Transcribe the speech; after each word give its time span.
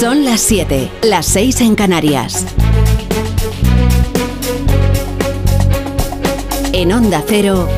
Son 0.00 0.24
las 0.24 0.42
7, 0.42 0.90
las 1.02 1.26
6 1.26 1.60
en 1.62 1.74
Canarias. 1.74 2.46
En 6.72 6.92
Onda 6.92 7.20
Cero, 7.26 7.68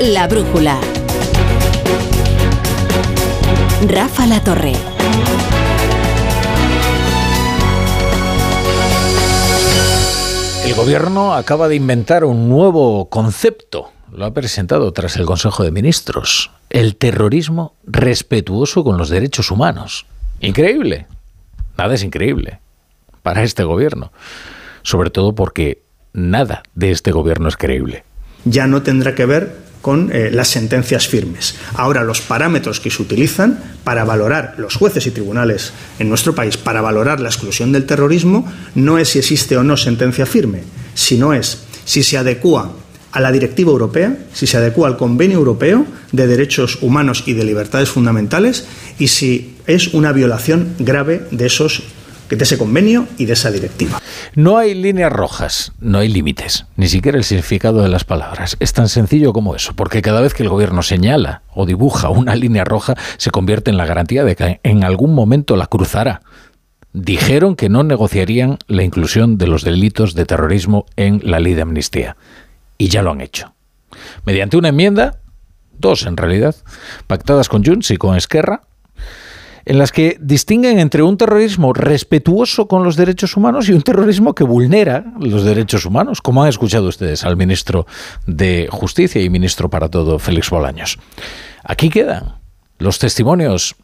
La 0.00 0.28
Brújula. 0.28 0.78
Rafa 3.88 4.26
La 4.28 4.44
Torre. 4.44 4.74
El 10.64 10.74
gobierno 10.74 11.34
acaba 11.34 11.66
de 11.66 11.74
inventar 11.74 12.24
un 12.24 12.48
nuevo 12.48 13.08
concepto. 13.08 13.90
Lo 14.12 14.24
ha 14.24 14.32
presentado 14.32 14.92
tras 14.92 15.16
el 15.16 15.26
Consejo 15.26 15.64
de 15.64 15.72
Ministros. 15.72 16.52
El 16.70 16.94
terrorismo 16.94 17.74
respetuoso 17.84 18.84
con 18.84 18.98
los 18.98 19.08
derechos 19.08 19.50
humanos. 19.50 20.06
Increíble. 20.40 21.06
Nada 21.76 21.94
es 21.94 22.02
increíble 22.02 22.60
para 23.22 23.42
este 23.42 23.64
gobierno. 23.64 24.12
Sobre 24.82 25.10
todo 25.10 25.34
porque 25.34 25.82
nada 26.12 26.62
de 26.74 26.90
este 26.90 27.12
gobierno 27.12 27.48
es 27.48 27.56
creíble. 27.56 28.04
Ya 28.44 28.66
no 28.66 28.82
tendrá 28.82 29.14
que 29.14 29.26
ver 29.26 29.68
con 29.82 30.10
eh, 30.12 30.30
las 30.32 30.48
sentencias 30.48 31.08
firmes. 31.08 31.54
Ahora, 31.74 32.02
los 32.02 32.20
parámetros 32.20 32.80
que 32.80 32.90
se 32.90 33.02
utilizan 33.02 33.62
para 33.84 34.04
valorar 34.04 34.54
los 34.58 34.74
jueces 34.74 35.06
y 35.06 35.10
tribunales 35.10 35.72
en 35.98 36.08
nuestro 36.08 36.34
país, 36.34 36.56
para 36.56 36.80
valorar 36.80 37.20
la 37.20 37.28
exclusión 37.28 37.72
del 37.72 37.86
terrorismo, 37.86 38.50
no 38.74 38.98
es 38.98 39.10
si 39.10 39.18
existe 39.18 39.56
o 39.56 39.62
no 39.62 39.76
sentencia 39.76 40.26
firme, 40.26 40.62
sino 40.94 41.32
es 41.32 41.64
si 41.84 42.02
se 42.02 42.18
adecúa 42.18 42.72
a 43.12 43.20
la 43.20 43.32
directiva 43.32 43.70
europea, 43.70 44.16
si 44.32 44.46
se 44.46 44.56
adecúa 44.56 44.88
al 44.88 44.96
convenio 44.96 45.38
europeo 45.38 45.86
de 46.12 46.26
derechos 46.26 46.78
humanos 46.82 47.24
y 47.26 47.32
de 47.32 47.44
libertades 47.44 47.88
fundamentales 47.88 48.66
y 48.98 49.08
si 49.08 49.57
es 49.68 49.94
una 49.94 50.10
violación 50.10 50.74
grave 50.80 51.22
de 51.30 51.46
esos 51.46 51.84
de 52.36 52.44
ese 52.44 52.58
convenio 52.58 53.06
y 53.16 53.24
de 53.24 53.32
esa 53.32 53.50
directiva. 53.50 54.00
No 54.34 54.58
hay 54.58 54.74
líneas 54.74 55.10
rojas, 55.12 55.72
no 55.80 55.98
hay 55.98 56.08
límites, 56.08 56.66
ni 56.76 56.88
siquiera 56.88 57.16
el 57.16 57.24
significado 57.24 57.82
de 57.82 57.88
las 57.88 58.04
palabras. 58.04 58.56
Es 58.60 58.72
tan 58.72 58.88
sencillo 58.88 59.32
como 59.32 59.56
eso, 59.56 59.74
porque 59.74 60.02
cada 60.02 60.20
vez 60.20 60.34
que 60.34 60.42
el 60.42 60.48
gobierno 60.48 60.82
señala 60.82 61.42
o 61.54 61.64
dibuja 61.64 62.10
una 62.10 62.34
línea 62.34 62.64
roja, 62.64 62.94
se 63.16 63.30
convierte 63.30 63.70
en 63.70 63.76
la 63.76 63.86
garantía 63.86 64.24
de 64.24 64.36
que 64.36 64.60
en 64.62 64.84
algún 64.84 65.14
momento 65.14 65.56
la 65.56 65.66
cruzará. 65.66 66.20
Dijeron 66.92 67.56
que 67.56 67.68
no 67.68 67.82
negociarían 67.82 68.58
la 68.66 68.82
inclusión 68.82 69.38
de 69.38 69.46
los 69.46 69.62
delitos 69.62 70.14
de 70.14 70.26
terrorismo 70.26 70.86
en 70.96 71.20
la 71.24 71.40
ley 71.40 71.54
de 71.54 71.62
amnistía. 71.62 72.16
Y 72.76 72.88
ya 72.88 73.02
lo 73.02 73.12
han 73.12 73.20
hecho. 73.20 73.54
Mediante 74.24 74.56
una 74.56 74.68
enmienda, 74.68 75.20
dos 75.78 76.06
en 76.06 76.16
realidad, 76.16 76.54
pactadas 77.06 77.48
con 77.48 77.64
Junts 77.64 77.90
y 77.90 77.96
con 77.96 78.16
Esquerra, 78.16 78.67
en 79.68 79.76
las 79.78 79.92
que 79.92 80.16
distinguen 80.18 80.78
entre 80.78 81.02
un 81.02 81.18
terrorismo 81.18 81.74
respetuoso 81.74 82.66
con 82.66 82.84
los 82.84 82.96
derechos 82.96 83.36
humanos 83.36 83.68
y 83.68 83.72
un 83.72 83.82
terrorismo 83.82 84.34
que 84.34 84.42
vulnera 84.42 85.12
los 85.20 85.44
derechos 85.44 85.84
humanos, 85.84 86.22
como 86.22 86.42
han 86.42 86.48
escuchado 86.48 86.88
ustedes 86.88 87.22
al 87.22 87.36
ministro 87.36 87.86
de 88.26 88.68
Justicia 88.70 89.22
y 89.22 89.28
ministro 89.28 89.68
para 89.68 89.90
todo, 89.90 90.18
Félix 90.18 90.48
Bolaños. 90.48 90.98
Aquí 91.62 91.90
quedan 91.90 92.36
los 92.78 92.98
testimonios 92.98 93.76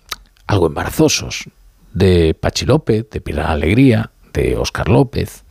algo 0.46 0.68
embarazosos 0.68 1.50
de 1.92 2.32
Pachi 2.32 2.64
López, 2.64 3.10
de 3.10 3.20
Pilar 3.20 3.50
Alegría, 3.50 4.10
de 4.32 4.56
Óscar 4.56 4.88
López, 4.88 5.43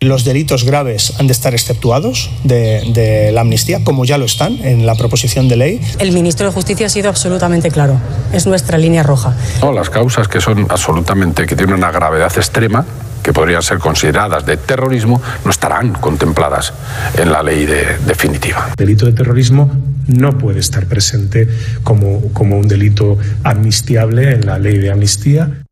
los 0.00 0.24
delitos 0.24 0.64
graves 0.64 1.14
han 1.18 1.26
de 1.26 1.32
estar 1.32 1.54
exceptuados 1.54 2.30
de, 2.44 3.30
la 3.32 3.40
amnistía, 3.40 3.82
como 3.82 4.04
ya 4.04 4.16
lo 4.16 4.26
están 4.26 4.52
en 4.64 4.86
la 4.86 4.94
proposición 4.94 5.48
de 5.48 5.56
ley. 5.56 5.80
El 5.98 6.12
ministro 6.12 6.46
de 6.46 6.52
Justicia 6.52 6.86
ha 6.86 6.88
sido 6.88 7.08
absolutamente 7.08 7.70
claro. 7.70 8.00
Es 8.32 8.46
nuestra 8.46 8.78
línea 8.78 9.02
roja. 9.02 9.36
las 9.74 9.90
causas 9.90 10.28
que 10.28 10.40
son 10.40 10.66
absolutamente, 10.70 11.46
que 11.46 11.56
tienen 11.56 11.74
una 11.74 11.90
gravedad 11.90 12.32
extrema, 12.36 12.86
que 13.24 13.32
podrían 13.32 13.60
ser 13.60 13.78
consideradas 13.78 14.46
de 14.46 14.56
terrorismo, 14.56 15.20
no 15.44 15.50
estarán 15.50 15.94
contempladas 15.94 16.72
en 17.16 17.32
la 17.32 17.42
ley 17.42 17.66
definitiva. 17.66 18.68
El 18.70 18.86
delito 18.86 19.04
de 19.04 19.12
terrorismo 19.12 19.68
no 20.06 20.38
puede 20.38 20.60
estar 20.60 20.86
presente 20.86 21.48
como, 21.82 22.32
como 22.32 22.56
un 22.56 22.68
delito 22.68 23.18
amnistiable 23.42 24.30
en 24.30 24.46
la 24.46 24.60
ley 24.60 24.78
de 24.78 24.92
amnistía. 24.92 25.64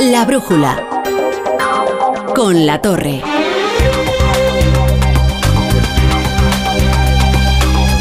La 0.00 0.24
brújula 0.24 0.94
con 2.32 2.66
la 2.66 2.80
torre. 2.80 3.22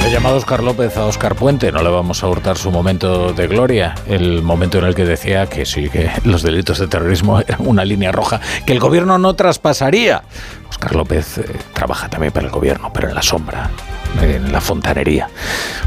Le 0.02 0.08
he 0.08 0.12
llamado 0.12 0.36
Oscar 0.38 0.64
López 0.64 0.96
a 0.98 1.06
Oscar 1.06 1.36
Puente, 1.36 1.72
no 1.72 1.82
le 1.82 1.90
vamos 1.90 2.24
a 2.24 2.28
hurtar 2.28 2.58
su 2.58 2.72
momento 2.72 3.34
de 3.34 3.48
gloria, 3.48 3.96
el 4.08 4.42
momento 4.42 4.78
en 4.78 4.86
el 4.86 4.96
que 4.96 5.06
decía 5.06 5.48
que 5.48 5.66
sí, 5.66 5.90
que 5.90 6.12
los 6.24 6.44
delitos 6.44 6.80
de 6.80 6.88
terrorismo 6.88 7.40
eran 7.40 7.66
una 7.66 7.84
línea 7.86 8.12
roja 8.12 8.40
que 8.66 8.74
el 8.74 8.80
gobierno 8.80 9.18
no 9.18 9.36
traspasaría. 9.36 10.24
Oscar 10.74 10.96
López 10.96 11.38
eh, 11.38 11.46
trabaja 11.72 12.10
también 12.10 12.34
para 12.34 12.48
el 12.48 12.52
gobierno, 12.52 12.92
pero 12.92 13.08
en 13.08 13.14
la 13.14 13.22
sombra, 13.22 13.70
en 14.20 14.52
la 14.52 14.60
fontanería. 14.60 15.30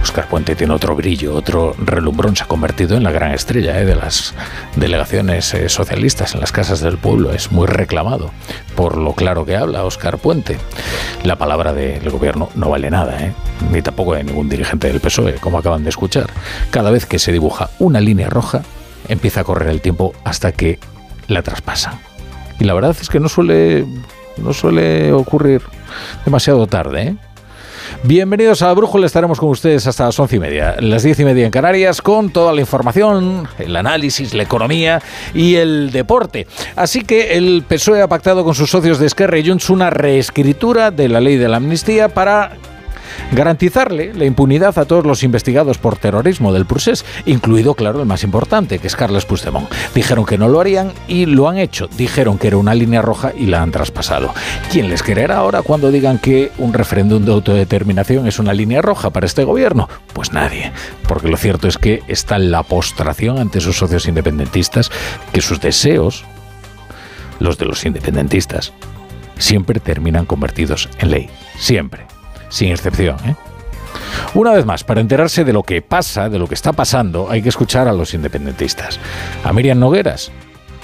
Oscar 0.01 0.29
Puente 0.29 0.55
tiene 0.55 0.75
otro 0.75 0.95
brillo, 0.95 1.35
otro 1.35 1.75
relumbrón, 1.77 2.37
se 2.37 2.45
ha 2.45 2.47
convertido 2.47 2.97
en 2.97 3.03
la 3.03 3.11
gran 3.11 3.33
estrella 3.33 3.81
eh, 3.81 3.85
de 3.85 3.97
las 3.97 4.33
delegaciones 4.77 5.53
eh, 5.55 5.69
socialistas 5.69 6.35
en 6.35 6.41
las 6.41 6.53
casas 6.53 6.81
del 6.81 6.99
pueblo. 6.99 7.33
Es 7.33 7.51
muy 7.51 7.67
reclamado 7.67 8.31
por 8.77 8.97
lo 8.97 9.15
claro 9.15 9.45
que 9.45 9.57
habla 9.57 9.83
Oscar 9.85 10.19
Puente. 10.19 10.57
La 11.25 11.35
palabra 11.35 11.73
del 11.73 12.09
gobierno 12.09 12.49
no 12.55 12.71
vale 12.71 12.89
nada, 12.89 13.19
ni 13.73 13.83
tampoco 13.83 14.15
de 14.15 14.23
ningún 14.23 14.49
dirigente 14.49 14.87
del 14.87 15.01
PSOE, 15.01 15.35
como 15.35 15.59
acaban 15.59 15.83
de 15.83 15.91
escuchar. 15.91 16.31
Cada 16.71 16.93
vez 16.93 17.07
que 17.07 17.19
se 17.19 17.33
dibuja 17.33 17.71
una 17.81 18.01
línea 18.01 18.31
roja, 18.31 18.63
empieza 19.09 19.41
a 19.41 19.45
correr 19.45 19.69
el 19.69 19.81
tiempo 19.81 20.15
hasta 20.23 20.53
que 20.53 20.79
la 21.27 21.43
traspasan. 21.43 21.99
Y 22.61 22.65
la 22.65 22.73
verdad 22.73 22.97
es 22.99 23.11
que 23.11 23.21
no 23.21 23.29
suele 23.29 23.85
no 24.39 24.53
suele 24.53 25.13
ocurrir 25.13 25.63
demasiado 26.25 26.67
tarde, 26.67 27.03
¿eh? 27.03 27.17
Bienvenidos 28.03 28.63
a 28.63 28.73
Brújula, 28.73 29.07
estaremos 29.07 29.39
con 29.41 29.49
ustedes 29.49 29.87
hasta 29.87 30.05
las 30.07 30.19
once 30.19 30.37
y 30.37 30.39
media, 30.39 30.77
las 30.81 31.03
diez 31.03 31.19
y 31.21 31.25
media 31.25 31.47
en 31.47 31.51
Canarias, 31.51 32.03
con 32.03 32.31
toda 32.31 32.53
la 32.53 32.61
información, 32.61 33.49
el 33.59 33.77
análisis, 33.77 34.35
la 34.35 34.43
economía 34.43 35.01
y 35.35 35.55
el 35.55 35.91
deporte. 35.93 36.47
Así 36.75 37.03
que 37.03 37.37
el 37.37 37.65
PSOE 37.67 38.03
ha 38.03 38.09
pactado 38.09 38.45
con 38.45 38.55
sus 38.55 38.71
socios 38.71 38.99
de 38.99 39.07
Esquerra 39.07 39.39
y 39.39 39.49
Junts 39.49 39.71
una 39.71 39.91
reescritura 39.91 40.91
de 40.91 41.09
la 41.09 41.21
ley 41.21 41.37
de 41.37 41.49
la 41.49 41.57
amnistía 41.57 42.09
para 42.09 42.53
garantizarle 43.33 44.15
la 44.15 44.25
impunidad 44.25 44.79
a 44.79 44.85
todos 44.85 45.05
los 45.05 45.23
investigados 45.23 45.79
por 45.79 45.97
terrorismo 45.97 46.53
del 46.53 46.67
procés, 46.67 47.05
incluido, 47.25 47.75
claro, 47.75 48.01
el 48.01 48.07
más 48.07 48.25
importante, 48.25 48.79
que 48.79 48.87
es 48.87 48.97
Carles 48.97 49.25
Puigdemont. 49.25 49.71
Dijeron 49.95 50.25
que 50.25 50.39
no 50.39 50.49
lo 50.49 50.61
harían 50.61 50.93
y 51.09 51.27
lo 51.27 51.49
han 51.49 51.59
hecho. 51.59 51.89
Dijeron 51.97 52.39
que 52.39 52.49
era 52.49 52.57
una 52.57 52.75
línea 52.75 53.03
roja 53.03 53.33
y 53.37 53.47
la 53.47 53.63
han 53.63 53.71
traspasado. 53.71 54.33
¿Quién 54.71 54.89
les 54.89 55.03
quererá 55.03 55.39
ahora 55.39 55.63
cuando 55.63 55.91
digan 55.91 56.19
que 56.19 56.53
un 56.59 56.73
referéndum 56.73 57.25
de 57.25 57.33
autodeterminación 57.33 58.27
es 58.27 58.39
una 58.39 58.53
línea 58.53 58.83
roja 58.83 59.11
para 59.11 59.27
este 59.27 59.45
gobierno? 59.45 59.89
Pues 60.13 60.33
nadie, 60.33 60.73
porque 61.09 61.29
lo 61.29 61.37
cierto 61.37 61.69
es 61.69 61.79
que 61.79 62.03
está 62.09 62.39
la 62.39 62.63
postración 62.63 63.39
ante 63.39 63.61
sus 63.61 63.77
socios 63.77 64.07
independentistas, 64.09 64.91
que 65.33 65.41
sus 65.41 65.61
deseos, 65.61 66.25
los 67.39 67.59
de 67.59 67.67
los 67.67 67.85
independentistas, 67.85 68.73
siempre 69.39 69.81
terminan 69.81 70.27
convertidos 70.27 70.89
en 70.99 71.11
ley. 71.11 71.31
Siempre 71.59 72.07
sin 72.49 72.71
excepción. 72.71 73.17
¿eh? 73.27 73.35
Una 74.35 74.53
vez 74.53 74.65
más, 74.65 74.85
para 74.85 75.01
enterarse 75.01 75.45
de 75.45 75.53
lo 75.53 75.63
que 75.63 75.83
pasa, 75.83 76.29
de 76.29 76.39
lo 76.39 76.47
que 76.47 76.55
está 76.55 76.73
pasando, 76.73 77.31
hay 77.31 77.43
que 77.43 77.49
escuchar 77.49 77.89
a 77.89 77.93
los 77.93 78.15
independentistas. 78.15 78.99
A 79.45 79.53
Miriam 79.53 79.79
Nogueras, 79.79 80.31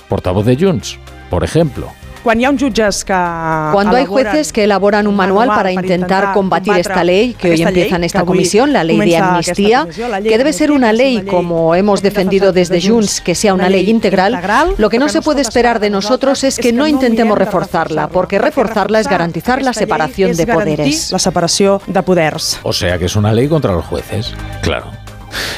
portavoz 0.08 0.46
de 0.46 0.56
Junts, 0.56 0.98
por 1.30 1.44
ejemplo, 1.44 1.90
cuando 2.22 3.96
hay 3.96 4.06
jueces 4.06 4.52
que 4.52 4.64
elaboran 4.64 5.06
un 5.06 5.16
manual 5.16 5.48
para 5.48 5.72
intentar 5.72 6.32
combatir 6.32 6.74
esta 6.76 7.04
ley 7.04 7.34
que 7.34 7.50
hoy 7.50 7.62
empieza 7.62 7.96
en 7.96 8.04
esta 8.04 8.24
comisión, 8.24 8.72
la 8.72 8.84
ley 8.84 8.98
de 8.98 9.16
amnistía, 9.16 9.86
que 10.22 10.38
debe 10.38 10.52
ser 10.52 10.70
una 10.70 10.92
ley, 10.92 11.22
como 11.22 11.74
hemos 11.74 12.02
defendido 12.02 12.52
desde 12.52 12.80
Junts, 12.80 13.20
que 13.20 13.34
sea 13.34 13.54
una 13.54 13.68
ley 13.68 13.88
integral, 13.90 14.40
lo 14.78 14.90
que 14.90 14.98
no 14.98 15.08
se 15.08 15.22
puede 15.22 15.42
esperar 15.42 15.80
de 15.80 15.90
nosotros 15.90 16.44
es 16.44 16.58
que 16.58 16.72
no 16.72 16.86
intentemos 16.86 17.36
reforzarla, 17.38 18.08
porque 18.08 18.38
reforzarla 18.38 19.00
es 19.00 19.08
garantizar 19.08 19.62
la 19.62 19.72
separación 19.72 20.36
de 20.36 20.46
poderes. 20.46 21.12
La 21.12 21.18
separación 21.18 21.80
de 21.86 22.02
poderes. 22.02 22.60
O 22.62 22.72
sea 22.72 22.98
que 22.98 23.06
es 23.06 23.16
una 23.16 23.32
ley 23.32 23.48
contra 23.48 23.72
los 23.72 23.84
jueces, 23.84 24.34
claro. 24.62 24.86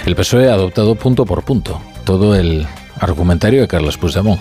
El 0.07 0.15
PSOE 0.15 0.51
ha 0.51 0.55
adoptado 0.55 0.95
punto 0.95 1.25
por 1.25 1.43
punto 1.43 1.81
todo 2.05 2.37
el 2.37 2.67
argumentario 3.01 3.61
de 3.63 3.69
Carlos 3.69 3.99
Puigdemont 3.99 4.41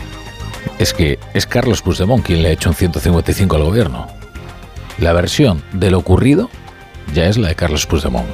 es 0.79 0.93
que 0.93 1.19
es 1.33 1.45
Carlos 1.45 1.81
Puigdemont 1.81 2.25
quien 2.25 2.41
le 2.41 2.49
ha 2.49 2.51
hecho 2.51 2.69
un 2.69 2.75
155 2.75 3.55
al 3.55 3.63
gobierno. 3.63 4.07
La 4.97 5.13
versión 5.13 5.63
de 5.73 5.91
lo 5.91 5.97
ocurrido 5.97 6.49
ya 7.13 7.25
es 7.25 7.37
la 7.37 7.49
de 7.49 7.55
Carlos 7.55 7.85
Puigdemont. 7.85 8.27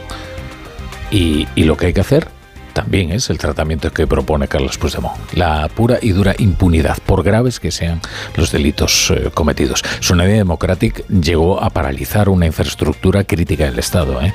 Y, 1.11 1.47
lo 1.55 1.75
que 1.75 1.87
hay 1.87 1.93
que 1.93 2.01
hacer 2.01 2.27
también 2.73 3.11
es 3.11 3.29
el 3.29 3.39
tratamiento 3.39 3.91
que 3.91 4.07
propone 4.07 4.47
Carlos 4.47 4.77
Puigdemont. 4.77 5.17
La 5.33 5.67
pura 5.69 5.97
y 6.01 6.11
dura 6.11 6.35
impunidad, 6.37 6.97
por 7.05 7.23
graves 7.23 7.59
que 7.59 7.71
sean 7.71 7.99
los 8.35 8.51
delitos 8.51 9.11
eh, 9.11 9.31
cometidos. 9.33 9.83
Su 9.99 10.13
Unidad 10.13 10.29
Democratic 10.29 11.05
llegó 11.07 11.61
a 11.61 11.71
paralizar 11.71 12.29
una 12.29 12.45
infraestructura 12.45 13.23
crítica 13.23 13.65
del 13.65 13.79
Estado, 13.79 14.21
¿eh? 14.21 14.33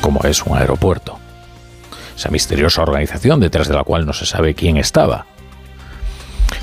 como 0.00 0.22
es 0.24 0.42
un 0.42 0.56
aeropuerto. 0.58 1.18
esa 2.14 2.28
misteriosa 2.30 2.82
organización 2.82 3.40
detrás 3.40 3.68
de 3.68 3.74
la 3.74 3.84
cual 3.84 4.06
no 4.06 4.12
se 4.12 4.26
sabe 4.26 4.54
quién 4.54 4.76
estaba. 4.76 5.26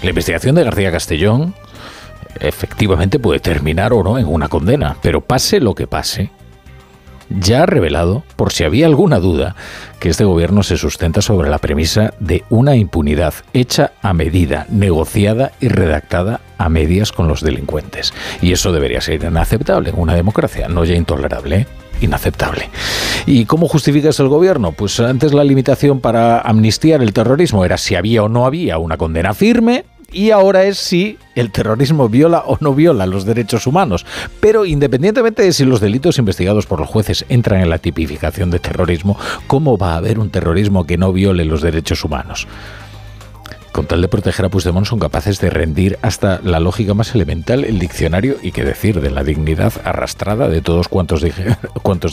La 0.04 0.10
investigación 0.10 0.56
de 0.56 0.64
García 0.64 0.92
Castellón 0.92 1.54
efectivamente 2.40 3.20
puede 3.20 3.40
terminar 3.40 3.94
o 3.94 4.04
no 4.04 4.18
en 4.18 4.28
una 4.28 4.48
condena, 4.48 4.98
pero 5.02 5.22
pase 5.22 5.60
lo 5.60 5.76
que 5.76 5.88
pase, 5.88 6.32
ya 7.40 7.64
ha 7.64 7.66
revelado, 7.66 8.24
por 8.36 8.52
si 8.52 8.64
había 8.64 8.86
alguna 8.86 9.20
duda, 9.20 9.56
que 10.00 10.10
este 10.10 10.26
gobierno 10.26 10.64
se 10.64 10.78
sustenta 10.78 11.22
sobre 11.22 11.50
la 11.50 11.60
premisa 11.60 12.14
de 12.20 12.44
una 12.50 12.76
impunidad 12.76 13.34
hecha 13.54 13.94
a 14.02 14.14
medida, 14.14 14.66
negociada 14.70 15.54
y 15.62 15.70
redactada 15.70 16.42
a 16.58 16.70
medias 16.70 17.12
con 17.12 17.28
los 17.28 17.42
delincuentes. 17.42 18.14
Y 18.42 18.52
eso 18.52 18.72
debería 18.72 19.02
ser 19.02 19.24
inaceptable 19.24 19.92
en 19.92 20.00
una 20.00 20.16
democracia, 20.16 20.68
no 20.68 20.84
ya 20.84 20.96
intolerable. 20.96 21.56
¿eh? 21.56 21.68
Inaceptable. 22.02 22.70
¿Y 23.26 23.46
cómo 23.46 23.68
justifica 23.68 24.10
eso 24.10 24.24
el 24.24 24.30
gobierno? 24.30 24.74
Pues 24.74 25.00
antes 25.00 25.34
la 25.34 25.44
limitación 25.44 26.00
para 26.02 26.42
amnistiar 26.42 27.02
el 27.02 27.14
terrorismo 27.14 27.64
era 27.64 27.78
si 27.78 27.96
había 27.96 28.24
o 28.24 28.30
no 28.30 28.46
había 28.46 28.78
una 28.78 28.98
condena 28.98 29.34
firme, 29.34 29.86
y 30.12 30.32
ahora 30.32 30.66
es 30.66 30.78
si 30.78 31.18
el 31.36 31.52
terrorismo 31.52 32.10
viola 32.10 32.44
o 32.46 32.58
no 32.60 32.76
viola 32.76 33.06
los 33.06 33.26
derechos 33.26 33.66
humanos. 33.66 34.06
Pero 34.40 34.66
independientemente 34.66 35.44
de 35.44 35.54
si 35.54 35.64
los 35.66 35.80
delitos 35.80 36.18
investigados 36.18 36.66
por 36.66 36.80
los 36.80 36.90
jueces 36.90 37.26
entran 37.30 37.62
en 37.62 37.70
la 37.70 37.78
tipificación 37.78 38.52
de 38.52 38.60
terrorismo, 38.60 39.18
¿cómo 39.48 39.78
va 39.78 39.94
a 39.94 39.98
haber 39.98 40.20
un 40.20 40.30
terrorismo 40.30 40.86
que 40.86 40.98
no 40.98 41.14
viole 41.14 41.46
los 41.46 41.62
derechos 41.62 42.04
humanos? 42.04 42.48
Con 43.72 43.86
tal 43.86 44.02
de 44.02 44.08
proteger 44.08 44.46
a 44.46 44.50
Puigdemont, 44.50 44.86
son 44.86 45.00
capaces 45.00 45.40
de 45.40 45.50
rendir 45.50 45.98
hasta 46.02 46.42
la 46.44 46.60
lógica 46.60 46.94
más 46.94 47.16
elemental 47.16 47.64
el 47.64 47.80
diccionario 47.80 48.38
y 48.42 48.52
qué 48.52 48.64
decir 48.64 49.02
de 49.02 49.10
la 49.10 49.24
dignidad 49.24 49.74
arrastrada 49.84 50.50
de 50.50 50.62
todos 50.62 50.88
cuantos, 50.90 51.22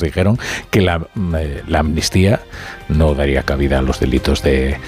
dijeron 0.01 0.39
que 0.71 0.81
la, 0.81 1.07
eh, 1.37 1.63
la, 1.67 1.81
amnistía 1.81 2.41
no 2.89 3.15
daría 3.15 3.43
cabida 3.43 3.79
a 3.79 3.83
los 3.83 4.01
delitos 4.01 4.43
de, 4.43 4.79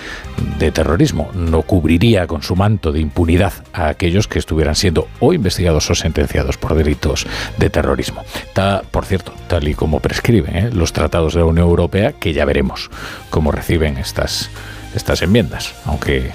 de 0.59 0.71
terrorismo, 0.71 1.31
no 1.35 1.63
cubriría 1.63 2.27
con 2.27 2.43
su 2.43 2.57
manto 2.57 2.93
de 2.93 3.01
impunidad 3.01 3.53
a 3.73 3.89
aquellos 3.89 4.29
que 4.29 4.39
estuvieran 4.39 4.75
siendo 4.75 5.09
o 5.19 5.33
investigados 5.33 5.91
o 5.91 5.95
sentenciados 5.95 6.57
por 6.57 6.75
delitos 6.75 7.27
de 7.59 7.71
terrorismo. 7.71 8.25
Está, 8.35 8.83
por 8.91 9.05
cierto, 9.05 9.33
tal 9.49 9.69
y 9.69 9.75
como 9.75 10.01
prescriben 10.01 10.57
¿eh? 10.57 10.71
los 10.73 10.93
tratados 10.93 11.35
de 11.35 11.41
la 11.41 11.47
Unión 11.47 11.69
Europea, 11.69 12.13
que 12.13 12.33
ya 12.33 12.45
veremos 12.45 12.91
cómo 13.31 13.53
reciben 13.53 13.99
estas, 13.99 14.51
estas 14.95 15.23
enmiendas, 15.23 15.75
aunque 15.85 16.33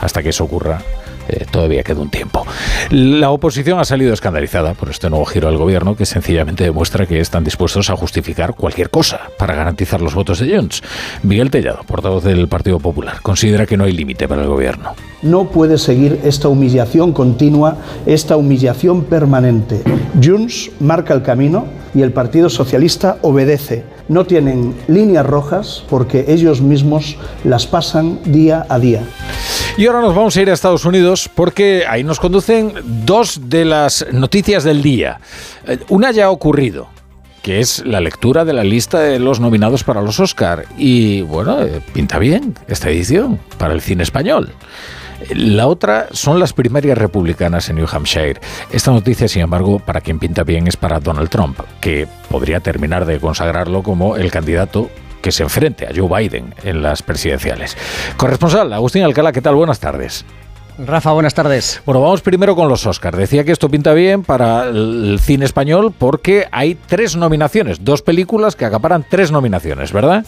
hasta 0.00 0.22
que 0.22 0.30
eso 0.30 0.44
ocurra, 0.44 0.80
eh, 1.28 1.44
todavía 1.50 1.82
queda 1.82 2.00
un 2.00 2.10
tiempo. 2.10 2.46
La 2.90 3.30
oposición 3.30 3.80
ha 3.80 3.84
salido 3.84 4.12
escandalizada 4.12 4.74
por 4.74 4.90
este 4.90 5.10
nuevo 5.10 5.24
giro 5.24 5.48
del 5.48 5.58
gobierno 5.58 5.96
que 5.96 6.06
sencillamente 6.06 6.64
demuestra 6.64 7.06
que 7.06 7.20
están 7.20 7.42
dispuestos 7.42 7.90
a 7.90 7.96
justificar 7.96 8.54
cualquier 8.54 8.90
cosa 8.90 9.20
para 9.38 9.54
garantizar 9.54 10.00
los 10.00 10.14
votos 10.14 10.38
de 10.38 10.56
Junts. 10.56 10.82
Miguel 11.22 11.50
Tellado, 11.50 11.80
portavoz 11.84 12.22
del 12.22 12.46
Partido 12.48 12.78
Popular, 12.78 13.20
considera 13.22 13.66
que 13.66 13.76
no 13.76 13.84
hay 13.84 13.92
límite 13.92 14.28
para 14.28 14.42
el 14.42 14.48
gobierno. 14.48 14.94
No 15.22 15.50
puede 15.50 15.78
seguir 15.78 16.20
esta 16.22 16.48
humillación 16.48 17.12
continua, 17.12 17.78
esta 18.06 18.36
humillación 18.36 19.04
permanente. 19.04 19.82
Junts 20.22 20.70
marca 20.78 21.14
el 21.14 21.22
camino 21.22 21.66
y 21.94 22.02
el 22.02 22.12
Partido 22.12 22.48
Socialista 22.50 23.18
obedece. 23.22 23.95
No 24.08 24.24
tienen 24.24 24.74
líneas 24.88 25.26
rojas 25.26 25.84
porque 25.88 26.24
ellos 26.28 26.60
mismos 26.60 27.16
las 27.44 27.66
pasan 27.66 28.20
día 28.24 28.66
a 28.68 28.78
día. 28.78 29.02
Y 29.76 29.86
ahora 29.86 30.00
nos 30.00 30.14
vamos 30.14 30.36
a 30.36 30.42
ir 30.42 30.48
a 30.48 30.54
Estados 30.54 30.84
Unidos 30.84 31.28
porque 31.34 31.84
ahí 31.86 32.02
nos 32.02 32.18
conducen 32.18 32.72
dos 33.04 33.50
de 33.50 33.64
las 33.66 34.06
noticias 34.10 34.64
del 34.64 34.82
día. 34.82 35.20
Eh, 35.66 35.78
una 35.88 36.12
ya 36.12 36.26
ha 36.26 36.30
ocurrido, 36.30 36.88
que 37.42 37.60
es 37.60 37.84
la 37.84 38.00
lectura 38.00 38.46
de 38.46 38.54
la 38.54 38.64
lista 38.64 39.00
de 39.00 39.18
los 39.18 39.38
nominados 39.38 39.84
para 39.84 40.00
los 40.00 40.18
Oscar. 40.18 40.64
Y 40.78 41.20
bueno, 41.22 41.60
eh, 41.60 41.82
pinta 41.92 42.18
bien 42.18 42.54
esta 42.68 42.88
edición 42.88 43.38
para 43.58 43.74
el 43.74 43.82
cine 43.82 44.02
español. 44.02 44.52
La 45.34 45.66
otra 45.66 46.06
son 46.12 46.38
las 46.38 46.52
primarias 46.52 46.96
republicanas 46.96 47.68
en 47.68 47.76
New 47.76 47.86
Hampshire. 47.90 48.40
Esta 48.70 48.90
noticia, 48.92 49.28
sin 49.28 49.42
embargo, 49.42 49.78
para 49.78 50.00
quien 50.00 50.18
pinta 50.18 50.44
bien 50.44 50.66
es 50.68 50.76
para 50.76 51.00
Donald 51.00 51.28
Trump, 51.28 51.58
que 51.80 52.06
podría 52.30 52.60
terminar 52.60 53.06
de 53.06 53.18
consagrarlo 53.18 53.82
como 53.82 54.16
el 54.16 54.30
candidato 54.30 54.88
que 55.22 55.32
se 55.32 55.42
enfrente 55.42 55.86
a 55.86 55.90
Joe 55.94 56.08
Biden 56.08 56.54
en 56.62 56.82
las 56.82 57.02
presidenciales. 57.02 57.76
Corresponsal, 58.16 58.72
Agustín 58.72 59.02
Alcalá, 59.02 59.32
¿qué 59.32 59.42
tal? 59.42 59.56
Buenas 59.56 59.80
tardes. 59.80 60.24
Rafa, 60.78 61.12
buenas 61.12 61.32
tardes. 61.32 61.80
Bueno, 61.86 62.02
vamos 62.02 62.20
primero 62.20 62.54
con 62.54 62.68
los 62.68 62.86
Oscars. 62.86 63.16
Decía 63.16 63.44
que 63.44 63.52
esto 63.52 63.70
pinta 63.70 63.94
bien 63.94 64.22
para 64.22 64.64
el 64.64 65.18
cine 65.20 65.46
español 65.46 65.94
porque 65.96 66.46
hay 66.52 66.74
tres 66.74 67.16
nominaciones, 67.16 67.82
dos 67.82 68.02
películas 68.02 68.56
que 68.56 68.66
acaparan 68.66 69.04
tres 69.08 69.32
nominaciones, 69.32 69.90
¿verdad? 69.92 70.26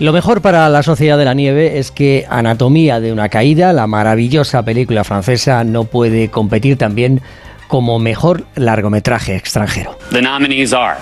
Lo 0.00 0.12
mejor 0.12 0.42
para 0.42 0.68
la 0.68 0.82
Sociedad 0.82 1.16
de 1.16 1.24
la 1.24 1.34
Nieve 1.34 1.78
es 1.78 1.92
que 1.92 2.26
Anatomía 2.28 2.98
de 2.98 3.12
una 3.12 3.28
caída, 3.28 3.72
la 3.72 3.86
maravillosa 3.86 4.64
película 4.64 5.04
francesa, 5.04 5.62
no 5.62 5.84
puede 5.84 6.30
competir 6.30 6.76
también 6.76 7.22
como 7.68 7.98
mejor 8.00 8.44
largometraje 8.56 9.36
extranjero. 9.36 9.96
The 10.10 10.20
nominees 10.20 10.72
are 10.72 10.96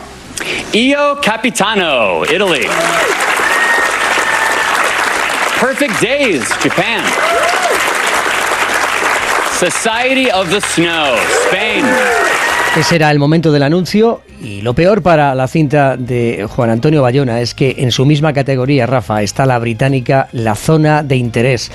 Io 0.74 1.18
Capitano, 1.22 2.24
Italy. 2.24 2.66
Perfect 5.58 6.00
Days, 6.00 6.48
Japan. 6.62 7.02
Society 9.58 10.30
of 10.30 10.50
the 10.50 10.60
Snow, 10.60 11.16
Spain. 11.46 11.84
Ese 12.74 12.96
era 12.96 13.10
el 13.10 13.18
momento 13.18 13.52
del 13.52 13.64
anuncio 13.64 14.22
y 14.40 14.62
lo 14.62 14.72
peor 14.72 15.02
para 15.02 15.34
la 15.34 15.46
cinta 15.46 15.98
de 15.98 16.46
Juan 16.48 16.70
Antonio 16.70 17.02
Bayona 17.02 17.42
es 17.42 17.54
que 17.54 17.74
en 17.78 17.92
su 17.92 18.06
misma 18.06 18.32
categoría, 18.32 18.86
Rafa, 18.86 19.22
está 19.22 19.44
la 19.44 19.58
británica 19.58 20.28
La 20.32 20.54
Zona 20.54 21.02
de 21.02 21.16
Interés 21.16 21.70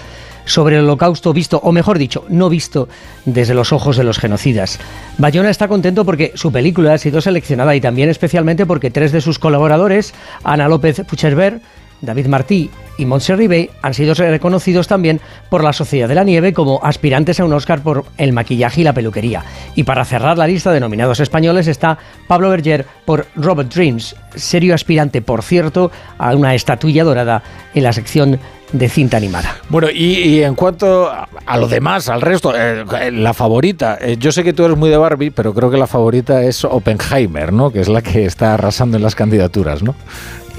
sobre 0.45 0.77
el 0.77 0.85
holocausto 0.85 1.33
visto, 1.33 1.59
o 1.61 1.71
mejor 1.71 1.99
dicho, 1.99 2.25
no 2.29 2.49
visto 2.49 2.89
desde 3.25 3.53
los 3.53 3.73
ojos 3.73 3.95
de 3.95 4.05
los 4.05 4.17
genocidas. 4.17 4.79
Bayona 5.19 5.51
está 5.51 5.67
contento 5.67 6.03
porque 6.03 6.31
su 6.33 6.51
película 6.51 6.94
ha 6.94 6.97
sido 6.97 7.21
seleccionada 7.21 7.75
y 7.75 7.81
también 7.81 8.09
especialmente 8.09 8.65
porque 8.65 8.89
tres 8.89 9.11
de 9.11 9.21
sus 9.21 9.38
colaboradores, 9.38 10.15
Ana 10.44 10.67
López 10.67 11.03
Pucherber, 11.07 11.61
David 12.01 12.25
Martí 12.25 12.71
y 12.97 13.05
Montse 13.05 13.35
Ribey 13.35 13.69
han 13.81 13.94
sido 13.94 14.13
reconocidos 14.13 14.88
también 14.88 15.21
por 15.49 15.63
la 15.63 15.73
Sociedad 15.73 16.07
de 16.07 16.15
la 16.15 16.23
Nieve 16.23 16.53
como 16.53 16.79
aspirantes 16.83 17.39
a 17.39 17.45
un 17.45 17.53
Oscar 17.53 17.81
por 17.81 18.05
el 18.17 18.33
maquillaje 18.33 18.81
y 18.81 18.83
la 18.83 18.94
peluquería. 18.94 19.44
Y 19.75 19.83
para 19.83 20.05
cerrar 20.05 20.38
la 20.38 20.47
lista 20.47 20.71
de 20.71 20.79
nominados 20.79 21.19
españoles 21.19 21.67
está 21.67 21.97
Pablo 22.27 22.49
Berger 22.49 22.85
por 23.05 23.27
Robert 23.35 23.73
Dreams, 23.73 24.15
serio 24.35 24.73
aspirante, 24.73 25.21
por 25.21 25.44
cierto, 25.44 25.91
a 26.17 26.35
una 26.35 26.55
estatuilla 26.55 27.04
dorada 27.04 27.44
en 27.73 27.83
la 27.83 27.94
sección 27.94 28.39
de 28.71 28.89
cinta 28.89 29.18
animada. 29.18 29.56
Bueno, 29.69 29.89
y, 29.89 30.44
en 30.44 30.56
cuanto 30.56 31.09
a 31.09 31.57
lo 31.57 31.68
demás, 31.68 32.09
al 32.09 32.21
resto, 32.21 32.54
eh, 32.56 33.11
la 33.11 33.33
favorita, 33.33 33.97
eh, 34.01 34.18
yo 34.19 34.31
sé 34.31 34.44
que 34.44 34.51
tú 34.51 34.66
eres 34.66 34.77
muy 34.77 34.89
de 34.89 34.97
Barbie, 34.97 35.31
pero 35.31 35.54
creo 35.54 35.71
que 35.71 35.77
la 35.77 35.87
favorita 35.87 36.44
es 36.44 36.66
Oppenheimer, 36.66 37.54
¿no? 37.54 37.71
Que 37.71 37.80
es 37.80 37.87
la 37.87 38.01
que 38.01 38.25
está 38.25 38.56
arrasando 38.56 38.97
en 38.97 39.04
las 39.04 39.16
candidaturas, 39.16 39.83
¿no? 39.83 39.95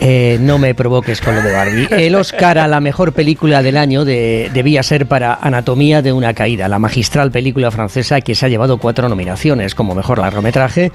Eh, 0.01 0.39
no 0.41 0.59
me 0.59 0.75
provoques 0.75 1.21
con 1.21 1.35
lo 1.35 1.43
de 1.43 1.53
Barbie. 1.53 1.89
El 1.91 2.15
Oscar 2.15 2.59
a 2.59 2.69
la 2.69 2.81
mejor 2.81 3.13
película 3.13 3.63
del 3.63 3.77
año 3.77 4.05
debía 4.05 4.83
ser 4.83 5.07
para 5.07 5.35
Anatomía 5.35 6.03
de 6.03 6.13
una 6.13 6.35
caída, 6.35 6.69
la 6.69 6.79
magistral 6.79 7.31
película 7.31 7.71
francesa 7.71 8.21
que 8.21 8.35
se 8.35 8.47
ha 8.47 8.49
llevado 8.49 8.79
cuatro 8.79 9.09
nominaciones 9.09 9.75
como 9.75 9.95
mejor 9.95 10.19
largometraje, 10.19 10.93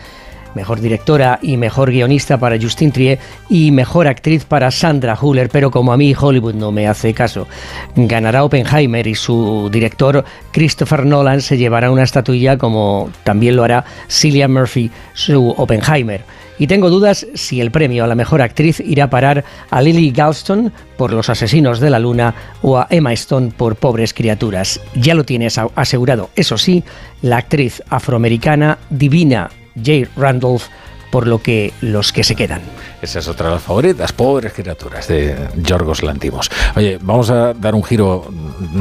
mejor 0.56 0.80
directora 0.80 1.40
y 1.42 1.58
mejor 1.58 1.92
guionista 1.92 2.38
para 2.38 2.60
Justine 2.60 2.92
Trier 2.92 3.20
y 3.50 3.72
mejor 3.72 4.08
actriz 4.08 4.46
para 4.46 4.72
Sandra 4.72 5.18
Huller, 5.20 5.50
pero 5.50 5.72
como 5.72 5.92
a 5.92 5.98
mí 5.98 6.16
Hollywood 6.18 6.54
no 6.56 6.72
me 6.72 6.88
hace 6.88 7.14
caso, 7.14 7.48
ganará 7.96 8.44
Oppenheimer 8.44 9.06
y 9.08 9.16
su 9.16 9.70
director 9.72 10.24
Christopher 10.52 11.06
Nolan 11.06 11.42
se 11.42 11.58
llevará 11.58 11.92
una 11.92 12.04
estatuilla 12.04 12.58
como 12.58 13.10
también 13.24 13.56
lo 13.56 13.64
hará 13.64 13.84
Cillian 14.10 14.54
Murphy 14.54 14.92
su 15.14 15.50
Oppenheimer. 15.58 16.24
Y 16.60 16.68
tengo 16.68 16.90
dudas 16.90 17.26
si 17.34 17.62
el 17.62 17.72
premio 17.72 18.04
a 18.04 18.08
la 18.08 18.16
mejor 18.16 18.42
actriz 18.42 18.80
irá 18.80 19.06
a 19.06 19.10
parar 19.10 19.44
a 19.70 19.82
Lily 19.82 20.12
Galston 20.12 20.72
por 20.98 21.12
Los 21.12 21.30
Asesinos 21.30 21.80
de 21.80 21.90
la 21.90 22.00
Luna 22.00 22.36
o 22.62 22.78
a 22.78 22.88
Emma 22.90 23.14
Stone 23.14 23.52
por 23.56 23.76
Pobres 23.76 24.14
Criaturas. 24.14 24.80
Ya 24.96 25.16
lo 25.16 25.24
tienes 25.24 25.60
asegurado, 25.76 26.30
eso 26.36 26.58
sí, 26.58 26.84
la 27.22 27.38
actriz 27.38 27.82
afroamericana 27.90 28.78
Divina 28.90 29.50
Jay 29.82 30.08
Randolph 30.16 30.66
por 31.14 31.28
lo 31.28 31.44
que 31.44 31.74
los 31.80 32.12
que 32.12 32.24
se 32.24 32.34
quedan. 32.34 32.64
Esa 33.00 33.20
es 33.20 33.28
otra 33.28 33.50
de 33.50 33.54
las 33.54 33.62
favoritas, 33.62 34.12
pobres 34.14 34.52
criaturas 34.52 35.08
de 35.08 35.36
Yorgos 35.58 36.02
Lantimos. 36.02 36.50
Oye, 36.76 36.98
vamos 37.00 37.30
a 37.30 37.54
dar 37.54 37.76
un 37.76 37.84
giro 37.84 38.34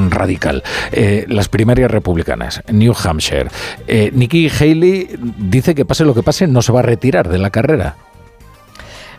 radical. 0.08 0.62
Eh, 0.92 1.26
las 1.28 1.50
primarias 1.50 1.90
republicanas, 1.90 2.62
New 2.72 2.94
Hampshire. 3.04 3.48
Eh, 3.86 4.10
Nikki 4.14 4.48
Haley 4.48 5.10
dice 5.36 5.74
que 5.74 5.84
pase 5.84 6.06
lo 6.06 6.14
que 6.14 6.22
pase, 6.22 6.46
no 6.46 6.62
se 6.62 6.72
va 6.72 6.80
a 6.80 6.84
retirar 6.84 7.28
de 7.28 7.36
la 7.36 7.50
carrera. 7.50 7.96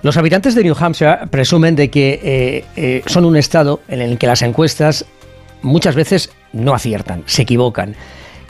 Los 0.02 0.18
habitantes 0.18 0.56
de 0.56 0.64
New 0.64 0.76
Hampshire 0.76 1.28
presumen 1.30 1.76
de 1.76 1.92
que 1.92 2.66
eh, 2.76 3.04
son 3.06 3.26
un 3.26 3.38
estado 3.38 3.82
en 3.90 4.02
el 4.02 4.18
que 4.18 4.26
las 4.26 4.42
encuestas 4.42 5.06
muchas 5.62 5.94
veces 5.94 6.32
no 6.52 6.74
aciertan, 6.74 7.22
se 7.28 7.44
equivocan 7.44 7.96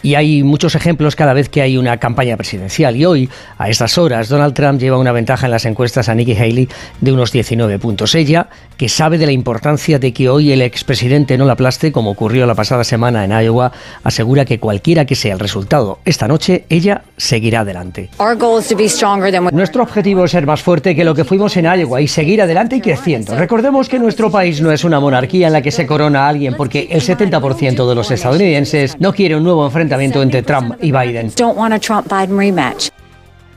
Y 0.04 0.16
hay 0.16 0.44
muchos 0.44 0.76
ejemplos 0.76 1.16
cada 1.16 1.32
vez 1.32 1.48
que 1.48 1.62
hay 1.62 1.78
una 1.78 1.96
campaña 1.96 2.36
presidencial. 2.36 2.98
Y 2.98 3.06
hoy, 3.06 3.30
a 3.58 3.70
estas 3.70 3.98
horas, 3.98 4.28
Donald 4.28 4.54
Trump 4.54 4.78
lleva 4.78 4.98
una 4.98 5.14
ventaja 5.14 5.48
en 5.48 5.52
las 5.52 5.64
encuestas 5.64 6.10
a 6.10 6.14
Nikki 6.14 6.36
Haley 6.36 6.68
de 7.00 7.14
unos 7.14 7.32
19 7.32 7.80
puntos. 7.80 8.14
Ella, 8.14 8.50
que 8.76 8.90
sabe 8.90 9.18
de 9.18 9.26
la 9.26 9.32
importancia 9.32 10.00
de 10.00 10.12
que 10.12 10.28
hoy 10.28 10.52
el 10.52 10.62
expresidente 10.62 11.38
no 11.38 11.46
la 11.46 11.54
aplaste, 11.54 11.94
como 11.94 12.12
ocurrió 12.12 12.46
la 12.46 12.54
pasada 12.54 12.84
semana 12.84 13.24
en 13.24 13.32
Iowa, 13.32 13.72
asegura 14.04 14.44
que 14.44 14.60
cualquiera 14.60 15.06
que 15.06 15.16
sea 15.16 15.34
el 15.34 15.40
resultado 15.40 16.00
esta 16.04 16.28
noche, 16.28 16.66
ella 16.68 17.04
seguirá 17.16 17.62
adelante. 17.62 18.10
Nuestro 19.54 19.84
objetivo 19.84 20.26
es 20.26 20.32
ser 20.32 20.46
más 20.46 20.62
fuerte 20.62 20.98
que 20.98 21.06
lo 21.06 21.16
que 21.16 21.24
fuimos 21.24 21.56
en 21.56 21.64
Iowa 21.64 22.02
y 22.02 22.10
seguir 22.10 22.42
adelante 22.42 22.76
y 22.76 22.82
creciendo. 22.82 23.38
Recordemos 23.38 23.88
que 23.88 24.00
nuestro 24.00 24.30
país 24.30 24.60
no 24.60 24.70
es 24.70 24.84
una 24.84 25.00
monarquía 25.00 25.48
en 25.48 25.54
la 25.54 25.62
que 25.62 25.72
se 25.72 25.88
corona 25.88 26.26
a 26.26 26.28
alguien 26.28 26.56
porque 26.56 26.90
el 26.92 27.00
70% 27.00 27.88
de 27.88 27.96
los 27.96 28.12
estadounidenses 28.12 28.98
no 29.00 29.14
quiere 29.14 29.38
un 29.38 29.46
nuevo 29.46 29.66
enfrentamiento 29.66 29.93
entre 30.22 30.44
Trump 30.44 30.76
y 30.82 30.92
Biden. 30.92 31.32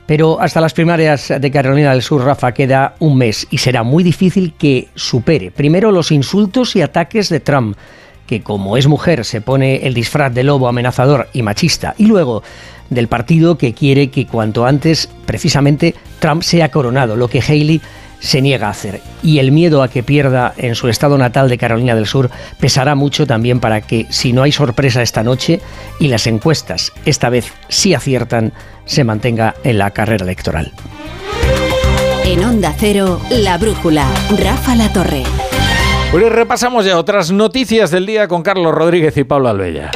Pero 0.06 0.40
hasta 0.40 0.60
las 0.60 0.72
primarias 0.72 1.32
de 1.40 1.50
Carolina 1.50 1.90
del 1.90 2.02
Sur, 2.02 2.24
Rafa, 2.24 2.52
queda 2.52 2.94
un 3.00 3.18
mes 3.18 3.46
y 3.50 3.58
será 3.58 3.82
muy 3.82 4.04
difícil 4.04 4.54
que 4.56 4.88
supere 4.94 5.50
primero 5.50 5.90
los 5.90 6.12
insultos 6.12 6.76
y 6.76 6.82
ataques 6.82 7.28
de 7.28 7.40
Trump, 7.40 7.76
que 8.26 8.42
como 8.42 8.76
es 8.76 8.86
mujer 8.86 9.24
se 9.24 9.40
pone 9.40 9.86
el 9.86 9.94
disfraz 9.94 10.32
de 10.32 10.44
lobo 10.44 10.68
amenazador 10.68 11.28
y 11.32 11.42
machista, 11.42 11.94
y 11.98 12.06
luego 12.06 12.44
del 12.88 13.08
partido 13.08 13.58
que 13.58 13.74
quiere 13.74 14.10
que 14.10 14.26
cuanto 14.26 14.64
antes 14.64 15.08
precisamente 15.24 15.96
Trump 16.20 16.42
sea 16.42 16.70
coronado, 16.70 17.16
lo 17.16 17.28
que 17.28 17.40
Haley 17.40 17.80
se 18.20 18.42
niega 18.42 18.68
a 18.68 18.70
hacer. 18.70 19.00
Y 19.22 19.38
el 19.38 19.52
miedo 19.52 19.82
a 19.82 19.88
que 19.88 20.02
pierda 20.02 20.54
en 20.56 20.74
su 20.74 20.88
estado 20.88 21.18
natal 21.18 21.48
de 21.48 21.58
Carolina 21.58 21.94
del 21.94 22.06
Sur 22.06 22.30
pesará 22.58 22.94
mucho 22.94 23.26
también 23.26 23.60
para 23.60 23.80
que, 23.80 24.06
si 24.10 24.32
no 24.32 24.42
hay 24.42 24.52
sorpresa 24.52 25.02
esta 25.02 25.22
noche 25.22 25.60
y 25.98 26.08
las 26.08 26.26
encuestas 26.26 26.92
esta 27.04 27.28
vez 27.28 27.52
sí 27.68 27.94
aciertan, 27.94 28.52
se 28.84 29.04
mantenga 29.04 29.54
en 29.64 29.78
la 29.78 29.90
carrera 29.90 30.24
electoral. 30.24 30.72
En 32.24 32.42
Onda 32.44 32.74
Cero, 32.76 33.20
La 33.30 33.56
Brújula, 33.56 34.06
Rafa 34.38 34.74
La 34.74 34.92
Torre. 34.92 35.22
Pues 36.10 36.32
repasamos 36.32 36.84
ya 36.84 36.98
otras 36.98 37.30
noticias 37.30 37.90
del 37.90 38.06
día 38.06 38.26
con 38.28 38.42
Carlos 38.42 38.74
Rodríguez 38.74 39.16
y 39.16 39.24
Pablo 39.24 39.48
Albella. 39.48 39.90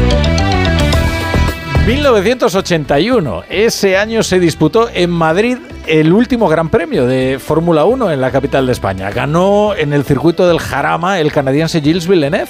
1981. 1.91 3.43
Ese 3.49 3.97
año 3.97 4.23
se 4.23 4.39
disputó 4.39 4.89
en 4.95 5.11
Madrid 5.11 5.59
el 5.89 6.13
último 6.13 6.47
Gran 6.47 6.69
Premio 6.69 7.05
de 7.05 7.41
Fórmula 7.41 7.85
1 7.85 8.13
en 8.13 8.21
la 8.21 8.31
capital 8.31 8.65
de 8.67 8.73
España. 8.73 9.11
Ganó 9.11 9.75
en 9.75 9.93
el 9.93 10.05
circuito 10.05 10.47
del 10.47 10.61
Jarama 10.61 11.19
el 11.19 11.33
canadiense 11.33 11.81
Gilles 11.81 12.07
Villeneuve. 12.07 12.49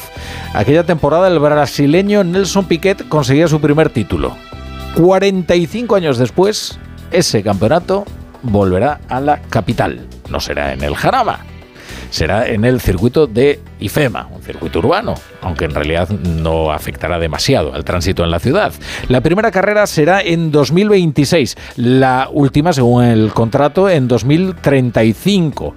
Aquella 0.52 0.84
temporada 0.84 1.26
el 1.26 1.38
brasileño 1.38 2.22
Nelson 2.22 2.66
Piquet 2.66 3.08
conseguía 3.08 3.48
su 3.48 3.62
primer 3.62 3.88
título. 3.88 4.36
45 4.96 5.96
años 5.96 6.18
después, 6.18 6.78
ese 7.10 7.42
campeonato 7.42 8.04
volverá 8.42 9.00
a 9.08 9.20
la 9.20 9.40
capital. 9.40 10.06
No 10.28 10.40
será 10.40 10.74
en 10.74 10.84
el 10.84 10.94
Jarama, 10.94 11.40
será 12.10 12.48
en 12.48 12.64
el 12.64 12.80
circuito 12.80 13.26
de 13.26 13.60
IFEMA, 13.80 14.28
un 14.30 14.42
circuito 14.42 14.80
urbano, 14.80 15.14
aunque 15.42 15.64
en 15.64 15.74
realidad 15.74 16.08
no 16.10 16.70
afectará 16.70 17.18
demasiado 17.18 17.72
al 17.74 17.84
tránsito 17.84 18.24
en 18.24 18.30
la 18.30 18.38
ciudad. 18.38 18.72
La 19.08 19.20
primera 19.20 19.50
carrera 19.50 19.86
será 19.86 20.20
en 20.20 20.50
2026, 20.50 21.56
la 21.76 22.28
última, 22.30 22.72
según 22.72 23.04
el 23.04 23.32
contrato, 23.32 23.88
en 23.88 24.08
2035, 24.08 25.74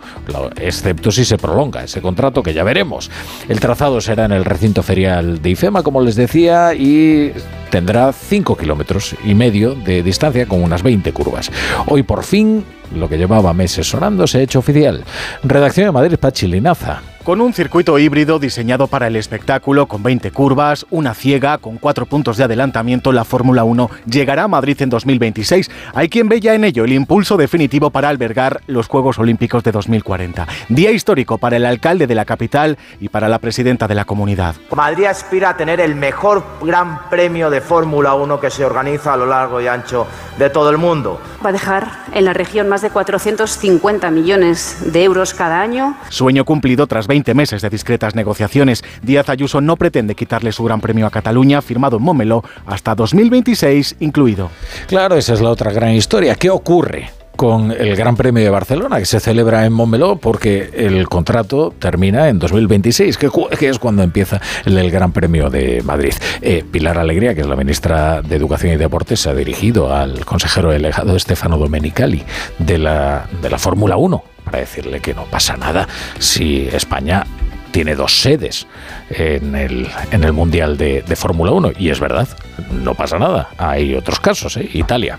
excepto 0.60 1.12
si 1.12 1.26
se 1.26 1.38
prolonga 1.38 1.84
ese 1.84 2.02
contrato, 2.02 2.44
que 2.44 2.54
ya 2.54 2.64
veremos. 2.64 3.10
El 3.48 3.60
trazado 3.60 4.02
será 4.02 4.26
en 4.26 4.32
el 4.34 4.46
recinto 4.46 4.84
ferial 4.84 5.42
de 5.42 5.52
IFEMA, 5.52 5.84
como 5.84 6.02
les 6.02 6.16
decía, 6.16 6.74
y 6.74 7.32
tendrá 7.70 8.12
5 8.12 8.58
kilómetros 8.58 9.16
y 9.24 9.34
medio 9.34 9.76
de 9.76 10.04
distancia 10.04 10.46
con 10.46 10.62
unas 10.62 10.84
20 10.84 11.12
curvas. 11.14 11.52
Hoy 11.88 12.04
por 12.04 12.24
fin 12.24 12.64
lo 12.96 13.08
que 13.10 13.18
llevaba 13.18 13.54
meses 13.54 13.88
sonando 13.88 14.28
se 14.28 14.40
ha 14.40 14.42
hecho 14.42 14.60
oficial. 14.60 15.04
Redacción 15.44 15.88
de 15.88 15.92
Madrid, 15.92 16.18
Pachilinaza. 16.18 17.02
Con 17.24 17.40
un 17.40 17.54
circuito 17.54 17.98
híbrido 17.98 18.38
diseñado 18.38 18.88
para 18.88 19.08
el 19.08 19.16
espectáculo, 19.16 19.86
con 19.86 20.04
20 20.04 20.32
curvas, 20.32 20.86
una 20.90 21.14
ciega, 21.14 21.58
con 21.58 21.78
cuatro 21.78 22.06
puntos 22.06 22.36
de 22.36 22.44
adelantamiento, 22.44 23.14
la 23.14 23.24
Fórmula 23.24 23.64
1 23.64 23.90
llegará 24.06 24.44
a 24.44 24.48
Madrid 24.50 24.82
en 24.82 24.90
2026. 24.90 25.72
Hay 25.94 26.10
quien 26.10 26.28
ve 26.28 26.42
ya 26.42 26.54
en 26.54 26.66
ello 26.66 26.84
el 26.84 26.92
impulso 26.92 27.38
definitivo 27.38 27.92
para 27.92 28.10
albergar 28.10 28.60
los 28.68 28.90
Juegos 28.90 29.20
Olímpicos 29.20 29.64
de 29.64 29.72
2040. 29.72 30.46
Día 30.68 30.92
histórico 30.92 31.38
para 31.38 31.56
el 31.56 31.66
alcalde 31.66 32.08
de 32.08 32.16
la 32.16 32.26
capital 32.26 32.78
y 33.00 33.08
para 33.08 33.30
la 33.30 33.40
presidenta 33.40 33.88
de 33.88 33.96
la 33.96 34.04
comunidad. 34.04 34.56
Madrid 34.76 35.06
aspira 35.06 35.52
a 35.52 35.56
tener 35.56 35.80
el 35.80 35.96
mejor 35.96 36.44
gran 36.62 37.10
premio 37.10 37.50
de 37.50 37.62
Fórmula 37.62 38.16
1 38.16 38.42
que 38.42 38.50
se 38.50 38.66
organiza 38.66 39.14
a 39.14 39.18
lo 39.18 39.28
largo 39.28 39.62
y 39.62 39.68
ancho 39.68 40.08
de 40.38 40.50
todo 40.50 40.70
el 40.70 40.78
mundo. 40.78 41.22
Va 41.46 41.52
a 41.52 41.54
dejar 41.54 41.90
en 42.14 42.26
la 42.26 42.34
región 42.34 42.68
más 42.68 42.82
de 42.82 42.90
450 42.90 44.12
millones 44.12 44.92
de 44.92 45.06
euros 45.06 45.34
cada 45.34 45.62
año. 45.62 45.96
Sueño 46.10 46.44
cumplido 46.44 46.86
tras 46.86 47.08
20 47.08 47.13
meses 47.34 47.62
de 47.62 47.70
discretas 47.70 48.16
negociaciones. 48.16 48.84
Díaz 49.02 49.30
Ayuso 49.30 49.62
no 49.62 49.78
pretende 49.78 50.16
quitarle 50.16 50.52
su 50.52 50.64
gran 50.64 50.82
premio 50.82 51.08
a 51.08 51.12
Cataluña, 51.12 51.62
firmado 51.62 51.98
en 51.98 52.04
Mómelo, 52.04 52.44
hasta 52.66 52.96
2026 52.96 53.98
incluido. 54.00 54.50
Claro, 54.88 55.16
esa 55.16 55.34
es 55.34 55.42
la 55.42 55.50
otra 55.50 55.72
gran 55.72 55.92
historia. 55.92 56.36
¿Qué 56.36 56.50
ocurre? 56.50 57.12
con 57.36 57.72
el 57.72 57.96
Gran 57.96 58.16
Premio 58.16 58.44
de 58.44 58.50
Barcelona, 58.50 59.00
que 59.00 59.06
se 59.06 59.20
celebra 59.20 59.66
en 59.66 59.74
Montmeló, 59.74 60.18
porque 60.18 60.70
el 60.76 61.10
contrato 61.10 61.74
termina 61.80 62.30
en 62.30 62.38
2026, 62.40 63.18
que, 63.18 63.30
es 63.62 63.80
cuando 63.80 64.04
empieza 64.04 64.40
el, 64.66 64.92
Gran 64.92 65.12
Premio 65.12 65.50
de 65.50 65.82
Madrid. 65.84 66.14
Eh, 66.42 66.64
Pilar 66.70 67.00
Alegría, 67.00 67.34
que 67.34 67.42
es 67.42 67.48
la 67.48 67.56
ministra 67.56 68.22
de 68.22 68.36
Educación 68.36 68.74
y 68.74 68.78
Deportes, 68.78 69.22
se 69.22 69.30
ha 69.30 69.34
dirigido 69.34 69.94
al 69.94 70.26
consejero 70.26 70.70
delegado 70.70 71.18
Stefano 71.18 71.58
Domenicali 71.58 72.24
de 72.60 72.78
la, 72.78 73.26
de 73.42 73.50
la 73.50 73.58
Fórmula 73.58 73.98
1 73.98 74.33
para 74.44 74.60
decirle 74.60 75.00
que 75.00 75.14
no 75.14 75.26
pasa 75.26 75.58
nada 75.58 75.88
si 76.20 76.68
España 76.72 77.26
tiene 77.72 77.96
dos 77.96 78.22
sedes 78.22 78.68
en 79.10 79.56
el, 79.56 79.90
en 80.12 80.24
el 80.24 80.32
Mundial 80.32 80.78
de, 80.78 81.02
de 81.02 81.16
Fórmula 81.16 81.52
1. 81.52 81.72
Y 81.80 81.90
es 81.90 82.00
verdad, 82.00 82.28
no 82.72 82.94
pasa 82.94 83.18
nada. 83.18 83.50
Hay 83.58 83.96
otros 83.96 84.20
casos, 84.20 84.58
¿eh? 84.58 84.70
Italia. 84.74 85.18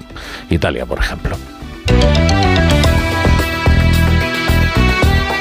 Italia, 0.49 0.87
por 0.87 1.00
ejemplo. 1.00 1.37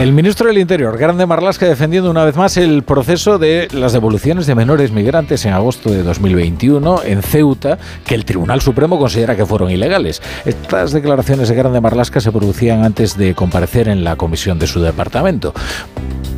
El 0.00 0.12
ministro 0.12 0.48
del 0.48 0.58
Interior, 0.58 0.96
Grande 0.96 1.26
Marlasca, 1.26 1.66
defendiendo 1.66 2.10
una 2.10 2.24
vez 2.24 2.34
más 2.34 2.56
el 2.56 2.82
proceso 2.82 3.38
de 3.38 3.68
las 3.72 3.92
devoluciones 3.92 4.46
de 4.46 4.54
menores 4.54 4.90
migrantes 4.90 5.44
en 5.44 5.52
agosto 5.52 5.90
de 5.90 6.02
2021 6.02 7.02
en 7.04 7.22
Ceuta, 7.22 7.78
que 8.04 8.14
el 8.14 8.24
Tribunal 8.24 8.62
Supremo 8.62 8.98
considera 8.98 9.36
que 9.36 9.44
fueron 9.44 9.70
ilegales. 9.70 10.22
Estas 10.46 10.92
declaraciones 10.92 11.50
de 11.50 11.54
Grande 11.54 11.80
Marlasca 11.80 12.20
se 12.20 12.32
producían 12.32 12.84
antes 12.84 13.18
de 13.18 13.34
comparecer 13.34 13.88
en 13.88 14.02
la 14.02 14.16
comisión 14.16 14.58
de 14.58 14.66
su 14.66 14.80
departamento. 14.80 15.52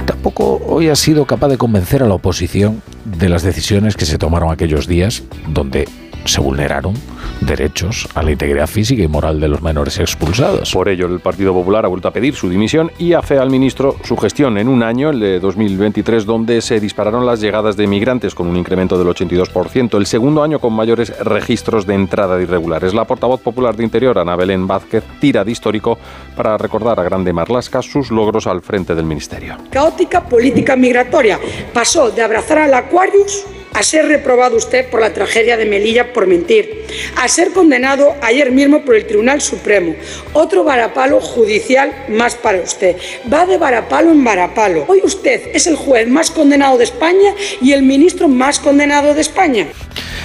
Tampoco 0.04 0.60
hoy 0.66 0.88
ha 0.88 0.96
sido 0.96 1.24
capaz 1.24 1.48
de 1.48 1.56
convencer 1.56 2.02
a 2.02 2.06
la 2.06 2.14
oposición 2.14 2.82
de 3.04 3.28
las 3.28 3.42
decisiones 3.42 3.96
que 3.96 4.06
se 4.06 4.18
tomaron 4.18 4.50
aquellos 4.50 4.86
días, 4.86 5.22
donde 5.48 5.86
se 6.24 6.40
vulneraron 6.40 6.94
derechos 7.40 8.08
a 8.14 8.22
la 8.22 8.32
integridad 8.32 8.66
física 8.66 9.02
y 9.02 9.08
moral 9.08 9.40
de 9.40 9.48
los 9.48 9.62
menores 9.62 9.98
expulsados. 9.98 10.72
Por 10.72 10.88
ello, 10.88 11.06
el 11.06 11.20
Partido 11.20 11.52
Popular 11.52 11.84
ha 11.84 11.88
vuelto 11.88 12.08
a 12.08 12.12
pedir 12.12 12.34
su 12.34 12.48
dimisión 12.48 12.90
y 12.98 13.12
hace 13.12 13.38
al 13.38 13.50
ministro 13.50 13.96
su 14.04 14.16
gestión 14.16 14.56
en 14.58 14.68
un 14.68 14.82
año, 14.82 15.10
el 15.10 15.20
de 15.20 15.40
2023, 15.40 16.24
donde 16.24 16.60
se 16.60 16.80
dispararon 16.80 17.26
las 17.26 17.40
llegadas 17.40 17.76
de 17.76 17.86
migrantes 17.86 18.34
con 18.34 18.46
un 18.46 18.56
incremento 18.56 18.98
del 18.98 19.08
82%, 19.08 19.98
el 19.98 20.06
segundo 20.06 20.42
año 20.42 20.58
con 20.58 20.72
mayores 20.72 21.16
registros 21.18 21.86
de 21.86 21.94
entrada 21.94 22.36
de 22.36 22.44
irregulares. 22.44 22.94
La 22.94 23.04
portavoz 23.04 23.40
popular 23.40 23.76
de 23.76 23.84
Interior, 23.84 24.18
Ana 24.18 24.36
Belén 24.36 24.66
Vázquez, 24.66 25.04
tira 25.20 25.44
de 25.44 25.52
histórico 25.52 25.98
para 26.36 26.56
recordar 26.56 26.98
a 26.98 27.02
Grande 27.02 27.32
Marlasca 27.32 27.82
sus 27.82 28.10
logros 28.10 28.46
al 28.46 28.62
frente 28.62 28.94
del 28.94 29.04
ministerio. 29.04 29.56
Caótica 29.70 30.22
política 30.22 30.76
migratoria. 30.76 31.38
Pasó 31.72 32.10
de 32.10 32.22
abrazar 32.22 32.58
al 32.94 33.08
Aquarius 33.08 33.44
a 33.74 33.82
ser 33.82 34.06
reprobado 34.06 34.56
usted 34.56 34.88
por 34.88 35.00
la 35.00 35.12
tragedia 35.12 35.56
de 35.56 35.66
Melilla 35.66 36.12
por 36.12 36.26
mentir, 36.26 36.86
a 37.16 37.28
ser 37.28 37.52
condenado 37.52 38.14
ayer 38.22 38.50
mismo 38.50 38.84
por 38.84 38.94
el 38.94 39.06
Tribunal 39.06 39.40
Supremo. 39.40 39.94
Otro 40.32 40.64
varapalo 40.64 41.20
judicial 41.20 41.92
más 42.08 42.36
para 42.36 42.62
usted. 42.62 42.96
Va 43.30 43.46
de 43.46 43.58
varapalo 43.58 44.12
en 44.12 44.24
varapalo. 44.24 44.84
Hoy 44.88 45.00
usted 45.04 45.50
es 45.52 45.66
el 45.66 45.76
juez 45.76 46.08
más 46.08 46.30
condenado 46.30 46.78
de 46.78 46.84
España 46.84 47.34
y 47.60 47.72
el 47.72 47.82
ministro 47.82 48.28
más 48.28 48.58
condenado 48.58 49.12
de 49.12 49.20
España. 49.20 49.66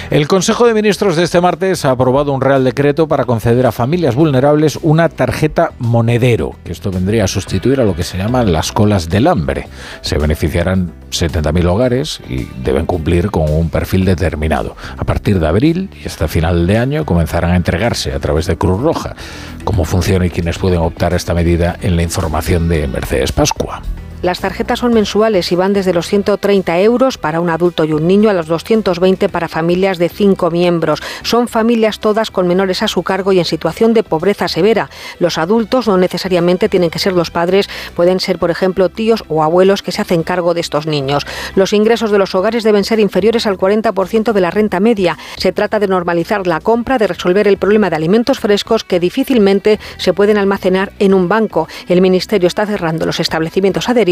El 0.10 0.28
Consejo 0.28 0.66
de 0.66 0.74
Ministros 0.74 1.16
de 1.16 1.24
este 1.24 1.40
martes 1.40 1.86
ha 1.86 1.92
aprobado 1.92 2.34
un 2.34 2.42
Real 2.42 2.64
Decreto 2.64 3.08
para 3.08 3.26
conceder 3.26 3.68
a 3.68 3.72
familias 3.72 4.16
vulnerables 4.16 4.80
una 4.82 5.08
tarjeta 5.08 5.74
monedero, 5.78 6.56
que 6.64 6.72
esto 6.72 6.90
vendría 6.90 7.26
a 7.26 7.28
sustituir 7.28 7.80
a 7.80 7.84
lo 7.84 7.96
que 7.96 8.02
se 8.02 8.18
llaman 8.18 8.52
las 8.52 8.72
colas 8.72 9.08
del 9.08 9.28
hambre. 9.28 9.68
Se 10.02 10.18
beneficiarán 10.18 10.92
70.000 11.12 11.66
hogares 11.68 12.22
y 12.28 12.48
deben 12.64 12.88
cumplir 12.88 13.30
con 13.30 13.39
un 13.46 13.70
perfil 13.70 14.06
determinado. 14.06 14.76
A 14.98 15.04
partir 15.04 15.40
de 15.40 15.48
abril 15.48 15.90
y 16.02 16.08
hasta 16.08 16.28
final 16.28 16.68
de 16.68 16.78
año 16.78 17.06
comenzarán 17.06 17.52
a 17.52 17.56
entregarse 17.56 18.14
a 18.14 18.20
través 18.20 18.48
de 18.48 18.58
Cruz 18.58 18.82
Roja. 18.82 19.16
Cómo 19.64 19.86
funciona 19.86 20.26
y 20.26 20.30
quiénes 20.30 20.58
pueden 20.58 20.80
optar 20.80 21.14
a 21.14 21.18
esta 21.18 21.34
medida 21.34 21.78
en 21.82 21.96
la 21.96 22.04
información 22.04 22.70
de 22.70 22.88
Mercedes 22.88 23.32
Pascua. 23.32 23.82
Las 24.22 24.42
tarjetas 24.42 24.80
son 24.80 24.94
mensuales 24.94 25.50
y 25.54 25.56
van 25.56 25.72
desde 25.72 25.94
los 25.94 26.08
130 26.08 26.78
euros 26.82 27.18
para 27.18 27.40
un 27.40 27.50
adulto 27.50 27.86
y 27.86 27.94
un 27.94 28.06
niño 28.06 28.30
a 28.30 28.34
los 28.34 28.48
220 28.48 29.30
para 29.30 29.48
familias 29.48 29.98
de 29.98 30.10
cinco 30.10 30.52
miembros. 30.52 31.02
Son 31.24 31.48
familias 31.48 32.02
todas 32.02 32.30
con 32.30 32.46
menores 32.46 32.84
a 32.84 32.90
su 32.90 33.02
cargo 33.02 33.32
y 33.32 33.40
en 33.40 33.46
situación 33.46 33.94
de 33.94 34.04
pobreza 34.04 34.50
severa. 34.50 34.90
Los 35.20 35.38
adultos 35.38 35.88
no 35.88 35.98
necesariamente 35.98 36.68
tienen 36.68 36.90
que 36.90 37.00
ser 37.00 37.14
los 37.14 37.32
padres, 37.32 37.70
pueden 37.96 38.20
ser, 38.20 38.40
por 38.40 38.52
ejemplo, 38.52 38.90
tíos 38.90 39.24
o 39.30 39.42
abuelos 39.42 39.82
que 39.82 39.94
se 39.94 40.02
hacen 40.02 40.24
cargo 40.24 40.54
de 40.54 40.60
estos 40.60 40.86
niños. 40.86 41.26
Los 41.56 41.72
ingresos 41.72 42.12
de 42.12 42.18
los 42.18 42.36
hogares 42.36 42.66
deben 42.66 42.84
ser 42.84 43.00
inferiores 43.00 43.48
al 43.48 43.58
40% 43.58 44.34
de 44.34 44.42
la 44.42 44.52
renta 44.52 44.82
media. 44.82 45.18
Se 45.38 45.54
trata 45.54 45.80
de 45.80 45.88
normalizar 45.88 46.46
la 46.46 46.60
compra, 46.60 46.98
de 46.98 47.08
resolver 47.08 47.48
el 47.48 47.58
problema 47.58 47.90
de 47.90 47.96
alimentos 47.96 48.42
frescos 48.42 48.84
que 48.84 49.00
difícilmente 49.00 49.80
se 49.96 50.12
pueden 50.12 50.38
almacenar 50.38 50.92
en 51.00 51.14
un 51.14 51.30
banco. 51.30 51.70
El 51.88 52.02
Ministerio 52.02 52.48
está 52.48 52.66
cerrando 52.66 53.06
los 53.06 53.22
establecimientos 53.22 53.88
adheridos 53.88 54.09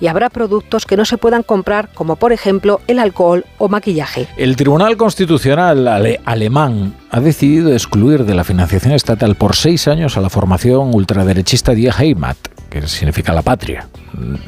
y 0.00 0.06
habrá 0.06 0.30
productos 0.30 0.84
que 0.84 0.96
no 0.96 1.04
se 1.04 1.18
puedan 1.18 1.42
comprar, 1.42 1.88
como 1.94 2.16
por 2.16 2.32
ejemplo 2.32 2.80
el 2.86 2.98
alcohol 2.98 3.44
o 3.58 3.68
maquillaje. 3.68 4.28
El 4.36 4.56
Tribunal 4.56 4.96
Constitucional 4.96 5.88
alemán 6.24 6.94
ha 7.10 7.20
decidido 7.20 7.72
excluir 7.72 8.24
de 8.24 8.34
la 8.34 8.44
financiación 8.44 8.92
estatal 8.92 9.34
por 9.34 9.56
seis 9.56 9.88
años 9.88 10.16
a 10.16 10.20
la 10.20 10.30
formación 10.30 10.94
ultraderechista 10.94 11.72
Die 11.72 11.90
Heimat, 11.90 12.36
que 12.68 12.86
significa 12.86 13.32
la 13.32 13.42
patria, 13.42 13.88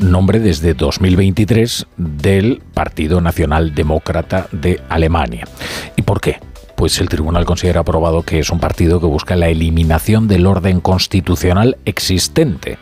nombre 0.00 0.40
desde 0.40 0.74
2023 0.74 1.86
del 1.96 2.62
Partido 2.74 3.20
Nacional 3.20 3.74
Demócrata 3.74 4.48
de 4.52 4.80
Alemania. 4.88 5.46
¿Y 5.96 6.02
por 6.02 6.20
qué? 6.20 6.38
Pues 6.80 6.98
el 6.98 7.10
tribunal 7.10 7.44
considera 7.44 7.80
aprobado 7.80 8.22
que 8.22 8.38
es 8.38 8.48
un 8.48 8.58
partido 8.58 9.00
que 9.00 9.06
busca 9.06 9.36
la 9.36 9.48
eliminación 9.50 10.28
del 10.28 10.46
orden 10.46 10.80
constitucional 10.80 11.76
existente 11.84 12.78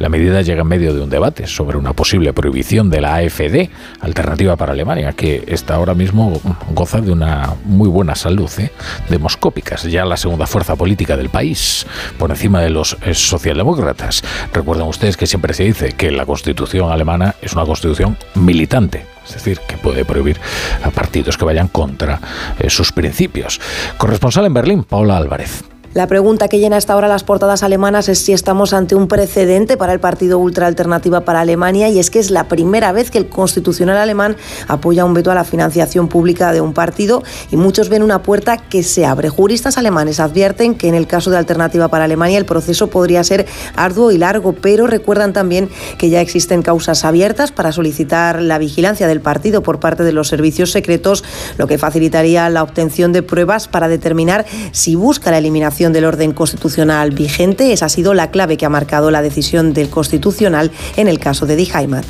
la 0.00 0.08
medida 0.08 0.40
llega 0.40 0.62
en 0.62 0.66
medio 0.66 0.94
de 0.94 1.02
un 1.02 1.10
debate 1.10 1.46
sobre 1.46 1.76
una 1.76 1.92
posible 1.92 2.32
prohibición 2.32 2.88
de 2.88 3.02
la 3.02 3.16
AFD, 3.16 3.68
alternativa 4.00 4.56
para 4.56 4.72
Alemania, 4.72 5.12
que 5.12 5.44
está 5.46 5.74
ahora 5.74 5.92
mismo 5.92 6.40
goza 6.74 7.02
de 7.02 7.12
una 7.12 7.54
muy 7.64 7.88
buena 7.88 8.14
salud, 8.14 8.50
¿eh? 8.58 8.70
demoscópicas, 9.10 9.82
ya 9.82 10.06
la 10.06 10.16
segunda 10.16 10.46
fuerza 10.46 10.74
política 10.74 11.18
del 11.18 11.28
país, 11.28 11.86
por 12.18 12.30
encima 12.30 12.62
de 12.62 12.70
los 12.70 12.96
eh, 13.02 13.12
socialdemócratas. 13.12 14.22
Recuerden 14.54 14.86
ustedes 14.86 15.18
que 15.18 15.26
siempre 15.26 15.52
se 15.52 15.64
dice 15.64 15.92
que 15.92 16.10
la 16.10 16.24
constitución 16.24 16.90
alemana 16.90 17.34
es 17.42 17.52
una 17.52 17.66
constitución 17.66 18.16
militante, 18.36 19.04
es 19.36 19.44
decir, 19.44 19.60
que 19.66 19.76
puede 19.76 20.04
prohibir 20.04 20.40
a 20.82 20.90
partidos 20.90 21.36
que 21.36 21.44
vayan 21.44 21.68
contra 21.68 22.20
eh, 22.58 22.70
sus 22.70 22.92
principios. 22.92 23.60
Corresponsal 23.96 24.46
en 24.46 24.54
Berlín, 24.54 24.84
Paula 24.84 25.16
Álvarez. 25.16 25.69
La 25.92 26.06
pregunta 26.06 26.46
que 26.46 26.60
llena 26.60 26.76
hasta 26.76 26.92
ahora 26.92 27.08
las 27.08 27.24
portadas 27.24 27.64
alemanas 27.64 28.08
es 28.08 28.20
si 28.20 28.32
estamos 28.32 28.72
ante 28.72 28.94
un 28.94 29.08
precedente 29.08 29.76
para 29.76 29.92
el 29.92 29.98
partido 29.98 30.38
Ultra 30.38 30.68
Alternativa 30.68 31.22
para 31.22 31.40
Alemania 31.40 31.88
y 31.88 31.98
es 31.98 32.10
que 32.10 32.20
es 32.20 32.30
la 32.30 32.46
primera 32.46 32.92
vez 32.92 33.10
que 33.10 33.18
el 33.18 33.28
constitucional 33.28 33.96
alemán 33.96 34.36
apoya 34.68 35.04
un 35.04 35.14
veto 35.14 35.32
a 35.32 35.34
la 35.34 35.42
financiación 35.42 36.06
pública 36.06 36.52
de 36.52 36.60
un 36.60 36.74
partido 36.74 37.24
y 37.50 37.56
muchos 37.56 37.88
ven 37.88 38.04
una 38.04 38.22
puerta 38.22 38.56
que 38.56 38.84
se 38.84 39.04
abre. 39.04 39.30
Juristas 39.30 39.78
alemanes 39.78 40.20
advierten 40.20 40.76
que 40.76 40.86
en 40.86 40.94
el 40.94 41.08
caso 41.08 41.28
de 41.32 41.38
Alternativa 41.38 41.88
para 41.88 42.04
Alemania 42.04 42.38
el 42.38 42.46
proceso 42.46 42.86
podría 42.86 43.24
ser 43.24 43.46
arduo 43.74 44.12
y 44.12 44.18
largo, 44.18 44.52
pero 44.52 44.86
recuerdan 44.86 45.32
también 45.32 45.68
que 45.98 46.08
ya 46.08 46.20
existen 46.20 46.62
causas 46.62 47.04
abiertas 47.04 47.50
para 47.50 47.72
solicitar 47.72 48.40
la 48.40 48.58
vigilancia 48.58 49.08
del 49.08 49.20
partido 49.20 49.64
por 49.64 49.80
parte 49.80 50.04
de 50.04 50.12
los 50.12 50.28
servicios 50.28 50.70
secretos, 50.70 51.24
lo 51.58 51.66
que 51.66 51.78
facilitaría 51.78 52.48
la 52.48 52.62
obtención 52.62 53.12
de 53.12 53.24
pruebas 53.24 53.66
para 53.66 53.88
determinar 53.88 54.46
si 54.70 54.94
busca 54.94 55.32
la 55.32 55.38
eliminación 55.38 55.79
del 55.88 56.04
orden 56.04 56.32
constitucional 56.32 57.10
vigente. 57.10 57.72
Esa 57.72 57.86
ha 57.86 57.88
sido 57.88 58.12
la 58.12 58.30
clave 58.30 58.58
que 58.58 58.66
ha 58.66 58.68
marcado 58.68 59.10
la 59.10 59.22
decisión 59.22 59.72
del 59.72 59.88
Constitucional 59.88 60.70
en 60.96 61.08
el 61.08 61.18
caso 61.18 61.46
de 61.46 61.56
Die 61.56 61.70
Heimat. 61.74 62.04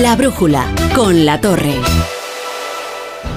La 0.00 0.16
brújula 0.16 0.64
con 0.94 1.26
la 1.26 1.40
torre. 1.40 1.74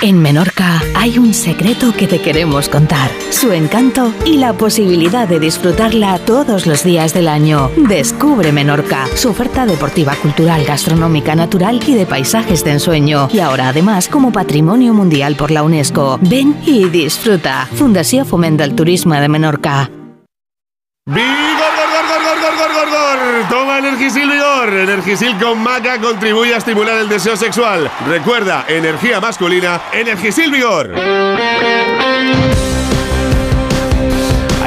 En 0.00 0.22
Menorca 0.22 0.80
hay 0.94 1.18
un 1.18 1.34
secreto 1.34 1.92
que 1.92 2.06
te 2.06 2.20
queremos 2.20 2.68
contar. 2.68 3.10
Su 3.30 3.50
encanto 3.50 4.14
y 4.24 4.36
la 4.36 4.52
posibilidad 4.52 5.26
de 5.26 5.40
disfrutarla 5.40 6.20
todos 6.20 6.68
los 6.68 6.84
días 6.84 7.14
del 7.14 7.26
año. 7.26 7.72
Descubre 7.76 8.52
Menorca, 8.52 9.08
su 9.16 9.30
oferta 9.30 9.66
deportiva, 9.66 10.14
cultural, 10.14 10.64
gastronómica, 10.64 11.34
natural 11.34 11.80
y 11.84 11.94
de 11.94 12.06
paisajes 12.06 12.62
de 12.62 12.72
ensueño. 12.72 13.28
Y 13.32 13.40
ahora 13.40 13.70
además 13.70 14.06
como 14.06 14.30
patrimonio 14.30 14.94
mundial 14.94 15.34
por 15.34 15.50
la 15.50 15.64
UNESCO. 15.64 16.20
Ven 16.22 16.56
y 16.64 16.88
disfruta. 16.88 17.66
Fundación 17.74 18.24
Fomenta 18.24 18.62
el 18.62 18.76
Turismo 18.76 19.14
de 19.14 19.28
Menorca. 19.28 19.90
Toma 23.48 23.78
Energisil 23.78 24.28
Vigor. 24.28 24.72
Energisil 24.74 25.38
con 25.38 25.62
maca 25.62 25.98
contribuye 25.98 26.54
a 26.54 26.58
estimular 26.58 26.98
el 26.98 27.08
deseo 27.08 27.36
sexual. 27.36 27.90
Recuerda, 28.06 28.66
energía 28.68 29.20
masculina, 29.20 29.80
Energisil 29.92 30.50
Vigor. 30.50 30.90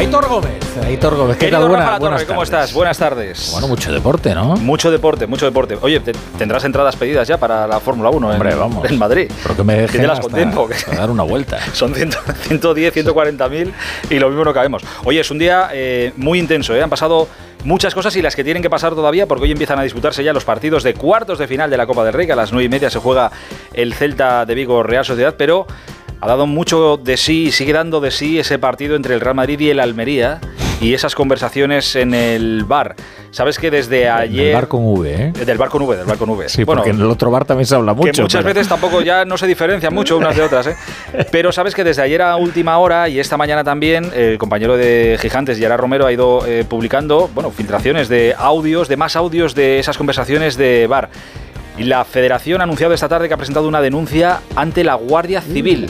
Aitor 0.02 0.28
Gómez, 0.28 0.78
Aitor 0.84 1.16
Gómez, 1.16 1.38
¿qué 1.38 1.46
Querido 1.46 1.60
tal? 1.60 1.70
Buena- 1.70 2.00
buenas 2.00 2.24
¿Cómo 2.24 2.40
tardes. 2.40 2.44
estás? 2.54 2.74
Buenas 2.74 2.98
tardes. 2.98 3.50
Bueno, 3.52 3.68
mucho 3.68 3.92
deporte, 3.94 4.34
¿no? 4.34 4.56
Mucho 4.58 4.90
deporte, 4.90 5.28
mucho 5.28 5.46
deporte. 5.46 5.78
Oye, 5.80 6.00
te- 6.00 6.14
tendrás 6.40 6.64
entradas 6.64 6.96
pedidas 6.96 7.28
ya 7.28 7.38
para 7.38 7.68
la 7.68 7.80
Fórmula 7.80 8.10
1 8.10 8.30
Hombre, 8.30 8.52
en, 8.52 8.60
vamos. 8.60 8.90
en 8.90 8.98
Madrid. 8.98 9.32
Pero 9.44 9.56
que 9.56 9.64
me 9.64 9.76
dejen 9.76 10.10
hasta- 10.10 10.24
con 10.24 10.34
tiempo. 10.34 10.68
hasta 10.74 10.96
dar 10.96 11.12
una 11.12 11.22
vuelta. 11.22 11.60
Son 11.74 11.94
100 11.94 12.12
110, 12.48 12.94
140 12.94 13.48
mil 13.48 13.74
y 14.10 14.18
lo 14.18 14.30
mismo 14.30 14.44
no 14.44 14.54
cabemos. 14.56 14.82
Oye, 15.06 15.20
es 15.20 15.30
un 15.30 15.38
día 15.38 15.70
eh, 15.72 16.14
muy 16.18 16.40
intenso. 16.40 16.74
¿eh? 16.76 16.82
Han 16.82 16.90
pasado 16.90 17.28
muchas 17.64 17.94
cosas 17.94 18.16
y 18.16 18.24
las 18.24 18.36
que 18.36 18.44
tienen 18.44 18.64
que 18.64 18.72
pasar 18.72 18.96
todavía 18.96 19.28
porque 19.28 19.44
hoy 19.44 19.52
empiezan 19.52 19.78
a 19.78 19.84
disputarse 19.84 20.24
ya 20.24 20.34
los 20.34 20.46
partidos 20.46 20.82
de 20.82 20.96
cuartos 20.96 21.38
de 21.38 21.48
final 21.48 21.70
de 21.70 21.78
la 21.78 21.86
Copa 21.86 22.04
del 22.04 22.14
Rey. 22.14 22.26
que 22.26 22.34
A 22.34 22.38
las 22.38 22.52
9 22.52 22.66
y 22.66 22.70
media 22.70 22.90
se 22.90 22.98
juega 22.98 23.30
el 23.72 23.94
Celta 23.94 24.46
de 24.48 24.56
Vigo 24.56 24.82
Real 24.82 25.06
Sociedad, 25.06 25.36
pero 25.38 25.68
ha 26.22 26.28
dado 26.28 26.46
mucho 26.48 26.98
de 26.98 27.18
sí 27.18 27.46
y 27.48 27.52
sigue 27.52 27.74
dando 27.74 28.00
de 28.00 28.12
sí 28.12 28.40
ese 28.40 28.60
partido 28.60 28.96
entre 28.96 29.16
el 29.16 29.22
Real 29.22 29.36
Madrid 29.36 29.60
y 29.60 29.70
el 29.72 29.80
Almería 29.80 30.40
y 30.80 30.94
esas 30.94 31.14
conversaciones 31.16 31.96
en 31.96 32.14
el 32.14 32.64
bar. 32.66 32.96
Sabes 33.32 33.58
que 33.60 33.70
desde 33.72 34.10
ayer... 34.10 34.48
El 34.48 34.54
bar 34.56 34.68
con 34.68 34.84
V, 34.86 35.14
¿eh? 35.14 35.32
Del 35.46 35.58
bar 35.58 35.70
con 35.70 35.84
V, 35.84 35.96
del 35.96 36.06
bar 36.06 36.18
con 36.18 36.30
V. 36.32 36.50
Sí, 36.50 36.64
Bueno, 36.64 36.82
porque 36.82 36.90
en 36.96 37.00
el 37.02 37.10
otro 37.10 37.30
bar 37.32 37.46
también 37.46 37.66
se 37.68 37.76
habla 37.76 37.94
mucho. 37.94 38.12
que 38.12 38.22
muchas 38.24 38.42
pero- 38.44 38.54
veces 38.56 38.68
tampoco 38.68 39.02
ya 39.02 39.24
no 39.24 39.38
se 39.38 39.46
diferencian 39.48 39.94
mucho 39.94 40.18
unas 40.18 40.36
de 40.36 40.42
otras, 40.42 40.68
¿eh? 40.68 40.76
Pero 41.32 41.52
sabes 41.52 41.76
que 41.76 41.84
desde 41.84 42.02
ayer 42.02 42.22
a 42.24 42.36
última 42.36 42.78
hora 42.80 43.08
y 43.10 43.20
esta 43.20 43.38
mañana 43.38 43.64
también, 43.64 44.12
el 44.16 44.38
compañero 44.38 44.76
de 44.76 45.18
Gigantes, 45.22 45.58
Gerard 45.60 45.80
Romero, 45.80 46.08
ha 46.08 46.12
ido 46.12 46.46
eh, 46.48 46.66
publicando, 46.68 47.30
bueno, 47.34 47.52
filtraciones 47.52 48.10
de 48.10 48.36
audios, 48.38 48.88
de 48.88 48.98
más 48.98 49.16
audios 49.16 49.54
de 49.56 49.80
esas 49.80 49.98
conversaciones 49.98 50.58
de 50.58 50.88
bar. 50.88 51.10
Y 51.78 51.84
la 51.84 52.04
Federación 52.06 52.62
ha 52.62 52.66
anunciado 52.66 52.94
esta 52.94 53.08
tarde 53.08 53.28
que 53.28 53.34
ha 53.34 53.38
presentado 53.38 53.68
una 53.68 53.82
denuncia 53.82 54.42
ante 54.56 54.84
la 54.84 54.96
Guardia 54.96 55.42
Civil 55.42 55.88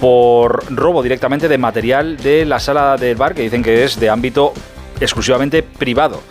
por 0.00 0.64
robo 0.74 1.02
directamente 1.02 1.48
de 1.48 1.58
material 1.58 2.16
de 2.18 2.44
la 2.44 2.60
sala 2.60 2.96
del 2.96 3.16
bar, 3.16 3.34
que 3.34 3.42
dicen 3.42 3.62
que 3.62 3.84
es 3.84 3.98
de 3.98 4.10
ámbito 4.10 4.52
exclusivamente 5.00 5.62
privado. 5.62 6.22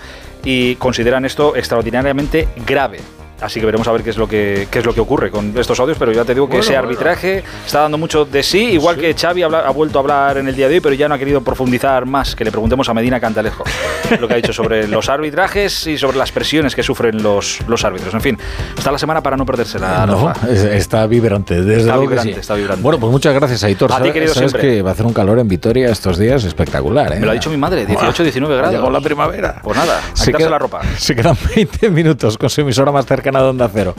Y 0.43 0.75
consideran 0.75 1.25
esto 1.25 1.55
extraordinariamente 1.55 2.47
grave. 2.65 2.99
Así 3.41 3.59
que 3.59 3.65
veremos 3.65 3.85
a 3.87 3.91
ver 3.91 4.01
qué 4.01 4.09
es 4.11 4.17
lo 4.17 4.27
que, 4.29 4.67
qué 4.71 4.79
es 4.79 4.85
lo 4.85 4.93
que 4.93 5.01
ocurre 5.01 5.29
con 5.29 5.53
estos 5.57 5.77
audios, 5.79 5.97
pero 5.99 6.11
ya 6.13 6.23
te 6.23 6.33
digo 6.33 6.47
que 6.47 6.51
Bueno, 6.57 6.63
ese 6.63 6.71
bueno. 6.73 6.87
arbitraje 6.87 7.43
está 7.65 7.81
dando 7.81 7.97
mucho 7.97 8.23
de 8.23 8.41
sí, 8.43 8.63
igual 8.71 8.95
que 8.95 9.13
Xavi 9.13 9.43
habla- 9.43 9.59
ha 9.67 9.71
vuelto 9.71 9.99
a 9.99 10.01
hablar 10.01 10.37
en 10.37 10.47
el 10.47 10.55
día 10.55 10.69
de 10.69 10.75
hoy, 10.75 10.79
pero 10.79 10.95
ya 10.95 11.09
no 11.09 11.15
ha 11.15 11.17
querido 11.17 11.41
profundizar 11.41 12.05
más, 12.05 12.33
que 12.35 12.45
le 12.45 12.51
preguntemos 12.51 12.87
a 12.87 12.93
Medina 12.93 13.19
Cantalejo 13.19 13.63
lo 14.19 14.27
que 14.27 14.33
ha 14.35 14.37
dicho 14.37 14.53
sobre 14.53 14.87
los 14.87 15.09
arbitrajes 15.09 15.85
y 15.87 15.97
sobre 15.97 16.17
las 16.17 16.31
presiones 16.31 16.75
que 16.75 16.81
sufren 16.83 17.21
los, 17.21 17.59
los 17.67 17.83
árbitros. 17.83 18.13
En 18.13 18.21
fin, 18.21 18.37
está 18.77 18.91
la 18.91 18.97
semana 18.97 19.21
para 19.21 19.35
no 19.35 19.45
perdérsela. 19.45 20.05
No, 20.05 20.27
Rafa. 20.29 20.47
es- 20.51 20.63
está 20.63 21.05
vibrante, 21.05 21.61
desde 21.61 21.81
Está 21.81 21.97
vibrante, 21.97 22.33
sí. 22.33 22.39
está 22.39 22.55
vibrante. 22.55 22.81
Bueno, 22.81 22.99
pues 22.99 23.11
muchas 23.11 23.33
gracias, 23.33 23.63
Aitor. 23.65 23.91
A 23.91 23.95
ti, 23.95 23.99
Sabes- 23.99 24.13
querido, 24.13 24.33
Sabes 24.33 24.51
siempre. 24.51 24.75
que 24.75 24.81
va 24.81 24.91
a 24.91 24.93
hacer 24.93 25.05
un 25.05 25.13
calor 25.13 25.39
en 25.39 25.47
Vitoria 25.49 25.89
estos 25.89 26.17
días 26.17 26.43
espectacular, 26.45 27.11
¿eh? 27.13 27.19
Me 27.19 27.25
lo 27.25 27.31
ha 27.31 27.35
dicho 27.35 27.49
mi 27.49 27.57
madre, 27.57 27.85
18, 27.85 28.23
19 28.23 28.53
Ha 28.53 28.57
grados. 28.57 28.73
llegado 28.75 28.91
la 28.91 29.01
primavera. 29.01 29.59
Pues 29.61 29.77
nada, 29.77 29.99
Se, 30.13 30.31
queda- 30.33 30.49
la 30.49 30.57
ropa. 30.59 30.81
se 30.97 31.13
quedan 31.15 31.35
20 31.53 31.89
minutos 31.89 32.37
con 32.37 32.49
su 32.49 32.61
emisora 32.61 32.91
más 32.93 33.05
cercana 33.05 33.34
de 33.41 33.49
Onda 33.49 33.69
Cero. 33.71 33.95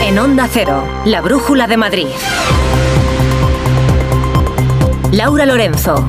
En 0.00 0.18
Onda 0.18 0.48
Cero, 0.50 0.82
la 1.04 1.20
brújula 1.20 1.66
de 1.66 1.76
Madrid. 1.76 2.06
Laura 5.12 5.46
Lorenzo. 5.46 6.04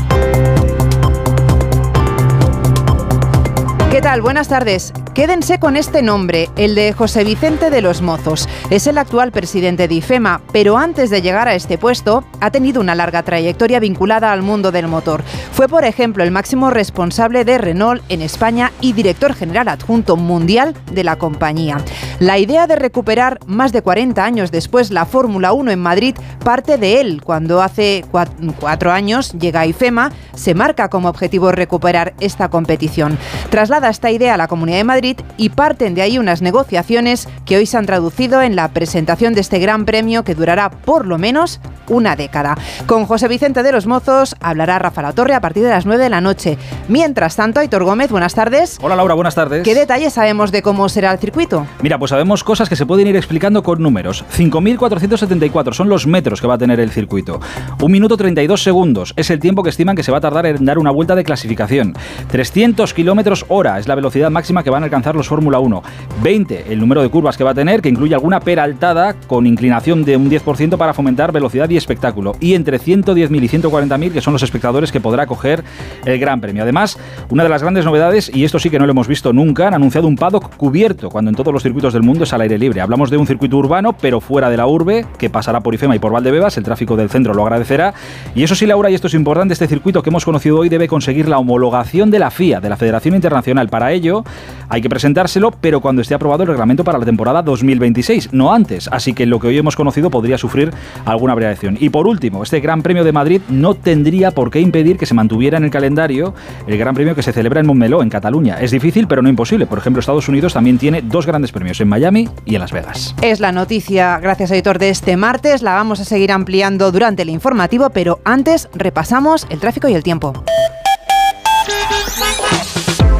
¿Qué 3.91 4.01
tal? 4.01 4.21
Buenas 4.21 4.47
tardes. 4.47 4.93
Quédense 5.17 5.57
con 5.57 5.77
este 5.77 6.03
nombre, 6.03 6.47
el 6.57 6.75
de 6.75 6.93
José 6.93 7.23
Vicente 7.23 7.71
de 7.71 7.81
los 7.81 8.03
Mozos. 8.03 8.47
Es 8.69 8.85
el 8.85 8.99
actual 8.99 9.31
presidente 9.31 9.87
de 9.87 9.95
IFEMA, 9.95 10.41
pero 10.53 10.77
antes 10.77 11.09
de 11.09 11.23
llegar 11.23 11.47
a 11.47 11.55
este 11.55 11.79
puesto 11.79 12.23
ha 12.39 12.51
tenido 12.51 12.79
una 12.81 12.93
larga 12.93 13.23
trayectoria 13.23 13.79
vinculada 13.79 14.31
al 14.31 14.43
mundo 14.43 14.71
del 14.71 14.87
motor. 14.87 15.23
Fue, 15.53 15.67
por 15.67 15.85
ejemplo, 15.85 16.23
el 16.23 16.29
máximo 16.29 16.69
responsable 16.69 17.45
de 17.45 17.57
Renault 17.57 18.03
en 18.09 18.21
España 18.21 18.71
y 18.79 18.93
director 18.93 19.33
general 19.33 19.69
adjunto 19.69 20.17
mundial 20.17 20.75
de 20.91 21.03
la 21.03 21.15
compañía. 21.15 21.77
La 22.19 22.37
idea 22.37 22.67
de 22.67 22.75
recuperar 22.75 23.39
más 23.47 23.71
de 23.71 23.81
40 23.81 24.23
años 24.23 24.51
después 24.51 24.91
la 24.91 25.07
Fórmula 25.07 25.51
1 25.51 25.71
en 25.71 25.79
Madrid 25.79 26.15
parte 26.43 26.77
de 26.77 27.01
él, 27.01 27.23
cuando 27.23 27.63
hace 27.63 28.05
cua- 28.11 28.29
cuatro 28.59 28.91
años 28.91 29.31
llega 29.33 29.61
a 29.61 29.65
IFEMA, 29.65 30.11
se 30.35 30.53
marca 30.53 30.89
como 30.89 31.09
objetivo 31.09 31.51
recuperar 31.51 32.13
esta 32.19 32.49
competición. 32.49 33.17
Traslada 33.49 33.89
esta 33.89 34.11
idea 34.11 34.35
a 34.35 34.37
la 34.37 34.47
Comunidad 34.47 34.77
de 34.77 34.83
Madrid 34.83 35.06
y 35.37 35.49
parten 35.49 35.95
de 35.95 36.01
ahí 36.01 36.17
unas 36.17 36.41
negociaciones 36.41 37.27
que 37.45 37.57
hoy 37.57 37.65
se 37.65 37.77
han 37.77 37.85
traducido 37.85 38.41
en 38.41 38.55
la 38.55 38.69
presentación 38.69 39.33
de 39.33 39.41
este 39.41 39.59
gran 39.59 39.85
premio 39.85 40.23
que 40.23 40.35
durará 40.35 40.69
por 40.69 41.05
lo 41.05 41.17
menos 41.17 41.59
una 41.89 42.15
década. 42.15 42.57
Con 42.85 43.05
José 43.05 43.27
Vicente 43.27 43.63
de 43.63 43.71
los 43.71 43.87
Mozos 43.87 44.35
hablará 44.41 44.79
Rafa 44.79 45.01
La 45.01 45.13
Torre 45.13 45.33
a 45.33 45.41
partir 45.41 45.63
de 45.63 45.69
las 45.69 45.85
9 45.85 46.03
de 46.03 46.09
la 46.09 46.21
noche. 46.21 46.57
Mientras 46.89 47.35
tanto, 47.35 47.59
Aitor 47.59 47.83
Gómez, 47.83 48.11
buenas 48.11 48.35
tardes. 48.35 48.77
Hola 48.81 48.95
Laura, 48.95 49.13
buenas 49.13 49.35
tardes. 49.35 49.63
¿Qué 49.63 49.73
detalles 49.73 50.13
sabemos 50.13 50.51
de 50.51 50.61
cómo 50.61 50.89
será 50.89 51.11
el 51.11 51.19
circuito? 51.19 51.65
Mira, 51.81 51.97
pues 51.97 52.09
sabemos 52.09 52.43
cosas 52.43 52.67
que 52.67 52.75
se 52.75 52.85
pueden 52.85 53.07
ir 53.07 53.15
explicando 53.15 53.63
con 53.63 53.81
números. 53.81 54.25
5.474 54.35 55.73
son 55.73 55.89
los 55.89 56.07
metros 56.07 56.41
que 56.41 56.47
va 56.47 56.55
a 56.55 56.57
tener 56.57 56.79
el 56.79 56.91
circuito. 56.91 57.39
Un 57.81 57.91
minuto 57.91 58.17
32 58.17 58.61
segundos 58.61 59.13
es 59.15 59.29
el 59.29 59.39
tiempo 59.39 59.63
que 59.63 59.69
estiman 59.69 59.95
que 59.95 60.03
se 60.03 60.11
va 60.11 60.17
a 60.17 60.21
tardar 60.21 60.45
en 60.45 60.65
dar 60.65 60.77
una 60.77 60.91
vuelta 60.91 61.15
de 61.15 61.23
clasificación. 61.23 61.93
300 62.29 62.93
kilómetros 62.93 63.45
hora 63.47 63.79
es 63.79 63.87
la 63.87 63.95
velocidad 63.95 64.29
máxima 64.29 64.63
que 64.63 64.69
van 64.69 64.83
a 64.83 64.85
alcanzar 64.85 64.96
los 65.13 65.27
Fórmula 65.27 65.59
1. 65.59 65.83
20 66.21 66.65
el 66.69 66.79
número 66.79 67.01
de 67.01 67.09
curvas 67.09 67.37
que 67.37 67.43
va 67.43 67.51
a 67.51 67.53
tener, 67.53 67.81
que 67.81 67.89
incluye 67.89 68.13
alguna 68.13 68.39
peraltada 68.39 69.13
con 69.27 69.45
inclinación 69.45 70.03
de 70.03 70.17
un 70.17 70.29
10% 70.29 70.77
para 70.77 70.93
fomentar 70.93 71.31
velocidad 71.31 71.69
y 71.69 71.77
espectáculo. 71.77 72.35
Y 72.39 72.53
entre 72.53 72.79
110.000 72.79 73.43
y 73.43 73.47
140.000 73.47 74.11
que 74.11 74.21
son 74.21 74.33
los 74.33 74.43
espectadores 74.43 74.91
que 74.91 74.99
podrá 74.99 75.25
coger 75.27 75.63
el 76.05 76.19
Gran 76.19 76.41
Premio. 76.41 76.63
Además, 76.63 76.97
una 77.29 77.43
de 77.43 77.49
las 77.49 77.61
grandes 77.61 77.85
novedades, 77.85 78.31
y 78.33 78.43
esto 78.43 78.59
sí 78.59 78.69
que 78.69 78.79
no 78.79 78.85
lo 78.85 78.91
hemos 78.91 79.07
visto 79.07 79.33
nunca, 79.33 79.67
han 79.67 79.73
anunciado 79.73 80.07
un 80.07 80.15
paddock 80.15 80.55
cubierto, 80.55 81.09
cuando 81.09 81.29
en 81.29 81.35
todos 81.35 81.53
los 81.53 81.63
circuitos 81.63 81.93
del 81.93 82.03
mundo 82.03 82.23
es 82.23 82.33
al 82.33 82.41
aire 82.41 82.57
libre. 82.57 82.81
Hablamos 82.81 83.09
de 83.09 83.17
un 83.17 83.27
circuito 83.27 83.57
urbano, 83.57 83.93
pero 83.93 84.19
fuera 84.19 84.49
de 84.49 84.57
la 84.57 84.67
urbe, 84.67 85.05
que 85.17 85.29
pasará 85.29 85.61
por 85.61 85.73
Ifema 85.73 85.95
y 85.95 85.99
por 85.99 86.11
Valdebebas, 86.11 86.57
el 86.57 86.63
tráfico 86.63 86.95
del 86.95 87.09
centro 87.09 87.33
lo 87.33 87.43
agradecerá. 87.43 87.93
Y 88.35 88.43
eso 88.43 88.55
sí, 88.55 88.65
Laura, 88.65 88.89
y 88.89 88.95
esto 88.95 89.07
es 89.07 89.13
importante, 89.13 89.53
este 89.53 89.67
circuito 89.67 90.03
que 90.03 90.09
hemos 90.09 90.25
conocido 90.25 90.59
hoy 90.59 90.69
debe 90.69 90.87
conseguir 90.87 91.27
la 91.27 91.37
homologación 91.37 92.11
de 92.11 92.19
la 92.19 92.31
FIA, 92.31 92.59
de 92.59 92.69
la 92.69 92.77
Federación 92.77 93.15
Internacional. 93.15 93.69
Para 93.69 93.91
ello, 93.91 94.23
hay 94.69 94.81
que 94.81 94.86
presentárselo, 94.89 95.51
pero 95.51 95.81
cuando 95.81 96.01
esté 96.01 96.13
aprobado 96.13 96.43
el 96.43 96.49
reglamento 96.49 96.83
para 96.83 96.97
la 96.97 97.05
temporada 97.05 97.41
2026, 97.41 98.33
no 98.33 98.53
antes. 98.53 98.89
Así 98.91 99.13
que 99.13 99.25
lo 99.25 99.39
que 99.39 99.47
hoy 99.47 99.57
hemos 99.57 99.75
conocido 99.75 100.09
podría 100.09 100.37
sufrir 100.37 100.71
alguna 101.05 101.33
variación. 101.33 101.77
Y 101.79 101.89
por 101.89 102.07
último, 102.07 102.43
este 102.43 102.59
Gran 102.59 102.81
Premio 102.81 103.03
de 103.03 103.11
Madrid 103.11 103.41
no 103.49 103.73
tendría 103.73 104.31
por 104.31 104.51
qué 104.51 104.59
impedir 104.59 104.97
que 104.97 105.05
se 105.05 105.13
mantuviera 105.13 105.57
en 105.57 105.63
el 105.63 105.71
calendario 105.71 106.33
el 106.67 106.77
Gran 106.77 106.95
Premio 106.95 107.15
que 107.15 107.23
se 107.23 107.33
celebra 107.33 107.59
en 107.59 107.67
Montmeló, 107.67 108.01
en 108.01 108.09
Cataluña. 108.09 108.59
Es 108.59 108.71
difícil, 108.71 109.07
pero 109.07 109.21
no 109.21 109.29
imposible. 109.29 109.65
Por 109.65 109.77
ejemplo, 109.77 109.99
Estados 109.99 110.27
Unidos 110.27 110.53
también 110.53 110.77
tiene 110.77 111.01
dos 111.01 111.25
grandes 111.25 111.51
premios, 111.51 111.79
en 111.81 111.87
Miami 111.87 112.29
y 112.45 112.55
en 112.55 112.61
Las 112.61 112.71
Vegas. 112.71 113.15
Es 113.21 113.39
la 113.39 113.51
noticia, 113.51 114.19
gracias 114.19 114.51
editor, 114.51 114.79
de 114.79 114.89
este 114.89 115.17
martes. 115.17 115.61
La 115.61 115.73
vamos 115.73 115.99
a 115.99 116.05
seguir 116.05 116.31
ampliando 116.31 116.91
durante 116.91 117.23
el 117.23 117.29
informativo, 117.29 117.89
pero 117.89 118.19
antes 118.23 118.69
repasamos 118.73 119.47
el 119.49 119.59
tráfico 119.59 119.87
y 119.87 119.93
el 119.93 120.03
tiempo. 120.03 120.33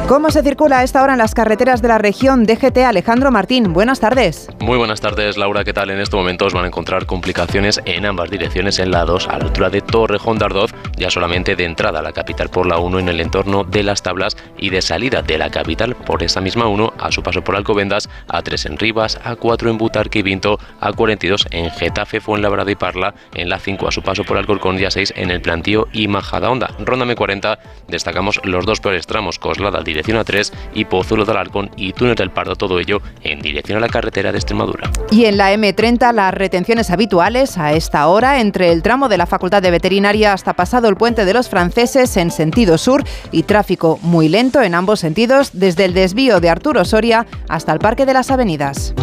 ¿Cómo 0.08 0.30
se 0.30 0.42
circula 0.42 0.78
a 0.78 0.84
esta 0.84 1.02
hora 1.02 1.12
en 1.12 1.18
las 1.18 1.34
carreteras 1.34 1.82
de 1.82 1.88
la 1.88 1.98
región 1.98 2.44
DGT 2.44 2.78
Alejandro 2.78 3.30
Martín? 3.30 3.74
Buenas 3.74 4.00
tardes. 4.00 4.48
Muy 4.58 4.78
buenas 4.78 5.02
tardes, 5.02 5.36
Laura. 5.36 5.64
¿Qué 5.64 5.74
tal? 5.74 5.90
En 5.90 6.00
este 6.00 6.16
momento 6.16 6.46
os 6.46 6.54
van 6.54 6.64
a 6.64 6.68
encontrar 6.68 7.04
complicaciones 7.04 7.78
en 7.84 8.06
ambas 8.06 8.30
direcciones 8.30 8.78
en 8.78 8.90
la 8.90 9.04
2 9.04 9.28
a 9.28 9.36
la 9.36 9.44
altura 9.44 9.68
de 9.68 9.82
Torrejón 9.82 10.38
de 10.38 10.46
Ardoz, 10.46 10.72
ya 10.96 11.10
solamente 11.10 11.56
de 11.56 11.66
entrada 11.66 11.98
a 11.98 12.02
la 12.02 12.12
capital 12.12 12.48
por 12.48 12.66
la 12.66 12.78
1 12.78 13.00
en 13.00 13.10
el 13.10 13.20
entorno 13.20 13.64
de 13.64 13.82
las 13.82 14.02
tablas 14.02 14.38
y 14.56 14.70
de 14.70 14.80
salida 14.80 15.20
de 15.20 15.36
la 15.36 15.50
capital 15.50 15.94
por 15.94 16.22
esa 16.22 16.40
misma 16.40 16.68
1 16.68 16.94
a 16.98 17.12
su 17.12 17.22
paso 17.22 17.44
por 17.44 17.54
Alcobendas, 17.54 18.08
a 18.28 18.40
3 18.40 18.64
en 18.64 18.78
Rivas, 18.78 19.20
a 19.24 19.36
4 19.36 19.68
en 19.68 19.76
Butarque 19.76 20.20
y 20.20 20.22
Vinto, 20.22 20.58
a 20.80 20.90
42 20.90 21.48
en 21.50 21.70
Getafe, 21.70 22.22
Fuenlabrada 22.22 22.70
y 22.70 22.76
Parla, 22.76 23.12
en 23.34 23.50
la 23.50 23.58
5 23.58 23.86
a 23.86 23.92
su 23.92 24.00
paso 24.00 24.24
por 24.24 24.38
Alcorcón 24.38 24.80
y 24.80 24.86
a 24.86 24.90
6 24.90 25.12
en 25.16 25.30
el 25.30 25.42
Plantío 25.42 25.86
y 25.92 26.08
Majadahonda. 26.08 26.70
Ronda 26.78 27.04
M40 27.04 27.58
destacamos 27.88 28.40
los 28.44 28.64
dos 28.64 28.80
peores 28.80 29.06
tramos, 29.06 29.38
Coslada 29.38 29.82
dirección 29.82 29.97
A3 30.02 30.52
y 30.74 30.84
Pozuelo 30.84 31.24
de 31.24 31.32
Alarcón 31.32 31.70
y 31.76 31.92
Túnel 31.92 32.14
del 32.14 32.30
Pardo, 32.30 32.56
todo 32.56 32.78
ello 32.78 33.00
en 33.22 33.40
dirección 33.40 33.78
a 33.78 33.80
la 33.80 33.88
carretera 33.88 34.32
de 34.32 34.38
Extremadura. 34.38 34.90
Y 35.10 35.24
en 35.24 35.36
la 35.36 35.52
M30 35.54 36.12
las 36.12 36.34
retenciones 36.34 36.90
habituales 36.90 37.58
a 37.58 37.72
esta 37.72 38.06
hora 38.08 38.40
entre 38.40 38.72
el 38.72 38.82
tramo 38.82 39.08
de 39.08 39.18
la 39.18 39.26
Facultad 39.26 39.62
de 39.62 39.70
Veterinaria 39.70 40.32
hasta 40.32 40.54
pasado 40.54 40.88
el 40.88 40.96
puente 40.96 41.24
de 41.24 41.34
los 41.34 41.48
franceses 41.48 42.16
en 42.16 42.30
sentido 42.30 42.78
sur 42.78 43.04
y 43.32 43.44
tráfico 43.44 43.98
muy 44.02 44.28
lento 44.28 44.62
en 44.62 44.74
ambos 44.74 45.00
sentidos 45.00 45.50
desde 45.52 45.84
el 45.84 45.94
desvío 45.94 46.40
de 46.40 46.50
Arturo 46.50 46.84
Soria 46.84 47.26
hasta 47.48 47.72
el 47.72 47.78
Parque 47.78 48.06
de 48.06 48.14
las 48.14 48.30
Avenidas. 48.30 48.94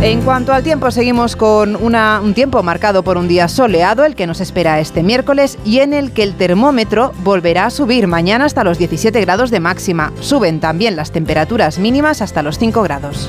En 0.00 0.22
cuanto 0.22 0.52
al 0.52 0.62
tiempo, 0.62 0.92
seguimos 0.92 1.34
con 1.34 1.74
un 1.74 2.32
tiempo 2.32 2.62
marcado 2.62 3.02
por 3.02 3.16
un 3.16 3.26
día 3.26 3.48
soleado, 3.48 4.04
el 4.04 4.14
que 4.14 4.28
nos 4.28 4.40
espera 4.40 4.78
este 4.78 5.02
miércoles, 5.02 5.58
y 5.64 5.80
en 5.80 5.92
el 5.92 6.12
que 6.12 6.22
el 6.22 6.34
termómetro 6.34 7.12
volverá 7.24 7.66
a 7.66 7.70
subir 7.70 8.06
mañana 8.06 8.44
hasta 8.44 8.62
los 8.62 8.78
17 8.78 9.20
grados 9.20 9.50
de 9.50 9.58
máxima. 9.58 10.12
Suben 10.20 10.60
también 10.60 10.94
las 10.94 11.10
temperaturas 11.10 11.80
mínimas 11.80 12.22
hasta 12.22 12.44
los 12.44 12.58
5 12.58 12.80
grados. 12.84 13.28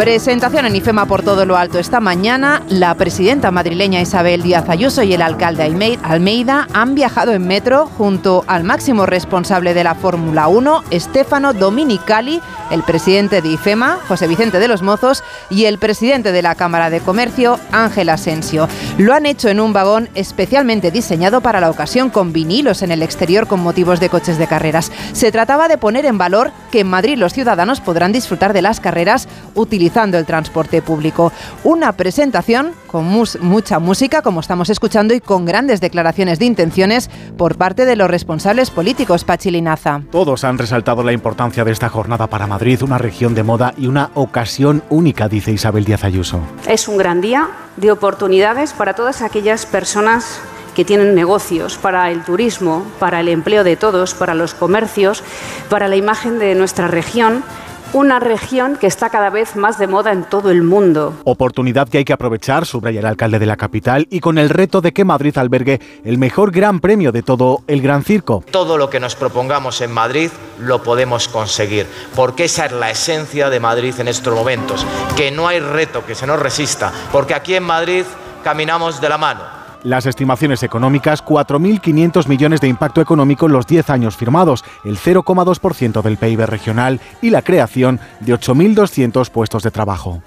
Presentación 0.00 0.64
en 0.64 0.76
IFEMA 0.76 1.04
por 1.04 1.22
todo 1.22 1.44
lo 1.44 1.58
alto 1.58 1.78
esta 1.78 2.00
mañana. 2.00 2.62
La 2.70 2.94
presidenta 2.94 3.50
madrileña 3.50 4.00
Isabel 4.00 4.40
Díaz 4.40 4.66
Ayuso 4.70 5.02
y 5.02 5.12
el 5.12 5.20
alcalde 5.20 5.68
Almei- 5.68 5.98
Almeida 6.02 6.66
han 6.72 6.94
viajado 6.94 7.32
en 7.32 7.46
metro 7.46 7.84
junto 7.98 8.42
al 8.46 8.64
máximo 8.64 9.04
responsable 9.04 9.74
de 9.74 9.84
la 9.84 9.94
Fórmula 9.94 10.48
1, 10.48 10.84
Stefano 10.94 11.52
Dominicali, 11.52 12.40
el 12.70 12.82
presidente 12.82 13.42
de 13.42 13.50
IFEMA, 13.50 13.98
José 14.08 14.26
Vicente 14.26 14.58
de 14.58 14.68
los 14.68 14.80
Mozos, 14.80 15.22
y 15.50 15.66
el 15.66 15.76
presidente 15.76 16.32
de 16.32 16.40
la 16.40 16.54
Cámara 16.54 16.88
de 16.88 17.00
Comercio, 17.00 17.60
Ángel 17.70 18.08
Asensio. 18.08 18.68
Lo 18.96 19.12
han 19.12 19.26
hecho 19.26 19.50
en 19.50 19.60
un 19.60 19.74
vagón 19.74 20.08
especialmente 20.14 20.90
diseñado 20.90 21.42
para 21.42 21.60
la 21.60 21.68
ocasión 21.68 22.08
con 22.08 22.32
vinilos 22.32 22.80
en 22.80 22.90
el 22.90 23.02
exterior 23.02 23.46
con 23.46 23.60
motivos 23.60 24.00
de 24.00 24.08
coches 24.08 24.38
de 24.38 24.46
carreras. 24.46 24.90
Se 25.12 25.30
trataba 25.30 25.68
de 25.68 25.76
poner 25.76 26.06
en 26.06 26.16
valor 26.16 26.52
que 26.70 26.80
en 26.80 26.88
Madrid 26.88 27.18
los 27.18 27.34
ciudadanos 27.34 27.82
podrán 27.82 28.12
disfrutar 28.12 28.54
de 28.54 28.62
las 28.62 28.80
carreras 28.80 29.28
utilizando 29.54 29.89
el 30.18 30.24
transporte 30.26 30.82
público. 30.82 31.32
Una 31.64 31.92
presentación 31.92 32.72
con 32.86 33.04
mus- 33.04 33.38
mucha 33.40 33.78
música, 33.78 34.22
como 34.22 34.40
estamos 34.40 34.70
escuchando, 34.70 35.14
y 35.14 35.20
con 35.20 35.44
grandes 35.44 35.80
declaraciones 35.80 36.38
de 36.38 36.44
intenciones 36.46 37.10
por 37.36 37.56
parte 37.56 37.84
de 37.84 37.96
los 37.96 38.08
responsables 38.10 38.70
políticos, 38.70 39.24
Pachilinaza. 39.24 40.02
Todos 40.12 40.44
han 40.44 40.58
resaltado 40.58 41.02
la 41.02 41.12
importancia 41.12 41.64
de 41.64 41.72
esta 41.72 41.88
jornada 41.88 42.28
para 42.28 42.46
Madrid, 42.46 42.82
una 42.82 42.98
región 42.98 43.34
de 43.34 43.42
moda 43.42 43.74
y 43.76 43.88
una 43.88 44.10
ocasión 44.14 44.82
única, 44.90 45.28
dice 45.28 45.50
Isabel 45.52 45.84
Díaz 45.84 46.04
Ayuso. 46.04 46.40
Es 46.66 46.86
un 46.88 46.96
gran 46.96 47.20
día 47.20 47.48
de 47.76 47.90
oportunidades 47.90 48.72
para 48.72 48.94
todas 48.94 49.22
aquellas 49.22 49.66
personas 49.66 50.40
que 50.74 50.84
tienen 50.84 51.16
negocios, 51.16 51.78
para 51.78 52.10
el 52.12 52.22
turismo, 52.22 52.84
para 53.00 53.18
el 53.20 53.28
empleo 53.28 53.64
de 53.64 53.76
todos, 53.76 54.14
para 54.14 54.34
los 54.34 54.54
comercios, 54.54 55.24
para 55.68 55.88
la 55.88 55.96
imagen 55.96 56.38
de 56.38 56.54
nuestra 56.54 56.86
región 56.86 57.42
una 57.92 58.20
región 58.20 58.76
que 58.76 58.86
está 58.86 59.10
cada 59.10 59.30
vez 59.30 59.56
más 59.56 59.78
de 59.78 59.86
moda 59.86 60.12
en 60.12 60.24
todo 60.24 60.50
el 60.50 60.62
mundo. 60.62 61.14
Oportunidad 61.24 61.88
que 61.88 61.98
hay 61.98 62.04
que 62.04 62.12
aprovechar, 62.12 62.66
subraya 62.66 63.00
el 63.00 63.06
alcalde 63.06 63.38
de 63.38 63.46
la 63.46 63.56
capital, 63.56 64.06
y 64.10 64.20
con 64.20 64.38
el 64.38 64.48
reto 64.48 64.80
de 64.80 64.92
que 64.92 65.04
Madrid 65.04 65.36
albergue 65.38 65.80
el 66.04 66.18
mejor 66.18 66.52
gran 66.52 66.80
premio 66.80 67.12
de 67.12 67.22
todo 67.22 67.62
el 67.66 67.82
Gran 67.82 68.04
Circo. 68.04 68.44
Todo 68.50 68.78
lo 68.78 68.90
que 68.90 69.00
nos 69.00 69.16
propongamos 69.16 69.80
en 69.80 69.92
Madrid 69.92 70.30
lo 70.58 70.82
podemos 70.82 71.28
conseguir, 71.28 71.86
porque 72.14 72.44
esa 72.44 72.66
es 72.66 72.72
la 72.72 72.90
esencia 72.90 73.50
de 73.50 73.60
Madrid 73.60 73.94
en 73.98 74.08
estos 74.08 74.34
momentos, 74.34 74.86
que 75.16 75.30
no 75.30 75.48
hay 75.48 75.60
reto 75.60 76.04
que 76.06 76.14
se 76.14 76.26
nos 76.26 76.38
resista, 76.38 76.92
porque 77.10 77.34
aquí 77.34 77.54
en 77.54 77.64
Madrid 77.64 78.04
caminamos 78.44 79.00
de 79.00 79.08
la 79.08 79.18
mano 79.18 79.59
las 79.82 80.06
estimaciones 80.06 80.62
económicas, 80.62 81.24
4.500 81.24 82.28
millones 82.28 82.60
de 82.60 82.68
impacto 82.68 83.00
económico 83.00 83.46
en 83.46 83.52
los 83.52 83.66
10 83.66 83.90
años 83.90 84.16
firmados, 84.16 84.64
el 84.84 84.98
0,2% 84.98 86.02
del 86.02 86.16
PIB 86.16 86.46
regional 86.46 87.00
y 87.22 87.30
la 87.30 87.42
creación 87.42 88.00
de 88.20 88.34
8.200 88.34 89.30
puestos 89.30 89.62
de 89.62 89.70
trabajo. 89.70 90.22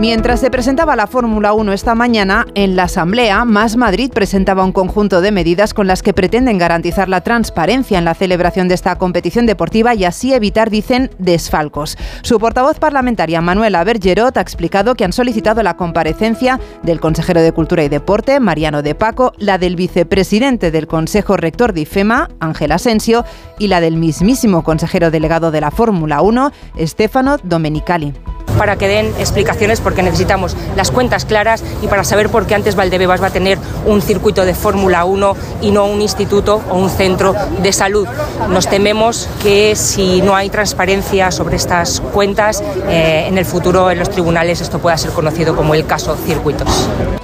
Mientras 0.00 0.40
se 0.40 0.50
presentaba 0.50 0.96
la 0.96 1.06
Fórmula 1.06 1.52
1 1.52 1.74
esta 1.74 1.94
mañana, 1.94 2.46
en 2.54 2.74
la 2.74 2.84
Asamblea, 2.84 3.44
Más 3.44 3.76
Madrid 3.76 4.10
presentaba 4.10 4.64
un 4.64 4.72
conjunto 4.72 5.20
de 5.20 5.30
medidas 5.30 5.74
con 5.74 5.86
las 5.86 6.02
que 6.02 6.14
pretenden 6.14 6.56
garantizar 6.56 7.10
la 7.10 7.20
transparencia 7.20 7.98
en 7.98 8.06
la 8.06 8.14
celebración 8.14 8.66
de 8.66 8.76
esta 8.76 8.96
competición 8.96 9.44
deportiva 9.44 9.94
y 9.94 10.06
así 10.06 10.32
evitar, 10.32 10.70
dicen, 10.70 11.10
desfalcos. 11.18 11.98
Su 12.22 12.40
portavoz 12.40 12.78
parlamentaria, 12.78 13.42
Manuela 13.42 13.84
Bergerot, 13.84 14.38
ha 14.38 14.40
explicado 14.40 14.94
que 14.94 15.04
han 15.04 15.12
solicitado 15.12 15.62
la 15.62 15.76
comparecencia 15.76 16.58
del 16.82 16.98
consejero 16.98 17.42
de 17.42 17.52
Cultura 17.52 17.84
y 17.84 17.90
Deporte, 17.90 18.40
Mariano 18.40 18.80
de 18.80 18.94
Paco, 18.94 19.34
la 19.36 19.58
del 19.58 19.76
vicepresidente 19.76 20.70
del 20.70 20.86
Consejo 20.86 21.36
Rector 21.36 21.74
de 21.74 21.82
IFEMA, 21.82 22.30
Ángel 22.40 22.72
Asensio, 22.72 23.26
y 23.58 23.68
la 23.68 23.82
del 23.82 23.98
mismísimo 23.98 24.64
consejero 24.64 25.10
delegado 25.10 25.50
de 25.50 25.60
la 25.60 25.70
Fórmula 25.70 26.22
1, 26.22 26.52
Stefano 26.86 27.36
Domenicali 27.42 28.14
para 28.58 28.76
que 28.76 28.88
den 28.88 29.06
explicaciones 29.18 29.80
porque 29.80 30.02
necesitamos 30.02 30.56
las 30.76 30.90
cuentas 30.90 31.24
claras 31.24 31.62
y 31.82 31.88
para 31.88 32.04
saber 32.04 32.28
por 32.28 32.46
qué 32.46 32.54
antes 32.54 32.76
Valdebebas 32.76 33.22
va 33.22 33.28
a 33.28 33.30
tener 33.30 33.58
un 33.86 34.02
circuito 34.02 34.44
de 34.44 34.54
Fórmula 34.54 35.04
1 35.04 35.36
y 35.62 35.70
no 35.70 35.86
un 35.86 36.02
instituto 36.02 36.62
o 36.70 36.78
un 36.78 36.90
centro 36.90 37.34
de 37.62 37.72
salud. 37.72 38.06
Nos 38.48 38.68
tememos 38.68 39.28
que 39.42 39.74
si 39.76 40.22
no 40.22 40.34
hay 40.36 40.50
transparencia 40.50 41.30
sobre 41.30 41.56
estas 41.56 42.00
cuentas, 42.00 42.62
eh, 42.88 43.26
en 43.28 43.38
el 43.38 43.44
futuro 43.44 43.90
en 43.90 43.98
los 43.98 44.10
tribunales 44.10 44.60
esto 44.60 44.78
pueda 44.78 44.96
ser 44.96 45.10
conocido 45.12 45.56
como 45.56 45.74
el 45.74 45.86
caso 45.86 46.16
circuitos. 46.16 46.68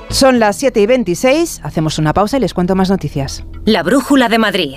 Son 0.08 0.38
las 0.38 0.56
7 0.56 0.80
y 0.80 0.86
26, 0.86 1.60
hacemos 1.62 1.98
una 1.98 2.14
pausa 2.14 2.36
y 2.36 2.40
les 2.40 2.54
cuento 2.54 2.74
más 2.74 2.90
noticias. 2.90 3.44
La 3.64 3.82
Brújula 3.82 4.28
de 4.28 4.38
Madrid. 4.38 4.76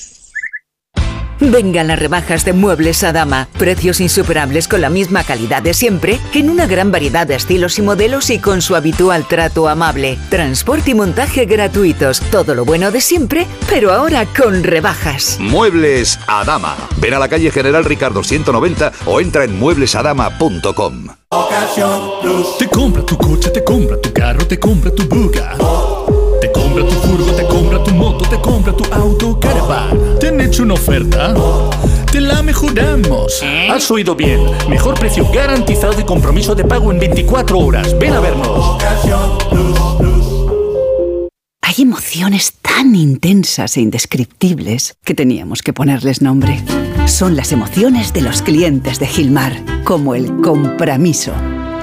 Vengan 1.41 1.87
las 1.87 1.97
rebajas 1.97 2.45
de 2.45 2.53
Muebles 2.53 3.03
a 3.03 3.11
Dama. 3.11 3.47
Precios 3.57 3.99
insuperables 3.99 4.67
con 4.67 4.79
la 4.79 4.91
misma 4.91 5.23
calidad 5.23 5.63
de 5.63 5.73
siempre, 5.73 6.19
en 6.35 6.51
una 6.51 6.67
gran 6.67 6.91
variedad 6.91 7.25
de 7.25 7.33
estilos 7.33 7.79
y 7.79 7.81
modelos 7.81 8.29
y 8.29 8.37
con 8.37 8.61
su 8.61 8.75
habitual 8.75 9.27
trato 9.27 9.67
amable. 9.67 10.19
Transporte 10.29 10.91
y 10.91 10.93
montaje 10.93 11.45
gratuitos. 11.45 12.19
Todo 12.31 12.53
lo 12.53 12.63
bueno 12.63 12.91
de 12.91 13.01
siempre, 13.01 13.47
pero 13.67 13.91
ahora 13.91 14.27
con 14.37 14.63
rebajas. 14.63 15.37
Muebles 15.39 16.19
a 16.27 16.43
Dama. 16.45 16.75
Ven 16.97 17.15
a 17.15 17.19
la 17.19 17.27
calle 17.27 17.49
General 17.49 17.83
Ricardo 17.83 18.23
190 18.23 18.91
o 19.07 19.19
entra 19.19 19.43
en 19.43 19.57
mueblesadama.com. 19.57 21.07
Te 22.59 22.67
compra 22.67 23.03
tu 23.03 23.17
coche, 23.17 23.49
te 23.49 23.63
compra 23.63 23.99
tu 23.99 24.13
carro, 24.13 24.45
te 24.45 24.59
compra 24.59 24.91
tu 24.91 25.07
buga. 25.07 25.57
Te 26.51 26.59
compra 26.59 26.85
tu 26.85 26.93
furgo, 26.95 27.31
te 27.31 27.45
compra 27.45 27.83
tu 27.83 27.91
moto, 27.91 28.29
te 28.29 28.41
compra 28.41 28.73
tu 28.73 28.83
auto, 28.93 29.39
caravan. 29.39 30.19
¿Te 30.19 30.27
han 30.27 30.41
hecho 30.41 30.63
una 30.63 30.73
oferta? 30.73 31.33
Te 32.11 32.19
la 32.19 32.41
mejoramos. 32.41 33.41
Has 33.69 33.89
oído 33.89 34.15
bien. 34.15 34.41
Mejor 34.67 34.99
precio 34.99 35.25
garantizado 35.31 35.97
y 35.99 36.03
compromiso 36.03 36.53
de 36.53 36.65
pago 36.65 36.91
en 36.91 36.99
24 36.99 37.57
horas. 37.57 37.97
Ven 37.97 38.13
a 38.13 38.19
vernos. 38.19 38.83
Hay 41.61 41.75
emociones 41.77 42.53
tan 42.61 42.95
intensas 42.95 43.77
e 43.77 43.81
indescriptibles 43.81 44.95
que 45.05 45.13
teníamos 45.13 45.61
que 45.61 45.71
ponerles 45.71 46.21
nombre. 46.21 46.61
Son 47.05 47.37
las 47.37 47.53
emociones 47.53 48.11
de 48.11 48.23
los 48.23 48.41
clientes 48.41 48.99
de 48.99 49.07
Gilmar, 49.07 49.55
como 49.85 50.15
el 50.15 50.41
compromiso. 50.41 51.31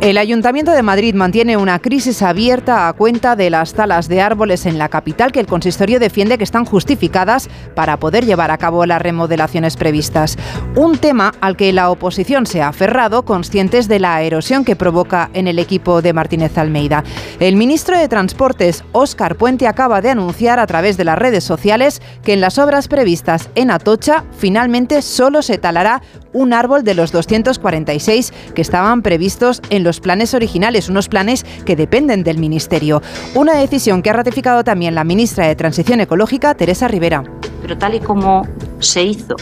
El 0.00 0.16
Ayuntamiento 0.16 0.70
de 0.70 0.82
Madrid 0.82 1.14
mantiene 1.14 1.58
una 1.58 1.78
crisis 1.78 2.22
abierta 2.22 2.88
a 2.88 2.92
cuenta 2.94 3.36
de 3.36 3.50
las 3.50 3.74
talas 3.74 4.08
de 4.08 4.22
árboles 4.22 4.64
en 4.64 4.78
la 4.78 4.88
capital 4.88 5.30
que 5.30 5.40
el 5.40 5.46
consistorio 5.46 6.00
defiende 6.00 6.38
que 6.38 6.44
están 6.44 6.64
justificadas 6.64 7.50
para 7.74 7.98
poder 7.98 8.24
llevar 8.24 8.50
a 8.50 8.56
cabo 8.56 8.86
las 8.86 9.02
remodelaciones 9.02 9.76
previstas. 9.76 10.38
Un 10.74 10.96
tema 10.96 11.34
al 11.42 11.54
que 11.54 11.74
la 11.74 11.90
oposición 11.90 12.46
se 12.46 12.62
ha 12.62 12.68
aferrado, 12.68 13.26
conscientes 13.26 13.88
de 13.88 13.98
la 13.98 14.22
erosión 14.22 14.64
que 14.64 14.74
provoca 14.74 15.28
en 15.34 15.48
el 15.48 15.58
equipo 15.58 16.00
de 16.00 16.14
Martínez 16.14 16.56
Almeida. 16.56 17.04
El 17.38 17.56
ministro 17.56 17.98
de 17.98 18.08
Transportes, 18.08 18.84
Óscar 18.92 19.36
Puente, 19.36 19.66
acaba 19.66 20.00
de 20.00 20.08
anunciar 20.08 20.60
a 20.60 20.66
través 20.66 20.96
de 20.96 21.04
las 21.04 21.18
redes 21.18 21.44
sociales 21.44 22.00
que 22.24 22.32
en 22.32 22.40
las 22.40 22.56
obras 22.56 22.88
previstas 22.88 23.50
en 23.54 23.70
Atocha 23.70 24.24
finalmente 24.32 25.02
solo 25.02 25.42
se 25.42 25.58
talará 25.58 26.00
un 26.32 26.52
árbol 26.52 26.84
de 26.84 26.94
los 26.94 27.12
246 27.12 28.32
que 28.54 28.62
estaban 28.62 29.02
previstos 29.02 29.60
en 29.68 29.84
los 29.84 29.89
planes 29.98 30.34
originales, 30.34 30.88
unos 30.88 31.08
planes 31.08 31.44
que 31.64 31.74
dependen 31.74 32.22
del 32.22 32.38
Ministerio. 32.38 33.02
Una 33.34 33.54
decisión 33.54 34.02
que 34.02 34.10
ha 34.10 34.12
ratificado 34.12 34.62
también 34.62 34.94
la 34.94 35.02
ministra 35.02 35.48
de 35.48 35.56
Transición 35.56 36.00
Ecológica, 36.00 36.54
Teresa 36.54 36.86
Rivera. 36.86 37.24
Pero 37.62 37.76
tal 37.76 37.96
y 37.96 38.00
como 38.00 38.46
se 38.78 39.02
hizo 39.02 39.34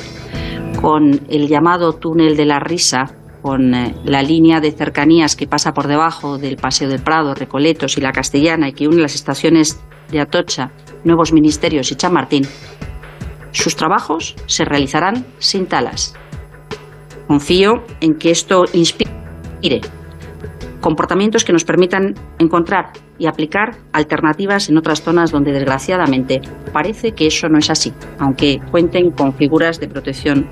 con 0.81 1.21
el 1.29 1.49
llamado 1.49 1.93
túnel 1.93 2.37
de 2.37 2.47
la 2.47 2.61
risa, 2.61 3.13
con 3.43 3.75
eh, 3.75 3.95
la 4.05 4.23
línea 4.23 4.61
de 4.61 4.73
cercanías 4.73 5.37
que 5.37 5.47
pasa 5.47 5.75
por 5.75 5.87
debajo 5.87 6.39
del 6.39 6.57
Paseo 6.57 6.89
del 6.89 7.03
Prado, 7.03 7.35
Recoletos 7.35 7.99
y 7.99 8.01
La 8.01 8.13
Castellana 8.13 8.69
y 8.69 8.73
que 8.73 8.89
une 8.89 9.03
las 9.03 9.15
estaciones 9.15 9.81
de 10.11 10.21
Atocha, 10.21 10.71
Nuevos 11.05 11.33
Ministerios 11.33 11.91
y 11.93 11.97
Chamartín, 11.97 12.47
sus 13.53 13.77
trabajos 13.77 14.37
se 14.47 14.65
realizarán 14.65 15.27
sin 15.39 15.67
talas. 15.67 16.15
Confío 17.27 17.83
en 18.01 18.15
que 18.15 18.31
esto 18.31 18.65
inspire 18.73 19.81
comportamientos 20.81 21.45
que 21.45 21.53
nos 21.53 21.65
permitan 21.65 22.15
encontrar 22.39 22.93
y 23.19 23.27
aplicar 23.27 23.77
alternativas 23.93 24.69
en 24.69 24.79
otras 24.79 25.03
zonas 25.03 25.31
donde 25.31 25.53
desgraciadamente 25.53 26.41
parece 26.73 27.13
que 27.13 27.27
eso 27.27 27.49
no 27.49 27.59
es 27.59 27.71
así, 27.71 27.93
aunque 28.19 28.61
cuenten 28.71 29.11
con 29.11 29.35
figuras 29.35 29.81
de 29.81 29.89
protección 29.89 30.47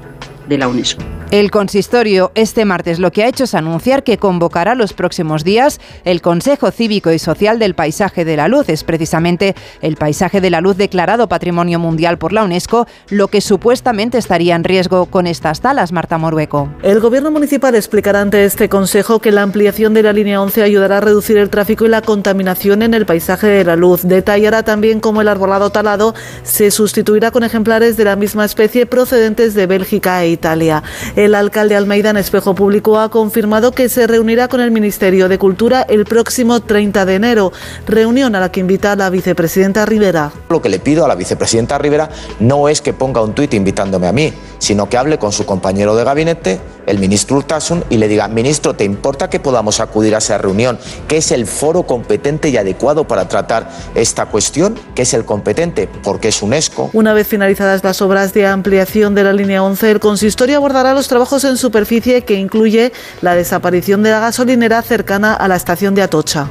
de 0.49 0.59
la 0.59 0.69
UNESCO. 0.69 1.03
El 1.33 1.51
consistorio 1.51 2.31
este 2.37 2.65
martes 2.65 3.01
lo 3.01 3.11
que 3.11 3.25
ha 3.25 3.29
hecho 3.29 3.45
es 3.45 3.55
anunciar 3.55 4.05
que 4.05 4.17
convocará 4.17 4.77
los 4.77 4.93
próximos 4.93 5.43
días 5.43 5.81
el 6.05 6.23
Consejo 6.23 6.71
Cívico 6.71 7.11
y 7.11 7.19
Social 7.19 7.59
del 7.59 7.75
Paisaje 7.75 8.25
de 8.25 8.37
la 8.37 8.47
Luz. 8.47 8.69
Es 8.69 8.85
precisamente 8.85 9.57
el 9.83 9.97
paisaje 9.97 10.41
de 10.41 10.51
la 10.51 10.61
luz 10.61 10.77
declarado 10.77 11.29
Patrimonio 11.29 11.81
Mundial 11.81 12.17
por 12.17 12.33
la 12.33 12.45
UNESCO 12.45 12.87
lo 13.11 13.27
que 13.27 13.41
supuestamente 13.41 14.19
estaría 14.19 14.55
en 14.55 14.63
riesgo 14.63 15.07
con 15.07 15.27
estas 15.27 15.61
talas, 15.61 15.91
Marta 15.91 16.17
Morueco. 16.17 16.69
El 16.85 17.01
gobierno 17.01 17.33
municipal 17.33 17.75
explicará 17.75 18.21
ante 18.21 18.45
este 18.45 18.69
Consejo 18.69 19.19
que 19.19 19.33
la 19.33 19.43
ampliación 19.43 19.95
de 19.95 20.05
la 20.05 20.13
línea 20.13 20.41
11 20.41 20.63
ayudará 20.63 20.99
a 20.99 21.01
reducir 21.01 21.39
el 21.39 21.51
tráfico 21.51 21.85
y 21.85 21.89
la 21.89 22.03
contaminación 22.03 22.83
en 22.83 22.95
el 22.95 23.05
paisaje 23.05 23.49
de 23.49 23.65
la 23.65 23.75
luz. 23.75 24.03
Detallará 24.05 24.63
también 24.63 25.01
cómo 25.01 25.23
el 25.23 25.29
arbolado 25.29 25.71
talado 25.71 26.15
se 26.45 26.71
sustituirá 26.71 27.33
con 27.33 27.43
ejemplares 27.43 27.97
de 27.97 28.05
la 28.05 28.15
misma 28.15 28.45
especie 28.45 28.87
procedentes 28.87 29.55
de 29.55 29.67
Bélgica 29.67 30.23
e 30.23 30.36
Italia. 30.37 30.83
El 31.17 31.35
alcalde 31.35 31.75
Almeida 31.75 32.11
en 32.11 32.17
Espejo 32.17 32.55
Público 32.55 33.01
ha 33.01 33.11
confirmado 33.11 33.73
que 33.73 33.89
se 33.89 34.07
reunirá 34.07 34.49
con 34.49 34.61
el 34.61 34.71
Ministerio 34.71 35.29
de 35.29 35.39
Cultura 35.39 35.83
el 35.89 36.05
próximo 36.05 36.61
30 36.61 37.05
de 37.05 37.15
enero, 37.15 37.53
reunión 37.87 38.35
a 38.37 38.41
la 38.41 38.53
que 38.53 38.61
invita 38.61 38.93
a 38.93 38.97
la 38.97 39.11
vicepresidenta 39.11 39.85
Rivera. 39.87 40.31
Lo 40.49 40.63
que 40.63 40.69
le 40.69 40.79
pido 40.79 41.05
a 41.05 41.09
la 41.09 41.15
vicepresidenta 41.15 41.79
Rivera 41.79 42.09
no 42.41 42.69
es 42.69 42.81
que 42.81 42.93
ponga 42.93 43.23
un 43.23 43.35
tuit 43.35 43.55
invitándome 43.55 44.07
a 44.07 44.13
mí, 44.13 44.33
sino 44.59 44.89
que 44.89 44.97
hable 44.97 45.19
con 45.19 45.33
su 45.33 45.45
compañero 45.45 45.97
de 45.97 46.05
gabinete, 46.05 46.61
el 46.87 46.99
ministro 46.99 47.39
Urtasun, 47.39 47.85
y 47.91 47.97
le 47.97 48.09
diga, 48.09 48.29
ministro, 48.29 48.75
¿te 48.75 48.85
importa 48.85 49.29
que 49.29 49.41
podamos 49.41 49.81
acudir 49.81 50.15
a 50.15 50.19
esa 50.19 50.39
reunión? 50.39 50.79
que 51.09 51.19
es 51.19 51.33
el 51.33 51.47
foro 51.47 51.85
competente 51.85 52.49
y 52.49 52.57
adecuado 52.57 53.07
para 53.07 53.29
tratar 53.29 53.71
esta 53.95 54.27
cuestión? 54.27 54.79
que 54.95 55.03
es 55.03 55.15
el 55.15 55.25
competente? 55.25 55.89
Porque 56.03 56.29
es 56.29 56.43
UNESCO. 56.43 56.91
Una 56.93 57.13
vez 57.13 57.27
finalizadas 57.27 57.83
las 57.85 58.03
obras 58.03 58.33
de 58.35 58.47
ampliación 58.47 59.15
de 59.15 59.25
la 59.25 59.33
línea 59.33 59.63
11, 59.63 59.91
el 59.91 60.01
consistorio 60.27 60.57
abordará 60.57 60.93
los 60.93 61.07
trabajos 61.07 61.45
en 61.45 61.57
superficie 61.57 62.23
que 62.23 62.35
incluye 62.35 62.93
la 63.23 63.37
desaparición 63.37 64.03
de 64.03 64.11
la 64.11 64.19
gasolinera 64.19 64.83
cercana 64.83 65.35
a 65.35 65.47
la 65.47 65.55
estación 65.55 65.95
de 65.95 66.03
Atocha. 66.03 66.49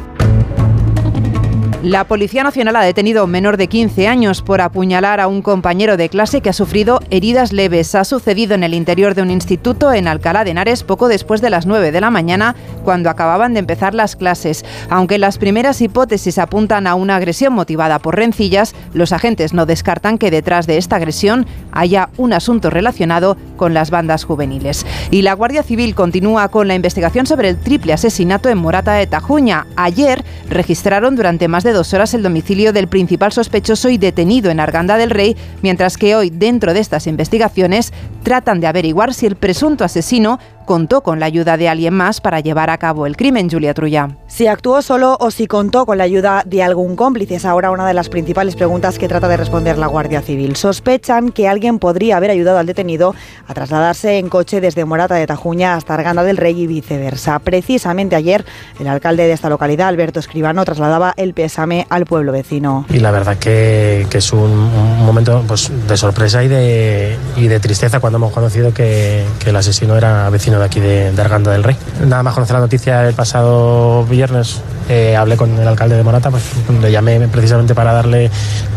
La 1.85 2.07
Policía 2.07 2.43
Nacional 2.43 2.77
ha 2.77 2.81
detenido 2.81 3.21
a 3.21 3.25
un 3.25 3.29
menor 3.29 3.57
de 3.57 3.67
15 3.67 4.07
años 4.07 4.41
por 4.41 4.59
apuñalar 4.59 5.19
a 5.19 5.27
un 5.27 5.43
compañero 5.43 5.97
de 5.97 6.09
clase 6.09 6.41
que 6.41 6.49
ha 6.49 6.53
sufrido 6.53 6.99
heridas 7.11 7.53
leves. 7.53 7.93
Ha 7.93 8.05
sucedido 8.05 8.55
en 8.55 8.63
el 8.63 8.73
interior 8.73 9.13
de 9.13 9.21
un 9.21 9.29
instituto 9.29 9.93
en 9.93 10.07
Alcalá 10.07 10.43
de 10.43 10.49
Henares 10.49 10.81
poco 10.81 11.07
después 11.07 11.41
de 11.41 11.51
las 11.51 11.67
9 11.67 11.91
de 11.91 12.01
la 12.01 12.09
mañana, 12.09 12.55
cuando 12.83 13.11
acababan 13.11 13.53
de 13.53 13.59
empezar 13.59 13.93
las 13.93 14.15
clases. 14.15 14.65
Aunque 14.89 15.19
las 15.19 15.38
primeras 15.38 15.79
hipótesis 15.79 16.39
apuntan 16.39 16.88
a 16.88 16.95
una 16.95 17.17
agresión 17.17 17.53
motivada 17.53 17.99
por 17.99 18.15
rencillas, 18.15 18.73
los 18.95 19.11
agentes 19.11 19.53
no 19.53 19.67
descartan 19.67 20.17
que 20.17 20.31
detrás 20.31 20.65
de 20.65 20.79
esta 20.79 20.95
agresión 20.95 21.45
haya 21.75 22.09
un 22.17 22.33
asunto 22.33 22.71
relacionado 22.71 23.38
con 23.57 23.75
las 23.75 23.91
bandas 23.91 24.23
juveniles. 24.23 24.85
Y 25.11 25.21
la 25.21 25.33
Guardia 25.33 25.61
Civil 25.61 25.93
continúa 25.93 26.47
con 26.47 26.67
la 26.67 26.75
investigación 26.75 27.27
sobre 27.27 27.49
el 27.49 27.57
triple 27.57 27.93
asesinato 27.93 28.49
en 28.49 28.57
Morata 28.57 28.93
de 28.93 29.05
Tajuña. 29.05 29.67
Ayer 29.75 30.25
registraron 30.49 31.15
durante 31.15 31.47
más 31.47 31.63
de 31.63 31.73
dos 31.73 31.93
horas 31.93 32.13
el 32.13 32.23
domicilio 32.23 32.73
del 32.73 32.88
principal 32.88 33.31
sospechoso 33.31 33.89
y 33.89 33.97
detenido 33.97 34.49
en 34.49 34.59
Arganda 34.59 34.97
del 34.97 35.11
Rey, 35.11 35.35
mientras 35.61 35.97
que 35.97 36.15
hoy, 36.15 36.29
dentro 36.29 36.73
de 36.73 36.79
estas 36.79 37.05
investigaciones, 37.07 37.93
tratan 38.23 38.59
de 38.59 38.67
averiguar 38.67 39.13
si 39.13 39.25
el 39.25 39.35
presunto 39.35 39.83
asesino 39.83 40.39
contó 40.65 41.01
con 41.01 41.19
la 41.19 41.28
ayuda 41.28 41.58
de 41.58 41.69
alguien 41.69 41.93
más 41.93 42.21
para 42.21 42.39
llevar 42.39 42.69
a 42.69 42.78
cabo 42.78 43.06
el 43.06 43.15
crimen, 43.15 43.49
Julia 43.49 43.73
Trulla. 43.73 44.10
Si 44.28 44.47
actuó 44.47 44.82
solo 44.82 45.17
o 45.19 45.32
si 45.32 45.47
contó 45.47 45.86
con 45.86 45.97
la 45.97 46.04
ayuda 46.04 46.43
de 46.45 46.63
algún 46.63 46.95
cómplice 46.95 47.36
es 47.36 47.45
ahora 47.45 47.71
una 47.71 47.88
de 47.88 47.93
las 47.93 48.10
principales 48.10 48.56
preguntas 48.56 48.99
que 48.99 49.08
trata 49.08 49.28
de 49.28 49.38
responder 49.38 49.78
la 49.78 49.88
Guardia 49.88 50.21
Civil. 50.21 50.56
Sospechan 50.56 51.32
que 51.32 51.47
alguien 51.47 51.80
podría 51.80 52.17
haber 52.17 52.32
ayudado 52.32 52.58
al 52.58 52.65
detenido 52.65 53.15
a 53.47 53.54
trasladarse 53.54 54.17
en 54.17 54.30
coche 54.30 54.62
desde 54.62 54.86
Morata 54.86 55.15
de 55.15 55.28
Tajuña 55.28 55.75
hasta 55.75 55.93
Arganda 55.93 56.23
del 56.23 56.38
Rey 56.38 56.60
y 56.60 56.67
viceversa. 56.67 57.39
Precisamente 57.39 58.15
ayer, 58.15 58.45
el 58.80 58.88
alcalde 58.88 59.28
de 59.28 59.34
esta 59.34 59.49
localidad, 59.49 59.88
Alberto 59.88 60.19
Escribano, 60.19 60.65
trasladaba 60.65 61.13
el 61.17 61.34
pésame 61.34 61.88
al 61.89 62.06
pueblo 62.06 62.32
vecino. 62.32 62.86
Y 62.89 62.99
la 62.99 63.12
verdad 63.12 63.38
que, 63.38 64.08
que 64.10 64.17
es 64.17 64.34
un, 64.34 64.41
un 64.41 65.06
momento 65.06 65.43
pues, 65.47 65.71
de 65.88 65.97
sorpresa 65.97 66.43
y 66.43 66.47
de, 66.47 67.17
y 67.36 67.47
de 67.47 67.60
tristeza 67.60 67.99
cuando 67.99 68.17
hemos 68.17 68.32
conocido 68.34 68.73
que, 68.73 69.23
que 69.39 69.49
el 69.51 69.56
asesino 69.56 69.95
era 69.95 70.30
vecino 70.30 70.54
de 70.59 70.65
aquí 70.65 70.79
de, 70.79 71.11
de, 71.11 71.21
Arganda 71.21 71.51
del 71.51 71.63
Rey. 71.63 71.75
Nada 72.05 72.23
más 72.23 72.33
conocer 72.33 72.53
la 72.55 72.61
noticia 72.61 73.07
el 73.07 73.13
pasado 73.13 74.05
viernes, 74.05 74.61
eh, 74.89 75.15
hablé 75.15 75.37
con 75.37 75.57
el 75.57 75.67
alcalde 75.67 75.95
de 75.95 76.03
Morata, 76.03 76.31
pues 76.31 76.43
le 76.81 76.91
llamé 76.91 77.27
precisamente 77.27 77.73
para 77.73 77.93
darle 77.93 78.29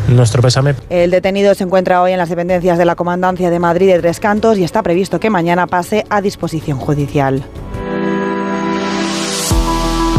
nuestro 0.08 0.42
pésame. 0.42 0.74
El 0.90 1.10
detenido 1.10 1.54
se 1.54 1.64
encuentra 1.64 2.02
hoy 2.02 2.12
en 2.12 2.18
las 2.18 2.28
dependencias 2.28 2.78
de 2.78 2.84
la 2.84 2.96
Comandancia 2.96 3.50
de 3.50 3.58
Madrid 3.58 3.92
de 3.92 3.98
Tres 3.98 4.20
Cantos 4.20 4.58
y 4.58 4.64
está 4.64 4.82
previsto 4.82 5.20
que 5.20 5.30
mañana 5.30 5.66
pase 5.66 6.06
a 6.08 6.20
disposición 6.20 6.78
judicial. 6.78 7.44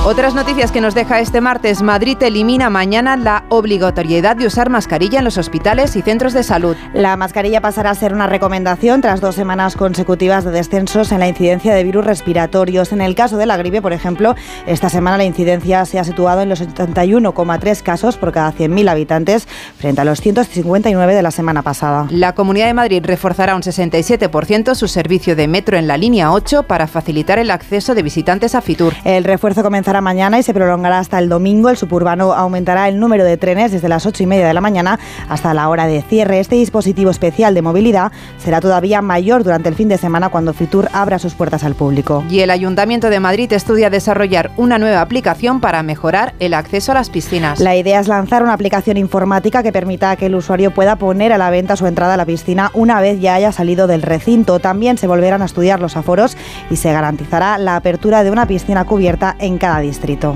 Otras 0.06 0.34
noticias 0.34 0.72
que 0.72 0.80
nos 0.80 0.96
deja 0.96 1.20
este 1.20 1.42
martes. 1.42 1.82
Madrid 1.82 2.18
elimina 2.24 2.70
mañana 2.70 3.18
la 3.18 3.44
obligatoriedad 3.50 4.38
de 4.38 4.48
usar 4.48 4.70
mascarilla 4.70 5.20
en 5.20 5.26
los 5.26 5.38
hospitales 5.38 5.96
y 5.98 6.02
centros 6.02 6.32
de 6.32 6.42
salud. 6.42 6.78
La 6.94 7.18
mascarilla 7.18 7.60
pasará 7.60 7.90
a 7.90 7.96
ser 7.96 8.14
una 8.14 8.26
recomendación 8.26 9.02
tras 9.02 9.20
dos 9.20 9.36
semanas 9.36 9.76
consecutivas 9.76 10.46
de 10.46 10.52
descensos 10.52 11.12
en 11.12 11.20
la 11.20 11.28
incidencia 11.28 11.76
de 11.76 11.84
virus 11.84 12.06
respiratorios. 12.06 12.94
En 12.94 13.02
el 13.02 13.14
caso 13.14 13.36
de 13.36 13.46
la 13.46 13.58
gripe, 13.58 13.82
por 13.82 13.92
ejemplo, 13.92 14.36
esta 14.66 14.90
semana 14.90 15.18
la 15.18 15.26
incidencia 15.26 15.86
se 15.86 16.00
ha 16.00 16.06
situado 16.06 16.42
en 16.42 16.50
los 16.50 16.62
81,3 16.62 17.84
casos 17.84 18.16
por 18.16 18.32
cada 18.32 18.54
100.000 18.54 18.90
habitantes 18.90 19.50
frente 19.78 20.00
a 20.00 20.06
los 20.06 20.22
159 20.22 21.14
de 21.14 21.22
la 21.22 21.32
semana 21.32 21.62
pasada. 21.62 22.08
La 22.10 22.34
Comunidad 22.34 22.68
de 22.68 22.74
Madrid 22.74 23.04
reforzará 23.06 23.54
un 23.54 23.64
67% 23.64 24.76
su 24.76 24.88
servicio 24.88 25.36
de 25.36 25.50
metro 25.50 25.78
en 25.78 25.88
la 25.88 25.98
línea 25.98 26.32
8 26.32 26.64
para 26.64 26.88
facilitar 26.88 27.38
el 27.38 27.52
acceso 27.52 27.94
de 27.96 28.02
visitantes 28.02 28.56
a 28.56 28.62
Fitur. 28.62 28.94
El 29.04 29.26
refuerzo 29.26 29.62
comenzará 29.62 29.89
mañana 30.00 30.40
y 30.40 30.44
se 30.44 30.54
prolongará 30.54 31.00
hasta 31.00 31.20
el 31.20 31.30
domingo. 31.30 31.70
El 31.70 31.78
suburbano 31.78 32.34
aumentará 32.34 32.88
el 32.88 33.00
número 33.00 33.26
de 33.26 33.38
trenes 33.38 33.72
desde 33.72 33.90
las 33.90 34.06
8 34.06 34.24
y 34.24 34.26
media 34.26 34.48
de 34.48 34.54
la 34.54 34.62
mañana 34.62 35.00
hasta 35.28 35.54
la 35.54 35.68
hora 35.68 35.88
de 35.88 36.02
cierre. 36.02 36.40
Este 36.40 36.56
dispositivo 36.56 37.12
especial 37.12 37.54
de 37.54 37.62
movilidad 37.62 38.12
será 38.38 38.62
todavía 38.62 39.02
mayor 39.02 39.44
durante 39.44 39.68
el 39.68 39.76
fin 39.76 39.90
de 39.90 39.98
semana 39.98 40.30
cuando 40.30 40.54
Fitur 40.54 40.88
abra 40.94 41.20
sus 41.20 41.34
puertas 41.34 41.64
al 41.64 41.76
público. 41.76 42.24
Y 42.30 42.40
el 42.40 42.52
Ayuntamiento 42.52 43.10
de 43.10 43.20
Madrid 43.20 43.52
estudia 43.52 43.90
desarrollar 43.90 44.52
una 44.58 44.78
nueva 44.78 45.02
aplicación 45.02 45.60
para 45.60 45.84
mejorar 45.84 46.34
el 46.40 46.54
acceso 46.54 46.92
a 46.92 46.96
las 46.96 47.10
piscinas. 47.10 47.60
La 47.60 47.76
idea 47.76 48.00
es 48.00 48.08
lanzar 48.08 48.44
una 48.44 48.54
aplicación 48.54 48.98
informática 48.98 49.64
que 49.64 49.72
permita 49.72 50.16
que 50.16 50.28
el 50.28 50.36
usuario 50.36 50.72
pueda 50.72 50.96
poner 50.98 51.34
a 51.34 51.38
la 51.38 51.50
venta 51.50 51.76
su 51.76 51.88
entrada 51.88 52.14
a 52.14 52.18
la 52.18 52.26
piscina 52.26 52.72
una 52.74 53.02
vez 53.02 53.20
ya 53.20 53.36
haya 53.36 53.52
salido 53.52 53.88
del 53.88 54.02
recinto. 54.02 54.60
También 54.60 54.98
se 54.98 55.08
volverán 55.08 55.42
a 55.42 55.46
estudiar 55.46 55.80
los 55.80 55.98
aforos 55.98 56.38
y 56.70 56.76
se 56.76 56.92
garantizará 56.92 57.58
la 57.58 57.76
apertura 57.76 58.24
de 58.24 58.32
una 58.32 58.46
piscina 58.46 58.86
cubierta 58.86 59.36
en 59.40 59.58
cada 59.58 59.79
distrito. 59.82 60.36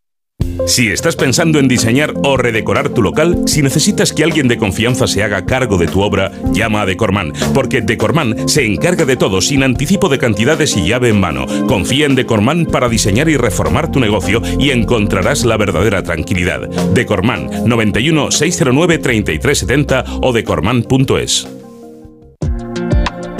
Si 0.67 0.89
estás 0.89 1.15
pensando 1.15 1.59
en 1.59 1.67
diseñar 1.67 2.13
o 2.23 2.37
redecorar 2.37 2.89
tu 2.89 3.01
local, 3.01 3.43
si 3.45 3.61
necesitas 3.61 4.13
que 4.13 4.23
alguien 4.23 4.47
de 4.47 4.57
confianza 4.57 5.07
se 5.07 5.23
haga 5.23 5.45
cargo 5.45 5.77
de 5.77 5.87
tu 5.87 6.01
obra, 6.01 6.31
llama 6.53 6.81
a 6.81 6.85
Decorman, 6.85 7.33
porque 7.53 7.81
Decorman 7.81 8.47
se 8.47 8.65
encarga 8.65 9.05
de 9.05 9.17
todo 9.17 9.41
sin 9.41 9.63
anticipo 9.63 10.07
de 10.07 10.19
cantidades 10.19 10.77
y 10.77 10.87
llave 10.87 11.09
en 11.09 11.19
mano. 11.19 11.45
Confía 11.67 12.05
en 12.05 12.15
Decorman 12.15 12.65
para 12.65 12.89
diseñar 12.89 13.27
y 13.27 13.37
reformar 13.37 13.91
tu 13.91 13.99
negocio 13.99 14.41
y 14.59 14.69
encontrarás 14.69 15.45
la 15.45 15.57
verdadera 15.57 16.03
tranquilidad. 16.03 16.69
Decorman 16.93 17.67
91 17.67 18.31
609 18.31 18.97
3370 18.99 20.05
o 20.21 20.31
decorman.es. 20.31 21.47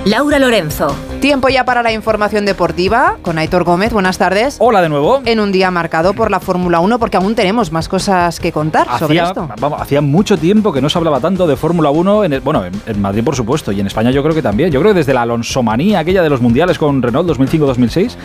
Laura 0.05 0.39
Lorenzo. 0.39 0.93
Tiempo 1.19 1.49
ya 1.49 1.65
para 1.65 1.83
la 1.83 1.91
información 1.91 2.45
deportiva 2.45 3.17
con 3.21 3.37
Aitor 3.37 3.65
Gómez. 3.65 3.91
Buenas 3.91 4.17
tardes. 4.17 4.55
Hola 4.59 4.81
de 4.81 4.87
nuevo. 4.87 5.21
En 5.25 5.41
un 5.41 5.51
día 5.51 5.69
marcado 5.69 6.13
por 6.13 6.31
la 6.31 6.39
Fórmula 6.39 6.79
1 6.79 6.97
porque 6.97 7.17
aún 7.17 7.35
tenemos 7.35 7.73
más 7.73 7.89
cosas 7.89 8.39
que 8.39 8.53
contar 8.53 8.87
sobre 8.97 9.19
esto. 9.19 9.49
Vamos, 9.59 9.81
hacía 9.81 9.99
mucho 9.99 10.37
tiempo 10.37 10.71
que 10.71 10.81
no 10.81 10.87
se 10.89 10.97
hablaba 10.97 11.19
tanto 11.19 11.45
de 11.45 11.57
Fórmula 11.57 11.89
1 11.89 12.23
en 12.23 12.41
bueno, 12.41 12.63
en, 12.63 13.01
Madrid 13.01 13.21
por 13.21 13.35
supuesto 13.35 13.73
y 13.73 13.81
en 13.81 13.87
España 13.87 14.11
yo 14.11 14.23
creo 14.23 14.33
que 14.33 14.41
también. 14.41 14.71
Yo 14.71 14.79
creo 14.79 14.93
que 14.93 14.99
desde 14.99 15.13
la 15.13 15.23
Alonsomanía 15.23 15.99
aquella 15.99 16.23
de 16.23 16.29
los 16.29 16.39
mundiales 16.39 16.77
con 16.77 17.01
Renault 17.01 17.29
2005-2006 17.29 18.15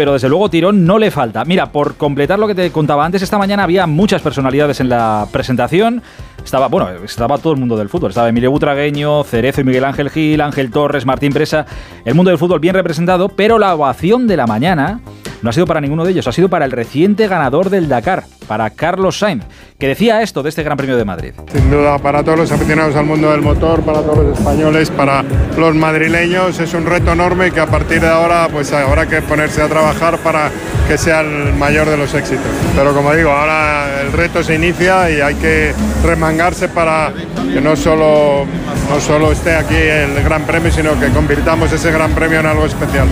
pero 0.00 0.14
desde 0.14 0.30
luego 0.30 0.48
tirón 0.48 0.86
no 0.86 0.98
le 0.98 1.10
falta. 1.10 1.44
Mira, 1.44 1.72
por 1.72 1.96
completar 1.96 2.38
lo 2.38 2.46
que 2.46 2.54
te 2.54 2.72
contaba 2.72 3.04
antes, 3.04 3.20
esta 3.20 3.36
mañana 3.36 3.64
había 3.64 3.86
muchas 3.86 4.22
personalidades 4.22 4.80
en 4.80 4.88
la 4.88 5.26
presentación. 5.30 6.00
Estaba, 6.42 6.68
bueno, 6.68 6.88
estaba 7.04 7.36
todo 7.36 7.52
el 7.52 7.58
mundo 7.58 7.76
del 7.76 7.90
fútbol. 7.90 8.08
Estaba 8.08 8.30
Emilio 8.30 8.50
Butragueño, 8.50 9.24
Cerezo 9.24 9.60
y 9.60 9.64
Miguel 9.64 9.84
Ángel 9.84 10.08
Gil, 10.08 10.40
Ángel 10.40 10.70
Torres, 10.70 11.04
Martín 11.04 11.34
Presa. 11.34 11.66
El 12.06 12.14
mundo 12.14 12.30
del 12.30 12.38
fútbol 12.38 12.60
bien 12.60 12.74
representado, 12.74 13.28
pero 13.28 13.58
la 13.58 13.74
ovación 13.74 14.26
de 14.26 14.38
la 14.38 14.46
mañana 14.46 15.00
no 15.42 15.50
ha 15.50 15.52
sido 15.52 15.66
para 15.66 15.80
ninguno 15.80 16.04
de 16.04 16.12
ellos, 16.12 16.26
ha 16.26 16.32
sido 16.32 16.48
para 16.48 16.64
el 16.64 16.70
reciente 16.70 17.28
ganador 17.28 17.70
del 17.70 17.88
Dakar, 17.88 18.24
para 18.46 18.70
Carlos 18.70 19.18
Sainz, 19.18 19.44
que 19.78 19.88
decía 19.88 20.22
esto 20.22 20.42
de 20.42 20.48
este 20.48 20.62
Gran 20.62 20.76
Premio 20.76 20.96
de 20.96 21.04
Madrid. 21.04 21.32
Sin 21.52 21.70
duda, 21.70 21.98
para 21.98 22.22
todos 22.22 22.38
los 22.38 22.52
aficionados 22.52 22.94
al 22.96 23.06
mundo 23.06 23.30
del 23.30 23.40
motor, 23.40 23.82
para 23.82 24.02
todos 24.02 24.24
los 24.24 24.38
españoles, 24.38 24.90
para 24.90 25.24
los 25.56 25.74
madrileños, 25.74 26.58
es 26.58 26.74
un 26.74 26.86
reto 26.86 27.12
enorme 27.12 27.50
que 27.50 27.60
a 27.60 27.66
partir 27.66 28.00
de 28.00 28.08
ahora 28.08 28.48
pues 28.50 28.72
habrá 28.72 29.06
que 29.06 29.22
ponerse 29.22 29.62
a 29.62 29.68
trabajar 29.68 30.18
para 30.18 30.50
que 30.86 30.98
sea 30.98 31.20
el 31.20 31.54
mayor 31.54 31.88
de 31.88 31.96
los 31.96 32.12
éxitos. 32.14 32.46
Pero 32.74 32.92
como 32.92 33.14
digo, 33.14 33.30
ahora 33.30 34.02
el 34.02 34.12
reto 34.12 34.42
se 34.42 34.56
inicia 34.56 35.10
y 35.10 35.20
hay 35.20 35.36
que 35.36 35.72
remangarse 36.04 36.68
para 36.68 37.12
que 37.52 37.60
no 37.60 37.76
solo, 37.76 38.44
no 38.88 39.00
solo 39.00 39.32
esté 39.32 39.54
aquí 39.54 39.76
el 39.76 40.22
Gran 40.22 40.42
Premio, 40.44 40.70
sino 40.70 40.98
que 40.98 41.08
convirtamos 41.08 41.72
ese 41.72 41.90
Gran 41.90 42.12
Premio 42.12 42.40
en 42.40 42.46
algo 42.46 42.66
especial. 42.66 43.06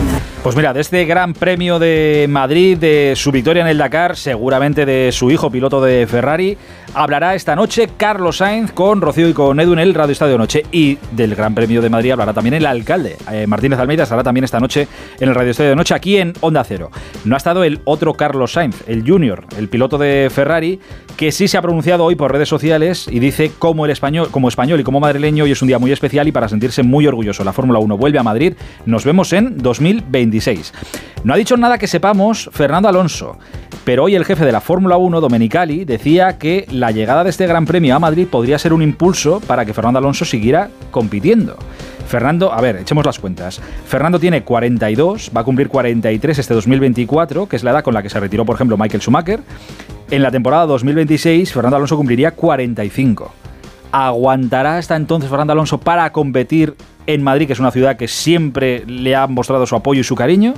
Pues 0.49 0.57
mira, 0.57 0.72
de 0.72 0.80
este 0.80 1.05
Gran 1.05 1.34
Premio 1.34 1.78
de 1.78 2.24
Madrid, 2.26 2.78
de 2.78 3.12
su 3.16 3.30
victoria 3.30 3.61
en 3.61 3.68
el 3.68 3.76
Dakar, 3.76 4.16
seguramente 4.16 4.86
de 4.86 5.12
su 5.12 5.30
hijo 5.30 5.51
piloto 5.51 5.82
de 5.82 6.07
Ferrari, 6.07 6.57
hablará 6.94 7.34
esta 7.34 7.55
noche 7.55 7.90
Carlos 7.99 8.38
Sainz 8.38 8.72
con 8.72 9.03
Rocío 9.03 9.28
y 9.28 9.34
con 9.34 9.61
Edu 9.61 9.74
en 9.74 9.80
el 9.80 9.92
Radio 9.92 10.12
Estadio 10.12 10.38
Noche. 10.38 10.62
Y 10.72 10.96
del 11.12 11.34
Gran 11.34 11.55
Premio 11.55 11.82
de 11.82 11.90
Madrid 11.90 12.12
hablará 12.12 12.32
también 12.32 12.55
el 12.55 12.64
alcalde, 12.64 13.18
eh, 13.30 13.46
Martínez 13.46 13.78
Almeida, 13.78 14.05
estará 14.05 14.22
también 14.22 14.44
esta 14.44 14.59
noche 14.59 14.88
en 15.20 15.28
el 15.28 15.34
Radio 15.34 15.51
Estadio 15.51 15.76
Noche 15.76 15.94
aquí 15.94 16.16
en 16.16 16.32
Onda 16.40 16.64
Cero. 16.64 16.90
No 17.26 17.34
ha 17.34 17.36
estado 17.36 17.62
el 17.62 17.82
otro 17.84 18.14
Carlos 18.14 18.53
Sainz, 18.53 18.84
el 18.86 19.07
Junior, 19.07 19.44
el 19.59 19.68
piloto 19.68 19.99
de 19.99 20.30
Ferrari, 20.34 20.80
que 21.18 21.30
sí 21.30 21.46
se 21.46 21.59
ha 21.59 21.62
pronunciado 21.62 22.05
hoy 22.05 22.14
por 22.14 22.32
redes 22.32 22.49
sociales 22.49 23.07
y 23.11 23.18
dice 23.18 23.53
como 23.59 23.84
el 23.84 23.90
español, 23.90 24.28
como 24.30 24.49
español 24.49 24.80
y 24.80 24.84
como 24.84 24.99
madrileño 24.99 25.44
hoy 25.44 25.51
es 25.51 25.61
un 25.61 25.68
día 25.68 25.78
muy 25.78 25.92
especial 25.92 26.26
y 26.26 26.32
para 26.32 26.49
sentirse 26.49 26.82
muy 26.82 27.07
orgulloso. 27.07 27.44
La 27.44 27.53
Fórmula 27.53 27.80
1 27.80 27.99
vuelve 27.99 28.18
a 28.18 28.22
Madrid. 28.22 28.55
Nos 28.86 29.05
vemos 29.05 29.34
en 29.34 29.59
2026. 30.39 30.72
No 31.24 31.34
ha 31.34 31.36
dicho 31.36 31.57
nada 31.57 31.78
que 31.78 31.86
sepamos 31.86 32.49
Fernando 32.53 32.89
Alonso, 32.89 33.39
pero 33.84 34.05
hoy 34.05 34.14
el 34.14 34.24
jefe 34.24 34.45
de 34.45 34.53
la 34.53 34.61
Fórmula 34.61 34.97
1, 34.97 35.20
Domenicali, 35.20 35.84
decía 35.84 36.39
que 36.39 36.66
la 36.70 36.91
llegada 36.91 37.24
de 37.24 37.30
este 37.30 37.47
Gran 37.47 37.66
Premio 37.66 37.97
a 37.97 37.99
Madrid 37.99 38.26
podría 38.30 38.59
ser 38.59 38.72
un 38.72 38.82
impulso 38.82 39.41
para 39.41 39.64
que 39.64 39.74
Fernando 39.74 39.99
Alonso 39.99 40.24
siguiera 40.24 40.70
compitiendo. 40.91 41.57
Fernando, 42.07 42.53
a 42.53 42.61
ver, 42.61 42.76
echemos 42.76 43.05
las 43.05 43.18
cuentas. 43.18 43.61
Fernando 43.86 44.18
tiene 44.18 44.43
42, 44.43 45.30
va 45.36 45.43
a 45.43 45.45
cumplir 45.45 45.68
43 45.68 46.39
este 46.39 46.55
2024, 46.55 47.49
que 47.49 47.57
es 47.57 47.64
la 47.64 47.72
edad 47.72 47.84
con 47.84 47.93
la 47.93 48.03
que 48.03 48.09
se 48.09 48.18
retiró, 48.18 48.47
por 48.47 48.55
ejemplo, 48.55 48.78
Michael 48.78 49.03
Schumacher. 49.03 49.41
En 50.11 50.22
la 50.22 50.30
temporada 50.30 50.64
2026, 50.66 51.53
Fernando 51.53 51.76
Alonso 51.76 51.97
cumpliría 51.99 52.30
45. 52.30 53.34
¿Aguantará 53.93 54.78
hasta 54.78 54.97
entonces 54.97 55.30
Fernando 55.30 55.53
Alonso 55.53 55.78
para 55.78 56.12
competir 56.12 56.74
en 57.07 57.22
Madrid, 57.22 57.47
que 57.47 57.55
es 57.55 57.61
una 57.61 57.70
ciudad 57.70 57.97
que 57.97 58.09
siempre 58.09 58.84
le 58.86 59.16
ha 59.16 59.26
mostrado 59.26 59.66
su 59.66 59.74
apoyo 59.74 60.01
y 60.01 60.05
su 60.05 60.14
cariño? 60.14 60.55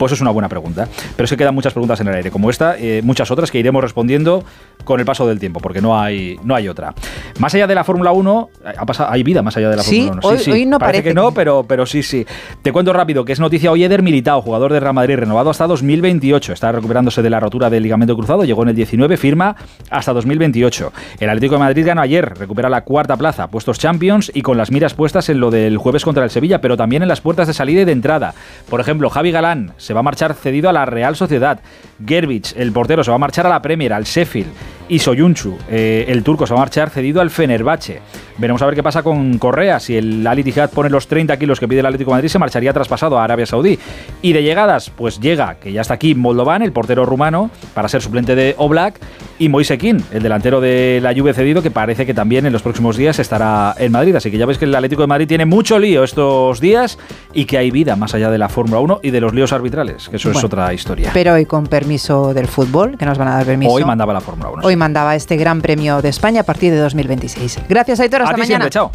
Pues 0.00 0.12
es 0.12 0.22
una 0.22 0.30
buena 0.30 0.48
pregunta. 0.48 0.88
Pero 1.14 1.26
se 1.26 1.36
quedan 1.36 1.54
muchas 1.54 1.74
preguntas 1.74 2.00
en 2.00 2.08
el 2.08 2.14
aire, 2.14 2.30
como 2.30 2.48
esta, 2.48 2.74
eh, 2.78 3.02
muchas 3.04 3.30
otras 3.30 3.50
que 3.50 3.58
iremos 3.58 3.82
respondiendo 3.82 4.42
con 4.84 4.98
el 4.98 5.04
paso 5.04 5.28
del 5.28 5.38
tiempo, 5.38 5.60
porque 5.60 5.82
no 5.82 6.00
hay, 6.00 6.40
no 6.42 6.54
hay 6.54 6.68
otra. 6.68 6.94
Más 7.38 7.54
allá 7.54 7.66
de 7.66 7.74
la 7.74 7.84
Fórmula 7.84 8.10
1, 8.10 8.48
ha 8.78 8.86
pasado, 8.86 9.10
hay 9.12 9.22
vida 9.22 9.42
más 9.42 9.58
allá 9.58 9.68
de 9.68 9.76
la 9.76 9.82
Fórmula 9.82 10.12
1. 10.12 10.20
Hoy, 10.22 10.38
sí, 10.38 10.50
hoy 10.50 10.64
no 10.64 10.78
parece, 10.78 11.02
que 11.02 11.12
no, 11.12 11.32
pero, 11.32 11.66
pero 11.68 11.84
sí, 11.84 12.02
sí. 12.02 12.24
Te 12.62 12.72
cuento 12.72 12.94
rápido 12.94 13.26
que 13.26 13.34
es 13.34 13.40
noticia 13.40 13.70
hoy 13.70 13.84
Eder 13.84 14.02
Militao, 14.02 14.40
jugador 14.40 14.72
de 14.72 14.80
Real 14.80 14.94
Madrid, 14.94 15.16
renovado 15.16 15.50
hasta 15.50 15.66
2028. 15.66 16.54
Está 16.54 16.72
recuperándose 16.72 17.20
de 17.20 17.28
la 17.28 17.38
rotura 17.38 17.68
del 17.68 17.82
ligamento 17.82 18.16
cruzado, 18.16 18.44
llegó 18.44 18.62
en 18.62 18.70
el 18.70 18.76
19, 18.76 19.18
firma 19.18 19.54
hasta 19.90 20.14
2028. 20.14 20.94
El 21.20 21.28
Atlético 21.28 21.56
de 21.56 21.58
Madrid 21.58 21.84
ganó 21.84 22.00
ayer, 22.00 22.38
recupera 22.38 22.70
la 22.70 22.84
cuarta 22.84 23.18
plaza, 23.18 23.48
puestos 23.48 23.78
Champions 23.78 24.32
y 24.34 24.40
con 24.40 24.56
las 24.56 24.70
miras 24.70 24.94
puestas 24.94 25.28
en 25.28 25.40
lo 25.40 25.50
del 25.50 25.76
jueves 25.76 26.04
contra 26.04 26.24
el 26.24 26.30
Sevilla, 26.30 26.62
pero 26.62 26.78
también 26.78 27.02
en 27.02 27.08
las 27.08 27.20
puertas 27.20 27.48
de 27.48 27.52
salida 27.52 27.82
y 27.82 27.84
de 27.84 27.92
entrada. 27.92 28.32
Por 28.70 28.80
ejemplo, 28.80 29.10
Javi 29.10 29.30
Galán 29.30 29.74
se 29.76 29.89
va 29.92 30.00
a 30.00 30.02
marchar 30.02 30.34
cedido 30.34 30.68
a 30.68 30.72
la 30.72 30.84
Real 30.84 31.16
Sociedad. 31.16 31.60
Gerbich, 32.04 32.54
el 32.56 32.72
portero, 32.72 33.04
se 33.04 33.10
va 33.10 33.16
a 33.16 33.18
marchar 33.18 33.46
a 33.46 33.50
la 33.50 33.62
Premier, 33.62 33.92
al 33.92 34.04
Sheffield. 34.04 34.50
Y 34.88 34.98
Soyunchu, 34.98 35.56
eh, 35.70 36.06
el 36.08 36.24
turco, 36.24 36.48
se 36.48 36.52
va 36.52 36.58
a 36.58 36.62
marchar 36.62 36.90
cedido 36.90 37.20
al 37.20 37.30
Fenerbahce. 37.30 38.00
Veremos 38.38 38.60
a 38.60 38.66
ver 38.66 38.74
qué 38.74 38.82
pasa 38.82 39.04
con 39.04 39.38
Correa. 39.38 39.78
Si 39.78 39.96
el 39.96 40.26
Ali 40.26 40.42
Tijad 40.42 40.70
pone 40.70 40.90
los 40.90 41.06
30 41.06 41.36
kilos 41.36 41.60
que 41.60 41.68
pide 41.68 41.78
el 41.78 41.86
Atlético 41.86 42.10
de 42.10 42.16
Madrid, 42.16 42.28
se 42.28 42.40
marcharía 42.40 42.72
traspasado 42.72 43.16
a 43.16 43.22
Arabia 43.22 43.46
Saudí. 43.46 43.78
Y 44.20 44.32
de 44.32 44.42
llegadas, 44.42 44.90
pues 44.90 45.20
llega, 45.20 45.56
que 45.60 45.72
ya 45.72 45.82
está 45.82 45.94
aquí 45.94 46.16
Moldovan, 46.16 46.62
el 46.62 46.72
portero 46.72 47.04
rumano, 47.04 47.50
para 47.72 47.88
ser 47.88 48.02
suplente 48.02 48.34
de 48.34 48.56
Oblak. 48.58 48.98
Y 49.38 49.48
Moisekin, 49.48 50.02
el 50.10 50.22
delantero 50.24 50.60
de 50.60 50.98
la 51.00 51.14
Juve 51.14 51.34
cedido, 51.34 51.62
que 51.62 51.70
parece 51.70 52.04
que 52.04 52.12
también 52.12 52.46
en 52.46 52.52
los 52.52 52.62
próximos 52.62 52.96
días 52.96 53.20
estará 53.20 53.76
en 53.78 53.92
Madrid. 53.92 54.16
Así 54.16 54.30
que 54.30 54.38
ya 54.38 54.46
veis 54.46 54.58
que 54.58 54.64
el 54.64 54.74
Atlético 54.74 55.02
de 55.02 55.08
Madrid 55.08 55.28
tiene 55.28 55.44
mucho 55.44 55.78
lío 55.78 56.02
estos 56.02 56.60
días 56.60 56.98
y 57.32 57.44
que 57.44 57.58
hay 57.58 57.70
vida 57.70 57.94
más 57.94 58.14
allá 58.14 58.30
de 58.30 58.38
la 58.38 58.48
Fórmula 58.48 58.80
1 58.80 59.00
y 59.04 59.10
de 59.10 59.20
los 59.20 59.34
líos 59.34 59.52
arbitrales, 59.52 59.79
que 60.10 60.16
eso 60.16 60.30
es 60.30 60.44
otra 60.44 60.72
historia. 60.72 61.10
Pero 61.12 61.34
hoy 61.34 61.46
con 61.46 61.66
permiso 61.66 62.34
del 62.34 62.48
fútbol, 62.48 62.96
que 62.98 63.06
nos 63.06 63.18
van 63.18 63.28
a 63.28 63.36
dar 63.36 63.46
permiso. 63.46 63.72
Hoy 63.72 63.84
mandaba 63.84 64.12
la 64.12 64.20
Fórmula 64.20 64.50
1. 64.50 64.62
Hoy 64.66 64.76
mandaba 64.76 65.14
este 65.14 65.36
Gran 65.36 65.60
Premio 65.60 66.02
de 66.02 66.08
España 66.08 66.42
a 66.42 66.44
partir 66.44 66.72
de 66.72 66.78
2026. 66.78 67.60
Gracias, 67.68 68.00
Aitor. 68.00 68.22
Hasta 68.22 68.32
a 68.32 68.34
ti 68.34 68.40
mañana. 68.40 68.68
Siempre, 68.70 68.70
chao. 68.70 68.90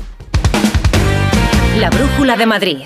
La 1.80 1.90
Brújula 1.90 2.38
de 2.38 2.46
Madrid. 2.46 2.86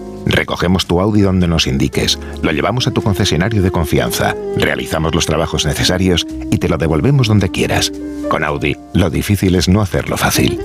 Recogemos 0.25 0.85
tu 0.85 0.99
Audi 0.99 1.21
donde 1.21 1.47
nos 1.47 1.67
indiques, 1.67 2.19
lo 2.41 2.51
llevamos 2.51 2.87
a 2.87 2.91
tu 2.91 3.01
concesionario 3.01 3.61
de 3.61 3.71
confianza, 3.71 4.35
realizamos 4.55 5.13
los 5.15 5.25
trabajos 5.25 5.65
necesarios 5.65 6.25
y 6.51 6.57
te 6.57 6.69
lo 6.69 6.77
devolvemos 6.77 7.27
donde 7.27 7.49
quieras. 7.49 7.91
Con 8.29 8.43
Audi, 8.43 8.77
lo 8.93 9.09
difícil 9.09 9.55
es 9.55 9.67
no 9.67 9.81
hacerlo 9.81 10.17
fácil. 10.17 10.59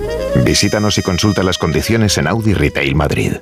Visítanos 0.45 0.97
y 0.97 1.01
consulta 1.01 1.43
las 1.43 1.57
condiciones 1.57 2.17
en 2.17 2.27
Audi 2.27 2.53
Retail 2.53 2.95
Madrid. 2.95 3.33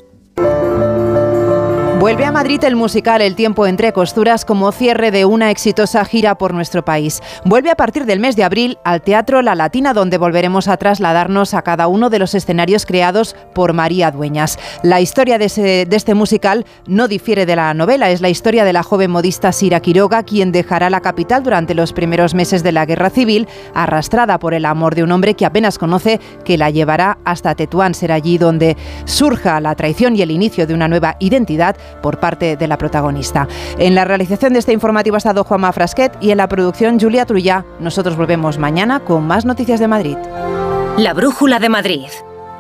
Vuelve 2.06 2.24
a 2.24 2.32
Madrid 2.32 2.64
el 2.64 2.76
musical 2.76 3.20
El 3.24 3.34
tiempo 3.34 3.66
entre 3.66 3.92
costuras 3.92 4.46
como 4.46 4.72
cierre 4.72 5.10
de 5.10 5.26
una 5.26 5.50
exitosa 5.50 6.06
gira 6.06 6.38
por 6.38 6.54
nuestro 6.54 6.86
país. 6.86 7.20
Vuelve 7.46 7.72
a 7.72 7.76
partir 7.76 8.06
del 8.06 8.20
mes 8.20 8.36
de 8.36 8.44
abril 8.44 8.78
al 8.84 9.02
Teatro 9.02 9.42
La 9.42 9.56
Latina 9.56 9.92
donde 9.92 10.20
volveremos 10.20 10.68
a 10.68 10.78
trasladarnos 10.78 11.56
a 11.56 11.64
cada 11.64 11.88
uno 11.88 12.12
de 12.12 12.20
los 12.20 12.36
escenarios 12.36 12.86
creados 12.86 13.36
por 13.56 13.74
María 13.74 14.12
Dueñas. 14.12 14.60
La 14.84 15.02
historia 15.02 15.40
de, 15.40 15.88
este 15.90 16.14
musical 16.14 16.68
no 16.86 17.08
difiere 17.08 17.48
de 17.48 17.56
la 17.56 17.74
novela, 17.74 18.12
es 18.12 18.22
la 18.22 18.30
historia 18.30 18.66
de 18.66 18.74
la 18.74 18.84
joven 18.84 19.10
modista 19.10 19.52
Sira 19.52 19.80
Quiroga 19.80 20.22
quien 20.22 20.52
dejará 20.52 20.92
la 20.92 21.02
capital 21.02 21.42
durante 21.42 21.74
los 21.74 21.92
primeros 21.92 22.36
meses 22.36 22.62
de 22.62 22.72
la 22.72 22.86
Guerra 22.86 23.10
Civil 23.10 23.48
arrastrada 23.74 24.38
por 24.38 24.54
el 24.54 24.66
amor 24.66 24.94
de 24.94 25.02
un 25.02 25.12
hombre 25.12 25.34
que 25.34 25.48
apenas 25.48 25.80
conoce 25.80 26.20
que 26.44 26.60
la 26.60 26.70
llevará 26.70 27.18
hasta 27.26 27.56
Tetuán, 27.56 27.96
será 27.96 28.14
allí 28.14 28.38
donde 28.38 28.78
surja 29.06 29.60
la 29.60 29.74
traición 29.74 30.16
y 30.16 30.22
el 30.22 30.30
inicio 30.30 30.68
de 30.68 30.76
una 30.76 30.88
nueva 30.88 31.16
identidad 31.20 31.76
por 32.02 32.20
parte 32.20 32.58
de 32.58 32.68
la 32.68 32.78
protagonista. 32.78 33.48
En 33.78 33.96
la 33.96 34.06
realización 34.06 34.54
de 34.54 34.60
este 34.60 34.74
informativo 34.74 35.16
ha 35.16 35.18
estado 35.18 35.44
Juanma 35.44 35.72
Frasquet 35.72 36.16
y 36.22 36.32
en 36.32 36.38
la 36.38 36.48
producción 36.48 37.00
Julia 37.00 37.26
Trullá. 37.26 37.66
Nosotros 37.80 38.16
volvemos 38.16 38.58
mañana 38.58 39.00
con 39.00 39.26
más 39.26 39.46
noticias 39.46 39.80
de 39.80 39.88
Madrid. 39.88 40.18
La 40.98 41.14
Brújula 41.14 41.60
de 41.60 41.70
Madrid. 41.70 42.08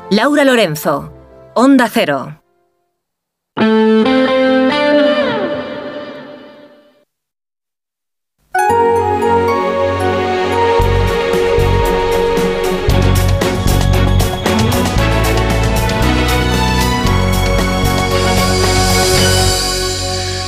Laura 0.09 0.43
Lorenzo. 0.43 1.11
Onda 1.53 1.87
Cero. 1.91 2.41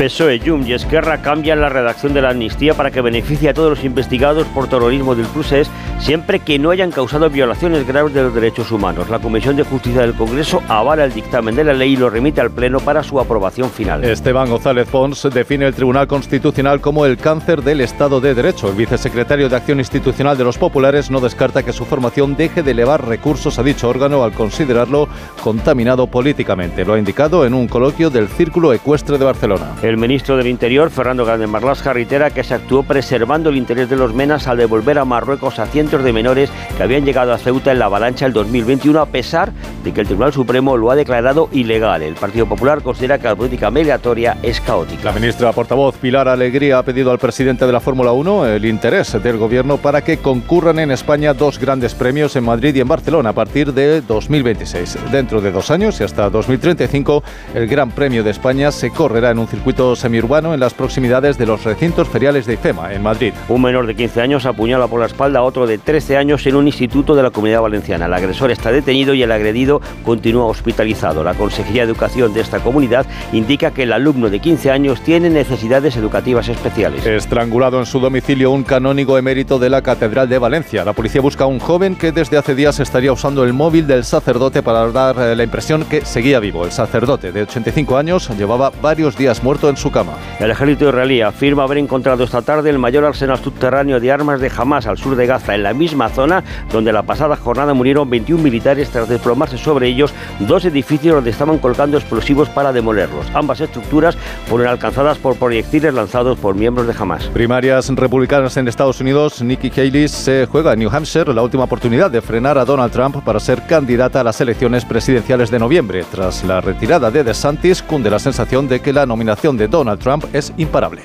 PSOE, 0.00 0.40
Jum 0.40 0.66
y 0.66 0.72
Esquerra 0.72 1.20
cambian 1.20 1.60
la 1.60 1.68
redacción 1.68 2.14
de 2.14 2.22
la 2.22 2.30
amnistía 2.30 2.72
para 2.72 2.90
que 2.90 3.02
beneficie 3.02 3.50
a 3.50 3.52
todos 3.52 3.68
los 3.68 3.84
investigados 3.84 4.46
por 4.46 4.66
terrorismo 4.66 5.14
del 5.14 5.26
procés 5.26 5.70
siempre 5.98 6.40
que 6.40 6.58
no 6.58 6.70
hayan 6.70 6.90
causado 6.90 7.28
violaciones 7.28 7.86
graves 7.86 8.14
de 8.14 8.22
los 8.22 8.34
derechos 8.34 8.72
humanos. 8.72 9.10
La 9.10 9.18
Comisión 9.18 9.56
de 9.56 9.62
Justicia 9.62 10.00
del 10.00 10.14
Congreso 10.14 10.62
avala 10.68 11.04
el 11.04 11.12
dictamen 11.12 11.54
de 11.54 11.64
la 11.64 11.74
ley 11.74 11.92
y 11.92 11.96
lo 11.96 12.08
remite 12.08 12.40
al 12.40 12.50
Pleno 12.50 12.80
para 12.80 13.02
su 13.02 13.20
aprobación 13.20 13.70
final. 13.70 14.02
Esteban 14.02 14.48
González 14.48 14.88
Pons 14.88 15.28
define 15.34 15.66
el 15.66 15.74
Tribunal 15.74 16.06
Constitucional 16.06 16.80
como 16.80 17.04
el 17.04 17.18
cáncer 17.18 17.62
del 17.62 17.82
Estado 17.82 18.22
de 18.22 18.34
Derecho. 18.34 18.70
El 18.70 18.76
vicesecretario 18.76 19.50
de 19.50 19.56
Acción 19.56 19.80
Institucional 19.80 20.38
de 20.38 20.44
los 20.44 20.56
Populares 20.56 21.10
no 21.10 21.20
descarta 21.20 21.62
que 21.62 21.74
su 21.74 21.84
formación 21.84 22.36
deje 22.36 22.62
de 22.62 22.70
elevar 22.70 23.06
recursos 23.06 23.58
a 23.58 23.62
dicho 23.62 23.86
órgano 23.86 24.24
al 24.24 24.32
considerarlo 24.32 25.08
contaminado 25.42 26.06
políticamente. 26.06 26.86
Lo 26.86 26.94
ha 26.94 26.98
indicado 26.98 27.44
en 27.44 27.52
un 27.52 27.68
coloquio 27.68 28.08
del 28.08 28.28
Círculo 28.28 28.72
Ecuestre 28.72 29.18
de 29.18 29.24
Barcelona. 29.26 29.72
El 29.82 29.89
ministro 29.96 30.36
del 30.36 30.46
Interior, 30.46 30.90
Fernando 30.90 31.24
Grande 31.24 31.46
Marlasca, 31.46 31.92
reitera 31.92 32.30
que 32.30 32.44
se 32.44 32.54
actuó 32.54 32.82
preservando 32.82 33.50
el 33.50 33.56
interés 33.56 33.88
de 33.88 33.96
los 33.96 34.14
menas 34.14 34.46
al 34.46 34.58
devolver 34.58 34.98
a 34.98 35.04
Marruecos 35.04 35.58
a 35.58 35.66
cientos 35.66 36.04
de 36.04 36.12
menores 36.12 36.50
que 36.76 36.82
habían 36.82 37.04
llegado 37.04 37.32
a 37.32 37.38
Ceuta 37.38 37.72
en 37.72 37.78
la 37.78 37.86
avalancha 37.86 38.26
el 38.26 38.32
2021, 38.32 39.00
a 39.00 39.06
pesar 39.06 39.52
de 39.82 39.92
que 39.92 40.00
el 40.00 40.06
Tribunal 40.06 40.32
Supremo 40.32 40.76
lo 40.76 40.90
ha 40.90 40.96
declarado 40.96 41.48
ilegal. 41.52 42.02
El 42.02 42.14
Partido 42.14 42.46
Popular 42.46 42.82
considera 42.82 43.18
que 43.18 43.28
la 43.28 43.36
política 43.36 43.70
migratoria 43.70 44.36
es 44.42 44.60
caótica. 44.60 45.04
La 45.04 45.12
ministra 45.12 45.52
portavoz 45.52 45.96
Pilar 45.96 46.28
Alegría 46.28 46.78
ha 46.78 46.82
pedido 46.82 47.10
al 47.10 47.18
presidente 47.18 47.66
de 47.66 47.72
la 47.72 47.80
Fórmula 47.80 48.12
1 48.12 48.46
el 48.46 48.64
interés 48.64 49.12
del 49.22 49.38
gobierno 49.38 49.78
para 49.78 50.02
que 50.02 50.18
concurran 50.18 50.78
en 50.78 50.90
España 50.90 51.34
dos 51.34 51.58
grandes 51.58 51.94
premios 51.94 52.36
en 52.36 52.44
Madrid 52.44 52.74
y 52.74 52.80
en 52.80 52.88
Barcelona 52.88 53.30
a 53.30 53.32
partir 53.32 53.72
de 53.72 54.00
2026. 54.02 54.98
Dentro 55.10 55.40
de 55.40 55.50
dos 55.50 55.70
años 55.70 56.00
y 56.00 56.04
hasta 56.04 56.28
2035, 56.28 57.22
el 57.54 57.66
Gran 57.66 57.90
Premio 57.90 58.22
de 58.22 58.30
España 58.30 58.70
se 58.72 58.90
correrá 58.90 59.30
en 59.30 59.38
un 59.38 59.48
circuito 59.48 59.79
semiurbano 59.96 60.52
en 60.52 60.60
las 60.60 60.74
proximidades 60.74 61.38
de 61.38 61.46
los 61.46 61.64
recintos 61.64 62.08
feriales 62.08 62.46
de 62.46 62.54
IFEMA, 62.54 62.92
en 62.92 63.02
Madrid. 63.02 63.32
Un 63.48 63.62
menor 63.62 63.86
de 63.86 63.94
15 63.94 64.20
años 64.20 64.46
apuñala 64.46 64.86
por 64.88 65.00
la 65.00 65.06
espalda 65.06 65.38
a 65.38 65.42
otro 65.42 65.66
de 65.66 65.78
13 65.78 66.16
años 66.16 66.46
en 66.46 66.56
un 66.56 66.66
instituto 66.66 67.14
de 67.14 67.22
la 67.22 67.30
Comunidad 67.30 67.62
Valenciana. 67.62 68.06
El 68.06 68.14
agresor 68.14 68.50
está 68.50 68.70
detenido 68.70 69.14
y 69.14 69.22
el 69.22 69.32
agredido 69.32 69.80
continúa 70.04 70.46
hospitalizado. 70.46 71.24
La 71.24 71.34
Consejería 71.34 71.82
de 71.86 71.92
Educación 71.92 72.34
de 72.34 72.40
esta 72.40 72.60
comunidad 72.60 73.06
indica 73.32 73.70
que 73.70 73.84
el 73.84 73.92
alumno 73.92 74.28
de 74.28 74.40
15 74.40 74.70
años 74.70 75.00
tiene 75.00 75.30
necesidades 75.30 75.96
educativas 75.96 76.48
especiales. 76.48 77.06
Estrangulado 77.06 77.78
en 77.78 77.86
su 77.86 78.00
domicilio 78.00 78.50
un 78.50 78.64
canónigo 78.64 79.16
emérito 79.16 79.58
de 79.58 79.70
la 79.70 79.80
Catedral 79.80 80.28
de 80.28 80.38
Valencia. 80.38 80.84
La 80.84 80.92
policía 80.92 81.22
busca 81.22 81.44
a 81.44 81.46
un 81.46 81.58
joven 81.58 81.96
que 81.96 82.12
desde 82.12 82.36
hace 82.36 82.54
días 82.54 82.80
estaría 82.80 83.12
usando 83.12 83.44
el 83.44 83.54
móvil 83.54 83.86
del 83.86 84.04
sacerdote 84.04 84.62
para 84.62 84.90
dar 84.90 85.18
eh, 85.18 85.34
la 85.34 85.42
impresión 85.42 85.84
que 85.84 86.04
seguía 86.04 86.38
vivo. 86.38 86.66
El 86.66 86.72
sacerdote 86.72 87.32
de 87.32 87.42
85 87.42 87.96
años 87.96 88.28
llevaba 88.36 88.70
varios 88.82 89.16
días 89.16 89.42
muerto 89.42 89.69
en 89.70 89.76
su 89.76 89.90
cama. 89.90 90.12
El 90.38 90.50
ejército 90.50 90.88
israelí 90.88 91.22
afirma 91.22 91.64
haber 91.64 91.78
encontrado 91.78 92.24
esta 92.24 92.42
tarde 92.42 92.70
el 92.70 92.78
mayor 92.78 93.04
arsenal 93.04 93.38
subterráneo 93.38 94.00
de 94.00 94.12
armas 94.12 94.40
de 94.40 94.50
Hamas 94.54 94.86
al 94.86 94.98
sur 94.98 95.16
de 95.16 95.26
Gaza, 95.26 95.54
en 95.54 95.62
la 95.62 95.72
misma 95.72 96.08
zona 96.08 96.44
donde 96.72 96.92
la 96.92 97.02
pasada 97.02 97.36
jornada 97.36 97.74
murieron 97.74 98.10
21 98.10 98.42
militares 98.42 98.90
tras 98.90 99.08
desplomarse 99.08 99.58
sobre 99.58 99.88
ellos 99.88 100.12
dos 100.40 100.64
edificios 100.64 101.14
donde 101.14 101.30
estaban 101.30 101.58
colocando 101.58 101.96
explosivos 101.96 102.48
para 102.48 102.72
demolerlos. 102.72 103.26
Ambas 103.34 103.60
estructuras 103.60 104.16
fueron 104.46 104.68
alcanzadas 104.68 105.18
por 105.18 105.36
proyectiles 105.36 105.94
lanzados 105.94 106.38
por 106.38 106.54
miembros 106.54 106.86
de 106.86 106.94
Hamas. 106.98 107.26
Primarias 107.26 107.88
republicanas 107.88 108.56
en 108.56 108.68
Estados 108.68 109.00
Unidos, 109.00 109.42
Nikki 109.42 109.70
Haley 109.74 110.08
se 110.08 110.46
juega 110.50 110.72
en 110.72 110.80
New 110.80 110.90
Hampshire 110.90 111.32
la 111.32 111.42
última 111.42 111.64
oportunidad 111.64 112.10
de 112.10 112.20
frenar 112.20 112.58
a 112.58 112.64
Donald 112.64 112.92
Trump 112.92 113.22
para 113.24 113.40
ser 113.40 113.62
candidata 113.66 114.20
a 114.20 114.24
las 114.24 114.40
elecciones 114.40 114.84
presidenciales 114.84 115.50
de 115.50 115.58
noviembre. 115.58 116.04
Tras 116.10 116.44
la 116.44 116.60
retirada 116.60 117.10
de 117.10 117.24
DeSantis, 117.24 117.82
cunde 117.82 118.10
la 118.10 118.18
sensación 118.18 118.68
de 118.68 118.80
que 118.80 118.92
la 118.92 119.06
nominación 119.06 119.56
de 119.56 119.59
Donald 119.68 120.00
Trump 120.00 120.24
es 120.32 120.52
imparable. 120.56 121.02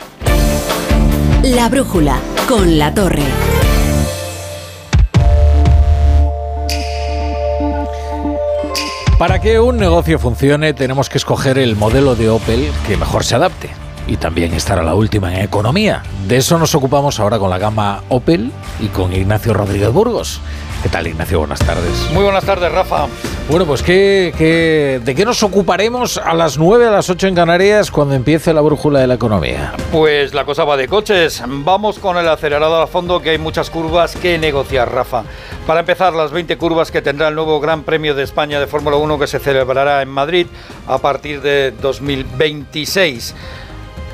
La 1.43 1.69
brújula 1.69 2.19
con 2.47 2.77
la 2.77 2.93
torre. 2.93 3.23
Para 9.17 9.39
que 9.39 9.59
un 9.59 9.77
negocio 9.77 10.19
funcione 10.19 10.73
tenemos 10.73 11.07
que 11.07 11.17
escoger 11.17 11.57
el 11.57 11.75
modelo 11.75 12.15
de 12.15 12.29
Opel 12.29 12.69
que 12.85 12.97
mejor 12.97 13.23
se 13.23 13.35
adapte 13.35 13.69
y 14.07 14.17
también 14.17 14.53
estar 14.53 14.77
a 14.77 14.83
la 14.83 14.93
última 14.93 15.33
en 15.33 15.41
economía. 15.41 16.03
De 16.27 16.37
eso 16.37 16.57
nos 16.57 16.75
ocupamos 16.75 17.19
ahora 17.19 17.39
con 17.39 17.49
la 17.49 17.57
gama 17.57 18.03
Opel 18.09 18.51
y 18.79 18.87
con 18.87 19.13
Ignacio 19.13 19.53
Rodríguez 19.53 19.91
Burgos. 19.91 20.41
¿Qué 20.83 20.89
tal, 20.89 21.07
Ignacio? 21.07 21.39
Buenas 21.39 21.59
tardes. 21.59 22.09
Muy 22.13 22.23
buenas 22.23 22.45
tardes, 22.45 22.71
Rafa. 22.71 23.07
Bueno, 23.49 23.65
pues 23.65 23.81
¿qué, 23.81 24.33
qué, 24.37 25.01
de 25.03 25.15
qué 25.15 25.25
nos 25.25 25.41
ocuparemos 25.41 26.17
a 26.17 26.33
las 26.35 26.57
9, 26.57 26.87
a 26.87 26.91
las 26.91 27.09
8 27.09 27.27
en 27.27 27.35
Canarias 27.35 27.89
cuando 27.89 28.13
empiece 28.13 28.53
la 28.53 28.61
brújula 28.61 28.99
de 28.99 29.07
la 29.07 29.15
economía? 29.15 29.73
Pues 29.91 30.33
la 30.33 30.45
cosa 30.45 30.63
va 30.63 30.77
de 30.77 30.87
coches. 30.87 31.41
Vamos 31.47 31.97
con 31.97 32.17
el 32.17 32.27
acelerador 32.27 32.83
a 32.83 32.87
fondo, 32.87 33.19
que 33.21 33.31
hay 33.31 33.39
muchas 33.39 33.71
curvas 33.71 34.15
que 34.15 34.37
negociar, 34.37 34.91
Rafa. 34.91 35.23
Para 35.65 35.79
empezar, 35.79 36.13
las 36.13 36.31
20 36.31 36.55
curvas 36.57 36.91
que 36.91 37.01
tendrá 37.01 37.29
el 37.29 37.35
nuevo 37.35 37.59
Gran 37.59 37.83
Premio 37.83 38.13
de 38.13 38.23
España 38.23 38.59
de 38.59 38.67
Fórmula 38.67 38.97
1 38.97 39.17
que 39.17 39.27
se 39.27 39.39
celebrará 39.39 40.03
en 40.03 40.09
Madrid 40.09 40.45
a 40.87 40.99
partir 40.99 41.41
de 41.41 41.71
2026. 41.81 43.33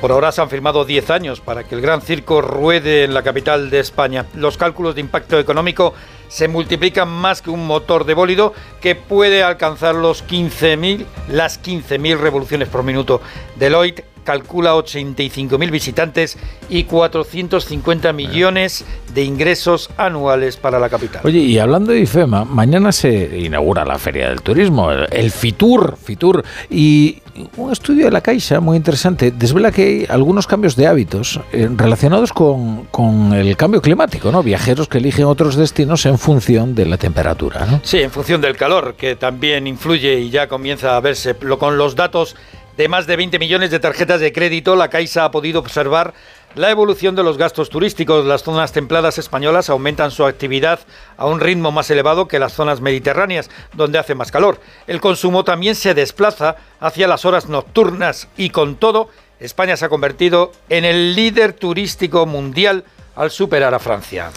Por 0.00 0.10
ahora 0.10 0.32
se 0.32 0.40
han 0.40 0.50
firmado 0.50 0.84
10 0.84 1.10
años 1.10 1.40
para 1.40 1.62
que 1.62 1.76
el 1.76 1.80
Gran 1.80 2.02
Circo 2.02 2.40
ruede 2.40 3.04
en 3.04 3.14
la 3.14 3.22
capital 3.22 3.70
de 3.70 3.78
España. 3.78 4.26
Los 4.34 4.56
cálculos 4.56 4.96
de 4.96 5.00
impacto 5.00 5.38
económico 5.38 5.94
se 6.32 6.48
multiplican 6.48 7.08
más 7.08 7.42
que 7.42 7.50
un 7.50 7.66
motor 7.66 8.06
de 8.06 8.14
bólido 8.14 8.54
que 8.80 8.94
puede 8.94 9.42
alcanzar 9.42 9.94
los 9.94 10.26
15.000, 10.26 11.04
las 11.28 11.62
15.000 11.62 12.16
revoluciones 12.16 12.68
por 12.68 12.82
minuto. 12.84 13.20
Deloitte 13.56 14.06
calcula 14.24 14.74
85.000 14.74 15.70
visitantes 15.70 16.38
y 16.68 16.84
450 16.84 18.12
millones 18.12 18.84
de 19.14 19.24
ingresos 19.24 19.90
anuales 19.96 20.56
para 20.56 20.78
la 20.78 20.88
capital. 20.88 21.20
Oye, 21.24 21.38
y 21.38 21.58
hablando 21.58 21.92
de 21.92 22.00
IFEMA, 22.00 22.44
mañana 22.44 22.92
se 22.92 23.38
inaugura 23.38 23.84
la 23.84 23.98
Feria 23.98 24.28
del 24.28 24.42
Turismo, 24.42 24.90
el, 24.90 25.06
el 25.10 25.30
FITUR, 25.30 25.96
FITUR, 26.02 26.44
y 26.70 27.22
un 27.56 27.72
estudio 27.72 28.04
de 28.04 28.10
la 28.10 28.20
Caixa 28.20 28.60
muy 28.60 28.76
interesante 28.76 29.30
desvela 29.30 29.72
que 29.72 29.82
hay 29.82 30.06
algunos 30.08 30.46
cambios 30.46 30.76
de 30.76 30.86
hábitos 30.86 31.40
eh, 31.52 31.68
relacionados 31.74 32.32
con, 32.32 32.84
con, 32.86 33.32
el 33.32 33.56
cambio 33.56 33.80
climático, 33.80 34.30
¿no? 34.30 34.42
Viajeros 34.42 34.88
que 34.88 34.98
eligen 34.98 35.24
otros 35.24 35.56
destinos 35.56 36.04
en 36.06 36.18
función 36.18 36.74
de 36.74 36.86
la 36.86 36.98
temperatura, 36.98 37.66
¿no? 37.66 37.80
Sí, 37.82 38.00
en 38.00 38.10
función 38.10 38.40
del 38.40 38.56
calor, 38.56 38.94
que 38.94 39.16
también 39.16 39.66
influye 39.66 40.20
y 40.20 40.30
ya 40.30 40.48
comienza 40.48 40.96
a 40.96 41.00
verse 41.00 41.34
lo, 41.40 41.58
con 41.58 41.78
los 41.78 41.96
datos 41.96 42.36
de 42.82 42.88
más 42.88 43.06
de 43.06 43.14
20 43.14 43.38
millones 43.38 43.70
de 43.70 43.78
tarjetas 43.78 44.18
de 44.18 44.32
crédito, 44.32 44.74
la 44.74 44.90
Caixa 44.90 45.24
ha 45.24 45.30
podido 45.30 45.60
observar 45.60 46.14
la 46.56 46.68
evolución 46.68 47.14
de 47.14 47.22
los 47.22 47.38
gastos 47.38 47.70
turísticos. 47.70 48.26
Las 48.26 48.42
zonas 48.42 48.72
templadas 48.72 49.18
españolas 49.18 49.70
aumentan 49.70 50.10
su 50.10 50.26
actividad 50.26 50.80
a 51.16 51.26
un 51.26 51.38
ritmo 51.38 51.70
más 51.70 51.88
elevado 51.92 52.26
que 52.26 52.40
las 52.40 52.54
zonas 52.54 52.80
mediterráneas, 52.80 53.50
donde 53.72 54.00
hace 54.00 54.16
más 54.16 54.32
calor. 54.32 54.58
El 54.88 55.00
consumo 55.00 55.44
también 55.44 55.76
se 55.76 55.94
desplaza 55.94 56.56
hacia 56.80 57.06
las 57.06 57.24
horas 57.24 57.48
nocturnas 57.48 58.26
y 58.36 58.50
con 58.50 58.74
todo, 58.74 59.10
España 59.38 59.76
se 59.76 59.84
ha 59.84 59.88
convertido 59.88 60.50
en 60.68 60.84
el 60.84 61.14
líder 61.14 61.52
turístico 61.52 62.26
mundial 62.26 62.82
al 63.16 63.30
superar 63.30 63.74
a 63.74 63.78
Francia. 63.78 64.30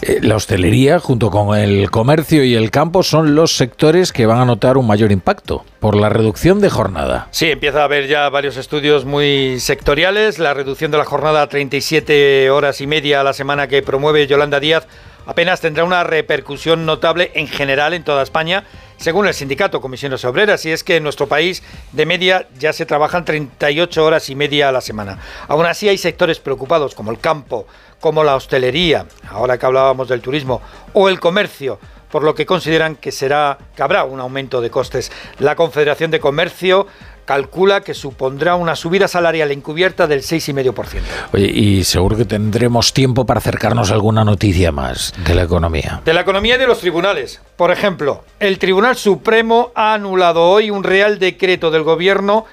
Eh, 0.00 0.18
la 0.22 0.36
hostelería, 0.36 0.98
junto 0.98 1.30
con 1.30 1.56
el 1.56 1.90
comercio 1.90 2.44
y 2.44 2.54
el 2.54 2.70
campo, 2.70 3.02
son 3.02 3.34
los 3.34 3.56
sectores 3.56 4.12
que 4.12 4.26
van 4.26 4.38
a 4.38 4.44
notar 4.44 4.76
un 4.76 4.86
mayor 4.86 5.12
impacto 5.12 5.64
por 5.80 5.96
la 5.96 6.08
reducción 6.08 6.60
de 6.60 6.70
jornada. 6.70 7.28
Sí, 7.30 7.50
empieza 7.50 7.80
a 7.80 7.84
haber 7.84 8.06
ya 8.06 8.28
varios 8.28 8.56
estudios 8.56 9.04
muy 9.04 9.58
sectoriales. 9.60 10.38
La 10.38 10.54
reducción 10.54 10.90
de 10.90 10.98
la 10.98 11.04
jornada 11.04 11.42
a 11.42 11.48
37 11.48 12.50
horas 12.50 12.80
y 12.80 12.86
media 12.86 13.20
a 13.20 13.24
la 13.24 13.32
semana 13.32 13.66
que 13.66 13.82
promueve 13.82 14.26
Yolanda 14.26 14.60
Díaz 14.60 14.86
apenas 15.26 15.60
tendrá 15.60 15.84
una 15.84 16.04
repercusión 16.04 16.86
notable 16.86 17.30
en 17.34 17.46
general 17.46 17.94
en 17.94 18.04
toda 18.04 18.22
España, 18.22 18.64
según 19.02 19.26
el 19.26 19.34
sindicato 19.34 19.80
Comisiones 19.80 20.24
Obreras, 20.24 20.64
y 20.64 20.70
es 20.70 20.84
que 20.84 20.94
en 20.94 21.02
nuestro 21.02 21.26
país 21.26 21.64
de 21.90 22.06
media 22.06 22.46
ya 22.56 22.72
se 22.72 22.86
trabajan 22.86 23.24
38 23.24 24.04
horas 24.04 24.30
y 24.30 24.36
media 24.36 24.68
a 24.68 24.72
la 24.72 24.80
semana. 24.80 25.18
Aún 25.48 25.66
así 25.66 25.88
hay 25.88 25.98
sectores 25.98 26.38
preocupados 26.38 26.94
como 26.94 27.10
el 27.10 27.18
campo, 27.18 27.66
como 27.98 28.22
la 28.22 28.36
hostelería, 28.36 29.06
ahora 29.28 29.58
que 29.58 29.66
hablábamos 29.66 30.06
del 30.06 30.20
turismo, 30.20 30.62
o 30.92 31.08
el 31.08 31.18
comercio, 31.18 31.80
por 32.12 32.22
lo 32.22 32.36
que 32.36 32.46
consideran 32.46 32.94
que 32.94 33.10
será 33.10 33.58
que 33.74 33.82
habrá 33.82 34.04
un 34.04 34.20
aumento 34.20 34.60
de 34.60 34.70
costes. 34.70 35.10
La 35.40 35.56
Confederación 35.56 36.12
de 36.12 36.20
Comercio 36.20 36.86
calcula 37.24 37.82
que 37.82 37.94
supondrá 37.94 38.56
una 38.56 38.76
subida 38.76 39.08
salarial 39.08 39.50
encubierta 39.50 40.06
del 40.06 40.20
6,5%. 40.22 41.00
Oye, 41.32 41.46
y 41.46 41.84
seguro 41.84 42.16
que 42.16 42.24
tendremos 42.24 42.92
tiempo 42.92 43.24
para 43.24 43.38
acercarnos 43.38 43.90
a 43.90 43.94
alguna 43.94 44.24
noticia 44.24 44.72
más 44.72 45.14
de 45.24 45.34
la 45.34 45.42
economía. 45.42 46.00
De 46.04 46.14
la 46.14 46.22
economía 46.22 46.56
y 46.56 46.58
de 46.58 46.66
los 46.66 46.80
tribunales. 46.80 47.40
Por 47.56 47.70
ejemplo, 47.70 48.24
el 48.40 48.58
Tribunal 48.58 48.96
Supremo 48.96 49.70
ha 49.74 49.94
anulado 49.94 50.42
hoy 50.42 50.70
un 50.70 50.84
real 50.84 51.18
decreto 51.18 51.70
del 51.70 51.82
gobierno 51.82 52.46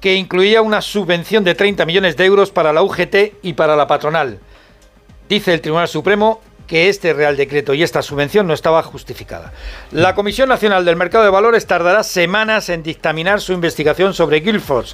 que 0.00 0.14
incluía 0.16 0.62
una 0.62 0.82
subvención 0.82 1.44
de 1.44 1.54
30 1.54 1.86
millones 1.86 2.16
de 2.16 2.24
euros 2.24 2.50
para 2.50 2.72
la 2.72 2.82
UGT 2.82 3.34
y 3.42 3.52
para 3.52 3.76
la 3.76 3.86
patronal. 3.86 4.40
Dice 5.28 5.54
el 5.54 5.60
Tribunal 5.60 5.88
Supremo 5.88 6.40
que 6.66 6.88
este 6.88 7.12
Real 7.12 7.36
Decreto 7.36 7.74
y 7.74 7.82
esta 7.82 8.02
subvención 8.02 8.46
no 8.46 8.54
estaba 8.54 8.82
justificada. 8.82 9.52
La 9.90 10.14
Comisión 10.14 10.48
Nacional 10.48 10.84
del 10.84 10.96
Mercado 10.96 11.24
de 11.24 11.30
Valores 11.30 11.66
tardará 11.66 12.02
semanas 12.02 12.68
en 12.68 12.82
dictaminar 12.82 13.40
su 13.40 13.52
investigación 13.52 14.14
sobre 14.14 14.40
Guildford. 14.40 14.86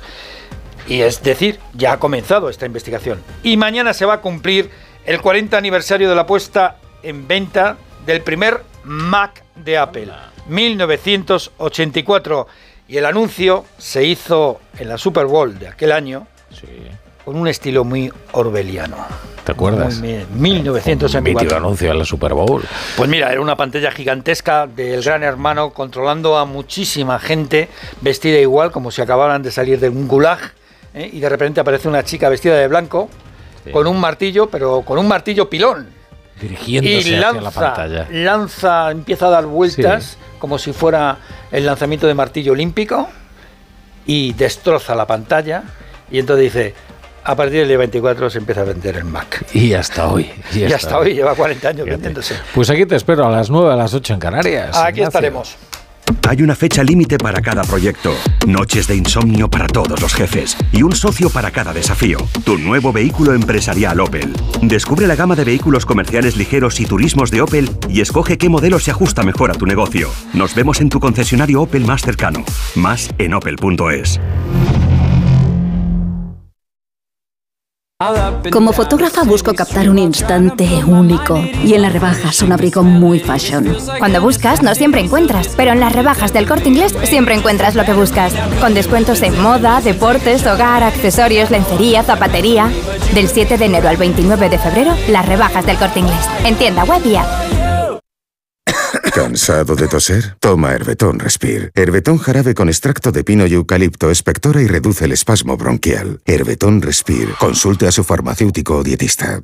Y 0.88 1.02
es 1.02 1.22
decir, 1.22 1.58
ya 1.74 1.92
ha 1.92 1.98
comenzado 1.98 2.48
esta 2.48 2.66
investigación. 2.66 3.22
Y 3.42 3.56
mañana 3.56 3.92
se 3.92 4.06
va 4.06 4.14
a 4.14 4.20
cumplir 4.20 4.70
el 5.04 5.20
40 5.20 5.56
aniversario 5.56 6.08
de 6.08 6.14
la 6.14 6.26
puesta 6.26 6.76
en 7.02 7.28
venta 7.28 7.76
del 8.06 8.22
primer 8.22 8.62
Mac 8.84 9.42
de 9.54 9.76
Apple, 9.78 10.12
1984. 10.48 12.46
Y 12.88 12.96
el 12.96 13.04
anuncio 13.04 13.66
se 13.76 14.04
hizo 14.04 14.60
en 14.78 14.88
la 14.88 14.96
Super 14.96 15.26
Bowl 15.26 15.58
de 15.58 15.68
aquel 15.68 15.92
año. 15.92 16.26
Con 17.28 17.36
un 17.36 17.46
estilo 17.46 17.84
muy 17.84 18.10
orbeliano. 18.32 18.96
¿Te 19.44 19.52
acuerdas? 19.52 19.98
Muy 19.98 20.08
bien, 20.08 20.26
1964. 20.32 21.20
Mítico 21.20 21.54
anuncio 21.54 21.90
en 21.90 21.98
la 21.98 22.06
Super 22.06 22.32
Bowl. 22.32 22.62
Pues 22.96 23.10
mira, 23.10 23.30
era 23.30 23.42
una 23.42 23.54
pantalla 23.54 23.90
gigantesca 23.90 24.66
del 24.66 25.02
gran 25.02 25.22
hermano 25.22 25.74
controlando 25.74 26.38
a 26.38 26.46
muchísima 26.46 27.18
gente 27.18 27.68
vestida 28.00 28.38
igual, 28.38 28.70
como 28.70 28.90
si 28.90 29.02
acabaran 29.02 29.42
de 29.42 29.50
salir 29.50 29.78
de 29.78 29.90
un 29.90 30.08
gulag, 30.08 30.38
¿eh? 30.94 31.10
y 31.12 31.20
de 31.20 31.28
repente 31.28 31.60
aparece 31.60 31.86
una 31.86 32.02
chica 32.02 32.30
vestida 32.30 32.56
de 32.56 32.66
blanco, 32.66 33.10
con 33.74 33.86
un 33.86 34.00
martillo, 34.00 34.48
pero 34.48 34.80
con 34.80 34.96
un 34.96 35.06
martillo 35.06 35.50
pilón. 35.50 35.86
Dirigiéndose 36.40 37.10
y 37.10 37.14
hacia 37.14 37.42
la 37.42 37.50
pantalla. 37.50 38.06
lanza, 38.10 38.90
empieza 38.90 39.26
a 39.26 39.30
dar 39.32 39.44
vueltas, 39.44 40.16
como 40.38 40.58
si 40.58 40.72
fuera 40.72 41.18
el 41.52 41.66
lanzamiento 41.66 42.06
de 42.06 42.14
martillo 42.14 42.52
olímpico, 42.52 43.06
y 44.06 44.32
destroza 44.32 44.94
la 44.94 45.06
pantalla, 45.06 45.64
y 46.10 46.20
entonces 46.20 46.54
dice, 46.54 46.74
a 47.28 47.36
partir 47.36 47.58
del 47.58 47.68
día 47.68 47.76
24 47.76 48.30
se 48.30 48.38
empieza 48.38 48.62
a 48.62 48.64
vender 48.64 48.96
el 48.96 49.04
Mac. 49.04 49.44
Y 49.52 49.74
hasta 49.74 50.08
hoy. 50.08 50.30
Y, 50.54 50.64
hasta 50.64 50.98
hoy, 50.98 51.14
lleva 51.14 51.34
40 51.34 51.68
años 51.68 51.86
vendiéndose. 51.86 52.34
Pues 52.54 52.70
aquí 52.70 52.86
te 52.86 52.96
espero 52.96 53.26
a 53.26 53.30
las 53.30 53.50
9, 53.50 53.70
a 53.70 53.76
las 53.76 53.92
8 53.92 54.14
en 54.14 54.18
Canarias. 54.18 54.76
Aquí 54.76 55.00
Ignacio. 55.00 55.08
estaremos. 55.08 55.56
Hay 56.26 56.42
una 56.42 56.56
fecha 56.56 56.82
límite 56.82 57.18
para 57.18 57.42
cada 57.42 57.62
proyecto, 57.62 58.14
noches 58.46 58.86
de 58.86 58.96
insomnio 58.96 59.50
para 59.50 59.66
todos 59.66 60.00
los 60.00 60.14
jefes 60.14 60.56
y 60.72 60.82
un 60.82 60.92
socio 60.92 61.28
para 61.28 61.50
cada 61.50 61.74
desafío. 61.74 62.18
Tu 62.44 62.56
nuevo 62.56 62.92
vehículo 62.92 63.34
empresarial 63.34 64.00
Opel. 64.00 64.32
Descubre 64.62 65.06
la 65.06 65.14
gama 65.14 65.36
de 65.36 65.44
vehículos 65.44 65.84
comerciales 65.84 66.36
ligeros 66.36 66.80
y 66.80 66.86
turismos 66.86 67.30
de 67.30 67.42
Opel 67.42 67.70
y 67.90 68.00
escoge 68.00 68.38
qué 68.38 68.48
modelo 68.48 68.78
se 68.78 68.90
ajusta 68.90 69.22
mejor 69.22 69.50
a 69.50 69.54
tu 69.54 69.66
negocio. 69.66 70.10
Nos 70.32 70.54
vemos 70.54 70.80
en 70.80 70.88
tu 70.88 70.98
concesionario 70.98 71.60
Opel 71.62 71.84
más 71.84 72.00
cercano. 72.02 72.42
Más 72.74 73.10
en 73.18 73.34
opel.es. 73.34 74.18
Como 78.52 78.72
fotógrafa 78.72 79.24
busco 79.24 79.54
captar 79.54 79.90
un 79.90 79.98
instante 79.98 80.84
único 80.84 81.36
y 81.64 81.74
en 81.74 81.82
las 81.82 81.92
rebajas 81.92 82.42
un 82.42 82.52
abrigo 82.52 82.84
muy 82.84 83.18
fashion. 83.18 83.76
Cuando 83.98 84.22
buscas 84.22 84.62
no 84.62 84.72
siempre 84.76 85.00
encuentras, 85.00 85.48
pero 85.56 85.72
en 85.72 85.80
las 85.80 85.92
rebajas 85.92 86.32
del 86.32 86.46
corte 86.46 86.68
inglés 86.68 86.94
siempre 87.02 87.34
encuentras 87.34 87.74
lo 87.74 87.84
que 87.84 87.94
buscas. 87.94 88.32
Con 88.60 88.72
descuentos 88.72 89.20
en 89.22 89.36
moda, 89.42 89.80
deportes, 89.80 90.46
hogar, 90.46 90.84
accesorios, 90.84 91.50
lencería, 91.50 92.04
zapatería. 92.04 92.70
Del 93.14 93.26
7 93.26 93.58
de 93.58 93.64
enero 93.64 93.88
al 93.88 93.96
29 93.96 94.48
de 94.48 94.58
febrero, 94.58 94.94
las 95.08 95.26
rebajas 95.26 95.66
del 95.66 95.76
corte 95.76 95.98
inglés. 95.98 96.24
En 96.44 96.54
tienda 96.54 96.84
web. 96.84 97.02
¿Cansado 99.38 99.76
de 99.76 99.86
toser? 99.86 100.34
Toma 100.40 100.72
Herbetón 100.72 101.20
Respire. 101.20 101.70
Herbetón 101.76 102.18
jarabe 102.18 102.54
con 102.54 102.68
extracto 102.68 103.12
de 103.12 103.22
pino 103.22 103.46
y 103.46 103.54
eucalipto 103.54 104.10
espectora 104.10 104.60
y 104.60 104.66
reduce 104.66 105.04
el 105.04 105.12
espasmo 105.12 105.56
bronquial. 105.56 106.20
Herbetón 106.26 106.82
Respire. 106.82 107.34
Consulte 107.38 107.86
a 107.86 107.92
su 107.92 108.02
farmacéutico 108.02 108.78
o 108.78 108.82
dietista. 108.82 109.42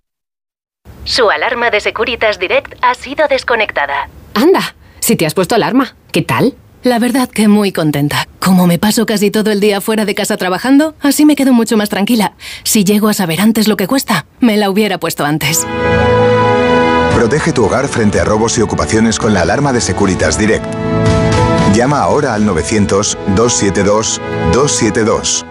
Su 1.05 1.31
alarma 1.31 1.71
de 1.71 1.79
Securitas 1.79 2.41
Direct 2.41 2.75
ha 2.83 2.97
sido 2.97 3.29
desconectada. 3.29 4.09
Anda, 4.35 4.75
si 4.99 5.15
te 5.15 5.27
has 5.27 5.35
puesto 5.35 5.55
alarma, 5.55 5.95
¿qué 6.11 6.23
tal? 6.23 6.57
La 6.83 6.99
verdad 6.99 7.29
que 7.29 7.47
muy 7.47 7.71
contenta. 7.71 8.27
Como 8.41 8.67
me 8.67 8.81
paso 8.81 9.07
casi 9.07 9.31
todo 9.31 9.53
el 9.53 9.61
día 9.61 9.81
fuera 9.81 10.05
de 10.05 10.17
casa 10.17 10.37
trabajando, 10.37 10.97
así 11.03 11.25
me 11.25 11.37
quedo 11.37 11.53
mucho 11.53 11.77
más 11.77 11.89
tranquila. 11.89 12.35
Si 12.65 12.83
llego 12.83 13.09
a 13.09 13.15
saber 13.15 13.41
antes 13.41 13.69
lo 13.69 13.77
que 13.77 13.87
cuesta, 13.87 14.27
me 14.41 14.57
la 14.57 14.71
hubiera 14.71 14.99
puesto 14.99 15.25
antes. 15.25 15.65
Protege 17.15 17.53
tu 17.53 17.65
hogar 17.65 17.87
frente 17.87 18.19
a 18.21 18.25
robos 18.25 18.59
y 18.59 18.63
ocupaciones 18.63 19.21
con 19.21 19.33
la 19.33 19.43
alarma 19.43 19.73
de 19.73 19.81
Securitas 19.81 20.37
Direct. 20.37 20.67
Llama 21.73 22.01
ahora 22.01 22.35
al 22.35 22.45
900-272-272. 22.45 25.45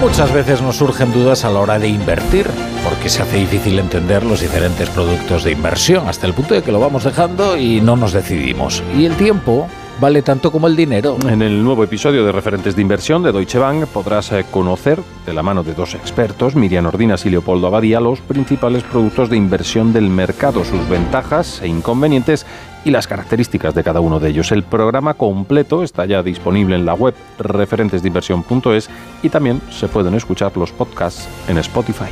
Muchas 0.00 0.32
veces 0.32 0.60
nos 0.60 0.74
surgen 0.76 1.12
dudas 1.12 1.44
a 1.44 1.50
la 1.50 1.60
hora 1.60 1.78
de 1.78 1.86
invertir, 1.88 2.48
porque 2.82 3.08
se 3.08 3.22
hace 3.22 3.36
difícil 3.36 3.78
entender 3.78 4.24
los 4.24 4.40
diferentes 4.40 4.90
productos 4.90 5.44
de 5.44 5.52
inversión, 5.52 6.08
hasta 6.08 6.26
el 6.26 6.34
punto 6.34 6.54
de 6.54 6.62
que 6.62 6.72
lo 6.72 6.80
vamos 6.80 7.04
dejando 7.04 7.56
y 7.56 7.80
no 7.80 7.94
nos 7.94 8.12
decidimos. 8.12 8.82
Y 8.96 9.06
el 9.06 9.16
tiempo 9.16 9.68
vale 10.00 10.22
tanto 10.22 10.50
como 10.50 10.66
el 10.66 10.76
dinero. 10.76 11.16
En 11.28 11.42
el 11.42 11.62
nuevo 11.62 11.84
episodio 11.84 12.24
de 12.24 12.32
Referentes 12.32 12.76
de 12.76 12.82
Inversión 12.82 13.22
de 13.22 13.32
Deutsche 13.32 13.58
Bank 13.58 13.86
podrás 13.86 14.32
eh, 14.32 14.44
conocer, 14.50 15.00
de 15.26 15.32
la 15.32 15.42
mano 15.42 15.62
de 15.62 15.74
dos 15.74 15.94
expertos, 15.94 16.56
Miriam 16.56 16.86
Ordinas 16.86 17.26
y 17.26 17.30
Leopoldo 17.30 17.66
Abadía, 17.66 18.00
los 18.00 18.20
principales 18.20 18.82
productos 18.82 19.30
de 19.30 19.36
inversión 19.36 19.92
del 19.92 20.08
mercado, 20.08 20.64
sus 20.64 20.88
ventajas 20.88 21.60
e 21.62 21.68
inconvenientes 21.68 22.46
y 22.84 22.90
las 22.90 23.06
características 23.06 23.74
de 23.74 23.82
cada 23.82 24.00
uno 24.00 24.20
de 24.20 24.30
ellos. 24.30 24.52
El 24.52 24.62
programa 24.62 25.14
completo 25.14 25.82
está 25.82 26.04
ya 26.06 26.22
disponible 26.22 26.76
en 26.76 26.84
la 26.84 26.94
web 26.94 27.14
referentesdeinversión.es 27.38 28.90
y 29.22 29.28
también 29.30 29.60
se 29.70 29.88
pueden 29.88 30.14
escuchar 30.14 30.56
los 30.56 30.72
podcasts 30.72 31.28
en 31.48 31.58
Spotify. 31.58 32.10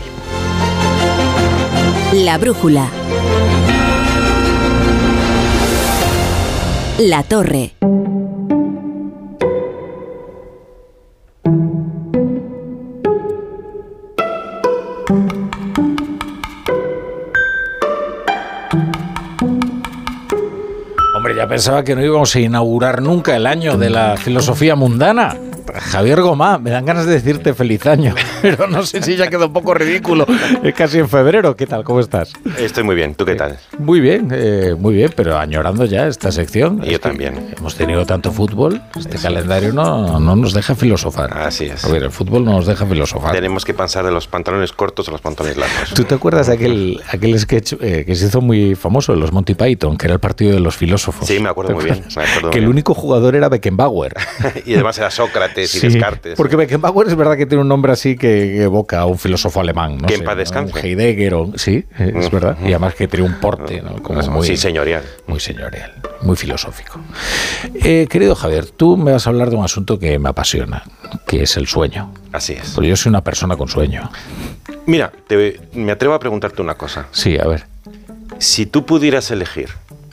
La 2.12 2.38
brújula. 2.38 2.88
La 7.04 7.24
torre. 7.24 7.72
Hombre, 21.16 21.34
ya 21.34 21.48
pensaba 21.48 21.82
que 21.82 21.96
no 21.96 22.04
íbamos 22.04 22.36
a 22.36 22.38
inaugurar 22.38 23.02
nunca 23.02 23.34
el 23.34 23.48
año 23.48 23.76
de 23.76 23.90
la 23.90 24.16
filosofía 24.16 24.76
mundana. 24.76 25.36
Javier 25.74 26.20
Gomá, 26.22 26.58
me 26.58 26.70
dan 26.70 26.84
ganas 26.84 27.06
de 27.06 27.14
decirte 27.14 27.54
feliz 27.54 27.86
año, 27.86 28.14
pero 28.42 28.66
no 28.66 28.84
sé 28.84 29.02
si 29.02 29.16
ya 29.16 29.28
quedó 29.28 29.46
un 29.46 29.52
poco 29.52 29.74
ridículo. 29.74 30.26
Es 30.62 30.74
casi 30.74 30.98
en 30.98 31.08
febrero. 31.08 31.56
¿Qué 31.56 31.66
tal? 31.66 31.82
¿Cómo 31.84 32.00
estás? 32.00 32.32
Estoy 32.58 32.84
muy 32.84 32.94
bien. 32.94 33.14
¿Tú 33.14 33.24
qué 33.24 33.34
tal? 33.34 33.58
Muy 33.78 34.00
bien, 34.00 34.28
eh, 34.32 34.74
muy 34.78 34.94
bien, 34.94 35.10
pero 35.14 35.38
añorando 35.38 35.84
ya 35.84 36.06
esta 36.06 36.30
sección. 36.30 36.82
Yo 36.82 37.00
también. 37.00 37.54
Hemos 37.56 37.74
tenido 37.74 38.06
tanto 38.06 38.32
fútbol, 38.32 38.80
este 38.96 39.18
calendario 39.18 39.72
no, 39.72 40.20
no 40.20 40.36
nos 40.36 40.52
deja 40.52 40.74
filosofar. 40.74 41.36
Así 41.36 41.66
es. 41.66 41.84
A 41.84 41.88
ver, 41.88 42.04
el 42.04 42.10
fútbol 42.10 42.44
no 42.44 42.52
nos 42.52 42.66
deja 42.66 42.86
filosofar. 42.86 43.32
Tenemos 43.32 43.64
que 43.64 43.74
pasar 43.74 44.04
de 44.04 44.12
los 44.12 44.26
pantalones 44.26 44.72
cortos 44.72 45.08
a 45.08 45.10
los 45.10 45.20
pantalones 45.20 45.56
largos. 45.56 45.94
¿Tú 45.94 46.04
te 46.04 46.14
acuerdas 46.14 46.46
de 46.46 46.54
aquel, 46.54 47.00
aquel 47.08 47.38
sketch 47.38 47.74
eh, 47.80 48.04
que 48.06 48.14
se 48.14 48.26
hizo 48.26 48.40
muy 48.40 48.74
famoso, 48.74 49.14
los 49.14 49.32
Monty 49.32 49.54
Python, 49.54 49.96
que 49.96 50.06
era 50.06 50.14
el 50.14 50.20
partido 50.20 50.52
de 50.52 50.60
los 50.60 50.76
filósofos? 50.76 51.26
Sí, 51.26 51.40
me 51.40 51.48
acuerdo 51.48 51.74
muy 51.74 51.84
bien. 51.84 52.04
me 52.16 52.22
acuerdo 52.22 52.50
que 52.50 52.58
muy 52.58 52.64
el 52.64 52.68
único 52.68 52.94
jugador 52.94 53.34
era 53.34 53.48
Beckenbauer. 53.48 54.14
y 54.66 54.74
además 54.74 54.98
era 54.98 55.10
Sócrates 55.10 55.61
y 55.64 55.66
Sí, 55.80 55.88
Descartes. 55.88 56.34
Porque 56.36 56.56
Beckenbauer 56.56 57.08
es 57.08 57.14
verdad 57.14 57.36
que 57.36 57.46
tiene 57.46 57.62
un 57.62 57.68
nombre 57.68 57.92
así 57.92 58.16
que 58.16 58.62
evoca 58.62 59.00
a 59.00 59.06
un 59.06 59.18
filósofo 59.18 59.60
alemán. 59.60 59.98
¿no? 59.98 60.06
Que 60.08 60.14
en 60.14 60.24
paz 60.24 60.36
descanse. 60.36 60.72
Un 60.78 60.84
Heidegger, 60.84 61.34
o- 61.34 61.52
sí, 61.56 61.84
es 61.98 62.30
verdad. 62.30 62.56
Y 62.62 62.66
además 62.68 62.94
que 62.94 63.08
tiene 63.08 63.26
un 63.26 63.34
porte, 63.40 63.82
¿no? 63.82 64.02
Como 64.02 64.20
muy, 64.28 64.46
sí, 64.46 64.56
señorial. 64.56 65.02
Muy 65.26 65.40
señorial, 65.40 65.94
muy 66.22 66.36
filosófico. 66.36 67.00
Eh, 67.74 68.06
querido 68.10 68.34
Javier, 68.34 68.66
tú 68.66 68.96
me 68.96 69.12
vas 69.12 69.26
a 69.26 69.30
hablar 69.30 69.50
de 69.50 69.56
un 69.56 69.64
asunto 69.64 69.98
que 69.98 70.18
me 70.18 70.28
apasiona, 70.28 70.82
que 71.26 71.42
es 71.42 71.56
el 71.56 71.66
sueño. 71.66 72.12
Así 72.32 72.54
es. 72.54 72.70
Porque 72.74 72.88
yo 72.88 72.96
soy 72.96 73.10
una 73.10 73.22
persona 73.24 73.56
con 73.56 73.68
sueño. 73.68 74.10
Mira, 74.86 75.12
te- 75.26 75.60
me 75.74 75.92
atrevo 75.92 76.14
a 76.14 76.18
preguntarte 76.20 76.60
una 76.62 76.74
cosa. 76.74 77.06
Sí, 77.12 77.38
a 77.38 77.46
ver. 77.46 77.66
Si 78.38 78.66
tú 78.66 78.84
pudieras 78.86 79.30
elegir 79.30 79.68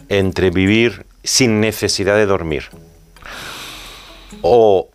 entre 0.10 0.50
vivir 0.52 1.06
sin 1.24 1.60
necesidad 1.60 2.16
de 2.16 2.26
dormir 2.26 2.64
o, 4.42 4.90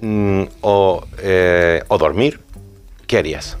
mm, 0.00 0.42
o, 0.62 1.04
eh, 1.18 1.82
o 1.88 1.98
dormir, 1.98 2.40
¿qué 3.06 3.18
harías? 3.18 3.56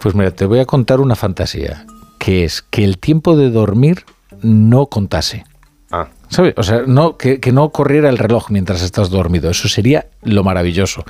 Pues 0.00 0.14
mira, 0.14 0.30
te 0.30 0.44
voy 0.46 0.58
a 0.60 0.64
contar 0.66 1.00
una 1.00 1.16
fantasía, 1.16 1.86
que 2.18 2.44
es 2.44 2.62
que 2.62 2.84
el 2.84 2.98
tiempo 2.98 3.36
de 3.36 3.50
dormir 3.50 4.04
no 4.42 4.86
contase. 4.86 5.44
Ah. 5.92 6.08
¿Sabes? 6.28 6.54
O 6.56 6.62
sea, 6.62 6.82
no, 6.86 7.16
que, 7.16 7.40
que 7.40 7.50
no 7.50 7.70
corriera 7.70 8.08
el 8.10 8.18
reloj 8.18 8.50
mientras 8.50 8.80
estás 8.82 9.10
dormido. 9.10 9.50
Eso 9.50 9.68
sería 9.68 10.06
lo 10.22 10.44
maravilloso. 10.44 11.04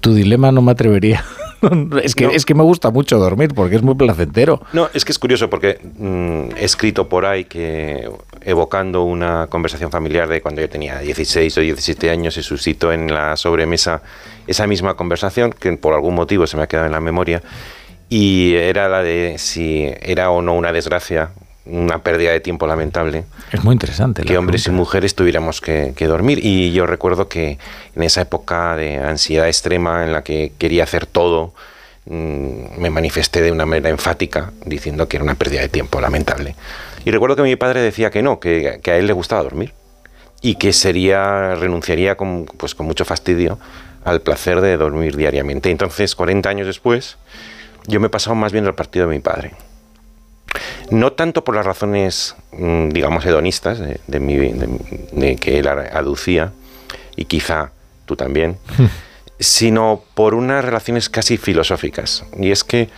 Tu 0.00 0.14
dilema 0.14 0.50
no 0.50 0.60
me 0.62 0.72
atrevería. 0.72 1.24
Es 2.02 2.16
que, 2.16 2.24
No. 2.24 2.30
es 2.32 2.44
que 2.44 2.56
me 2.56 2.64
gusta 2.64 2.90
mucho 2.90 3.20
dormir 3.20 3.52
porque 3.54 3.76
es 3.76 3.82
muy 3.84 3.94
placentero. 3.94 4.60
No, 4.72 4.88
es 4.94 5.04
que 5.04 5.12
es 5.12 5.18
curioso 5.20 5.48
porque 5.48 5.78
mm, 5.96 6.56
he 6.56 6.64
escrito 6.64 7.08
por 7.08 7.24
ahí 7.24 7.44
que 7.44 8.10
evocando 8.44 9.04
una 9.04 9.46
conversación 9.48 9.90
familiar 9.90 10.28
de 10.28 10.40
cuando 10.40 10.60
yo 10.60 10.68
tenía 10.68 10.98
16 10.98 11.58
o 11.58 11.60
17 11.60 12.10
años 12.10 12.34
se 12.34 12.42
suscitó 12.42 12.92
en 12.92 13.12
la 13.12 13.36
sobremesa 13.36 14.02
esa 14.46 14.66
misma 14.66 14.94
conversación 14.94 15.52
que 15.52 15.72
por 15.76 15.94
algún 15.94 16.14
motivo 16.14 16.46
se 16.46 16.56
me 16.56 16.62
ha 16.62 16.66
quedado 16.66 16.86
en 16.86 16.92
la 16.92 17.00
memoria 17.00 17.42
y 18.08 18.54
era 18.56 18.90
la 18.90 19.02
de 19.02 19.36
si 19.38 19.90
era 20.02 20.30
o 20.30 20.42
no 20.42 20.52
una 20.54 20.70
desgracia, 20.70 21.30
una 21.64 22.00
pérdida 22.00 22.32
de 22.32 22.40
tiempo 22.40 22.66
lamentable 22.66 23.24
Es 23.52 23.64
muy 23.64 23.72
interesante. 23.72 24.22
que 24.22 24.36
hombres 24.36 24.66
y 24.66 24.70
mujeres 24.70 25.14
tuviéramos 25.14 25.62
que, 25.62 25.94
que 25.96 26.06
dormir. 26.06 26.44
Y 26.44 26.72
yo 26.72 26.86
recuerdo 26.86 27.28
que 27.28 27.58
en 27.96 28.02
esa 28.02 28.20
época 28.20 28.76
de 28.76 28.98
ansiedad 28.98 29.46
extrema 29.46 30.04
en 30.04 30.12
la 30.12 30.22
que 30.22 30.52
quería 30.58 30.84
hacer 30.84 31.06
todo, 31.06 31.54
mm, 32.04 32.78
me 32.78 32.90
manifesté 32.90 33.40
de 33.40 33.50
una 33.50 33.64
manera 33.64 33.88
enfática 33.88 34.52
diciendo 34.66 35.08
que 35.08 35.16
era 35.16 35.24
una 35.24 35.36
pérdida 35.36 35.62
de 35.62 35.70
tiempo 35.70 35.98
lamentable. 35.98 36.54
Y 37.04 37.10
recuerdo 37.10 37.36
que 37.36 37.42
mi 37.42 37.56
padre 37.56 37.80
decía 37.80 38.10
que 38.10 38.22
no, 38.22 38.38
que, 38.40 38.80
que 38.82 38.90
a 38.92 38.96
él 38.98 39.06
le 39.06 39.12
gustaba 39.12 39.42
dormir 39.42 39.72
y 40.40 40.56
que 40.56 40.72
sería 40.72 41.54
renunciaría 41.54 42.16
con, 42.16 42.46
pues, 42.56 42.74
con 42.74 42.86
mucho 42.86 43.04
fastidio 43.04 43.58
al 44.04 44.20
placer 44.20 44.60
de 44.60 44.76
dormir 44.76 45.16
diariamente. 45.16 45.70
Entonces, 45.70 46.14
40 46.16 46.48
años 46.48 46.66
después, 46.66 47.16
yo 47.86 48.00
me 48.00 48.08
he 48.08 48.10
pasado 48.10 48.34
más 48.36 48.52
bien 48.52 48.66
al 48.66 48.74
partido 48.74 49.06
de 49.08 49.14
mi 49.14 49.20
padre. 49.20 49.52
No 50.90 51.12
tanto 51.12 51.44
por 51.44 51.54
las 51.54 51.64
razones, 51.64 52.34
mm, 52.52 52.88
digamos, 52.90 53.24
hedonistas 53.24 53.78
de, 53.78 54.00
de 54.06 54.20
mi- 54.20 54.36
de- 54.36 55.06
de 55.12 55.36
que 55.36 55.58
él 55.58 55.68
aducía, 55.68 56.52
y 57.16 57.24
quizá 57.26 57.70
tú 58.06 58.16
también, 58.16 58.58
sino 59.38 60.02
por 60.14 60.34
unas 60.34 60.64
relaciones 60.64 61.08
casi 61.08 61.36
filosóficas. 61.36 62.24
Y 62.38 62.50
es 62.50 62.64
que 62.64 62.88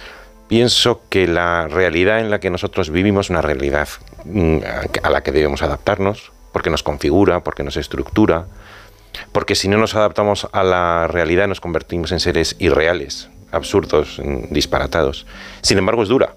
pienso 0.48 1.02
que 1.08 1.26
la 1.26 1.68
realidad 1.68 2.20
en 2.20 2.30
la 2.30 2.40
que 2.40 2.50
nosotros 2.50 2.90
vivimos 2.90 3.26
es 3.26 3.30
una 3.30 3.42
realidad 3.42 3.88
mm, 4.24 4.58
a 5.02 5.10
la 5.10 5.22
que 5.22 5.32
debemos 5.32 5.62
adaptarnos, 5.62 6.32
porque 6.52 6.70
nos 6.70 6.82
configura, 6.82 7.40
porque 7.40 7.64
nos 7.64 7.76
estructura, 7.76 8.46
porque 9.32 9.54
si 9.54 9.68
no 9.68 9.78
nos 9.78 9.94
adaptamos 9.94 10.48
a 10.52 10.62
la 10.62 11.06
realidad 11.08 11.48
nos 11.48 11.60
convertimos 11.60 12.12
en 12.12 12.20
seres 12.20 12.56
irreales, 12.58 13.28
absurdos, 13.52 14.20
mm, 14.22 14.52
disparatados. 14.52 15.26
Sin 15.62 15.78
embargo, 15.78 16.02
es 16.02 16.08
dura. 16.08 16.34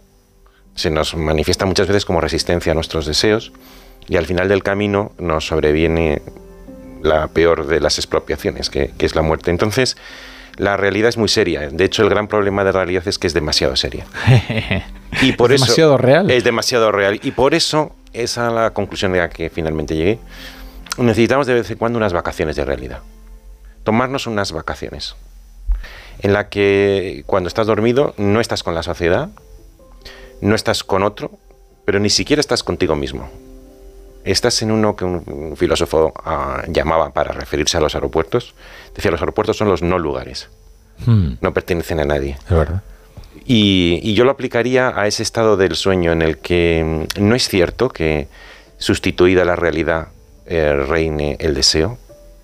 Se 0.75 0.89
nos 0.89 1.15
manifiesta 1.15 1.65
muchas 1.65 1.87
veces 1.87 2.05
como 2.05 2.21
resistencia 2.21 2.71
a 2.71 2.75
nuestros 2.75 3.05
deseos 3.05 3.51
y 4.07 4.17
al 4.17 4.25
final 4.25 4.47
del 4.47 4.63
camino 4.63 5.11
nos 5.17 5.47
sobreviene 5.47 6.21
la 7.01 7.27
peor 7.27 7.67
de 7.67 7.79
las 7.79 7.97
expropiaciones, 7.97 8.69
que, 8.69 8.91
que 8.97 9.05
es 9.05 9.15
la 9.15 9.21
muerte. 9.21 9.51
Entonces, 9.51 9.97
la 10.57 10.77
realidad 10.77 11.09
es 11.09 11.17
muy 11.17 11.29
seria. 11.29 11.69
De 11.69 11.85
hecho, 11.85 12.03
el 12.03 12.09
gran 12.09 12.27
problema 12.27 12.63
de 12.63 12.73
la 12.73 12.79
realidad 12.79 13.07
es 13.07 13.17
que 13.17 13.27
es 13.27 13.33
demasiado 13.33 13.75
seria. 13.75 14.05
Y 15.21 15.31
por 15.31 15.51
Es 15.51 15.61
eso 15.61 15.65
demasiado 15.65 15.97
real. 15.97 16.29
Es 16.29 16.43
demasiado 16.43 16.91
real. 16.91 17.19
Y 17.23 17.31
por 17.31 17.55
eso, 17.55 17.95
esa 18.13 18.47
es 18.47 18.53
la 18.53 18.71
conclusión 18.71 19.15
a 19.15 19.17
la 19.17 19.29
que 19.29 19.49
finalmente 19.49 19.95
llegué. 19.95 20.19
Necesitamos 20.97 21.47
de 21.47 21.55
vez 21.55 21.71
en 21.71 21.77
cuando 21.77 21.97
unas 21.97 22.13
vacaciones 22.13 22.55
de 22.55 22.65
realidad. 22.65 22.99
Tomarnos 23.83 24.27
unas 24.27 24.51
vacaciones. 24.51 25.15
En 26.19 26.33
la 26.33 26.49
que 26.49 27.23
cuando 27.25 27.47
estás 27.47 27.67
dormido 27.67 28.13
no 28.17 28.41
estás 28.41 28.63
con 28.63 28.75
la 28.75 28.83
sociedad, 28.83 29.29
no 30.41 30.55
estás 30.55 30.83
con 30.83 31.03
otro, 31.03 31.31
pero 31.85 31.99
ni 31.99 32.09
siquiera 32.09 32.39
estás 32.39 32.63
contigo 32.63 32.95
mismo. 32.95 33.29
Estás 34.23 34.61
en 34.61 34.71
uno 34.71 34.95
que 34.95 35.05
un, 35.05 35.55
filósofo 35.55 36.13
ah, 36.25 36.63
llamaba 36.67 37.11
para 37.11 37.31
referirse 37.31 37.77
a 37.77 37.79
los 37.79 37.95
aeropuertos. 37.95 38.55
Decía, 38.97 39.11
los 39.11 39.21
aeropuertos 39.21 39.55
son 39.55 39.69
los 39.69 39.81
no 39.81 39.97
lugares. 39.99 40.49
Hmm, 41.05 41.33
No 41.39 41.53
pertenecen 41.53 41.99
a 42.01 42.05
nadie. 42.05 42.37
es 42.49 42.49
verdad. 42.57 42.81
Y, 43.45 43.99
y 44.03 44.13
yo 44.15 44.25
lo 44.25 44.31
aplicaría 44.31 44.89
a 44.99 45.07
ese 45.07 45.23
estado 45.23 45.55
del 45.55 45.75
sueño 45.75 46.11
en 46.11 46.21
el 46.21 46.37
que 46.39 47.05
mm, 47.17 47.23
no 47.23 47.35
es 47.35 47.47
cierto 47.47 47.87
que 47.89 48.27
sustituida 48.77 49.45
la 49.45 49.55
realidad 49.55 50.09
eh, 50.47 50.73
reine 50.73 51.37
el 51.39 51.53
deseo. 51.53 51.97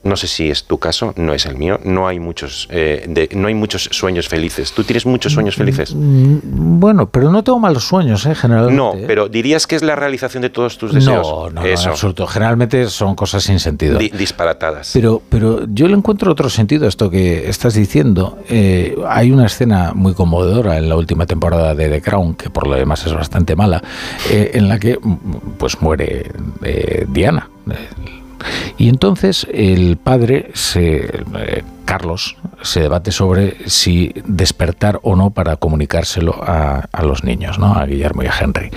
No 0.03 0.17
sé 0.17 0.27
si 0.27 0.49
es 0.49 0.65
tu 0.65 0.77
caso, 0.79 1.13
no 1.15 1.33
es 1.33 1.45
el 1.45 1.57
mío. 1.57 1.79
No 1.85 2.07
hay 2.09 2.19
muchos, 2.19 2.67
eh, 2.71 3.05
de- 3.07 3.29
no 3.35 3.47
hay 3.47 3.53
muchos 3.53 3.83
sueños 3.91 4.27
felices. 4.27 4.73
¿Tú 4.73 4.83
tienes 4.83 5.05
muchos 5.05 5.31
sueños 5.33 5.55
felices? 5.55 5.95
Mm, 5.95 6.79
Bueno, 6.83 7.09
pero 7.09 7.31
no 7.31 7.41
tengo 7.43 7.57
malos 7.59 7.85
sueños, 7.87 8.25
¿eh? 8.25 8.35
Generalmente. 8.35 8.75
No, 8.77 8.93
¿eh? 8.95 9.05
pero 9.07 9.29
dirías 9.29 9.65
que 9.65 9.75
es 9.77 9.81
la 9.83 9.95
realización 9.95 10.41
de 10.41 10.49
todos 10.49 10.77
tus 10.77 10.93
deseos. 10.93 11.25
No, 11.25 11.49
no, 11.49 11.61
no, 11.61 11.65
Eso. 11.65 11.85
en 11.85 11.89
absoluto. 11.91 12.27
Generalmente 12.27 12.87
son 12.89 13.15
cosas 13.15 13.43
sin 13.43 13.59
sentido. 13.61 13.97
Di- 13.97 14.09
disparatadas. 14.09 14.91
Pero, 14.93 15.21
pero 15.29 15.65
yo 15.69 15.87
le 15.87 15.93
encuentro 15.95 16.29
otro 16.31 16.49
sentido 16.49 16.85
a 16.85 16.89
esto 16.89 17.09
que 17.09 17.47
estás 17.49 17.73
diciendo. 17.73 18.37
Eh, 18.49 18.97
hay 19.07 19.31
una 19.31 19.45
escena 19.45 19.93
muy 19.95 20.13
conmovedora 20.13 20.77
en 20.77 20.89
la 20.89 20.97
última 20.97 21.25
temporada 21.25 21.73
de 21.75 21.87
The 21.87 22.01
Crown, 22.01 22.35
que 22.35 22.49
por 22.49 22.67
lo 22.67 22.75
demás 22.75 23.05
es 23.05 23.13
bastante 23.13 23.55
mala, 23.55 23.81
eh, 24.29 24.51
en 24.55 24.67
la 24.67 24.77
que 24.79 24.97
mm, 25.01 25.53
pues 25.57 25.81
muere 25.81 26.29
eh, 26.63 27.05
Diana. 27.07 27.49
Y 28.77 28.89
entonces 28.89 29.47
el 29.53 29.97
padre, 29.97 30.51
se, 30.53 31.05
eh, 31.37 31.63
Carlos, 31.85 32.37
se 32.61 32.81
debate 32.81 33.11
sobre 33.11 33.57
si 33.69 34.13
despertar 34.25 34.99
o 35.03 35.15
no 35.15 35.29
para 35.31 35.55
comunicárselo 35.57 36.35
a, 36.43 36.87
a 36.91 37.03
los 37.03 37.23
niños, 37.23 37.59
¿no? 37.59 37.73
a 37.73 37.85
Guillermo 37.85 38.23
y 38.23 38.27
a 38.27 38.33
Henry. 38.39 38.71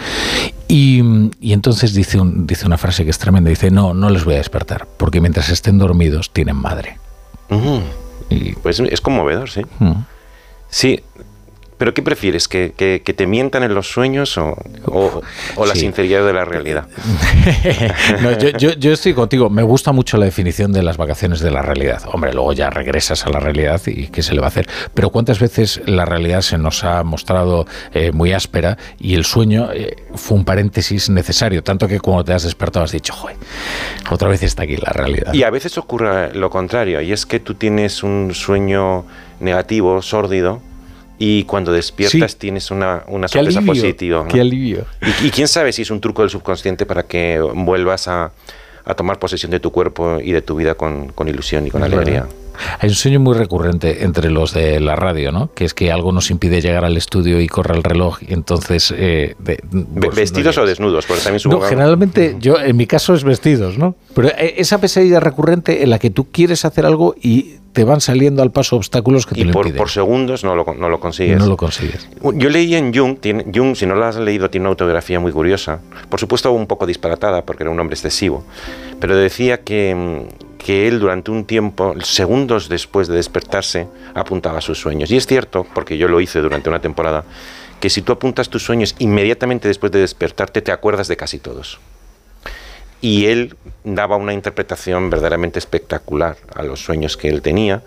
Y, 0.68 1.02
y 1.40 1.52
entonces 1.52 1.94
dice, 1.94 2.18
un- 2.20 2.46
dice 2.46 2.66
una 2.66 2.78
frase 2.78 3.04
que 3.04 3.10
es 3.10 3.18
tremenda, 3.18 3.50
dice, 3.50 3.70
no, 3.70 3.94
no 3.94 4.10
les 4.10 4.24
voy 4.24 4.34
a 4.34 4.38
despertar, 4.38 4.86
porque 4.96 5.20
mientras 5.20 5.48
estén 5.48 5.78
dormidos 5.78 6.30
tienen 6.32 6.56
madre. 6.56 6.98
Pues 8.62 8.80
es 8.80 9.00
conmovedor, 9.00 9.48
sí. 9.50 9.62
Sí, 10.68 11.00
pero 11.78 11.92
¿qué 11.94 12.02
prefieres? 12.02 12.48
¿Que, 12.48 12.72
que- 12.76 13.02
que 13.04 13.12
te 13.12 13.26
mientan 13.26 13.62
en 13.62 13.74
los 13.74 13.88
sueños 13.90 14.36
o, 14.38 14.56
o- 14.86 15.22
o 15.56 15.66
la 15.66 15.74
Sí. 15.74 15.80
sinceridad 15.80 16.24
de 16.26 16.32
la 16.32 16.44
realidad? 16.44 16.86
No, 18.22 18.36
yo, 18.38 18.50
yo- 18.50 18.72
yo 18.74 18.92
estoy 18.92 19.14
contigo. 19.14 19.50
Me 19.50 19.62
gusta 19.62 19.92
mucho 19.92 20.16
la 20.16 20.24
definición 20.24 20.72
de 20.72 20.82
las 20.82 20.96
vacaciones 20.96 21.40
de 21.40 21.50
la 21.50 21.62
realidad. 21.62 22.02
Hombre, 22.12 22.32
luego 22.32 22.52
ya 22.52 22.70
regresas 22.70 23.26
a 23.26 23.30
la 23.30 23.40
realidad 23.40 23.80
y 23.86 24.08
qué 24.08 24.22
se 24.22 24.34
le 24.34 24.40
va 24.40 24.46
a 24.46 24.48
hacer. 24.48 24.68
Pero 24.94 25.10
cuántas 25.10 25.38
veces 25.40 25.80
la 25.86 26.04
realidad 26.04 26.40
se 26.42 26.58
nos 26.58 26.84
ha 26.84 27.02
mostrado 27.02 27.66
eh, 27.92 28.12
muy 28.12 28.32
áspera 28.32 28.76
y 28.98 29.14
el 29.14 29.24
sueño 29.24 29.70
eh, 29.72 29.96
fue 30.14 30.38
un 30.38 30.44
paréntesis 30.44 31.08
necesario. 31.10 31.62
Tanto 31.62 31.88
que 31.88 32.00
cuando 32.00 32.24
te 32.24 32.32
has 32.32 32.42
despertado 32.44 32.84
has 32.84 32.92
dicho, 32.92 33.12
joder, 33.12 33.36
otra 34.10 34.28
vez 34.28 34.42
está 34.42 34.62
aquí 34.64 34.76
la 34.76 34.90
realidad. 34.92 35.32
Y 35.34 35.42
a 35.42 35.50
veces 35.50 35.76
ocurre 35.78 36.34
lo 36.34 36.50
contrario, 36.50 37.00
y 37.00 37.12
es 37.12 37.26
que 37.26 37.40
tú 37.40 37.54
tienes 37.54 38.02
un 38.02 38.32
sueño 38.34 39.04
negativo, 39.40 40.00
sórdido, 40.02 40.60
y 41.18 41.44
cuando 41.44 41.72
despiertas 41.72 42.32
Sí. 42.32 42.38
tienes 42.38 42.70
una, 42.70 43.02
una 43.08 43.28
sorpresa 43.28 43.58
alivio, 43.60 43.74
positiva. 43.74 44.22
¿no? 44.22 44.28
qué 44.28 44.40
alivio. 44.40 44.84
Y, 45.22 45.26
y 45.28 45.30
quién 45.30 45.48
sabe 45.48 45.72
si 45.72 45.82
es 45.82 45.90
un 45.90 46.00
truco 46.00 46.22
del 46.22 46.30
subconsciente 46.30 46.84
para 46.86 47.04
que 47.04 47.40
vuelvas 47.54 48.06
a, 48.08 48.32
a 48.84 48.94
tomar 48.94 49.18
posesión 49.18 49.50
de 49.50 49.60
tu 49.60 49.70
cuerpo 49.72 50.18
y 50.22 50.32
de 50.32 50.42
tu 50.42 50.56
vida 50.56 50.74
con, 50.74 51.08
con 51.08 51.28
ilusión 51.28 51.66
y 51.66 51.70
con 51.70 51.82
alegría. 51.82 52.22
verdad. 52.22 52.36
Hay 52.80 52.88
un 52.88 52.94
sueño 52.94 53.20
muy 53.20 53.34
recurrente 53.34 54.04
entre 54.04 54.30
los 54.30 54.54
de 54.54 54.80
la 54.80 54.96
radio, 54.96 55.30
¿no? 55.30 55.52
Que 55.52 55.66
es 55.66 55.74
que 55.74 55.92
algo 55.92 56.10
nos 56.12 56.30
impide 56.30 56.62
llegar 56.62 56.86
al 56.86 56.96
estudio 56.96 57.38
y 57.38 57.48
corre 57.48 57.76
el 57.76 57.82
reloj 57.82 58.18
entonces... 58.28 58.94
Eh, 58.96 59.34
de- 59.38 59.62
pues, 60.00 60.14
¿Vestidos 60.16 60.56
no 60.56 60.62
o 60.62 60.66
desnudos? 60.66 61.04
Porque 61.04 61.22
también 61.22 61.42
No, 61.44 61.50
supongo- 61.58 61.68
generalmente 61.68 62.36
yo, 62.40 62.58
en 62.58 62.74
mi 62.78 62.86
caso 62.86 63.12
es 63.12 63.24
vestidos, 63.24 63.76
¿no? 63.76 63.94
Pero 64.14 64.28
eh, 64.28 64.54
esa 64.56 64.80
pesadilla 64.80 65.20
recurrente 65.20 65.82
en 65.82 65.90
la 65.90 65.98
que 65.98 66.08
tú 66.08 66.30
quieres 66.30 66.64
hacer 66.64 66.86
algo 66.86 67.14
y 67.20 67.56
te 67.76 67.84
van 67.84 68.00
saliendo 68.00 68.42
al 68.42 68.50
paso 68.50 68.74
obstáculos 68.76 69.26
que 69.26 69.34
te 69.34 69.42
y 69.42 69.44
lo 69.44 69.52
por, 69.52 69.66
impiden. 69.66 69.76
por 69.76 69.90
segundos 69.90 70.42
no 70.44 70.56
lo, 70.56 70.64
no 70.78 70.88
lo 70.88 70.98
consigues. 70.98 71.38
No 71.38 71.46
lo 71.46 71.58
consigues. 71.58 72.08
Yo 72.22 72.48
leí 72.48 72.74
en 72.74 72.94
Jung, 72.94 73.18
tiene- 73.20 73.44
Jung, 73.54 73.76
si 73.76 73.84
no 73.84 73.94
lo 73.94 74.06
has 74.06 74.16
leído, 74.16 74.48
tiene 74.48 74.62
una 74.62 74.70
autobiografía 74.70 75.20
muy 75.20 75.30
curiosa, 75.30 75.80
por 76.08 76.18
supuesto 76.18 76.50
un 76.52 76.66
poco 76.66 76.86
disparatada 76.86 77.44
porque 77.44 77.64
era 77.64 77.70
un 77.70 77.78
hombre 77.78 77.92
excesivo, 77.92 78.44
pero 78.98 79.14
decía 79.14 79.60
que, 79.60 80.24
que 80.56 80.88
él 80.88 80.98
durante 81.00 81.30
un 81.30 81.44
tiempo, 81.44 81.94
segundos 82.02 82.70
después 82.70 83.08
de 83.08 83.16
despertarse, 83.16 83.86
apuntaba 84.14 84.62
sus 84.62 84.80
sueños. 84.80 85.10
Y 85.10 85.18
es 85.18 85.26
cierto, 85.26 85.66
porque 85.74 85.98
yo 85.98 86.08
lo 86.08 86.18
hice 86.22 86.40
durante 86.40 86.70
una 86.70 86.80
temporada, 86.80 87.24
que 87.78 87.90
si 87.90 88.00
tú 88.00 88.12
apuntas 88.12 88.48
tus 88.48 88.64
sueños 88.64 88.94
inmediatamente 89.00 89.68
después 89.68 89.92
de 89.92 89.98
despertarte, 89.98 90.62
te 90.62 90.72
acuerdas 90.72 91.08
de 91.08 91.18
casi 91.18 91.38
todos. 91.38 91.78
Y 93.00 93.26
él 93.26 93.54
daba 93.84 94.16
una 94.16 94.32
interpretación 94.32 95.10
verdaderamente 95.10 95.58
espectacular 95.58 96.36
a 96.54 96.62
los 96.62 96.80
sueños 96.84 97.16
que 97.16 97.28
él 97.28 97.42
tenía, 97.42 97.82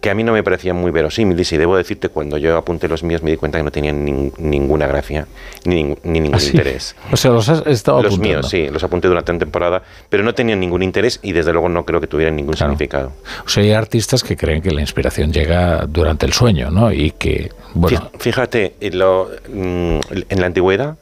que 0.00 0.08
a 0.08 0.14
mí 0.14 0.24
no 0.24 0.32
me 0.32 0.42
parecían 0.42 0.76
muy 0.76 0.90
verosímiles 0.90 1.52
y 1.52 1.58
debo 1.58 1.76
decirte, 1.76 2.08
cuando 2.08 2.38
yo 2.38 2.56
apunté 2.56 2.88
los 2.88 3.02
míos 3.02 3.22
me 3.22 3.30
di 3.32 3.36
cuenta 3.36 3.58
que 3.58 3.64
no 3.64 3.70
tenían 3.70 4.06
nin- 4.06 4.32
ninguna 4.38 4.86
gracia 4.86 5.26
ni, 5.66 5.84
ning- 5.84 5.98
ni 6.04 6.20
ningún 6.20 6.36
¿Ah, 6.36 6.40
sí? 6.40 6.52
interés. 6.52 6.96
O 7.12 7.18
sea, 7.18 7.30
los 7.32 7.46
has 7.50 7.66
estado 7.66 7.98
Los 8.02 8.14
apuntando. 8.14 8.38
míos, 8.38 8.48
sí, 8.50 8.68
los 8.68 8.82
apunté 8.82 9.08
durante 9.08 9.30
una 9.30 9.38
temporada, 9.40 9.82
pero 10.08 10.22
no 10.22 10.34
tenían 10.34 10.58
ningún 10.58 10.82
interés 10.82 11.20
y 11.22 11.32
desde 11.32 11.52
luego 11.52 11.68
no 11.68 11.84
creo 11.84 12.00
que 12.00 12.06
tuvieran 12.06 12.34
ningún 12.34 12.56
significado. 12.56 13.12
O 13.44 13.48
sea, 13.50 13.62
hay 13.62 13.72
artistas 13.72 14.24
que 14.24 14.38
creen 14.38 14.62
que 14.62 14.70
la 14.70 14.80
inspiración 14.80 15.32
llega 15.34 15.84
durante 15.86 16.24
el 16.24 16.32
sueño, 16.32 16.70
¿no? 16.70 16.90
Y 16.90 17.10
que, 17.10 17.50
bueno, 17.74 18.10
Fí- 18.14 18.20
Fíjate, 18.20 18.76
en, 18.80 18.98
lo- 18.98 19.28
mm, 19.52 20.00
en 20.30 20.40
la 20.40 20.46
antigüedad, 20.46 20.96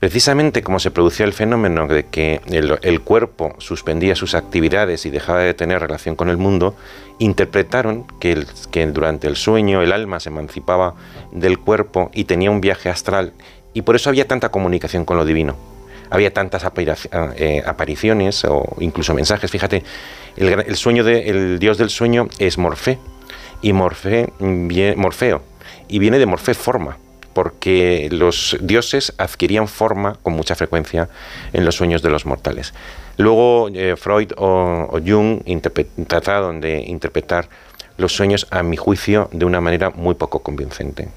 precisamente 0.00 0.62
como 0.62 0.80
se 0.80 0.90
producía 0.90 1.26
el 1.26 1.34
fenómeno 1.34 1.86
de 1.86 2.06
que 2.06 2.40
el, 2.46 3.00
cuerpo 3.02 3.54
suspendía 3.58 4.16
sus 4.16 4.34
actividades 4.34 5.04
y 5.04 5.10
dejaba 5.10 5.40
de 5.40 5.52
tener 5.52 5.78
relación 5.78 6.16
con 6.16 6.30
el 6.30 6.38
mundo, 6.38 6.74
interpretaron 7.18 8.06
que, 8.18 8.46
durante 8.86 9.28
el 9.28 9.36
sueño 9.36 9.82
el 9.82 9.92
alma 9.92 10.18
se 10.18 10.30
emancipaba 10.30 10.94
del 11.32 11.58
cuerpo 11.58 12.10
y 12.14 12.24
tenía 12.24 12.50
un 12.50 12.62
viaje 12.62 12.88
astral 12.88 13.34
y 13.74 13.82
por 13.82 13.94
eso 13.94 14.08
había 14.08 14.26
tanta 14.26 14.48
comunicación 14.48 15.04
con 15.04 15.18
lo 15.18 15.24
divino. 15.26 15.54
Había 16.08 16.32
tantas 16.32 16.64
ah, 16.64 16.72
eh, 17.36 17.62
apariciones 17.64 18.44
o 18.44 18.64
incluso 18.80 19.14
mensajes. 19.14 19.48
Fíjate, 19.48 19.84
el, 20.36 20.74
sueño 20.74 21.04
de, 21.04 21.58
dios 21.58 21.78
del 21.78 21.90
sueño 21.90 22.26
es 22.38 22.58
Morfé 22.58 22.98
y 23.62 23.70
vie- 23.70 24.96
Morfeo 24.96 25.42
y 25.86 25.98
viene 26.00 26.18
de 26.18 26.26
Morfé 26.26 26.54
forma, 26.54 26.96
porque 27.32 28.08
los 28.10 28.56
dioses 28.60 29.12
adquirían 29.18 29.68
forma 29.68 30.16
con 30.22 30.32
mucha 30.32 30.54
frecuencia 30.54 31.08
en 31.52 31.64
los 31.64 31.76
sueños 31.76 32.02
de 32.02 32.10
los 32.10 32.26
mortales. 32.26 32.74
Luego 33.16 33.68
eh, 33.72 33.96
Freud 33.96 34.32
o, 34.36 34.88
o 34.90 35.00
Jung 35.04 35.42
trataron 36.06 36.60
de 36.60 36.80
interpretar 36.80 37.48
los 38.00 38.14
sueños, 38.14 38.46
a 38.50 38.62
mi 38.62 38.76
juicio, 38.76 39.28
de 39.32 39.44
una 39.44 39.60
manera 39.60 39.90
muy 39.90 40.14
poco 40.14 40.40
convincente. 40.40 41.08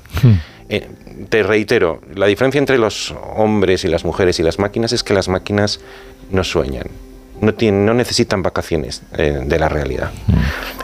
Eh, 0.70 0.88
te 1.30 1.43
reitero, 1.43 2.01
la 2.14 2.28
diferencia 2.28 2.59
entre 2.59 2.78
los 2.78 3.16
hombres 3.36 3.84
y 3.86 3.88
las 3.88 4.05
mujeres 4.05 4.39
y 4.39 4.43
las 4.43 4.59
máquinas 4.59 4.93
es 4.93 5.03
que 5.03 5.14
las 5.14 5.30
máquinas 5.30 5.80
no 6.30 6.43
sueñan, 6.43 6.88
no, 7.41 7.53
tienen, 7.53 7.86
no 7.86 7.93
necesitan 7.93 8.43
vacaciones 8.43 9.01
eh, 9.18 9.41
de 9.43 9.59
la 9.59 9.70
realidad. 9.70 10.11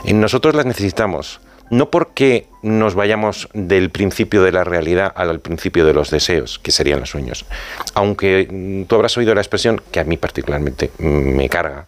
Y 0.04 0.12
nosotros 0.12 0.54
las 0.54 0.66
necesitamos, 0.66 1.40
no 1.70 1.90
porque 1.90 2.46
nos 2.62 2.94
vayamos 2.94 3.48
del 3.54 3.90
principio 3.90 4.42
de 4.42 4.52
la 4.52 4.64
realidad 4.64 5.12
al 5.14 5.40
principio 5.40 5.86
de 5.86 5.94
los 5.94 6.10
deseos, 6.10 6.58
que 6.58 6.72
serían 6.72 7.00
los 7.00 7.10
sueños. 7.10 7.46
Aunque 7.94 8.48
mm, 8.50 8.84
tú 8.84 8.96
habrás 8.96 9.16
oído 9.16 9.34
la 9.34 9.40
expresión, 9.40 9.80
que 9.90 10.00
a 10.00 10.04
mí 10.04 10.16
particularmente 10.16 10.90
me 10.98 11.48
carga, 11.48 11.86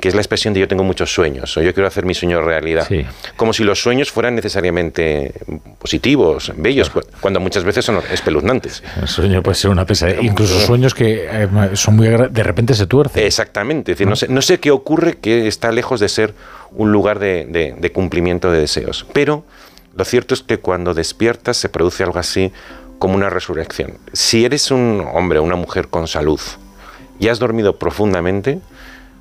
que 0.00 0.08
es 0.08 0.14
la 0.14 0.20
expresión 0.20 0.52
de 0.52 0.60
yo 0.60 0.68
tengo 0.68 0.84
muchos 0.84 1.12
sueños, 1.12 1.56
o 1.56 1.62
yo 1.62 1.72
quiero 1.72 1.86
hacer 1.86 2.04
mi 2.04 2.14
sueño 2.14 2.42
realidad. 2.42 2.86
Como 3.36 3.52
si 3.52 3.64
los 3.64 3.80
sueños 3.80 4.10
fueran 4.10 4.34
necesariamente 4.34 5.32
positivos, 5.78 6.52
bellos, 6.56 6.90
cu- 6.90 7.00
cuando 7.20 7.40
muchas 7.40 7.64
veces 7.64 7.84
son 7.84 8.00
espeluznantes. 8.12 8.82
el 9.00 9.08
sueño 9.08 9.42
puede 9.42 9.54
ser 9.54 9.70
una 9.70 9.86
pesadilla. 9.86 10.20
Incluso 10.22 10.58
sueños 10.60 10.94
que 10.94 11.26
eh, 11.30 11.48
son 11.74 11.96
muy... 11.96 12.08
De 12.08 12.42
repente 12.42 12.74
se 12.74 12.86
tuercen. 12.86 13.24
Exactamente. 13.24 13.92
Es 13.92 13.98
decir, 13.98 14.08
no, 14.08 14.16
sé, 14.16 14.28
no 14.28 14.42
sé 14.42 14.60
qué 14.60 14.70
ocurre 14.70 15.14
que 15.18 15.46
está 15.48 15.72
lejos 15.72 16.00
de 16.00 16.08
ser 16.08 16.34
un 16.72 16.92
lugar 16.92 17.18
de, 17.18 17.46
de- 17.46 17.74
de 17.78 17.92
cumplimiento 17.92 18.50
de 18.52 18.60
deseos. 18.60 19.06
Pero 19.12 19.44
lo 19.96 20.04
cierto 20.04 20.34
es 20.34 20.42
que 20.42 20.58
cuando 20.58 20.94
despiertas 20.94 21.56
se 21.56 21.68
produce 21.68 22.02
algo 22.04 22.18
así 22.18 22.52
como 22.98 23.14
una 23.14 23.30
resurrección. 23.30 23.94
Si 24.12 24.44
eres 24.44 24.70
un 24.70 25.06
hombre 25.14 25.38
o 25.38 25.42
una 25.42 25.56
mujer 25.56 25.88
con 25.88 26.06
salud 26.06 26.40
y 27.18 27.28
has 27.28 27.38
dormido 27.38 27.78
profundamente, 27.78 28.60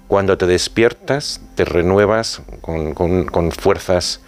cuando 0.09 0.37
te 0.37 0.47
despiertas 0.47 1.39
te 1.55 1.63
renuevas 1.63 2.41
con, 2.61 2.93
con- 2.93 3.25
fuerzas 3.51 4.19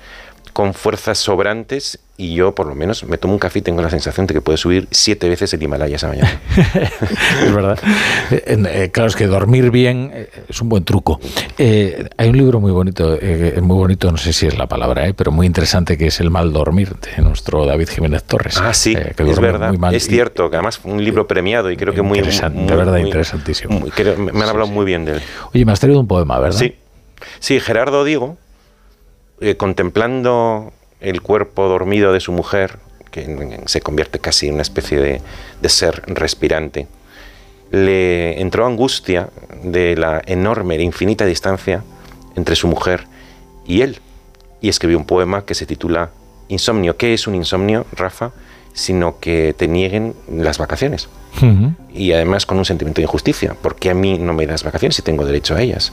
con 0.53 0.73
fuerzas 0.73 1.17
sobrantes 1.17 1.99
y 2.17 2.35
yo 2.35 2.53
por 2.53 2.67
lo 2.67 2.75
menos 2.75 3.03
me 3.05 3.17
tomo 3.17 3.33
un 3.33 3.39
café 3.39 3.59
y 3.59 3.61
tengo 3.63 3.81
la 3.81 3.89
sensación 3.89 4.27
de 4.27 4.33
que 4.35 4.41
puedo 4.41 4.55
subir 4.57 4.87
siete 4.91 5.27
veces 5.27 5.53
el 5.53 5.63
Himalaya 5.63 5.95
esa 5.95 6.07
mañana. 6.07 6.39
es 7.43 7.53
verdad. 7.53 7.79
Eh, 8.29 8.43
eh, 8.69 8.89
claro, 8.91 9.09
es 9.09 9.15
que 9.15 9.25
dormir 9.27 9.71
bien 9.71 10.11
eh, 10.13 10.29
es 10.47 10.61
un 10.61 10.69
buen 10.69 10.83
truco. 10.83 11.19
Eh, 11.57 12.07
hay 12.17 12.29
un 12.29 12.37
libro 12.37 12.59
muy 12.59 12.71
bonito, 12.71 13.17
eh, 13.19 13.59
muy 13.61 13.75
bonito, 13.75 14.11
no 14.11 14.17
sé 14.17 14.33
si 14.33 14.45
es 14.45 14.57
la 14.57 14.67
palabra, 14.67 15.07
eh, 15.07 15.13
pero 15.13 15.31
muy 15.31 15.47
interesante, 15.47 15.97
que 15.97 16.07
es 16.07 16.19
El 16.19 16.29
mal 16.29 16.53
dormir, 16.53 16.93
de 16.95 17.23
nuestro 17.23 17.65
David 17.65 17.89
Jiménez 17.89 18.23
Torres. 18.23 18.57
Ah, 18.61 18.73
sí, 18.73 18.93
que 18.95 19.23
es 19.31 19.39
verdad. 19.39 19.69
muy 19.69 19.77
mal. 19.79 19.95
Es 19.95 20.05
Y- 20.07 20.09
cierto, 20.11 20.49
que 20.49 20.57
además 20.57 20.77
fue 20.77 20.91
un 20.91 21.03
libro 21.03 21.27
premiado 21.27 21.71
y 21.71 21.77
creo 21.77 21.93
que 21.93 22.01
muy... 22.03 22.19
Interesante, 22.19 22.59
muy- 22.59 22.67
de 22.69 22.75
verdad, 22.75 22.93
muy- 22.93 23.01
interesantísimo. 23.03 23.79
muy- 23.79 23.89
creo- 23.89 24.17
me 24.17 24.29
han 24.43 24.49
hablado 24.49 24.67
muy 24.67 24.85
bien 24.85 25.05
de 25.05 25.13
él. 25.13 25.21
Oye, 25.53 25.65
me 25.65 25.71
has 25.71 25.79
traído 25.79 25.99
un 25.99 26.07
poema, 26.07 26.37
¿verdad? 26.39 26.59
Sí, 26.59 26.75
sí, 27.39 27.59
Gerardo 27.59 28.03
Diego, 28.03 28.37
eh, 29.41 29.57
contemplando 29.57 30.71
el 30.99 31.21
cuerpo 31.21 31.67
dormido 31.67 32.13
de 32.13 32.19
su 32.19 32.31
mujer, 32.31 32.79
que 33.11 33.59
se 33.65 33.81
convierte 33.81 34.19
casi 34.19 34.47
en 34.47 34.53
una 34.53 34.61
especie 34.61 34.99
de, 34.99 35.21
de 35.61 35.69
ser 35.69 36.03
respirante, 36.07 36.87
le 37.71 38.39
entró 38.39 38.65
angustia 38.65 39.29
de 39.63 39.95
la 39.95 40.21
enorme 40.25 40.75
e 40.75 40.83
infinita 40.83 41.25
distancia 41.25 41.83
entre 42.35 42.55
su 42.55 42.67
mujer 42.67 43.07
y 43.65 43.81
él, 43.81 43.99
y 44.61 44.69
escribió 44.69 44.97
un 44.97 45.05
poema 45.05 45.45
que 45.45 45.55
se 45.55 45.65
titula 45.65 46.11
Insomnio. 46.47 46.97
¿Qué 46.97 47.13
es 47.13 47.27
un 47.27 47.35
insomnio, 47.35 47.85
Rafa? 47.93 48.31
Sino 48.73 49.19
que 49.19 49.53
te 49.57 49.67
nieguen 49.67 50.13
las 50.29 50.57
vacaciones 50.57 51.09
y 51.93 52.11
además 52.11 52.45
con 52.45 52.57
un 52.57 52.65
sentimiento 52.65 53.01
de 53.01 53.03
injusticia, 53.03 53.55
porque 53.61 53.89
a 53.89 53.93
mí 53.93 54.17
no 54.17 54.33
me 54.33 54.45
das 54.45 54.63
vacaciones 54.63 54.99
y 54.99 55.01
tengo 55.01 55.25
derecho 55.25 55.55
a 55.55 55.61
ellas. 55.61 55.91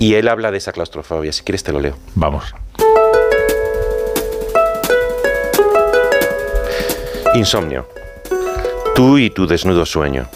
Y 0.00 0.14
él 0.14 0.28
habla 0.28 0.50
de 0.50 0.56
esa 0.56 0.72
claustrofobia, 0.72 1.30
si 1.30 1.42
quieres 1.42 1.62
te 1.62 1.72
lo 1.72 1.78
leo. 1.78 1.94
Vamos. 2.14 2.54
Insomnio. 7.34 7.86
Tú 8.94 9.18
y 9.18 9.28
tu 9.28 9.46
desnudo 9.46 9.84
sueño. 9.84 10.26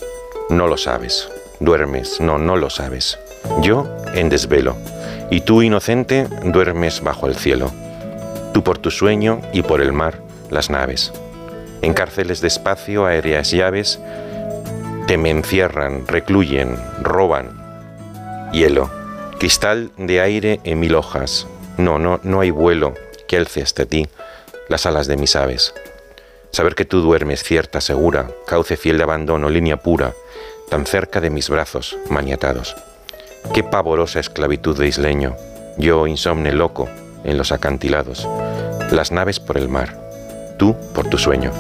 No 0.51 0.67
lo 0.67 0.77
sabes. 0.77 1.31
Duermes, 1.61 2.21
no, 2.21 2.37
no 2.37 2.57
lo 2.57 2.69
sabes. 2.69 3.19
Yo 3.63 3.89
en 4.13 4.29
desvelo. 4.29 4.77
Y 5.31 5.41
tú, 5.41 5.63
inocente, 5.63 6.29
duermes 6.45 7.01
bajo 7.01 7.27
el 7.27 7.35
cielo. 7.35 7.73
Tú 8.53 8.63
por 8.63 8.77
tu 8.77 8.91
sueño 8.91 9.41
y 9.55 9.63
por 9.63 9.81
el 9.81 9.95
mar, 9.95 10.21
las 10.51 10.69
naves. 10.69 11.11
En 11.81 11.95
cárceles 11.95 12.43
de 12.43 12.49
espacio, 12.49 13.07
aéreas 13.07 13.51
llaves, 13.51 13.99
te 15.07 15.17
me 15.17 15.31
encierran, 15.31 16.07
recluyen, 16.07 16.77
roban. 17.01 17.49
Hielo, 18.53 18.91
cristal 19.45 19.91
de 19.99 20.23
aire 20.23 20.61
en 20.65 20.81
mil 20.81 20.95
hojas. 20.95 21.47
No, 21.77 21.99
no, 21.99 22.19
no 22.23 22.41
hay 22.41 22.51
vuelo 22.51 22.95
que 23.29 23.37
alce 23.37 23.61
hasta 23.61 23.85
ti 23.85 24.09
las 24.71 24.87
alas 24.87 25.07
de 25.07 25.19
mis 25.19 25.37
aves. 25.37 25.75
Saber 26.51 26.75
que 26.75 26.87
tú 26.87 27.03
duermes 27.03 27.43
cierta, 27.43 27.83
segura, 27.83 28.31
cauce 28.47 28.79
fiel 28.79 28.97
de 28.97 29.03
abandono, 29.03 29.51
línea 29.51 29.77
pura, 29.77 30.15
tan 30.71 30.87
cerca 30.87 31.21
de 31.21 31.29
mis 31.29 31.51
brazos, 31.51 31.99
maniatados. 32.09 32.75
Qué 33.53 33.63
pavorosa 33.63 34.19
esclavitud 34.19 34.79
de 34.79 34.89
isleño, 34.89 35.37
yo 35.77 36.07
insomne 36.07 36.55
loco 36.55 36.89
en 37.23 37.37
los 37.37 37.53
acantilados, 37.53 38.27
las 38.93 39.13
naves 39.13 39.41
por 39.41 39.59
el 39.59 39.69
mar, 39.69 40.57
tú 40.59 40.75
por 40.95 41.11
tu 41.11 41.19
sueño. 41.19 41.53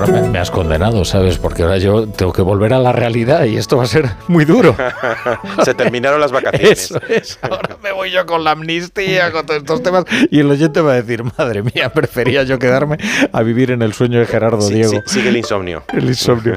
Ahora 0.00 0.22
me, 0.22 0.28
me 0.28 0.38
has 0.38 0.50
condenado, 0.50 1.04
¿sabes? 1.04 1.36
Porque 1.38 1.62
ahora 1.62 1.76
yo 1.78 2.06
tengo 2.08 2.32
que 2.32 2.42
volver 2.42 2.72
a 2.72 2.78
la 2.78 2.92
realidad 2.92 3.44
y 3.44 3.56
esto 3.56 3.76
va 3.76 3.84
a 3.84 3.86
ser 3.86 4.08
muy 4.28 4.44
duro. 4.44 4.74
Se 5.64 5.74
terminaron 5.74 6.20
las 6.20 6.32
vacaciones. 6.32 6.70
Eso 6.84 7.00
es. 7.08 7.38
Ahora, 7.42 7.76
me 7.82 7.92
voy 7.92 8.10
yo 8.10 8.24
con 8.26 8.42
la 8.44 8.52
amnistía, 8.52 9.30
con 9.32 9.44
todos 9.46 9.58
estos 9.60 9.82
temas. 9.82 10.04
Y 10.30 10.40
el 10.40 10.50
oyente 10.50 10.80
va 10.80 10.92
a 10.92 11.02
decir, 11.02 11.22
madre 11.36 11.62
mía, 11.62 11.92
prefería 11.92 12.42
yo 12.44 12.58
quedarme 12.58 12.96
a 13.32 13.42
vivir 13.42 13.70
en 13.72 13.82
el 13.82 13.92
sueño 13.92 14.18
de 14.20 14.26
Gerardo 14.26 14.62
Sí, 14.62 14.74
Diego. 14.74 14.90
sí, 14.90 14.98
sigue 15.06 15.28
el 15.28 15.36
insomnio. 15.36 15.82
El 15.92 16.04
insomnio. 16.08 16.56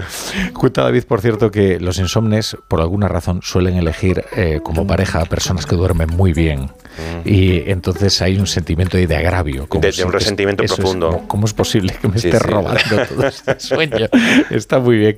Cuenta 0.54 0.84
David, 0.84 1.04
por 1.04 1.20
cierto, 1.22 1.52
que 1.52 1.80
los 1.80 1.98
insomnes, 2.00 2.56
por 2.68 2.80
alguna 2.80 3.08
razón, 3.08 3.42
suelen 3.44 3.76
elegir 3.76 4.24
eh, 4.38 4.60
como 4.64 4.88
pareja 4.88 5.22
a 5.22 5.26
personas 5.26 5.66
que 5.66 5.76
duermen 5.76 6.10
muy 6.10 6.34
bien. 6.34 6.72
Y 7.26 7.70
entonces 7.72 8.22
hay 8.22 8.38
un 8.38 8.46
sentimiento 8.46 8.98
de 8.98 9.16
agravio. 9.16 9.68
como 9.68 9.82
De- 9.82 10.04
un 10.04 10.12
resentimiento 10.12 10.64
es, 10.64 10.74
profundo. 10.74 11.08
¿cómo- 11.10 11.28
¿Cómo 11.28 11.46
es 11.48 11.54
posible 11.54 11.94
que 12.00 12.08
me 12.08 12.20
Sí, 12.20 12.28
esté 12.30 12.40
sí. 12.40 12.48
robando 12.48 12.80
todo 13.10 13.28
este 13.36 13.60
sueño? 13.60 14.08
Está 14.50 14.80
muy 14.80 14.98
bien. 14.98 15.18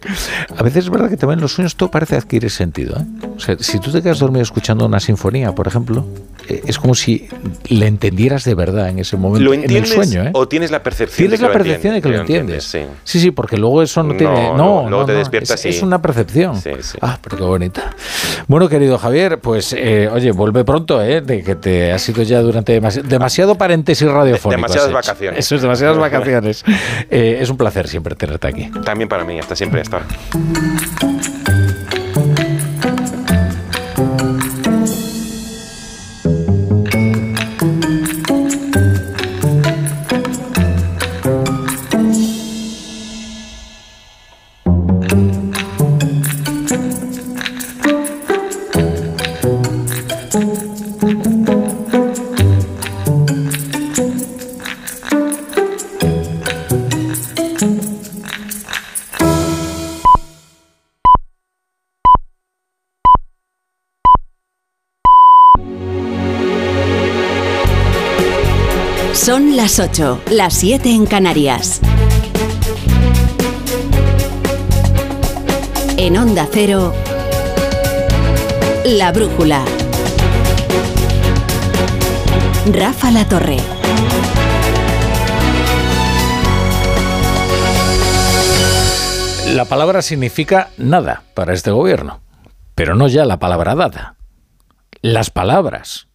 A 0.56 0.64
veces 0.64 0.86
es 0.86 0.90
verdad 0.90 1.10
que 1.10 1.18
también 1.18 1.40
los 1.40 1.54
sueños 1.54 1.76
todo 1.76 1.92
parece 1.92 2.16
adquirir 2.16 2.50
sentido. 2.50 2.98
¿eh? 3.00 3.28
O 3.36 3.40
sea, 3.40 3.58
si 3.60 3.80
tú 3.80 3.92
te 3.92 4.02
quedas 4.02 4.20
dormido 4.20 4.44
escuchando 4.44 4.86
una 4.86 5.00
sinfonía, 5.00 5.54
por 5.54 5.68
ejemplo, 5.68 6.06
es 6.48 6.78
como 6.80 6.96
si 6.96 7.28
le 7.68 7.88
entendieras 7.88 8.44
de 8.44 8.56
verdad 8.56 8.90
en 8.90 9.00
ese 9.00 9.18
momento. 9.18 9.44
¿Lo 9.46 9.54
en 9.54 9.60
el 9.62 9.66
entiendes 9.66 9.94
sueño, 9.94 10.24
¿eh? 10.24 10.32
o 10.34 10.48
tienes 10.48 10.72
la 10.72 10.84
percepción 10.84 11.18
Tienes 11.30 11.32
de 11.32 11.38
que 11.38 11.42
la 11.52 11.58
lo 11.58 11.64
percepción 11.64 11.94
de 11.96 12.02
que 12.02 12.10
lo 12.10 12.20
entiendes? 12.22 12.66
entiendes. 12.74 12.94
Sí. 13.04 13.10
Sí, 13.18 13.20
sí, 13.20 13.32
porque 13.32 13.58
luego 13.58 13.82
eso 13.82 14.04
no 14.04 14.16
tiene. 14.16 14.34
No, 14.54 14.58
No, 14.58 14.90
no, 14.90 15.06
te 15.06 15.14
despiertas 15.14 15.66
es, 15.66 15.78
es 15.78 15.82
una 15.84 16.02
percepción. 16.02 16.56
Sí, 16.62 16.72
sí. 16.82 16.98
Ah, 17.02 17.18
pero 17.22 17.38
qué 17.38 17.44
bonita. 17.44 17.96
Bueno, 18.48 18.70
querido 18.70 18.98
Javier, 18.98 19.40
pues 19.40 19.74
eh, 19.78 20.10
oye, 20.12 20.32
vuelve 20.32 20.64
pronto, 20.64 21.02
¿eh? 21.02 21.22
De 21.22 21.44
que 21.44 21.56
te 21.56 21.92
has 21.92 22.08
ido 22.10 22.24
ya 22.24 22.42
durante 22.42 22.80
demasi- 22.82 23.02
demasiado 23.02 23.56
paréntesis 23.56 24.08
radiofónico. 24.08 24.58
demasiadas 24.62 24.92
vacaciones. 24.92 25.40
Eso 25.40 25.56
es, 25.56 25.62
demasiadas 25.62 25.98
vacaciones. 25.98 26.64
Eh, 27.10 27.38
es 27.42 27.50
un 27.50 27.58
placer 27.58 27.88
siempre 27.88 28.16
tenerte 28.16 28.48
aquí. 28.48 28.70
También 28.84 29.08
para 29.08 29.24
mí, 29.24 29.38
hasta 29.40 29.56
siempre, 29.56 29.82
hasta 29.82 29.98
ahora. 29.98 31.15
Las 69.78 69.90
8, 69.90 70.22
las 70.32 70.54
7 70.54 70.90
en 70.90 71.06
Canarias. 71.06 71.82
En 75.98 76.16
Onda 76.16 76.48
Cero, 76.50 76.94
La 78.86 79.12
Brújula. 79.12 79.66
Rafa 82.72 83.12
La 83.12 83.28
Torre. 83.28 83.58
La 89.54 89.66
palabra 89.66 90.02
significa 90.02 90.70
nada 90.78 91.24
para 91.34 91.54
este 91.54 91.72
gobierno, 91.72 92.22
pero 92.76 92.96
no 92.96 93.10
ya 93.10 93.26
la 93.26 93.40
palabra 93.40 93.76
dada. 93.76 94.16
Las 95.02 95.32
palabras. 95.32 96.08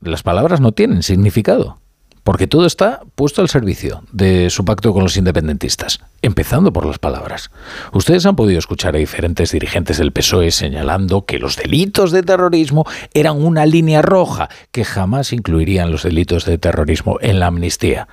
Las 0.00 0.24
palabras 0.24 0.60
no 0.60 0.72
tienen 0.72 1.04
significado, 1.04 1.78
porque 2.24 2.46
todo 2.46 2.66
está 2.66 3.02
puesto 3.14 3.42
al 3.42 3.48
servicio 3.48 4.02
de 4.10 4.50
su 4.50 4.64
pacto 4.64 4.92
con 4.92 5.04
los 5.04 5.16
independentistas, 5.16 6.00
empezando 6.22 6.72
por 6.72 6.86
las 6.86 6.98
palabras. 6.98 7.50
Ustedes 7.92 8.26
han 8.26 8.34
podido 8.34 8.58
escuchar 8.58 8.96
a 8.96 8.98
diferentes 8.98 9.52
dirigentes 9.52 9.98
del 9.98 10.10
PSOE 10.10 10.50
señalando 10.50 11.26
que 11.26 11.38
los 11.38 11.56
delitos 11.56 12.10
de 12.10 12.22
terrorismo 12.22 12.86
eran 13.12 13.44
una 13.44 13.66
línea 13.66 14.00
roja, 14.02 14.48
que 14.72 14.84
jamás 14.84 15.32
incluirían 15.32 15.92
los 15.92 16.02
delitos 16.02 16.46
de 16.46 16.58
terrorismo 16.58 17.18
en 17.20 17.38
la 17.38 17.46
amnistía. 17.46 18.08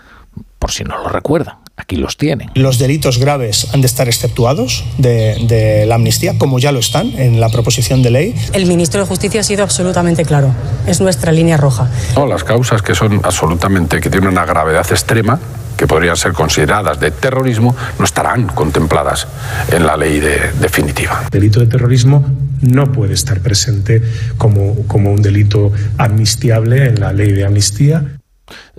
Por 0.59 0.72
si 0.72 0.84
no 0.84 0.97
lo 0.97 1.09
recuerdan, 1.09 1.61
aquí 1.78 1.95
los 1.95 2.17
tienen. 2.17 2.49
Los 2.55 2.78
delitos 2.80 3.17
graves 3.17 3.67
han 3.74 3.82
de 3.82 3.88
estar 3.88 4.07
exceptuados 4.07 4.84
de, 4.97 5.36
de 5.47 5.86
la 5.86 5.95
amnistía, 5.95 6.38
como 6.38 6.59
ya 6.59 6.72
lo 6.72 6.80
están 6.80 7.07
en 7.19 7.39
la 7.39 7.49
proposición 7.49 8.01
de 8.03 8.11
ley. 8.11 8.36
El 8.53 8.65
ministro 8.67 9.01
de 9.01 9.07
Justicia 9.07 9.41
ha 9.41 9.43
sido 9.43 9.63
absolutamente 9.63 10.24
claro. 10.26 10.53
Es 10.88 11.01
nuestra 11.01 11.32
línea 11.32 11.57
roja. 11.57 11.89
No, 12.15 12.28
las 12.28 12.43
causas 12.43 12.82
que 12.82 12.93
son 12.95 13.22
absolutamente, 13.24 13.99
que 13.99 14.09
tienen 14.09 14.30
una 14.30 14.45
gravedad 14.45 14.86
extrema, 14.89 15.39
que 15.78 15.88
podrían 15.88 16.15
ser 16.15 16.34
consideradas 16.34 16.99
de 16.99 17.09
terrorismo, 17.09 17.76
no 17.97 18.05
estarán 18.05 18.47
contempladas 18.47 19.28
en 19.72 19.86
la 19.88 19.97
ley 19.97 20.19
de- 20.19 20.51
definitiva. 20.59 21.22
El 21.26 21.30
delito 21.32 21.59
de 21.59 21.65
terrorismo 21.65 22.24
no 22.61 22.91
puede 22.91 23.15
estar 23.15 23.39
presente 23.39 24.03
como, 24.38 24.76
como 24.86 25.11
un 25.11 25.24
delito 25.24 25.72
amnistiable 25.97 26.86
en 26.89 26.99
la 26.99 27.11
ley 27.13 27.32
de 27.32 27.45
amnistía. 27.45 28.17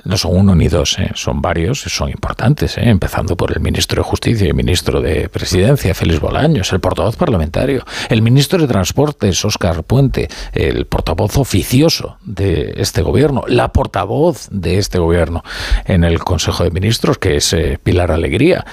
No 0.04 0.16
son 0.16 0.36
uno 0.36 0.54
ni 0.54 0.68
dos, 0.68 0.98
¿eh? 0.98 1.10
son 1.14 1.40
varios, 1.40 1.80
son 1.80 2.08
importantes, 2.08 2.76
¿eh? 2.76 2.88
empezando 2.88 3.36
por 3.36 3.52
el 3.52 3.60
ministro 3.60 4.02
de 4.02 4.08
Justicia 4.08 4.46
y 4.46 4.48
el 4.48 4.54
ministro 4.54 5.00
de 5.00 5.28
Presidencia, 5.28 5.94
Félix 5.94 6.20
Bolaños, 6.20 6.72
el 6.72 6.80
portavoz 6.80 7.16
parlamentario, 7.16 7.84
el 8.08 8.20
ministro 8.20 8.60
de 8.60 8.66
Transportes, 8.66 9.44
Óscar 9.44 9.84
Puente, 9.84 10.28
el 10.52 10.86
portavoz 10.86 11.36
oficioso 11.36 12.16
de 12.24 12.74
este 12.76 13.02
gobierno, 13.02 13.44
la 13.46 13.72
portavoz 13.72 14.48
de 14.50 14.78
este 14.78 14.98
gobierno 14.98 15.44
en 15.84 16.02
el 16.02 16.18
Consejo 16.18 16.64
de 16.64 16.70
Ministros, 16.70 17.18
que 17.18 17.36
es 17.36 17.52
eh, 17.52 17.78
Pilar 17.82 18.10
Alegría. 18.10 18.66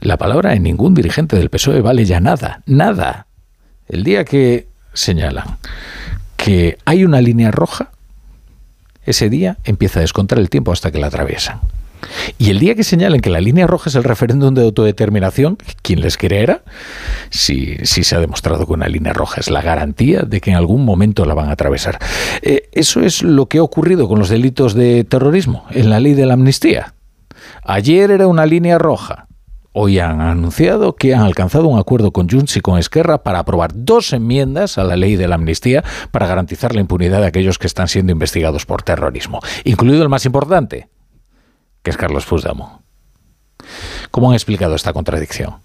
La 0.00 0.18
palabra 0.18 0.54
en 0.54 0.62
ningún 0.62 0.94
dirigente 0.94 1.36
del 1.36 1.50
PSOE 1.50 1.80
vale 1.80 2.04
ya 2.04 2.20
nada, 2.20 2.62
nada. 2.66 3.26
El 3.88 4.04
día 4.04 4.24
que 4.24 4.68
señalan 4.92 5.58
que 6.36 6.78
hay 6.84 7.04
una 7.04 7.20
línea 7.20 7.50
roja, 7.50 7.90
ese 9.06 9.30
día 9.30 9.58
empieza 9.64 10.00
a 10.00 10.02
descontar 10.02 10.38
el 10.38 10.50
tiempo 10.50 10.72
hasta 10.72 10.90
que 10.90 10.98
la 10.98 11.06
atraviesan. 11.06 11.60
Y 12.38 12.50
el 12.50 12.58
día 12.58 12.74
que 12.74 12.84
señalen 12.84 13.20
que 13.20 13.30
la 13.30 13.40
línea 13.40 13.66
roja 13.66 13.88
es 13.88 13.96
el 13.96 14.04
referéndum 14.04 14.54
de 14.54 14.62
autodeterminación, 14.62 15.58
¿quién 15.82 16.00
les 16.00 16.16
creerá? 16.16 16.62
Si, 17.30 17.76
si 17.82 18.04
se 18.04 18.16
ha 18.16 18.20
demostrado 18.20 18.66
que 18.66 18.72
una 18.72 18.88
línea 18.88 19.12
roja 19.12 19.40
es 19.40 19.50
la 19.50 19.62
garantía 19.62 20.22
de 20.22 20.40
que 20.40 20.50
en 20.50 20.56
algún 20.56 20.84
momento 20.84 21.24
la 21.24 21.34
van 21.34 21.48
a 21.48 21.52
atravesar. 21.52 21.98
Eh, 22.42 22.68
eso 22.72 23.00
es 23.00 23.22
lo 23.22 23.46
que 23.46 23.58
ha 23.58 23.62
ocurrido 23.62 24.08
con 24.08 24.18
los 24.18 24.28
delitos 24.28 24.74
de 24.74 25.04
terrorismo 25.04 25.64
en 25.70 25.90
la 25.90 26.00
ley 26.00 26.14
de 26.14 26.26
la 26.26 26.34
amnistía. 26.34 26.94
Ayer 27.62 28.10
era 28.10 28.26
una 28.26 28.46
línea 28.46 28.78
roja. 28.78 29.26
Hoy 29.78 29.98
han 29.98 30.22
anunciado 30.22 30.96
que 30.96 31.14
han 31.14 31.20
alcanzado 31.20 31.68
un 31.68 31.78
acuerdo 31.78 32.10
con 32.10 32.30
Junts 32.30 32.56
y 32.56 32.62
con 32.62 32.78
Esquerra 32.78 33.22
para 33.22 33.40
aprobar 33.40 33.72
dos 33.74 34.14
enmiendas 34.14 34.78
a 34.78 34.84
la 34.84 34.96
ley 34.96 35.16
de 35.16 35.28
la 35.28 35.34
amnistía 35.34 35.84
para 36.12 36.26
garantizar 36.26 36.74
la 36.74 36.80
impunidad 36.80 37.20
de 37.20 37.26
aquellos 37.26 37.58
que 37.58 37.66
están 37.66 37.86
siendo 37.86 38.10
investigados 38.10 38.64
por 38.64 38.82
terrorismo, 38.82 39.40
incluido 39.64 40.02
el 40.02 40.08
más 40.08 40.24
importante, 40.24 40.88
que 41.82 41.90
es 41.90 41.98
Carlos 41.98 42.24
Puigdemont. 42.24 42.80
¿Cómo 44.10 44.30
han 44.30 44.34
explicado 44.34 44.74
esta 44.74 44.94
contradicción? 44.94 45.56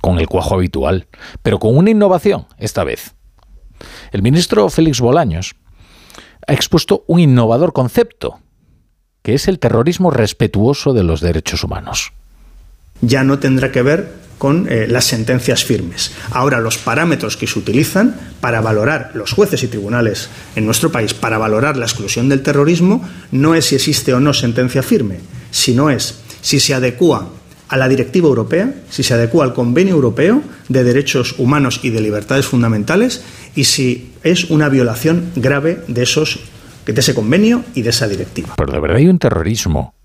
Con 0.00 0.18
el 0.18 0.26
cuajo 0.26 0.56
habitual, 0.56 1.06
pero 1.44 1.60
con 1.60 1.76
una 1.76 1.90
innovación 1.90 2.46
esta 2.58 2.82
vez. 2.82 3.14
El 4.10 4.22
ministro 4.22 4.68
Félix 4.68 5.00
Bolaños 5.00 5.54
ha 6.44 6.54
expuesto 6.54 7.04
un 7.06 7.20
innovador 7.20 7.72
concepto, 7.72 8.40
que 9.22 9.34
es 9.34 9.46
el 9.46 9.60
terrorismo 9.60 10.10
respetuoso 10.10 10.92
de 10.92 11.04
los 11.04 11.20
derechos 11.20 11.62
humanos. 11.62 12.12
Ya 13.00 13.24
no 13.24 13.38
tendrá 13.38 13.72
que 13.72 13.82
ver 13.82 14.26
con 14.38 14.66
eh, 14.68 14.86
las 14.88 15.06
sentencias 15.06 15.64
firmes. 15.64 16.12
Ahora 16.30 16.60
los 16.60 16.78
parámetros 16.78 17.36
que 17.36 17.46
se 17.46 17.58
utilizan 17.58 18.14
para 18.40 18.60
valorar 18.60 19.12
los 19.14 19.32
jueces 19.32 19.62
y 19.62 19.68
tribunales 19.68 20.28
en 20.54 20.66
nuestro 20.66 20.92
país 20.92 21.14
para 21.14 21.38
valorar 21.38 21.76
la 21.76 21.86
exclusión 21.86 22.28
del 22.28 22.42
terrorismo 22.42 23.06
no 23.32 23.54
es 23.54 23.66
si 23.66 23.76
existe 23.76 24.12
o 24.12 24.20
no 24.20 24.34
sentencia 24.34 24.82
firme, 24.82 25.20
sino 25.50 25.90
es 25.90 26.20
si 26.42 26.60
se 26.60 26.74
adecúa 26.74 27.30
a 27.68 27.76
la 27.76 27.88
directiva 27.88 28.28
europea, 28.28 28.72
si 28.90 29.02
se 29.02 29.14
adecúa 29.14 29.44
al 29.44 29.54
convenio 29.54 29.94
europeo 29.94 30.42
de 30.68 30.84
derechos 30.84 31.34
humanos 31.38 31.80
y 31.82 31.90
de 31.90 32.00
libertades 32.00 32.46
fundamentales 32.46 33.22
y 33.56 33.64
si 33.64 34.12
es 34.22 34.50
una 34.50 34.68
violación 34.68 35.32
grave 35.34 35.80
de 35.88 36.02
esos 36.02 36.38
de 36.84 37.00
ese 37.00 37.14
convenio 37.14 37.64
y 37.74 37.82
de 37.82 37.90
esa 37.90 38.06
directiva. 38.06 38.54
Pero 38.56 38.72
de 38.72 38.78
verdad 38.78 38.98
hay 38.98 39.08
un 39.08 39.18
terrorismo 39.18 39.95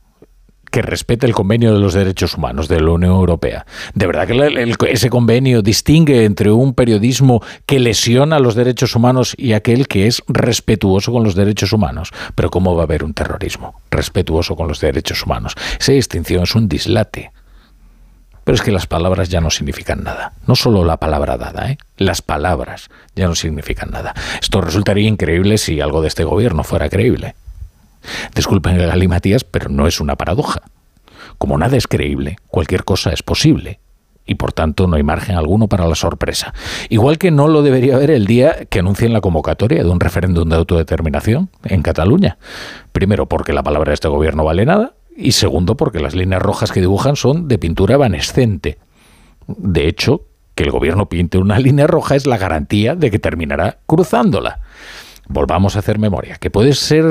que 0.71 0.81
respete 0.81 1.27
el 1.27 1.33
convenio 1.33 1.73
de 1.73 1.79
los 1.79 1.93
derechos 1.93 2.35
humanos 2.35 2.67
de 2.67 2.79
la 2.79 2.91
Unión 2.91 3.13
Europea. 3.13 3.65
De 3.93 4.07
verdad 4.07 4.27
que 4.27 4.91
ese 4.91 5.09
convenio 5.09 5.61
distingue 5.61 6.25
entre 6.25 6.49
un 6.51 6.73
periodismo 6.73 7.43
que 7.65 7.79
lesiona 7.79 8.39
los 8.39 8.55
derechos 8.55 8.95
humanos 8.95 9.35
y 9.37 9.53
aquel 9.53 9.87
que 9.87 10.07
es 10.07 10.23
respetuoso 10.27 11.11
con 11.11 11.23
los 11.23 11.35
derechos 11.35 11.73
humanos. 11.73 12.11
Pero 12.35 12.49
¿cómo 12.49 12.75
va 12.75 12.83
a 12.83 12.85
haber 12.85 13.03
un 13.03 13.13
terrorismo 13.13 13.81
respetuoso 13.91 14.55
con 14.55 14.67
los 14.67 14.79
derechos 14.79 15.25
humanos? 15.25 15.55
Esa 15.79 15.91
distinción 15.91 16.43
es 16.43 16.55
un 16.55 16.67
dislate. 16.67 17.31
Pero 18.43 18.55
es 18.55 18.61
que 18.61 18.71
las 18.71 18.87
palabras 18.87 19.29
ya 19.29 19.39
no 19.39 19.51
significan 19.51 20.03
nada. 20.03 20.33
No 20.47 20.55
solo 20.55 20.83
la 20.83 20.97
palabra 20.97 21.37
dada, 21.37 21.69
¿eh? 21.69 21.77
las 21.97 22.21
palabras 22.21 22.89
ya 23.15 23.27
no 23.27 23.35
significan 23.35 23.91
nada. 23.91 24.15
Esto 24.41 24.61
resultaría 24.61 25.07
increíble 25.07 25.57
si 25.57 25.79
algo 25.79 26.01
de 26.01 26.07
este 26.07 26.23
gobierno 26.23 26.63
fuera 26.63 26.89
creíble. 26.89 27.35
Disculpen 28.35 28.79
el 28.79 28.87
galimatías, 28.87 29.43
pero 29.43 29.69
no 29.69 29.87
es 29.87 29.99
una 29.99 30.15
paradoja. 30.15 30.61
Como 31.37 31.57
nada 31.57 31.77
es 31.77 31.87
creíble, 31.87 32.37
cualquier 32.47 32.83
cosa 32.83 33.11
es 33.11 33.23
posible. 33.23 33.79
Y 34.25 34.35
por 34.35 34.53
tanto 34.53 34.87
no 34.87 34.95
hay 34.95 35.03
margen 35.03 35.35
alguno 35.35 35.67
para 35.67 35.87
la 35.87 35.95
sorpresa. 35.95 36.53
Igual 36.89 37.17
que 37.17 37.31
no 37.31 37.47
lo 37.47 37.63
debería 37.63 37.95
haber 37.95 38.11
el 38.11 38.27
día 38.27 38.65
que 38.65 38.79
anuncien 38.79 39.13
la 39.13 39.21
convocatoria 39.21 39.83
de 39.83 39.89
un 39.89 39.99
referéndum 39.99 40.47
de 40.47 40.55
autodeterminación 40.55 41.49
en 41.63 41.81
Cataluña. 41.81 42.37
Primero 42.91 43.25
porque 43.25 43.53
la 43.53 43.63
palabra 43.63 43.89
de 43.89 43.95
este 43.95 44.07
gobierno 44.07 44.43
vale 44.43 44.65
nada 44.65 44.93
y 45.17 45.31
segundo 45.33 45.75
porque 45.75 45.99
las 45.99 46.15
líneas 46.15 46.41
rojas 46.41 46.71
que 46.71 46.79
dibujan 46.79 47.15
son 47.15 47.47
de 47.47 47.57
pintura 47.57 47.95
evanescente. 47.95 48.77
De 49.47 49.87
hecho, 49.87 50.25
que 50.55 50.63
el 50.63 50.71
gobierno 50.71 51.09
pinte 51.09 51.37
una 51.37 51.59
línea 51.59 51.87
roja 51.87 52.15
es 52.15 52.27
la 52.27 52.37
garantía 52.37 52.95
de 52.95 53.11
que 53.11 53.19
terminará 53.19 53.79
cruzándola. 53.85 54.59
Volvamos 55.31 55.75
a 55.75 55.79
hacer 55.79 55.99
memoria, 55.99 56.35
que 56.35 56.49
puede 56.49 56.73
ser... 56.73 57.05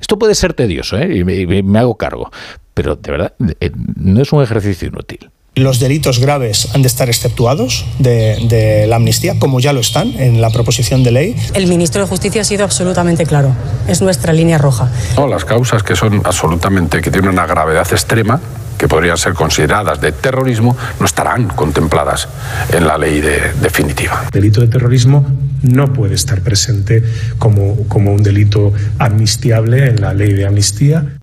Esto 0.00 0.18
puede 0.18 0.34
ser 0.34 0.54
tedioso, 0.54 0.98
¿eh? 0.98 1.18
y 1.18 1.24
me, 1.24 1.62
me 1.62 1.78
hago 1.78 1.96
cargo, 1.96 2.30
pero 2.74 2.96
de 2.96 3.10
verdad 3.10 3.34
eh, 3.60 3.70
no 3.96 4.22
es 4.22 4.32
un 4.32 4.42
ejercicio 4.42 4.88
inútil. 4.88 5.30
Los 5.54 5.80
delitos 5.80 6.18
graves 6.18 6.68
han 6.74 6.80
de 6.80 6.88
estar 6.88 7.10
exceptuados 7.10 7.84
de, 7.98 8.38
de, 8.48 8.86
la 8.86 8.96
amnistía, 8.96 9.38
como 9.38 9.60
ya 9.60 9.74
lo 9.74 9.80
están 9.80 10.18
en 10.18 10.40
la 10.40 10.48
proposición 10.48 11.04
de 11.04 11.10
ley. 11.10 11.36
El 11.52 11.66
ministro 11.66 12.00
de 12.00 12.08
Justicia 12.08 12.40
ha 12.40 12.44
sido 12.44 12.64
absolutamente 12.64 13.26
claro. 13.26 13.54
Es 13.86 14.00
nuestra 14.00 14.32
línea 14.32 14.56
roja. 14.56 14.90
No, 15.14 15.26
las 15.26 15.44
causas 15.44 15.82
que 15.82 15.94
son 15.94 16.22
absolutamente, 16.24 17.02
que 17.02 17.10
tienen 17.10 17.32
una 17.32 17.44
gravedad 17.44 17.86
extrema, 17.92 18.40
que 18.82 18.88
podrían 18.88 19.16
ser 19.16 19.34
consideradas 19.34 20.00
de 20.00 20.10
terrorismo, 20.10 20.76
no 20.98 21.06
estarán 21.06 21.46
contempladas 21.46 22.28
en 22.72 22.84
la 22.84 22.98
ley 22.98 23.20
de, 23.20 23.52
definitiva. 23.60 24.22
El 24.24 24.40
delito 24.40 24.60
de 24.60 24.66
terrorismo 24.66 25.24
no 25.62 25.92
puede 25.92 26.16
estar 26.16 26.40
presente 26.40 27.04
como, 27.38 27.86
como 27.86 28.12
un 28.12 28.24
delito 28.24 28.72
amnistiable 28.98 29.86
en 29.86 30.00
la 30.00 30.12
ley 30.12 30.32
de 30.32 30.46
amnistía. 30.46 31.20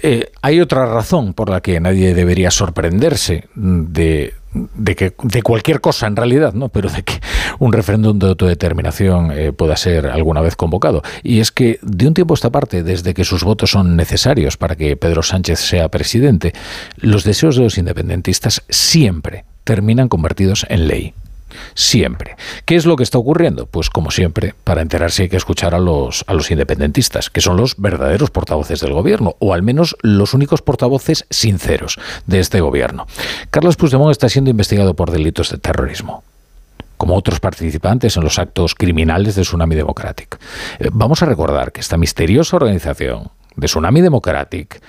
Eh, 0.00 0.30
hay 0.40 0.60
otra 0.60 0.86
razón 0.86 1.34
por 1.34 1.50
la 1.50 1.60
que 1.62 1.80
nadie 1.80 2.14
debería 2.14 2.52
sorprenderse 2.52 3.48
de, 3.56 4.34
de, 4.52 4.96
que, 4.96 5.14
de 5.22 5.42
cualquier 5.42 5.80
cosa 5.80 6.06
en 6.06 6.16
realidad, 6.16 6.54
¿no? 6.54 6.68
pero 6.68 6.88
de 6.88 7.02
que 7.02 7.20
un 7.58 7.72
referéndum 7.72 8.18
de 8.18 8.28
autodeterminación 8.28 9.32
eh, 9.32 9.52
pueda 9.52 9.76
ser 9.76 10.06
alguna 10.06 10.40
vez 10.40 10.56
convocado. 10.56 11.02
Y 11.22 11.40
es 11.40 11.52
que 11.52 11.78
de 11.82 12.06
un 12.06 12.14
tiempo 12.14 12.34
a 12.34 12.36
esta 12.36 12.50
parte, 12.50 12.82
desde 12.82 13.14
que 13.14 13.24
sus 13.24 13.44
votos 13.44 13.70
son 13.70 13.96
necesarios 13.96 14.56
para 14.56 14.76
que 14.76 14.96
Pedro 14.96 15.22
Sánchez 15.22 15.58
sea 15.58 15.88
presidente, 15.88 16.52
los 16.96 17.24
deseos 17.24 17.56
de 17.56 17.64
los 17.64 17.78
independentistas 17.78 18.62
siempre 18.68 19.44
terminan 19.64 20.08
convertidos 20.08 20.66
en 20.68 20.88
ley. 20.88 21.14
Siempre. 21.74 22.36
¿Qué 22.64 22.76
es 22.76 22.86
lo 22.86 22.96
que 22.96 23.02
está 23.02 23.18
ocurriendo? 23.18 23.66
Pues 23.66 23.90
como 23.90 24.10
siempre, 24.10 24.54
para 24.64 24.82
enterarse 24.82 25.24
hay 25.24 25.28
que 25.28 25.36
escuchar 25.36 25.74
a 25.74 25.78
los, 25.78 26.24
a 26.26 26.34
los 26.34 26.50
independentistas, 26.50 27.30
que 27.30 27.40
son 27.40 27.56
los 27.56 27.76
verdaderos 27.76 28.30
portavoces 28.30 28.80
del 28.80 28.92
gobierno, 28.92 29.36
o 29.38 29.54
al 29.54 29.62
menos 29.62 29.96
los 30.02 30.34
únicos 30.34 30.62
portavoces 30.62 31.26
sinceros 31.30 31.98
de 32.26 32.40
este 32.40 32.60
gobierno. 32.60 33.06
Carlos 33.50 33.76
Puigdemont 33.76 34.10
está 34.10 34.28
siendo 34.28 34.50
investigado 34.50 34.94
por 34.94 35.10
delitos 35.10 35.50
de 35.50 35.58
terrorismo 35.58 36.22
como 36.96 37.14
otros 37.14 37.38
participantes 37.38 38.16
en 38.16 38.24
los 38.24 38.40
actos 38.40 38.74
criminales 38.74 39.36
de 39.36 39.42
Tsunami 39.42 39.76
Democratic. 39.76 40.38
Eh, 40.80 40.90
vamos 40.92 41.22
a 41.22 41.26
recordar 41.26 41.70
que 41.70 41.80
esta 41.80 41.96
misteriosa 41.96 42.56
organización 42.56 43.30
de 43.54 43.66
Tsunami 43.66 44.00
Democratic 44.00 44.82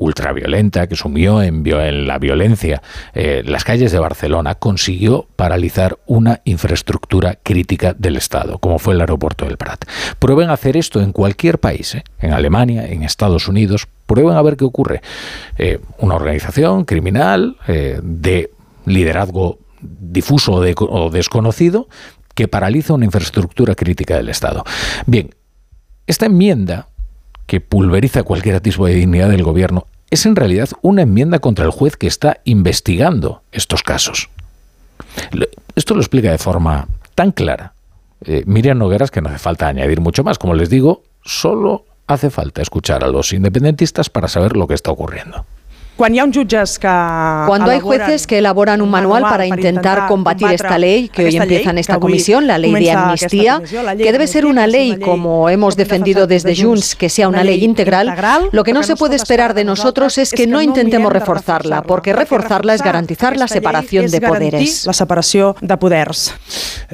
ultraviolenta 0.00 0.88
que 0.88 0.96
sumió 0.96 1.42
en, 1.42 1.62
la 2.06 2.18
violencia 2.18 2.82
eh, 3.14 3.42
las 3.44 3.64
calles 3.64 3.92
de 3.92 3.98
Barcelona, 3.98 4.56
consiguió 4.56 5.26
paralizar 5.36 5.98
una 6.06 6.40
infraestructura 6.44 7.38
crítica 7.42 7.94
del 7.96 8.16
Estado, 8.16 8.58
como 8.58 8.78
fue 8.78 8.94
el 8.94 9.00
aeropuerto 9.02 9.44
del 9.44 9.58
Prat. 9.58 9.84
Prueben 10.18 10.50
hacer 10.50 10.76
esto 10.76 11.00
en 11.00 11.12
cualquier 11.12 11.60
país, 11.60 11.94
¿eh? 11.94 12.04
en 12.18 12.32
Alemania, 12.32 12.86
en 12.86 13.02
Estados 13.02 13.46
Unidos, 13.46 13.86
prueben 14.06 14.36
a 14.36 14.42
ver 14.42 14.56
qué 14.56 14.64
ocurre. 14.64 15.02
Eh, 15.58 15.78
una 15.98 16.16
organización 16.16 16.84
criminal 16.84 17.56
de 18.02 18.50
liderazgo 18.86 19.58
difuso 19.80 20.54
o, 20.54 20.60
o 20.60 21.10
desconocido 21.10 21.88
que 22.34 22.48
paraliza 22.48 22.94
una 22.94 23.04
infraestructura 23.04 23.74
crítica 23.74 24.16
del 24.16 24.30
Estado. 24.30 24.64
Bien, 25.06 25.34
esta 26.06 26.26
enmienda 26.26 26.88
que 27.50 27.60
pulveriza 27.60 28.22
cualquier 28.22 28.54
atisbo 28.54 28.86
de 28.86 28.94
dignidad 28.94 29.28
del 29.28 29.42
gobierno, 29.42 29.88
es 30.10 30.26
en 30.26 30.36
realidad 30.36 30.68
una 30.82 31.02
enmienda 31.02 31.38
contra 31.38 31.64
el 31.64 31.70
juez 31.70 31.96
que 31.96 32.06
está 32.06 32.40
investigando 32.44 33.42
estos 33.52 33.82
casos. 33.82 34.28
Esto 35.74 35.94
lo 35.94 36.00
explica 36.00 36.30
de 36.30 36.38
forma 36.38 36.88
tan 37.14 37.32
clara 37.32 37.72
eh, 38.24 38.42
Miriam 38.46 38.78
Nogueras 38.78 39.10
que 39.10 39.20
no 39.20 39.28
hace 39.28 39.38
falta 39.38 39.68
añadir 39.68 40.00
mucho 40.00 40.24
más. 40.24 40.38
Como 40.38 40.54
les 40.54 40.68
digo, 40.68 41.02
solo 41.24 41.84
hace 42.06 42.30
falta 42.30 42.62
escuchar 42.62 43.04
a 43.04 43.08
los 43.08 43.32
independentistas 43.32 44.10
para 44.10 44.28
saber 44.28 44.56
lo 44.56 44.66
que 44.66 44.74
está 44.74 44.90
ocurriendo. 44.90 45.46
Cuando 47.46 47.70
hay 47.70 47.80
jueces 47.80 48.26
que 48.26 48.38
elaboran 48.38 48.80
un 48.80 48.90
manual 48.90 49.22
para 49.22 49.46
intentar 49.46 50.06
combatir 50.06 50.48
esta 50.50 50.78
ley 50.78 51.08
que 51.08 51.26
hoy 51.26 51.36
empieza 51.36 51.70
en 51.70 51.78
esta 51.78 51.98
comisión, 51.98 52.46
la 52.46 52.56
ley 52.56 52.72
de 52.72 52.90
amnistía, 52.90 53.62
que 53.98 54.12
debe 54.12 54.26
ser 54.26 54.46
una 54.46 54.66
ley, 54.66 54.98
como 54.98 55.50
hemos 55.50 55.76
defendido 55.76 56.26
desde 56.26 56.56
Junts, 56.56 56.94
que 56.94 57.08
sea 57.08 57.28
una 57.28 57.44
ley 57.44 57.64
integral, 57.64 58.14
lo 58.52 58.64
que 58.64 58.72
no 58.72 58.82
se 58.82 58.96
puede 58.96 59.16
esperar 59.16 59.54
de 59.54 59.64
nosotros 59.64 60.16
es 60.18 60.32
que 60.32 60.46
no 60.46 60.62
intentemos 60.62 61.12
reforzarla, 61.12 61.82
porque 61.82 62.12
reforzarla 62.12 62.74
es 62.74 62.82
garantizar 62.82 63.36
la 63.36 63.46
separación 63.46 64.10
de 64.10 64.20
poderes. 64.20 64.86
La 64.86 64.92
separación 64.92 65.54
de 65.60 65.76
poderes. 65.76 66.34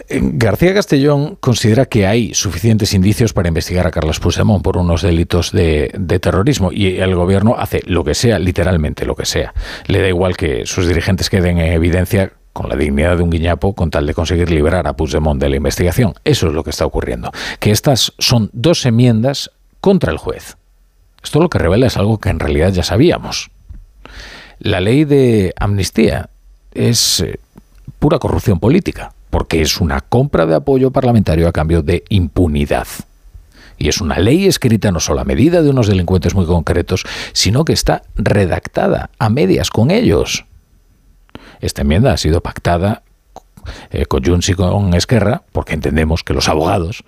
Eh, 0.09 0.21
García 0.23 0.75
Castellón 0.75 1.37
considera 1.41 1.87
que 1.87 2.07
hay 2.07 2.35
suficientes 2.35 2.93
indicios 2.93 3.33
para 3.33 3.49
investigar 3.49 3.87
a 3.87 3.91
Carlos 3.91 4.21
Puigdemont 4.21 4.63
por 4.63 4.77
unos 4.77 5.03
delitos 5.03 5.53
de, 5.53 5.91
de 5.97 6.19
terrorismo 6.19 6.73
y 6.73 6.97
el 6.99 7.15
gobierno 7.15 7.55
hace 7.59 7.83
lo 7.87 8.05
que 8.05 8.15
sea, 8.15 8.39
literalmente 8.39 8.96
lo 9.05 9.15
que 9.15 9.27
sea. 9.27 9.53
Le 9.87 10.01
da 10.01 10.09
igual 10.09 10.37
que 10.37 10.65
sus 10.67 10.89
dirigentes 10.89 11.29
queden 11.31 11.59
en 11.59 11.73
evidencia 11.73 12.33
con 12.53 12.71
la 12.71 12.77
dignidad 12.77 13.19
de 13.19 13.23
un 13.23 13.31
guiñapo 13.31 13.75
con 13.75 13.91
tal 13.91 14.07
de 14.07 14.15
conseguir 14.15 14.51
liberar 14.51 14.87
a 14.87 14.95
Puigdemont 14.95 15.41
de 15.41 15.51
la 15.51 15.57
investigación. 15.57 16.15
Eso 16.25 16.47
es 16.47 16.55
lo 16.55 16.65
que 16.65 16.71
está 16.71 16.87
ocurriendo. 16.87 17.31
Que 17.61 17.71
estas 17.71 18.15
son 18.19 18.49
dos 18.55 18.87
enmiendas 18.87 19.51
contra 19.83 20.11
el 20.11 20.19
juez. 20.19 20.57
Esto 21.23 21.41
lo 21.41 21.51
que 21.51 21.59
revela 21.59 21.89
es 21.89 21.97
algo 21.97 22.19
que 22.19 22.31
en 22.31 22.39
realidad 22.41 22.73
ya 22.73 22.83
sabíamos. 22.83 23.51
La 24.59 24.81
ley 24.81 25.05
de 25.05 25.53
amnistía 25.59 26.31
es 26.73 27.21
eh, 27.21 27.39
pura 27.99 28.19
corrupción 28.19 28.59
política, 28.59 29.13
porque 29.29 29.61
es 29.61 29.81
una 29.81 30.01
compra 30.01 30.47
de 30.47 30.55
apoyo 30.55 30.91
parlamentario 30.91 31.49
a 31.49 31.53
cambio 31.53 31.83
de 31.83 32.05
impunidad. 32.09 32.87
Y 33.79 33.89
es 33.89 34.01
una 34.01 34.19
ley 34.19 34.47
escrita 34.47 34.91
no 34.91 35.01
solo 35.01 35.21
a 35.21 35.25
medida 35.25 35.63
de 35.63 35.71
unos 35.71 35.87
delincuentes 35.87 36.35
muy 36.35 36.47
concretos, 36.47 37.05
sino 37.33 37.65
que 37.65 37.73
está 37.73 38.03
redactada 38.15 39.11
a 39.19 39.29
medias 39.29 39.71
con 39.71 39.91
ellos. 39.91 40.47
Esta 41.61 41.83
enmienda 41.83 42.13
ha 42.13 42.17
sido 42.17 42.41
pactada 42.41 43.03
eh, 43.91 44.07
con 44.07 44.25
Junts 44.25 44.49
y 44.49 44.55
con 44.55 44.95
Esquerra, 44.95 45.43
porque 45.53 45.75
entendemos 45.75 46.23
que 46.23 46.35
los 46.35 46.49
abogados 46.49 47.05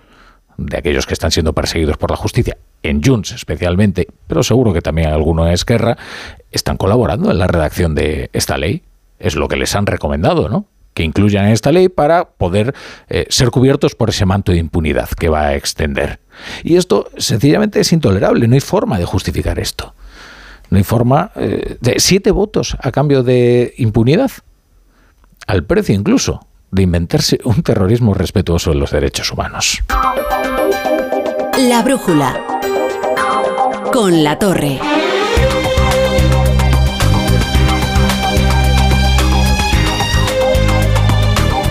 de 0.56 0.76
aquellos 0.76 1.06
que 1.06 1.14
están 1.14 1.30
siendo 1.30 1.52
perseguidos 1.52 1.96
por 1.96 2.10
la 2.10 2.16
justicia, 2.16 2.58
en 2.82 3.02
Junts 3.02 3.32
especialmente, 3.32 4.08
pero 4.26 4.42
seguro 4.42 4.72
que 4.72 4.82
también 4.82 5.08
alguno 5.08 5.46
en 5.46 5.52
Esquerra, 5.52 5.96
están 6.50 6.76
colaborando 6.76 7.30
en 7.30 7.38
la 7.38 7.46
redacción 7.46 7.94
de 7.94 8.30
esta 8.32 8.58
ley. 8.58 8.82
Es 9.18 9.36
lo 9.36 9.48
que 9.48 9.56
les 9.56 9.74
han 9.74 9.86
recomendado, 9.86 10.48
¿no? 10.48 10.66
Que 10.98 11.04
incluyan 11.04 11.46
en 11.46 11.52
esta 11.52 11.70
ley 11.70 11.88
para 11.88 12.24
poder 12.24 12.74
eh, 13.08 13.26
ser 13.28 13.50
cubiertos 13.50 13.94
por 13.94 14.08
ese 14.08 14.26
manto 14.26 14.50
de 14.50 14.58
impunidad 14.58 15.08
que 15.10 15.28
va 15.28 15.42
a 15.42 15.54
extender. 15.54 16.18
Y 16.64 16.74
esto 16.74 17.08
sencillamente 17.16 17.78
es 17.78 17.92
intolerable, 17.92 18.48
no 18.48 18.54
hay 18.54 18.60
forma 18.60 18.98
de 18.98 19.04
justificar 19.04 19.60
esto. 19.60 19.94
No 20.70 20.78
hay 20.78 20.82
forma 20.82 21.30
eh, 21.36 21.76
de 21.80 22.00
siete 22.00 22.32
votos 22.32 22.76
a 22.80 22.90
cambio 22.90 23.22
de 23.22 23.74
impunidad, 23.76 24.32
al 25.46 25.62
precio 25.62 25.94
incluso 25.94 26.48
de 26.72 26.82
inventarse 26.82 27.38
un 27.44 27.62
terrorismo 27.62 28.12
respetuoso 28.12 28.70
de 28.70 28.76
los 28.76 28.90
derechos 28.90 29.30
humanos. 29.30 29.84
La 31.60 31.80
brújula 31.82 32.42
con 33.92 34.24
la 34.24 34.36
torre. 34.36 34.80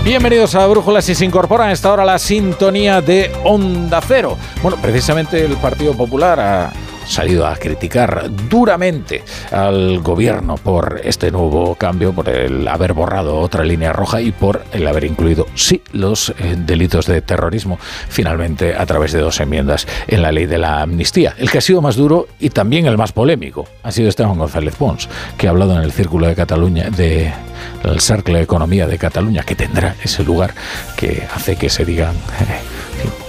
Bienvenidos 0.07 0.55
a 0.55 0.65
Brújula 0.67 1.01
si 1.01 1.13
se 1.13 1.25
incorpora 1.25 1.65
a 1.65 1.73
esta 1.73 1.91
hora 1.91 2.05
la 2.05 2.17
sintonía 2.17 3.01
de 3.01 3.29
Onda 3.43 3.99
Cero. 3.99 4.37
Bueno, 4.61 4.77
precisamente 4.81 5.43
el 5.43 5.57
Partido 5.57 5.95
Popular 5.95 6.39
ha 6.39 6.71
salido 7.07 7.47
a 7.47 7.55
criticar 7.55 8.29
duramente 8.49 9.23
al 9.51 9.99
gobierno 9.99 10.55
por 10.55 11.01
este 11.03 11.31
nuevo 11.31 11.75
cambio, 11.75 12.13
por 12.13 12.29
el 12.29 12.67
haber 12.67 12.93
borrado 12.93 13.39
otra 13.39 13.63
línea 13.63 13.93
roja 13.93 14.21
y 14.21 14.31
por 14.31 14.63
el 14.71 14.87
haber 14.87 15.05
incluido, 15.05 15.47
sí, 15.55 15.81
los 15.91 16.29
eh, 16.29 16.55
delitos 16.57 17.05
de 17.07 17.21
terrorismo, 17.21 17.79
finalmente 18.09 18.75
a 18.75 18.85
través 18.85 19.13
de 19.13 19.19
dos 19.19 19.39
enmiendas 19.39 19.87
en 20.07 20.21
la 20.21 20.31
ley 20.31 20.45
de 20.45 20.57
la 20.57 20.81
amnistía. 20.81 21.33
El 21.37 21.49
que 21.49 21.59
ha 21.59 21.61
sido 21.61 21.81
más 21.81 21.95
duro 21.95 22.27
y 22.39 22.49
también 22.49 22.85
el 22.85 22.97
más 22.97 23.11
polémico 23.11 23.67
ha 23.83 23.91
sido 23.91 24.09
Esteban 24.09 24.37
González 24.37 24.75
Pons, 24.75 25.09
que 25.37 25.47
ha 25.47 25.51
hablado 25.51 25.75
en 25.75 25.83
el 25.83 25.91
Círculo 25.91 26.27
de 26.27 26.35
Cataluña, 26.35 26.89
de 26.89 27.31
el 27.83 28.01
Cercle 28.01 28.37
de 28.37 28.43
Economía 28.43 28.87
de 28.87 28.97
Cataluña, 28.97 29.43
que 29.43 29.55
tendrá 29.55 29.95
ese 30.03 30.23
lugar 30.23 30.53
que 30.95 31.27
hace 31.33 31.55
que 31.55 31.69
se 31.69 31.85
digan... 31.85 32.15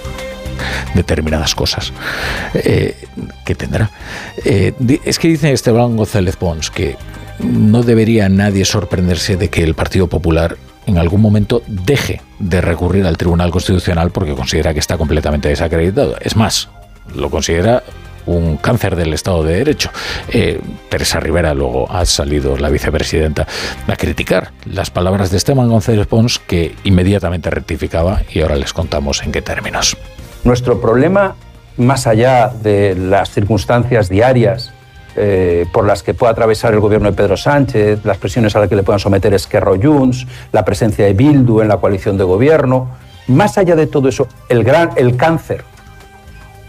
determinadas 0.94 1.54
cosas 1.54 1.92
eh, 2.54 2.96
que 3.44 3.54
tendrá. 3.54 3.90
Eh, 4.44 4.72
es 5.04 5.18
que 5.18 5.28
dice 5.28 5.52
Esteban 5.52 5.96
González 5.96 6.36
Pons 6.36 6.70
que 6.70 6.96
no 7.40 7.82
debería 7.82 8.28
nadie 8.28 8.64
sorprenderse 8.64 9.36
de 9.36 9.48
que 9.48 9.62
el 9.62 9.74
Partido 9.74 10.08
Popular 10.08 10.56
en 10.86 10.98
algún 10.98 11.20
momento 11.20 11.62
deje 11.66 12.22
de 12.38 12.60
recurrir 12.60 13.06
al 13.06 13.16
Tribunal 13.16 13.50
Constitucional 13.50 14.10
porque 14.10 14.34
considera 14.34 14.72
que 14.72 14.80
está 14.80 14.96
completamente 14.96 15.48
desacreditado. 15.48 16.16
Es 16.20 16.34
más, 16.34 16.68
lo 17.14 17.30
considera 17.30 17.82
un 18.28 18.56
cáncer 18.58 18.96
del 18.96 19.12
Estado 19.14 19.42
de 19.42 19.56
Derecho. 19.56 19.90
Eh, 20.28 20.60
Teresa 20.88 21.18
Rivera 21.20 21.54
luego 21.54 21.90
ha 21.90 22.04
salido, 22.04 22.56
la 22.56 22.68
vicepresidenta, 22.68 23.46
a 23.86 23.96
criticar 23.96 24.52
las 24.66 24.90
palabras 24.90 25.30
de 25.30 25.38
Esteban 25.38 25.68
González 25.68 26.06
Pons 26.06 26.38
que 26.38 26.74
inmediatamente 26.84 27.50
rectificaba 27.50 28.22
y 28.32 28.40
ahora 28.40 28.56
les 28.56 28.72
contamos 28.72 29.22
en 29.22 29.32
qué 29.32 29.42
términos. 29.42 29.96
Nuestro 30.44 30.80
problema, 30.80 31.36
más 31.76 32.06
allá 32.06 32.48
de 32.48 32.94
las 32.94 33.30
circunstancias 33.30 34.08
diarias 34.08 34.72
eh, 35.16 35.66
por 35.72 35.86
las 35.86 36.02
que 36.02 36.14
pueda 36.14 36.32
atravesar 36.32 36.74
el 36.74 36.80
gobierno 36.80 37.10
de 37.10 37.16
Pedro 37.16 37.36
Sánchez, 37.36 38.04
las 38.04 38.18
presiones 38.18 38.54
a 38.54 38.60
las 38.60 38.68
que 38.68 38.76
le 38.76 38.82
puedan 38.82 39.00
someter 39.00 39.34
Esquerra 39.34 39.72
Junts, 39.80 40.26
la 40.52 40.64
presencia 40.64 41.04
de 41.06 41.14
Bildu 41.14 41.60
en 41.60 41.68
la 41.68 41.78
coalición 41.78 42.16
de 42.16 42.24
gobierno, 42.24 42.88
más 43.26 43.58
allá 43.58 43.74
de 43.74 43.86
todo 43.86 44.08
eso, 44.08 44.28
el, 44.48 44.64
gran, 44.64 44.90
el 44.96 45.16
cáncer 45.16 45.64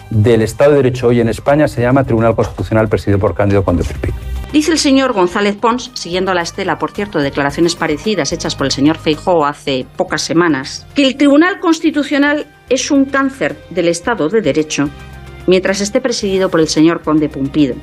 del 0.09 0.41
Estado 0.41 0.71
de 0.71 0.77
Derecho 0.77 1.07
hoy 1.07 1.19
en 1.19 1.29
España 1.29 1.67
se 1.67 1.81
llama 1.81 2.03
Tribunal 2.03 2.35
Constitucional 2.35 2.87
presidido 2.87 3.19
por 3.19 3.35
Cándido 3.35 3.63
Conde 3.63 3.83
Pipí. 3.83 4.13
Dice 4.51 4.71
el 4.71 4.79
señor 4.79 5.13
González 5.13 5.55
Pons, 5.55 5.91
siguiendo 5.93 6.31
a 6.31 6.33
la 6.33 6.41
estela, 6.41 6.79
por 6.79 6.91
cierto, 6.91 7.19
de 7.19 7.25
declaraciones 7.25 7.75
parecidas 7.75 8.31
hechas 8.33 8.55
por 8.55 8.65
el 8.65 8.71
señor 8.71 8.97
Feijóo 8.97 9.45
hace 9.45 9.85
pocas 9.95 10.23
semanas, 10.23 10.87
que 10.95 11.05
el 11.05 11.17
Tribunal 11.17 11.59
Constitucional 11.59 12.47
es 12.69 12.89
un 12.89 13.05
cáncer 13.05 13.57
del 13.69 13.87
Estado 13.87 14.27
de 14.27 14.41
Derecho 14.41 14.89
mientras 15.45 15.81
esté 15.81 16.01
presidido 16.01 16.49
por 16.49 16.59
el 16.59 16.67
señor 16.67 17.03
Conde 17.03 17.29
Pumpido, 17.29 17.75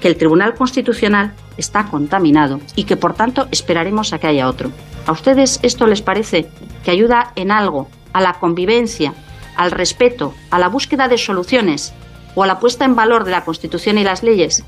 que 0.00 0.08
el 0.08 0.16
Tribunal 0.16 0.54
Constitucional 0.54 1.34
está 1.58 1.86
contaminado 1.86 2.60
y 2.74 2.84
que 2.84 2.96
por 2.96 3.14
tanto 3.14 3.46
esperaremos 3.50 4.12
a 4.12 4.18
que 4.18 4.26
haya 4.26 4.48
otro. 4.48 4.70
¿A 5.06 5.12
ustedes 5.12 5.60
esto 5.62 5.86
les 5.86 6.00
parece 6.00 6.46
que 6.84 6.90
ayuda 6.90 7.32
en 7.36 7.50
algo 7.50 7.88
a 8.14 8.22
la 8.22 8.34
convivencia, 8.34 9.12
al 9.56 9.70
respeto, 9.70 10.34
a 10.50 10.58
la 10.58 10.68
búsqueda 10.68 11.08
de 11.08 11.18
soluciones 11.18 11.92
o 12.34 12.42
a 12.42 12.46
la 12.46 12.58
puesta 12.58 12.84
en 12.84 12.96
valor 12.96 13.24
de 13.24 13.30
la 13.30 13.44
Constitución 13.44 13.98
y 13.98 14.04
las 14.04 14.22
leyes? 14.22 14.64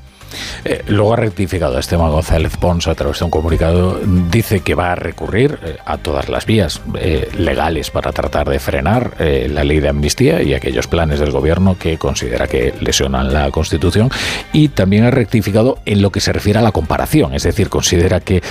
Eh, 0.65 0.83
luego 0.87 1.13
ha 1.13 1.17
rectificado 1.17 1.77
Esteban 1.79 2.11
González 2.11 2.57
Pons 2.57 2.87
a 2.87 2.95
través 2.95 3.19
de 3.19 3.25
un 3.25 3.31
comunicado. 3.31 3.99
Dice 4.29 4.61
que 4.61 4.75
va 4.75 4.91
a 4.91 4.95
recurrir 4.95 5.59
eh, 5.63 5.77
a 5.85 5.97
todas 5.97 6.29
las 6.29 6.45
vías 6.45 6.81
eh, 6.99 7.29
legales 7.37 7.91
para 7.91 8.11
tratar 8.11 8.49
de 8.49 8.59
frenar 8.59 9.15
la 9.17 9.63
ley 9.63 9.79
de 9.79 9.89
amnistía 9.89 10.41
y 10.41 10.53
aquellos 10.53 10.87
planes 10.87 11.19
del 11.19 11.31
gobierno 11.31 11.77
que 11.77 11.97
considera 11.97 12.47
que 12.47 12.73
lesionan 12.79 13.33
la 13.33 13.49
Constitución. 13.51 14.09
Y 14.53 14.69
también 14.69 15.05
ha 15.05 15.11
rectificado 15.11 15.79
en 15.85 16.01
lo 16.01 16.11
que 16.11 16.19
se 16.19 16.33
refiere 16.33 16.59
a 16.59 16.61
la 16.61 16.71
comparación. 16.71 17.33
Es 17.33 17.43
decir, 17.43 17.69
considera 17.69 18.19
que 18.19 18.41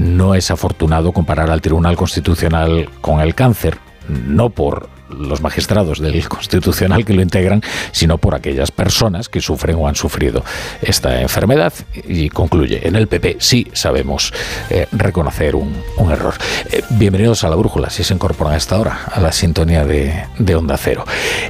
no 0.00 0.34
es 0.34 0.50
afortunado 0.50 1.12
comparar 1.12 1.50
al 1.50 1.60
Tribunal 1.60 1.96
Constitucional 1.96 2.88
con 3.00 3.20
el 3.20 3.34
cáncer. 3.34 3.78
No 4.08 4.50
por 4.50 4.88
los 5.18 5.40
magistrados 5.40 5.98
del 5.98 6.20
Constitucional 6.28 7.04
que 7.04 7.14
lo 7.14 7.22
integran, 7.22 7.62
sino 7.92 8.18
por 8.18 8.34
aquellas 8.34 8.70
personas 8.70 9.28
que 9.28 9.40
sufren 9.40 9.76
o 9.76 9.88
han 9.88 9.94
sufrido 9.94 10.44
esta 10.82 11.20
enfermedad. 11.20 11.72
Y 12.06 12.28
concluye, 12.28 12.86
en 12.86 12.96
el 12.96 13.08
PP 13.08 13.36
sí 13.38 13.66
sabemos 13.72 14.32
eh, 14.70 14.86
reconocer 14.92 15.54
un, 15.56 15.70
error. 16.10 16.34
Eh, 16.70 16.82
bienvenidos 16.90 17.44
a 17.44 17.48
la 17.48 17.56
brújula, 17.56 17.90
si 17.90 18.02
se 18.02 18.14
incorporan 18.14 18.54
a 18.54 18.56
esta 18.56 18.78
hora, 18.78 19.04
a 19.12 19.20
la 19.20 19.32
sintonía 19.32 19.84
de, 19.84 20.24
Onda 20.54 20.76
Cero. 20.76 21.04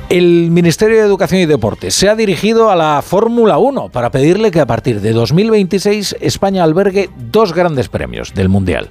El 0.09 0.51
Ministerio 0.51 0.99
de 0.99 1.05
Educación 1.05 1.41
y 1.41 1.47
Deporte 1.47 1.91
se 1.91 2.09
ha 2.09 2.15
dirigido 2.15 2.70
a 2.70 2.77
la 2.77 3.03
Fórmula 3.03 3.59
1 3.59 3.89
para 3.89 4.11
pedirle 4.11 4.51
que 4.51 4.61
a 4.61 4.66
partir 4.66 5.01
de 5.01 5.12
2026 5.12 6.16
España 6.20 6.62
albergue 6.62 7.09
dos 7.31 7.55
grandes 7.55 7.89
premios 7.89 8.35
del 8.35 8.49
Mundial. 8.49 8.91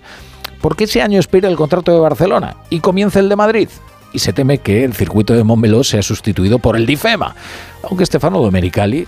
Porque 0.62 0.86
ese 0.86 1.02
año 1.02 1.20
expira 1.20 1.48
el 1.48 1.56
contrato 1.56 1.94
de 1.94 2.00
Barcelona 2.00 2.58
y 2.70 2.80
comienza 2.80 3.20
el 3.20 3.30
de 3.30 3.36
Madrid 3.36 3.70
y 4.14 4.20
se 4.20 4.34
teme 4.34 4.60
que 4.60 4.84
el 4.84 4.94
circuito 4.94 5.34
de 5.34 5.44
Montmeló 5.44 5.84
sea 5.84 6.02
sustituido 6.02 6.60
por 6.60 6.76
el 6.76 6.86
Difema, 6.86 7.36
aunque 7.84 8.06
Stefano 8.06 8.42
Domenicali 8.42 9.08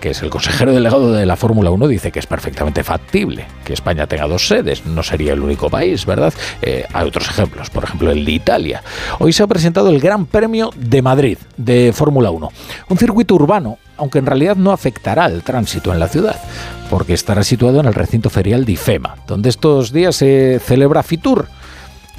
que 0.00 0.10
es 0.10 0.22
el 0.22 0.30
consejero 0.30 0.72
delegado 0.72 1.12
de 1.12 1.26
la 1.26 1.36
Fórmula 1.36 1.70
1, 1.70 1.88
dice 1.88 2.12
que 2.12 2.18
es 2.18 2.26
perfectamente 2.26 2.84
factible 2.84 3.46
que 3.64 3.72
España 3.72 4.06
tenga 4.06 4.26
dos 4.26 4.46
sedes. 4.46 4.84
No 4.86 5.02
sería 5.02 5.32
el 5.32 5.40
único 5.40 5.70
país, 5.70 6.04
¿verdad? 6.06 6.32
Eh, 6.62 6.84
hay 6.92 7.08
otros 7.08 7.28
ejemplos, 7.28 7.70
por 7.70 7.84
ejemplo 7.84 8.10
el 8.10 8.24
de 8.24 8.32
Italia. 8.32 8.82
Hoy 9.18 9.32
se 9.32 9.42
ha 9.42 9.46
presentado 9.46 9.88
el 9.88 10.00
Gran 10.00 10.26
Premio 10.26 10.70
de 10.76 11.02
Madrid 11.02 11.38
de 11.56 11.92
Fórmula 11.94 12.30
1. 12.30 12.48
Un 12.88 12.98
circuito 12.98 13.34
urbano, 13.34 13.78
aunque 13.96 14.18
en 14.18 14.26
realidad 14.26 14.56
no 14.56 14.72
afectará 14.72 15.24
al 15.24 15.42
tránsito 15.42 15.92
en 15.92 15.98
la 15.98 16.08
ciudad, 16.08 16.36
porque 16.90 17.14
estará 17.14 17.42
situado 17.42 17.80
en 17.80 17.86
el 17.86 17.94
recinto 17.94 18.30
ferial 18.30 18.64
de 18.64 18.76
donde 19.26 19.48
estos 19.48 19.92
días 19.92 20.16
se 20.16 20.60
celebra 20.62 21.02
Fitur 21.02 21.48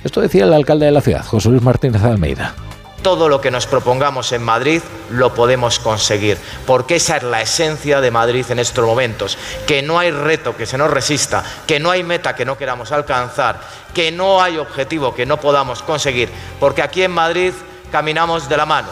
esto 0.03 0.21
decía 0.21 0.45
el 0.45 0.53
alcalde 0.53 0.85
de 0.85 0.91
la 0.91 1.01
ciudad, 1.01 1.25
José 1.25 1.49
Luis 1.49 1.61
Martínez 1.61 2.03
Almeida 2.03 2.55
todo 3.01 3.29
lo 3.29 3.39
que 3.39 3.51
nos 3.51 3.67
propongamos 3.67 4.33
en 4.33 4.43
Madrid 4.43 4.81
lo 5.11 5.33
podemos 5.33 5.79
conseguir, 5.79 6.37
porque 6.65 6.97
esa 6.97 7.15
es 7.15 7.23
la 7.23 7.41
esencia 7.41 8.01
de 8.01 8.11
Madrid 8.11 8.45
en 8.49 8.59
estos 8.59 8.85
momentos, 8.85 9.37
que 9.65 9.81
no 9.81 9.97
hay 9.97 10.11
reto 10.11 10.57
que 10.57 10.65
se 10.65 10.77
nos 10.77 10.91
resista, 10.91 11.41
que 11.65 11.79
no 11.79 11.89
hay 11.89 12.03
meta 12.03 12.35
que 12.35 12.43
no 12.43 12.57
queramos 12.57 12.91
alcanzar, 12.91 13.61
que 13.93 14.11
no 14.11 14.41
hay 14.41 14.57
objetivo 14.57 15.15
que 15.15 15.25
no 15.25 15.37
podamos 15.39 15.81
conseguir, 15.83 16.29
porque 16.59 16.81
aquí 16.81 17.03
en 17.03 17.11
Madrid 17.11 17.53
caminamos 17.91 18.49
de 18.49 18.57
la 18.57 18.65
mano. 18.65 18.89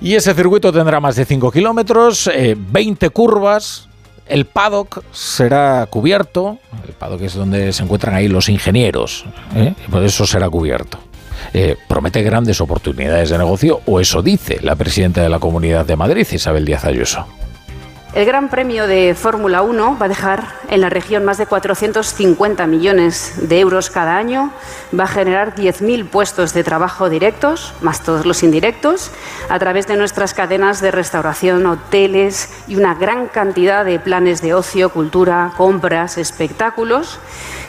Y 0.00 0.14
ese 0.14 0.32
circuito 0.32 0.72
tendrá 0.72 1.00
más 1.00 1.16
de 1.16 1.24
5 1.24 1.50
kilómetros, 1.50 2.30
20 2.56 3.06
eh, 3.06 3.10
curvas, 3.10 3.87
el 4.28 4.44
paddock 4.44 5.02
será 5.12 5.86
cubierto, 5.90 6.58
el 6.86 6.92
paddock 6.92 7.22
es 7.22 7.34
donde 7.34 7.72
se 7.72 7.82
encuentran 7.82 8.14
ahí 8.14 8.28
los 8.28 8.48
ingenieros, 8.48 9.24
¿eh? 9.54 9.74
por 9.90 10.02
eso 10.04 10.26
será 10.26 10.48
cubierto. 10.48 10.98
Eh, 11.54 11.76
promete 11.88 12.22
grandes 12.22 12.60
oportunidades 12.60 13.30
de 13.30 13.38
negocio, 13.38 13.80
o 13.86 14.00
eso 14.00 14.22
dice 14.22 14.58
la 14.62 14.76
presidenta 14.76 15.22
de 15.22 15.28
la 15.28 15.38
Comunidad 15.38 15.86
de 15.86 15.96
Madrid, 15.96 16.26
Isabel 16.30 16.64
Díaz 16.64 16.84
Ayuso. 16.84 17.26
El 18.14 18.24
Gran 18.24 18.48
Premio 18.48 18.86
de 18.86 19.14
Fórmula 19.14 19.60
1 19.60 19.98
va 20.00 20.06
a 20.06 20.08
dejar 20.08 20.54
en 20.70 20.80
la 20.80 20.88
región 20.88 21.26
más 21.26 21.36
de 21.36 21.44
450 21.44 22.66
millones 22.66 23.34
de 23.36 23.60
euros 23.60 23.90
cada 23.90 24.16
año, 24.16 24.50
va 24.98 25.04
a 25.04 25.08
generar 25.08 25.54
10.000 25.54 26.08
puestos 26.08 26.54
de 26.54 26.64
trabajo 26.64 27.10
directos, 27.10 27.74
más 27.82 28.02
todos 28.02 28.24
los 28.24 28.42
indirectos, 28.42 29.10
a 29.50 29.58
través 29.58 29.86
de 29.86 29.96
nuestras 29.96 30.32
cadenas 30.32 30.80
de 30.80 30.90
restauración, 30.90 31.66
hoteles 31.66 32.48
y 32.66 32.76
una 32.76 32.94
gran 32.94 33.28
cantidad 33.28 33.84
de 33.84 34.00
planes 34.00 34.40
de 34.40 34.54
ocio, 34.54 34.88
cultura, 34.88 35.52
compras, 35.58 36.16
espectáculos, 36.16 37.20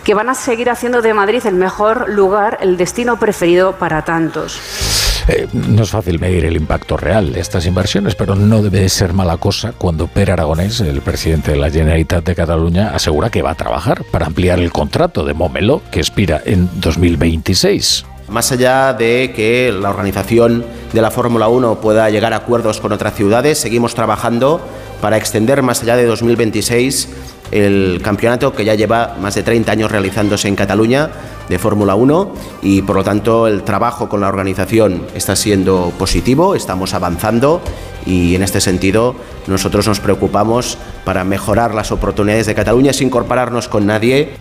que 0.06 0.14
van 0.14 0.30
a 0.30 0.36
seguir 0.36 0.70
haciendo 0.70 1.02
de 1.02 1.14
Madrid 1.14 1.46
el 1.46 1.56
mejor 1.56 2.08
lugar, 2.08 2.60
el 2.62 2.78
destino 2.78 3.20
preferido 3.20 3.74
para 3.74 4.06
tantos. 4.06 5.09
Eh, 5.30 5.48
no 5.54 5.84
es 5.84 5.92
fácil 5.92 6.20
medir 6.20 6.44
el 6.46 6.58
impacto 6.58 6.98
real 6.98 7.34
de 7.34 7.40
estas 7.40 7.68
inversiones, 7.68 8.16
pero 8.16 8.34
no 8.34 8.64
debe 8.64 8.80
de 8.80 8.90
ser 8.90 9.14
mala 9.14 9.38
cosa 9.38 9.74
cuando 9.74 10.08
Per 10.08 10.32
Aragonés, 10.32 10.82
el 10.82 11.02
presidente 11.02 11.52
de 11.52 11.58
la 11.58 11.70
Generalitat 11.70 12.26
de 12.26 12.34
Cataluña, 12.34 12.96
asegura 12.96 13.30
que 13.30 13.44
va 13.44 13.52
a 13.52 13.56
trabajar 13.56 14.04
para 14.12 14.26
ampliar 14.26 14.58
el 14.58 14.72
contrato 14.72 15.24
de 15.24 15.36
Momelo, 15.36 15.84
que 15.92 16.00
expira 16.00 16.42
en 16.44 16.68
2026. 16.82 18.06
Más 18.30 18.52
allá 18.52 18.94
de 18.94 19.34
que 19.36 19.72
la 19.72 19.90
organización 19.90 20.64
de 20.94 21.02
la 21.02 21.10
Fórmula 21.10 21.48
1 21.48 21.82
pueda 21.82 22.10
llegar 22.10 22.34
a 22.34 22.38
acuerdos 22.38 22.80
con 22.80 22.92
otras 22.92 23.16
ciudades, 23.16 23.58
seguimos 23.60 23.96
trabajando 23.96 24.62
para 25.02 25.18
extender 25.18 25.64
más 25.64 25.82
allá 25.82 25.96
de 25.96 26.06
2026 26.06 27.10
el 27.52 28.00
campeonato 28.04 28.54
que 28.54 28.66
ya 28.66 28.76
lleva 28.76 29.16
más 29.20 29.34
de 29.34 29.42
30 29.44 29.72
años 29.72 29.92
realizándose 29.92 30.48
en 30.48 30.56
Cataluña 30.56 31.10
de 31.48 31.58
Fórmula 31.58 31.96
1 31.96 32.34
y 32.62 32.84
por 32.84 32.98
lo 32.98 33.04
tanto 33.04 33.48
el 33.48 33.64
trabajo 33.64 34.08
con 34.08 34.22
la 34.22 34.28
organización 34.28 35.08
está 35.16 35.36
siendo 35.36 35.92
positivo, 35.98 36.54
estamos 36.54 36.94
avanzando 36.94 37.62
y 38.06 38.36
en 38.36 38.44
este 38.44 38.62
sentido 38.62 39.16
nosotros 39.48 39.88
nos 39.88 40.00
preocupamos 40.00 40.78
para 41.06 41.24
mejorar 41.24 41.74
las 41.74 41.92
oportunidades 41.92 42.46
de 42.46 42.54
Cataluña 42.54 42.94
sin 42.94 43.08
incorporarnos 43.08 43.68
con 43.68 43.88
nadie 43.88 44.34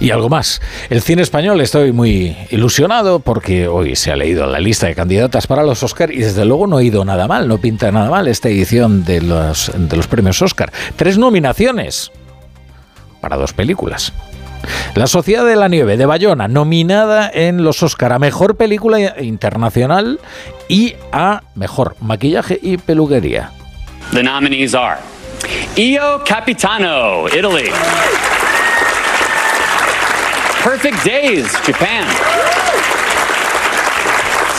Y 0.00 0.10
algo 0.10 0.28
más. 0.28 0.60
El 0.90 1.00
cine 1.02 1.22
español 1.22 1.60
estoy 1.60 1.92
muy 1.92 2.36
ilusionado 2.50 3.20
porque 3.20 3.68
hoy 3.68 3.96
se 3.96 4.12
ha 4.12 4.16
leído 4.16 4.46
la 4.46 4.60
lista 4.60 4.86
de 4.86 4.94
candidatas 4.94 5.46
para 5.46 5.62
los 5.62 5.82
Oscar 5.82 6.12
y 6.12 6.18
desde 6.18 6.44
luego 6.44 6.66
no 6.66 6.78
ha 6.78 6.82
ido 6.82 7.04
nada 7.04 7.26
mal, 7.26 7.48
no 7.48 7.58
pinta 7.58 7.90
nada 7.90 8.10
mal 8.10 8.28
esta 8.28 8.48
edición 8.48 9.04
de 9.04 9.22
los, 9.22 9.72
de 9.74 9.96
los 9.96 10.06
premios 10.06 10.40
Oscar. 10.42 10.72
Tres 10.96 11.18
nominaciones 11.18 12.12
para 13.20 13.36
dos 13.36 13.52
películas. 13.52 14.12
La 14.94 15.06
Sociedad 15.06 15.44
de 15.44 15.56
la 15.56 15.68
Nieve 15.68 15.96
de 15.96 16.06
Bayona, 16.06 16.48
nominada 16.48 17.30
en 17.32 17.62
los 17.62 17.82
Oscar 17.82 18.12
a 18.12 18.18
Mejor 18.18 18.56
Película 18.56 19.20
Internacional 19.20 20.20
y 20.68 20.94
a 21.12 21.42
Mejor 21.54 21.96
Maquillaje 22.00 22.58
y 22.60 22.76
Peluquería. 22.78 23.52
The 24.12 24.22
nominees 24.22 24.74
are 24.74 24.98
Io 25.76 26.22
Capitano, 26.24 27.28
Italy. 27.28 27.70
Perfect 30.66 31.04
Days, 31.04 31.52
Japan. 31.60 32.95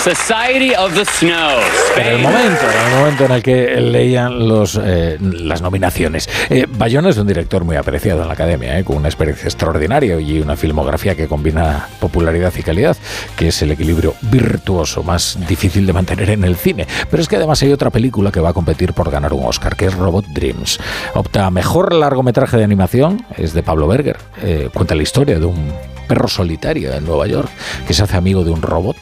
Society 0.07 0.73
of 0.73 0.93
the 0.93 1.03
Snow. 1.03 1.59
En 1.97 2.07
el 2.07 2.21
momento, 2.21 2.61
en 2.61 2.87
el 2.87 2.97
momento 2.97 3.25
en 3.25 3.31
el 3.33 3.43
que 3.43 3.81
leían 3.81 4.47
los, 4.47 4.79
eh, 4.81 5.17
las 5.19 5.61
nominaciones. 5.61 6.29
Eh, 6.49 6.65
Bayona 6.65 7.09
es 7.09 7.17
un 7.17 7.27
director 7.27 7.65
muy 7.65 7.75
apreciado 7.75 8.21
en 8.21 8.27
la 8.27 8.33
academia, 8.33 8.79
eh, 8.79 8.85
con 8.85 8.95
una 8.95 9.09
experiencia 9.09 9.47
extraordinaria 9.47 10.17
y 10.17 10.39
una 10.39 10.55
filmografía 10.55 11.13
que 11.13 11.27
combina 11.27 11.89
popularidad 11.99 12.53
y 12.57 12.63
calidad, 12.63 12.95
que 13.35 13.49
es 13.49 13.61
el 13.61 13.71
equilibrio 13.71 14.13
virtuoso 14.21 15.03
más 15.03 15.37
difícil 15.45 15.85
de 15.85 15.91
mantener 15.91 16.29
en 16.29 16.45
el 16.45 16.55
cine. 16.55 16.87
Pero 17.11 17.21
es 17.21 17.27
que 17.27 17.35
además 17.35 17.61
hay 17.63 17.73
otra 17.73 17.89
película 17.89 18.31
que 18.31 18.39
va 18.39 18.49
a 18.49 18.53
competir 18.53 18.93
por 18.93 19.11
ganar 19.11 19.33
un 19.33 19.43
Oscar, 19.45 19.75
que 19.75 19.87
es 19.87 19.93
Robot 19.93 20.27
Dreams. 20.27 20.79
Opta 21.15 21.47
a 21.47 21.51
mejor 21.51 21.91
largometraje 21.91 22.55
de 22.55 22.63
animación, 22.63 23.25
es 23.35 23.51
de 23.51 23.61
Pablo 23.61 23.89
Berger. 23.89 24.15
Eh, 24.41 24.69
cuenta 24.73 24.95
la 24.95 25.03
historia 25.03 25.37
de 25.37 25.45
un 25.45 25.73
perro 26.07 26.29
solitario 26.29 26.93
en 26.93 27.03
Nueva 27.03 27.27
York 27.27 27.49
que 27.85 27.93
se 27.93 28.03
hace 28.03 28.15
amigo 28.15 28.45
de 28.45 28.51
un 28.51 28.61
robot 28.61 28.95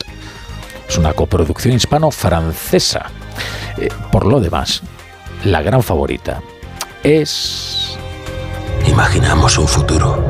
es 0.88 0.98
una 0.98 1.14
coproducción 1.14 1.76
hispano-francesa. 1.76 3.06
Eh, 3.78 3.90
por 4.12 4.26
lo 4.26 4.40
demás, 4.40 4.82
la 5.44 5.62
gran 5.62 5.84
favorita 5.84 6.42
es... 7.04 7.98
Imaginamos 8.88 9.58
un 9.58 9.68
futuro. 9.68 10.24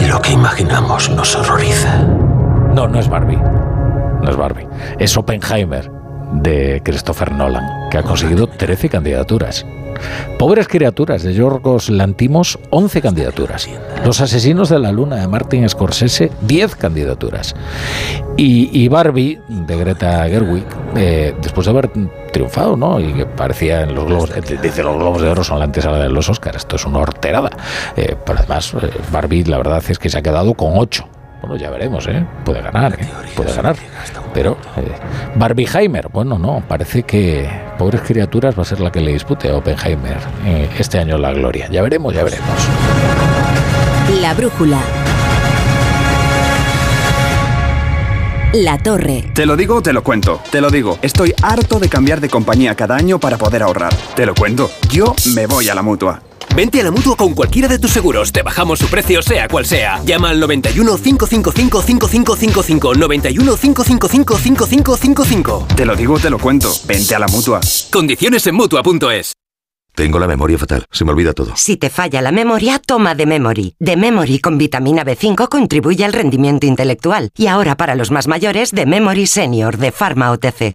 Y 0.00 0.06
lo 0.06 0.20
que 0.20 0.32
imaginamos 0.32 1.10
nos 1.10 1.34
horroriza. 1.36 1.98
No, 2.74 2.86
no 2.88 2.98
es 2.98 3.08
Barbie. 3.08 3.36
No 3.36 4.30
es 4.30 4.36
Barbie. 4.36 4.66
Es 4.98 5.16
Oppenheimer 5.16 5.90
de 6.32 6.80
Christopher 6.84 7.32
Nolan, 7.32 7.88
que 7.90 7.98
ha 7.98 8.02
conseguido 8.02 8.46
13 8.46 8.88
candidaturas. 8.88 9.64
Pobres 10.38 10.68
criaturas 10.68 11.22
de 11.22 11.34
Yorgos 11.34 11.90
Lantimos, 11.90 12.58
11 12.70 13.02
candidaturas. 13.02 13.68
Los 14.04 14.20
asesinos 14.20 14.68
de 14.68 14.78
la 14.78 14.92
luna 14.92 15.16
de 15.16 15.28
Martin 15.28 15.68
Scorsese, 15.68 16.30
10 16.42 16.76
candidaturas. 16.76 17.54
Y, 18.36 18.88
Barbie, 18.88 19.40
de 19.48 19.76
Greta 19.76 20.28
Gerwig, 20.28 20.64
eh, 20.96 21.34
después 21.40 21.66
de 21.66 21.70
haber 21.70 21.90
triunfado, 22.32 22.76
¿no? 22.76 22.98
Y 22.98 23.12
que 23.12 23.26
parecía 23.26 23.82
en 23.82 23.94
los 23.94 24.06
globos, 24.06 24.30
eh, 24.30 24.58
dice 24.60 24.82
los 24.82 24.96
globos 24.96 25.22
de 25.22 25.28
oro 25.28 25.44
son 25.44 25.60
la 25.60 25.66
antesala 25.66 25.98
de 25.98 26.08
los 26.08 26.28
Oscars, 26.28 26.58
esto 26.58 26.76
es 26.76 26.84
una 26.84 26.98
horterada. 26.98 27.50
Eh, 27.96 28.16
pero 28.26 28.40
además, 28.40 28.74
Barbie, 29.12 29.44
la 29.44 29.58
verdad 29.58 29.82
es 29.88 29.98
que 29.98 30.10
se 30.10 30.18
ha 30.18 30.22
quedado 30.22 30.54
con 30.54 30.72
8 30.74 31.08
bueno, 31.44 31.60
ya 31.60 31.70
veremos, 31.70 32.06
¿eh? 32.08 32.24
Puede 32.42 32.62
ganar, 32.62 32.94
¿eh? 32.98 33.06
Puede 33.36 33.52
ganar. 33.52 33.76
Pero 34.32 34.56
eh, 34.78 34.92
Barbieheimer, 35.36 36.08
bueno, 36.08 36.38
no, 36.38 36.62
parece 36.66 37.02
que 37.02 37.46
Pobres 37.76 38.00
Criaturas 38.00 38.56
va 38.58 38.62
a 38.62 38.64
ser 38.64 38.80
la 38.80 38.90
que 38.90 39.00
le 39.00 39.12
dispute 39.12 39.50
a 39.50 39.56
Oppenheimer 39.56 40.16
eh, 40.46 40.70
este 40.78 40.98
año 40.98 41.18
la 41.18 41.32
gloria. 41.32 41.68
Ya 41.70 41.82
veremos, 41.82 42.14
ya 42.14 42.24
veremos. 42.24 42.48
La 44.22 44.32
brújula. 44.32 44.78
La 48.54 48.78
Torre. 48.78 49.32
Te 49.34 49.44
lo 49.44 49.56
digo, 49.56 49.82
te 49.82 49.92
lo 49.92 50.02
cuento. 50.02 50.40
Te 50.50 50.62
lo 50.62 50.70
digo. 50.70 50.98
Estoy 51.02 51.34
harto 51.42 51.78
de 51.78 51.90
cambiar 51.90 52.20
de 52.20 52.30
compañía 52.30 52.74
cada 52.74 52.96
año 52.96 53.18
para 53.18 53.36
poder 53.36 53.64
ahorrar. 53.64 53.92
Te 54.14 54.24
lo 54.24 54.34
cuento. 54.34 54.70
Yo 54.90 55.14
me 55.34 55.46
voy 55.46 55.68
a 55.68 55.74
la 55.74 55.82
mutua. 55.82 56.22
Vente 56.54 56.80
a 56.80 56.84
la 56.84 56.92
mutua 56.92 57.16
con 57.16 57.34
cualquiera 57.34 57.66
de 57.66 57.80
tus 57.80 57.90
seguros. 57.90 58.30
Te 58.30 58.42
bajamos 58.42 58.78
su 58.78 58.86
precio, 58.86 59.22
sea 59.22 59.48
cual 59.48 59.66
sea. 59.66 60.00
Llama 60.04 60.30
al 60.30 60.38
91 60.38 60.96
555 60.96 61.82
5555. 61.82 62.94
91 62.94 63.56
555 63.56 64.38
5555. 64.38 65.66
Te 65.76 65.84
lo 65.84 65.96
digo, 65.96 66.18
te 66.18 66.30
lo 66.30 66.38
cuento. 66.38 66.72
Vente 66.86 67.14
a 67.14 67.18
la 67.18 67.26
mutua. 67.26 67.60
Condiciones 67.90 68.46
en 68.46 68.54
mutua.es. 68.54 69.32
Tengo 69.94 70.18
la 70.18 70.26
memoria 70.26 70.58
fatal, 70.58 70.84
se 70.90 71.04
me 71.04 71.12
olvida 71.12 71.32
todo. 71.32 71.52
Si 71.54 71.76
te 71.76 71.88
falla 71.88 72.20
la 72.20 72.32
memoria, 72.32 72.80
toma 72.84 73.14
de 73.14 73.26
Memory. 73.26 73.76
De 73.78 73.96
Memory 73.96 74.40
con 74.40 74.58
vitamina 74.58 75.04
B5 75.04 75.48
contribuye 75.48 76.04
al 76.04 76.12
rendimiento 76.12 76.66
intelectual. 76.66 77.30
Y 77.36 77.46
ahora 77.46 77.76
para 77.76 77.94
los 77.94 78.10
más 78.10 78.26
mayores, 78.26 78.72
de 78.72 78.86
Memory 78.86 79.26
Senior 79.26 79.76
de 79.76 79.92
Pharma 79.92 80.32
OTC. 80.32 80.74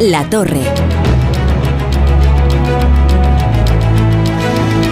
La 0.00 0.28
Torre. 0.28 0.60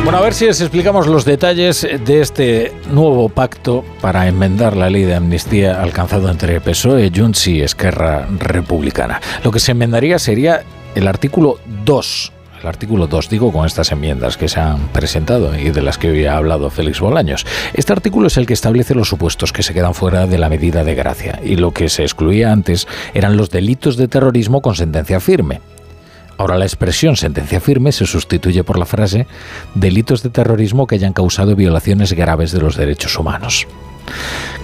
Bueno, 0.03 0.19
a 0.19 0.23
ver 0.23 0.33
si 0.33 0.47
les 0.47 0.63
explicamos 0.63 1.07
los 1.07 1.27
detalles 1.27 1.83
de 1.83 2.21
este 2.23 2.73
nuevo 2.91 3.29
pacto 3.29 3.85
para 4.01 4.27
enmendar 4.27 4.77
la 4.77 4.89
ley 4.89 5.03
de 5.03 5.15
amnistía 5.15 5.83
alcanzado 5.83 6.31
entre 6.31 6.59
PSOE, 6.63 7.13
Junts 7.15 7.47
y 7.49 7.61
Esquerra 7.61 8.27
Republicana. 8.39 9.21
Lo 9.43 9.51
que 9.51 9.61
se 9.61 9.73
enmendaría 9.73 10.19
sería 10.19 10.63
el 10.95 11.07
artículo 11.07 11.59
2 11.85 12.33
el 12.65 12.69
artículo 12.69 13.07
2, 13.07 13.29
digo, 13.29 13.53
con 13.53 13.67
estas 13.67 13.93
enmiendas 13.93 14.39
que 14.39 14.49
se 14.49 14.59
han 14.59 14.89
presentado 14.89 15.55
y 15.55 15.71
de 15.71 15.83
las 15.83 15.99
que 15.99 16.09
hoy 16.11 16.25
ha 16.25 16.39
hablado 16.39 16.71
Félix 16.71 16.99
Bolaños. 16.99 17.45
Este 17.75 17.93
artículo 17.93 18.29
es 18.29 18.39
el 18.39 18.47
que 18.47 18.55
establece 18.55 18.95
los 18.95 19.11
supuestos 19.11 19.53
que 19.53 19.63
se 19.63 19.75
quedan 19.75 19.93
fuera 19.93 20.27
de 20.27 20.39
la 20.39 20.49
medida 20.49 20.83
de 20.83 20.95
gracia 20.95 21.41
y 21.45 21.57
lo 21.57 21.73
que 21.73 21.91
se 21.91 22.05
excluía 22.05 22.53
antes 22.53 22.89
eran 23.13 23.37
los 23.37 23.51
delitos 23.51 23.99
de 23.99 24.09
terrorismo 24.09 24.63
con 24.63 24.77
sentencia 24.77 25.21
firme. 25.21 25.61
Ahora 26.39 26.57
la 26.57 26.65
expresión 26.65 27.17
sentencia 27.17 27.61
firme 27.61 27.93
se 27.93 28.07
sustituye 28.07 28.65
por 28.65 28.79
la 28.79 28.87
frase 28.87 29.27
delitos 29.75 30.23
de 30.23 30.31
terrorismo 30.31 30.87
que 30.87 30.95
hayan 30.95 31.13
causado 31.13 31.55
violaciones 31.57 32.15
graves 32.15 32.51
de 32.51 32.61
los 32.61 32.77
derechos 32.77 33.19
humanos, 33.19 33.67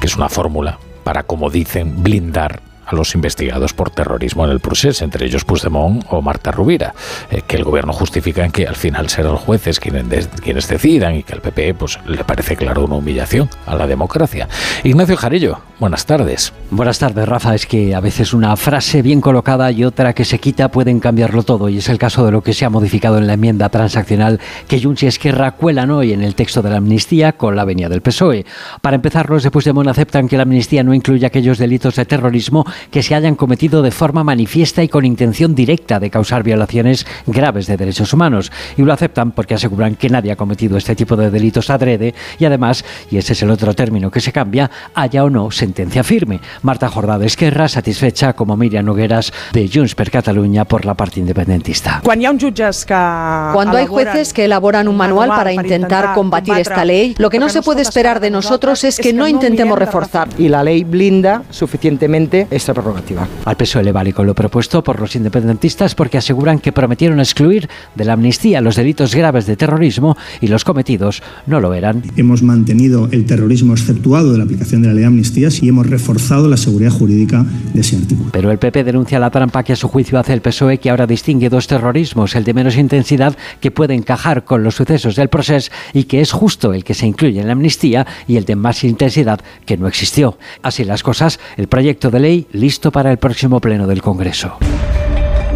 que 0.01 0.07
es 0.07 0.17
una 0.17 0.31
fórmula 0.31 0.79
para, 1.05 1.25
como 1.25 1.51
dicen, 1.51 2.03
blindar 2.03 2.70
a 2.91 2.95
los 2.95 3.15
investigados 3.15 3.73
por 3.73 3.91
terrorismo 3.91 4.45
en 4.45 4.51
el 4.51 4.61
procés, 4.61 5.03
entre 5.03 5.27
ellos 5.27 5.45
Puigdemont 5.45 6.05
o 6.11 6.23
Marta 6.23 6.51
Rubira, 6.51 6.95
eh, 7.31 7.43
que 7.47 7.57
el 7.57 7.65
gobierno 7.65 7.93
justifica 7.93 8.45
en 8.45 8.53
que 8.53 8.67
al 8.67 8.77
final 8.77 9.09
serán 9.09 9.33
los 9.33 9.41
jueces 9.41 9.81
quienes, 9.81 10.29
quienes 10.43 10.69
decidan 10.69 11.17
y 11.17 11.23
que 11.23 11.35
al 11.35 11.41
PP 11.41 11.75
pues, 11.75 11.99
le 12.07 12.25
parece 12.25 12.57
claro 12.57 12.85
una 12.85 12.97
humillación 12.97 13.49
a 13.67 13.75
la 13.75 13.87
democracia. 13.87 14.49
Ignacio 14.85 15.17
Jarillo, 15.17 15.61
buenas 15.79 16.07
tardes. 16.07 16.53
Buenas 16.71 16.99
tardes, 16.99 17.29
Rafa. 17.29 17.55
Es 17.55 17.67
que 17.67 17.95
a 17.95 18.01
veces 18.01 18.33
una 18.35 18.57
frase 18.57 19.03
bien 19.03 19.21
colocada 19.21 19.71
y 19.71 19.85
otra 19.85 20.13
que 20.13 20.25
se 20.25 20.39
quita 20.39 20.71
pueden 20.71 21.01
cambiarlo 21.01 21.43
todo 21.43 21.69
y 21.69 21.79
es 21.79 21.89
el 21.89 21.99
caso 21.99 22.25
de 22.25 22.33
lo 22.33 22.43
que 22.43 22.53
se 22.53 22.65
ha 22.65 22.71
modificado 22.71 23.19
en 23.19 23.27
la 23.27 23.35
enmienda 23.35 23.69
transaccional 23.69 24.41
que 24.69 24.81
Junts 24.81 25.03
y 25.03 25.07
Esquerra 25.07 25.53
cuelan 25.53 25.91
hoy 25.91 26.13
en 26.13 26.23
el 26.23 26.35
texto 26.35 26.63
de 26.63 26.71
la 26.71 26.77
amnistía 26.77 27.33
con 27.33 27.57
la 27.57 27.65
venia 27.65 27.89
del 27.89 28.03
PSOE. 28.03 28.45
Para 28.81 28.97
empezar, 28.97 29.31
los 29.31 29.43
de 29.43 29.51
Puigdemont 29.51 29.89
aceptan 29.89 30.29
que 30.29 30.37
la 30.37 30.43
amnistía 30.43 30.83
no 30.83 30.95
incluye 30.95 31.27
aquellos 31.27 31.59
delitos 31.59 31.97
de 31.97 32.05
terrorismo 32.05 32.65
que 32.91 33.03
se 33.03 33.15
hayan 33.15 33.35
cometido 33.35 33.83
de 33.83 33.91
forma 33.91 34.25
manifiesta 34.25 34.83
y 34.83 34.89
con 34.89 35.05
intención 35.05 35.55
directa 35.55 36.01
de 36.01 36.11
causar 36.11 36.43
violaciones 36.43 37.07
graves 37.27 37.67
de 37.67 37.77
derechos 37.77 38.13
humanos. 38.13 38.51
Y 38.77 38.83
lo 38.83 38.93
aceptan 38.93 39.33
porque 39.33 39.55
aseguran 39.55 39.95
que 39.95 40.09
nadie 40.09 40.33
ha 40.33 40.37
cometido 40.37 40.77
este 40.77 40.97
tipo 40.97 41.17
de 41.17 41.31
delitos 41.31 41.71
adrede 41.71 42.15
y 42.39 42.45
además, 42.45 42.85
y 43.11 43.17
ese 43.17 43.33
es 43.33 43.43
el 43.43 43.51
otro 43.51 43.75
término 43.75 44.11
que 44.11 44.21
se 44.21 44.33
cambia, 44.33 44.71
haya 44.95 45.25
o 45.25 45.31
no 45.31 45.51
sentencia 45.51 46.03
firme. 46.03 46.41
Marta 46.63 46.89
Jordà 46.89 47.23
Esquerra 47.25 47.69
satisfecha 47.69 48.33
como 48.33 48.57
Miriam 48.57 48.85
Nogueras 48.85 49.33
de 49.53 49.69
Junts 49.73 49.95
per 49.95 50.11
Catalunya 50.11 50.65
por 50.65 50.85
la 50.85 50.95
parte 50.95 51.21
independentista. 51.21 52.01
Cuando 52.03 53.77
hay 53.77 53.87
jueces 53.87 54.33
que 54.33 54.45
elaboran 54.45 54.89
un 54.89 54.97
manual 54.97 55.29
para 55.29 55.53
intentar 55.53 56.15
combatir 56.15 56.55
esta 56.59 56.85
ley, 56.85 57.15
lo 57.19 57.31
que 57.31 57.39
no 57.39 57.49
se 57.49 57.63
puede 57.63 57.83
esperar 57.83 58.21
de 58.21 58.31
nosotros 58.31 58.85
es 58.85 58.99
que 58.99 59.13
no 59.13 59.29
intentemos 59.29 59.79
reforzar. 59.79 60.29
Y 60.39 60.49
la 60.49 60.63
ley 60.63 60.85
blinda 60.85 61.43
suficientemente 61.51 62.47
esta 62.51 62.70
prerrogativa. 62.75 63.27
Al 63.45 63.57
PSOE 63.57 63.85
le 63.85 63.93
vale 63.93 64.13
con 64.13 64.27
lo 64.27 64.35
propuesto 64.35 64.83
por 64.83 65.01
los 65.01 65.17
independentistas 65.17 65.95
porque 65.95 66.19
aseguran 66.19 66.59
que 66.59 66.73
prometieron 66.73 67.21
excluir 67.21 67.69
de 67.95 68.05
la 68.05 68.15
amnistía 68.15 68.61
los 68.61 68.77
delitos 68.77 69.15
graves 69.15 69.47
de 69.47 69.57
terrorismo 69.57 70.17
y 70.41 70.49
los 70.49 70.65
cometidos 70.65 71.23
no 71.47 71.61
lo 71.61 71.75
eran. 71.75 72.03
Hemos 72.17 72.43
mantenido 72.43 73.09
el 73.13 73.27
terrorismo 73.27 73.73
exceptuado 73.73 74.33
de 74.33 74.39
la 74.39 74.45
aplicación 74.45 74.83
de 74.83 74.89
la 74.89 74.95
ley 74.95 75.03
de 75.03 75.07
amnistías 75.07 75.63
y 75.63 75.69
hemos 75.69 75.87
reforzado 75.87 76.49
la 76.49 76.57
seguridad 76.57 76.91
jurídica 76.91 77.45
de 77.75 77.81
ese 77.81 77.97
artículo. 77.97 78.31
Pero 78.33 78.51
el 78.51 78.59
PP 78.59 78.85
denuncia 78.85 79.19
la 79.19 79.31
trampa 79.31 79.63
que 79.63 79.73
a 79.73 79.77
su 79.77 79.89
juicio 79.89 80.19
hace 80.19 80.33
el 80.33 80.41
PSOE 80.41 80.79
que 80.79 80.91
ahora 80.91 81.07
distingue 81.07 81.49
dos 81.49 81.67
terrorismos, 81.67 82.35
el 82.37 82.45
de 82.45 82.55
menos 82.55 82.77
intensidad 82.77 83.37
que 83.61 83.71
puede 83.71 83.95
encajar 83.95 84.45
con 84.45 84.63
los 84.63 84.75
sucesos 84.75 85.17
del 85.17 85.29
proceso 85.29 85.71
y 85.93 86.05
que 86.05 86.21
es 86.21 86.33
justo 86.33 86.73
el 86.75 86.85
que 86.85 86.95
se 86.95 87.07
incluye 87.07 87.41
en 87.41 87.47
la 87.47 87.53
amnistía 87.53 88.07
y 88.27 88.37
el 88.37 88.45
de 88.45 88.57
más 88.57 88.85
intensidad 88.85 89.41
que 89.65 89.77
no 89.77 89.87
existió. 89.87 90.39
Así 90.63 90.85
las 90.85 91.03
cosas, 91.03 91.41
el 91.57 91.69
proyecto 91.69 92.11
de 92.11 92.21
ley 92.21 92.47
listo 92.61 92.93
para 92.93 93.11
el 93.11 93.17
próximo 93.17 93.59
pleno 93.59 93.87
del 93.87 94.03
Congreso. 94.03 94.59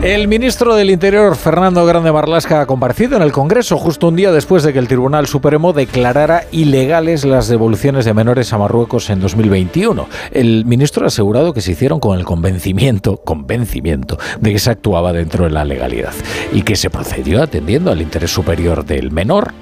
El 0.03 0.29
ministro 0.29 0.75
del 0.75 0.91
Interior, 0.91 1.35
Fernando 1.35 1.87
Grande 1.87 2.13
Marlasca, 2.13 2.61
ha 2.61 2.67
comparecido 2.67 3.17
en 3.17 3.23
el 3.23 3.33
Congreso 3.33 3.79
justo 3.79 4.09
un 4.09 4.17
día 4.17 4.33
después 4.33 4.63
de 4.63 4.73
que 4.73 4.79
el 4.79 4.89
Tribunal 4.89 5.27
Supremo 5.27 5.73
declarara 5.73 6.45
ilegales 6.53 7.25
las 7.25 7.49
devoluciones 7.49 8.05
de 8.05 8.13
menores 8.13 8.53
a 8.53 8.59
Marruecos 8.59 9.09
en 9.09 9.21
2021. 9.21 10.07
El 10.31 10.67
ministro 10.67 11.05
ha 11.05 11.09
asegurado 11.09 11.55
que 11.55 11.63
se 11.63 11.73
hicieron 11.73 12.01
con 12.01 12.19
el 12.19 12.25
convencimiento, 12.27 13.19
convencimiento 13.19 14.19
de 14.41 14.53
que 14.53 14.59
se 14.59 14.71
actuaba 14.71 15.13
dentro 15.15 15.45
de 15.45 15.51
la 15.51 15.65
legalidad 15.65 16.13
y 16.53 16.63
que 16.63 16.77
se 16.77 16.91
procedió 16.91 17.43
atendiendo 17.43 17.91
al 17.91 18.03
interés 18.03 18.31
superior 18.31 18.85
del 18.85 19.11
menor. 19.11 19.55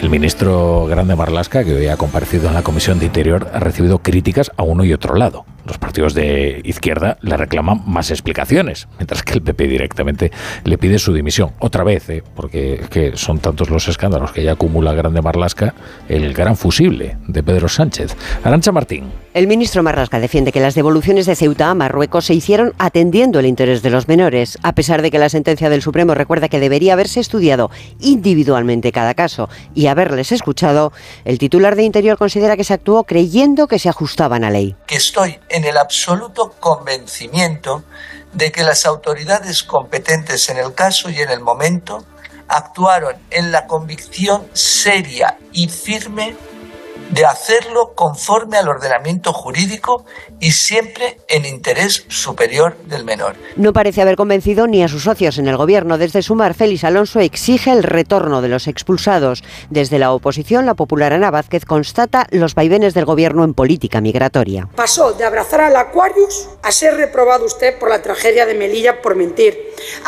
El 0.00 0.10
ministro 0.10 0.86
Grande 0.86 1.16
Marlasca, 1.16 1.64
que 1.64 1.74
hoy 1.74 1.88
ha 1.88 1.96
comparecido 1.96 2.48
en 2.48 2.54
la 2.54 2.62
Comisión 2.62 3.00
de 3.00 3.06
Interior, 3.06 3.48
ha 3.52 3.58
recibido 3.58 3.98
críticas 3.98 4.52
a 4.56 4.62
uno 4.62 4.84
y 4.84 4.92
otro 4.92 5.16
lado 5.16 5.44
los 5.66 5.78
partidos 5.78 6.14
de 6.14 6.60
izquierda 6.64 7.18
le 7.20 7.36
reclaman 7.36 7.82
más 7.86 8.10
explicaciones, 8.10 8.88
mientras 8.98 9.22
que 9.22 9.34
el 9.34 9.42
PP 9.42 9.68
directamente 9.68 10.32
le 10.64 10.78
pide 10.78 10.98
su 10.98 11.12
dimisión. 11.12 11.52
Otra 11.58 11.84
vez, 11.84 12.08
¿eh? 12.10 12.22
porque 12.34 12.80
que 12.90 13.16
son 13.16 13.38
tantos 13.38 13.70
los 13.70 13.88
escándalos 13.88 14.32
que 14.32 14.42
ya 14.42 14.52
acumula 14.52 14.92
Grande 14.92 15.22
Marlasca, 15.22 15.74
el 16.08 16.34
gran 16.34 16.56
fusible 16.56 17.16
de 17.26 17.42
Pedro 17.42 17.68
Sánchez. 17.68 18.16
Arancha 18.44 18.72
Martín. 18.72 19.10
El 19.34 19.46
ministro 19.46 19.82
Marlasca 19.82 20.20
defiende 20.20 20.52
que 20.52 20.60
las 20.60 20.74
devoluciones 20.74 21.26
de 21.26 21.36
Ceuta 21.36 21.70
a 21.70 21.74
Marruecos 21.74 22.26
se 22.26 22.34
hicieron 22.34 22.74
atendiendo 22.78 23.38
el 23.38 23.46
interés 23.46 23.82
de 23.82 23.90
los 23.90 24.08
menores, 24.08 24.58
a 24.62 24.74
pesar 24.74 25.00
de 25.00 25.10
que 25.10 25.18
la 25.18 25.28
sentencia 25.28 25.70
del 25.70 25.82
Supremo 25.82 26.14
recuerda 26.14 26.48
que 26.48 26.60
debería 26.60 26.92
haberse 26.92 27.20
estudiado 27.20 27.70
individualmente 28.00 28.92
cada 28.92 29.14
caso 29.14 29.48
y 29.74 29.86
haberles 29.86 30.32
escuchado. 30.32 30.92
El 31.24 31.38
titular 31.38 31.76
de 31.76 31.84
Interior 31.84 32.18
considera 32.18 32.56
que 32.56 32.64
se 32.64 32.74
actuó 32.74 33.04
creyendo 33.04 33.68
que 33.68 33.78
se 33.78 33.88
ajustaban 33.88 34.44
a 34.44 34.50
ley. 34.50 34.76
Que 34.86 34.96
estoy 34.96 35.36
en 35.52 35.64
el 35.64 35.76
absoluto 35.76 36.52
convencimiento 36.58 37.84
de 38.32 38.50
que 38.50 38.64
las 38.64 38.86
autoridades 38.86 39.62
competentes 39.62 40.48
en 40.48 40.58
el 40.58 40.74
caso 40.74 41.10
y 41.10 41.20
en 41.20 41.30
el 41.30 41.40
momento 41.40 42.04
actuaron 42.48 43.16
en 43.30 43.52
la 43.52 43.66
convicción 43.66 44.46
seria 44.52 45.38
y 45.52 45.68
firme 45.68 46.36
de 47.12 47.26
hacerlo 47.26 47.92
conforme 47.94 48.56
al 48.56 48.68
ordenamiento 48.68 49.32
jurídico 49.32 50.04
y 50.40 50.52
siempre 50.52 51.18
en 51.28 51.44
interés 51.44 52.04
superior 52.08 52.76
del 52.86 53.04
menor. 53.04 53.36
No 53.56 53.72
parece 53.72 54.02
haber 54.02 54.16
convencido 54.16 54.66
ni 54.66 54.82
a 54.82 54.88
sus 54.88 55.04
socios 55.04 55.38
en 55.38 55.46
el 55.46 55.56
gobierno. 55.56 55.98
Desde 55.98 56.22
Sumar, 56.22 56.54
Félix 56.54 56.84
Alonso 56.84 57.20
exige 57.20 57.70
el 57.70 57.82
retorno 57.82 58.40
de 58.40 58.48
los 58.48 58.66
expulsados. 58.66 59.44
Desde 59.68 59.98
la 59.98 60.12
oposición, 60.12 60.64
la 60.64 60.74
popular 60.74 61.12
Ana 61.12 61.30
Vázquez 61.30 61.64
constata 61.66 62.26
los 62.30 62.54
vaivenes 62.54 62.94
del 62.94 63.04
gobierno 63.04 63.44
en 63.44 63.54
política 63.54 64.00
migratoria. 64.00 64.68
Pasó 64.74 65.12
de 65.12 65.24
abrazar 65.24 65.60
al 65.60 65.76
Aquarius 65.76 66.48
a 66.62 66.72
ser 66.72 66.94
reprobado 66.96 67.44
usted 67.44 67.78
por 67.78 67.90
la 67.90 68.00
tragedia 68.00 68.46
de 68.46 68.54
Melilla 68.54 69.02
por 69.02 69.16
mentir, 69.16 69.58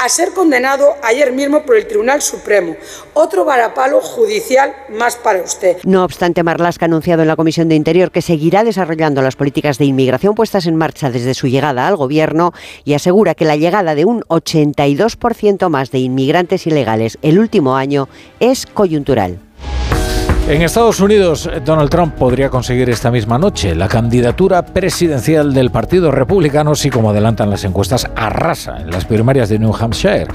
a 0.03 0.09
ser 0.09 0.33
condenado 0.33 0.95
ayer 1.03 1.33
mismo 1.33 1.65
por 1.65 1.77
el 1.77 1.87
Tribunal 1.87 2.23
Supremo. 2.23 2.77
Otro 3.13 3.45
varapalo 3.45 4.01
judicial 4.01 4.75
más 4.89 5.17
para 5.17 5.43
usted. 5.43 5.77
No 5.85 6.05
obstante, 6.05 6.43
Marlasca 6.43 6.89
anunciado 6.95 7.23
en 7.23 7.29
la 7.29 7.35
Comisión 7.35 7.69
de 7.69 7.75
Interior 7.75 8.13
que 8.13 8.23
seguirá 8.23 8.63
desarrollando 8.63 9.21
las 9.21 9.35
políticas 9.35 9.79
de 9.79 9.85
inmigración 9.85 10.37
puestas 10.37 10.67
en 10.67 10.77
marcha 10.77 11.11
desde 11.11 11.35
su 11.35 11.49
llegada 11.49 11.89
al 11.89 11.97
Gobierno 11.97 12.53
y 12.85 12.95
asegura 12.95 13.35
que 13.35 13.45
la 13.45 13.57
llegada 13.57 13.97
de 13.97 14.05
un 14.05 14.21
82% 14.23 15.69
más 15.71 15.91
de 15.91 15.99
inmigrantes 15.99 16.69
ilegales 16.69 17.19
el 17.23 17.41
último 17.41 17.77
año 17.77 18.09
es 18.39 18.67
coyuntural. 18.67 19.44
En 20.47 20.61
Estados 20.61 21.01
Unidos, 21.01 21.49
Donald 21.65 21.89
Trump 21.89 22.17
podría 22.17 22.51
conseguir 22.51 22.91
esta 22.91 23.11
misma 23.11 23.39
noche 23.39 23.75
la 23.75 23.89
candidatura 23.89 24.63
presidencial 24.63 25.55
del 25.55 25.71
Partido 25.71 26.11
Republicano 26.11 26.75
si, 26.75 26.91
como 26.91 27.09
adelantan 27.09 27.49
las 27.49 27.65
encuestas, 27.65 28.07
arrasa 28.15 28.77
en 28.77 28.91
las 28.91 29.07
primarias 29.07 29.49
de 29.49 29.59
New 29.59 29.75
Hampshire. 29.75 30.27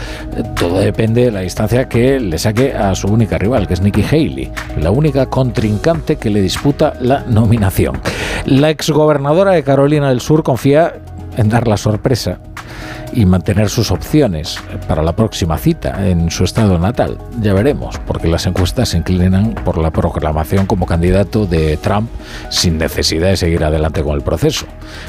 Todo 0.55 0.79
depende 0.79 1.25
de 1.25 1.31
la 1.31 1.41
distancia 1.41 1.87
que 1.87 2.19
le 2.19 2.39
saque 2.39 2.73
a 2.73 2.95
su 2.95 3.07
única 3.07 3.37
rival, 3.37 3.67
que 3.67 3.75
es 3.75 3.81
Nikki 3.81 4.03
Haley, 4.03 4.51
la 4.81 4.89
única 4.89 5.27
contrincante 5.27 6.15
que 6.15 6.31
le 6.31 6.41
disputa 6.41 6.95
la 6.99 7.23
nominación. 7.27 8.01
La 8.45 8.71
exgobernadora 8.71 9.51
de 9.51 9.61
Carolina 9.61 10.09
del 10.09 10.21
Sur 10.21 10.41
confía 10.41 10.95
en 11.37 11.49
dar 11.49 11.67
la 11.67 11.77
sorpresa 11.77 12.39
y 13.13 13.25
mantener 13.25 13.69
sus 13.69 13.91
opciones 13.91 14.59
para 14.87 15.03
la 15.03 15.15
próxima 15.15 15.57
cita 15.57 16.07
en 16.07 16.29
su 16.31 16.43
estado 16.43 16.77
natal. 16.77 17.17
Ya 17.41 17.53
veremos, 17.53 17.99
porque 18.05 18.27
las 18.27 18.45
encuestas 18.45 18.89
se 18.89 18.97
inclinan 18.97 19.53
por 19.53 19.77
la 19.77 19.91
proclamación 19.91 20.65
como 20.65 20.85
candidato 20.85 21.45
de 21.45 21.77
Trump 21.77 22.09
sin 22.49 22.77
necesidad 22.77 23.29
de 23.29 23.37
seguir 23.37 23.63
adelante 23.63 24.03
con 24.03 24.15
el 24.15 24.21
proceso. 24.21 24.65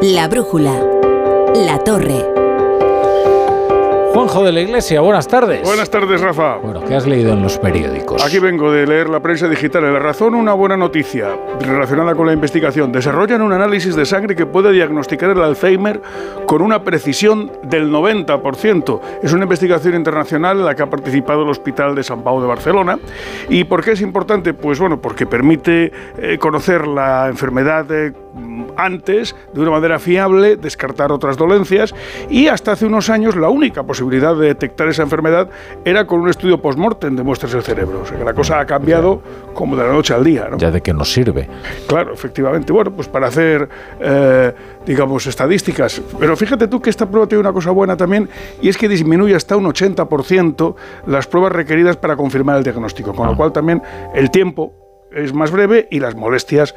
La 0.00 0.26
brújula. 0.28 1.01
La 1.54 1.78
Torre. 1.78 2.24
Juanjo 4.14 4.42
de 4.42 4.52
la 4.52 4.60
Iglesia, 4.62 5.02
buenas 5.02 5.28
tardes. 5.28 5.62
Buenas 5.62 5.90
tardes, 5.90 6.20
Rafa. 6.20 6.56
Bueno, 6.56 6.82
¿qué 6.82 6.94
has 6.94 7.06
leído 7.06 7.32
en 7.34 7.42
los 7.42 7.58
periódicos? 7.58 8.24
Aquí 8.24 8.38
vengo 8.38 8.72
de 8.72 8.86
leer 8.86 9.10
la 9.10 9.20
prensa 9.20 9.48
digital. 9.48 9.84
En 9.84 9.92
La 9.92 9.98
Razón, 9.98 10.34
una 10.34 10.54
buena 10.54 10.78
noticia 10.78 11.28
relacionada 11.60 12.14
con 12.14 12.26
la 12.26 12.32
investigación. 12.32 12.90
Desarrollan 12.90 13.42
un 13.42 13.52
análisis 13.52 13.94
de 13.94 14.06
sangre 14.06 14.34
que 14.34 14.46
puede 14.46 14.72
diagnosticar 14.72 15.30
el 15.30 15.42
Alzheimer 15.42 16.00
con 16.46 16.62
una 16.62 16.84
precisión 16.84 17.52
del 17.64 17.90
90%. 17.90 19.00
Es 19.22 19.32
una 19.34 19.42
investigación 19.42 19.94
internacional 19.94 20.58
en 20.58 20.64
la 20.64 20.74
que 20.74 20.82
ha 20.82 20.90
participado 20.90 21.42
el 21.42 21.50
Hospital 21.50 21.94
de 21.94 22.02
San 22.02 22.22
Pau 22.22 22.40
de 22.40 22.46
Barcelona. 22.46 22.98
¿Y 23.50 23.64
por 23.64 23.84
qué 23.84 23.92
es 23.92 24.00
importante? 24.00 24.54
Pues 24.54 24.78
bueno, 24.78 25.00
porque 25.00 25.26
permite 25.26 25.92
eh, 26.18 26.38
conocer 26.38 26.86
la 26.86 27.28
enfermedad 27.28 27.86
eh, 27.90 28.12
antes 28.76 29.34
de 29.52 29.60
una 29.60 29.70
manera 29.70 29.98
fiable, 29.98 30.56
descartar 30.56 31.12
otras 31.12 31.36
dolencias 31.36 31.94
y 32.30 32.48
hasta 32.48 32.72
hace 32.72 32.86
unos 32.86 33.10
años 33.10 33.36
la 33.36 33.48
única 33.48 33.82
posibilidad 33.82 34.34
de 34.34 34.46
detectar 34.46 34.88
esa 34.88 35.02
enfermedad 35.02 35.48
era 35.84 36.06
con 36.06 36.20
un 36.20 36.28
estudio 36.28 36.60
post-mortem 36.60 37.16
de 37.16 37.22
muestras 37.22 37.52
del 37.52 37.62
cerebro. 37.62 38.00
O 38.02 38.06
sea 38.06 38.18
que 38.18 38.24
la 38.24 38.34
cosa 38.34 38.60
ha 38.60 38.66
cambiado 38.66 39.22
como 39.54 39.76
de 39.76 39.84
la 39.84 39.92
noche 39.92 40.14
al 40.14 40.24
día. 40.24 40.48
¿no? 40.50 40.58
Ya 40.58 40.70
de 40.70 40.80
qué 40.80 40.92
nos 40.92 41.12
sirve. 41.12 41.48
Claro, 41.86 42.12
efectivamente. 42.12 42.72
Bueno, 42.72 42.92
pues 42.92 43.08
para 43.08 43.28
hacer, 43.28 43.68
eh, 44.00 44.52
digamos, 44.86 45.26
estadísticas. 45.26 46.00
Pero 46.18 46.36
fíjate 46.36 46.68
tú 46.68 46.80
que 46.80 46.90
esta 46.90 47.08
prueba 47.08 47.26
tiene 47.26 47.40
una 47.40 47.52
cosa 47.52 47.70
buena 47.70 47.96
también 47.96 48.28
y 48.60 48.68
es 48.68 48.76
que 48.76 48.88
disminuye 48.88 49.34
hasta 49.34 49.56
un 49.56 49.66
80% 49.66 50.74
las 51.06 51.26
pruebas 51.26 51.52
requeridas 51.52 51.96
para 51.96 52.16
confirmar 52.16 52.58
el 52.58 52.64
diagnóstico. 52.64 53.12
Con 53.12 53.26
lo 53.28 53.36
cual 53.36 53.52
también 53.52 53.82
el 54.14 54.30
tiempo 54.30 54.81
es 55.14 55.32
más 55.32 55.50
breve 55.50 55.88
y 55.90 56.00
las 56.00 56.14
molestias 56.14 56.74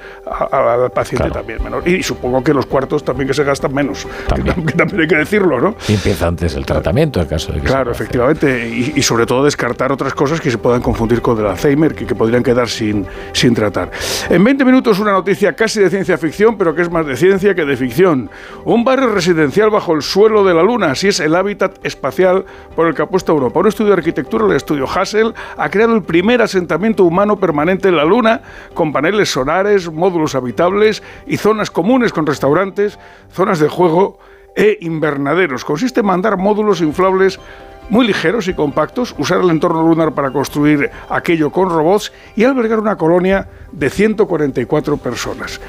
al 0.52 0.92
paciente 0.92 1.30
también 1.32 1.64
menor. 1.64 1.88
Y 1.88 2.04
supongo 2.04 2.44
que 2.44 2.54
los 2.54 2.66
cuartos 2.66 3.04
también 3.04 3.28
que 3.28 3.34
se 3.34 3.44
gastan 3.44 3.74
menos, 3.74 4.08
también. 4.28 4.66
Que, 4.66 4.74
también 4.74 5.02
hay 5.02 5.08
que 5.08 5.16
decirlo, 5.16 5.60
¿no? 5.60 5.76
Y 5.88 5.94
empieza 5.94 6.28
antes 6.28 6.56
el 6.56 6.66
tratamiento 6.66 7.22
en 7.22 7.28
caso 7.28 7.52
de 7.52 7.60
que 7.60 7.68
Claro, 7.68 7.92
efectivamente, 7.92 8.68
y, 8.68 9.02
sobre 9.02 9.26
todo 9.26 9.44
descartar 9.44 9.92
otras 9.92 10.14
cosas 10.14 10.42
que 10.42 10.50
se 10.50 10.58
puedan 10.58 10.82
confundir 10.82 11.22
con 11.22 11.38
el 11.40 11.46
Alzheimer, 11.46 11.94
que, 11.94 12.06
que 12.06 12.16
podrían 12.16 12.44
quedar 12.44 12.68
sin, 12.68 13.06
sin 13.34 13.54
tratar. 13.54 13.92
En 14.30 14.44
20 14.44 14.66
minutos 14.66 15.00
una 15.00 15.12
noticia 15.12 15.54
casi 15.54 15.80
de 15.80 15.90
ciencia 15.90 16.18
ficción, 16.18 16.58
pero 16.58 16.74
que 16.74 16.82
es 16.82 16.92
más 16.92 17.06
de 17.06 17.16
ciencia 17.16 17.54
que 17.56 17.66
de 17.66 17.78
ficción. 17.78 18.30
Un 18.64 18.84
barrio 18.84 19.10
residencial 19.12 19.70
bajo 19.70 19.94
el 19.94 20.02
suelo 20.02 20.44
de 20.44 20.54
la 20.54 20.64
Luna, 20.64 20.92
así 20.92 21.08
es 21.08 21.20
el 21.20 21.36
hábitat 21.36 21.84
espacial 21.86 22.46
por 22.76 22.88
el 22.88 22.96
que 22.96 23.02
apuesta 23.02 23.32
Europa. 23.32 23.60
Un 23.60 23.68
estudio 23.68 23.92
de 23.92 23.98
arquitectura, 23.98 24.46
el 24.46 24.54
estudio 24.54 24.88
Hassel, 24.88 25.34
ha 25.58 25.70
creado 25.70 25.96
el 25.96 26.04
primer 26.04 26.42
asentamiento 26.42 27.04
humano 27.04 27.38
permanente 27.38 27.90
en 27.90 27.96
la 27.96 28.06
Luna 28.06 28.25
con 28.74 28.92
paneles 28.92 29.32
solares, 29.32 29.92
módulos 29.92 30.36
habitables 30.36 31.04
y 31.28 31.38
zonas 31.38 31.72
comunes 31.72 32.14
con 32.14 32.26
restaurantes, 32.26 33.00
zonas 33.32 33.60
de 33.60 33.70
juego 33.70 34.20
e 34.56 34.78
invernaderos. 34.82 35.66
Consiste 35.66 36.00
en 36.00 36.06
mandar 36.06 36.38
módulos 36.38 36.82
inflables 36.82 37.40
muy 37.90 38.08
ligeros 38.08 38.48
y 38.48 38.54
compactos, 38.54 39.14
usar 39.18 39.42
el 39.42 39.50
entorno 39.50 39.84
lunar 39.84 40.14
para 40.14 40.32
construir 40.32 40.90
aquello 41.10 41.52
con 41.52 41.70
robots 41.70 42.12
y 42.36 42.44
albergar 42.44 42.80
una 42.80 42.96
colonia 42.96 43.48
de 43.72 43.90
144 43.90 44.98
personas. 44.98 45.60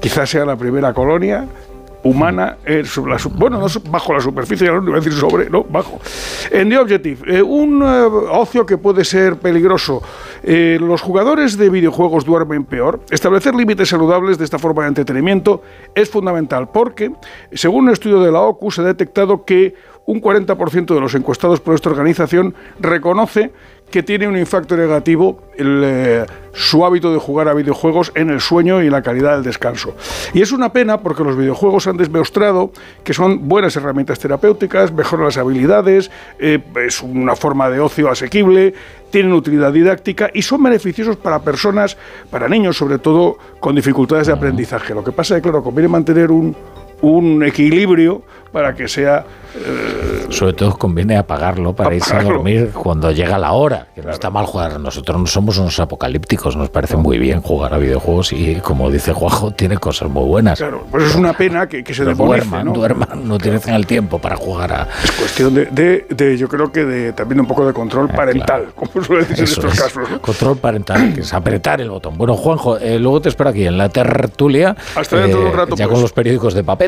Quizás 0.00 0.30
sea 0.30 0.44
la 0.44 0.56
primera 0.56 0.92
colonia 0.92 1.46
humana, 2.02 2.58
eh, 2.64 2.84
bueno, 3.34 3.58
no 3.58 3.66
bajo 3.90 4.12
la 4.12 4.20
superficie, 4.20 4.68
no 4.68 4.82
iba 4.82 4.96
a 4.96 5.00
decir 5.00 5.12
sobre, 5.12 5.50
no, 5.50 5.64
bajo. 5.64 6.00
En 6.50 6.68
The 6.68 6.78
Objective, 6.78 7.38
eh, 7.38 7.42
un 7.42 7.82
eh, 7.82 7.86
ocio 8.30 8.64
que 8.64 8.78
puede 8.78 9.04
ser 9.04 9.36
peligroso. 9.36 10.02
los 10.42 11.00
jugadores 11.02 11.58
de 11.58 11.68
videojuegos 11.68 12.24
duermen 12.24 12.64
peor. 12.64 13.00
Establecer 13.10 13.54
límites 13.54 13.88
saludables 13.88 14.38
de 14.38 14.44
esta 14.44 14.58
forma 14.58 14.82
de 14.82 14.88
entretenimiento 14.88 15.62
es 15.94 16.08
fundamental 16.08 16.70
porque, 16.70 17.12
según 17.52 17.86
un 17.86 17.90
estudio 17.90 18.20
de 18.20 18.32
la 18.32 18.40
OCU, 18.40 18.70
se 18.70 18.80
ha 18.80 18.84
detectado 18.84 19.44
que 19.44 19.74
un 20.08 20.22
40% 20.22 20.94
de 20.94 21.00
los 21.02 21.14
encuestados 21.14 21.60
por 21.60 21.74
esta 21.74 21.90
organización 21.90 22.54
reconoce 22.80 23.52
que 23.90 24.02
tiene 24.02 24.26
un 24.26 24.38
impacto 24.38 24.74
negativo 24.74 25.42
eh, 25.58 26.24
su 26.54 26.86
hábito 26.86 27.12
de 27.12 27.18
jugar 27.18 27.46
a 27.48 27.52
videojuegos 27.52 28.10
en 28.14 28.30
el 28.30 28.40
sueño 28.40 28.82
y 28.82 28.88
la 28.88 29.02
calidad 29.02 29.34
del 29.34 29.44
descanso. 29.44 29.94
Y 30.32 30.40
es 30.40 30.50
una 30.50 30.72
pena 30.72 31.00
porque 31.00 31.24
los 31.24 31.36
videojuegos 31.36 31.86
han 31.88 31.98
demostrado 31.98 32.72
que 33.04 33.12
son 33.12 33.48
buenas 33.48 33.76
herramientas 33.76 34.18
terapéuticas, 34.18 34.92
mejoran 34.92 35.26
las 35.26 35.36
habilidades, 35.36 36.10
eh, 36.38 36.58
es 36.86 37.02
una 37.02 37.36
forma 37.36 37.68
de 37.68 37.80
ocio 37.80 38.10
asequible, 38.10 38.72
tienen 39.10 39.34
utilidad 39.34 39.74
didáctica 39.74 40.30
y 40.32 40.40
son 40.40 40.62
beneficiosos 40.62 41.16
para 41.16 41.40
personas, 41.40 41.98
para 42.30 42.48
niños 42.48 42.78
sobre 42.78 42.98
todo, 42.98 43.36
con 43.60 43.74
dificultades 43.74 44.28
de 44.28 44.32
aprendizaje. 44.32 44.94
Lo 44.94 45.04
que 45.04 45.12
pasa 45.12 45.36
es 45.36 45.42
que, 45.42 45.50
claro, 45.50 45.62
conviene 45.62 45.88
mantener 45.88 46.30
un, 46.30 46.56
un 47.02 47.44
equilibrio 47.44 48.22
para 48.52 48.74
que 48.74 48.88
sea... 48.88 49.24
Eh, 49.54 50.26
Sobre 50.30 50.52
todo 50.52 50.76
conviene 50.76 51.16
apagarlo 51.16 51.74
para 51.74 51.94
irse 51.94 52.14
a 52.14 52.22
dormir 52.22 52.70
cuando 52.72 53.10
llega 53.10 53.38
la 53.38 53.52
hora, 53.52 53.88
que 53.94 54.02
no 54.02 54.10
está 54.10 54.30
mal 54.30 54.46
jugar. 54.46 54.78
Nosotros 54.78 55.18
no 55.18 55.26
somos 55.26 55.58
unos 55.58 55.78
apocalípticos, 55.80 56.54
nos 56.56 56.68
parece 56.68 56.96
muy 56.96 57.18
bien 57.18 57.40
jugar 57.40 57.74
a 57.74 57.78
videojuegos 57.78 58.32
y 58.32 58.56
como 58.56 58.90
dice 58.90 59.12
Juanjo, 59.12 59.52
tiene 59.52 59.78
cosas 59.78 60.10
muy 60.10 60.24
buenas. 60.24 60.58
Claro, 60.58 60.84
pues 60.90 61.04
es 61.04 61.14
una 61.14 61.32
pena 61.32 61.66
que, 61.66 61.82
se 61.92 62.04
duerman, 62.04 62.66
¿no? 62.66 62.72
duerman, 62.72 63.26
no 63.26 63.38
tienen 63.38 63.60
el 63.68 63.86
tiempo 63.86 64.18
para 64.18 64.36
jugar 64.36 64.72
a... 64.72 64.88
Es 65.02 65.12
cuestión 65.12 65.54
de, 65.54 66.06
de, 66.08 66.36
yo 66.36 66.48
creo 66.48 66.70
que 66.70 66.84
de, 66.84 67.12
también 67.12 67.40
un 67.40 67.46
poco 67.46 67.66
de 67.66 67.72
control 67.72 68.08
ah, 68.12 68.16
parental, 68.16 68.66
como 68.74 69.02
suele 69.02 69.24
decir 69.24 69.38
en 69.38 69.44
estos 69.44 69.80
casos. 69.80 70.08
Control 70.20 70.56
parental, 70.58 71.14
que 71.14 71.22
es 71.22 71.32
apretar 71.32 71.80
el 71.80 71.90
botón. 71.90 72.16
Bueno, 72.18 72.36
Juanjo, 72.36 72.78
eh, 72.78 72.98
luego 72.98 73.20
te 73.22 73.30
espero 73.30 73.50
aquí 73.50 73.66
en 73.66 73.78
la 73.78 73.88
tertulia. 73.88 74.76
Hasta 74.94 75.16
dentro 75.16 75.40
de 75.40 75.46
un 75.46 75.52
eh, 75.52 75.56
rato. 75.56 75.76
Ya 75.76 75.84
con 75.84 75.94
pues. 75.94 76.02
los 76.02 76.12
periódicos 76.12 76.54
de 76.54 76.64
papel. 76.64 76.87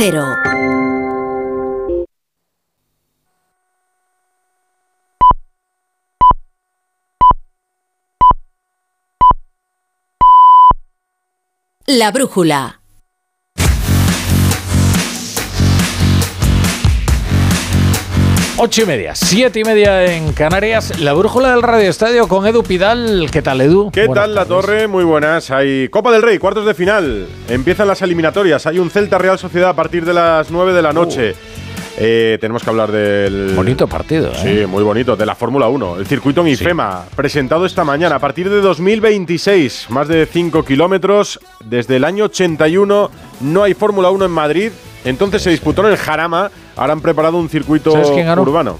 Cero. 0.00 0.24
La 11.86 12.10
brújula. 12.12 12.79
Ocho 18.62 18.82
y 18.82 18.84
media, 18.84 19.14
siete 19.14 19.60
y 19.60 19.64
media 19.64 20.04
en 20.14 20.34
Canarias. 20.34 21.00
La 21.00 21.14
brújula 21.14 21.52
del 21.52 21.62
Radio 21.62 21.88
Estadio 21.88 22.28
con 22.28 22.46
Edu 22.46 22.62
Pidal. 22.62 23.30
¿Qué 23.32 23.40
tal, 23.40 23.62
Edu? 23.62 23.90
¿Qué 23.90 24.06
tal, 24.06 24.34
La 24.34 24.44
Torre? 24.44 24.86
Muy 24.86 25.02
buenas. 25.02 25.50
Hay 25.50 25.88
Copa 25.88 26.12
del 26.12 26.20
Rey, 26.20 26.36
cuartos 26.36 26.66
de 26.66 26.74
final. 26.74 27.26
Empiezan 27.48 27.88
las 27.88 28.02
eliminatorias. 28.02 28.66
Hay 28.66 28.78
un 28.78 28.90
Celta 28.90 29.16
Real 29.16 29.38
Sociedad 29.38 29.70
a 29.70 29.74
partir 29.74 30.04
de 30.04 30.12
las 30.12 30.50
nueve 30.50 30.74
de 30.74 30.82
la 30.82 30.92
noche. 30.92 31.30
Uh. 31.30 31.70
Eh, 31.96 32.36
tenemos 32.38 32.62
que 32.62 32.68
hablar 32.68 32.92
del. 32.92 33.54
Bonito 33.56 33.88
partido, 33.88 34.30
¿eh? 34.30 34.60
Sí, 34.60 34.66
muy 34.66 34.82
bonito. 34.82 35.16
De 35.16 35.24
la 35.24 35.34
Fórmula 35.34 35.66
1. 35.68 35.96
El 35.96 36.06
circuito 36.06 36.42
en 36.42 36.48
IFEMA, 36.48 37.06
presentado 37.16 37.64
esta 37.64 37.82
mañana. 37.82 38.16
A 38.16 38.18
partir 38.18 38.50
de 38.50 38.60
2026, 38.60 39.86
más 39.88 40.06
de 40.06 40.26
5 40.26 40.66
kilómetros. 40.66 41.40
Desde 41.64 41.96
el 41.96 42.04
año 42.04 42.26
81 42.26 43.10
no 43.40 43.62
hay 43.62 43.72
Fórmula 43.72 44.10
1 44.10 44.26
en 44.26 44.30
Madrid. 44.30 44.72
Entonces 45.06 45.40
se 45.40 45.48
disputó 45.48 45.80
en 45.86 45.92
el 45.92 45.96
Jarama. 45.96 46.50
Ahora 46.80 46.94
han 46.94 47.02
preparado 47.02 47.36
un 47.36 47.50
circuito 47.50 47.92
urbano. 47.92 48.78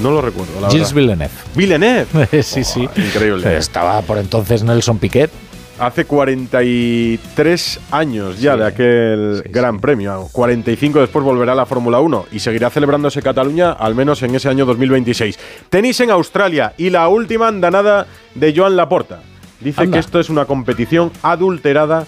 No 0.00 0.12
lo 0.12 0.22
recuerdo. 0.22 0.70
Gilles 0.70 0.92
Villeneuve. 0.92 1.34
Villeneuve. 1.56 2.06
sí, 2.44 2.62
sí. 2.62 2.88
increíble. 2.94 3.56
Estaba 3.56 4.00
por 4.02 4.18
entonces 4.18 4.62
Nelson 4.62 4.98
Piquet. 4.98 5.28
hace 5.76 6.04
43 6.04 7.80
años 7.90 8.40
ya 8.40 8.56
de 8.56 8.64
aquel 8.64 9.42
Gran 9.50 9.80
Premio. 9.80 10.28
45 10.30 11.00
después 11.00 11.24
volverá 11.24 11.50
a 11.50 11.56
la 11.56 11.66
Fórmula 11.66 11.98
1 11.98 12.26
y 12.30 12.38
seguirá 12.38 12.70
celebrándose 12.70 13.20
Cataluña 13.22 13.72
al 13.72 13.96
menos 13.96 14.22
en 14.22 14.36
ese 14.36 14.48
año 14.48 14.64
2026. 14.64 15.36
Tenis 15.68 15.98
en 15.98 16.12
Australia 16.12 16.74
y 16.78 16.90
la 16.90 17.08
última 17.08 17.48
andanada 17.48 18.06
de 18.36 18.54
Joan 18.56 18.76
Laporta. 18.76 19.20
Dice 19.62 19.88
que 19.90 19.98
esto 19.98 20.18
es 20.18 20.28
una 20.28 20.44
competición 20.44 21.12
adulterada 21.22 22.04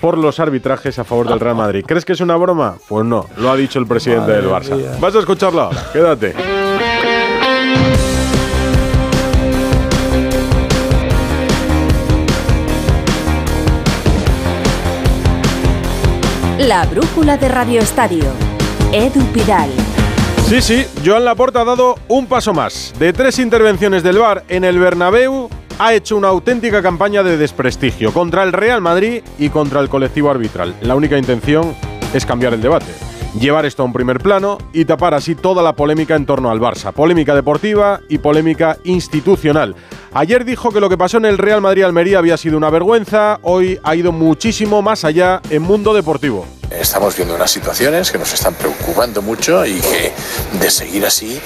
por 0.00 0.18
los 0.18 0.40
arbitrajes 0.40 0.98
a 0.98 1.04
favor 1.04 1.28
del 1.28 1.40
Real 1.40 1.56
Madrid. 1.56 1.84
¿Crees 1.86 2.04
que 2.04 2.12
es 2.12 2.20
una 2.20 2.36
broma? 2.36 2.76
Pues 2.88 3.04
no, 3.04 3.26
lo 3.36 3.50
ha 3.50 3.56
dicho 3.56 3.78
el 3.78 3.86
presidente 3.86 4.32
del 4.32 4.46
Barça. 4.46 4.98
Vas 4.98 5.14
a 5.14 5.18
escucharlo 5.20 5.62
ahora, 5.62 5.86
quédate. 5.92 6.34
La 16.58 16.84
brújula 16.86 17.36
de 17.36 17.48
Radio 17.48 17.80
Estadio. 17.80 18.24
Edu 18.92 19.24
Pidal. 19.32 19.70
Sí, 20.48 20.60
sí, 20.60 20.86
Joan 21.04 21.24
Laporta 21.24 21.60
ha 21.60 21.64
dado 21.64 21.96
un 22.08 22.26
paso 22.26 22.52
más. 22.52 22.94
De 22.98 23.12
tres 23.12 23.38
intervenciones 23.38 24.02
del 24.02 24.18
VAR 24.18 24.44
en 24.48 24.64
el 24.64 24.78
Bernabéu, 24.78 25.50
ha 25.78 25.94
hecho 25.94 26.16
una 26.16 26.28
auténtica 26.28 26.82
campaña 26.82 27.22
de 27.22 27.36
desprestigio 27.36 28.12
contra 28.12 28.42
el 28.42 28.52
Real 28.52 28.80
Madrid 28.80 29.22
y 29.38 29.48
contra 29.48 29.80
el 29.80 29.88
colectivo 29.88 30.30
arbitral. 30.30 30.74
La 30.82 30.96
única 30.96 31.16
intención 31.16 31.74
es 32.12 32.26
cambiar 32.26 32.54
el 32.54 32.60
debate, 32.60 32.92
llevar 33.38 33.64
esto 33.64 33.82
a 33.82 33.86
un 33.86 33.92
primer 33.92 34.18
plano 34.18 34.58
y 34.72 34.84
tapar 34.84 35.14
así 35.14 35.36
toda 35.36 35.62
la 35.62 35.74
polémica 35.74 36.16
en 36.16 36.26
torno 36.26 36.50
al 36.50 36.60
Barça. 36.60 36.92
Polémica 36.92 37.34
deportiva 37.34 38.00
y 38.08 38.18
polémica 38.18 38.78
institucional. 38.84 39.76
Ayer 40.12 40.44
dijo 40.44 40.72
que 40.72 40.80
lo 40.80 40.88
que 40.88 40.98
pasó 40.98 41.18
en 41.18 41.26
el 41.26 41.38
Real 41.38 41.60
Madrid-Almería 41.60 42.18
había 42.18 42.36
sido 42.36 42.56
una 42.56 42.70
vergüenza, 42.70 43.38
hoy 43.42 43.78
ha 43.84 43.94
ido 43.94 44.10
muchísimo 44.10 44.82
más 44.82 45.04
allá 45.04 45.40
en 45.48 45.62
mundo 45.62 45.94
deportivo. 45.94 46.44
Estamos 46.70 47.16
viendo 47.16 47.34
unas 47.34 47.50
situaciones 47.50 48.10
que 48.10 48.18
nos 48.18 48.32
están 48.32 48.54
preocupando 48.54 49.22
mucho 49.22 49.64
y 49.64 49.80
que 49.80 50.12
de 50.58 50.70
seguir 50.70 51.06
así 51.06 51.40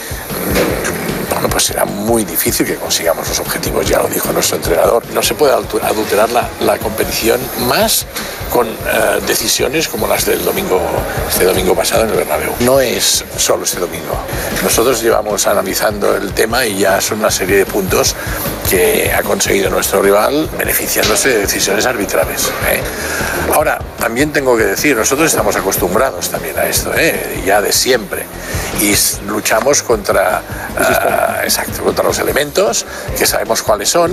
bueno, 1.42 1.54
pues 1.54 1.64
será 1.64 1.84
muy 1.84 2.24
difícil 2.24 2.64
que 2.64 2.76
consigamos 2.76 3.28
los 3.28 3.40
objetivos, 3.40 3.84
ya 3.84 3.98
lo 3.98 4.06
dijo 4.06 4.32
nuestro 4.32 4.58
entrenador. 4.58 5.02
No 5.12 5.24
se 5.24 5.34
puede 5.34 5.52
adulterar 5.52 6.30
la, 6.30 6.48
la 6.60 6.78
competición 6.78 7.40
más 7.66 8.06
con 8.48 8.68
eh, 8.68 9.20
decisiones 9.26 9.88
como 9.88 10.06
las 10.06 10.24
del 10.24 10.44
domingo, 10.44 10.80
este 11.28 11.44
domingo 11.44 11.74
pasado 11.74 12.04
en 12.04 12.10
el 12.10 12.16
Bernabéu. 12.16 12.52
No 12.60 12.80
es 12.80 13.24
solo 13.36 13.64
este 13.64 13.80
domingo. 13.80 14.16
Nosotros 14.62 15.02
llevamos 15.02 15.46
analizando 15.48 16.14
el 16.14 16.32
tema 16.32 16.64
y 16.64 16.78
ya 16.78 17.00
son 17.00 17.18
una 17.18 17.30
serie 17.32 17.56
de 17.56 17.66
puntos 17.66 18.14
que 18.70 19.12
ha 19.12 19.22
conseguido 19.22 19.68
nuestro 19.68 20.00
rival 20.00 20.48
beneficiándose 20.56 21.30
de 21.30 21.38
decisiones 21.38 21.86
arbitrales. 21.86 22.52
¿eh? 22.70 22.80
Ahora, 23.52 23.78
también 23.98 24.32
tengo 24.32 24.56
que 24.56 24.64
decir, 24.64 24.96
nosotros 24.96 25.28
estamos 25.28 25.56
acostumbrados 25.56 26.28
también 26.30 26.58
a 26.58 26.64
esto, 26.64 26.92
¿eh? 26.94 27.42
ya 27.44 27.60
de 27.60 27.72
siempre, 27.72 28.24
y 28.80 28.94
luchamos 29.26 29.82
contra, 29.82 30.42
exacto, 31.44 31.82
contra 31.82 32.04
los 32.04 32.18
elementos, 32.18 32.86
que 33.18 33.26
sabemos 33.26 33.62
cuáles 33.62 33.88
son, 33.88 34.12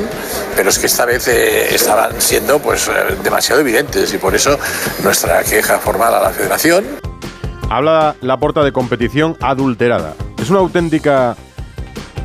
pero 0.55 0.69
es 0.69 0.79
que 0.79 0.87
esta 0.87 1.05
vez 1.05 1.27
estaban 1.27 2.19
siendo 2.19 2.59
pues, 2.59 2.89
demasiado 3.23 3.61
evidentes 3.61 4.13
y 4.13 4.17
por 4.17 4.35
eso 4.35 4.57
nuestra 5.03 5.43
queja 5.43 5.79
formal 5.79 6.13
a 6.13 6.21
la 6.21 6.29
federación. 6.29 6.85
Habla 7.69 8.15
la 8.21 8.37
porta 8.37 8.63
de 8.63 8.71
competición 8.71 9.37
adulterada. 9.41 10.15
Es 10.41 10.49
una 10.49 10.59
auténtica 10.59 11.35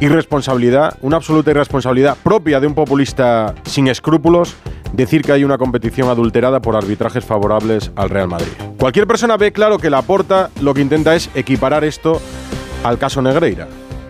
irresponsabilidad, 0.00 0.96
una 1.02 1.16
absoluta 1.16 1.50
irresponsabilidad 1.50 2.16
propia 2.22 2.60
de 2.60 2.66
un 2.66 2.74
populista 2.74 3.54
sin 3.64 3.88
escrúpulos 3.88 4.56
decir 4.92 5.22
que 5.22 5.32
hay 5.32 5.44
una 5.44 5.58
competición 5.58 6.08
adulterada 6.08 6.60
por 6.60 6.76
arbitrajes 6.76 7.24
favorables 7.24 7.90
al 7.96 8.10
Real 8.10 8.28
Madrid. 8.28 8.52
Cualquier 8.78 9.06
persona 9.06 9.36
ve 9.36 9.52
claro 9.52 9.78
que 9.78 9.90
la 9.90 10.02
porta 10.02 10.50
lo 10.60 10.72
que 10.74 10.80
intenta 10.80 11.14
es 11.14 11.30
equiparar 11.34 11.84
esto 11.84 12.20
al 12.84 12.98
caso 12.98 13.20
Negreira. 13.22 13.66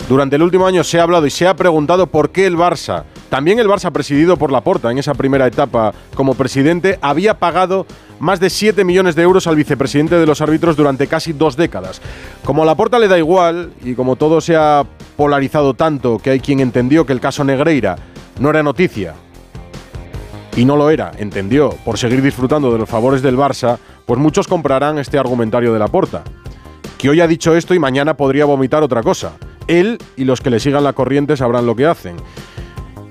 Durante 0.09 0.37
el 0.37 0.43
último 0.43 0.67
año 0.67 0.85
se 0.85 1.01
ha 1.01 1.03
hablado 1.03 1.27
y 1.27 1.31
se 1.31 1.47
ha 1.47 1.57
preguntado 1.57 2.07
por 2.07 2.31
qué 2.31 2.47
el 2.47 2.57
Barça 2.57 3.05
también 3.35 3.59
el 3.59 3.67
Barça, 3.67 3.91
presidido 3.91 4.37
por 4.37 4.53
Laporta 4.53 4.93
en 4.93 4.99
esa 4.99 5.13
primera 5.15 5.49
etapa 5.49 5.93
como 6.15 6.35
presidente, 6.35 7.01
había 7.03 7.41
pagado 7.41 7.85
más 8.21 8.39
de 8.39 8.49
7 8.49 8.85
millones 8.85 9.17
de 9.17 9.23
euros 9.23 9.49
al 9.49 9.57
vicepresidente 9.57 10.15
de 10.15 10.25
los 10.25 10.41
árbitros 10.41 10.77
durante 10.77 11.09
casi 11.09 11.33
dos 11.33 11.57
décadas. 11.57 12.01
Como 12.45 12.63
a 12.63 12.67
Laporta 12.67 12.97
le 13.01 13.09
da 13.09 13.19
igual 13.19 13.73
y 13.83 13.95
como 13.95 14.15
todo 14.15 14.41
se 14.41 14.55
ha 14.55 14.85
polarizado 15.17 15.75
tanto 15.75 16.19
que 16.19 16.31
hay 16.31 16.39
quien 16.39 16.61
entendió 16.61 17.05
que 17.07 17.13
el 17.13 17.19
caso 17.19 17.43
Negreira 17.43 17.97
no 18.39 18.51
era 18.51 18.63
noticia 18.63 19.15
y 20.55 20.65
no 20.65 20.77
lo 20.77 20.91
era, 20.91 21.11
entendió, 21.19 21.71
por 21.85 21.99
seguir 21.99 22.23
disfrutando 22.23 22.73
de 22.73 22.79
los 22.79 22.89
favores 22.89 23.21
del 23.21 23.37
Barça, 23.37 23.79
pues 24.07 24.21
muchos 24.21 24.47
comprarán 24.47 24.99
este 24.99 25.19
argumentario 25.19 25.73
de 25.73 25.81
Laporta, 25.81 26.23
que 26.99 27.11
hoy 27.11 27.21
ha 27.21 27.27
dicho 27.27 27.57
esto 27.57 27.75
y 27.75 27.81
mañana 27.81 28.17
podría 28.17 28.45
vomitar 28.45 28.85
otra 28.85 29.03
cosa. 29.03 29.33
Él 29.69 29.99
y 30.17 30.25
los 30.25 30.41
que 30.41 30.51
le 30.51 30.61
sigan 30.61 30.85
la 30.85 30.93
corriente 30.93 31.37
sabrán 31.37 31.67
lo 31.67 31.77
que 31.77 31.87
hacen. 31.87 32.17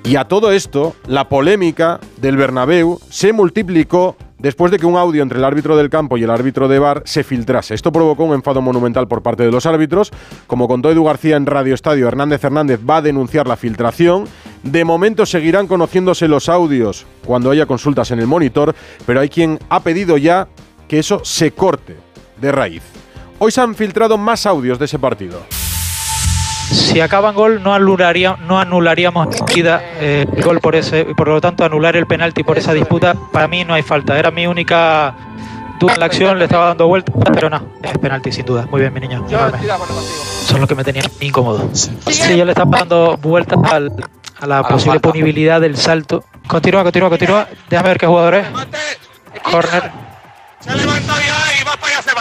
Y 0.05 0.17
a 0.17 0.25
todo 0.25 0.51
esto, 0.51 0.95
la 1.07 1.29
polémica 1.29 1.99
del 2.17 2.35
Bernabéu 2.35 2.99
se 3.09 3.31
multiplicó 3.31 4.17
después 4.37 4.69
de 4.69 4.77
que 4.77 4.85
un 4.85 4.97
audio 4.97 5.23
entre 5.23 5.37
el 5.37 5.45
árbitro 5.45 5.77
del 5.77 5.89
campo 5.89 6.17
y 6.17 6.23
el 6.23 6.29
árbitro 6.29 6.67
de 6.67 6.77
bar 6.77 7.01
se 7.05 7.23
filtrase. 7.23 7.73
Esto 7.73 7.93
provocó 7.93 8.25
un 8.25 8.33
enfado 8.33 8.61
monumental 8.61 9.07
por 9.07 9.23
parte 9.23 9.43
de 9.43 9.51
los 9.51 9.65
árbitros. 9.65 10.11
Como 10.45 10.67
contó 10.67 10.91
Edu 10.91 11.05
García 11.05 11.37
en 11.37 11.45
Radio 11.45 11.73
Estadio, 11.73 12.09
Hernández 12.09 12.43
Hernández 12.43 12.81
va 12.87 12.97
a 12.97 13.01
denunciar 13.01 13.47
la 13.47 13.55
filtración. 13.55 14.25
De 14.63 14.83
momento 14.83 15.25
seguirán 15.25 15.67
conociéndose 15.67 16.27
los 16.27 16.49
audios 16.49 17.05
cuando 17.25 17.49
haya 17.49 17.65
consultas 17.65 18.11
en 18.11 18.19
el 18.19 18.27
monitor, 18.27 18.75
pero 19.05 19.21
hay 19.21 19.29
quien 19.29 19.57
ha 19.69 19.79
pedido 19.79 20.17
ya 20.17 20.49
que 20.89 20.99
eso 20.99 21.21
se 21.23 21.51
corte 21.51 21.95
de 22.41 22.51
raíz. 22.51 22.83
Hoy 23.39 23.51
se 23.51 23.61
han 23.61 23.73
filtrado 23.73 24.17
más 24.17 24.45
audios 24.45 24.77
de 24.77 24.85
ese 24.85 24.99
partido. 24.99 25.39
Si 26.71 27.01
acaban 27.01 27.35
gol, 27.35 27.61
no, 27.61 27.73
anularía, 27.73 28.37
no 28.47 28.59
anularíamos 28.59 29.27
eh, 29.55 30.25
el 30.35 30.43
gol 30.43 30.59
por 30.59 30.75
ese, 30.75 31.05
por 31.05 31.27
lo 31.27 31.41
tanto 31.41 31.65
anular 31.65 31.95
el 31.95 32.05
penalti 32.07 32.43
por 32.43 32.57
esa 32.57 32.73
disputa, 32.73 33.15
para 33.31 33.47
mí 33.47 33.63
no 33.63 33.73
hay 33.73 33.83
falta. 33.83 34.17
Era 34.17 34.31
mi 34.31 34.47
única 34.47 35.15
duda 35.79 35.93
en 35.93 35.99
la 35.99 36.05
acción, 36.05 36.39
le 36.39 36.45
estaba 36.45 36.67
dando 36.67 36.87
vuelta, 36.87 37.11
pero 37.33 37.49
no, 37.49 37.61
es 37.81 37.97
penalti 37.97 38.31
sin 38.31 38.45
duda. 38.45 38.67
Muy 38.71 38.81
bien, 38.81 38.93
mi 38.93 39.01
niño. 39.01 39.25
Son 40.45 40.59
los 40.59 40.69
que 40.69 40.75
me 40.75 40.83
tenían 40.83 41.05
incómodo. 41.19 41.69
Sí, 41.73 42.37
yo 42.37 42.45
le 42.45 42.51
estaba 42.51 42.79
dando 42.79 43.17
vuelta 43.17 43.55
a 44.39 44.47
la 44.47 44.63
posible 44.63 44.99
punibilidad 44.99 45.61
del 45.61 45.77
salto. 45.77 46.23
Continúa, 46.47 46.83
continúa, 46.83 47.09
continúa. 47.09 47.47
Déjame 47.69 47.89
ver 47.89 47.97
qué 47.97 48.07
jugador 48.07 48.35
es. 48.35 48.47
Corner. 49.43 49.91
Se 50.59 50.75
levanta 50.75 51.15
allá 51.15 51.42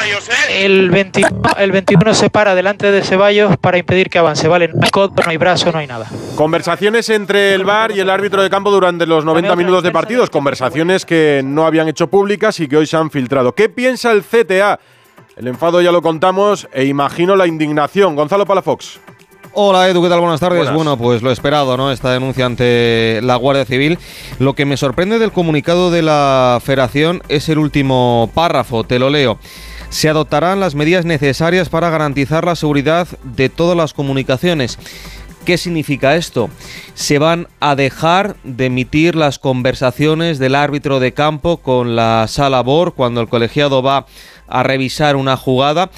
Ceballos, 0.02 0.28
¿eh? 0.28 0.64
El 0.64 0.90
21, 0.90 1.28
el 1.58 1.72
21 1.72 2.14
se 2.14 2.28
para 2.28 2.54
delante 2.54 2.90
de 2.90 3.02
Ceballos 3.02 3.56
para 3.56 3.78
impedir 3.78 4.10
que 4.10 4.18
avance, 4.18 4.48
¿vale? 4.48 4.68
No 4.68 4.80
hay 4.82 4.90
codo, 4.90 5.14
no 5.24 5.30
hay 5.30 5.36
brazo, 5.36 5.70
no 5.70 5.78
hay 5.78 5.86
nada. 5.86 6.06
Conversaciones 6.34 7.08
entre 7.08 7.54
el 7.54 7.64
VAR 7.64 7.92
y 7.92 8.00
el 8.00 8.10
árbitro 8.10 8.42
de 8.42 8.50
campo 8.50 8.70
durante 8.72 9.06
los 9.06 9.24
90 9.24 9.54
minutos 9.54 9.82
de 9.84 9.92
partidos. 9.92 10.28
Conversaciones 10.28 11.06
que 11.06 11.42
no 11.44 11.66
habían 11.66 11.88
hecho 11.88 12.08
públicas 12.08 12.58
y 12.58 12.66
que 12.66 12.78
hoy 12.78 12.86
se 12.86 12.96
han 12.96 13.10
filtrado. 13.10 13.54
¿Qué 13.54 13.68
piensa 13.68 14.10
el 14.10 14.22
CTA? 14.24 14.80
El 15.36 15.46
enfado 15.46 15.80
ya 15.80 15.92
lo 15.92 16.02
contamos 16.02 16.68
e 16.72 16.84
imagino 16.84 17.36
la 17.36 17.46
indignación. 17.46 18.16
Gonzalo 18.16 18.44
Palafox. 18.44 18.98
Hola 19.54 19.88
Edu, 19.88 20.02
¿qué 20.02 20.08
tal? 20.08 20.20
Buenas 20.20 20.40
tardes. 20.40 20.72
Bueno, 20.72 20.96
pues 20.96 21.22
lo 21.22 21.30
esperado, 21.30 21.76
¿no? 21.76 21.92
Esta 21.92 22.10
denuncia 22.10 22.46
ante 22.46 23.20
la 23.22 23.36
Guardia 23.36 23.66
Civil. 23.66 23.98
Lo 24.38 24.54
que 24.54 24.64
me 24.64 24.76
sorprende 24.76 25.18
del 25.18 25.30
comunicado 25.30 25.90
de 25.90 26.02
la 26.02 26.58
Federación 26.64 27.22
es 27.28 27.48
el 27.50 27.58
último 27.58 28.30
párrafo, 28.34 28.84
te 28.84 28.98
lo 28.98 29.10
leo. 29.10 29.38
Se 29.92 30.08
adoptarán 30.08 30.58
las 30.58 30.74
medidas 30.74 31.04
necesarias 31.04 31.68
para 31.68 31.90
garantizar 31.90 32.46
la 32.46 32.56
seguridad 32.56 33.06
de 33.24 33.50
todas 33.50 33.76
las 33.76 33.92
comunicaciones. 33.92 34.78
¿Qué 35.44 35.58
significa 35.58 36.16
esto? 36.16 36.48
Se 36.94 37.18
van 37.18 37.46
a 37.60 37.76
dejar 37.76 38.36
de 38.42 38.66
emitir 38.66 39.14
las 39.14 39.38
conversaciones 39.38 40.38
del 40.38 40.54
árbitro 40.54 40.98
de 40.98 41.12
campo 41.12 41.58
con 41.58 41.94
la 41.94 42.24
sala 42.26 42.62
BOR 42.62 42.94
cuando 42.94 43.20
el 43.20 43.28
colegiado 43.28 43.82
va 43.82 44.06
a 44.48 44.62
revisar 44.62 45.14
una 45.14 45.36
jugada. 45.36 45.90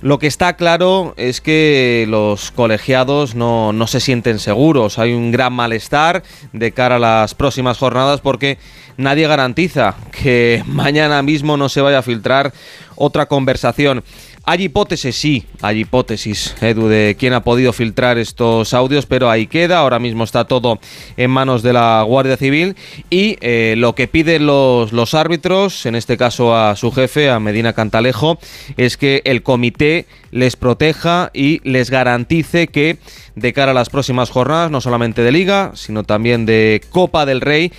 Lo 0.00 0.18
que 0.18 0.28
está 0.28 0.54
claro 0.54 1.14
es 1.16 1.40
que 1.40 2.06
los 2.08 2.52
colegiados 2.52 3.34
no, 3.34 3.72
no, 3.72 3.86
se 3.88 3.98
sienten 3.98 4.38
seguros. 4.38 4.98
Hay 4.98 5.12
un 5.12 5.32
gran 5.32 5.52
malestar 5.52 6.22
de 6.52 6.72
cara 6.72 6.96
a 6.96 7.00
las 7.00 7.34
próximas 7.34 7.78
jornadas 7.78 8.20
porque 8.20 8.58
nadie 8.96 9.26
garantiza 9.26 9.96
que 10.12 10.62
mañana 10.66 11.22
mismo 11.22 11.56
no 11.56 11.68
se 11.68 11.80
vaya 11.80 11.98
a 11.98 12.02
filtrar 12.02 12.52
otra 12.94 13.26
conversación. 13.26 14.04
Hay 14.44 14.64
hipótesis, 14.64 15.14
sí, 15.16 15.44
hay 15.60 15.80
hipótesis, 15.80 16.54
Edu, 16.62 16.88
de 16.88 17.16
quién 17.18 17.34
ha 17.34 17.42
podido 17.42 17.72
filtrar 17.72 18.16
estos 18.18 18.72
audios, 18.72 19.04
pero 19.04 19.30
ahí 19.30 19.46
queda. 19.46 19.78
Ahora 19.78 19.98
mismo 19.98 20.24
está 20.24 20.44
todo 20.44 20.78
en 21.16 21.30
manos 21.30 21.62
de 21.62 21.74
la 21.74 22.02
Guardia 22.06 22.36
Civil 22.36 22.74
y 23.10 23.36
eh, 23.40 23.74
lo 23.76 23.94
que 23.94 24.08
piden 24.08 24.46
los, 24.46 24.92
los 24.92 25.12
árbitros, 25.14 25.84
en 25.86 25.96
este 25.96 26.16
caso 26.16 26.56
a 26.56 26.76
su 26.76 26.92
jefe, 26.92 27.30
a 27.30 27.40
Medina 27.40 27.74
Cantalejo, 27.74 28.38
es 28.76 28.96
que 28.96 29.20
el 29.24 29.42
comité 29.42 30.06
les 30.30 30.56
proteja 30.56 31.30
y 31.34 31.60
les 31.68 31.90
garantice 31.90 32.68
que 32.68 32.98
de 33.34 33.52
cara 33.52 33.72
a 33.72 33.74
las 33.74 33.90
próximas 33.90 34.30
jornadas, 34.30 34.70
no 34.70 34.80
solamente 34.80 35.22
de 35.22 35.32
liga, 35.32 35.72
sino 35.74 36.04
también 36.04 36.46
de 36.46 36.80
Copa 36.90 37.26
del 37.26 37.40
Rey, 37.40 37.72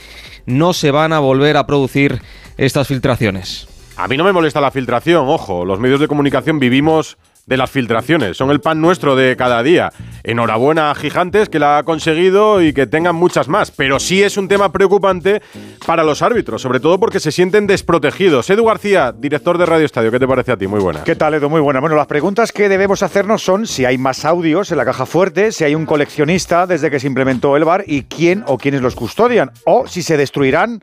no 0.45 0.73
se 0.73 0.91
van 0.91 1.13
a 1.13 1.19
volver 1.19 1.57
a 1.57 1.65
producir 1.65 2.21
estas 2.57 2.87
filtraciones. 2.87 3.68
A 3.99 4.07
mí 4.07 4.15
no 4.15 4.23
me 4.23 4.31
molesta 4.31 4.61
la 4.61 4.71
filtración, 4.71 5.27
ojo, 5.27 5.65
los 5.65 5.77
medios 5.77 5.99
de 5.99 6.07
comunicación 6.07 6.57
vivimos 6.57 7.17
de 7.45 7.57
las 7.57 7.69
filtraciones. 7.69 8.37
Son 8.37 8.49
el 8.49 8.61
pan 8.61 8.79
nuestro 8.79 9.17
de 9.17 9.35
cada 9.35 9.61
día. 9.61 9.91
Enhorabuena 10.23 10.89
a 10.89 10.95
Gigantes 10.95 11.49
que 11.49 11.59
la 11.59 11.79
ha 11.79 11.83
conseguido 11.83 12.61
y 12.61 12.71
que 12.71 12.87
tengan 12.87 13.17
muchas 13.17 13.49
más. 13.49 13.71
Pero 13.71 13.99
sí 13.99 14.23
es 14.23 14.37
un 14.37 14.47
tema 14.47 14.71
preocupante 14.71 15.41
para 15.85 16.05
los 16.05 16.21
árbitros, 16.21 16.61
sobre 16.61 16.79
todo 16.79 16.97
porque 16.97 17.19
se 17.19 17.33
sienten 17.33 17.67
desprotegidos. 17.67 18.49
Edu 18.49 18.63
García, 18.63 19.11
director 19.11 19.57
de 19.57 19.65
Radio 19.65 19.85
Estadio, 19.85 20.11
¿qué 20.11 20.19
te 20.19 20.27
parece 20.29 20.53
a 20.53 20.57
ti? 20.57 20.65
Muy 20.65 20.79
buena. 20.79 21.03
¿Qué 21.03 21.17
tal, 21.17 21.33
Edu? 21.33 21.49
Muy 21.49 21.59
buena. 21.59 21.81
Bueno, 21.81 21.97
las 21.97 22.07
preguntas 22.07 22.53
que 22.53 22.69
debemos 22.69 23.03
hacernos 23.03 23.43
son 23.43 23.67
si 23.67 23.83
hay 23.83 23.97
más 23.97 24.23
audios 24.23 24.71
en 24.71 24.77
la 24.77 24.85
caja 24.85 25.05
fuerte, 25.05 25.51
si 25.51 25.65
hay 25.65 25.75
un 25.75 25.85
coleccionista 25.85 26.67
desde 26.67 26.89
que 26.89 27.01
se 27.01 27.07
implementó 27.07 27.57
el 27.57 27.65
VAR 27.65 27.83
y 27.85 28.03
quién 28.03 28.45
o 28.47 28.57
quiénes 28.57 28.81
los 28.81 28.95
custodian, 28.95 29.51
o 29.65 29.87
si 29.87 30.03
se 30.03 30.15
destruirán 30.15 30.79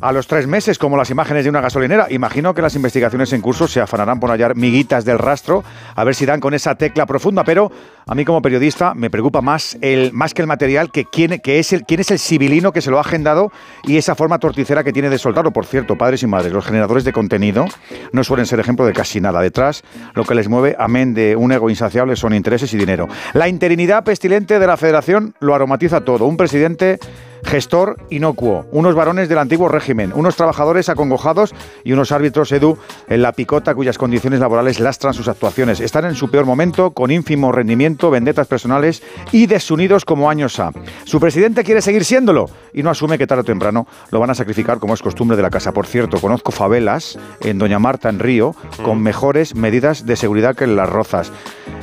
a 0.00 0.12
los 0.12 0.26
tres 0.26 0.46
meses, 0.46 0.78
como 0.78 0.96
las 0.96 1.10
imágenes 1.10 1.44
de 1.44 1.50
una 1.50 1.60
gasolinera. 1.60 2.06
Imagino 2.10 2.54
que 2.54 2.62
las 2.62 2.74
investigaciones 2.74 3.32
en 3.32 3.40
curso 3.40 3.68
se 3.68 3.80
afanarán 3.80 4.20
por 4.20 4.30
hallar 4.30 4.56
miguitas 4.56 5.04
del 5.04 5.18
rastro, 5.18 5.62
a 5.94 6.04
ver 6.04 6.14
si 6.14 6.26
dan 6.26 6.40
con 6.40 6.54
esa 6.54 6.74
tecla 6.74 7.06
profunda, 7.06 7.44
pero 7.44 7.70
a 8.06 8.14
mí 8.14 8.24
como 8.24 8.42
periodista 8.42 8.94
me 8.94 9.10
preocupa 9.10 9.40
más, 9.40 9.78
el, 9.80 10.12
más 10.12 10.34
que 10.34 10.42
el 10.42 10.48
material, 10.48 10.90
que 10.90 11.04
quién, 11.04 11.38
que 11.40 11.58
es 11.58 11.72
el, 11.72 11.84
quién 11.84 12.00
es 12.00 12.10
el 12.10 12.18
civilino 12.18 12.72
que 12.72 12.80
se 12.80 12.90
lo 12.90 12.98
ha 12.98 13.02
agendado 13.02 13.52
y 13.84 13.96
esa 13.96 14.14
forma 14.14 14.38
torticera 14.38 14.84
que 14.84 14.92
tiene 14.92 15.10
de 15.10 15.18
soltarlo. 15.18 15.52
Por 15.52 15.66
cierto, 15.66 15.96
padres 15.96 16.22
y 16.22 16.26
madres, 16.26 16.52
los 16.52 16.64
generadores 16.64 17.04
de 17.04 17.12
contenido 17.12 17.66
no 18.12 18.24
suelen 18.24 18.46
ser 18.46 18.60
ejemplo 18.60 18.84
de 18.84 18.92
casi 18.92 19.20
nada. 19.20 19.40
Detrás, 19.40 19.82
lo 20.14 20.24
que 20.24 20.34
les 20.34 20.48
mueve, 20.48 20.76
amén 20.78 21.14
de 21.14 21.36
un 21.36 21.52
ego 21.52 21.70
insaciable, 21.70 22.16
son 22.16 22.34
intereses 22.34 22.72
y 22.74 22.78
dinero. 22.78 23.08
La 23.32 23.48
interinidad 23.48 24.04
pestilente 24.04 24.58
de 24.58 24.66
la 24.66 24.76
federación 24.76 25.34
lo 25.40 25.54
aromatiza 25.54 26.02
todo. 26.02 26.26
Un 26.26 26.36
presidente 26.36 26.98
gestor 27.44 27.96
inocuo, 28.10 28.66
unos 28.72 28.94
varones 28.94 29.28
del 29.28 29.38
antiguo 29.38 29.68
régimen, 29.68 30.12
unos 30.14 30.36
trabajadores 30.36 30.88
acongojados 30.88 31.54
y 31.84 31.92
unos 31.92 32.12
árbitros 32.12 32.50
edu 32.52 32.78
en 33.08 33.22
la 33.22 33.32
picota 33.32 33.74
cuyas 33.74 33.98
condiciones 33.98 34.40
laborales 34.40 34.80
lastran 34.80 35.14
sus 35.14 35.28
actuaciones. 35.28 35.80
Están 35.80 36.04
en 36.04 36.14
su 36.14 36.30
peor 36.30 36.46
momento, 36.46 36.92
con 36.92 37.10
ínfimo 37.10 37.52
rendimiento, 37.52 38.10
vendetas 38.10 38.46
personales 38.46 39.02
y 39.32 39.46
desunidos 39.46 40.04
como 40.04 40.30
años 40.30 40.58
A. 40.58 40.72
Su 41.04 41.20
presidente 41.20 41.64
quiere 41.64 41.82
seguir 41.82 42.04
siéndolo 42.04 42.48
y 42.72 42.82
no 42.82 42.90
asume 42.90 43.18
que 43.18 43.26
tarde 43.26 43.42
o 43.42 43.44
temprano 43.44 43.86
lo 44.10 44.20
van 44.20 44.30
a 44.30 44.34
sacrificar 44.34 44.78
como 44.78 44.94
es 44.94 45.02
costumbre 45.02 45.36
de 45.36 45.42
la 45.42 45.50
casa. 45.50 45.72
Por 45.72 45.86
cierto, 45.86 46.20
conozco 46.20 46.52
favelas 46.52 47.18
en 47.40 47.58
Doña 47.58 47.78
Marta, 47.78 48.08
en 48.08 48.18
Río, 48.18 48.54
con 48.82 49.02
mejores 49.02 49.54
medidas 49.54 50.06
de 50.06 50.16
seguridad 50.16 50.56
que 50.56 50.64
en 50.64 50.76
Las 50.76 50.88
Rozas. 50.88 51.32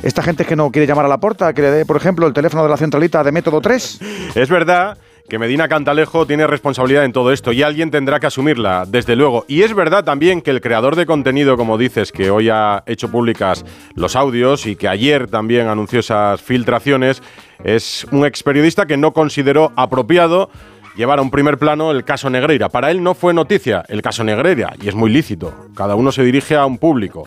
Esta 0.02 0.22
gente 0.22 0.44
que 0.44 0.56
no 0.56 0.70
quiere 0.70 0.86
llamar 0.86 1.04
a 1.04 1.08
la 1.08 1.18
puerta, 1.18 1.52
que 1.52 1.62
le 1.62 1.70
dé, 1.70 1.86
por 1.86 1.96
ejemplo, 1.96 2.26
el 2.26 2.32
teléfono 2.32 2.64
de 2.64 2.68
la 2.68 2.76
centralita 2.76 3.22
de 3.22 3.32
método 3.32 3.60
3. 3.60 4.00
Es 4.34 4.48
verdad 4.48 4.98
que 5.32 5.38
Medina 5.38 5.66
Cantalejo 5.66 6.26
tiene 6.26 6.46
responsabilidad 6.46 7.06
en 7.06 7.12
todo 7.14 7.32
esto 7.32 7.52
y 7.52 7.62
alguien 7.62 7.90
tendrá 7.90 8.20
que 8.20 8.26
asumirla, 8.26 8.84
desde 8.86 9.16
luego. 9.16 9.46
Y 9.48 9.62
es 9.62 9.72
verdad 9.72 10.04
también 10.04 10.42
que 10.42 10.50
el 10.50 10.60
creador 10.60 10.94
de 10.94 11.06
contenido, 11.06 11.56
como 11.56 11.78
dices, 11.78 12.12
que 12.12 12.30
hoy 12.30 12.50
ha 12.50 12.82
hecho 12.84 13.10
públicas 13.10 13.64
los 13.94 14.14
audios 14.14 14.66
y 14.66 14.76
que 14.76 14.88
ayer 14.88 15.28
también 15.28 15.68
anunció 15.68 16.00
esas 16.00 16.42
filtraciones, 16.42 17.22
es 17.64 18.06
un 18.12 18.26
ex 18.26 18.42
periodista 18.42 18.84
que 18.84 18.98
no 18.98 19.14
consideró 19.14 19.72
apropiado 19.74 20.50
llevar 20.96 21.18
a 21.18 21.22
un 21.22 21.30
primer 21.30 21.56
plano 21.56 21.92
el 21.92 22.04
caso 22.04 22.28
Negreira. 22.28 22.68
Para 22.68 22.90
él 22.90 23.02
no 23.02 23.14
fue 23.14 23.32
noticia 23.32 23.84
el 23.88 24.02
caso 24.02 24.24
Negreira 24.24 24.74
y 24.82 24.88
es 24.88 24.94
muy 24.94 25.08
lícito. 25.08 25.54
Cada 25.74 25.94
uno 25.94 26.12
se 26.12 26.24
dirige 26.24 26.56
a 26.56 26.66
un 26.66 26.76
público. 26.76 27.26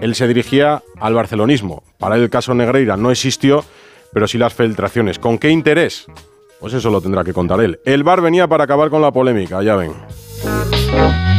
Él 0.00 0.16
se 0.16 0.26
dirigía 0.26 0.82
al 0.98 1.14
barcelonismo. 1.14 1.84
Para 2.00 2.16
él 2.16 2.22
el 2.22 2.30
caso 2.30 2.52
Negreira 2.52 2.96
no 2.96 3.12
existió, 3.12 3.64
pero 4.12 4.26
sí 4.26 4.38
las 4.38 4.54
filtraciones. 4.54 5.20
¿Con 5.20 5.38
qué 5.38 5.50
interés? 5.50 6.08
Pues 6.60 6.72
eso 6.74 6.90
lo 6.90 7.00
tendrá 7.00 7.24
que 7.24 7.32
contar 7.32 7.60
él. 7.60 7.80
El 7.84 8.04
bar 8.04 8.20
venía 8.20 8.48
para 8.48 8.64
acabar 8.64 8.90
con 8.90 9.02
la 9.02 9.12
polémica, 9.12 9.62
ya 9.62 9.76
ven. 9.76 9.92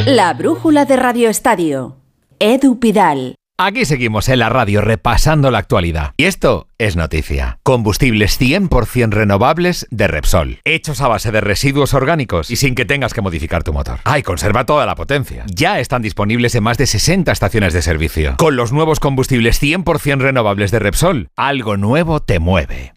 La 0.06 0.34
brújula 0.34 0.86
de 0.86 0.96
Radio 0.98 1.30
Estadio. 1.30 1.98
Edu 2.40 2.80
Pidal. 2.80 3.36
Aquí 3.58 3.86
seguimos 3.86 4.28
en 4.28 4.40
la 4.40 4.50
radio 4.50 4.82
repasando 4.82 5.50
la 5.50 5.60
actualidad. 5.60 6.12
Y 6.18 6.26
esto 6.26 6.68
es 6.78 6.98
noticia. 6.98 7.58
Combustibles 7.64 8.38
100% 8.40 9.12
renovables 9.12 9.88
de 9.92 10.08
Repsol. 10.08 10.60
Hechos 10.66 11.00
a 11.00 11.08
base 11.08 11.32
de 11.32 11.40
residuos 11.40 11.94
orgánicos 11.94 12.52
y 12.52 12.58
sin 12.58 12.76
que 12.76 12.84
tengas 12.84 13.14
que 13.14 13.22
modificar 13.22 13.64
tu 13.64 13.72
motor. 13.72 14.00
Ay, 14.04 14.24
conserva 14.24 14.66
toda 14.66 14.86
la 14.86 14.96
potencia. 14.96 15.46
Ya 15.48 15.80
están 15.80 16.02
disponibles 16.02 16.54
en 16.56 16.64
más 16.64 16.78
de 16.78 16.86
60 16.86 17.32
estaciones 17.32 17.72
de 17.72 17.82
servicio. 17.82 18.36
Con 18.38 18.58
los 18.58 18.74
nuevos 18.74 19.00
combustibles 19.00 19.64
100% 19.64 20.20
renovables 20.20 20.72
de 20.72 20.80
Repsol, 20.80 21.30
algo 21.38 21.78
nuevo 21.78 22.20
te 22.20 22.40
mueve. 22.40 22.95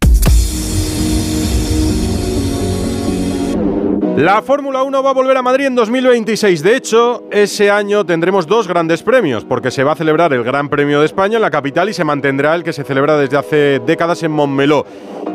La 4.18 4.42
Fórmula 4.42 4.82
1 4.82 5.00
va 5.00 5.10
a 5.10 5.14
volver 5.14 5.36
a 5.36 5.42
Madrid 5.42 5.66
en 5.66 5.76
2026. 5.76 6.64
De 6.64 6.74
hecho, 6.74 7.22
ese 7.30 7.70
año 7.70 8.04
tendremos 8.04 8.48
dos 8.48 8.66
grandes 8.66 9.00
premios, 9.00 9.44
porque 9.44 9.70
se 9.70 9.84
va 9.84 9.92
a 9.92 9.94
celebrar 9.94 10.32
el 10.32 10.42
Gran 10.42 10.68
Premio 10.68 10.98
de 10.98 11.06
España 11.06 11.36
en 11.36 11.42
la 11.42 11.52
capital 11.52 11.88
y 11.88 11.92
se 11.94 12.02
mantendrá 12.02 12.56
el 12.56 12.64
que 12.64 12.72
se 12.72 12.82
celebra 12.82 13.16
desde 13.16 13.36
hace 13.36 13.80
décadas 13.86 14.20
en 14.24 14.32
Montmeló. 14.32 14.84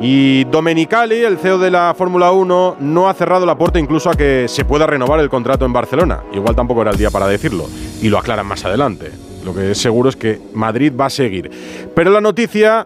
Y 0.02 0.44
Domenicali, 0.44 1.24
el 1.24 1.38
CEO 1.38 1.60
de 1.60 1.72
la 1.72 1.96
Fórmula 1.98 2.34
1, 2.34 2.76
no 2.82 3.08
ha 3.08 3.14
cerrado 3.14 3.46
la 3.46 3.58
puerta 3.58 3.80
incluso 3.80 4.10
a 4.10 4.16
que 4.16 4.50
se 4.50 4.66
pueda 4.66 4.86
renovar 4.86 5.22
el 5.22 5.30
contrato 5.30 5.64
en 5.64 5.72
Barcelona. 5.72 6.22
Igual 6.34 6.54
tampoco 6.54 6.82
era 6.82 6.92
el 6.92 6.98
día 6.98 7.10
para 7.10 7.28
decirlo, 7.28 7.70
y 8.02 8.10
lo 8.10 8.18
aclaran 8.18 8.46
más 8.46 8.66
adelante. 8.66 9.12
Lo 9.46 9.56
que 9.56 9.72
es 9.72 9.78
seguro 9.78 10.10
es 10.10 10.18
que 10.18 10.42
Madrid 10.54 10.92
va 11.00 11.06
a 11.06 11.10
seguir. 11.10 11.50
Pero 11.96 12.12
la 12.12 12.20
noticia 12.20 12.86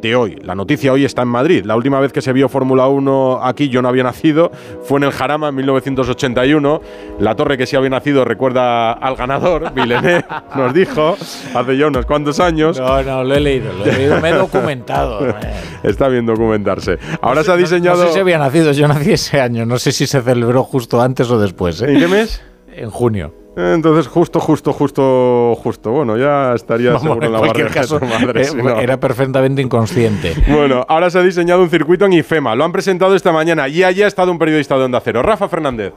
de 0.00 0.16
hoy. 0.16 0.36
La 0.42 0.54
noticia 0.54 0.92
hoy 0.92 1.04
está 1.04 1.22
en 1.22 1.28
Madrid. 1.28 1.64
La 1.64 1.76
última 1.76 2.00
vez 2.00 2.12
que 2.12 2.22
se 2.22 2.32
vio 2.32 2.48
Fórmula 2.48 2.86
1 2.88 3.40
aquí, 3.42 3.68
yo 3.68 3.82
no 3.82 3.88
había 3.88 4.02
nacido, 4.02 4.50
fue 4.82 4.98
en 4.98 5.04
el 5.04 5.12
Jarama 5.12 5.48
en 5.48 5.56
1981. 5.56 6.80
La 7.18 7.34
torre 7.34 7.58
que 7.58 7.66
sí 7.66 7.76
había 7.76 7.90
nacido 7.90 8.24
recuerda 8.24 8.92
al 8.92 9.16
ganador, 9.16 9.72
Villeneuve, 9.74 10.24
nos 10.56 10.72
dijo 10.72 11.16
hace 11.54 11.76
ya 11.76 11.86
unos 11.86 12.06
cuantos 12.06 12.40
años. 12.40 12.78
No, 12.78 13.02
no, 13.02 13.24
lo 13.24 13.34
he 13.34 13.40
leído, 13.40 13.72
lo 13.72 13.84
he 13.84 13.92
leído, 13.92 14.20
me 14.20 14.30
he 14.30 14.34
documentado. 14.34 15.34
está 15.82 16.08
bien 16.08 16.26
documentarse. 16.26 16.98
Ahora 17.20 17.42
se 17.42 17.52
ha 17.52 17.56
diseñado. 17.56 18.02
No, 18.02 18.08
sé 18.08 18.14
si 18.14 18.20
había 18.20 18.38
nacido, 18.38 18.72
yo 18.72 18.88
nací 18.88 19.12
ese 19.12 19.40
año, 19.40 19.66
no 19.66 19.78
sé 19.78 19.92
si 19.92 20.06
se 20.06 20.22
celebró 20.22 20.64
justo 20.64 21.00
antes 21.00 21.30
o 21.30 21.38
después. 21.38 21.82
¿eh? 21.82 21.92
¿En 21.92 22.00
qué 22.00 22.08
mes? 22.08 22.42
En 22.72 22.90
junio. 22.90 23.32
Entonces, 23.58 24.06
justo, 24.06 24.38
justo, 24.38 24.72
justo, 24.72 25.58
justo. 25.60 25.90
Bueno, 25.90 26.16
ya 26.16 26.54
estaría 26.54 26.96
seguro 26.96 27.26
en 27.26 27.32
la 27.32 27.38
cualquier 27.40 27.70
caso, 27.70 27.98
madre, 27.98 28.42
eh, 28.42 28.74
Era 28.80 29.00
perfectamente 29.00 29.60
inconsciente. 29.60 30.36
bueno, 30.48 30.86
ahora 30.88 31.10
se 31.10 31.18
ha 31.18 31.22
diseñado 31.22 31.60
un 31.60 31.68
circuito 31.68 32.04
en 32.04 32.12
IFEMA. 32.12 32.54
Lo 32.54 32.64
han 32.64 32.70
presentado 32.70 33.16
esta 33.16 33.32
mañana 33.32 33.66
y 33.68 33.82
allí 33.82 34.04
ha 34.04 34.06
estado 34.06 34.30
un 34.30 34.38
periodista 34.38 34.78
de 34.78 34.84
Onda 34.84 35.00
Cero, 35.00 35.22
Rafa 35.22 35.48
Fernández. 35.48 35.92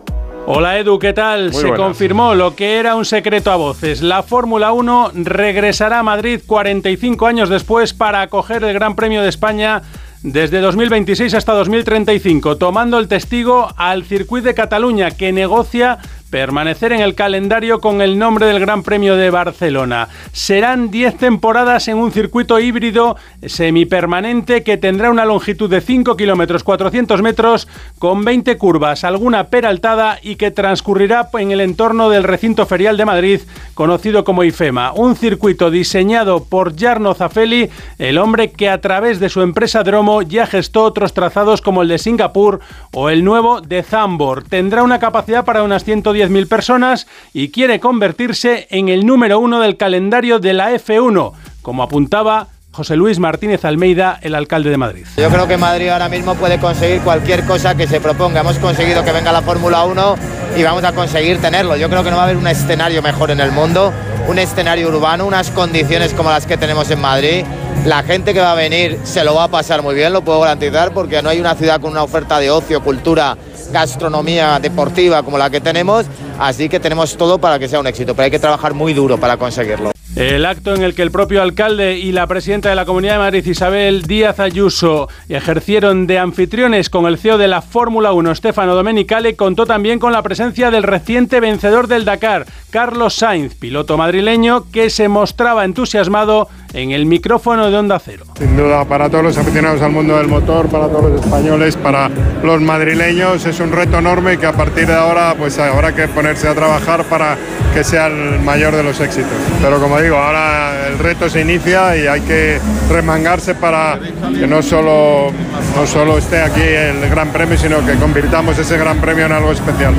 Hola 0.47 0.79
Edu, 0.79 0.97
¿qué 0.97 1.13
tal? 1.13 1.53
Se 1.53 1.71
confirmó 1.75 2.33
lo 2.33 2.55
que 2.55 2.77
era 2.77 2.95
un 2.95 3.05
secreto 3.05 3.51
a 3.51 3.57
voces. 3.57 4.01
La 4.01 4.23
Fórmula 4.23 4.71
1 4.71 5.11
regresará 5.13 5.99
a 5.99 6.03
Madrid 6.03 6.41
45 6.43 7.27
años 7.27 7.47
después 7.47 7.93
para 7.93 8.23
acoger 8.23 8.63
el 8.63 8.73
Gran 8.73 8.95
Premio 8.95 9.21
de 9.21 9.29
España 9.29 9.83
desde 10.23 10.59
2026 10.59 11.33
hasta 11.33 11.53
2035, 11.53 12.57
tomando 12.57 12.97
el 12.99 13.07
testigo 13.07 13.69
al 13.77 14.03
circuito 14.03 14.47
de 14.47 14.53
Cataluña 14.53 15.11
que 15.11 15.31
negocia 15.31 15.99
permanecer 16.31 16.93
en 16.93 17.01
el 17.01 17.13
calendario 17.13 17.81
con 17.81 18.01
el 18.01 18.17
nombre 18.17 18.47
del 18.47 18.59
Gran 18.59 18.81
Premio 18.81 19.17
de 19.17 19.29
Barcelona. 19.29 20.07
Serán 20.31 20.89
10 20.89 21.17
temporadas 21.17 21.87
en 21.89 21.97
un 21.97 22.11
circuito 22.11 22.59
híbrido 22.59 23.17
semipermanente 23.45 24.63
que 24.63 24.77
tendrá 24.77 25.11
una 25.11 25.25
longitud 25.25 25.69
de 25.69 25.81
5 25.81 26.15
kilómetros 26.15 26.63
400 26.63 27.21
metros 27.21 27.67
con 27.99 28.23
20 28.23 28.57
curvas, 28.57 29.03
alguna 29.03 29.49
peraltada 29.49 30.17
y 30.23 30.37
que 30.37 30.51
transcurrirá 30.51 31.29
en 31.33 31.51
el 31.51 31.61
entorno 31.61 32.09
del 32.09 32.23
recinto 32.23 32.65
ferial 32.65 32.95
de 32.95 33.05
Madrid 33.05 33.41
conocido 33.73 34.23
como 34.23 34.43
IFEMA. 34.43 34.93
Un 34.93 35.15
circuito 35.15 35.69
diseñado 35.69 36.45
por 36.45 36.79
Jarno 36.79 37.13
Zafeli, 37.13 37.69
el 37.99 38.17
hombre 38.17 38.51
que 38.51 38.69
a 38.69 38.79
través 38.79 39.19
de 39.19 39.29
su 39.29 39.41
empresa 39.41 39.83
Dromo 39.83 40.21
ya 40.21 40.47
gestó 40.47 40.83
otros 40.83 41.13
trazados 41.13 41.61
como 41.61 41.81
el 41.81 41.89
de 41.89 41.97
Singapur 41.97 42.61
o 42.93 43.09
el 43.09 43.23
nuevo 43.23 43.59
de 43.59 43.83
Zambor. 43.83 44.43
Tendrá 44.43 44.83
una 44.83 44.99
capacidad 44.99 45.43
para 45.43 45.63
unas 45.63 45.83
110 45.83 46.20
10.000 46.21 46.47
personas 46.47 47.07
y 47.33 47.49
quiere 47.49 47.79
convertirse 47.79 48.67
en 48.69 48.89
el 48.89 49.05
número 49.05 49.39
uno 49.39 49.59
del 49.59 49.77
calendario 49.77 50.39
de 50.39 50.53
la 50.53 50.71
F1, 50.71 51.33
como 51.61 51.83
apuntaba 51.83 52.47
José 52.71 52.95
Luis 52.95 53.19
Martínez 53.19 53.65
Almeida, 53.65 54.17
el 54.21 54.33
alcalde 54.33 54.69
de 54.69 54.77
Madrid. 54.77 55.05
Yo 55.17 55.29
creo 55.29 55.45
que 55.45 55.57
Madrid 55.57 55.89
ahora 55.89 56.07
mismo 56.07 56.35
puede 56.35 56.57
conseguir 56.57 57.01
cualquier 57.01 57.43
cosa 57.43 57.75
que 57.75 57.85
se 57.85 57.99
proponga. 57.99 58.39
Hemos 58.39 58.59
conseguido 58.59 59.03
que 59.03 59.11
venga 59.11 59.33
la 59.33 59.41
Fórmula 59.41 59.83
1 59.83 60.15
y 60.57 60.63
vamos 60.63 60.83
a 60.85 60.93
conseguir 60.93 61.39
tenerlo. 61.39 61.75
Yo 61.75 61.89
creo 61.89 62.03
que 62.03 62.11
no 62.11 62.15
va 62.15 62.23
a 62.23 62.25
haber 62.25 62.37
un 62.37 62.47
escenario 62.47 63.01
mejor 63.01 63.31
en 63.31 63.41
el 63.41 63.51
mundo, 63.51 63.91
un 64.29 64.39
escenario 64.39 64.87
urbano, 64.87 65.25
unas 65.25 65.51
condiciones 65.51 66.13
como 66.13 66.29
las 66.29 66.45
que 66.45 66.55
tenemos 66.55 66.89
en 66.91 67.01
Madrid. 67.01 67.43
La 67.85 68.03
gente 68.03 68.35
que 68.35 68.39
va 68.39 68.51
a 68.51 68.55
venir 68.55 68.99
se 69.03 69.23
lo 69.23 69.33
va 69.33 69.45
a 69.45 69.47
pasar 69.47 69.81
muy 69.81 69.95
bien, 69.95 70.13
lo 70.13 70.21
puedo 70.21 70.41
garantizar, 70.41 70.93
porque 70.93 71.19
no 71.23 71.29
hay 71.29 71.39
una 71.39 71.55
ciudad 71.55 71.81
con 71.81 71.91
una 71.91 72.03
oferta 72.03 72.39
de 72.39 72.51
ocio, 72.51 72.83
cultura, 72.83 73.35
gastronomía 73.71 74.59
deportiva 74.59 75.23
como 75.23 75.39
la 75.39 75.49
que 75.49 75.61
tenemos, 75.61 76.05
así 76.37 76.69
que 76.69 76.79
tenemos 76.79 77.17
todo 77.17 77.39
para 77.39 77.57
que 77.57 77.67
sea 77.67 77.79
un 77.79 77.87
éxito, 77.87 78.13
pero 78.13 78.25
hay 78.25 78.31
que 78.31 78.37
trabajar 78.37 78.75
muy 78.75 78.93
duro 78.93 79.17
para 79.17 79.37
conseguirlo. 79.37 79.91
El 80.15 80.45
acto 80.45 80.75
en 80.75 80.83
el 80.83 80.93
que 80.93 81.03
el 81.03 81.09
propio 81.09 81.41
alcalde 81.41 81.97
y 81.97 82.11
la 82.11 82.27
presidenta 82.27 82.69
de 82.69 82.75
la 82.75 82.85
Comunidad 82.85 83.13
de 83.13 83.19
Madrid, 83.19 83.45
Isabel 83.45 84.01
Díaz 84.03 84.41
Ayuso, 84.41 85.07
ejercieron 85.29 86.05
de 86.05 86.19
anfitriones 86.19 86.89
con 86.89 87.05
el 87.05 87.17
CEO 87.17 87.37
de 87.37 87.47
la 87.47 87.61
Fórmula 87.61 88.11
1, 88.11 88.35
Stefano 88.35 88.75
Domenicali, 88.75 89.35
contó 89.35 89.65
también 89.65 89.99
con 89.99 90.11
la 90.11 90.21
presencia 90.21 90.69
del 90.69 90.83
reciente 90.83 91.39
vencedor 91.39 91.87
del 91.87 92.03
Dakar, 92.03 92.45
Carlos 92.69 93.15
Sainz, 93.15 93.55
piloto 93.55 93.97
madrileño 93.97 94.69
que 94.69 94.89
se 94.89 95.07
mostraba 95.07 95.63
entusiasmado 95.63 96.49
en 96.73 96.91
el 96.91 97.05
micrófono 97.05 97.69
de 97.69 97.77
Onda 97.77 97.99
Cero. 97.99 98.25
Sin 98.37 98.55
duda, 98.55 98.85
para 98.85 99.09
todos 99.09 99.23
los 99.23 99.37
aficionados 99.37 99.81
al 99.81 99.91
mundo 99.91 100.17
del 100.17 100.27
motor, 100.27 100.67
para 100.67 100.87
todos 100.87 101.11
los 101.11 101.21
españoles, 101.21 101.75
para 101.75 102.09
los 102.43 102.61
madrileños, 102.61 103.45
es 103.45 103.59
un 103.59 103.71
reto 103.71 103.99
enorme 103.99 104.37
que 104.37 104.45
a 104.45 104.53
partir 104.53 104.87
de 104.87 104.93
ahora 104.93 105.35
pues 105.37 105.57
habrá 105.59 105.93
que 105.93 106.07
ponerse 106.07 106.47
a 106.47 106.55
trabajar 106.55 107.03
para 107.05 107.37
que 107.73 107.83
sea 107.83 108.07
el 108.07 108.39
mayor 108.41 108.75
de 108.75 108.83
los 108.83 108.99
éxitos. 108.99 109.31
Pero 109.61 109.79
como 109.79 109.99
digo, 110.01 110.17
ahora 110.17 110.87
el 110.87 110.99
reto 110.99 111.29
se 111.29 111.41
inicia 111.41 111.95
y 111.97 112.07
hay 112.07 112.21
que 112.21 112.59
remangarse 112.89 113.55
para 113.55 113.99
que 114.37 114.47
no 114.47 114.61
solo, 114.61 115.31
no 115.75 115.87
solo 115.87 116.17
esté 116.17 116.41
aquí 116.41 116.61
el 116.61 117.09
Gran 117.09 117.31
Premio, 117.31 117.57
sino 117.57 117.85
que 117.85 117.95
convirtamos 117.95 118.57
ese 118.57 118.77
Gran 118.77 118.99
Premio 118.99 119.25
en 119.25 119.31
algo 119.31 119.51
especial. 119.51 119.93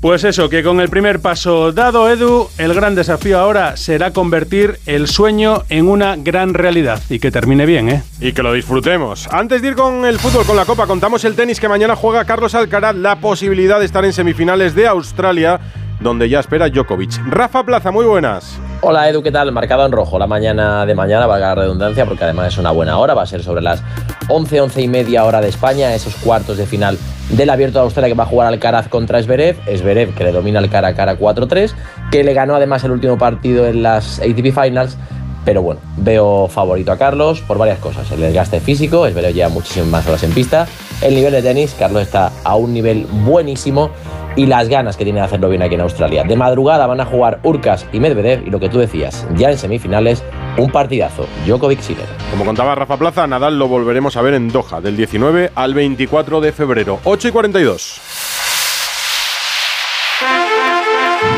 Pues 0.00 0.24
eso, 0.24 0.48
que 0.48 0.62
con 0.62 0.80
el 0.80 0.88
primer 0.88 1.20
paso 1.20 1.72
dado, 1.72 2.08
Edu, 2.08 2.48
el 2.56 2.72
gran 2.72 2.94
desafío 2.94 3.38
ahora 3.38 3.76
será 3.76 4.12
convertir 4.12 4.78
el 4.86 5.06
sueño 5.08 5.64
en 5.68 5.88
una 5.88 6.16
gran 6.16 6.54
realidad 6.54 7.02
y 7.10 7.18
que 7.18 7.30
termine 7.30 7.66
bien, 7.66 7.90
¿eh? 7.90 8.02
Y 8.18 8.32
que 8.32 8.42
lo 8.42 8.54
disfrutemos. 8.54 9.28
Antes 9.30 9.60
de 9.60 9.68
ir 9.68 9.74
con 9.74 10.06
el 10.06 10.18
fútbol, 10.18 10.46
con 10.46 10.56
la 10.56 10.64
Copa, 10.64 10.86
contamos 10.86 11.22
el 11.26 11.36
tenis 11.36 11.60
que 11.60 11.68
mañana 11.68 11.96
juega 11.96 12.24
Carlos 12.24 12.54
Alcaraz, 12.54 12.96
la 12.96 13.20
posibilidad 13.20 13.78
de 13.78 13.84
estar 13.84 14.02
en 14.06 14.14
semifinales 14.14 14.74
de 14.74 14.86
Australia 14.86 15.60
donde 16.00 16.28
ya 16.28 16.40
espera 16.40 16.68
Djokovic. 16.68 17.20
Rafa 17.26 17.62
Plaza, 17.64 17.90
muy 17.90 18.04
buenas. 18.04 18.58
Hola 18.82 19.08
Edu, 19.08 19.22
¿qué 19.22 19.30
tal? 19.30 19.52
Marcado 19.52 19.84
en 19.84 19.92
rojo 19.92 20.18
la 20.18 20.26
mañana 20.26 20.86
de 20.86 20.94
mañana, 20.94 21.26
valga 21.26 21.48
la 21.48 21.54
redundancia, 21.54 22.06
porque 22.06 22.24
además 22.24 22.54
es 22.54 22.58
una 22.58 22.70
buena 22.70 22.96
hora, 22.98 23.12
va 23.12 23.22
a 23.22 23.26
ser 23.26 23.42
sobre 23.42 23.60
las 23.60 23.82
11, 24.28 24.62
11 24.62 24.80
y 24.80 24.88
media 24.88 25.24
hora 25.24 25.40
de 25.42 25.48
España, 25.48 25.94
esos 25.94 26.14
cuartos 26.16 26.56
de 26.56 26.64
final 26.66 26.98
del 27.28 27.50
Abierto 27.50 27.78
de 27.78 27.84
Australia 27.84 28.08
que 28.08 28.18
va 28.18 28.24
a 28.24 28.26
jugar 28.26 28.48
Alcaraz 28.48 28.88
contra 28.88 29.18
Esberev, 29.18 29.56
Esberev 29.66 30.14
que 30.14 30.24
le 30.24 30.32
domina 30.32 30.60
el 30.60 30.70
cara 30.70 30.88
a 30.88 30.94
cara 30.94 31.18
4-3, 31.18 31.72
que 32.10 32.24
le 32.24 32.32
ganó 32.32 32.56
además 32.56 32.82
el 32.84 32.92
último 32.92 33.18
partido 33.18 33.66
en 33.66 33.82
las 33.82 34.18
ATP 34.20 34.52
Finals, 34.54 34.96
pero 35.44 35.62
bueno, 35.62 35.80
veo 35.98 36.48
favorito 36.48 36.92
a 36.92 36.96
Carlos 36.96 37.40
por 37.42 37.58
varias 37.58 37.78
cosas. 37.78 38.10
El 38.12 38.20
desgaste 38.20 38.60
físico, 38.60 39.06
Esberev 39.06 39.34
lleva 39.34 39.50
muchísimas 39.50 40.06
horas 40.06 40.22
en 40.22 40.32
pista. 40.32 40.66
El 41.02 41.14
nivel 41.14 41.32
de 41.32 41.42
tenis, 41.42 41.74
Carlos 41.78 42.02
está 42.02 42.32
a 42.44 42.56
un 42.56 42.72
nivel 42.72 43.06
buenísimo 43.06 43.90
y 44.36 44.46
las 44.46 44.68
ganas 44.68 44.96
que 44.96 45.04
tiene 45.04 45.20
de 45.20 45.26
hacerlo 45.26 45.48
bien 45.48 45.62
aquí 45.62 45.74
en 45.74 45.80
Australia. 45.80 46.24
De 46.24 46.36
madrugada 46.36 46.86
van 46.86 47.00
a 47.00 47.04
jugar 47.04 47.40
Urcas 47.42 47.86
y 47.92 48.00
Medvedev 48.00 48.46
y 48.46 48.50
lo 48.50 48.60
que 48.60 48.68
tú 48.68 48.78
decías, 48.78 49.26
ya 49.36 49.50
en 49.50 49.58
semifinales, 49.58 50.22
un 50.56 50.70
partidazo, 50.70 51.26
Djokovic 51.46 51.80
Sinner. 51.80 52.06
Como 52.30 52.44
contaba 52.44 52.74
Rafa 52.74 52.96
Plaza, 52.96 53.26
Nadal 53.26 53.58
lo 53.58 53.68
volveremos 53.68 54.16
a 54.16 54.22
ver 54.22 54.34
en 54.34 54.48
Doha, 54.48 54.80
del 54.80 54.96
19 54.96 55.52
al 55.54 55.74
24 55.74 56.40
de 56.40 56.52
febrero, 56.52 57.00
8 57.04 57.28
y 57.28 57.30
42. 57.30 58.00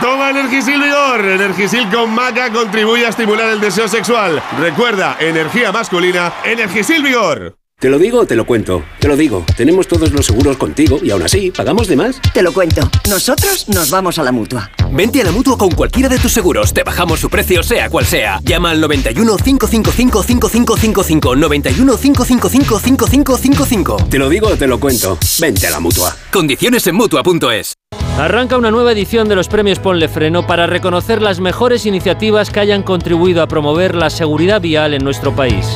Toma 0.00 0.30
Energisil 0.30 0.80
Vigor. 0.80 1.24
Energisil 1.24 1.88
con 1.90 2.10
maca 2.10 2.52
contribuye 2.52 3.06
a 3.06 3.08
estimular 3.10 3.50
el 3.50 3.60
deseo 3.60 3.88
sexual. 3.88 4.42
Recuerda, 4.60 5.16
energía 5.20 5.72
masculina, 5.72 6.32
Energisil 6.44 7.02
Vigor. 7.02 7.56
¿Te 7.82 7.90
lo 7.90 7.98
digo 7.98 8.20
o 8.20 8.26
te 8.26 8.36
lo 8.36 8.46
cuento? 8.46 8.84
Te 9.00 9.08
lo 9.08 9.16
digo. 9.16 9.44
Tenemos 9.56 9.88
todos 9.88 10.12
los 10.12 10.24
seguros 10.24 10.56
contigo 10.56 11.00
y 11.02 11.10
aún 11.10 11.22
así, 11.22 11.50
¿pagamos 11.50 11.88
de 11.88 11.96
más? 11.96 12.20
Te 12.32 12.40
lo 12.40 12.52
cuento. 12.52 12.88
Nosotros 13.10 13.68
nos 13.70 13.90
vamos 13.90 14.20
a 14.20 14.22
la 14.22 14.30
mutua. 14.30 14.70
Vente 14.92 15.20
a 15.20 15.24
la 15.24 15.32
mutua 15.32 15.58
con 15.58 15.72
cualquiera 15.72 16.08
de 16.08 16.20
tus 16.20 16.30
seguros. 16.30 16.72
Te 16.72 16.84
bajamos 16.84 17.18
su 17.18 17.28
precio, 17.28 17.60
sea 17.64 17.90
cual 17.90 18.06
sea. 18.06 18.38
Llama 18.44 18.70
al 18.70 18.80
91 18.80 19.36
555 19.36 20.22
5555. 20.22 21.34
91 21.34 21.96
555 21.96 22.78
5555. 22.78 23.96
Te 24.08 24.18
lo 24.20 24.28
digo 24.28 24.46
o 24.46 24.56
te 24.56 24.68
lo 24.68 24.78
cuento. 24.78 25.18
Vente 25.40 25.66
a 25.66 25.70
la 25.70 25.80
mutua. 25.80 26.16
Condiciones 26.30 26.86
en 26.86 26.94
mutua.es. 26.94 27.81
Arranca 28.18 28.58
una 28.58 28.70
nueva 28.70 28.92
edición 28.92 29.26
de 29.28 29.34
los 29.34 29.48
premios 29.48 29.78
Ponle 29.78 30.06
Freno 30.06 30.46
para 30.46 30.66
reconocer 30.66 31.22
las 31.22 31.40
mejores 31.40 31.86
iniciativas 31.86 32.50
que 32.50 32.60
hayan 32.60 32.82
contribuido 32.82 33.42
a 33.42 33.48
promover 33.48 33.94
la 33.94 34.10
seguridad 34.10 34.60
vial 34.60 34.92
en 34.92 35.02
nuestro 35.02 35.34
país. 35.34 35.66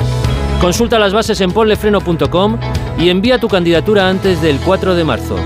Consulta 0.60 0.98
las 0.98 1.14
bases 1.14 1.40
en 1.40 1.50
ponlefreno.com 1.50 2.58
y 2.98 3.08
envía 3.08 3.38
tu 3.38 3.48
candidatura 3.48 4.08
antes 4.08 4.42
del 4.42 4.58
4 4.58 4.94
de 4.94 5.04
marzo. 5.04 5.36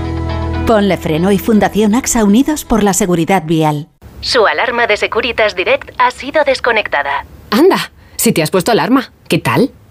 Ponle 0.67 0.97
Freno 0.97 1.31
y 1.31 1.39
Fundación 1.39 1.95
AXA 1.95 2.25
Unidos 2.25 2.65
por 2.65 2.83
la 2.83 2.93
Seguridad 2.93 3.43
Vial. 3.45 3.87
Su 4.19 4.45
alarma 4.45 4.85
de 4.85 4.97
Securitas 4.97 5.55
Direct 5.55 5.91
ha 5.97 6.11
sido 6.11 6.43
desconectada. 6.43 7.25
Anda, 7.51 7.91
si 8.17 8.33
te 8.33 8.43
has 8.43 8.51
puesto 8.51 8.71
alarma, 8.71 9.13
¿qué 9.29 9.39
tal? 9.39 9.71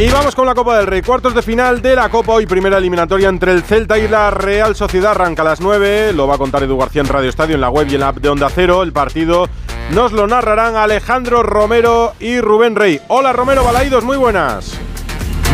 Y 0.00 0.08
vamos 0.10 0.36
con 0.36 0.46
la 0.46 0.54
Copa 0.54 0.76
del 0.76 0.86
Rey, 0.86 1.02
cuartos 1.02 1.34
de 1.34 1.42
final 1.42 1.82
de 1.82 1.96
la 1.96 2.08
Copa 2.08 2.34
hoy, 2.34 2.46
primera 2.46 2.78
eliminatoria 2.78 3.28
entre 3.28 3.50
el 3.50 3.64
Celta 3.64 3.98
y 3.98 4.06
la 4.06 4.30
Real 4.30 4.76
Sociedad, 4.76 5.10
arranca 5.10 5.42
a 5.42 5.44
las 5.44 5.60
9, 5.60 6.12
lo 6.12 6.28
va 6.28 6.36
a 6.36 6.38
contar 6.38 6.62
Edu 6.62 6.78
García 6.78 7.00
en 7.00 7.08
Radio 7.08 7.28
Estadio, 7.28 7.56
en 7.56 7.60
la 7.60 7.68
web 7.68 7.88
y 7.90 7.94
en 7.94 8.00
la 8.02 8.08
app 8.10 8.18
de 8.18 8.28
Onda 8.28 8.48
Cero, 8.48 8.84
el 8.84 8.92
partido 8.92 9.48
nos 9.90 10.12
lo 10.12 10.28
narrarán 10.28 10.76
Alejandro 10.76 11.42
Romero 11.42 12.14
y 12.20 12.40
Rubén 12.40 12.76
Rey. 12.76 13.00
Hola 13.08 13.32
Romero 13.32 13.64
Balaídos, 13.64 14.04
muy 14.04 14.16
buenas. 14.16 14.74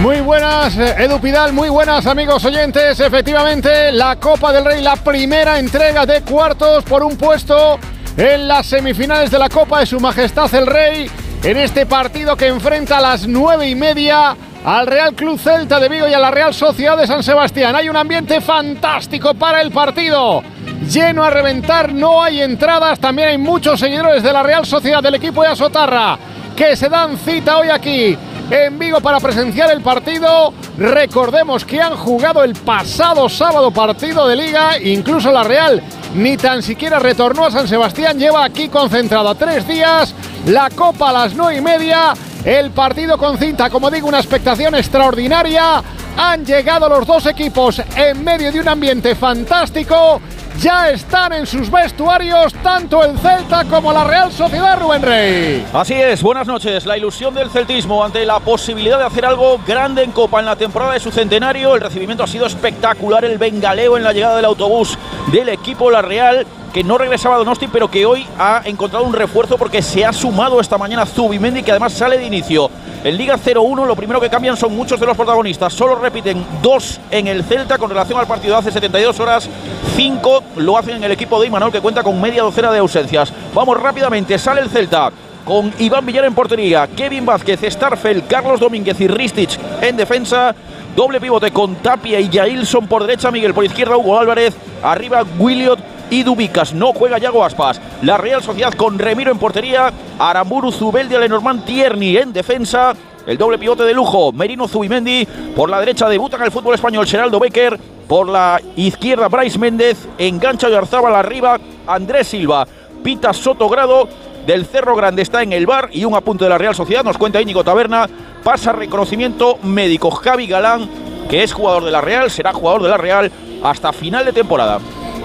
Muy 0.03 0.21
buenas, 0.21 0.77
eh, 0.77 0.95
Edu 0.99 1.19
Pidal, 1.23 1.55
muy 1.55 1.71
buenas 1.71 2.05
amigos 2.05 2.45
oyentes. 2.45 3.01
Efectivamente, 3.01 3.93
la 3.93 4.17
Copa 4.17 4.53
del 4.53 4.67
Rey, 4.67 4.83
la 4.83 4.97
primera 4.97 5.59
entrega 5.59 6.05
de 6.05 6.21
cuartos 6.21 6.85
por 6.85 7.03
un 7.03 7.17
puesto 7.17 7.79
en 8.15 8.47
las 8.47 8.67
semifinales 8.67 9.31
de 9.31 9.39
la 9.39 9.49
Copa 9.49 9.81
de 9.81 9.87
Su 9.87 9.99
Majestad 10.01 10.55
el 10.55 10.67
Rey. 10.67 11.11
En 11.45 11.59
este 11.59 11.85
partido 11.85 12.39
que 12.39 12.47
enfrenta 12.47 12.97
a 12.97 13.01
las 13.03 13.29
nueve 13.29 13.69
y 13.69 13.75
media 13.75 14.35
al 14.65 14.87
Real 14.87 15.15
Club 15.15 15.39
Celta 15.39 15.79
de 15.79 15.91
Vigo 15.91 16.09
y 16.09 16.15
a 16.15 16.19
la 16.19 16.31
Real 16.31 16.55
Sociedad 16.55 16.97
de 16.97 17.07
San 17.07 17.23
Sebastián. 17.23 17.77
Hay 17.77 17.91
un 17.91 17.97
ambiente 17.99 18.41
fantástico 18.41 19.35
para 19.35 19.61
el 19.61 19.71
partido. 19.71 20.43
Lleno 20.89 21.23
a 21.23 21.29
reventar, 21.29 21.93
no 21.93 22.23
hay 22.23 22.41
entradas. 22.41 22.99
También 22.99 23.29
hay 23.29 23.37
muchos 23.37 23.79
seguidores 23.79 24.23
de 24.23 24.33
la 24.33 24.43
Real 24.43 24.65
Sociedad 24.65 25.03
del 25.03 25.17
equipo 25.17 25.43
de 25.43 25.49
Asotarra 25.49 26.19
que 26.57 26.77
se 26.77 26.89
dan 26.89 27.19
cita 27.19 27.59
hoy 27.59 27.69
aquí 27.69 28.17
en 28.51 28.79
Vigo 28.79 29.01
para 29.01 29.21
presenciar 29.21 29.71
el 29.71 29.81
partido. 29.81 30.53
Recordemos 30.79 31.65
que 31.65 31.81
han 31.81 31.97
jugado 31.97 32.43
el 32.43 32.55
pasado 32.55 33.29
sábado 33.29 33.71
partido 33.71 34.27
de 34.29 34.37
liga, 34.37 34.79
incluso 34.79 35.31
la 35.31 35.45
Real 35.45 35.83
ni 36.15 36.37
tan 36.37 36.63
siquiera 36.63 36.99
retornó 36.99 37.47
a 37.47 37.51
San 37.51 37.67
Sebastián, 37.67 38.19
lleva 38.19 38.45
aquí 38.45 38.69
concentrada 38.69 39.35
tres 39.35 39.67
días, 39.67 40.15
la 40.47 40.71
Copa 40.71 41.11
a 41.11 41.13
las 41.13 41.35
nueve 41.35 41.57
y 41.57 41.61
media, 41.61 42.15
el 42.45 42.71
partido 42.71 43.19
con 43.19 43.37
cinta, 43.37 43.69
como 43.69 43.91
digo, 43.91 44.09
una 44.09 44.21
expectación 44.21 44.75
extraordinaria. 44.77 45.83
Han 46.17 46.45
llegado 46.45 46.89
los 46.89 47.05
dos 47.05 47.27
equipos 47.27 47.83
en 47.97 48.23
medio 48.23 48.53
de 48.53 48.61
un 48.61 48.69
ambiente 48.69 49.17
fantástico 49.17 50.21
ya 50.59 50.91
están 50.91 51.33
en 51.33 51.47
sus 51.47 51.71
vestuarios 51.71 52.53
tanto 52.63 53.03
el 53.05 53.19
Celta 53.19 53.65
como 53.65 53.93
la 53.93 54.05
Real 54.05 54.33
Sociedad 54.33 54.79
Rubén 54.81 55.03
Rey. 55.03 55.67
Así 55.73 55.95
es, 55.95 56.23
buenas 56.23 56.47
noches. 56.47 56.87
La 56.87 56.97
ilusión 56.97 57.35
del 57.35 57.51
celtismo 57.51 58.05
ante 58.05 58.25
la 58.25 58.41
posibilidad 58.41 58.99
de 58.99 59.05
hacer 59.05 59.25
algo 59.27 59.61
grande 59.67 60.03
en 60.03 60.13
Copa 60.13 60.41
en 60.41 60.47
la 60.47 60.57
temporada 60.57 60.93
de 60.93 61.01
su 61.01 61.11
centenario. 61.11 61.75
El 61.75 61.81
recibimiento 61.81 62.25
ha 62.25 62.27
sido 62.27 62.47
espectacular, 62.47 63.25
el 63.25 63.39
bengaleo 63.39 63.97
en 63.97 64.05
la 64.05 64.13
llegada 64.13 64.37
del 64.37 64.45
autobús 64.45 64.99
del 65.33 65.49
equipo 65.49 65.91
La 65.91 66.03
Real 66.03 66.47
que 66.75 66.83
no 66.83 66.99
regresaba 66.99 67.37
a 67.37 67.39
Donosti, 67.39 67.69
pero 67.69 67.89
que 67.89 68.05
hoy 68.05 68.27
ha 68.37 68.63
encontrado 68.65 69.05
un 69.05 69.13
refuerzo 69.13 69.57
porque 69.57 69.81
se 69.81 70.05
ha 70.05 70.13
sumado 70.13 70.61
esta 70.61 70.77
mañana 70.77 71.07
Zubimendi, 71.07 71.63
que 71.63 71.71
además 71.71 71.93
sale 71.93 72.19
de 72.19 72.27
inicio. 72.27 72.69
En 73.05 73.17
Liga 73.17 73.39
0-1 73.39 73.87
lo 73.87 73.95
primero 73.95 74.21
que 74.21 74.29
cambian 74.29 74.57
son 74.57 74.75
muchos 74.75 74.99
de 74.99 75.07
los 75.07 75.17
protagonistas. 75.17 75.73
Solo 75.73 75.95
repiten 75.95 76.45
dos 76.61 76.99
en 77.13 77.29
el 77.29 77.45
Celta 77.45 77.79
con 77.79 77.91
relación 77.91 78.19
al 78.19 78.27
partido 78.27 78.55
de 78.55 78.59
hace 78.59 78.73
72 78.73 79.21
horas. 79.21 79.49
Cinco 79.95 80.43
lo 80.57 80.77
hacen 80.77 80.97
en 80.97 81.05
el 81.05 81.13
equipo 81.13 81.41
de 81.41 81.47
Imanol 81.47 81.71
que 81.71 81.81
cuenta 81.81 82.03
con 82.03 82.21
media 82.21 82.43
docena 82.43 82.73
de 82.73 82.81
ausencias. 82.81 83.33
Vamos 83.55 83.81
rápidamente, 83.81 84.37
sale 84.37 84.61
el 84.61 84.69
Celta 84.69 85.13
con 85.45 85.73
Iván 85.79 86.05
Villar 86.05 86.25
en 86.25 86.35
portería, 86.35 86.89
Kevin 86.89 87.25
Vázquez, 87.25 87.61
Starfel, 87.63 88.27
Carlos 88.27 88.59
Domínguez 88.59 89.01
y 89.01 89.07
Ristich 89.07 89.61
en 89.81 89.97
defensa. 89.97 90.53
Doble 90.97 91.21
pivote 91.21 91.53
con 91.53 91.77
Tapia 91.77 92.19
y 92.19 92.29
Jailson 92.33 92.89
por 92.89 93.05
derecha, 93.05 93.31
Miguel 93.31 93.55
por 93.55 93.65
izquierda, 93.65 93.97
Hugo 93.97 94.19
Álvarez. 94.19 94.55
Arriba 94.83 95.25
Williot 95.39 95.94
y 96.15 96.23
Dubicas. 96.23 96.73
No 96.73 96.93
juega 96.93 97.19
Yago 97.19 97.45
Aspas. 97.45 97.81
La 98.03 98.17
Real 98.17 98.41
Sociedad 98.41 98.73
con 98.75 98.99
Remiro 98.99 99.33
en 99.33 99.39
portería. 99.39 99.93
Aramburu, 100.19 100.71
Zubeldia, 100.71 101.19
Lenormand, 101.19 101.65
Tierney 101.65 102.19
en 102.19 102.33
defensa. 102.33 102.95
El 103.27 103.37
doble 103.37 103.59
pivote 103.59 103.83
de 103.83 103.95
lujo, 103.95 104.31
Merino 104.33 104.69
Zubimendi. 104.69 105.27
Por 105.57 105.69
la 105.69 105.81
derecha 105.81 106.09
debuta 106.09 106.37
en 106.37 106.45
el 106.45 106.53
fútbol 106.53 106.75
español 106.75 107.07
Geraldo 107.07 107.41
Becker. 107.41 107.81
Por 108.07 108.29
la 108.29 108.61
izquierda 108.77 109.29
Bryce 109.29 109.59
Méndez. 109.59 110.07
Engancha 110.19 110.69
Yarzábal 110.69 111.17
arriba. 111.17 111.59
Andrés 111.87 112.29
Silva. 112.29 112.65
Pita 113.03 113.33
Sotogrado 113.33 114.09
del 114.47 114.67
Cerro 114.67 114.95
Grande 114.95 115.23
está 115.23 115.43
en 115.43 115.53
el 115.53 115.67
bar 115.67 115.89
y 115.93 116.05
un 116.05 116.15
apunte 116.15 116.45
de 116.45 116.51
la 116.51 116.59
Real 116.59 116.75
Sociedad, 116.75 117.03
nos 117.03 117.17
cuenta 117.17 117.41
Íñigo 117.41 117.65
Taberna, 117.65 118.07
pasa 118.43 118.73
reconocimiento 118.73 119.59
médico 119.63 120.11
Javi 120.11 120.47
Galán, 120.47 120.87
que 121.31 121.43
es 121.43 121.53
jugador 121.55 121.85
de 121.85 121.91
la 121.91 122.03
Real, 122.03 122.31
será 122.31 122.53
jugador 122.53 122.83
de 122.83 122.91
la 122.91 122.99
Real 122.99 123.33
hasta 123.63 123.93
final 123.93 124.27
de 124.27 124.35
temporada. 124.35 124.81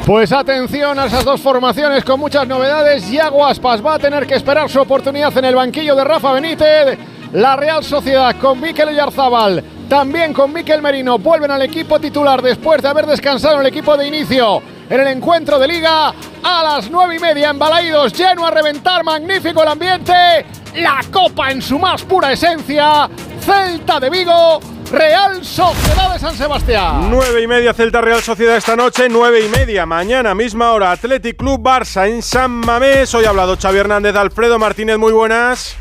Pues 0.10 0.31
atención 0.31 0.98
a 0.98 1.06
esas 1.06 1.23
dos 1.23 1.40
formaciones 1.40 2.03
con 2.03 2.19
muchas 2.19 2.48
novedades. 2.48 3.11
Yago 3.11 3.45
Aspas 3.45 3.86
va 3.86 3.94
a 3.94 3.99
tener 3.99 4.26
que 4.26 4.34
esperar 4.34 4.68
su 4.68 4.81
oportunidad 4.81 5.38
en 5.38 5.45
el 5.45 5.53
banquillo 5.53 5.95
de 5.95 6.03
Rafa 6.03 6.31
Benítez. 6.31 6.98
La 7.34 7.56
Real 7.56 7.84
Sociedad 7.84 8.36
con 8.38 8.60
Mikel 8.60 8.95
Yarzábal, 8.95 9.64
también 9.88 10.34
con 10.34 10.52
Mikel 10.52 10.81
Merino, 10.81 11.19
vuelven 11.19 11.52
al 11.52 11.61
equipo 11.61 11.99
titular 11.99 12.41
después 12.41 12.81
de 12.81 12.88
haber 12.88 13.06
descansado 13.06 13.61
el 13.61 13.68
equipo 13.68 13.95
de 13.95 14.07
inicio 14.07 14.64
en 14.90 14.99
el 14.99 15.10
encuentro 15.10 15.60
de 15.60 15.68
liga 15.68 16.11
a 16.41 16.64
las 16.64 16.90
nueve 16.90 17.18
y 17.18 17.19
media 17.19 17.52
en 17.52 17.60
Balaídos, 17.60 18.11
lleno 18.14 18.48
a 18.48 18.49
reventar, 18.49 19.03
magnífico 19.03 19.61
el 19.61 19.69
ambiente, 19.69 20.44
la 20.77 21.02
copa 21.14 21.52
en 21.52 21.61
su 21.61 21.77
más 21.77 22.02
pura 22.02 22.31
esencia, 22.31 23.07
Celta 23.50 24.00
de 24.00 24.12
Vigo. 24.12 24.60
Real 24.92 25.44
Sociedad 25.44 26.14
de 26.14 26.20
San 26.20 26.36
Sebastián. 26.36 27.10
Nueve 27.10 27.42
y 27.42 27.48
media 27.48 27.74
Celta 27.74 28.00
Real 28.00 28.22
Sociedad 28.22 28.56
esta 28.56 28.76
noche, 28.76 29.08
nueve 29.10 29.42
y 29.44 29.50
media 29.50 29.88
mañana 29.88 30.36
misma 30.36 30.72
hora 30.72 30.92
Athletic 30.92 31.36
Club 31.38 31.60
Barça 31.60 32.08
en 32.08 32.22
San 32.22 32.52
Mamés. 32.52 33.14
Hoy 33.16 33.26
ha 33.26 33.30
hablado 33.30 33.58
Xavi 33.60 33.80
Hernández, 33.80 34.16
Alfredo 34.16 34.60
Martínez, 34.60 35.00
muy 35.00 35.14
buenas. 35.14 35.76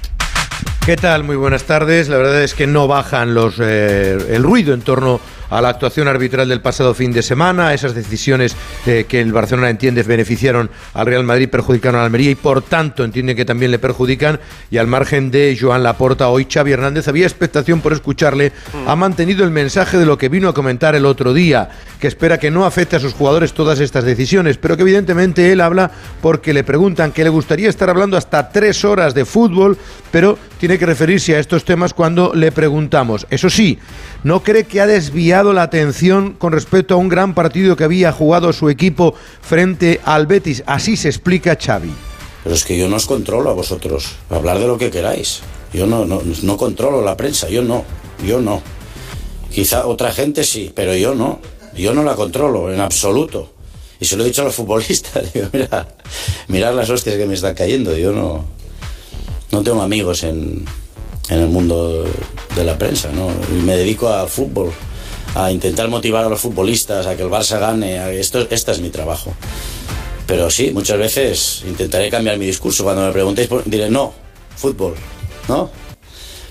¿Qué 0.86 0.97
tal? 0.97 1.24
Muy 1.24 1.36
buenas 1.36 1.65
tardes. 1.65 2.09
La 2.09 2.16
verdad 2.16 2.43
es 2.43 2.55
que 2.55 2.66
no 2.66 2.89
bajan 2.89 3.35
los 3.35 3.57
eh, 3.61 4.16
el 4.31 4.43
ruido 4.43 4.73
en 4.73 4.81
torno 4.81 5.16
a 5.16 5.38
la 5.50 5.68
actuación 5.68 6.08
arbitral 6.08 6.48
del 6.48 6.60
pasado 6.60 6.94
fin 6.94 7.12
de 7.12 7.22
semana, 7.22 7.72
esas 7.74 7.94
decisiones 7.94 8.54
eh, 8.86 9.06
que 9.08 9.20
el 9.20 9.32
Barcelona 9.32 9.70
entiende 9.70 10.02
beneficiaron 10.02 10.70
al 10.94 11.06
Real 11.06 11.24
Madrid, 11.24 11.48
perjudicaron 11.48 12.00
a 12.00 12.04
Almería 12.04 12.30
y 12.30 12.34
por 12.34 12.62
tanto 12.62 13.04
entienden 13.04 13.36
que 13.36 13.44
también 13.44 13.70
le 13.70 13.78
perjudican. 13.78 14.40
Y 14.70 14.78
al 14.78 14.86
margen 14.86 15.30
de 15.30 15.56
Joan 15.58 15.82
Laporta, 15.82 16.28
hoy 16.28 16.46
Xavi 16.50 16.72
Hernández 16.72 17.08
había 17.08 17.26
expectación 17.26 17.80
por 17.80 17.92
escucharle, 17.92 18.52
ha 18.86 18.96
mantenido 18.96 19.44
el 19.44 19.50
mensaje 19.50 19.98
de 19.98 20.06
lo 20.06 20.18
que 20.18 20.28
vino 20.28 20.48
a 20.48 20.54
comentar 20.54 20.94
el 20.94 21.06
otro 21.06 21.32
día, 21.32 21.70
que 21.98 22.08
espera 22.08 22.38
que 22.38 22.50
no 22.50 22.64
afecte 22.64 22.96
a 22.96 23.00
sus 23.00 23.14
jugadores 23.14 23.52
todas 23.52 23.80
estas 23.80 24.04
decisiones, 24.04 24.58
pero 24.58 24.76
que 24.76 24.82
evidentemente 24.82 25.50
él 25.52 25.60
habla 25.60 25.90
porque 26.20 26.52
le 26.52 26.64
preguntan 26.64 27.12
que 27.12 27.24
le 27.24 27.30
gustaría 27.30 27.68
estar 27.68 27.88
hablando 27.90 28.16
hasta 28.16 28.50
tres 28.50 28.84
horas 28.84 29.14
de 29.14 29.24
fútbol, 29.24 29.78
pero 30.10 30.38
tiene 30.58 30.78
que 30.78 30.86
referirse 30.86 31.36
a 31.36 31.38
estos 31.38 31.64
temas 31.64 31.94
cuando 31.94 32.32
le 32.34 32.52
preguntamos. 32.52 33.26
Eso 33.30 33.48
sí, 33.48 33.78
no 34.24 34.42
cree 34.42 34.64
que 34.64 34.80
ha 34.80 34.86
desviado 34.86 35.38
la 35.44 35.62
atención 35.62 36.32
con 36.32 36.52
respecto 36.52 36.94
a 36.94 36.97
un 36.97 37.09
gran 37.09 37.35
partido 37.35 37.77
que 37.77 37.85
había 37.85 38.12
jugado 38.12 38.52
su 38.52 38.69
equipo 38.69 39.15
frente 39.40 40.01
al 40.05 40.27
Betis. 40.27 40.62
Así 40.66 40.97
se 40.97 41.09
explica 41.09 41.56
Xavi. 41.56 41.93
Pero 42.43 42.55
es 42.55 42.65
que 42.65 42.77
yo 42.77 42.89
no 42.89 42.97
os 42.97 43.06
controlo 43.06 43.51
a 43.51 43.55
vosotros. 43.55 44.16
Hablar 44.31 44.59
de 44.59 44.66
lo 44.66 44.78
que 44.78 44.90
queráis. 44.90 45.40
Yo 45.73 45.86
no, 45.86 46.05
no, 46.05 46.23
no 46.43 46.56
controlo 46.56 47.02
la 47.02 47.16
prensa, 47.16 47.48
yo 47.48 47.62
no, 47.62 47.85
yo 48.27 48.40
no. 48.40 48.62
Quizá 49.52 49.86
otra 49.86 50.12
gente 50.12 50.44
sí, 50.44 50.73
pero 50.74 50.94
yo 50.94 51.15
no. 51.15 51.40
Yo 51.77 51.94
no 51.94 52.02
la 52.02 52.15
controlo 52.15 52.73
en 52.73 52.81
absoluto. 52.81 53.52
Y 54.01 54.05
se 54.05 54.16
lo 54.16 54.24
he 54.24 54.27
dicho 54.27 54.43
a 54.43 54.47
los 54.47 54.55
futbolistas. 54.55 55.32
Digo, 55.35 55.48
mira, 55.52 55.89
mirad 56.48 56.74
las 56.74 56.90
hostias 56.90 57.16
que 57.16 57.27
me 57.27 57.35
están 57.35 57.55
cayendo. 57.55 57.97
Yo 57.97 58.12
no, 58.12 58.44
no 59.51 59.62
tengo 59.62 59.82
amigos 59.82 60.24
en, 60.24 60.65
en 61.28 61.39
el 61.39 61.48
mundo 61.48 62.05
de 62.55 62.65
la 62.65 62.78
prensa, 62.78 63.10
¿no? 63.12 63.31
Y 63.55 63.62
me 63.62 63.77
dedico 63.77 64.09
al 64.09 64.28
fútbol, 64.28 64.73
a 65.34 65.50
intentar 65.52 65.88
motivar 65.88 66.24
a 66.24 66.28
los 66.28 66.40
futbolistas, 66.40 67.06
a 67.06 67.16
que 67.16 67.22
el 67.22 67.30
Barça 67.30 67.59
gane. 67.59 68.18
Esto, 68.18 68.46
este 68.50 68.72
es 68.72 68.80
mi 68.80 68.90
trabajo. 68.90 69.34
Pero 70.26 70.50
sí, 70.50 70.70
muchas 70.72 70.98
veces 70.98 71.64
intentaré 71.66 72.10
cambiar 72.10 72.38
mi 72.38 72.46
discurso. 72.46 72.84
Cuando 72.84 73.02
me 73.02 73.12
preguntéis, 73.12 73.48
diré, 73.64 73.88
no, 73.88 74.12
fútbol, 74.56 74.94
¿no? 75.48 75.70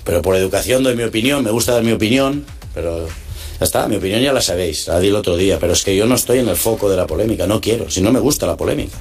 Pero 0.04 0.22
por 0.22 0.36
educación 0.36 0.84
doy 0.84 0.96
mi 0.96 1.04
opinión, 1.04 1.44
me 1.44 1.52
gusta 1.52 1.74
dar 1.74 1.84
mi 1.84 1.92
opinión, 1.92 2.46
pero 2.74 3.06
ya 3.06 3.66
está, 3.66 3.88
mi 3.88 3.98
opinión 3.98 4.22
ya 4.22 4.32
la 4.32 4.42
sabéis, 4.42 4.88
la 4.88 5.00
di 5.00 5.10
el 5.10 5.16
otro 5.16 5.36
día, 5.36 5.60
pero 5.60 5.74
es 5.74 5.84
que 5.84 5.96
yo 5.96 6.06
no 6.06 6.16
estoy 6.16 6.40
en 6.40 6.48
el 6.48 6.56
foco 6.56 6.90
de 6.90 6.96
la 6.96 7.06
polémica, 7.06 7.46
no 7.46 7.60
quiero, 7.60 7.90
si 7.90 8.02
no 8.02 8.12
me 8.12 8.20
gusta 8.20 8.48
la 8.48 8.56
polémica, 8.56 8.96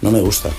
no 0.00 0.10
me 0.10 0.20
gusta 0.20 0.50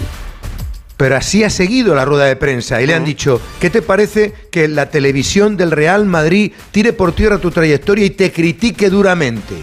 pero 1.03 1.17
así 1.17 1.43
ha 1.43 1.49
seguido 1.49 1.95
la 1.95 2.05
rueda 2.05 2.23
de 2.23 2.37
prensa 2.37 2.81
y 2.81 2.87
le 2.87 2.93
han 2.93 3.03
dicho, 3.03 3.41
¿qué 3.59 3.69
te 3.69 3.81
parece 3.81 4.33
que 4.49 4.69
la 4.69 4.89
televisión 4.89 5.57
del 5.57 5.71
Real 5.71 6.05
Madrid 6.05 6.53
tire 6.71 6.93
por 6.93 7.11
tierra 7.11 7.39
tu 7.39 7.51
trayectoria 7.51 8.05
y 8.05 8.11
te 8.11 8.31
critique 8.31 8.89
duramente? 8.89 9.53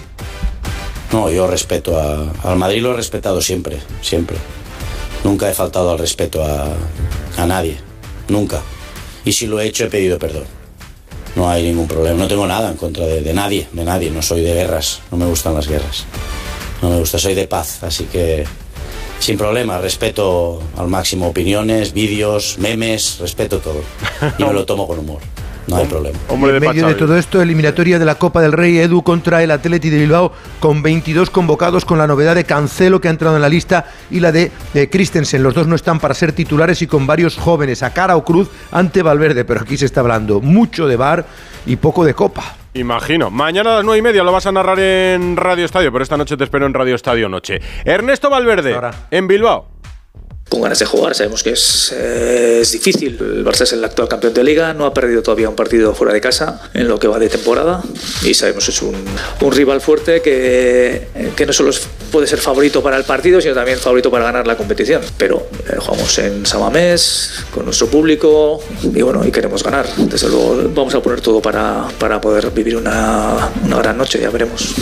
No, 1.11 1.31
yo 1.31 1.47
respeto 1.47 1.99
al 2.45 2.57
Madrid, 2.59 2.83
lo 2.83 2.93
he 2.93 2.97
respetado 2.97 3.41
siempre, 3.41 3.79
siempre. 4.03 4.37
Nunca 5.25 5.51
he 5.51 5.55
faltado 5.55 5.91
al 5.91 5.99
respeto 5.99 6.45
a, 6.45 7.47
nadie, 7.47 7.79
nunca. 8.29 8.61
Y 9.25 9.33
si 9.33 9.47
lo 9.47 9.61
he 9.61 9.67
hecho, 9.67 9.87
he 9.87 9.89
pedido 9.89 10.19
perdón. 10.19 10.45
No 11.37 11.49
hay 11.49 11.63
ningún 11.63 11.89
problema, 11.89 12.19
no 12.19 12.29
tengo 12.29 12.47
nada 12.47 12.71
en 12.71 12.77
contra 12.77 13.07
de, 13.07 13.23
de 13.23 13.33
nadie, 13.33 13.67
de 13.73 13.85
nadie, 13.87 14.11
no 14.11 14.21
soy 14.21 14.43
de 14.43 14.53
guerras, 14.53 15.01
no 15.11 15.17
me 15.17 15.25
gustan 15.25 15.55
las 15.55 15.67
guerras. 15.67 16.05
No 16.83 16.91
me 16.91 16.99
gusta, 16.99 17.19
soy 17.19 17.33
de 17.33 17.49
paz, 17.49 17.83
así 17.83 18.05
que 18.05 18.45
sin 19.21 19.37
problema, 19.37 19.79
respeto 19.79 20.61
al 20.77 20.89
máximo 20.89 21.29
opiniones, 21.29 21.93
vídeos, 21.93 22.57
memes, 22.59 23.19
respeto 23.21 23.59
todo. 23.59 23.83
Y 24.39 24.45
me 24.45 24.53
lo 24.53 24.65
tomo 24.65 24.87
con 24.89 24.99
humor. 24.99 25.21
No 25.67 25.77
hay 25.77 25.87
problema. 25.87 26.19
en 26.29 26.61
medio 26.61 26.87
de 26.89 26.95
todo 26.95 27.17
esto, 27.17 27.41
eliminatoria 27.41 27.99
de 27.99 28.05
la 28.05 28.17
Copa 28.17 28.41
del 28.41 28.53
Rey 28.53 28.79
Edu 28.79 29.03
contra 29.03 29.43
el 29.43 29.51
Atleti 29.51 29.91
de 29.91 29.99
Bilbao 29.99 30.33
con 30.59 30.83
22 30.83 31.31
convocados 31.31 31.85
con 31.85 31.99
la 31.99 32.07
novedad 32.07 32.35
de 32.35 32.45
Cancelo 32.45 33.01
que 33.01 33.09
ha 33.09 33.11
entrado 33.13 33.37
en 33.37 33.43
la 33.43 33.49
lista 33.49 33.85
y 34.11 34.19
la 34.21 34.33
de, 34.33 34.51
de 34.75 34.91
Christensen. 34.91 35.43
Los 35.43 35.55
dos 35.55 35.69
no 35.69 35.77
están 35.77 36.01
para 36.01 36.15
ser 36.15 36.33
titulares 36.33 36.83
y 36.83 36.87
con 36.87 37.07
varios 37.07 37.37
jóvenes 37.37 37.83
a 37.83 37.93
cara 37.93 38.17
o 38.17 38.25
cruz 38.25 38.49
ante 38.73 39.03
Valverde, 39.03 39.45
pero 39.45 39.61
aquí 39.61 39.77
se 39.77 39.85
está 39.85 40.01
hablando 40.01 40.41
mucho 40.41 40.89
de 40.89 40.97
bar 40.97 41.27
y 41.67 41.77
poco 41.77 42.05
de 42.05 42.15
Copa. 42.15 42.57
Imagino. 42.75 43.31
Mañana 43.31 43.73
a 43.73 43.77
las 43.77 43.85
nueve 43.85 43.99
y 43.99 44.03
media 44.03 44.23
lo 44.23 44.33
vas 44.33 44.47
a 44.47 44.53
narrar 44.53 44.79
en 44.79 45.37
Radio 45.37 45.65
Estadio, 45.65 45.91
pero 45.93 46.03
esta 46.03 46.17
noche 46.17 46.37
te 46.37 46.45
espero 46.45 46.67
en 46.67 46.75
Radio 46.75 46.95
Estadio 46.95 47.29
Noche. 47.29 47.61
Ernesto 47.85 48.31
Valverde, 48.31 48.79
en 49.11 49.27
Bilbao 49.27 49.81
con 50.51 50.61
ganas 50.61 50.81
de 50.81 50.85
jugar. 50.85 51.15
Sabemos 51.15 51.43
que 51.43 51.51
es, 51.51 51.95
eh, 51.97 52.59
es, 52.61 52.73
difícil. 52.73 53.17
El 53.21 53.45
Barça 53.45 53.63
es 53.63 53.73
el 53.73 53.83
actual 53.83 54.09
campeón 54.09 54.35
de 54.35 54.45
liga, 54.45 54.75
no 54.75 54.85
ha 54.85 54.93
perdido 54.93 55.23
todavía 55.23 55.49
un 55.49 55.55
partido 55.55 55.95
fuera 55.95 56.13
de 56.13 56.21
casa 56.21 56.61
en 56.75 56.89
lo 56.89 56.99
que 56.99 57.09
va 57.09 57.19
de 57.19 57.29
temporada 57.29 57.81
y 58.23 58.35
sabemos 58.35 58.65
que 58.65 58.73
es 58.73 58.83
un, 58.83 58.97
un 59.41 59.53
rival 59.53 59.81
fuerte 59.81 60.21
que, 60.21 61.07
que, 61.37 61.47
no 61.47 61.53
solo 61.53 61.71
puede 62.11 62.27
ser 62.27 62.39
favorito 62.39 62.83
para 62.83 62.97
el 62.97 63.05
partido, 63.05 63.41
sino 63.41 63.55
también 63.55 63.79
favorito 63.79 64.11
para 64.11 64.25
ganar 64.25 64.47
la 64.47 64.57
competición. 64.57 65.03
Pero 65.17 65.47
eh, 65.69 65.77
jugamos 65.79 66.19
en 66.19 66.45
Samamés, 66.45 67.45
con 67.53 67.65
nuestro 67.65 67.87
público 67.87 68.61
y 68.83 69.03
bueno, 69.03 69.25
y 69.25 69.31
queremos 69.31 69.63
ganar. 69.63 69.87
Desde 69.97 70.29
luego 70.29 70.71
vamos 70.75 70.95
a 70.95 71.01
poner 71.01 71.21
todo 71.21 71.41
para, 71.41 71.87
para 71.99 72.21
poder 72.21 72.51
vivir 72.51 72.77
una, 72.77 73.51
una 73.65 73.77
gran 73.79 73.97
noche, 73.97 74.21
ya 74.21 74.31
veremos. 74.31 74.75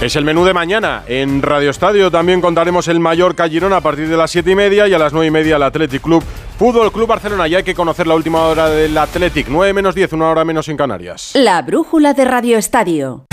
Es 0.00 0.14
el 0.14 0.24
menú 0.24 0.44
de 0.44 0.54
mañana. 0.54 1.02
En 1.08 1.42
Radio 1.42 1.70
Estadio 1.70 2.08
también 2.08 2.40
contaremos 2.40 2.86
el 2.86 3.00
mayor 3.00 3.34
Girona 3.48 3.78
a 3.78 3.80
partir 3.80 4.08
de 4.08 4.16
las 4.16 4.30
7 4.30 4.52
y 4.52 4.54
media 4.54 4.86
y 4.86 4.94
a 4.94 4.98
las 4.98 5.12
9 5.12 5.26
y 5.26 5.30
media 5.30 5.56
el 5.56 5.62
Athletic 5.64 6.02
Club. 6.02 6.22
Fútbol 6.56 6.92
Club 6.92 7.08
Barcelona. 7.08 7.48
Ya 7.48 7.58
hay 7.58 7.64
que 7.64 7.74
conocer 7.74 8.06
la 8.06 8.14
última 8.14 8.42
hora 8.42 8.68
del 8.68 8.96
Athletic. 8.96 9.48
9 9.48 9.72
menos 9.72 9.96
10, 9.96 10.12
una 10.12 10.30
hora 10.30 10.44
menos 10.44 10.68
en 10.68 10.76
Canarias. 10.76 11.32
La 11.34 11.60
brújula 11.62 12.14
de 12.14 12.24
Radio 12.24 12.58
Estadio. 12.58 13.27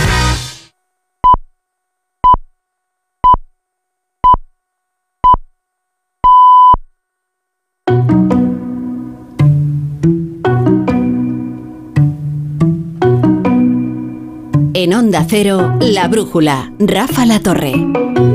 Cero, 15.28 15.78
La 15.80 16.08
Brújula, 16.08 16.72
Rafa 16.78 17.26
La 17.26 17.40
Torre. 17.40 18.35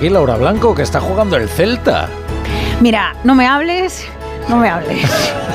Aquí, 0.00 0.08
Laura 0.08 0.36
Blanco, 0.36 0.74
que 0.74 0.80
está 0.80 0.98
jugando 0.98 1.36
el 1.36 1.46
Celta? 1.46 2.08
Mira, 2.80 3.14
no 3.22 3.34
me 3.34 3.46
hables, 3.46 4.06
no 4.48 4.56
me 4.56 4.70
hables. 4.70 5.04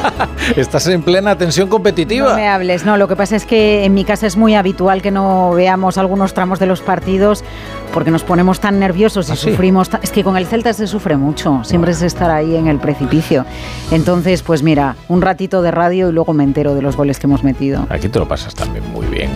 Estás 0.55 0.85
en 0.85 1.01
plena 1.01 1.35
tensión 1.35 1.67
competitiva. 1.67 2.29
No 2.29 2.35
me 2.35 2.47
hables, 2.47 2.85
no, 2.85 2.95
lo 2.95 3.07
que 3.07 3.15
pasa 3.15 3.35
es 3.35 3.43
que 3.43 3.85
en 3.85 3.95
mi 3.95 4.05
casa 4.05 4.27
es 4.27 4.37
muy 4.37 4.53
habitual 4.53 5.01
que 5.01 5.09
no 5.09 5.49
veamos 5.55 5.97
algunos 5.97 6.35
tramos 6.35 6.59
de 6.59 6.67
los 6.67 6.81
partidos 6.81 7.43
porque 7.91 8.11
nos 8.11 8.21
ponemos 8.21 8.59
tan 8.59 8.79
nerviosos 8.79 9.29
y 9.29 9.31
¿Ah, 9.31 9.35
sí? 9.35 9.49
sufrimos. 9.49 9.89
Es 10.03 10.11
que 10.11 10.23
con 10.23 10.37
el 10.37 10.45
Celta 10.45 10.73
se 10.73 10.85
sufre 10.85 11.17
mucho, 11.17 11.63
siempre 11.63 11.93
es 11.93 12.03
estar 12.03 12.29
ahí 12.29 12.55
en 12.55 12.67
el 12.67 12.77
precipicio. 12.77 13.47
Entonces, 13.89 14.43
pues 14.43 14.61
mira, 14.61 14.95
un 15.07 15.23
ratito 15.23 15.63
de 15.63 15.71
radio 15.71 16.09
y 16.09 16.11
luego 16.11 16.33
me 16.33 16.43
entero 16.43 16.75
de 16.75 16.83
los 16.83 16.95
goles 16.95 17.17
que 17.17 17.25
hemos 17.25 17.43
metido. 17.43 17.87
Aquí 17.89 18.09
te 18.09 18.19
lo 18.19 18.27
pasas 18.27 18.53
también 18.53 18.87
muy 18.91 19.07
bien. 19.07 19.31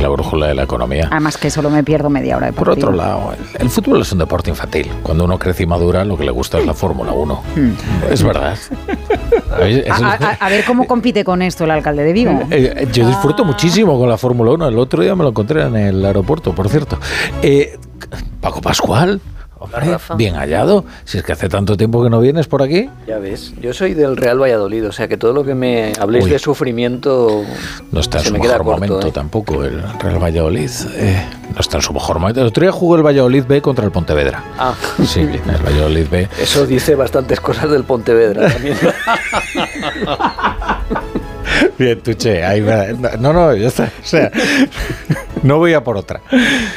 La 0.00 0.08
brújula 0.08 0.46
de 0.46 0.54
la 0.54 0.62
economía. 0.62 1.08
Además 1.10 1.36
que 1.36 1.50
solo 1.50 1.68
me 1.70 1.84
pierdo 1.84 2.08
media 2.08 2.36
hora 2.36 2.46
de 2.46 2.52
Por 2.52 2.68
partido. 2.68 2.88
otro 2.88 2.96
lado, 2.96 3.32
el, 3.54 3.62
el 3.62 3.70
fútbol 3.70 4.00
es 4.00 4.10
un 4.12 4.18
deporte 4.18 4.50
infantil. 4.50 4.90
Cuando 5.02 5.24
uno 5.24 5.38
crece 5.38 5.64
y 5.64 5.66
madura, 5.66 6.04
lo 6.04 6.16
que 6.16 6.24
le 6.24 6.30
gusta 6.30 6.58
es 6.58 6.66
la 6.66 6.72
Fórmula 6.74 7.12
1. 7.12 7.42
Hmm. 7.56 7.70
Es 8.10 8.22
verdad. 8.22 8.56
¿Sabéis? 9.50 9.84
A, 9.90 9.94
Eso- 9.96 10.04
a- 10.06 10.12
a- 10.14 10.46
a 10.46 10.48
ver 10.48 10.64
cómo 10.64 10.86
compite 10.86 11.24
con 11.24 11.42
esto 11.42 11.64
el 11.64 11.70
alcalde 11.72 12.04
de 12.04 12.12
Vigo. 12.12 12.32
Eh, 12.50 12.72
eh, 12.76 12.88
yo 12.92 13.06
disfruto 13.06 13.44
muchísimo 13.44 13.98
con 13.98 14.08
la 14.08 14.16
Fórmula 14.16 14.52
1. 14.52 14.68
El 14.68 14.78
otro 14.78 15.02
día 15.02 15.14
me 15.14 15.22
lo 15.22 15.30
encontré 15.30 15.62
en 15.62 15.76
el 15.76 16.04
aeropuerto, 16.04 16.54
por 16.54 16.68
cierto. 16.68 16.98
Eh, 17.42 17.78
Paco 18.40 18.60
Pascual, 18.62 19.20
hombre, 19.60 19.96
bien 20.16 20.34
hallado. 20.34 20.84
Si 21.04 21.18
es 21.18 21.24
que 21.24 21.32
hace 21.32 21.48
tanto 21.48 21.76
tiempo 21.76 22.02
que 22.02 22.10
no 22.10 22.18
vienes 22.20 22.48
por 22.48 22.62
aquí. 22.62 22.90
Ya 23.06 23.18
ves, 23.18 23.52
yo 23.60 23.72
soy 23.72 23.94
del 23.94 24.16
Real 24.16 24.40
Valladolid, 24.42 24.88
o 24.88 24.92
sea 24.92 25.06
que 25.06 25.16
todo 25.16 25.32
lo 25.32 25.44
que 25.44 25.54
me 25.54 25.92
habléis 26.00 26.24
Uy. 26.24 26.30
de 26.32 26.38
sufrimiento 26.38 27.42
No 27.92 28.00
está 28.00 28.18
en 28.18 28.24
su 28.24 28.32
me 28.32 28.38
mejor 28.40 28.56
corto. 28.58 28.70
momento 28.72 29.06
¿eh? 29.06 29.12
tampoco 29.12 29.62
el 29.64 29.80
Real 30.00 30.18
Valladolid. 30.22 30.70
eh, 30.96 31.24
no 31.54 31.60
está 31.60 31.76
en 31.76 31.82
su 31.82 31.92
mejor 31.92 32.18
momento. 32.18 32.40
El 32.40 32.46
otro 32.48 32.62
día 32.62 32.72
jugó 32.72 32.96
el 32.96 33.02
Valladolid 33.04 33.44
B 33.46 33.60
contra 33.62 33.84
el 33.84 33.90
Pontevedra. 33.92 34.42
Ah, 34.58 34.74
Sí, 35.04 35.20
el 35.20 35.62
Valladolid 35.64 36.06
B. 36.10 36.28
eso 36.40 36.66
dice 36.66 36.94
bastantes 36.94 37.40
cosas 37.40 37.70
del 37.70 37.84
Pontevedra 37.84 38.48
también. 38.52 38.76
Bien, 41.78 42.00
Tuche, 42.00 42.44
ahí 42.44 42.60
va. 42.60 42.86
No, 43.18 43.32
no, 43.32 43.54
ya 43.54 43.68
está. 43.68 43.84
O 43.84 44.06
sea, 44.06 44.30
no 45.42 45.58
voy 45.58 45.74
a 45.74 45.82
por 45.84 45.96
otra. 45.96 46.20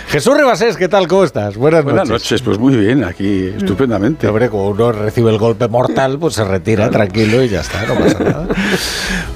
Jesús 0.07 0.35
Rebasés, 0.37 0.77
¿qué 0.77 0.87
tal? 0.87 1.07
¿Cómo 1.07 1.23
estás? 1.23 1.57
Buenas, 1.57 1.83
Buenas 1.83 2.07
noches. 2.07 2.23
noches, 2.31 2.41
pues 2.41 2.57
muy 2.59 2.75
bien, 2.75 3.03
aquí 3.03 3.47
estupendamente. 3.57 4.27
Hombre, 4.27 4.49
como 4.49 4.69
uno 4.69 4.91
recibe 4.91 5.31
el 5.31 5.37
golpe 5.37 5.67
mortal, 5.67 6.17
pues 6.19 6.35
se 6.35 6.43
retira 6.43 6.89
tranquilo 6.89 7.43
y 7.43 7.49
ya 7.49 7.61
está, 7.61 7.85
no 7.85 7.95
pasa 7.95 8.19
nada. 8.23 8.47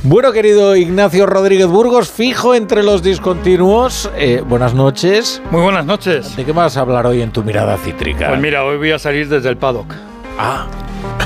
Bueno, 0.03 0.31
querido 0.31 0.75
Ignacio 0.75 1.25
Rodríguez 1.25 1.67
Burgos, 1.67 2.09
fijo 2.09 2.55
entre 2.55 2.83
los 2.83 3.03
discontinuos. 3.03 4.09
eh, 4.17 4.43
buenas 4.47 4.73
noches. 4.73 5.41
Muy 5.51 5.61
buenas 5.61 5.85
noches. 5.85 6.35
¿De 6.35 6.45
qué 6.45 6.51
vas 6.51 6.77
a 6.77 6.81
hablar 6.81 7.05
hoy 7.07 7.21
en 7.21 7.31
tu 7.31 7.43
mirada 7.43 7.77
cítrica? 7.77 8.29
Pues 8.29 8.39
mira, 8.39 8.63
hoy 8.63 8.77
voy 8.77 8.91
a 8.91 8.99
salir 8.99 9.27
desde 9.27 9.49
el 9.49 9.57
paddock. 9.57 9.93
Ah. 10.39 10.67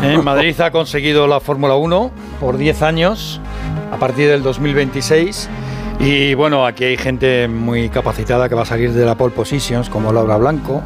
En 0.01 0.23
Madrid 0.23 0.59
ha 0.61 0.71
conseguido 0.71 1.27
la 1.27 1.39
Fórmula 1.39 1.75
1 1.75 2.11
por 2.39 2.57
10 2.57 2.81
años, 2.81 3.39
a 3.91 3.97
partir 3.97 4.27
del 4.29 4.41
2026. 4.41 5.47
Y 6.03 6.33
bueno, 6.33 6.65
aquí 6.65 6.83
hay 6.83 6.97
gente 6.97 7.47
muy 7.47 7.89
capacitada 7.89 8.49
que 8.49 8.55
va 8.55 8.63
a 8.63 8.65
salir 8.65 8.91
de 8.91 9.05
la 9.05 9.15
pole 9.15 9.33
positions, 9.35 9.87
como 9.87 10.11
Laura 10.11 10.35
Blanco, 10.37 10.81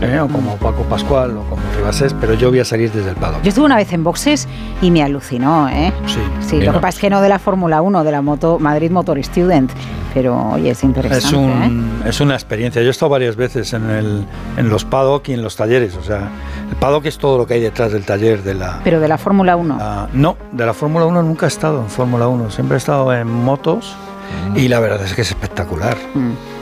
¿eh? 0.00 0.18
o 0.18 0.28
como 0.28 0.56
Paco 0.56 0.82
Pascual, 0.84 1.36
o 1.36 1.42
como 1.42 1.60
Ribasés, 1.76 2.14
pero 2.18 2.32
yo 2.34 2.48
voy 2.48 2.60
a 2.60 2.64
salir 2.64 2.90
desde 2.90 3.10
el 3.10 3.16
paddock. 3.16 3.42
Yo 3.42 3.50
estuve 3.50 3.66
una 3.66 3.76
vez 3.76 3.92
en 3.92 4.02
boxes 4.02 4.48
y 4.80 4.90
me 4.90 5.02
alucinó, 5.02 5.68
¿eh? 5.68 5.92
Sí, 6.06 6.20
Sí, 6.40 6.60
lo 6.62 6.72
que 6.72 6.78
pasa 6.78 6.88
es 6.96 6.98
que 7.00 7.10
no 7.10 7.20
de 7.20 7.28
la 7.28 7.38
Fórmula 7.38 7.82
1, 7.82 8.02
de 8.02 8.10
la 8.12 8.22
moto 8.22 8.58
Madrid 8.58 8.90
Motor 8.90 9.22
Student, 9.22 9.70
pero 10.14 10.52
oye, 10.52 10.70
es 10.70 10.82
interesante. 10.84 11.26
Es, 11.26 11.32
¿eh? 11.34 11.36
un- 11.36 12.02
es 12.06 12.20
una 12.20 12.32
experiencia. 12.34 12.80
Yo 12.80 12.88
he 12.88 12.90
estado 12.92 13.10
varias 13.10 13.36
veces 13.36 13.74
en, 13.74 13.90
el, 13.90 14.24
en 14.56 14.68
los 14.70 14.86
paddock 14.86 15.28
y 15.28 15.34
en 15.34 15.42
los 15.42 15.54
talleres. 15.56 15.94
O 15.96 16.02
sea, 16.02 16.30
el 16.70 16.76
paddock 16.76 17.04
es 17.04 17.18
todo 17.18 17.36
lo 17.36 17.46
que 17.46 17.54
hay 17.54 17.60
detrás 17.60 17.92
del 17.92 18.04
taller 18.04 18.42
de 18.42 18.54
la, 18.54 18.80
Pero 18.84 19.00
de 19.00 19.08
la 19.08 19.18
Fórmula 19.18 19.54
1. 19.56 19.76
Ah, 19.78 20.06
no, 20.14 20.38
de 20.52 20.64
la 20.64 20.72
Fórmula 20.72 21.04
1 21.04 21.22
nunca 21.22 21.44
he 21.44 21.48
estado 21.48 21.80
en 21.82 21.88
Fórmula 21.90 22.26
1, 22.26 22.50
siempre 22.50 22.76
he 22.76 22.78
estado 22.78 23.12
en 23.12 23.28
motos 23.28 23.94
y 24.54 24.68
la 24.68 24.80
verdad 24.80 25.02
es 25.04 25.14
que 25.14 25.22
es 25.22 25.30
espectacular. 25.30 25.96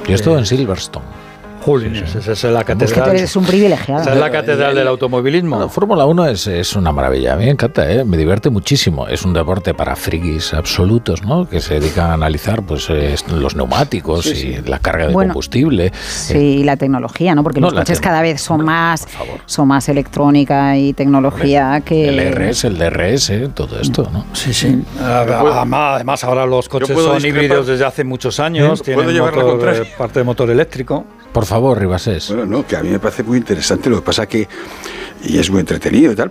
Yo 0.06 0.12
he 0.12 0.14
estado 0.14 0.38
en 0.38 0.46
Silverstone. 0.46 1.23
Esa 1.66 2.32
es 2.32 2.44
la 2.44 2.60
Es 2.60 2.66
que 2.66 2.74
tú 2.74 2.78
catedral. 2.86 3.16
eres 3.16 3.36
un 3.36 3.44
privilegiado. 3.44 4.02
Esa 4.02 4.12
es 4.12 4.18
la 4.20 4.30
catedral 4.30 4.74
del 4.74 4.86
automovilismo. 4.88 5.58
La 5.58 5.68
Fórmula 5.68 6.04
1 6.06 6.26
es, 6.26 6.46
es 6.46 6.76
una 6.76 6.92
maravilla, 6.92 7.34
a 7.34 7.36
mí 7.36 7.44
me 7.46 7.50
encanta, 7.52 7.90
¿eh? 7.90 8.04
me 8.04 8.16
divierte 8.16 8.50
muchísimo. 8.50 9.08
Es 9.08 9.24
un 9.24 9.32
deporte 9.32 9.72
para 9.74 9.96
frikis 9.96 10.52
absolutos, 10.54 11.22
¿no? 11.22 11.48
Que 11.48 11.60
se 11.60 11.74
dedican 11.80 12.10
a 12.10 12.14
analizar 12.14 12.62
pues, 12.62 12.88
eh, 12.90 13.14
los 13.32 13.56
neumáticos 13.56 14.26
y 14.26 14.60
la 14.66 14.78
carga 14.78 15.06
de 15.06 15.12
Bueno, 15.14 15.32
combustible. 15.32 15.92
Sí, 15.94 16.38
y 16.38 16.64
la 16.64 16.76
tecnología, 16.76 17.34
¿no? 17.34 17.42
Porque 17.42 17.60
No, 17.60 17.70
los 17.70 17.80
coches 17.80 18.00
cada 18.00 18.20
vez 18.20 18.40
son 18.40 18.64
más, 18.64 19.06
son 19.46 19.68
más 19.68 19.88
electrónica 19.88 20.76
y 20.76 20.92
tecnología 20.92 21.80
que. 21.84 22.08
El 22.08 22.34
RS, 22.34 22.64
el 22.64 22.78
DRS, 22.78 23.32
todo 23.54 23.80
esto, 23.80 24.08
¿no? 24.12 24.26
Sí, 24.32 24.52
sí. 24.52 24.82
Además, 25.00 25.94
además 25.94 26.24
ahora 26.24 26.46
los 26.46 26.68
coches 26.68 26.88
son 26.88 27.14
discrepar. 27.14 27.44
híbridos 27.44 27.66
desde 27.66 27.84
hace 27.84 28.04
muchos 28.04 28.40
años, 28.40 28.82
¿Eh? 28.86 28.94
¿Puedo 28.94 29.08
tienen 29.08 29.22
motor, 29.24 29.74
eh, 29.74 29.92
parte 29.96 30.18
de 30.20 30.24
motor 30.24 30.50
eléctrico. 30.50 31.04
Por 31.34 31.46
favor, 31.46 31.80
Ribasés. 31.80 32.28
Bueno, 32.28 32.46
no, 32.46 32.64
que 32.64 32.76
a 32.76 32.82
mí 32.84 32.90
me 32.90 33.00
parece 33.00 33.24
muy 33.24 33.38
interesante, 33.38 33.90
lo 33.90 33.96
que 33.96 34.02
pasa 34.02 34.28
que, 34.28 34.46
y 35.24 35.36
es 35.36 35.50
muy 35.50 35.58
entretenido 35.58 36.12
y 36.12 36.14
tal, 36.14 36.30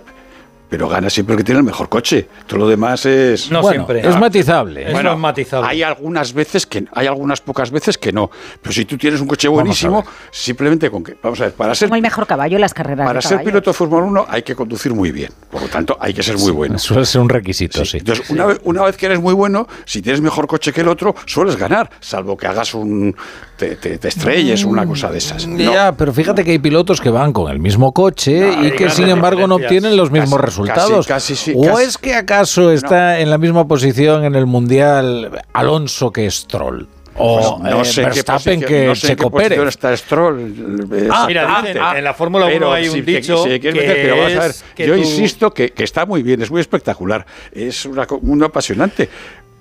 pero 0.68 0.88
gana 0.88 1.08
siempre 1.10 1.34
el 1.34 1.38
que 1.38 1.44
tiene 1.44 1.58
el 1.60 1.64
mejor 1.64 1.88
coche. 1.88 2.28
Todo 2.46 2.60
lo 2.60 2.68
demás 2.68 3.06
es... 3.06 3.50
No 3.50 3.60
Bueno, 3.62 3.86
siempre. 3.86 4.08
es 4.08 4.18
matizable. 4.18 4.90
Eso 4.90 5.12
es 5.12 5.18
matizable. 5.18 5.68
Hay 5.68 5.82
algunas 5.82 6.32
veces 6.32 6.66
que, 6.66 6.84
hay 6.92 7.06
algunas 7.06 7.40
pocas 7.40 7.70
veces 7.70 7.96
que 7.98 8.12
no. 8.12 8.30
Pero 8.60 8.72
si 8.72 8.84
tú 8.84 8.96
tienes 8.98 9.20
un 9.20 9.26
coche 9.28 9.46
buenísimo, 9.48 10.04
simplemente 10.30 10.90
con 10.90 11.04
que, 11.04 11.16
vamos 11.22 11.40
a 11.40 11.44
ver, 11.44 11.52
para 11.54 11.74
ser 11.74 11.88
Como 11.88 11.96
el 11.96 12.02
mejor 12.02 12.26
caballo 12.26 12.56
en 12.56 12.60
las 12.60 12.74
carreras 12.74 13.06
Para 13.06 13.20
de 13.20 13.26
ser 13.26 13.42
piloto 13.44 13.70
de 13.70 13.74
Fórmula 13.74 14.04
1 14.06 14.26
hay 14.28 14.42
que 14.42 14.54
conducir 14.54 14.92
muy 14.94 15.12
bien. 15.12 15.30
Por 15.50 15.62
lo 15.62 15.68
tanto, 15.68 15.96
hay 16.00 16.12
que 16.12 16.22
ser 16.22 16.38
muy 16.38 16.50
bueno. 16.50 16.78
Suele 16.78 17.04
ser 17.06 17.20
un 17.20 17.28
requisito, 17.28 17.84
sí. 17.84 17.98
Entonces, 17.98 18.28
una, 18.30 18.46
vez, 18.46 18.60
una 18.64 18.82
vez 18.82 18.96
que 18.96 19.06
eres 19.06 19.20
muy 19.20 19.34
bueno, 19.34 19.68
si 19.84 20.02
tienes 20.02 20.20
mejor 20.20 20.46
coche 20.46 20.72
que 20.72 20.80
el 20.80 20.88
otro, 20.88 21.14
sueles 21.26 21.56
ganar, 21.56 21.88
salvo 22.00 22.36
que 22.36 22.46
hagas 22.46 22.74
un. 22.74 23.14
te, 23.56 23.76
te- 23.76 23.98
te 23.98 24.08
estrelles, 24.08 24.64
una 24.64 24.84
cosa 24.86 25.10
de 25.10 25.18
esas. 25.18 25.46
No. 25.46 25.58
Ya, 25.58 25.92
pero 25.92 26.12
fíjate 26.12 26.44
que 26.44 26.50
hay 26.52 26.58
pilotos 26.58 27.00
que 27.00 27.10
van 27.10 27.32
con 27.32 27.50
el 27.52 27.58
mismo 27.60 27.92
coche 27.92 28.40
No, 28.56 28.66
y 28.66 28.72
que 28.72 28.90
sin 28.90 29.08
embargo 29.08 29.46
no 29.46 29.56
obtienen 29.56 29.96
los 29.96 30.10
mismos 30.10 30.32
Casi- 30.40 30.44
resultados. 30.46 30.63
Casi- 30.66 31.08
casi 31.08 31.36
sí, 31.36 31.52
¿O 31.56 31.62
casi- 31.62 31.84
es 31.84 31.98
que 31.98 32.14
acaso 32.14 32.70
está 32.72 33.20
en 33.20 33.30
la 33.30 33.38
misma 33.38 33.66
posición 33.68 34.24
en 34.24 34.34
el 34.34 34.46
Mundial 34.46 35.30
Alonso 35.52 36.10
que 36.12 36.30
Stroll? 36.30 36.88
O 37.16 37.58
Pues 37.60 37.72
no 37.72 37.80
eh, 37.80 37.84
sé 37.84 38.00
qué 38.00 38.06
Verstappen 38.08 38.60
posición- 38.60 38.68
que 38.68 38.86
no 38.88 38.94
sé 38.96 39.06
en 39.06 39.16
qué 39.16 39.22
Checo 39.22 39.30
Pérez. 39.30 39.58
está 39.68 39.96
Stroll. 39.96 40.88
eh, 40.92 41.08
Ah, 41.12 41.24
mira, 41.28 41.62
dicen, 41.62 41.76
en 41.96 42.02
la 42.04 42.12
Fórmula 42.12 42.46
1 42.46 42.52
Pero 42.54 42.72
hay 42.72 42.88
un 42.88 42.94
si 42.94 43.02
dicho 43.02 43.44
que 43.44 43.50
meter, 43.72 43.72
pero 44.02 44.16
vamos 44.16 44.32
a 44.36 44.40
ver, 44.40 44.50
es 44.50 44.64
que 44.74 44.86
yo 44.88 44.94
tú- 44.94 45.00
insisto 45.00 45.54
que, 45.54 45.70
que 45.70 45.84
está 45.84 46.06
muy 46.06 46.24
bien, 46.24 46.42
es 46.42 46.50
muy 46.50 46.60
espectacular, 46.60 47.24
es 47.52 47.84
una, 47.86 48.04
un 48.20 48.42
apasionante, 48.42 49.08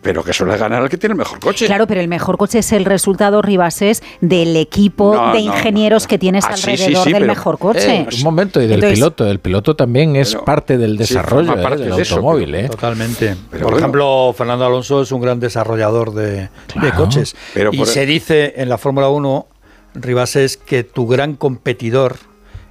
pero 0.03 0.23
que 0.23 0.33
suele 0.33 0.57
ganar 0.57 0.83
el 0.83 0.89
que 0.89 0.97
tiene 0.97 1.13
el 1.13 1.17
mejor 1.17 1.39
coche. 1.39 1.65
Claro, 1.65 1.87
pero 1.87 2.01
el 2.01 2.07
mejor 2.07 2.37
coche 2.37 2.59
es 2.59 2.71
el 2.73 2.85
resultado, 2.85 3.41
Ribasés, 3.41 4.03
del 4.21 4.55
equipo 4.57 5.15
No, 5.15 5.27
de 5.33 5.39
no, 5.43 5.55
ingenieros 5.55 6.05
que 6.05 6.19
tienes 6.19 6.43
Ah, 6.45 6.55
sí, 6.57 6.69
alrededor 6.71 7.03
sí, 7.05 7.13
del 7.13 7.21
pero- 7.23 7.33
mejor 7.33 7.57
coche. 7.57 7.95
Eh, 7.95 8.07
un 8.17 8.23
momento, 8.23 8.61
y 8.61 8.63
del 8.67 8.73
Entonces- 8.75 8.99
piloto. 8.99 9.25
El 9.27 9.39
piloto 9.39 9.75
también 9.75 10.15
es 10.15 10.33
Pero- 10.33 10.45
parte 10.45 10.77
del 10.77 10.91
sí, 10.91 10.97
desarrollo 10.97 11.53
eh, 11.57 11.77
del 11.77 11.95
de 11.95 12.01
eso, 12.01 12.15
automóvil. 12.15 12.53
¿eh? 12.53 12.69
Totalmente. 12.69 13.35
Pero 13.49 13.63
por 13.63 13.71
bueno. 13.71 13.77
ejemplo, 13.77 14.35
Fernando 14.37 14.65
Alonso 14.65 15.01
es 15.01 15.11
un 15.11 15.21
gran 15.21 15.39
desarrollador 15.39 16.13
de, 16.13 16.49
coches. 16.97 17.35
Pero 17.53 17.71
y 17.73 17.85
se 17.85 18.05
dice 18.05 18.53
en 18.57 18.67
la 18.69 18.77
Fórmula 18.77 19.07
1, 19.09 19.47
Ribasés, 19.95 20.57
que 20.57 20.83
tu 20.83 21.07
gran 21.07 21.35
competidor 21.35 22.17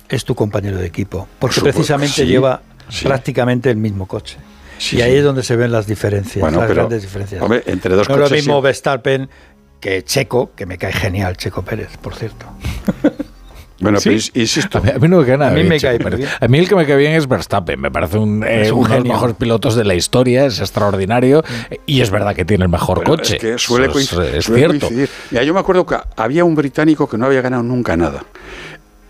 es 0.08 0.24
tu 0.26 0.34
compañero 0.34 0.76
de 0.76 0.86
equipo. 0.86 1.26
Porque 1.38 1.60
precisamente 1.62 2.14
sí, 2.22 2.26
lleva 2.26 2.60
sí. 2.90 3.06
prácticamente 3.06 3.70
el 3.70 3.78
mismo 3.78 4.06
coche. 4.06 4.36
Sí, 4.82 4.96
y 4.96 5.02
ahí 5.02 5.12
sí. 5.12 5.18
es 5.18 5.24
donde 5.24 5.42
se 5.42 5.54
ven 5.56 5.70
las 5.72 5.86
diferencias, 5.86 6.40
Bueno, 6.40 6.58
las 6.58 6.66
pero, 6.68 6.80
grandes 6.82 7.02
diferencias. 7.02 7.40
hombre, 7.42 7.62
entre 7.66 7.94
dos 7.94 8.08
no 8.08 8.14
es 8.14 8.18
lo 8.20 8.24
coches 8.26 8.38
mismo 8.38 8.60
Verstappen 8.62 9.28
que 9.80 10.02
Checo, 10.04 10.52
que 10.56 10.66
me 10.66 10.78
cae 10.78 10.92
genial, 10.92 11.36
Checo 11.36 11.62
Pérez, 11.64 11.96
por 11.98 12.14
cierto. 12.14 12.46
Bueno, 13.80 13.98
¿Sí? 13.98 14.10
pero 14.10 14.20
ins- 14.20 14.30
insisto. 14.34 14.78
A 14.78 14.80
mí, 14.80 14.90
a 14.90 14.98
mí 15.00 15.08
no 15.08 15.18
me 15.18 15.26
cae 15.26 15.36
nada 15.36 15.50
A 15.50 15.54
mí 15.54 15.64
me 15.64 15.80
cae 15.80 15.98
Pérez. 15.98 16.18
bien. 16.20 16.30
A 16.40 16.46
mí 16.46 16.56
el 16.58 16.68
que 16.68 16.76
me 16.76 16.86
cae 16.86 16.94
bien 16.96 17.14
es 17.14 17.26
Verstappen. 17.26 17.80
Me 17.80 17.90
parece 17.90 18.16
un, 18.16 18.44
eh, 18.46 18.70
un 18.70 18.78
uno 18.78 18.88
de 18.90 18.98
los 19.00 19.08
mejores 19.08 19.34
pilotos 19.34 19.74
de 19.74 19.82
la 19.82 19.94
historia. 19.96 20.46
Es 20.46 20.60
extraordinario. 20.60 21.42
Y 21.84 22.00
es 22.00 22.10
verdad 22.12 22.32
que 22.36 22.44
tiene 22.44 22.62
el 22.62 22.70
mejor 22.70 22.98
Pero 23.00 23.10
coche. 23.16 23.34
Es 23.38 23.42
que 23.42 23.58
suele, 23.58 23.86
es, 23.86 23.92
coincidir, 23.92 24.36
es 24.36 24.44
suele 24.44 24.60
cierto. 24.60 24.86
coincidir. 24.86 25.08
Mira, 25.32 25.42
yo 25.42 25.52
me 25.52 25.58
acuerdo 25.58 25.84
que 25.84 25.96
había 26.16 26.44
un 26.44 26.54
británico 26.54 27.08
que 27.08 27.18
no 27.18 27.26
había 27.26 27.40
ganado 27.40 27.64
nunca 27.64 27.96
nada. 27.96 28.24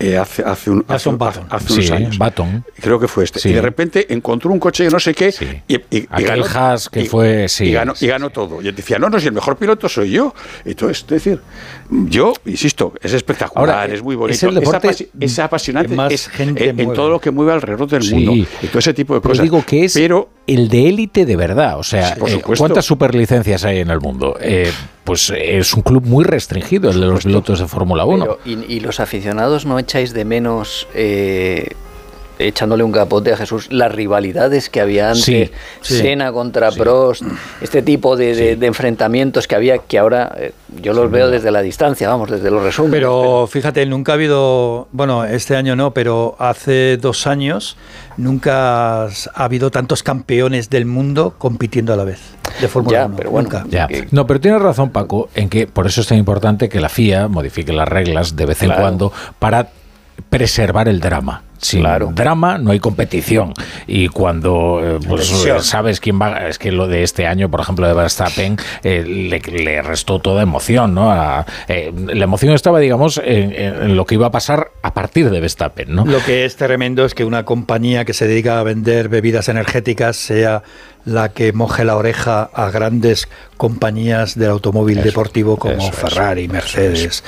Eh, 0.03 0.17
hace, 0.17 0.43
hace, 0.43 0.69
un- 0.69 0.83
hace, 0.87 1.07
un- 1.09 1.17
Button. 1.17 1.45
hace 1.49 1.67
Sí, 1.67 1.73
unos 1.79 1.91
años. 1.91 2.17
Button. 2.17 2.65
Creo 2.81 2.99
que 2.99 3.07
fue 3.07 3.23
este. 3.23 3.39
Sí. 3.39 3.49
Y 3.49 3.53
de 3.53 3.61
repente 3.61 4.13
encontró 4.13 4.51
un 4.51 4.59
coche 4.59 4.83
de 4.83 4.89
no 4.89 4.99
sé 4.99 5.13
qué 5.13 5.33
y, 5.67 5.75
y- 5.75 5.81
y 5.91 6.07
Aquel 6.09 6.27
ganó, 6.27 6.45
Haas 6.53 6.89
que 6.89 7.01
y- 7.01 7.05
fue, 7.07 7.47
sí, 7.47 7.65
y 7.65 7.71
ganó, 7.71 7.95
sí, 7.95 8.05
y 8.05 8.09
ganó 8.09 8.29
todo. 8.29 8.61
Y 8.61 8.67
él 8.67 8.75
decía, 8.75 8.99
no, 8.99 9.09
no, 9.09 9.19
si 9.19 9.27
el 9.27 9.33
mejor 9.33 9.55
piloto 9.55 9.87
soy 9.87 10.11
yo. 10.11 10.33
Entonces, 10.65 10.99
es 11.03 11.07
decir, 11.07 11.39
yo, 11.89 12.33
insisto, 12.45 12.93
es 13.01 13.13
espectacular, 13.13 13.69
Ahora, 13.81 13.93
es 13.93 14.03
muy 14.03 14.15
bonito. 14.15 14.35
es 14.35 14.43
el 14.43 14.55
deporte 14.55 14.89
apasi- 14.89 15.07
es 15.19 15.39
apasionante 15.39 15.95
más 15.95 16.11
es 16.11 16.27
gente 16.27 16.63
en, 16.65 16.69
en 16.71 16.85
mueve. 16.87 16.95
todo 16.95 17.09
lo 17.09 17.21
que 17.21 17.31
mueve 17.31 17.53
alrededor 17.53 17.87
del 17.87 18.03
Sí. 18.03 18.15
mundo. 18.15 18.47
Y 18.61 18.67
todo 18.67 18.79
ese 18.79 18.93
tipo 18.93 19.13
de 19.13 19.21
Pero 19.21 19.31
cosas. 19.31 19.43
digo 19.43 19.63
que 19.65 19.85
es 19.85 19.93
Pero 19.93 20.29
el 20.47 20.67
de 20.67 20.89
élite 20.89 21.25
de 21.25 21.35
verdad. 21.35 21.79
O 21.79 21.83
sea, 21.83 22.15
por 22.15 22.29
eh. 22.29 22.41
¿cuántas 22.57 22.83
superlicencias 22.85 23.63
hay 23.63 23.79
en 23.79 23.89
el 23.89 23.99
mundo? 24.01 24.37
Eh, 24.41 24.69
pues 25.03 25.31
es 25.35 25.73
un 25.73 25.81
club 25.81 26.05
muy 26.05 26.23
restringido, 26.23 26.89
el 26.89 27.01
de 27.01 27.07
los 27.07 27.25
pilotos 27.25 27.59
de 27.59 27.67
Fórmula 27.67 28.05
1. 28.05 28.23
Pero, 28.23 28.39
y, 28.45 28.73
y 28.73 28.79
los 28.79 28.99
aficionados 28.99 29.65
no 29.65 29.77
echáis 29.79 30.13
de 30.13 30.25
menos, 30.25 30.87
eh, 30.93 31.71
echándole 32.39 32.83
un 32.83 32.91
capote 32.91 33.31
a 33.33 33.37
Jesús, 33.37 33.67
las 33.71 33.91
rivalidades 33.91 34.69
que 34.69 34.81
había 34.81 35.09
antes, 35.09 35.23
Sí, 35.23 35.49
sí. 35.81 35.97
Senna 35.97 36.31
contra 36.31 36.71
Prost, 36.71 37.21
este 37.61 37.81
tipo 37.81 38.15
de, 38.15 38.35
de- 38.35 38.55
de 38.55 38.67
enfrentamientos 38.67 39.47
que 39.47 39.55
había, 39.55 39.77
que 39.77 39.99
ahora 39.99 40.33
eh, 40.37 40.51
yo 40.81 40.93
los 40.93 41.09
veo 41.11 41.29
desde 41.29 41.51
la 41.51 41.61
distancia, 41.61 42.09
vamos, 42.09 42.29
desde 42.31 42.49
los 42.51 42.63
resúmenes. 42.63 42.97
Pero 42.99 43.47
fíjate, 43.49 43.85
nunca 43.85 44.13
ha 44.13 44.15
habido, 44.15 44.87
bueno, 44.91 45.25
este 45.25 45.55
año 45.55 45.75
no, 45.75 45.91
pero 45.93 46.35
hace 46.39 46.97
dos 46.97 47.27
años 47.27 47.77
nunca 48.17 49.03
has- 49.05 49.29
ha 49.33 49.43
habido 49.45 49.69
tantos 49.71 50.03
campeones 50.03 50.69
del 50.69 50.85
mundo 50.85 51.35
compitiendo 51.37 51.93
a 51.93 51.97
la 51.97 52.03
vez 52.03 52.19
de 52.61 52.67
Fórmula 52.67 53.05
1. 53.07 53.41
nunca. 53.41 53.65
Ya. 53.69 53.87
No, 54.11 54.25
pero 54.27 54.39
tienes 54.39 54.61
razón, 54.61 54.89
Paco, 54.91 55.29
en 55.35 55.49
que 55.49 55.67
por 55.67 55.87
eso 55.87 56.01
es 56.01 56.07
tan 56.07 56.17
importante 56.17 56.69
que 56.69 56.79
la 56.79 56.89
FIA 56.89 57.27
modifique 57.27 57.73
las 57.73 57.87
reglas 57.87 58.35
de 58.35 58.45
vez 58.45 58.61
en 58.61 58.67
Claro. 58.69 58.81
cuando 58.81 59.13
para 59.39 59.69
preservar 60.29 60.87
el 60.87 60.99
drama. 60.99 61.43
Sin 61.57 61.85
drama 62.13 62.57
no 62.57 62.71
hay 62.71 62.79
competición. 62.81 63.53
Y 63.87 64.09
cuando 64.09 64.81
eh, 64.83 64.99
pues, 65.07 65.31
sabes 65.61 66.01
quién 66.01 66.19
va, 66.21 66.49
es 66.49 66.59
que 66.59 66.73
lo 66.73 66.87
de 66.89 67.03
este 67.03 67.25
año, 67.25 67.49
por 67.49 67.61
ejemplo, 67.61 67.87
de 67.87 67.93
Verstappen, 67.93 68.57
eh, 68.83 69.05
le, 69.05 69.39
le 69.39 69.81
restó 69.81 70.19
toda 70.19 70.43
emoción. 70.43 70.93
¿no? 70.93 71.09
A- 71.09 71.45
eh, 71.69 71.93
la 72.13 72.25
emoción 72.25 72.53
estaba, 72.53 72.79
digamos, 72.79 73.17
en, 73.23 73.53
en 73.53 73.95
lo 73.95 74.05
que 74.05 74.15
iba 74.15 74.27
a 74.27 74.31
pasar 74.31 74.71
a 74.81 74.93
partir 74.93 75.29
de 75.29 75.39
Verstappen. 75.39 75.95
¿no? 75.95 76.05
Lo 76.05 76.21
que 76.25 76.43
es 76.43 76.57
tremendo 76.57 77.05
es 77.05 77.13
que 77.15 77.23
una 77.23 77.45
compañía 77.45 78.03
que 78.03 78.13
se 78.13 78.27
dedica 78.27 78.59
a 78.59 78.63
vender 78.63 79.07
bebidas 79.07 79.47
energéticas 79.47 80.17
sea 80.17 80.63
la 81.05 81.29
que 81.29 81.51
moje 81.53 81.83
la 81.83 81.95
oreja 81.97 82.49
a 82.53 82.69
grandes 82.69 83.27
compañías 83.57 84.37
del 84.37 84.49
automóvil 84.49 85.01
deportivo 85.03 85.57
como 85.57 85.73
eso, 85.75 85.83
eso, 85.89 85.93
Ferrari, 85.93 86.47
Mercedes. 86.47 87.23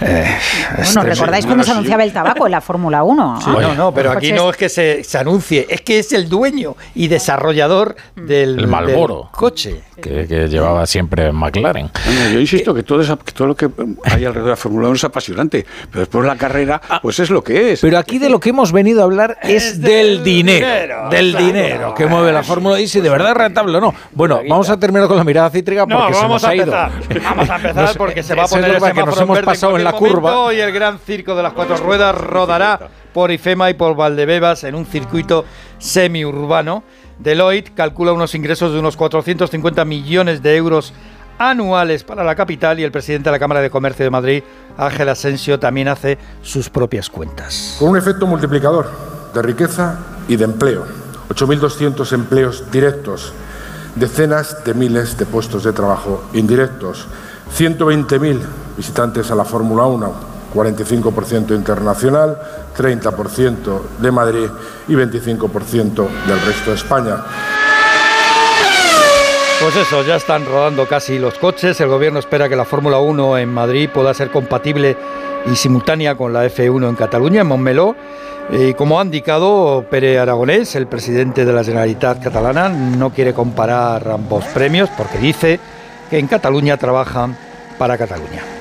Eh, 0.00 0.24
es 0.26 0.76
Bueno, 0.76 0.90
tremendo. 0.92 1.02
¿recordáis 1.14 1.46
cuando 1.46 1.64
se 1.64 1.70
anunciaba 1.70 2.02
el 2.04 2.12
tabaco 2.12 2.46
en 2.46 2.52
la 2.52 2.60
Fórmula 2.60 3.02
1? 3.04 3.40
Sí, 3.42 3.50
no, 3.50 3.74
no, 3.74 3.94
pero 3.94 4.10
aquí 4.12 4.32
no 4.32 4.50
es 4.50 4.56
que 4.56 4.68
se, 4.68 5.04
se 5.04 5.18
anuncie, 5.18 5.66
es 5.68 5.80
que 5.82 5.98
es 6.00 6.12
el 6.12 6.28
dueño 6.28 6.76
y 6.94 7.08
desarrollador 7.08 7.94
del, 8.16 8.58
El 8.58 8.66
Marlboro. 8.66 9.22
del 9.24 9.30
coche. 9.32 9.82
Que, 10.00 10.26
que 10.26 10.48
llevaba 10.48 10.84
siempre 10.86 11.32
McLaren. 11.32 11.90
Bueno, 12.04 12.30
yo 12.30 12.40
insisto 12.40 12.74
que 12.74 12.82
todo, 12.82 13.00
esa- 13.00 13.16
que 13.16 13.32
todo 13.32 13.48
lo 13.48 13.56
que 13.56 13.70
hay 14.04 14.24
alrededor 14.26 14.44
de 14.44 14.50
la 14.50 14.56
Fórmula 14.56 14.88
1 14.88 14.96
es 14.96 15.04
apasionante, 15.04 15.64
pero 15.90 16.00
después 16.00 16.26
la 16.26 16.36
carrera, 16.36 16.80
pues 17.00 17.18
es 17.20 17.30
lo 17.30 17.42
que 17.42 17.72
es. 17.72 17.80
Pero 17.80 17.96
aquí 17.96 18.18
de 18.18 18.28
lo 18.28 18.38
que 18.38 18.50
hemos 18.50 18.72
venido 18.72 19.00
a 19.00 19.04
hablar 19.04 19.38
es 19.42 19.80
del 19.80 20.22
dinero, 20.22 21.08
del 21.10 21.34
dinero 21.34 21.94
que 21.94 22.06
mueve 22.06 22.30
la 22.32 22.42
Fórmula 22.42 22.78
y 22.80 22.88
si 22.88 23.00
de 23.00 23.08
verdad 23.18 23.32
es 23.32 23.38
rentable 23.38 23.76
o 23.78 23.80
no. 23.80 23.94
Bueno, 24.12 24.40
vamos 24.48 24.70
a 24.70 24.76
terminar 24.78 25.08
con 25.08 25.16
la 25.16 25.24
mirada 25.24 25.50
cítrica 25.50 25.86
porque 25.86 25.94
No, 25.96 26.14
se 26.14 26.22
vamos 26.22 26.42
nos 26.42 26.44
a 26.44 26.48
ha 26.48 26.54
ido. 26.56 26.72
Vamos 27.22 27.50
a 27.50 27.56
empezar 27.56 27.96
porque 27.96 28.22
se 28.22 28.34
va 28.34 28.44
a 28.44 28.46
poner 28.48 28.70
el 28.70 28.76
que 28.76 28.80
nos 28.80 28.88
semáforo 28.88 29.16
en 29.16 29.22
hemos 29.24 29.34
verde 29.36 29.46
pasado 29.46 29.76
en 29.76 29.84
la 29.84 29.92
curva. 29.92 30.54
Y 30.54 30.60
el 30.60 30.72
gran 30.72 30.98
circo 30.98 31.34
de 31.34 31.42
las 31.42 31.52
cuatro 31.52 31.76
ruedas 31.76 32.14
rodará 32.16 32.78
por 33.12 33.30
IFEMA 33.30 33.70
y 33.70 33.74
por 33.74 33.96
Valdebebas 33.96 34.64
en 34.64 34.74
un 34.74 34.86
circuito 34.86 35.44
semiurbano. 35.78 36.82
Deloitte 37.18 37.72
calcula 37.74 38.12
unos 38.12 38.34
ingresos 38.34 38.72
de 38.72 38.78
unos 38.78 38.96
450 38.96 39.84
millones 39.84 40.42
de 40.42 40.56
euros 40.56 40.92
anuales 41.38 42.04
para 42.04 42.24
la 42.24 42.34
capital 42.34 42.78
y 42.80 42.84
el 42.84 42.90
presidente 42.92 43.28
de 43.28 43.32
la 43.32 43.38
Cámara 43.38 43.60
de 43.60 43.70
Comercio 43.70 44.04
de 44.04 44.10
Madrid, 44.10 44.42
Ángel 44.76 45.08
Asensio, 45.08 45.58
también 45.58 45.88
hace 45.88 46.18
sus 46.42 46.68
propias 46.70 47.10
cuentas. 47.10 47.76
con 47.78 47.90
un 47.90 47.96
efecto 47.96 48.26
multiplicador 48.26 48.90
de 49.34 49.42
riqueza 49.42 49.98
y 50.28 50.36
de 50.36 50.44
empleo. 50.44 51.05
8.200 51.28 52.12
empleos 52.12 52.70
directos, 52.70 53.32
decenas 53.94 54.64
de 54.64 54.74
miles 54.74 55.16
de 55.16 55.26
puestos 55.26 55.64
de 55.64 55.72
trabajo 55.72 56.24
indirectos, 56.32 57.06
120.000 57.56 58.40
visitantes 58.76 59.30
a 59.30 59.34
la 59.34 59.44
Fórmula 59.44 59.84
1, 59.84 60.14
45% 60.54 61.54
internacional, 61.54 62.38
30% 62.76 63.80
de 63.98 64.10
Madrid 64.10 64.48
y 64.88 64.94
25% 64.94 66.08
del 66.26 66.40
resto 66.42 66.70
de 66.70 66.76
España. 66.76 67.16
Pues 69.60 69.74
eso, 69.74 70.04
ya 70.04 70.16
están 70.16 70.44
rodando 70.44 70.86
casi 70.86 71.18
los 71.18 71.38
coches. 71.38 71.80
El 71.80 71.88
gobierno 71.88 72.18
espera 72.18 72.46
que 72.48 72.56
la 72.56 72.66
Fórmula 72.66 72.98
1 72.98 73.38
en 73.38 73.48
Madrid 73.52 73.88
pueda 73.92 74.12
ser 74.12 74.30
compatible 74.30 74.96
y 75.50 75.56
simultánea 75.56 76.14
con 76.14 76.32
la 76.32 76.46
F1 76.46 76.88
en 76.88 76.94
Cataluña, 76.94 77.40
en 77.42 77.46
Montmeló. 77.46 77.94
Y 78.50 78.74
como 78.74 79.00
ha 79.00 79.04
indicado 79.04 79.84
Pere 79.90 80.18
Aragonés, 80.18 80.76
el 80.76 80.86
presidente 80.86 81.44
de 81.44 81.52
la 81.52 81.64
Generalitat 81.64 82.22
catalana, 82.22 82.68
no 82.68 83.10
quiere 83.10 83.32
comparar 83.34 84.08
ambos 84.08 84.44
premios 84.46 84.88
porque 84.96 85.18
dice 85.18 85.58
que 86.10 86.18
en 86.18 86.28
Cataluña 86.28 86.76
trabajan 86.76 87.36
para 87.78 87.98
Cataluña. 87.98 88.55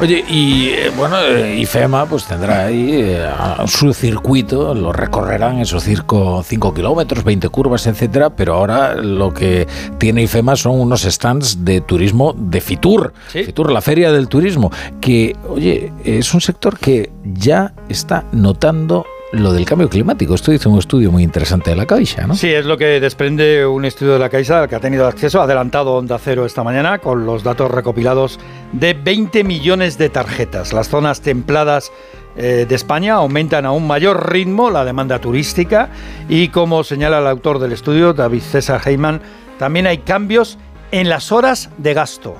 Oye, 0.00 0.24
y 0.28 0.68
eh, 0.68 0.90
bueno, 0.96 1.20
eh, 1.20 1.58
IFEMA 1.58 2.06
pues 2.06 2.24
tendrá 2.24 2.66
ahí 2.66 2.90
eh, 2.92 3.28
su 3.66 3.92
circuito, 3.92 4.74
lo 4.74 4.92
recorrerán 4.92 5.60
circo 5.80 6.42
5 6.42 6.74
kilómetros, 6.74 7.24
20 7.24 7.48
curvas, 7.48 7.86
etcétera, 7.86 8.30
pero 8.30 8.54
ahora 8.54 8.94
lo 8.94 9.32
que 9.32 9.66
tiene 9.98 10.22
IFEMA 10.22 10.56
son 10.56 10.80
unos 10.80 11.02
stands 11.02 11.64
de 11.64 11.80
turismo 11.80 12.34
de 12.36 12.60
Fitur, 12.60 13.12
Fitur, 13.28 13.72
la 13.72 13.80
feria 13.80 14.12
del 14.12 14.28
turismo, 14.28 14.70
que, 15.00 15.36
oye, 15.48 15.92
es 16.04 16.32
un 16.34 16.40
sector 16.40 16.78
que 16.78 17.10
ya 17.24 17.72
está 17.88 18.24
notando 18.32 19.04
lo 19.32 19.52
del 19.52 19.64
cambio 19.64 19.88
climático. 19.88 20.34
Esto 20.34 20.50
dice 20.50 20.68
un 20.68 20.78
estudio 20.78 21.12
muy 21.12 21.22
interesante 21.22 21.70
de 21.70 21.76
la 21.76 21.86
Caixa, 21.86 22.26
¿no? 22.26 22.34
Sí, 22.34 22.48
es 22.48 22.66
lo 22.66 22.76
que 22.76 23.00
desprende 23.00 23.64
un 23.66 23.84
estudio 23.84 24.14
de 24.14 24.18
la 24.18 24.28
Caixa 24.28 24.62
al 24.62 24.68
que 24.68 24.74
ha 24.74 24.80
tenido 24.80 25.06
acceso, 25.06 25.40
adelantado 25.40 25.94
Onda 25.94 26.18
Cero 26.18 26.44
esta 26.44 26.64
mañana, 26.64 26.98
con 26.98 27.26
los 27.26 27.42
datos 27.42 27.70
recopilados 27.70 28.40
de 28.72 28.94
20 28.94 29.44
millones 29.44 29.98
de 29.98 30.08
tarjetas. 30.08 30.72
Las 30.72 30.88
zonas 30.88 31.20
templadas 31.20 31.92
eh, 32.36 32.66
de 32.68 32.74
España 32.74 33.14
aumentan 33.14 33.66
a 33.66 33.72
un 33.72 33.86
mayor 33.86 34.32
ritmo 34.32 34.70
la 34.70 34.84
demanda 34.84 35.20
turística 35.20 35.90
y, 36.28 36.48
como 36.48 36.82
señala 36.82 37.18
el 37.18 37.26
autor 37.26 37.58
del 37.58 37.72
estudio, 37.72 38.12
David 38.12 38.42
César 38.42 38.80
Heyman, 38.84 39.20
también 39.58 39.86
hay 39.86 39.98
cambios 39.98 40.58
en 40.90 41.08
las 41.08 41.30
horas 41.30 41.70
de 41.78 41.94
gasto. 41.94 42.34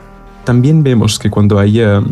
También 0.45 0.83
vemos 0.83 1.19
que 1.19 1.31
cuando 1.31 1.59
hay 1.59 1.83
uh, 1.83 2.03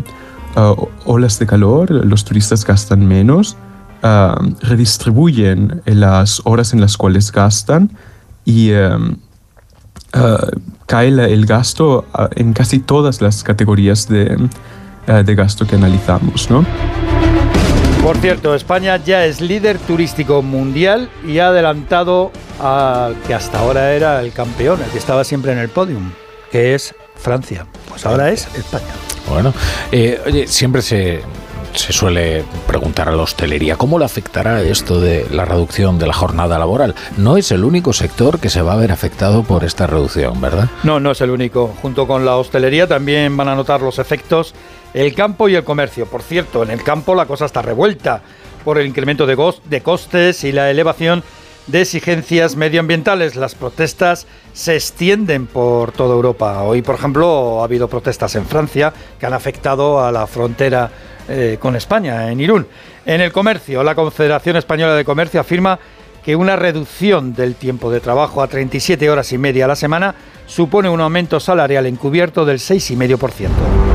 olas 1.04 1.38
de 1.38 1.46
calor, 1.46 1.90
los 1.90 2.24
turistas 2.24 2.64
gastan 2.64 3.06
menos, 3.06 3.56
uh, 4.02 4.54
redistribuyen 4.62 5.82
las 5.86 6.42
horas 6.44 6.72
en 6.72 6.80
las 6.80 6.96
cuales 6.96 7.30
gastan 7.32 7.90
y 8.44 8.72
um, 8.72 9.16
uh, 10.14 10.58
cae 10.86 11.10
la- 11.10 11.26
el 11.28 11.46
gasto 11.46 12.04
uh, 12.14 12.26
en 12.34 12.52
casi 12.52 12.78
todas 12.78 13.20
las 13.20 13.42
categorías 13.42 14.08
de, 14.08 14.36
uh, 15.08 15.12
de 15.22 15.34
gasto 15.34 15.66
que 15.66 15.76
analizamos, 15.76 16.50
¿no? 16.50 16.64
Por 18.02 18.16
cierto, 18.18 18.54
España 18.54 18.96
ya 18.96 19.24
es 19.26 19.40
líder 19.40 19.76
turístico 19.78 20.40
mundial 20.40 21.10
y 21.26 21.40
ha 21.40 21.48
adelantado 21.48 22.30
al 22.62 23.16
que 23.26 23.34
hasta 23.34 23.58
ahora 23.58 23.92
era 23.92 24.20
el 24.22 24.32
campeón, 24.32 24.80
el 24.82 24.90
que 24.90 24.98
estaba 24.98 25.24
siempre 25.24 25.52
en 25.52 25.58
el 25.58 25.68
podium, 25.68 26.10
que 26.50 26.74
es 26.74 26.94
Francia. 27.16 27.66
Pues 27.88 28.06
ahora 28.06 28.30
es 28.30 28.48
España. 28.56 28.86
Bueno, 29.28 29.52
eh, 29.92 30.20
oye, 30.26 30.46
siempre 30.46 30.80
se, 30.80 31.20
se 31.74 31.92
suele 31.92 32.44
preguntar 32.66 33.08
a 33.08 33.12
la 33.12 33.22
hostelería 33.22 33.76
cómo 33.76 33.98
le 33.98 34.04
afectará 34.04 34.62
esto 34.62 35.00
de 35.00 35.26
la 35.30 35.44
reducción 35.44 35.98
de 35.98 36.06
la 36.06 36.12
jornada 36.12 36.58
laboral. 36.58 36.94
No 37.16 37.36
es 37.36 37.50
el 37.52 37.64
único 37.64 37.92
sector 37.92 38.40
que 38.40 38.50
se 38.50 38.62
va 38.62 38.74
a 38.74 38.76
ver 38.76 38.92
afectado 38.92 39.42
por 39.42 39.64
esta 39.64 39.86
reducción, 39.86 40.40
¿verdad? 40.40 40.68
No, 40.82 41.00
no 41.00 41.12
es 41.12 41.20
el 41.20 41.30
único. 41.30 41.74
Junto 41.80 42.06
con 42.06 42.24
la 42.24 42.36
hostelería 42.36 42.86
también 42.86 43.36
van 43.36 43.48
a 43.48 43.54
notar 43.54 43.80
los 43.80 43.98
efectos 43.98 44.54
el 44.94 45.14
campo 45.14 45.48
y 45.48 45.54
el 45.54 45.64
comercio. 45.64 46.06
Por 46.06 46.22
cierto, 46.22 46.62
en 46.62 46.70
el 46.70 46.82
campo 46.82 47.14
la 47.14 47.26
cosa 47.26 47.46
está 47.46 47.62
revuelta 47.62 48.22
por 48.64 48.78
el 48.78 48.86
incremento 48.86 49.26
de, 49.26 49.36
de 49.64 49.80
costes 49.82 50.44
y 50.44 50.52
la 50.52 50.70
elevación 50.70 51.22
de 51.68 51.82
exigencias 51.82 52.56
medioambientales. 52.56 53.36
Las 53.36 53.54
protestas 53.54 54.26
se 54.52 54.74
extienden 54.74 55.46
por 55.46 55.92
toda 55.92 56.14
Europa. 56.14 56.62
Hoy, 56.62 56.82
por 56.82 56.96
ejemplo, 56.96 57.60
ha 57.60 57.64
habido 57.64 57.88
protestas 57.88 58.34
en 58.34 58.46
Francia 58.46 58.92
que 59.20 59.26
han 59.26 59.34
afectado 59.34 60.04
a 60.04 60.10
la 60.10 60.26
frontera 60.26 60.90
eh, 61.28 61.58
con 61.60 61.76
España, 61.76 62.30
en 62.30 62.40
Irún. 62.40 62.66
En 63.06 63.20
el 63.20 63.32
comercio, 63.32 63.82
la 63.82 63.94
Confederación 63.94 64.56
Española 64.56 64.94
de 64.94 65.04
Comercio 65.04 65.40
afirma 65.40 65.78
que 66.24 66.36
una 66.36 66.56
reducción 66.56 67.34
del 67.34 67.54
tiempo 67.54 67.90
de 67.90 68.00
trabajo 68.00 68.42
a 68.42 68.48
37 68.48 69.08
horas 69.08 69.32
y 69.32 69.38
media 69.38 69.66
a 69.66 69.68
la 69.68 69.76
semana 69.76 70.14
supone 70.46 70.88
un 70.88 71.00
aumento 71.00 71.38
salarial 71.40 71.86
encubierto 71.86 72.44
del 72.44 72.58
6,5%. 72.58 73.87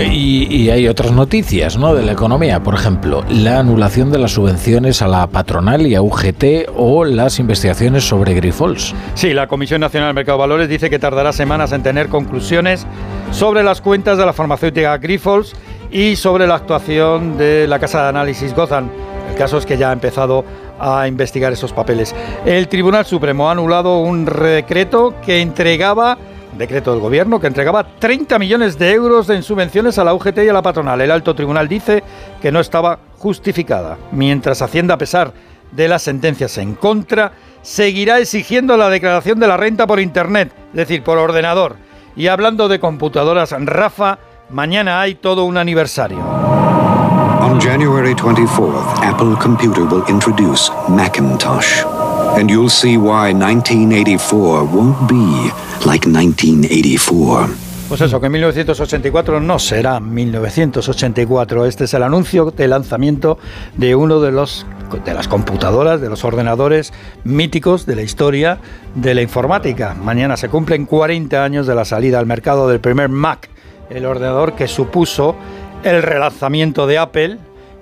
Y, 0.00 0.70
hay 0.70 0.88
otras 0.88 1.12
noticias 1.12 1.76
¿no? 1.76 1.94
de 1.94 2.02
la 2.02 2.12
economía, 2.12 2.62
por 2.62 2.74
ejemplo, 2.74 3.24
la 3.28 3.58
anulación 3.58 4.10
de 4.10 4.18
las 4.18 4.32
subvenciones 4.32 5.02
a 5.02 5.08
la 5.08 5.26
patronal 5.26 5.86
y 5.86 5.94
a 5.94 6.02
UGT 6.02 6.70
o 6.76 7.04
las 7.04 7.38
investigaciones 7.38 8.04
sobre 8.04 8.34
Grifols. 8.34 8.94
Sí, 9.14 9.34
la 9.34 9.46
Comisión 9.46 9.80
Nacional 9.80 10.08
del 10.08 10.14
Mercado 10.14 10.38
de 10.38 10.42
Valores 10.42 10.68
dice 10.68 10.88
que 10.88 10.98
tardará 10.98 11.32
semanas 11.32 11.72
en 11.72 11.82
tener 11.82 12.08
conclusiones 12.08 12.86
sobre 13.32 13.62
las 13.62 13.80
cuentas 13.80 14.18
de 14.18 14.24
la 14.24 14.32
farmacéutica 14.32 14.96
Grifols 14.98 15.54
y 15.90 16.16
sobre 16.16 16.46
la 16.46 16.54
actuación 16.54 17.36
de 17.36 17.66
la 17.66 17.78
casa 17.78 18.02
de 18.02 18.08
análisis 18.08 18.54
Gotham. 18.54 18.88
El 19.30 19.34
caso 19.36 19.58
es 19.58 19.66
que 19.66 19.76
ya 19.76 19.90
ha 19.90 19.92
empezado 19.92 20.44
a 20.78 21.06
investigar 21.06 21.52
esos 21.52 21.72
papeles. 21.72 22.14
El 22.44 22.68
Tribunal 22.68 23.04
Supremo 23.04 23.48
ha 23.48 23.52
anulado 23.52 23.98
un 23.98 24.24
decreto 24.24 25.14
que 25.24 25.40
entregaba 25.40 26.18
decreto 26.56 26.92
del 26.92 27.00
gobierno 27.00 27.40
que 27.40 27.46
entregaba 27.46 27.84
30 27.98 28.38
millones 28.38 28.78
de 28.78 28.92
euros 28.92 29.28
en 29.30 29.42
subvenciones 29.42 29.98
a 29.98 30.04
la 30.04 30.14
UGT 30.14 30.38
y 30.44 30.48
a 30.48 30.52
la 30.52 30.62
patronal. 30.62 31.00
El 31.00 31.10
alto 31.10 31.34
tribunal 31.34 31.68
dice 31.68 32.02
que 32.40 32.52
no 32.52 32.60
estaba 32.60 32.98
justificada, 33.18 33.98
mientras 34.10 34.62
Hacienda, 34.62 34.94
a 34.94 34.98
pesar 34.98 35.32
de 35.70 35.88
las 35.88 36.02
sentencias 36.02 36.58
en 36.58 36.74
contra, 36.74 37.32
seguirá 37.62 38.18
exigiendo 38.18 38.76
la 38.76 38.90
declaración 38.90 39.40
de 39.40 39.48
la 39.48 39.56
renta 39.56 39.86
por 39.86 40.00
Internet, 40.00 40.52
es 40.70 40.76
decir, 40.76 41.02
por 41.02 41.18
ordenador. 41.18 41.76
Y 42.16 42.26
hablando 42.26 42.68
de 42.68 42.78
computadoras, 42.78 43.54
Rafa, 43.58 44.18
mañana 44.50 45.00
hay 45.00 45.14
todo 45.14 45.44
un 45.44 45.56
aniversario. 45.56 46.18
On 46.18 47.60
January 47.60 48.14
24th, 48.14 49.02
Apple 49.02 49.34
Computer 49.40 49.82
will 49.84 50.04
introduce 50.08 50.70
Macintosh. 50.88 52.01
And 52.34 52.48
you'll 52.48 52.70
see 52.70 52.96
why 52.96 53.32
1984 53.32 54.64
won't 54.64 55.06
be 55.06 55.50
like 55.84 56.08
1984. 56.08 57.48
Pues 57.88 58.00
eso, 58.00 58.20
que 58.20 58.30
1984 58.30 59.38
no 59.40 59.58
será 59.58 60.00
1984. 60.00 61.66
Este 61.66 61.84
es 61.84 61.92
el 61.92 62.02
anuncio 62.02 62.50
de 62.50 62.68
lanzamiento 62.68 63.38
de 63.76 63.94
uno 63.94 64.20
de 64.20 64.32
los 64.32 64.64
de 65.04 65.14
las 65.14 65.28
computadoras, 65.28 66.00
de 66.00 66.08
los 66.08 66.24
ordenadores 66.24 66.92
míticos 67.24 67.86
de 67.86 67.96
la 67.96 68.02
historia 68.02 68.58
de 68.94 69.14
la 69.14 69.22
informática. 69.22 69.94
Mañana 69.94 70.36
se 70.36 70.48
cumplen 70.48 70.86
40 70.86 71.44
años 71.44 71.66
de 71.66 71.74
la 71.74 71.84
salida 71.84 72.18
al 72.18 72.26
mercado 72.26 72.68
del 72.68 72.80
primer 72.80 73.08
Mac, 73.08 73.48
el 73.90 74.06
ordenador 74.06 74.54
que 74.54 74.68
supuso 74.68 75.36
el 75.82 76.02
relanzamiento 76.02 76.86
de 76.86 76.98
Apple 76.98 77.38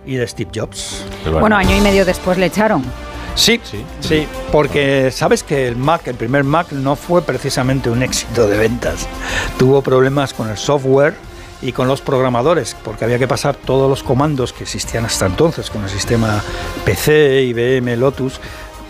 y 0.06 0.16
de 0.16 0.26
Steve 0.26 0.50
Jobs. 0.54 1.04
Bueno, 1.40 1.56
año 1.56 1.76
y 1.76 1.80
medio 1.80 2.04
después 2.04 2.38
le 2.38 2.46
echaron. 2.46 3.09
Sí, 3.34 3.60
sí, 3.64 3.84
sí, 4.00 4.28
porque 4.52 5.10
sabes 5.10 5.42
que 5.42 5.66
el 5.66 5.76
Mac, 5.76 6.06
el 6.08 6.16
primer 6.16 6.44
Mac, 6.44 6.72
no 6.72 6.94
fue 6.94 7.22
precisamente 7.22 7.88
un 7.88 8.02
éxito 8.02 8.46
de 8.46 8.58
ventas. 8.58 9.06
Tuvo 9.58 9.82
problemas 9.82 10.34
con 10.34 10.50
el 10.50 10.58
software 10.58 11.14
y 11.62 11.72
con 11.72 11.88
los 11.88 12.00
programadores, 12.00 12.76
porque 12.84 13.04
había 13.04 13.18
que 13.18 13.28
pasar 13.28 13.54
todos 13.54 13.88
los 13.88 14.02
comandos 14.02 14.52
que 14.52 14.64
existían 14.64 15.04
hasta 15.04 15.26
entonces 15.26 15.70
con 15.70 15.82
el 15.84 15.90
sistema 15.90 16.42
PC, 16.84 17.42
IBM, 17.44 17.96
Lotus. 17.96 18.40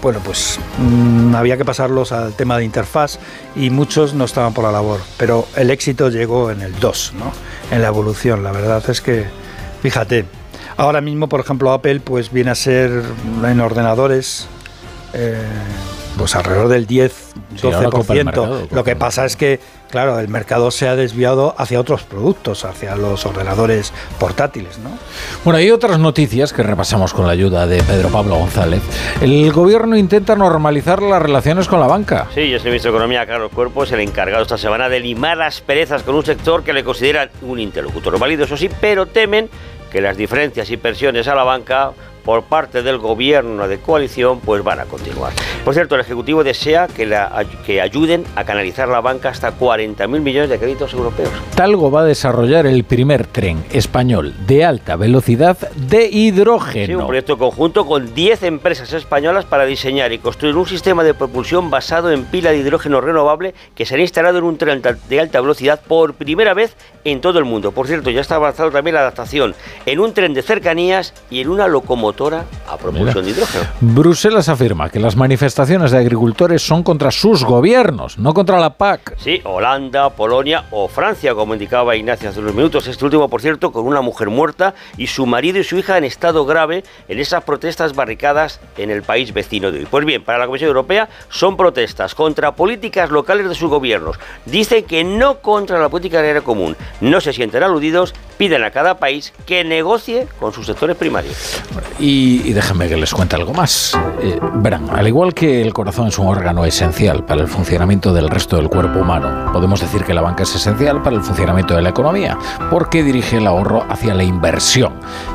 Bueno, 0.02 0.20
pues 0.24 0.58
mmm, 0.78 1.34
había 1.34 1.56
que 1.56 1.64
pasarlos 1.64 2.10
al 2.10 2.32
tema 2.32 2.56
de 2.56 2.64
interfaz 2.64 3.18
y 3.54 3.70
muchos 3.70 4.14
no 4.14 4.24
estaban 4.24 4.54
por 4.54 4.64
la 4.64 4.72
labor. 4.72 5.00
Pero 5.18 5.46
el 5.56 5.70
éxito 5.70 6.08
llegó 6.08 6.50
en 6.50 6.62
el 6.62 6.78
2, 6.80 7.12
¿no? 7.18 7.32
En 7.70 7.82
la 7.82 7.88
evolución. 7.88 8.42
La 8.42 8.50
verdad 8.50 8.82
es 8.88 9.00
que, 9.00 9.26
fíjate, 9.82 10.24
Ahora 10.80 11.02
mismo, 11.02 11.28
por 11.28 11.40
ejemplo, 11.40 11.72
Apple 11.72 12.00
pues 12.00 12.32
viene 12.32 12.52
a 12.52 12.54
ser 12.54 13.02
en 13.44 13.60
ordenadores 13.60 14.48
eh, 15.12 15.36
pues 16.16 16.34
alrededor 16.34 16.68
del 16.68 16.86
10, 16.86 17.34
12%. 17.60 18.68
Lo 18.70 18.82
que 18.82 18.96
pasa 18.96 19.26
es 19.26 19.36
que, 19.36 19.60
claro, 19.90 20.18
el 20.18 20.28
mercado 20.28 20.70
se 20.70 20.88
ha 20.88 20.96
desviado 20.96 21.54
hacia 21.58 21.78
otros 21.78 22.04
productos, 22.04 22.64
hacia 22.64 22.96
los 22.96 23.26
ordenadores 23.26 23.92
portátiles, 24.18 24.78
¿no? 24.78 24.88
Bueno, 25.44 25.58
hay 25.58 25.70
otras 25.70 25.98
noticias 25.98 26.54
que 26.54 26.62
repasamos 26.62 27.12
con 27.12 27.26
la 27.26 27.32
ayuda 27.32 27.66
de 27.66 27.82
Pedro 27.82 28.08
Pablo 28.08 28.36
González. 28.36 28.80
El 29.20 29.52
gobierno 29.52 29.98
intenta 29.98 30.34
normalizar 30.34 31.02
las 31.02 31.20
relaciones 31.20 31.68
con 31.68 31.80
la 31.80 31.88
banca. 31.88 32.26
Sí, 32.34 32.40
y 32.40 32.54
el 32.54 32.64
ministro 32.64 32.90
de 32.90 32.96
Economía, 32.96 33.26
Carlos 33.26 33.52
Cuerpo, 33.54 33.84
es 33.84 33.92
el 33.92 34.00
encargado 34.00 34.44
esta 34.44 34.56
semana 34.56 34.88
de 34.88 35.00
limar 35.00 35.36
las 35.36 35.60
perezas 35.60 36.02
con 36.04 36.14
un 36.14 36.24
sector 36.24 36.64
que 36.64 36.72
le 36.72 36.84
consideran 36.84 37.28
un 37.42 37.58
interlocutor 37.58 38.18
válido, 38.18 38.44
eso 38.44 38.56
sí, 38.56 38.70
pero 38.80 39.04
temen 39.04 39.50
que 39.90 40.00
las 40.00 40.16
diferencias 40.16 40.70
y 40.70 40.76
pensiones 40.76 41.28
a 41.28 41.34
la 41.34 41.44
banca 41.44 41.92
por 42.30 42.44
parte 42.44 42.84
del 42.84 42.98
gobierno 42.98 43.66
de 43.66 43.80
coalición 43.80 44.38
pues 44.38 44.62
van 44.62 44.78
a 44.78 44.84
continuar. 44.84 45.32
Por 45.64 45.74
cierto, 45.74 45.96
el 45.96 46.02
Ejecutivo 46.02 46.44
desea 46.44 46.86
que, 46.86 47.04
la, 47.04 47.44
que 47.66 47.80
ayuden 47.80 48.22
a 48.36 48.44
canalizar 48.44 48.86
la 48.88 49.00
banca 49.00 49.30
hasta 49.30 49.58
40.000 49.58 50.06
millones 50.20 50.48
de 50.48 50.56
créditos 50.56 50.92
europeos. 50.92 51.28
Talgo 51.56 51.90
va 51.90 52.02
a 52.02 52.04
desarrollar 52.04 52.66
el 52.66 52.84
primer 52.84 53.26
tren 53.26 53.64
español 53.72 54.32
de 54.46 54.64
alta 54.64 54.94
velocidad 54.94 55.58
de 55.74 56.06
hidrógeno. 56.06 56.86
Sí, 56.86 56.94
un 56.94 57.06
proyecto 57.08 57.36
conjunto 57.36 57.84
con 57.84 58.14
10 58.14 58.44
empresas 58.44 58.92
españolas 58.92 59.44
para 59.44 59.64
diseñar 59.64 60.12
y 60.12 60.18
construir 60.18 60.54
un 60.54 60.68
sistema 60.68 61.02
de 61.02 61.14
propulsión 61.14 61.68
basado 61.68 62.12
en 62.12 62.26
pila 62.26 62.50
de 62.50 62.58
hidrógeno 62.58 63.00
renovable 63.00 63.54
que 63.74 63.86
será 63.86 64.02
instalado 64.02 64.38
en 64.38 64.44
un 64.44 64.56
tren 64.56 64.80
de 64.82 65.20
alta 65.20 65.40
velocidad 65.40 65.80
por 65.84 66.14
primera 66.14 66.54
vez 66.54 66.76
en 67.02 67.20
todo 67.20 67.40
el 67.40 67.44
mundo. 67.44 67.72
Por 67.72 67.88
cierto, 67.88 68.08
ya 68.10 68.20
está 68.20 68.36
avanzado 68.36 68.70
también 68.70 68.94
la 68.94 69.00
adaptación 69.00 69.56
en 69.84 69.98
un 69.98 70.14
tren 70.14 70.32
de 70.32 70.42
cercanías 70.42 71.12
y 71.28 71.40
en 71.40 71.48
una 71.48 71.66
locomotora 71.66 72.19
a 72.20 72.76
propulsión 72.76 73.24
de 73.24 73.30
hidrógeno. 73.30 73.64
Bruselas 73.80 74.48
afirma 74.50 74.90
que 74.90 75.00
las 75.00 75.16
manifestaciones 75.16 75.90
de 75.90 75.98
agricultores 75.98 76.60
son 76.60 76.82
contra 76.82 77.10
sus 77.10 77.44
gobiernos, 77.44 78.18
no 78.18 78.34
contra 78.34 78.60
la 78.60 78.74
PAC. 78.74 79.16
Sí, 79.18 79.40
Holanda, 79.44 80.10
Polonia 80.10 80.64
o 80.70 80.86
Francia, 80.86 81.34
como 81.34 81.54
indicaba 81.54 81.96
Ignacio 81.96 82.28
hace 82.28 82.40
unos 82.40 82.54
minutos. 82.54 82.86
Este 82.86 83.04
último, 83.04 83.28
por 83.28 83.40
cierto, 83.40 83.72
con 83.72 83.86
una 83.86 84.02
mujer 84.02 84.28
muerta 84.28 84.74
y 84.98 85.06
su 85.06 85.24
marido 85.24 85.58
y 85.58 85.64
su 85.64 85.78
hija 85.78 85.96
en 85.96 86.04
estado 86.04 86.44
grave 86.44 86.84
en 87.08 87.18
esas 87.18 87.42
protestas 87.44 87.94
barricadas 87.94 88.60
en 88.76 88.90
el 88.90 89.02
país 89.02 89.32
vecino 89.32 89.72
de 89.72 89.80
hoy. 89.80 89.86
Pues 89.90 90.04
bien, 90.04 90.22
para 90.22 90.38
la 90.38 90.46
Comisión 90.46 90.68
Europea 90.68 91.08
son 91.30 91.56
protestas 91.56 92.14
contra 92.14 92.54
políticas 92.54 93.10
locales 93.10 93.48
de 93.48 93.54
sus 93.54 93.70
gobiernos. 93.70 94.18
Dicen 94.44 94.84
que 94.84 95.04
no 95.04 95.38
contra 95.38 95.78
la 95.78 95.88
política 95.88 96.18
agraria 96.18 96.42
común 96.42 96.76
no 97.00 97.20
se 97.20 97.32
sienten 97.32 97.62
aludidos, 97.62 98.14
piden 98.36 98.62
a 98.64 98.70
cada 98.70 98.98
país 98.98 99.32
que 99.46 99.64
negocie 99.64 100.26
con 100.38 100.52
sus 100.52 100.66
sectores 100.66 100.96
primarios. 100.96 101.62
Y, 102.00 102.42
y 102.44 102.52
déjenme 102.52 102.88
que 102.88 102.96
les 102.96 103.12
cuente 103.12 103.36
algo 103.36 103.52
más. 103.52 103.96
Eh, 104.22 104.38
verán, 104.54 104.88
al 104.90 105.06
igual 105.06 105.34
que 105.34 105.60
el 105.60 105.72
corazón 105.74 106.08
es 106.08 106.18
un 106.18 106.28
órgano 106.28 106.64
esencial 106.64 107.24
para 107.24 107.42
el 107.42 107.48
funcionamiento 107.48 108.12
del 108.12 108.28
resto 108.30 108.56
del 108.56 108.68
cuerpo 108.68 109.00
humano, 109.00 109.52
podemos 109.52 109.80
decir 109.80 110.04
que 110.04 110.14
la 110.14 110.22
banca 110.22 110.44
es 110.44 110.54
esencial 110.54 111.02
para 111.02 111.16
el 111.16 111.22
funcionamiento 111.22 111.74
de 111.74 111.82
la 111.82 111.90
economía, 111.90 112.38
porque 112.70 113.02
dirige 113.02 113.36
el 113.36 113.46
ahorro 113.46 113.84
hacia 113.88 114.14
la 114.14 114.24
inversión 114.24 114.94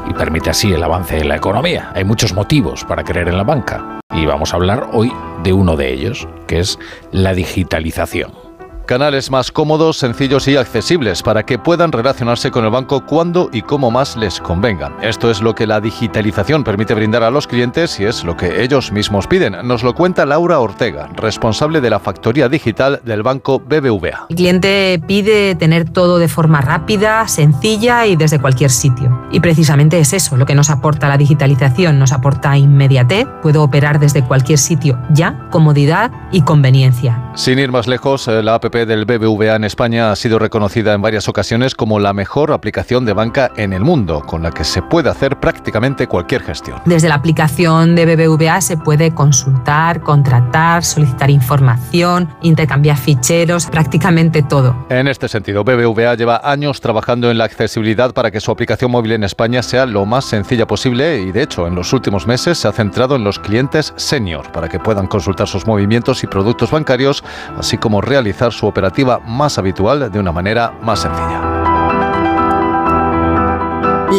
y 0.10 0.14
permite 0.14 0.50
así 0.50 0.72
el 0.72 0.84
avance 0.84 1.16
de 1.16 1.26
la 1.26 1.36
economía. 1.36 1.92
Hay 1.94 2.04
muchos 2.04 2.34
motivos 2.34 2.84
para 2.84 3.04
creer 3.04 3.30
en 3.30 3.38
la 3.38 3.44
banca 3.44 4.00
y 4.14 4.26
vamos 4.26 4.54
a 4.54 4.58
hablar 4.58 4.90
hoy 4.94 5.12
de 5.44 5.54
uno 5.54 5.76
de 5.76 5.94
ellos, 5.94 6.28
que 6.48 6.60
es 6.60 6.80
la 7.12 7.34
digitalización. 7.34 8.45
Canales 8.86 9.32
más 9.32 9.52
cómodos, 9.52 9.98
sencillos 9.98 10.48
y 10.48 10.58
accesibles 10.58 11.24
para 11.24 11.44
que 11.44 11.58
puedan 11.58 11.92
relacionarse 11.92 12.52
con 12.52 12.66
el 12.66 12.70
banco 12.70 13.04
cuando 13.04 13.50
y 13.52 13.64
como 13.64 13.90
más 13.90 14.16
les 14.16 14.40
convengan. 14.40 14.94
Esto 15.02 15.32
es 15.32 15.42
lo 15.42 15.56
que 15.56 15.66
la 15.66 15.82
digitalización 15.82 16.64
permite 16.64 16.94
brindar 16.94 17.24
a 17.24 17.32
los 17.32 17.48
clientes 17.48 18.00
y 18.00 18.06
es 18.06 18.24
lo 18.24 18.38
que 18.38 18.62
ellos 18.62 18.92
mismos 18.92 19.26
piden. 19.26 19.56
Nos 19.64 19.82
lo 19.82 19.96
cuenta 19.96 20.24
Laura 20.28 20.60
Ortega, 20.60 21.10
responsable 21.16 21.82
de 21.82 21.90
la 21.90 22.00
factoría 22.00 22.48
digital 22.48 23.02
del 23.04 23.24
banco 23.24 23.60
BBVA. 23.60 24.28
El 24.30 24.36
cliente 24.36 25.02
pide 25.08 25.56
tener 25.56 25.90
todo 25.90 26.20
de 26.20 26.28
forma 26.28 26.62
rápida, 26.62 27.28
sencilla 27.28 28.06
y 28.06 28.16
desde 28.16 28.40
cualquier 28.40 28.70
sitio. 28.70 29.20
Y 29.32 29.40
precisamente 29.40 29.98
es 29.98 30.14
eso 30.14 30.38
lo 30.38 30.46
que 30.46 30.54
nos 30.54 30.70
aporta 30.70 31.10
la 31.10 31.18
digitalización, 31.18 31.98
nos 31.98 32.12
aporta 32.12 32.56
inmediatez, 32.56 33.28
puedo 33.42 33.64
operar 33.64 34.00
desde 34.00 34.24
cualquier 34.24 34.60
sitio 34.60 35.00
ya, 35.10 35.48
comodidad 35.50 36.12
y 36.32 36.42
conveniencia. 36.42 37.32
Sin 37.34 37.58
ir 37.58 37.72
más 37.72 37.88
lejos, 37.88 38.28
la 38.28 38.54
app 38.54 38.75
del 38.84 39.06
BBVA 39.06 39.56
en 39.56 39.64
España 39.64 40.12
ha 40.12 40.16
sido 40.18 40.40
reconocida 40.40 40.94
en 40.94 41.02
varias 41.02 41.30
ocasiones 41.30 41.76
como 41.76 42.00
la 42.00 42.12
mejor 42.12 42.52
aplicación 42.52 43.06
de 43.06 43.14
banca 43.14 43.52
en 43.56 43.72
el 43.72 43.82
mundo, 43.82 44.22
con 44.26 44.44
la 44.44 44.52
que 44.52 44.66
se 44.66 44.82
puede 44.82 45.10
hacer 45.10 45.40
prácticamente 45.40 46.08
cualquier 46.08 46.44
gestión. 46.44 46.82
Desde 46.84 47.08
la 47.08 47.16
aplicación 47.16 47.96
de 47.96 48.06
BBVA 48.06 48.60
se 48.60 48.76
puede 48.76 49.14
consultar, 49.14 50.02
contratar, 50.02 50.84
solicitar 50.84 51.30
información, 51.30 52.28
intercambiar 52.42 52.98
ficheros, 52.98 53.68
prácticamente 53.68 54.44
todo. 54.44 54.76
En 54.90 55.08
este 55.08 55.30
sentido, 55.30 55.64
BBVA 55.64 56.16
lleva 56.16 56.42
años 56.44 56.82
trabajando 56.82 57.32
en 57.32 57.38
la 57.38 57.46
accesibilidad 57.46 58.14
para 58.14 58.32
que 58.32 58.42
su 58.42 58.52
aplicación 58.52 58.92
móvil 58.92 59.14
en 59.14 59.24
España 59.24 59.62
sea 59.64 59.86
lo 59.86 60.06
más 60.06 60.26
sencilla 60.26 60.68
posible 60.68 61.22
y 61.22 61.32
de 61.32 61.44
hecho 61.44 61.68
en 61.68 61.76
los 61.76 61.94
últimos 61.94 62.28
meses 62.28 62.58
se 62.58 62.68
ha 62.68 62.72
centrado 62.72 63.16
en 63.16 63.24
los 63.24 63.40
clientes 63.40 63.94
senior 63.96 64.52
para 64.52 64.68
que 64.68 64.80
puedan 64.80 65.08
consultar 65.08 65.48
sus 65.48 65.68
movimientos 65.68 66.24
y 66.24 66.28
productos 66.28 66.72
bancarios, 66.72 67.24
así 67.58 67.78
como 67.78 68.02
realizar 68.02 68.52
su 68.52 68.65
operativa 68.68 69.20
más 69.20 69.58
habitual 69.58 70.12
de 70.12 70.20
una 70.20 70.32
manera 70.32 70.74
más 70.82 71.00
sencilla. 71.00 71.42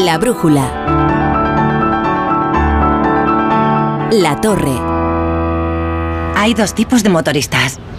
La 0.05 0.19
brújula. 0.19 0.65
La 4.11 4.41
torre. 4.41 4.79
Hay 6.37 6.55
dos 6.55 6.75
tipos 6.75 7.03
de 7.03 7.09
motoristas. 7.09 7.79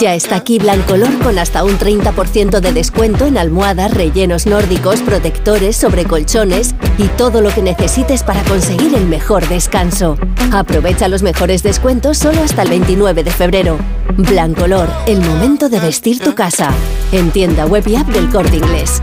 Ya 0.00 0.14
está 0.14 0.36
aquí 0.36 0.58
Blancolor 0.58 1.18
con 1.20 1.38
hasta 1.38 1.64
un 1.64 1.78
30% 1.78 2.60
de 2.60 2.72
descuento 2.72 3.26
en 3.26 3.38
almohadas, 3.38 3.92
rellenos 3.92 4.46
nórdicos, 4.46 5.00
protectores, 5.02 5.76
sobrecolchones 5.76 6.74
y 6.98 7.08
todo 7.08 7.40
lo 7.40 7.50
que 7.50 7.62
necesites 7.62 8.22
para 8.22 8.42
conseguir 8.44 8.94
el 8.94 9.06
mejor 9.06 9.46
descanso. 9.48 10.16
Aprovecha 10.52 11.08
los 11.08 11.22
mejores 11.22 11.62
descuentos 11.62 12.18
solo 12.18 12.42
hasta 12.42 12.62
el 12.62 12.70
29 12.70 13.24
de 13.24 13.30
febrero. 13.30 13.78
Blancolor, 14.16 14.88
el 15.06 15.20
momento 15.20 15.68
de 15.68 15.80
vestir 15.80 16.20
tu 16.20 16.34
casa. 16.34 16.70
En 17.12 17.30
tienda 17.30 17.66
web 17.66 17.86
y 17.86 17.96
app 17.96 18.08
del 18.08 18.28
Corte 18.30 18.56
Inglés. 18.56 19.02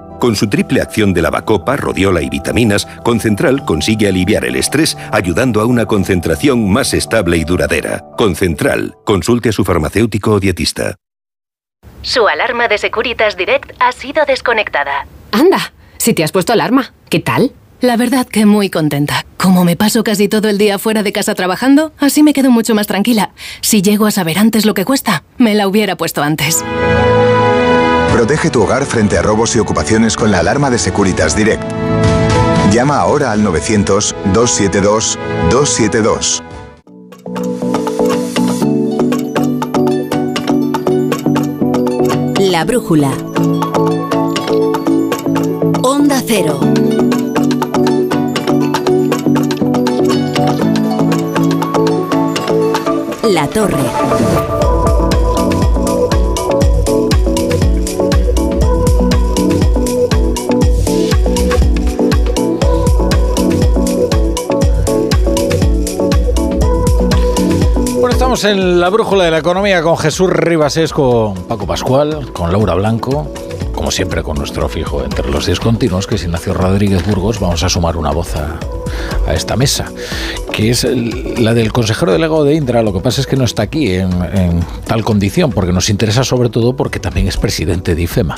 Con 0.21 0.35
su 0.35 0.47
triple 0.47 0.81
acción 0.81 1.15
de 1.15 1.23
lavacopa, 1.23 1.75
rodiola 1.75 2.21
y 2.21 2.29
vitaminas, 2.29 2.85
Concentral 3.03 3.65
consigue 3.65 4.07
aliviar 4.07 4.45
el 4.45 4.55
estrés 4.55 4.95
ayudando 5.11 5.61
a 5.61 5.65
una 5.65 5.87
concentración 5.87 6.71
más 6.71 6.93
estable 6.93 7.37
y 7.37 7.43
duradera. 7.43 8.05
Concentral. 8.19 8.93
Consulte 9.03 9.49
a 9.49 9.51
su 9.51 9.65
farmacéutico 9.65 10.33
o 10.33 10.39
dietista. 10.39 10.95
Su 12.03 12.27
alarma 12.27 12.67
de 12.67 12.77
Securitas 12.77 13.35
Direct 13.35 13.71
ha 13.79 13.91
sido 13.93 14.23
desconectada. 14.25 15.07
Anda, 15.31 15.73
si 15.97 16.13
te 16.13 16.23
has 16.23 16.31
puesto 16.31 16.53
alarma, 16.53 16.93
¿qué 17.09 17.19
tal? 17.19 17.53
La 17.79 17.97
verdad 17.97 18.27
que 18.27 18.45
muy 18.45 18.69
contenta. 18.69 19.25
Como 19.37 19.65
me 19.65 19.75
paso 19.75 20.03
casi 20.03 20.27
todo 20.27 20.49
el 20.49 20.59
día 20.59 20.77
fuera 20.77 21.01
de 21.01 21.11
casa 21.11 21.33
trabajando, 21.33 21.93
así 21.97 22.21
me 22.21 22.33
quedo 22.33 22.51
mucho 22.51 22.75
más 22.75 22.85
tranquila. 22.85 23.31
Si 23.61 23.81
llego 23.81 24.05
a 24.05 24.11
saber 24.11 24.37
antes 24.37 24.67
lo 24.67 24.75
que 24.75 24.85
cuesta, 24.85 25.23
me 25.39 25.55
la 25.55 25.67
hubiera 25.67 25.95
puesto 25.95 26.21
antes. 26.21 26.63
Protege 28.13 28.49
tu 28.49 28.63
hogar 28.63 28.85
frente 28.85 29.17
a 29.17 29.21
robos 29.21 29.55
y 29.55 29.59
ocupaciones 29.59 30.15
con 30.15 30.31
la 30.31 30.39
alarma 30.39 30.69
de 30.69 30.77
Securitas 30.77 31.35
Direct. 31.35 31.63
Llama 32.71 32.97
ahora 32.97 33.31
al 33.31 33.43
900-272-272. 33.43 36.43
La 42.39 42.63
brújula. 42.65 43.11
Onda 45.81 46.21
cero. 46.25 46.59
La 53.23 53.47
torre. 53.47 54.60
Estamos 68.33 68.45
en 68.45 68.79
la 68.79 68.87
brújula 68.89 69.25
de 69.25 69.31
la 69.31 69.39
economía 69.39 69.81
con 69.81 69.97
Jesús 69.97 70.29
Ribasés, 70.29 70.93
con 70.93 71.33
Paco 71.49 71.67
Pascual, 71.67 72.31
con 72.31 72.49
Laura 72.49 72.75
Blanco, 72.75 73.27
como 73.73 73.91
siempre 73.91 74.23
con 74.23 74.37
nuestro 74.37 74.69
fijo 74.69 75.03
entre 75.03 75.29
los 75.29 75.47
discontinuos, 75.47 76.07
que 76.07 76.15
es 76.15 76.23
Ignacio 76.23 76.53
Rodríguez 76.53 77.05
Burgos. 77.05 77.41
Vamos 77.41 77.61
a 77.63 77.67
sumar 77.67 77.97
una 77.97 78.11
voz 78.11 78.33
a, 78.37 78.57
a 79.27 79.33
esta 79.33 79.57
mesa, 79.57 79.91
que 80.53 80.69
es 80.69 80.85
el- 80.85 81.43
la 81.43 81.53
del 81.53 81.73
consejero 81.73 82.13
delegado 82.13 82.45
de 82.45 82.55
Indra. 82.55 82.81
Lo 82.83 82.93
que 82.93 83.01
pasa 83.01 83.19
es 83.19 83.27
que 83.27 83.35
no 83.35 83.43
está 83.43 83.63
aquí 83.63 83.95
en, 83.95 84.11
en 84.33 84.61
tal 84.85 85.03
condición, 85.03 85.51
porque 85.51 85.73
nos 85.73 85.89
interesa 85.89 86.23
sobre 86.23 86.47
todo 86.47 86.73
porque 86.73 87.01
también 87.01 87.27
es 87.27 87.35
presidente 87.35 87.95
de 87.95 88.03
IFEMA. 88.03 88.37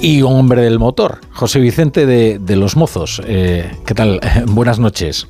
Y 0.00 0.22
un 0.22 0.34
hombre 0.34 0.62
del 0.62 0.78
motor, 0.78 1.18
José 1.32 1.58
Vicente 1.58 2.06
de, 2.06 2.38
de 2.38 2.54
Los 2.56 2.76
Mozos. 2.76 3.20
Eh, 3.26 3.68
¿Qué 3.86 3.94
tal? 3.94 4.20
Buenas 4.46 4.78
noches. 4.78 5.26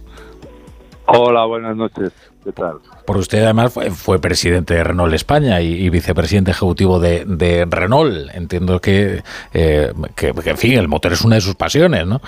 Hola, 1.06 1.46
buenas 1.46 1.76
noches. 1.76 2.12
¿Qué 2.44 2.52
tal? 2.52 2.78
Por 3.06 3.18
usted 3.18 3.44
además 3.44 3.72
fue, 3.72 3.90
fue 3.90 4.18
presidente 4.18 4.74
de 4.74 4.82
Renault 4.82 5.14
España 5.14 5.60
y, 5.60 5.74
y 5.74 5.90
vicepresidente 5.90 6.50
ejecutivo 6.50 6.98
de, 6.98 7.24
de 7.24 7.66
Renault. 7.68 8.34
Entiendo 8.34 8.80
que, 8.80 9.22
eh, 9.54 9.92
que, 10.16 10.32
que, 10.32 10.50
en 10.50 10.58
fin, 10.58 10.72
el 10.72 10.88
motor 10.88 11.12
es 11.12 11.22
una 11.22 11.36
de 11.36 11.40
sus 11.40 11.54
pasiones, 11.54 12.06
¿no? 12.06 12.20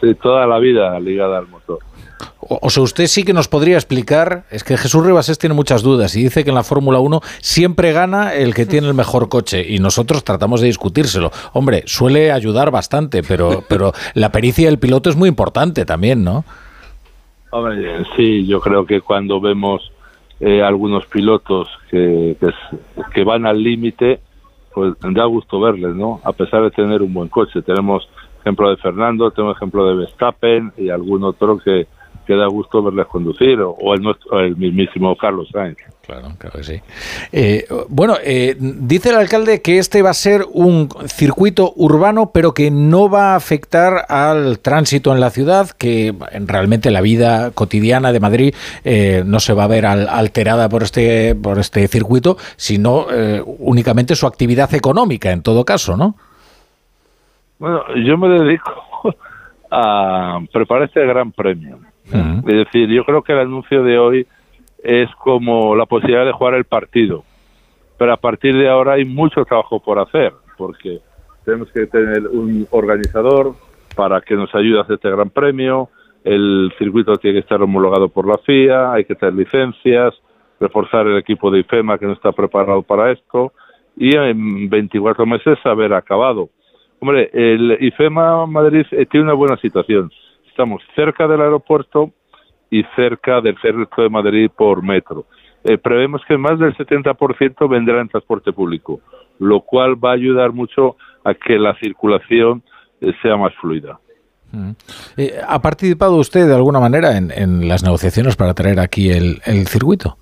Sí, 0.00 0.14
toda 0.20 0.46
la 0.46 0.58
vida 0.58 0.98
ligada 0.98 1.38
al 1.38 1.46
motor. 1.46 1.78
O, 2.40 2.58
o 2.62 2.70
sea, 2.70 2.82
usted 2.82 3.06
sí 3.06 3.22
que 3.22 3.32
nos 3.32 3.48
podría 3.48 3.76
explicar, 3.76 4.44
es 4.50 4.64
que 4.64 4.76
Jesús 4.76 5.06
Ribasés 5.06 5.38
tiene 5.38 5.54
muchas 5.54 5.82
dudas 5.82 6.14
y 6.16 6.24
dice 6.24 6.42
que 6.42 6.50
en 6.50 6.56
la 6.56 6.64
Fórmula 6.64 6.98
1 6.98 7.20
siempre 7.40 7.92
gana 7.92 8.34
el 8.34 8.54
que 8.54 8.66
tiene 8.66 8.88
el 8.88 8.94
mejor 8.94 9.28
coche 9.28 9.64
y 9.66 9.78
nosotros 9.78 10.24
tratamos 10.24 10.60
de 10.60 10.66
discutírselo. 10.66 11.30
Hombre, 11.52 11.84
suele 11.86 12.32
ayudar 12.32 12.70
bastante, 12.72 13.22
pero, 13.22 13.64
pero 13.68 13.92
la 14.14 14.32
pericia 14.32 14.66
del 14.66 14.80
piloto 14.80 15.08
es 15.08 15.16
muy 15.16 15.28
importante 15.28 15.84
también, 15.84 16.24
¿no? 16.24 16.44
Hombre, 17.50 18.04
sí, 18.16 18.46
yo 18.46 18.60
creo 18.60 18.86
que 18.86 19.00
cuando 19.00 19.40
vemos 19.40 19.90
eh, 20.38 20.62
algunos 20.62 21.06
pilotos 21.06 21.68
que, 21.90 22.36
que, 22.38 22.50
que 23.12 23.24
van 23.24 23.46
al 23.46 23.62
límite, 23.62 24.20
pues 24.72 24.94
da 25.00 25.24
gusto 25.24 25.60
verles, 25.60 25.94
¿no? 25.94 26.20
A 26.24 26.32
pesar 26.32 26.62
de 26.62 26.70
tener 26.70 27.02
un 27.02 27.12
buen 27.12 27.28
coche. 27.28 27.62
Tenemos 27.62 28.08
ejemplo 28.40 28.70
de 28.70 28.76
Fernando, 28.76 29.30
tenemos 29.30 29.56
ejemplo 29.56 29.86
de 29.86 29.96
Verstappen 29.96 30.72
y 30.76 30.90
algún 30.90 31.24
otro 31.24 31.58
que, 31.58 31.86
que 32.30 32.36
da 32.36 32.46
gusto 32.46 32.80
verles 32.82 33.06
conducir, 33.08 33.60
o, 33.60 33.70
o 33.72 33.94
el, 33.94 34.02
nuestro, 34.02 34.38
el 34.38 34.56
mismísimo 34.56 35.16
Carlos 35.16 35.48
Sainz. 35.52 35.76
Claro, 36.06 36.28
claro 36.38 36.58
que 36.58 36.64
sí. 36.64 36.80
Eh, 37.32 37.66
bueno, 37.88 38.14
eh, 38.24 38.56
dice 38.58 39.10
el 39.10 39.16
alcalde 39.16 39.62
que 39.62 39.78
este 39.78 40.02
va 40.02 40.10
a 40.10 40.14
ser 40.14 40.44
un 40.52 40.88
circuito 41.06 41.72
urbano, 41.76 42.30
pero 42.32 42.52
que 42.54 42.70
no 42.70 43.08
va 43.08 43.32
a 43.32 43.36
afectar 43.36 44.06
al 44.08 44.58
tránsito 44.60 45.12
en 45.12 45.20
la 45.20 45.30
ciudad, 45.30 45.70
que 45.70 46.14
realmente 46.46 46.90
la 46.90 47.00
vida 47.00 47.50
cotidiana 47.52 48.12
de 48.12 48.20
Madrid 48.20 48.54
eh, 48.84 49.22
no 49.26 49.40
se 49.40 49.52
va 49.54 49.64
a 49.64 49.68
ver 49.68 49.86
al- 49.86 50.08
alterada 50.08 50.68
por 50.68 50.82
este, 50.84 51.34
por 51.34 51.58
este 51.58 51.86
circuito, 51.88 52.36
sino 52.56 53.06
eh, 53.12 53.42
únicamente 53.58 54.14
su 54.16 54.26
actividad 54.26 54.72
económica, 54.74 55.30
en 55.32 55.42
todo 55.42 55.64
caso, 55.64 55.96
¿no? 55.96 56.14
Bueno, 57.58 57.82
yo 58.04 58.16
me 58.18 58.28
dedico 58.28 58.72
a 59.70 60.40
preparar 60.52 60.84
este 60.88 61.04
gran 61.06 61.30
premio. 61.30 61.78
Es 62.12 62.44
decir, 62.44 62.88
yo 62.88 63.04
creo 63.04 63.22
que 63.22 63.32
el 63.32 63.40
anuncio 63.40 63.82
de 63.82 63.98
hoy 63.98 64.26
es 64.82 65.08
como 65.16 65.76
la 65.76 65.86
posibilidad 65.86 66.24
de 66.24 66.32
jugar 66.32 66.54
el 66.54 66.64
partido. 66.64 67.24
Pero 67.98 68.12
a 68.12 68.16
partir 68.16 68.56
de 68.56 68.68
ahora 68.68 68.94
hay 68.94 69.04
mucho 69.04 69.44
trabajo 69.44 69.80
por 69.80 69.98
hacer, 69.98 70.32
porque 70.56 71.00
tenemos 71.44 71.70
que 71.70 71.86
tener 71.86 72.26
un 72.28 72.66
organizador 72.70 73.54
para 73.94 74.20
que 74.20 74.34
nos 74.34 74.54
ayude 74.54 74.78
a 74.78 74.82
hacer 74.82 74.94
este 74.94 75.10
gran 75.10 75.30
premio. 75.30 75.88
El 76.24 76.72
circuito 76.78 77.16
tiene 77.16 77.34
que 77.34 77.40
estar 77.40 77.60
homologado 77.62 78.08
por 78.08 78.26
la 78.26 78.38
FIA, 78.38 78.92
hay 78.92 79.04
que 79.04 79.14
tener 79.14 79.34
licencias, 79.34 80.14
reforzar 80.58 81.06
el 81.06 81.18
equipo 81.18 81.50
de 81.50 81.60
IFEMA 81.60 81.98
que 81.98 82.06
no 82.06 82.12
está 82.12 82.32
preparado 82.32 82.82
para 82.82 83.10
esto 83.12 83.52
y 83.96 84.16
en 84.16 84.68
24 84.68 85.26
meses 85.26 85.58
haber 85.64 85.92
acabado. 85.92 86.48
Hombre, 87.00 87.30
el 87.32 87.78
IFEMA 87.80 88.46
Madrid 88.46 88.86
eh, 88.92 89.06
tiene 89.06 89.24
una 89.24 89.34
buena 89.34 89.56
situación. 89.56 90.10
Estamos 90.60 90.82
cerca 90.94 91.26
del 91.26 91.40
aeropuerto 91.40 92.10
y 92.70 92.82
cerca 92.94 93.40
del 93.40 93.56
centro 93.62 94.02
de 94.02 94.10
Madrid 94.10 94.50
por 94.54 94.82
metro. 94.82 95.24
Eh, 95.64 95.78
prevemos 95.78 96.20
que 96.28 96.36
más 96.36 96.58
del 96.58 96.76
70% 96.76 97.66
vendrá 97.66 98.02
en 98.02 98.10
transporte 98.10 98.52
público, 98.52 99.00
lo 99.38 99.62
cual 99.62 99.96
va 99.96 100.10
a 100.10 100.16
ayudar 100.16 100.52
mucho 100.52 100.96
a 101.24 101.32
que 101.32 101.58
la 101.58 101.74
circulación 101.76 102.62
eh, 103.00 103.10
sea 103.22 103.38
más 103.38 103.54
fluida. 103.54 104.00
Eh, 105.16 105.40
¿Ha 105.48 105.62
participado 105.62 106.16
usted 106.16 106.46
de 106.46 106.54
alguna 106.54 106.78
manera 106.78 107.16
en, 107.16 107.30
en 107.30 107.66
las 107.66 107.82
negociaciones 107.82 108.36
para 108.36 108.52
traer 108.52 108.80
aquí 108.80 109.08
el, 109.08 109.40
el 109.46 109.66
circuito? 109.66 110.18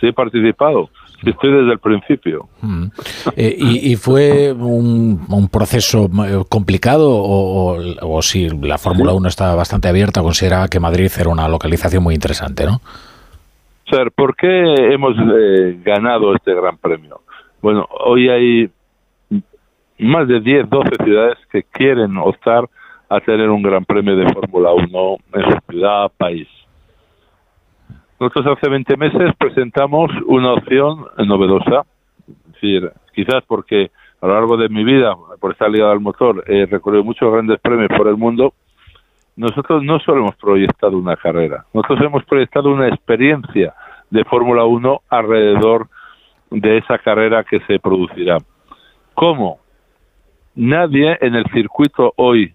Sí, 0.00 0.06
he 0.06 0.12
participado. 0.14 0.88
Estoy 1.24 1.52
desde 1.52 1.72
el 1.72 1.78
principio. 1.78 2.48
Mm. 2.62 2.84
Eh, 3.36 3.56
y, 3.58 3.92
y 3.92 3.96
fue 3.96 4.52
un, 4.52 5.20
un 5.28 5.48
proceso 5.48 6.08
eh, 6.26 6.42
complicado 6.48 7.10
o, 7.10 7.76
o- 7.76 8.16
o 8.16 8.22
si 8.22 8.48
la 8.48 8.78
Fórmula 8.78 9.12
1 9.12 9.28
está 9.28 9.54
bastante 9.54 9.88
abierta, 9.88 10.22
consideraba 10.22 10.68
que 10.68 10.80
Madrid 10.80 11.10
era 11.18 11.28
una 11.30 11.48
localización 11.48 12.02
muy 12.02 12.14
interesante, 12.14 12.64
¿no? 12.64 12.80
Ser, 13.90 14.12
¿por 14.12 14.36
qué 14.36 14.74
hemos 14.92 15.14
eh, 15.18 15.80
ganado 15.84 16.34
este 16.34 16.54
gran 16.54 16.76
premio? 16.78 17.20
Bueno, 17.60 17.86
hoy 18.04 18.28
hay 18.28 18.70
más 19.98 20.26
de 20.28 20.40
10, 20.40 20.70
12 20.70 20.90
ciudades 21.04 21.38
que 21.52 21.64
quieren 21.64 22.16
optar 22.16 22.64
a 23.08 23.20
tener 23.20 23.50
un 23.50 23.62
gran 23.62 23.84
premio 23.84 24.16
de 24.16 24.32
Fórmula 24.32 24.72
1 24.72 25.16
en 25.34 25.42
su 25.42 25.58
ciudad, 25.72 26.10
país. 26.16 26.46
Nosotros 28.20 28.58
hace 28.58 28.68
20 28.68 28.98
meses 28.98 29.32
presentamos 29.38 30.10
una 30.26 30.52
opción 30.52 31.06
novedosa, 31.26 31.86
es 32.28 32.52
decir, 32.52 32.92
quizás 33.14 33.42
porque 33.46 33.90
a 34.20 34.26
lo 34.26 34.34
largo 34.34 34.58
de 34.58 34.68
mi 34.68 34.84
vida, 34.84 35.16
por 35.40 35.52
estar 35.52 35.70
ligado 35.70 35.92
al 35.92 36.00
motor, 36.00 36.44
he 36.46 36.66
recorrido 36.66 37.02
muchos 37.02 37.32
grandes 37.32 37.58
premios 37.60 37.88
por 37.96 38.08
el 38.08 38.18
mundo. 38.18 38.52
Nosotros 39.36 39.82
no 39.82 40.00
solo 40.00 40.18
hemos 40.18 40.36
proyectado 40.36 40.98
una 40.98 41.16
carrera, 41.16 41.64
nosotros 41.72 42.02
hemos 42.02 42.22
proyectado 42.26 42.70
una 42.70 42.88
experiencia 42.88 43.72
de 44.10 44.22
Fórmula 44.24 44.66
1 44.66 45.00
alrededor 45.08 45.88
de 46.50 46.76
esa 46.76 46.98
carrera 46.98 47.42
que 47.44 47.60
se 47.60 47.78
producirá. 47.78 48.36
¿Cómo? 49.14 49.60
Nadie 50.54 51.16
en 51.22 51.36
el 51.36 51.46
circuito 51.54 52.12
hoy 52.16 52.52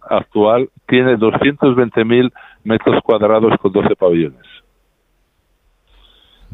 actual 0.00 0.70
tiene 0.86 1.18
220.000 1.18 2.32
metros 2.64 3.02
cuadrados 3.02 3.52
con 3.60 3.70
12 3.70 3.96
pabellones. 3.96 4.53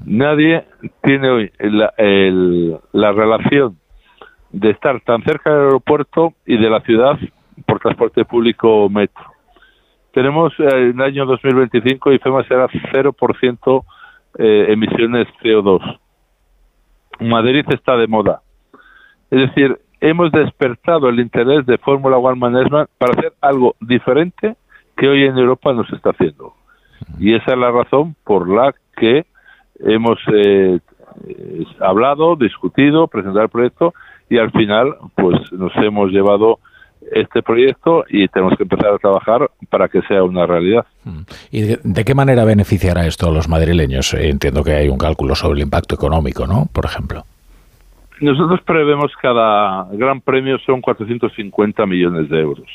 Nadie 0.05 0.64
tiene 1.02 1.31
hoy 1.31 1.52
la, 1.59 1.93
la 2.93 3.12
relación 3.12 3.77
de 4.51 4.70
estar 4.70 5.01
tan 5.02 5.22
cerca 5.22 5.51
del 5.51 5.66
aeropuerto 5.66 6.35
y 6.47 6.56
de 6.56 6.70
la 6.70 6.81
ciudad 6.81 7.18
por 7.66 7.78
transporte 7.81 8.24
público 8.24 8.85
o 8.85 8.89
metro. 8.89 9.24
Tenemos 10.12 10.52
eh, 10.59 10.64
en 10.90 11.01
el 11.01 11.02
año 11.02 11.27
2025 11.27 12.12
IFEMA 12.12 12.44
será 12.44 12.68
0% 12.68 13.85
eh, 14.39 14.66
emisiones 14.68 15.28
CO2. 15.43 15.98
Madrid 17.20 17.64
está 17.68 17.97
de 17.97 18.06
moda. 18.06 18.40
Es 19.31 19.40
decir, 19.48 19.78
hemos 20.01 20.32
despertado 20.32 21.09
el 21.09 21.20
interés 21.20 21.64
de 21.66 21.78
Fórmula 21.78 22.16
One 22.16 22.40
Management 22.40 22.90
para 22.98 23.12
hacer 23.12 23.32
algo 23.40 23.77
diferente 23.81 24.56
que 24.97 25.09
hoy 25.09 25.24
en 25.24 25.39
Europa 25.39 25.72
no 25.72 25.85
se 25.86 25.97
está 25.97 26.10
haciendo. 26.10 26.55
Y 27.18 27.35
esa 27.35 27.52
es 27.52 27.59
la 27.59 27.70
razón 27.70 28.16
por 28.24 28.48
la 28.48 28.74
que 28.97 29.27
hemos 29.85 30.19
eh, 30.32 30.78
hablado, 31.81 32.36
discutido, 32.36 33.09
presentado 33.09 33.44
el 33.44 33.51
proyecto 33.51 33.94
y 34.28 34.39
al 34.39 34.51
final 34.52 34.94
pues 35.15 35.52
nos 35.52 35.74
hemos 35.77 36.11
llevado 36.11 36.59
este 37.12 37.43
proyecto 37.43 38.05
y 38.09 38.28
tenemos 38.28 38.57
que 38.57 38.65
empezar 38.65 38.94
a 38.94 38.98
trabajar 38.98 39.51
para 39.69 39.89
que 39.89 40.02
sea 40.02 40.23
una 40.23 40.47
realidad. 40.47 40.86
¿Y 41.51 41.62
de, 41.62 42.05
qué 42.05 42.15
manera 42.15 42.44
beneficiará 42.44 43.07
esto 43.07 43.28
a 43.28 43.32
los 43.32 43.48
madrileños? 43.48 44.15
Eh, 44.15 44.28
entiendo 44.28 44.62
que 44.62 44.73
hay 44.73 44.89
un 44.89 44.98
cálculo 44.98 45.35
sobre 45.35 45.59
el 45.59 45.65
impacto 45.65 45.94
económico, 45.94 46.47
¿no? 46.47 46.66
Por 46.73 46.85
ejemplo. 46.85 47.24
Nosotros 48.20 48.61
prevemos 48.66 49.12
cada 49.20 49.86
gran 49.93 50.20
premio 50.20 50.59
son 50.59 50.82
450 50.82 51.86
millones 51.86 52.28
de 52.28 52.39
euros. 52.39 52.69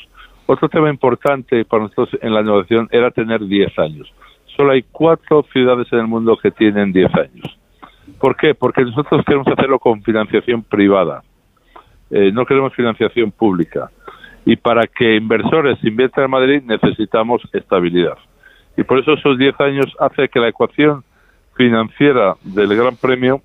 Otro 0.46 0.68
tema 0.68 0.90
importante 0.90 1.64
para 1.64 1.84
nosotros 1.84 2.10
en 2.20 2.34
la 2.34 2.40
innovación 2.40 2.88
era 2.90 3.10
tener 3.10 3.46
10 3.46 3.78
años. 3.78 4.12
Solo 4.56 4.72
hay 4.72 4.82
cuatro 4.90 5.44
ciudades 5.52 5.86
en 5.92 6.00
el 6.00 6.06
mundo 6.06 6.36
que 6.36 6.50
tienen 6.50 6.92
10 6.92 7.14
años. 7.14 7.58
¿Por 8.18 8.36
qué? 8.36 8.54
Porque 8.54 8.82
nosotros 8.82 9.24
queremos 9.24 9.48
hacerlo 9.48 9.78
con 9.78 10.02
financiación 10.02 10.62
privada. 10.62 11.22
Eh, 12.10 12.30
no 12.32 12.46
queremos 12.46 12.74
financiación 12.74 13.30
pública. 13.30 13.90
Y 14.44 14.56
para 14.56 14.86
que 14.86 15.16
inversores 15.16 15.82
inviertan 15.84 16.24
en 16.24 16.30
Madrid 16.30 16.62
necesitamos 16.64 17.42
estabilidad. 17.52 18.16
Y 18.76 18.84
por 18.84 18.98
eso 18.98 19.14
esos 19.14 19.36
10 19.38 19.60
años 19.60 19.96
hace 19.98 20.28
que 20.28 20.40
la 20.40 20.48
ecuación 20.48 21.04
financiera 21.54 22.36
del 22.44 22.76
Gran 22.76 22.96
Premio 22.96 23.42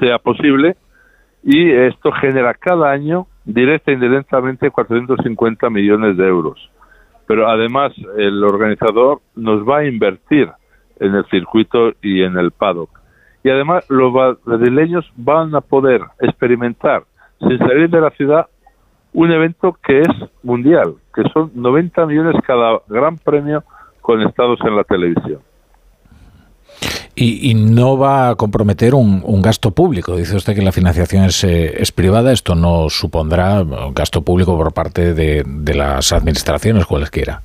sea 0.00 0.18
posible 0.18 0.76
y 1.42 1.70
esto 1.70 2.10
genera 2.12 2.54
cada 2.54 2.90
año 2.90 3.26
directa 3.44 3.92
e 3.92 3.94
indirectamente 3.94 4.70
450 4.70 5.70
millones 5.70 6.16
de 6.16 6.26
euros. 6.26 6.70
Pero 7.26 7.48
además 7.48 7.92
el 8.16 8.42
organizador 8.44 9.20
nos 9.34 9.68
va 9.68 9.78
a 9.78 9.86
invertir 9.86 10.48
en 11.00 11.14
el 11.14 11.24
circuito 11.26 11.92
y 12.02 12.22
en 12.22 12.38
el 12.38 12.50
paddock. 12.52 12.90
Y 13.42 13.50
además 13.50 13.84
los 13.88 14.12
madrileños 14.44 15.10
van 15.16 15.54
a 15.54 15.60
poder 15.60 16.02
experimentar 16.20 17.04
sin 17.40 17.58
salir 17.58 17.90
de 17.90 18.00
la 18.00 18.10
ciudad 18.10 18.46
un 19.12 19.30
evento 19.30 19.76
que 19.82 20.00
es 20.00 20.08
mundial, 20.42 20.94
que 21.14 21.22
son 21.32 21.50
90 21.54 22.06
millones 22.06 22.36
cada 22.46 22.80
gran 22.88 23.16
premio 23.16 23.64
conectados 24.02 24.58
en 24.62 24.76
la 24.76 24.84
televisión. 24.84 25.40
Y, 27.18 27.54
no 27.54 27.96
va 27.96 28.28
a 28.28 28.34
comprometer 28.34 28.94
un, 28.94 29.40
gasto 29.40 29.70
público. 29.70 30.16
Dice 30.16 30.36
usted 30.36 30.54
que 30.54 30.60
la 30.60 30.70
financiación 30.70 31.24
es, 31.24 31.44
eh, 31.44 31.82
privada. 31.94 32.30
Esto 32.30 32.54
no 32.54 32.90
supondrá 32.90 33.64
gasto 33.92 34.20
público 34.20 34.54
por 34.54 34.74
parte 34.74 35.14
de, 35.14 35.42
de 35.46 35.74
las 35.74 36.12
administraciones 36.12 36.84
cualesquiera. 36.84 37.40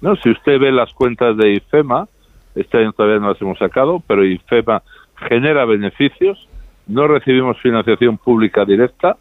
No, 0.00 0.16
si 0.16 0.30
usted 0.30 0.58
ve 0.58 0.72
las 0.72 0.94
cuentas 0.94 1.36
de 1.36 1.56
IFEMA, 1.56 2.08
este 2.54 2.78
año 2.78 2.92
todavía 2.92 3.18
no 3.18 3.28
las 3.28 3.42
hemos 3.42 3.58
sacado, 3.58 4.02
pero 4.06 4.24
IFEMA 4.24 4.82
genera 5.28 5.66
beneficios 5.66 6.48
no 6.90 7.06
recibimos 7.06 7.58
financiación 7.60 8.18
pública 8.18 8.64
directa. 8.64 9.16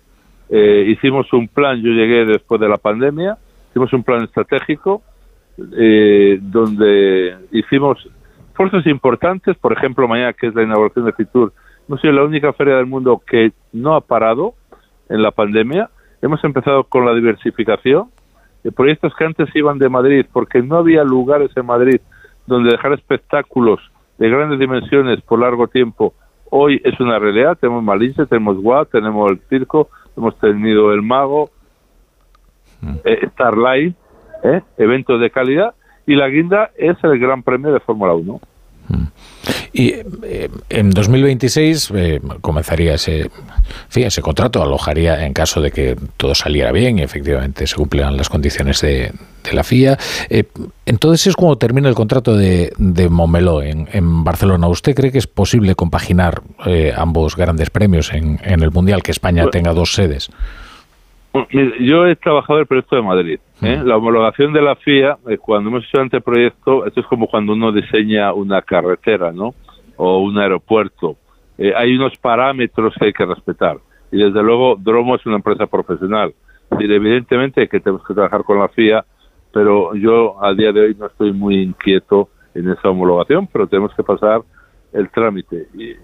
Eh, 0.50 0.86
hicimos 0.88 1.32
un 1.34 1.48
plan, 1.48 1.82
yo 1.82 1.92
llegué 1.92 2.26
después 2.26 2.60
de 2.60 2.68
la 2.68 2.78
pandemia, 2.78 3.38
hicimos 3.70 3.94
un 3.94 4.04
plan 4.04 4.24
estratégico 4.24 5.04
eh, 5.78 6.40
donde 6.42 7.38
hicimos 7.52 8.10
esfuerzos 8.60 8.92
importantes, 8.92 9.58
por 9.58 9.72
ejemplo, 9.72 10.06
mañana 10.08 10.34
que 10.34 10.48
es 10.48 10.54
la 10.54 10.64
inauguración 10.64 11.06
de 11.06 11.14
Fitur, 11.14 11.54
no 11.88 11.98
soy 11.98 12.12
la 12.12 12.26
única 12.26 12.52
feria 12.52 12.76
del 12.76 12.88
mundo 12.88 13.22
que 13.26 13.54
no 13.72 13.96
ha 13.96 14.02
parado 14.02 14.54
en 15.08 15.24
la 15.24 15.32
pandemia. 15.32 15.90
Hemos 16.22 16.44
empezado 16.44 16.84
con 16.84 17.06
la 17.06 17.14
diversificación 17.14 18.10
de 18.66 18.74
proyectos 18.74 19.14
que 19.18 19.24
antes 19.24 19.48
iban 19.56 19.80
de 19.80 19.88
Madrid 19.88 20.26
porque 20.34 20.62
no 20.62 20.76
había 20.76 21.06
lugares 21.06 21.52
en 21.56 21.66
Madrid 21.66 22.02
donde 22.48 22.72
dejar 22.72 22.92
espectáculos 22.92 23.80
de 24.18 24.30
grandes 24.30 24.60
dimensiones 24.60 25.22
por 25.22 25.40
largo 25.40 25.68
tiempo 25.68 26.14
Hoy 26.52 26.82
es 26.84 27.00
una 27.00 27.20
realidad, 27.20 27.58
tenemos 27.60 27.84
Malinche, 27.84 28.26
tenemos 28.26 28.58
Guad, 28.58 28.88
tenemos 28.88 29.32
el 29.32 29.40
circo, 29.50 29.88
hemos 30.18 30.38
tenido 30.40 30.92
el 30.92 31.04
mago, 31.04 31.52
mm. 32.82 32.96
eh, 33.06 33.30
Starlight, 33.34 33.96
eh, 34.44 34.62
eventos 34.78 35.22
de 35.22 35.30
calidad, 35.30 35.76
y 36.10 36.16
la 36.16 36.28
guinda 36.28 36.72
es 36.76 36.98
el 37.04 37.20
gran 37.20 37.44
premio 37.44 37.72
de 37.72 37.80
Fórmula 37.80 38.16
1. 38.16 38.42
Y 39.72 39.90
eh, 40.24 40.50
en 40.70 40.90
2026 40.90 41.92
eh, 41.94 42.20
comenzaría 42.42 42.96
ese, 42.96 43.30
ese 43.94 44.22
contrato, 44.24 44.64
alojaría 44.64 45.24
en 45.24 45.34
caso 45.34 45.62
de 45.62 45.70
que 45.70 45.96
todo 46.18 46.34
saliera 46.34 46.72
bien 46.72 46.98
y 46.98 47.04
efectivamente 47.04 47.68
se 47.68 47.76
cumplieran 47.76 48.18
las 48.18 48.28
condiciones 48.28 48.82
de, 48.82 49.14
la 49.54 49.64
FIA. 49.64 50.00
Eh, 50.32 50.46
entonces 50.88 51.28
es 51.28 51.36
cuando 51.36 51.60
termina 51.60 51.88
el 51.88 51.96
contrato 51.96 52.36
de, 52.36 52.74
de 52.80 53.08
Momeló 53.08 53.62
en, 53.62 53.88
en, 53.92 54.24
Barcelona. 54.24 54.68
¿Usted 54.68 54.96
cree 54.96 55.12
que 55.12 55.20
es 55.20 55.28
posible 55.28 55.76
compaginar 55.76 56.42
ambos 56.96 57.36
grandes 57.36 57.70
premios 57.70 58.12
en, 58.12 58.40
en 58.44 58.64
el 58.64 58.72
Mundial, 58.72 59.04
que 59.04 59.12
España 59.12 59.44
pues 59.44 59.52
tenga 59.52 59.74
dos 59.74 59.94
sedes? 59.94 60.32
Yo 61.80 62.08
he 62.08 62.16
trabajado 62.16 62.60
el 62.60 62.66
proyecto 62.66 62.96
de 62.96 63.02
Madrid. 63.04 63.40
¿eh? 63.62 63.82
La 63.84 63.98
homologación 63.98 64.52
de 64.52 64.62
la 64.62 64.76
FIA, 64.76 65.18
eh, 65.28 65.38
cuando 65.38 65.70
hemos 65.70 65.84
hecho 65.84 65.98
el 65.98 66.04
anteproyecto, 66.04 66.86
esto 66.86 67.00
es 67.00 67.06
como 67.06 67.28
cuando 67.28 67.54
uno 67.54 67.72
diseña 67.72 68.34
una 68.34 68.62
carretera, 68.64 69.32
¿no? 69.32 69.54
O 69.98 70.20
un 70.20 70.38
aeropuerto. 70.40 71.18
Eh, 71.58 71.74
hay 71.76 71.96
unos 71.96 72.18
parámetros 72.18 72.96
que 72.98 73.06
hay 73.06 73.14
que 73.14 73.26
respetar. 73.26 73.78
Y 74.12 74.18
desde 74.18 74.42
luego, 74.42 74.76
Dromo 74.76 75.16
es 75.16 75.26
una 75.26 75.36
empresa 75.36 75.68
profesional. 75.68 76.34
Y 76.80 76.92
evidentemente 76.92 77.68
que 77.68 77.80
tenemos 77.80 78.06
que 78.08 78.14
trabajar 78.14 78.44
con 78.44 78.60
la 78.60 78.70
FIA, 78.70 79.06
pero 79.54 79.94
yo 79.96 80.44
a 80.44 80.54
día 80.54 80.72
de 80.72 80.82
hoy 80.82 80.96
no 80.98 81.08
estoy 81.08 81.32
muy 81.32 81.62
inquieto 81.62 82.30
en 82.56 82.70
esa 82.70 82.90
homologación, 82.90 83.48
pero 83.48 83.68
tenemos 83.68 83.94
que 83.94 84.04
pasar 84.04 84.42
el 84.94 85.10
trámite. 85.12 85.68
Y, 85.76 85.96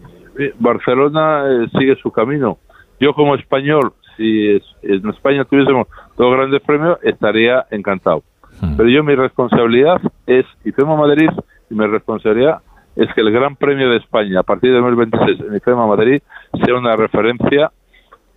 Barcelona 0.59 1.45
sigue 1.79 1.95
su 1.95 2.11
camino. 2.11 2.57
Yo 2.99 3.13
como 3.13 3.35
español 3.35 3.93
si 4.17 4.61
en 4.83 5.09
España 5.09 5.45
tuviésemos 5.45 5.87
dos 6.17 6.35
grandes 6.35 6.61
premios, 6.61 6.97
estaría 7.03 7.65
encantado. 7.71 8.23
Hmm. 8.61 8.77
Pero 8.77 8.89
yo 8.89 9.03
mi 9.03 9.15
responsabilidad 9.15 10.01
es, 10.27 10.45
y 10.63 10.71
tengo 10.71 10.95
Madrid, 10.97 11.29
y 11.69 11.75
mi 11.75 11.85
responsabilidad 11.87 12.61
es 12.95 13.13
que 13.13 13.21
el 13.21 13.31
Gran 13.31 13.55
Premio 13.55 13.89
de 13.89 13.97
España 13.97 14.39
a 14.39 14.43
partir 14.43 14.71
de 14.71 14.79
2026 14.79 15.39
en 15.49 15.55
IFEMA 15.55 15.85
Madrid 15.85 16.21
sea 16.63 16.75
una 16.75 16.95
referencia 16.95 17.71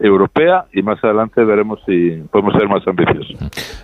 europea 0.00 0.66
y 0.72 0.82
más 0.82 1.02
adelante 1.02 1.42
veremos 1.44 1.80
si 1.84 2.22
podemos 2.30 2.54
ser 2.54 2.68
más 2.68 2.86
ambiciosos. 2.86 3.36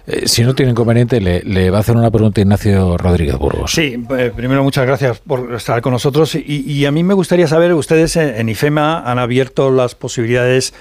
Eh, 0.06 0.26
si 0.26 0.42
no 0.44 0.54
tiene 0.54 0.72
inconveniente, 0.72 1.20
le, 1.20 1.70
va 1.70 1.78
a 1.78 1.80
hacer 1.80 1.96
una 1.96 2.10
pregunta 2.10 2.40
Ignacio 2.40 2.96
Rodríguez 2.96 3.36
Burgos. 3.36 3.72
Sí, 3.72 4.04
eh, 4.16 4.32
primero 4.34 4.62
muchas 4.62 4.86
gracias 4.86 5.18
por 5.20 5.52
estar 5.54 5.80
con 5.82 5.92
nosotros 5.92 6.34
y, 6.34 6.84
a 6.86 6.92
mí 6.92 7.02
me 7.02 7.14
gustaría 7.14 7.48
saber, 7.48 7.72
ustedes 7.74 8.16
en 8.16 8.48
IFEMA 8.48 9.10
han 9.10 9.18
abierto 9.18 9.70
las 9.70 9.94
posibilidades 9.94 10.74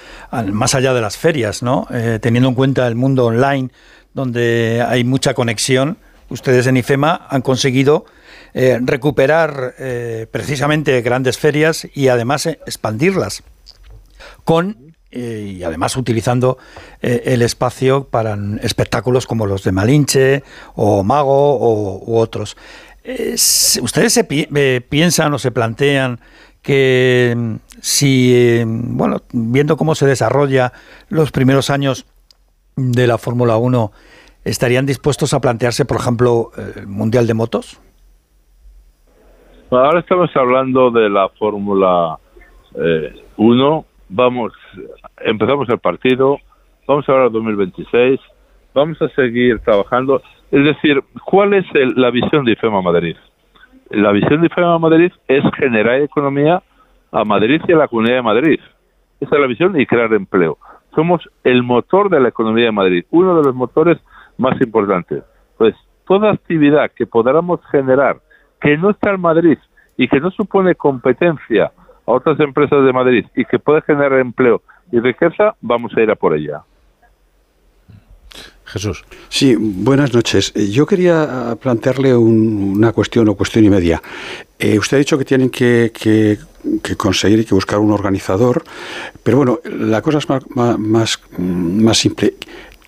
más 0.51 0.75
allá 0.75 0.93
de 0.93 1.01
las 1.01 1.17
ferias, 1.17 1.63
¿no? 1.63 1.87
Eh, 1.91 2.19
teniendo 2.21 2.49
en 2.49 2.55
cuenta 2.55 2.87
el 2.87 2.95
mundo 2.95 3.25
online 3.25 3.69
donde 4.13 4.83
hay 4.87 5.03
mucha 5.03 5.33
conexión, 5.33 5.97
ustedes 6.29 6.67
en 6.67 6.77
IFEMA 6.77 7.27
han 7.29 7.41
conseguido 7.41 8.05
recuperar 8.53 9.73
precisamente 10.29 11.01
grandes 11.01 11.39
ferias 11.39 11.87
y 11.95 12.09
además 12.09 12.45
expandirlas 12.45 13.43
con 14.43 14.82
eh, 15.15 15.57
y 15.57 15.63
además 15.63 15.95
utilizando 15.95 16.57
eh, 16.99 17.21
el 17.25 17.43
espacio 17.43 18.05
para 18.05 18.35
espectáculos 18.61 19.27
como 19.27 19.45
los 19.45 19.63
de 19.63 19.71
Malinche 19.71 20.43
o 20.75 21.03
Mago 21.03 21.53
o, 21.53 22.03
u 22.03 22.17
otros. 22.17 22.57
¿Ustedes 23.03 24.13
se 24.13 24.27
eh, 24.29 24.81
piensan 24.81 25.31
o 25.33 25.37
se 25.37 25.51
plantean 25.51 26.19
que 26.63 27.33
mm, 27.37 27.55
si, 27.79 28.63
bueno, 28.65 29.17
viendo 29.31 29.77
cómo 29.77 29.93
se 29.93 30.07
desarrolla 30.07 30.73
los 31.09 31.31
primeros 31.31 31.69
años 31.69 32.07
de 32.75 33.05
la 33.05 33.19
Fórmula 33.19 33.57
1, 33.57 33.91
estarían 34.45 34.87
dispuestos 34.87 35.35
a 35.35 35.41
plantearse, 35.41 35.85
por 35.85 35.97
ejemplo, 35.97 36.51
el 36.75 36.87
Mundial 36.87 37.27
de 37.27 37.35
Motos? 37.35 37.79
Ahora 39.69 39.99
estamos 39.99 40.35
hablando 40.35 40.89
de 40.89 41.07
la 41.07 41.29
Fórmula 41.29 42.17
1. 43.37 43.85
Eh, 43.85 43.92
vamos, 44.13 44.53
empezamos 45.21 45.67
el 45.69 45.79
partido, 45.79 46.37
vamos 46.87 47.07
ahora 47.09 47.25
al 47.25 47.31
2026, 47.31 48.19
vamos 48.73 49.01
a 49.01 49.09
seguir 49.09 49.59
trabajando. 49.59 50.21
Es 50.51 50.63
decir, 50.63 51.03
¿cuál 51.25 51.53
es 51.53 51.65
la 51.95 52.11
visión 52.11 52.45
de 52.45 52.51
IFEMA 52.51 52.81
Madrid? 52.81 53.15
La 53.89 54.11
visión 54.11 54.41
de 54.41 54.47
IFEMA 54.47 54.77
Madrid 54.79 55.11
es 55.27 55.43
generar 55.57 56.01
economía 56.01 56.61
a 57.11 57.25
Madrid 57.25 57.61
y 57.67 57.73
a 57.73 57.77
la 57.77 57.87
Comunidad 57.87 58.17
de 58.17 58.21
Madrid. 58.21 58.59
Esa 59.19 59.35
es 59.35 59.41
la 59.41 59.47
visión 59.47 59.79
y 59.79 59.85
crear 59.85 60.13
empleo. 60.13 60.57
Somos 60.95 61.27
el 61.43 61.63
motor 61.63 62.09
de 62.09 62.19
la 62.19 62.29
economía 62.29 62.65
de 62.65 62.71
Madrid, 62.71 63.05
uno 63.09 63.35
de 63.35 63.43
los 63.43 63.55
motores 63.55 63.97
más 64.37 64.59
importantes. 64.61 65.23
Pues 65.57 65.75
toda 66.05 66.31
actividad 66.31 66.91
que 66.91 67.07
podamos 67.07 67.61
generar 67.71 68.17
que 68.61 68.77
no 68.77 68.91
está 68.91 69.11
en 69.11 69.21
Madrid 69.21 69.57
y 69.97 70.07
que 70.07 70.19
no 70.19 70.29
supone 70.31 70.75
competencia 70.75 71.71
a 72.05 72.11
otras 72.11 72.39
empresas 72.39 72.85
de 72.85 72.93
Madrid 72.93 73.25
y 73.35 73.45
que 73.45 73.59
puede 73.59 73.81
generar 73.81 74.19
empleo 74.19 74.61
y 74.91 74.99
riqueza, 74.99 75.55
vamos 75.61 75.91
a 75.95 76.01
ir 76.01 76.11
a 76.11 76.15
por 76.15 76.35
ella. 76.35 76.63
Jesús. 78.65 79.03
Sí, 79.29 79.55
buenas 79.55 80.13
noches. 80.13 80.51
Eh, 80.55 80.69
yo 80.69 80.85
quería 80.85 81.51
ah, 81.51 81.55
plantearle 81.55 82.15
una 82.15 82.91
cuestión 82.91 83.29
o 83.29 83.35
cuestión 83.35 83.65
y 83.65 83.69
media. 83.69 84.01
Eh, 84.57 84.79
usted 84.79 84.97
ha 84.97 84.99
dicho 84.99 85.17
que 85.17 85.25
tienen 85.25 85.49
que, 85.49 85.91
conseguir 86.97 87.39
y 87.39 87.45
que 87.45 87.53
buscar 87.53 87.79
un 87.79 87.91
organizador, 87.91 88.63
pero 89.21 89.37
bueno, 89.37 89.59
la 89.65 90.01
cosa 90.01 90.17
es 90.17 90.29
más, 90.29 90.43
más, 90.79 91.21
más 91.37 91.97
simple. 91.97 92.35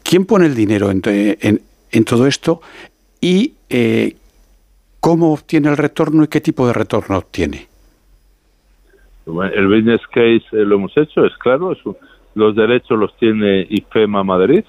¿Quién 0.02 0.26
pone 0.26 0.48
el 0.48 0.56
dinero 0.56 0.90
en, 0.90 1.02
en, 1.04 2.04
todo 2.06 2.26
esto 2.26 2.62
y 3.22 3.54
eh, 3.70 4.16
cómo 5.00 5.34
obtiene 5.34 5.70
el 5.70 5.78
retorno 5.78 6.24
y 6.24 6.28
qué 6.28 6.42
tipo 6.42 6.66
de 6.66 6.74
retorno 6.74 7.18
obtiene? 7.18 7.68
El 9.26 9.68
business 9.68 10.02
case 10.08 10.46
lo 10.52 10.76
hemos 10.76 10.96
hecho, 10.98 11.26
es 11.26 11.36
claro, 11.38 11.76
los 12.36 12.56
derechos 12.56 13.00
los 13.00 13.16
tiene 13.18 13.66
IFEMA 13.70 14.24
Madrid 14.24 14.64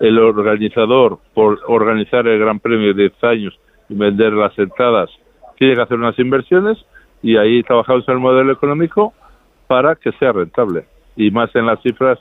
el 0.00 0.18
organizador, 0.18 1.18
por 1.34 1.60
organizar 1.66 2.26
el 2.26 2.38
Gran 2.38 2.60
Premio 2.60 2.94
de 2.94 3.08
10 3.08 3.24
años 3.24 3.58
y 3.88 3.94
vender 3.94 4.32
las 4.32 4.56
entradas, 4.58 5.10
tiene 5.56 5.74
que 5.74 5.82
hacer 5.82 5.98
unas 5.98 6.18
inversiones 6.18 6.78
y 7.22 7.36
ahí 7.36 7.62
trabajamos 7.62 8.06
en 8.08 8.14
el 8.14 8.20
modelo 8.20 8.52
económico 8.52 9.12
para 9.66 9.96
que 9.96 10.12
sea 10.12 10.32
rentable. 10.32 10.84
Y 11.16 11.30
más 11.30 11.54
en 11.56 11.66
las 11.66 11.82
cifras 11.82 12.18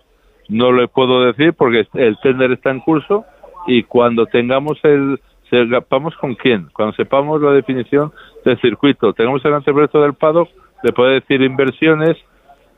no 0.49 0.71
le 0.71 0.87
puedo 0.87 1.23
decir 1.23 1.53
porque 1.53 1.87
el 1.93 2.17
tender 2.23 2.51
está 2.51 2.71
en 2.71 2.79
curso 2.79 3.25
y 3.67 3.83
cuando 3.83 4.25
tengamos 4.25 4.79
el 4.83 5.19
sepamos 5.49 6.13
con 6.17 6.35
quién, 6.35 6.67
cuando 6.73 6.93
sepamos 6.95 7.41
la 7.41 7.51
definición 7.51 8.11
del 8.43 8.59
circuito, 8.59 9.13
tengamos 9.13 9.45
el 9.45 9.53
anteproyecto 9.53 10.01
del 10.01 10.13
PADO, 10.13 10.49
le 10.83 10.91
puede 10.91 11.15
decir 11.15 11.41
inversiones, 11.41 12.17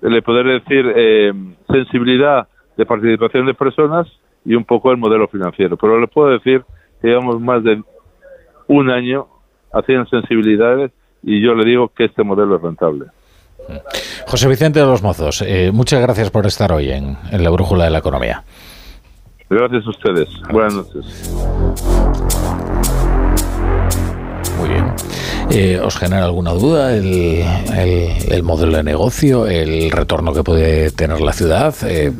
le 0.01 0.21
puede 0.21 0.43
decir 0.43 0.93
eh, 0.95 1.34
sensibilidad 1.67 2.47
de 2.77 2.85
participación 2.85 3.45
de 3.45 3.53
personas 3.53 4.07
y 4.45 4.55
un 4.55 4.63
poco 4.63 4.91
el 4.91 4.97
modelo 4.97 5.27
financiero. 5.27 5.77
Pero 5.77 5.99
le 5.99 6.07
puedo 6.07 6.30
decir 6.30 6.63
que 7.01 7.09
llevamos 7.09 7.39
más 7.41 7.63
de 7.63 7.81
un 8.67 8.89
año 8.89 9.27
haciendo 9.73 10.05
sensibilidades 10.07 10.91
y 11.23 11.41
yo 11.41 11.53
le 11.53 11.65
digo 11.65 11.89
que 11.89 12.05
este 12.05 12.23
modelo 12.23 12.55
es 12.55 12.61
rentable. 12.61 13.05
José 14.26 14.47
Vicente 14.47 14.80
de 14.80 14.85
los 14.85 15.03
Mozos, 15.03 15.41
eh, 15.41 15.71
muchas 15.71 16.01
gracias 16.01 16.31
por 16.31 16.45
estar 16.47 16.71
hoy 16.71 16.89
en, 16.91 17.17
en 17.31 17.43
la 17.43 17.49
Brújula 17.49 17.85
de 17.85 17.91
la 17.91 17.99
Economía. 17.99 18.43
Gracias 19.49 19.85
a 19.85 19.89
ustedes. 19.89 20.30
Buenas 20.51 20.76
noches. 20.76 21.34
Muy 24.59 24.69
bien. 24.69 24.93
Eh, 25.51 25.80
¿Os 25.84 25.97
genera 25.97 26.26
alguna 26.26 26.51
duda 26.51 26.95
el, 26.95 27.43
el, 27.73 28.43
modelo 28.43 28.77
de 28.77 28.84
negocio, 28.84 29.47
el 29.47 29.89
retorno 29.89 30.31
que 30.31 30.43
puede 30.43 30.91
tener 30.91 31.21
la 31.21 31.34
ciudad? 31.34 31.73
Eh, 31.84 32.11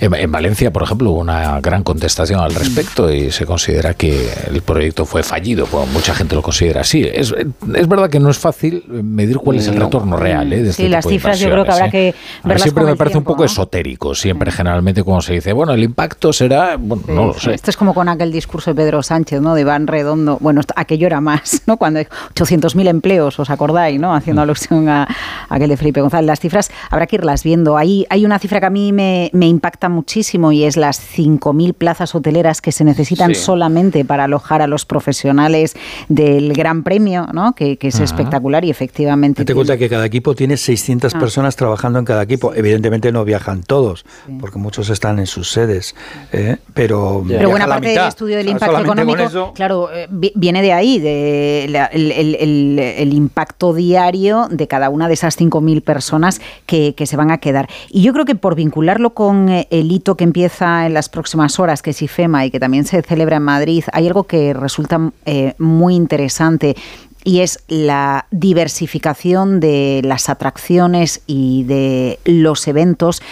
en, 0.00 0.32
Valencia, 0.32 0.70
por 0.70 0.82
ejemplo, 0.82 1.12
hubo 1.12 1.20
una 1.20 1.60
gran 1.60 1.82
contestación 1.82 2.40
al 2.40 2.54
respecto 2.54 3.10
y 3.10 3.30
se 3.30 3.46
considera 3.46 3.94
que 3.94 4.28
el 4.48 4.60
proyecto 4.60 5.06
fue 5.06 5.22
fallido. 5.22 5.66
mucha 5.92 6.14
gente 6.14 6.34
lo 6.34 6.42
considera 6.42 6.82
así. 6.82 7.02
Es, 7.02 7.34
es 7.74 7.88
verdad 7.88 8.10
que 8.10 8.20
no 8.20 8.28
es 8.28 8.38
fácil 8.38 8.84
medir 8.88 9.38
cuál 9.38 9.58
es 9.58 9.68
el 9.68 9.76
retorno 9.76 10.16
real. 10.16 10.52
¿eh? 10.52 10.62
De 10.62 10.70
este 10.70 10.82
sí, 10.82 10.88
las 10.88 11.06
cifras 11.06 11.40
yo 11.40 11.50
creo 11.50 11.64
que 11.64 11.72
habrá 11.72 11.90
que 11.90 12.14
verlas 12.42 12.62
Siempre 12.62 12.84
me 12.84 12.96
parece 12.96 13.18
un 13.18 13.24
poco 13.24 13.44
esotérico. 13.44 14.14
Siempre, 14.14 14.52
generalmente, 14.52 15.02
cuando 15.02 15.22
se 15.22 15.34
dice, 15.34 15.52
bueno, 15.52 15.72
el 15.72 15.82
impacto 15.82 16.32
será. 16.32 16.76
Bueno, 16.76 17.02
no 17.08 17.26
lo 17.28 17.34
sé. 17.34 17.54
Esto 17.54 17.70
es 17.70 17.76
como 17.76 17.94
con 17.94 18.08
aquel 18.08 18.30
discurso 18.30 18.72
de 18.72 18.74
Pedro 18.74 19.02
Sánchez, 19.02 19.40
¿no? 19.40 19.54
De 19.54 19.62
Iván 19.62 19.86
Redondo. 19.86 20.36
Bueno, 20.40 20.60
aquello 20.76 21.06
era 21.06 21.20
más, 21.20 21.62
¿no? 21.66 21.76
Cuando 21.78 22.00
hay 22.00 22.06
800 22.30 22.73
mil 22.74 22.88
empleos, 22.88 23.38
¿os 23.38 23.50
acordáis? 23.50 24.00
¿no? 24.00 24.14
Haciendo 24.14 24.42
mm. 24.42 24.44
alusión 24.44 24.88
a, 24.88 25.08
aquel 25.48 25.68
de 25.68 25.76
Felipe 25.76 26.00
González. 26.00 26.26
Las 26.26 26.40
cifras 26.40 26.70
habrá 26.90 27.06
que 27.06 27.16
irlas 27.16 27.42
viendo. 27.42 27.76
Hay, 27.76 28.06
hay 28.10 28.24
una 28.24 28.38
cifra 28.38 28.60
que 28.60 28.66
a 28.66 28.70
mí 28.70 28.92
me, 28.92 29.30
impacta 29.32 29.88
muchísimo 29.88 30.52
y 30.52 30.64
es 30.64 30.76
las 30.76 31.00
5.000 31.00 31.74
plazas 31.74 32.14
hoteleras 32.14 32.60
que 32.60 32.72
se 32.72 32.84
necesitan 32.84 33.34
solamente 33.34 34.04
para 34.04 34.24
alojar 34.24 34.62
a 34.62 34.66
los 34.66 34.84
profesionales 34.84 35.74
del 36.08 36.52
Gran 36.54 36.82
Premio, 36.82 37.26
¿no? 37.32 37.54
que, 37.54 37.78
es 37.80 38.00
espectacular 38.00 38.64
y 38.64 38.70
efectivamente... 38.70 39.44
Te 39.44 39.54
cuenta 39.54 39.76
que 39.76 39.88
cada 39.88 40.06
equipo 40.06 40.34
tiene 40.34 40.56
600 40.56 41.14
ah. 41.14 41.18
personas 41.18 41.56
trabajando 41.56 41.98
en 41.98 42.04
cada 42.04 42.22
equipo. 42.22 42.54
Evidentemente 42.54 43.12
no 43.12 43.24
viajan 43.24 43.62
todos, 43.62 44.04
porque 44.40 44.58
muchos 44.58 44.88
están 44.88 45.18
en 45.18 45.26
sus 45.26 45.50
sedes, 45.50 45.94
¿eh? 46.32 46.56
pero... 46.72 47.22
Pero 47.26 47.50
buena 47.50 47.66
parte 47.66 47.88
del 47.88 48.08
estudio 48.08 48.36
del 48.36 48.48
impacto 48.48 48.80
económico, 48.80 49.52
claro, 49.52 49.90
eh, 49.92 50.08
viene 50.10 50.62
de 50.62 50.72
ahí, 50.72 50.98
de 50.98 51.64
el 51.64 51.74
el, 52.12 52.63
impacto 53.12 53.72
diario 53.74 54.48
de 54.50 54.66
cada 54.66 54.90
una 54.90 55.08
de 55.08 55.14
esas 55.14 55.38
5.000 55.38 55.82
personas 55.82 56.40
que, 56.66 56.94
se 57.04 57.16
van 57.16 57.30
a 57.30 57.38
quedar. 57.38 57.68
Y 57.90 58.02
yo 58.02 58.12
creo 58.12 58.24
que 58.24 58.34
por 58.34 58.54
vincularlo 58.54 59.14
con 59.14 59.48
eh, 59.50 59.68
el 59.70 59.92
hito 59.92 60.16
que 60.16 60.24
empieza 60.24 60.86
en 60.86 60.94
las 60.94 61.08
próximas 61.08 61.58
horas, 61.58 61.82
que 61.82 61.90
es 61.90 62.00
IFEMA 62.00 62.46
y 62.46 62.50
que 62.50 62.58
también 62.58 62.84
se 62.86 63.02
celebra 63.02 63.36
en 63.36 63.42
Madrid, 63.42 63.84
hay 63.92 64.06
algo 64.06 64.24
que 64.24 64.54
resulta 64.54 65.12
eh, 65.26 65.54
muy 65.58 65.94
interesante 65.94 66.76
y 67.24 67.40
es 67.40 67.58
la 67.68 68.26
diversificación 68.30 69.60
de 69.60 70.00
las 70.04 70.28
atracciones 70.28 71.22
y 71.26 71.64
de 71.64 72.18
los 72.24 72.66
eventos. 72.68 73.22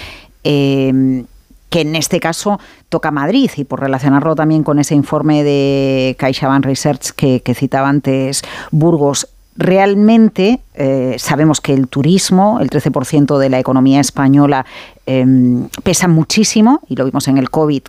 Eh, 0.44 1.24
que 1.72 1.80
en 1.80 1.96
este 1.96 2.20
caso 2.20 2.60
toca 2.92 3.10
Madrid 3.10 3.50
y 3.56 3.64
por 3.64 3.80
relacionarlo 3.80 4.36
también 4.36 4.62
con 4.62 4.78
ese 4.78 4.94
informe 4.94 5.42
de 5.42 6.14
CaixaBank 6.18 6.66
Research 6.66 7.12
que, 7.16 7.54
citaba 7.54 7.88
antes 7.88 8.42
Burgos, 8.70 9.28
realmente 9.56 10.60
eh, 10.74 11.16
sabemos 11.18 11.62
que 11.62 11.72
el 11.72 11.88
turismo, 11.88 12.60
el 12.60 12.68
13% 12.68 13.38
de 13.38 13.48
la 13.48 13.58
economía 13.58 13.98
española, 14.00 14.66
em, 15.06 15.68
pesa 15.82 16.06
muchísimo, 16.06 16.80
y 16.86 16.96
lo 16.96 17.06
vimos 17.06 17.28
en 17.28 17.38
el 17.38 17.48
COVID 17.48 17.82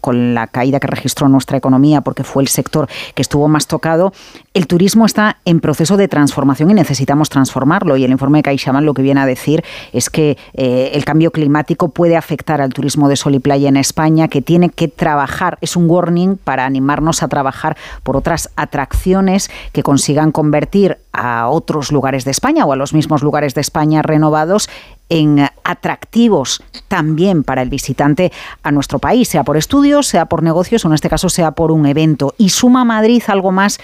con, 0.00 0.34
la 0.34 0.46
caída 0.46 0.80
que 0.80 0.86
registró 0.86 1.28
nuestra 1.28 1.56
economía, 1.56 2.00
porque 2.00 2.24
fue 2.24 2.42
el 2.42 2.48
sector 2.48 2.88
que 3.14 3.22
estuvo 3.22 3.48
más 3.48 3.66
tocado. 3.66 4.12
El 4.54 4.66
turismo 4.66 5.06
está 5.06 5.38
en 5.44 5.60
proceso 5.60 5.96
de 5.96 6.08
transformación 6.08 6.70
y 6.70 6.74
necesitamos 6.74 7.28
transformarlo. 7.28 7.96
Y 7.96 8.04
el 8.04 8.10
informe 8.10 8.38
de 8.38 8.42
CaixaBank 8.44 8.84
lo 8.84 8.94
que 8.94 9.02
viene 9.02 9.20
a 9.20 9.26
decir 9.26 9.64
es 9.92 10.10
que 10.10 10.36
eh, 10.54 10.90
el 10.94 11.04
cambio 11.04 11.30
climático 11.30 11.88
puede 11.88 12.16
afectar 12.16 12.60
al 12.60 12.72
turismo 12.72 13.08
de 13.08 13.16
sol 13.16 13.34
y 13.34 13.38
playa 13.38 13.68
en 13.68 13.76
España, 13.76 14.28
que 14.28 14.42
tiene 14.42 14.68
que 14.70 14.88
trabajar, 14.88 15.58
es 15.60 15.76
un 15.76 15.88
warning 15.88 16.36
para 16.36 16.64
animarnos 16.64 17.22
a 17.22 17.28
trabajar 17.28 17.76
por 18.02 18.16
otras 18.16 18.50
atracciones 18.56 19.50
que 19.72 19.82
consigan 19.82 20.32
convertir 20.32 20.98
a 21.12 21.48
otros 21.48 21.92
lugares 21.92 22.24
de 22.24 22.30
España 22.30 22.64
o 22.64 22.72
a 22.72 22.76
los 22.76 22.94
mismos 22.94 23.22
lugares 23.22 23.54
de 23.54 23.60
España 23.60 24.02
renovados 24.02 24.68
en 25.12 25.46
atractivos 25.62 26.62
también 26.88 27.44
para 27.44 27.60
el 27.60 27.68
visitante 27.68 28.32
a 28.62 28.72
nuestro 28.72 28.98
país, 28.98 29.28
sea 29.28 29.44
por 29.44 29.58
estudios, 29.58 30.06
sea 30.06 30.24
por 30.24 30.42
negocios 30.42 30.84
o 30.84 30.88
en 30.88 30.94
este 30.94 31.10
caso 31.10 31.28
sea 31.28 31.50
por 31.50 31.70
un 31.70 31.84
evento. 31.84 32.34
Y 32.38 32.48
suma 32.48 32.86
Madrid 32.86 33.22
algo 33.26 33.52
más 33.52 33.78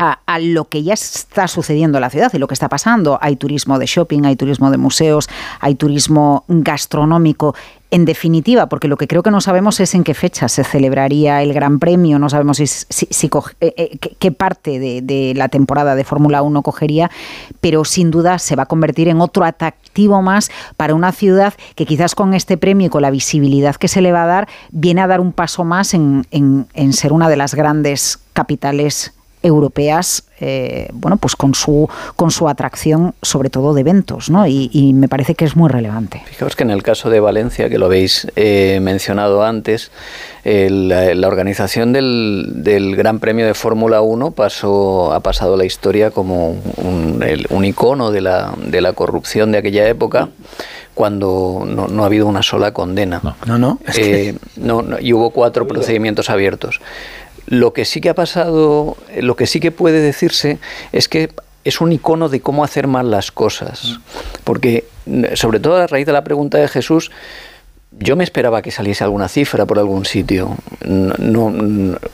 a, 0.00 0.38
lo 0.38 0.64
que 0.68 0.82
ya 0.82 0.94
está 0.94 1.46
sucediendo 1.46 1.98
en 1.98 2.02
la 2.02 2.10
ciudad 2.10 2.32
y 2.32 2.38
lo 2.38 2.48
que 2.48 2.54
está 2.54 2.68
pasando. 2.68 3.18
Hay 3.20 3.36
turismo 3.36 3.78
de 3.78 3.86
shopping, 3.86 4.24
hay 4.24 4.36
turismo 4.36 4.70
de 4.70 4.78
museos, 4.78 5.28
hay 5.60 5.74
turismo 5.74 6.44
gastronómico. 6.48 7.54
En 7.92 8.04
definitiva, 8.04 8.68
porque 8.68 8.86
lo 8.86 8.96
que 8.96 9.08
creo 9.08 9.24
que 9.24 9.32
no 9.32 9.40
sabemos 9.40 9.80
es 9.80 9.96
en 9.96 10.04
qué 10.04 10.14
fecha 10.14 10.48
se 10.48 10.62
celebraría 10.62 11.42
el 11.42 11.52
Gran 11.52 11.80
Premio, 11.80 12.20
no 12.20 12.30
sabemos 12.30 12.58
si, 12.58 12.66
eh, 12.66 13.74
eh, 13.76 13.98
qué 13.98 14.30
parte 14.30 14.78
de, 14.78 15.32
la 15.34 15.48
temporada 15.48 15.96
de 15.96 16.04
Fórmula 16.04 16.40
1 16.42 16.62
cogería, 16.62 17.10
pero 17.60 17.84
sin 17.84 18.12
duda 18.12 18.38
se 18.38 18.54
va 18.54 18.62
a 18.62 18.66
convertir 18.66 19.08
en 19.08 19.20
otro 19.20 19.44
atractivo 19.44 20.22
más 20.22 20.52
para 20.76 20.94
una 20.94 21.10
ciudad 21.10 21.54
que 21.74 21.84
quizás 21.84 22.14
con 22.14 22.32
este 22.32 22.56
premio 22.56 22.86
y 22.86 22.90
con 22.90 23.02
la 23.02 23.10
visibilidad 23.10 23.74
que 23.74 23.88
se 23.88 24.00
le 24.00 24.12
va 24.12 24.22
a 24.22 24.26
dar, 24.26 24.48
viene 24.70 25.00
a 25.00 25.08
dar 25.08 25.20
un 25.20 25.32
paso 25.32 25.64
más 25.64 25.92
en, 25.92 26.24
en 26.30 26.92
ser 26.92 27.12
una 27.12 27.28
de 27.28 27.36
las 27.36 27.56
grandes 27.56 28.20
capitales 28.34 29.14
europeas, 29.42 30.24
eh, 30.40 30.88
bueno, 30.92 31.16
pues 31.16 31.36
con 31.36 31.54
su, 31.54 31.88
con 32.16 32.30
su 32.30 32.48
atracción, 32.48 33.14
sobre 33.22 33.50
todo 33.50 33.74
de 33.74 33.80
eventos, 33.82 34.30
¿no? 34.30 34.46
Y, 34.46 34.92
me 34.94 35.08
parece 35.08 35.34
que 35.34 35.44
es 35.44 35.56
muy 35.56 35.68
relevante. 35.68 36.22
Fijaos 36.26 36.56
que 36.56 36.62
en 36.62 36.70
el 36.70 36.82
caso 36.82 37.10
de 37.10 37.20
Valencia, 37.20 37.68
que 37.68 37.78
lo 37.78 37.86
habéis 37.86 38.26
eh, 38.36 38.78
mencionado 38.82 39.44
antes, 39.44 39.90
la, 40.44 41.28
organización 41.28 41.92
del, 41.92 42.94
Gran 42.96 43.18
Premio 43.18 43.46
de 43.46 43.54
Fórmula 43.54 44.00
1 44.00 44.32
pasó, 44.32 45.12
ha 45.12 45.20
pasado 45.20 45.56
la 45.56 45.64
historia 45.64 46.10
como 46.10 46.56
un, 46.76 47.64
icono 47.64 48.10
de 48.10 48.20
la, 48.20 48.54
de 48.56 48.80
la 48.80 48.92
corrupción 48.92 49.52
de 49.52 49.58
aquella 49.58 49.86
época 49.88 50.30
cuando 51.00 51.64
no, 51.66 52.02
ha 52.02 52.06
habido 52.06 52.26
una 52.26 52.42
sola 52.42 52.72
condena. 52.72 53.22
No, 53.46 53.56
no. 53.56 53.78
Eh, 53.96 54.34
no, 54.56 54.84
y 55.00 55.14
hubo 55.14 55.30
cuatro 55.30 55.66
procedimientos 55.66 56.28
abiertos. 56.28 56.80
Lo 57.46 57.72
que 57.72 57.84
sí 57.84 58.00
que 58.00 58.10
ha 58.10 58.14
pasado, 58.14 58.96
lo 59.18 59.36
que 59.36 59.46
sí 59.46 59.60
que 59.60 59.70
puede 59.70 60.00
decirse 60.00 60.58
es 60.92 61.08
que 61.08 61.30
es 61.64 61.80
un 61.80 61.92
icono 61.92 62.28
de 62.28 62.40
cómo 62.40 62.64
hacer 62.64 62.86
mal 62.86 63.10
las 63.10 63.32
cosas. 63.32 63.98
Porque, 64.44 64.84
sobre 65.34 65.60
todo 65.60 65.76
a 65.76 65.86
raíz 65.86 66.06
de 66.06 66.12
la 66.12 66.24
pregunta 66.24 66.58
de 66.58 66.68
Jesús, 66.68 67.10
yo 67.98 68.14
me 68.16 68.24
esperaba 68.24 68.62
que 68.62 68.70
saliese 68.70 69.02
alguna 69.04 69.28
cifra 69.28 69.66
por 69.66 69.78
algún 69.78 70.04
sitio. 70.04 70.56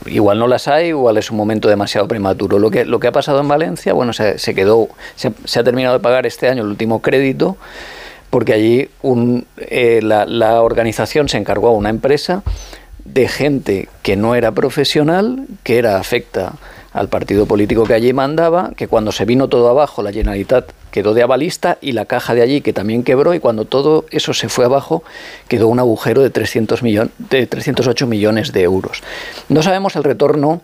Igual 0.05 0.39
no 0.39 0.47
las 0.47 0.67
hay, 0.67 0.87
igual 0.87 1.17
es 1.17 1.31
un 1.31 1.37
momento 1.37 1.69
demasiado 1.69 2.07
prematuro. 2.07 2.59
Lo 2.59 2.71
que, 2.71 2.83
lo 2.83 2.99
que 2.99 3.07
ha 3.07 3.11
pasado 3.11 3.39
en 3.39 3.47
Valencia, 3.47 3.93
bueno, 3.93 4.11
se, 4.13 4.35
quedó, 4.55 4.89
se, 5.15 5.31
se, 5.45 5.59
ha 5.59 5.63
terminado 5.63 5.97
de 5.97 6.01
pagar 6.01 6.25
este 6.25 6.49
año 6.49 6.63
el 6.63 6.69
último 6.69 7.01
crédito 7.01 7.57
porque 8.29 8.53
allí 8.53 8.89
eh, 9.59 9.99
la, 10.01 10.61
organización 10.61 11.29
se 11.29 11.37
encargó 11.37 11.69
a 11.69 11.71
una 11.71 11.89
empresa 11.89 12.43
de 13.13 13.27
gente 13.27 13.89
que 14.03 14.15
no 14.15 14.35
era 14.35 14.51
profesional, 14.51 15.45
que 15.63 15.77
era 15.77 15.97
afecta 15.97 16.53
al 16.93 17.09
partido 17.09 17.45
político 17.45 17.83
que 17.83 17.93
allí 17.93 18.13
mandaba, 18.13 18.71
que 18.75 18.87
cuando 18.87 19.11
se 19.11 19.25
vino 19.25 19.47
todo 19.47 19.69
abajo, 19.69 20.01
la 20.01 20.11
Generalitat 20.11 20.71
quedó 20.91 21.13
de 21.13 21.21
avalista 21.21 21.77
y 21.79 21.91
la 21.91 22.05
caja 22.05 22.33
de 22.33 22.41
allí 22.41 22.61
que 22.61 22.73
también 22.73 23.03
quebró 23.03 23.33
y 23.33 23.39
cuando 23.39 23.65
todo 23.65 24.05
eso 24.09 24.33
se 24.33 24.49
fue 24.49 24.65
abajo 24.65 25.03
quedó 25.47 25.67
un 25.67 25.79
agujero 25.79 26.23
de, 26.23 26.29
300 26.29 26.81
de 27.29 27.47
308 27.47 28.07
millones 28.07 28.51
de 28.51 28.63
euros. 28.63 29.03
No 29.47 29.61
sabemos 29.61 29.95
el 29.95 30.03
retorno 30.03 30.61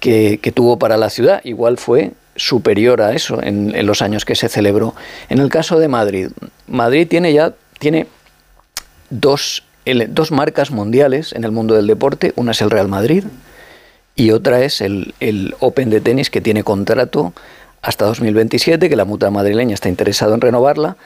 que, 0.00 0.40
que 0.42 0.50
tuvo 0.50 0.78
para 0.78 0.96
la 0.96 1.08
ciudad, 1.08 1.40
igual 1.44 1.78
fue 1.78 2.12
superior 2.36 3.00
a 3.02 3.14
eso 3.14 3.42
en, 3.42 3.74
los 3.86 4.02
años 4.02 4.24
que 4.24 4.34
se 4.34 4.48
celebró. 4.48 4.94
En 5.28 5.38
el 5.38 5.48
caso 5.48 5.78
de 5.78 5.88
Madrid, 5.88 6.28
Madrid 6.66 7.06
tiene 7.08 7.32
ya 7.32 7.54
tiene 7.78 8.06
dos, 9.10 9.64
dos 10.08 10.32
marcas 10.32 10.70
mundiales 10.70 11.32
en 11.32 11.44
el 11.44 11.52
mundo 11.52 11.74
del 11.74 11.86
deporte. 11.86 12.32
Una 12.36 12.52
es 12.52 12.60
el 12.60 12.70
Real 12.70 12.88
Madrid 12.88 13.24
y 14.14 14.30
otra 14.30 14.64
es 14.64 14.80
el, 14.80 15.54
Open 15.60 15.90
de 15.90 16.00
tenis 16.00 16.30
que 16.30 16.40
tiene 16.40 16.64
contrato 16.64 17.32
hasta 17.82 18.06
2027, 18.06 18.88
que 18.88 18.96
la 18.96 19.04
mutua 19.04 19.30
madrileña 19.30 19.74
está 19.74 19.88
interesada 19.88 20.34
en 20.34 20.40
renovarla 20.40 20.96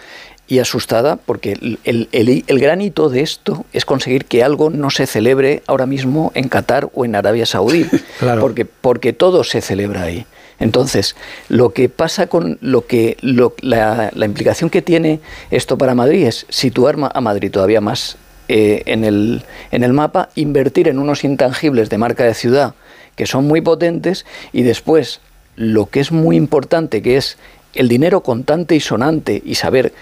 y 0.46 0.60
asustada 0.60 1.16
porque 1.16 1.52
el, 1.84 2.08
el, 2.12 2.58
gran 2.58 2.80
hito 2.80 3.08
de 3.08 3.20
esto 3.20 3.66
es 3.72 3.84
conseguir 3.84 4.24
que 4.24 4.42
algo 4.42 4.70
no 4.70 4.90
se 4.90 5.06
celebre 5.06 5.62
ahora 5.66 5.86
mismo 5.86 6.32
en 6.34 6.48
Qatar 6.48 6.88
o 6.94 7.04
en 7.04 7.14
Arabia 7.14 7.46
Saudí, 7.46 7.86
porque, 8.40 8.64
porque 8.64 9.12
todo 9.12 9.44
se 9.44 9.60
celebra 9.60 10.02
ahí. 10.02 10.26
Entonces, 10.60 11.16
lo 11.48 11.70
que 11.70 11.88
pasa 11.88 12.26
con 12.26 12.58
lo 12.60 12.86
que 12.86 13.16
la, 13.22 14.12
implicación 14.14 14.70
que 14.70 14.82
tiene 14.82 15.20
esto 15.50 15.78
para 15.78 15.94
Madrid 15.94 16.26
es 16.26 16.46
situar 16.50 16.96
a 17.12 17.20
Madrid 17.20 17.50
todavía 17.50 17.80
más 17.80 18.16
eh, 18.52 18.82
en, 18.86 19.04
el, 19.04 19.44
en 19.70 19.84
el 19.84 19.92
mapa, 19.92 20.28
invertir 20.34 20.88
en 20.88 20.98
unos 20.98 21.22
intangibles 21.22 21.88
de 21.88 21.98
marca 21.98 22.24
de 22.24 22.34
ciudad 22.34 22.74
que 23.14 23.24
son 23.24 23.46
muy 23.46 23.60
potentes 23.60 24.26
y 24.52 24.64
después 24.64 25.20
lo 25.54 25.86
que 25.86 26.00
es 26.00 26.10
muy 26.10 26.34
importante, 26.34 27.00
que 27.00 27.16
es 27.16 27.38
el 27.74 27.86
dinero 27.86 28.22
contante 28.24 28.74
y 28.74 28.80
sonante 28.80 29.40
y 29.44 29.54
saber 29.54 29.92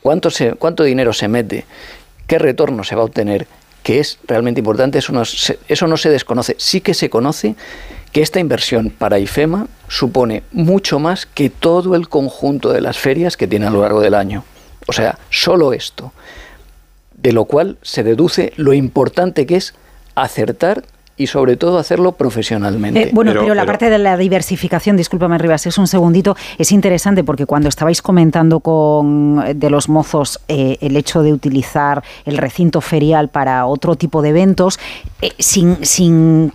cuánto, 0.00 0.30
se, 0.30 0.54
cuánto 0.54 0.82
dinero 0.82 1.12
se 1.12 1.28
mete, 1.28 1.64
qué 2.26 2.40
retorno 2.40 2.82
se 2.82 2.96
va 2.96 3.02
a 3.02 3.04
obtener, 3.04 3.46
que 3.84 4.00
es 4.00 4.18
realmente 4.26 4.58
importante, 4.58 4.98
eso 4.98 5.12
no, 5.12 5.22
eso 5.22 5.86
no 5.86 5.96
se 5.96 6.10
desconoce. 6.10 6.56
Sí 6.58 6.80
que 6.80 6.94
se 6.94 7.08
conoce 7.08 7.54
que 8.10 8.20
esta 8.20 8.40
inversión 8.40 8.90
para 8.90 9.20
IFEMA 9.20 9.68
supone 9.86 10.42
mucho 10.50 10.98
más 10.98 11.24
que 11.24 11.50
todo 11.50 11.94
el 11.94 12.08
conjunto 12.08 12.72
de 12.72 12.80
las 12.80 12.98
ferias 12.98 13.36
que 13.36 13.46
tiene 13.46 13.68
a 13.68 13.70
lo 13.70 13.82
largo 13.82 14.00
del 14.00 14.14
año. 14.14 14.42
O 14.88 14.92
sea, 14.92 15.20
solo 15.30 15.72
esto. 15.72 16.12
De 17.22 17.32
lo 17.32 17.44
cual 17.44 17.76
se 17.82 18.02
deduce 18.02 18.52
lo 18.56 18.72
importante 18.72 19.46
que 19.46 19.56
es 19.56 19.74
acertar 20.14 20.84
y 21.20 21.26
sobre 21.26 21.56
todo 21.56 21.78
hacerlo 21.78 22.12
profesionalmente. 22.12 23.02
Eh, 23.02 23.10
bueno, 23.12 23.32
pero, 23.34 23.54
la 23.54 23.66
parte 23.66 23.90
de 23.90 23.98
la 23.98 24.16
diversificación, 24.16 24.96
discúlpame 24.96 25.36
Rivas, 25.36 25.66
es 25.66 25.76
un 25.76 25.86
segundito, 25.86 26.34
es 26.56 26.72
interesante 26.72 27.22
porque 27.24 27.44
cuando 27.44 27.68
estabais 27.68 28.00
comentando 28.00 28.60
con 28.60 29.44
de 29.54 29.68
los 29.68 29.90
mozos 29.90 30.40
eh, 30.48 30.78
el 30.80 30.96
hecho 30.96 31.22
de 31.22 31.34
utilizar 31.34 32.02
el 32.24 32.38
recinto 32.38 32.80
ferial 32.80 33.28
para 33.28 33.66
otro 33.66 33.96
tipo 33.96 34.22
de 34.22 34.30
eventos, 34.30 34.80
eh, 35.20 35.32
sin, 35.38 35.84
sin, 35.84 36.54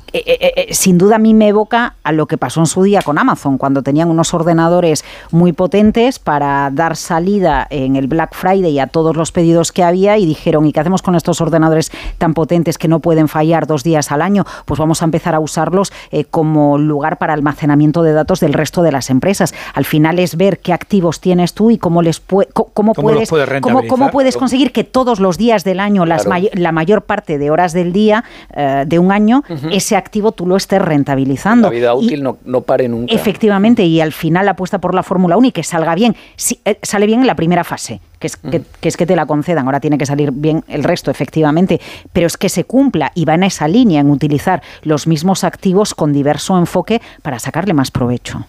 sin 0.71 0.97
duda 0.97 1.17
a 1.17 1.19
mí 1.19 1.35
me 1.35 1.49
evoca 1.49 1.97
a 2.01 2.11
lo 2.11 2.25
que 2.25 2.39
pasó 2.39 2.59
en 2.61 2.65
su 2.65 2.81
día 2.81 3.03
con 3.03 3.19
Amazon, 3.19 3.59
cuando 3.59 3.83
tenían 3.83 4.09
unos 4.09 4.33
ordenadores 4.33 5.05
muy 5.29 5.53
potentes 5.53 6.17
para 6.17 6.71
dar 6.73 6.95
salida 6.95 7.67
en 7.69 7.97
el 7.97 8.07
Black 8.07 8.33
Friday 8.33 8.79
a 8.79 8.87
todos 8.87 9.15
los 9.15 9.31
pedidos 9.31 9.71
que 9.71 9.83
había 9.83 10.17
y 10.17 10.25
dijeron, 10.25 10.65
¿y 10.65 10.73
qué 10.73 10.79
hacemos 10.79 11.03
con 11.03 11.13
estos 11.13 11.39
ordenadores 11.39 11.91
tan 12.17 12.33
potentes 12.33 12.79
que 12.79 12.87
no 12.87 12.99
pueden 12.99 13.27
fallar 13.27 13.67
dos 13.67 13.83
días 13.83 14.11
al 14.11 14.23
año? 14.23 14.43
Pues 14.66 14.80
vamos 14.80 15.01
a 15.01 15.06
empezar 15.06 15.35
a 15.35 15.40
usarlos 15.40 15.92
eh, 16.11 16.25
como 16.25 16.77
lugar 16.77 17.17
para 17.17 17.34
almacenamiento 17.34 18.03
de 18.03 18.14
datos 18.14 18.40
del 18.40 18.53
resto 18.53 18.82
de 18.82 18.92
las 18.92 19.09
empresas. 19.09 19.53
Al 19.74 19.85
final 19.85 20.19
es 20.19 20.38
ver 20.38 20.59
qué 20.59 20.74
activos 20.74 21.19
tienes 21.19 21.53
tú 21.53 21.72
y 21.72 21.77
cómo 21.77 22.01
les 22.01 22.19
cómo, 22.19 22.93
puedes, 22.93 23.30
cómo, 23.61 24.11
puedes 24.11 24.38
conseguir 24.38 24.72
que 24.72 24.84
todos 24.84 25.19
los 25.19 25.38
días 25.38 25.64
del 25.64 25.80
año, 25.80 26.06
las 26.06 26.25
la 26.53 26.72
mayor 26.72 27.03
parte 27.03 27.38
de 27.38 27.51
horas 27.51 27.74
del 27.74 27.93
día 27.93 28.24
eh, 28.56 28.85
de 28.88 29.00
un 29.00 29.11
año, 29.11 29.43
ese 29.72 29.95
activo 29.95 30.32
tú 30.32 30.45
lo 30.45 30.56
estés 30.56 30.82
rentabilizando. 30.82 31.69
La 31.69 31.74
vida 31.74 31.93
útil 31.93 32.24
no, 32.24 32.38
no, 32.45 32.61
pare 32.61 32.88
nunca. 32.88 33.14
Efectivamente, 33.14 33.84
y 33.84 34.01
al 34.01 34.11
final 34.11 34.45
la 34.45 34.51
apuesta 34.51 34.80
por 34.80 34.93
la 34.93 35.03
Fórmula 35.03 35.38
1 35.38 35.48
y 35.48 35.51
que 35.51 35.64
salga 35.64 35.95
bien. 35.95 36.16
Si, 36.35 36.59
eh, 36.66 36.80
sale 36.82 37.06
bien 37.06 37.22
en 37.22 37.27
la 37.27 37.35
primera 37.35 37.64
fase 37.64 38.01
que 38.25 38.57
es 38.57 38.65
que, 38.81 38.89
es 38.89 38.97
que 38.97 39.05
te 39.05 39.15
la 39.15 39.25
concedan. 39.25 39.65
Ahora 39.65 39.79
tiene 39.79 39.97
que 39.97 40.05
salir 40.05 40.31
bien 40.31 40.63
el 40.67 40.83
resto, 40.83 41.11
efectivamente, 41.11 41.79
pero 42.13 42.27
es 42.27 42.37
que 42.37 42.49
se 42.49 42.63
cumpla 42.63 43.11
y 43.15 43.25
va 43.25 43.35
en 43.35 43.43
esa 43.43 43.67
línea, 43.67 44.01
en 44.01 44.09
utilizar 44.09 44.61
los 44.83 45.07
mismos 45.07 45.43
activos 45.43 45.93
con 45.93 46.13
diverso 46.13 46.57
enfoque 46.57 47.01
para 47.21 47.39
sacarle 47.39 47.73
más 47.73 47.91
provecho. 47.91 48.45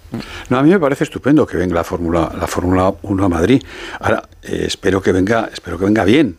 No, 0.48 0.58
a 0.58 0.62
mí 0.62 0.70
me 0.70 0.78
parece 0.78 1.04
estupendo 1.04 1.46
que 1.46 1.56
venga 1.56 1.74
la 1.74 1.84
Fórmula 1.84 2.30
la 2.38 2.46
Fórmula 2.46 2.94
1 3.02 3.24
a 3.24 3.28
Madrid. 3.28 3.62
Ahora, 4.00 4.22
eh, 4.42 4.64
espero 4.66 5.02
que 5.02 5.12
venga, 5.12 5.50
espero 5.52 5.78
que 5.78 5.84
venga 5.84 6.04
bien. 6.04 6.36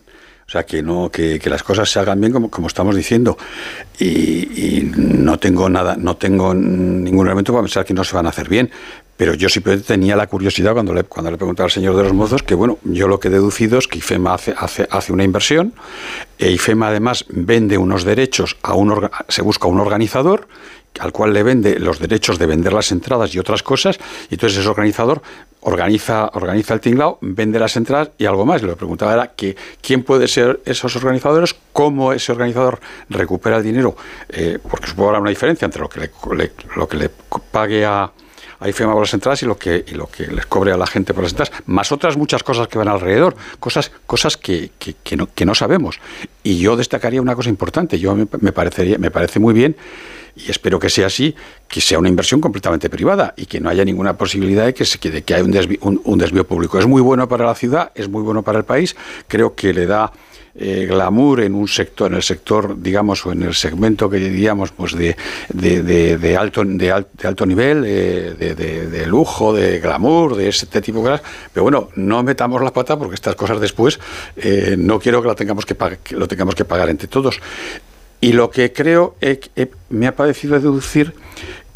O 0.47 0.49
sea, 0.49 0.65
que 0.65 0.81
no 0.81 1.11
que, 1.11 1.41
las 1.45 1.61
cosas 1.61 1.91
se 1.91 1.99
hagan 1.99 2.21
bien 2.21 2.31
como, 2.31 2.49
como 2.49 2.67
estamos 2.67 2.95
diciendo. 2.95 3.37
Y, 3.99 4.91
no 4.95 5.37
tengo 5.37 5.69
nada, 5.69 5.97
no 5.97 6.15
tengo 6.15 6.53
ningún 6.53 7.27
elemento 7.27 7.51
para 7.51 7.63
pensar 7.63 7.83
que 7.83 7.93
no 7.93 8.05
se 8.05 8.15
van 8.15 8.27
a 8.27 8.29
hacer 8.29 8.47
bien. 8.47 8.71
Pero 9.17 9.33
yo 9.33 9.49
simplemente 9.49 9.87
tenía 9.87 10.15
la 10.15 10.27
curiosidad 10.27 10.73
cuando 10.73 10.93
le, 10.93 11.03
cuando 11.03 11.31
le 11.31 11.37
preguntaba 11.37 11.65
al 11.65 11.71
señor 11.71 11.95
de 11.95 12.03
los 12.03 12.13
mozos 12.13 12.43
que, 12.43 12.55
bueno, 12.55 12.77
yo 12.83 13.07
lo 13.07 13.19
que 13.19 13.27
he 13.27 13.31
deducido 13.31 13.79
es 13.79 13.87
que 13.87 13.97
IFEMA 13.97 14.35
hace, 14.35 14.53
hace, 14.57 14.87
hace 14.89 15.11
una 15.11 15.23
inversión, 15.23 15.73
e 16.37 16.51
IFEMA 16.51 16.89
además 16.89 17.25
vende 17.29 17.77
unos 17.77 18.03
derechos, 18.03 18.57
a 18.61 18.75
un 18.75 19.09
se 19.27 19.41
busca 19.41 19.67
un 19.67 19.79
organizador 19.79 20.47
al 20.99 21.11
cual 21.11 21.33
le 21.33 21.43
vende 21.43 21.79
los 21.79 21.99
derechos 21.99 22.39
de 22.39 22.45
vender 22.45 22.73
las 22.73 22.91
entradas 22.91 23.33
y 23.35 23.39
otras 23.39 23.63
cosas, 23.63 23.99
y 24.29 24.35
entonces 24.35 24.59
ese 24.59 24.67
organizador 24.67 25.21
organiza, 25.61 26.29
organiza 26.33 26.73
el 26.73 26.79
tinglao, 26.79 27.17
vende 27.21 27.59
las 27.59 27.75
entradas 27.75 28.11
y 28.17 28.25
algo 28.25 28.45
más. 28.45 28.61
Lo 28.61 28.69
que 28.69 28.77
preguntaba 28.77 29.13
era 29.13 29.27
que 29.33 29.55
quién 29.81 30.03
puede 30.03 30.27
ser 30.27 30.61
esos 30.65 30.95
organizadores, 30.95 31.55
cómo 31.73 32.13
ese 32.13 32.31
organizador 32.31 32.79
recupera 33.09 33.57
el 33.57 33.63
dinero, 33.63 33.95
eh, 34.29 34.59
porque 34.69 34.87
supongo 34.87 35.09
habrá 35.09 35.21
una 35.21 35.29
diferencia 35.29 35.65
entre 35.65 35.81
lo 35.81 35.89
que 35.89 36.09
lo 36.75 36.87
que 36.87 36.97
le 36.97 37.09
pague 37.51 37.85
a, 37.85 38.11
a 38.59 38.69
IFEMA 38.69 38.93
por 38.93 39.01
las 39.01 39.13
entradas 39.13 39.43
y 39.43 39.45
lo 39.45 39.57
que 39.57 39.85
y 39.87 39.91
lo 39.91 40.07
que 40.07 40.27
les 40.27 40.45
cobre 40.45 40.71
a 40.71 40.77
la 40.77 40.87
gente 40.87 41.13
por 41.13 41.23
las 41.23 41.33
entradas, 41.33 41.53
más 41.65 41.91
otras 41.91 42.17
muchas 42.17 42.43
cosas 42.43 42.67
que 42.67 42.77
van 42.77 42.87
alrededor, 42.87 43.35
cosas 43.59 43.91
cosas 44.05 44.37
que, 44.37 44.71
que, 44.79 45.17
no, 45.17 45.27
que 45.33 45.45
no 45.45 45.55
sabemos. 45.55 45.99
Y 46.43 46.59
yo 46.59 46.75
destacaría 46.75 47.21
una 47.21 47.35
cosa 47.35 47.49
importante, 47.49 47.99
yo 47.99 48.15
me, 48.15 48.27
me, 48.39 48.51
parecería, 48.51 48.97
me 48.97 49.11
parece 49.11 49.39
muy 49.39 49.53
bien 49.53 49.75
y 50.37 50.51
espero 50.51 50.79
que 50.79 50.89
sea 50.89 51.07
así, 51.07 51.35
que 51.67 51.81
sea 51.81 51.97
una 51.97 52.09
inversión 52.09 52.39
completamente 52.39 52.89
privada 52.89 53.33
y 53.35 53.47
que 53.47 53.59
no 53.59 53.69
haya 53.69 53.83
ninguna 53.83 54.17
posibilidad 54.17 54.65
de 54.65 54.73
que, 54.73 54.85
se, 54.85 54.97
de 55.09 55.23
que 55.23 55.33
haya 55.33 55.43
un 55.43 55.51
desvío, 55.51 55.79
un, 55.81 56.17
desvío 56.17 56.45
público. 56.45 56.77
Es 56.77 56.85
muy 56.85 57.01
bueno 57.01 57.27
para 57.27 57.45
la 57.45 57.55
ciudad, 57.55 57.91
es 57.95 58.07
muy 58.07 58.21
bueno 58.21 58.43
para 58.43 58.59
el 58.59 58.65
país, 58.65 58.95
creo 59.27 59.55
que 59.55 59.73
le 59.73 59.87
da 59.87 60.11
eh, 60.59 60.87
glamour 60.87 61.41
en 61.41 61.53
un 61.53 61.67
sector, 61.67 62.09
en 62.09 62.15
el 62.15 62.23
sector, 62.23 62.81
digamos, 62.81 63.23
o 63.27 63.31
en 63.31 63.43
el 63.43 63.53
segmento 63.53 64.09
que 64.09 64.17
diríamos, 64.17 64.71
pues 64.71 64.93
de, 64.93 65.15
de, 65.53 66.37
alto, 66.37 66.63
de, 66.65 66.91
alto 66.91 67.45
nivel, 67.45 67.83
eh, 67.85 68.33
de, 68.89 69.05
lujo, 69.05 69.53
de 69.53 69.79
glamour, 69.79 70.35
de 70.35 70.49
este 70.49 70.81
tipo 70.81 70.97
de 70.99 71.03
cosas. 71.11 71.21
Pero 71.53 71.63
bueno, 71.63 71.89
no 71.95 72.23
metamos 72.23 72.61
la 72.63 72.73
pata 72.73 72.97
porque 72.97 73.13
estas 73.13 73.35
cosas 73.35 73.59
después 73.59 73.99
eh, 74.35 74.75
no 74.77 74.99
quiero 74.99 75.21
que, 75.21 75.27
la 75.27 75.35
tengamos 75.35 75.63
que, 75.65 75.75
que 76.03 76.15
lo 76.15 76.27
tengamos 76.27 76.55
que 76.55 76.65
pagar 76.65 76.89
entre 76.89 77.07
todos. 77.07 77.39
Y 78.19 78.33
lo 78.33 78.49
que 78.49 78.73
creo 78.73 79.15
me 79.89 80.07
ha 80.07 80.15
parecido 80.15 80.59
deducir 80.59 81.13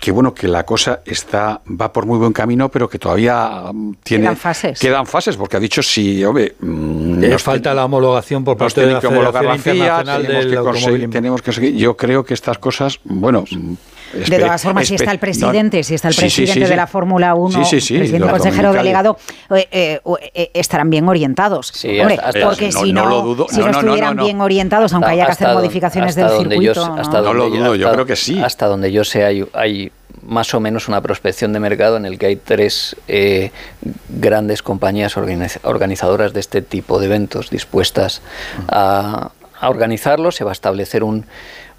que 0.01 0.11
bueno, 0.11 0.33
que 0.33 0.47
la 0.47 0.65
cosa 0.65 1.01
está 1.05 1.61
va 1.79 1.93
por 1.93 2.07
muy 2.07 2.17
buen 2.17 2.33
camino, 2.33 2.69
pero 2.69 2.89
que 2.89 2.97
todavía 2.97 3.69
mm, 3.71 3.93
tiene 4.03 4.23
quedan 4.23 4.35
fases. 4.35 4.79
Quedan 4.79 5.05
fases 5.05 5.37
porque 5.37 5.57
ha 5.57 5.59
dicho 5.59 5.83
si, 5.83 6.25
hombre, 6.25 6.55
mm, 6.59 7.29
nos 7.29 7.43
falta 7.43 7.71
la 7.75 7.85
homologación 7.85 8.43
por 8.43 8.57
parte 8.57 8.81
de 8.81 8.93
la 8.93 8.99
Federación 8.99 9.77
Internacional 9.77 10.25
del 10.25 10.57
Automóvil. 10.57 11.09
Tenemos 11.11 11.43
que 11.43 11.51
seguir. 11.53 11.75
Yo 11.75 11.95
creo 11.95 12.25
que 12.25 12.33
estas 12.33 12.57
cosas, 12.57 12.99
bueno, 13.03 13.45
de 14.13 14.39
todas 14.39 14.61
formas, 14.61 14.87
si 14.87 14.95
está 14.95 15.11
el 15.11 15.19
presidente, 15.19 15.83
si 15.83 15.95
está 15.95 16.09
el 16.09 16.15
presidente 16.15 16.67
de 16.67 16.75
la 16.75 16.87
Fórmula 16.87 17.35
1, 17.35 17.69
presidente 17.69 18.19
consejero 18.19 18.73
delegado, 18.73 19.17
eh, 19.51 19.67
eh, 19.71 20.01
eh, 20.33 20.51
estarán 20.53 20.89
bien 20.89 21.07
orientados. 21.07 21.71
Hombre, 21.83 22.19
porque 22.43 22.71
si 22.71 22.93
no, 22.93 23.47
si 23.49 23.59
no, 23.59 23.69
estuvieran 23.69 24.17
bien 24.17 24.41
orientados, 24.41 24.93
aunque 24.93 25.11
haya 25.11 25.25
que 25.25 25.31
hacer 25.31 25.49
modificaciones 25.49 26.15
del 26.15 26.29
circuito. 26.29 26.83
hasta 26.97 27.21
no 27.21 27.33
lo 27.33 27.49
dudo, 27.49 27.75
yo 27.75 27.91
creo 27.91 28.05
que 28.05 28.15
sí. 28.15 28.39
Hasta 28.41 28.67
donde 28.67 28.91
yo 28.91 29.03
sé, 29.03 29.23
hay, 29.25 29.45
hay 29.53 29.91
más 30.23 30.53
o 30.53 30.59
menos 30.59 30.87
una 30.87 31.01
prospección 31.01 31.53
de 31.53 31.59
mercado 31.59 31.97
en 31.97 32.05
el 32.05 32.17
que 32.19 32.27
hay 32.27 32.35
tres 32.35 32.95
grandes 34.09 34.61
compañías 34.61 35.15
organizadoras 35.17 36.33
de 36.33 36.39
este 36.39 36.61
tipo 36.61 36.99
de 36.99 37.05
eventos 37.05 37.49
dispuestas 37.49 38.21
a, 38.67 39.31
a 39.59 39.69
organizarlo. 39.69 40.31
Se 40.31 40.43
va 40.43 40.51
a 40.51 40.53
establecer 40.53 41.03
un 41.03 41.25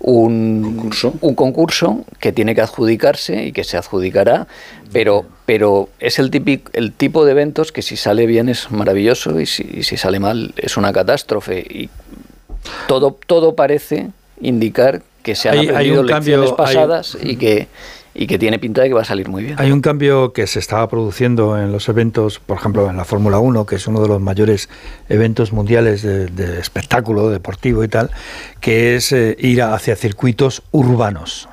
un 0.02 0.62
concurso. 0.62 1.14
un 1.20 1.34
concurso 1.34 2.04
que 2.18 2.32
tiene 2.32 2.54
que 2.54 2.60
adjudicarse 2.60 3.46
y 3.46 3.52
que 3.52 3.64
se 3.64 3.76
adjudicará, 3.76 4.48
pero, 4.92 5.24
pero 5.46 5.88
es 6.00 6.18
el, 6.18 6.30
típico, 6.30 6.70
el 6.74 6.92
tipo 6.92 7.24
de 7.24 7.32
eventos 7.32 7.72
que 7.72 7.82
si 7.82 7.96
sale 7.96 8.26
bien 8.26 8.48
es 8.48 8.70
maravilloso 8.70 9.40
y 9.40 9.46
si, 9.46 9.82
si 9.82 9.96
sale 9.96 10.18
mal 10.18 10.54
es 10.56 10.76
una 10.76 10.92
catástrofe. 10.92 11.60
Y 11.60 11.88
todo, 12.88 13.16
todo 13.26 13.54
parece 13.54 14.08
indicar 14.40 15.02
que 15.22 15.36
se 15.36 15.48
han 15.48 15.60
aprendido 15.60 16.02
lecciones 16.02 16.52
pasadas 16.52 17.16
y 17.22 17.36
que 17.36 17.68
y 18.14 18.26
que 18.26 18.38
tiene 18.38 18.58
pinta 18.58 18.82
de 18.82 18.88
que 18.88 18.94
va 18.94 19.02
a 19.02 19.06
salir 19.06 19.28
muy 19.28 19.42
bien. 19.42 19.56
Hay 19.58 19.72
un 19.72 19.80
cambio 19.80 20.32
que 20.32 20.46
se 20.46 20.58
estaba 20.58 20.88
produciendo 20.88 21.58
en 21.58 21.72
los 21.72 21.88
eventos, 21.88 22.38
por 22.38 22.58
ejemplo, 22.58 22.88
en 22.90 22.96
la 22.96 23.04
Fórmula 23.04 23.38
1, 23.38 23.66
que 23.66 23.76
es 23.76 23.86
uno 23.86 24.02
de 24.02 24.08
los 24.08 24.20
mayores 24.20 24.68
eventos 25.08 25.52
mundiales 25.52 26.02
de, 26.02 26.58
espectáculo 26.58 27.30
deportivo 27.30 27.82
y 27.84 27.88
tal, 27.88 28.10
que 28.60 28.96
es 28.96 29.12
eh, 29.12 29.36
ir 29.38 29.62
hacia 29.62 29.96
circuitos 29.96 30.62
urbanos. 30.70 31.48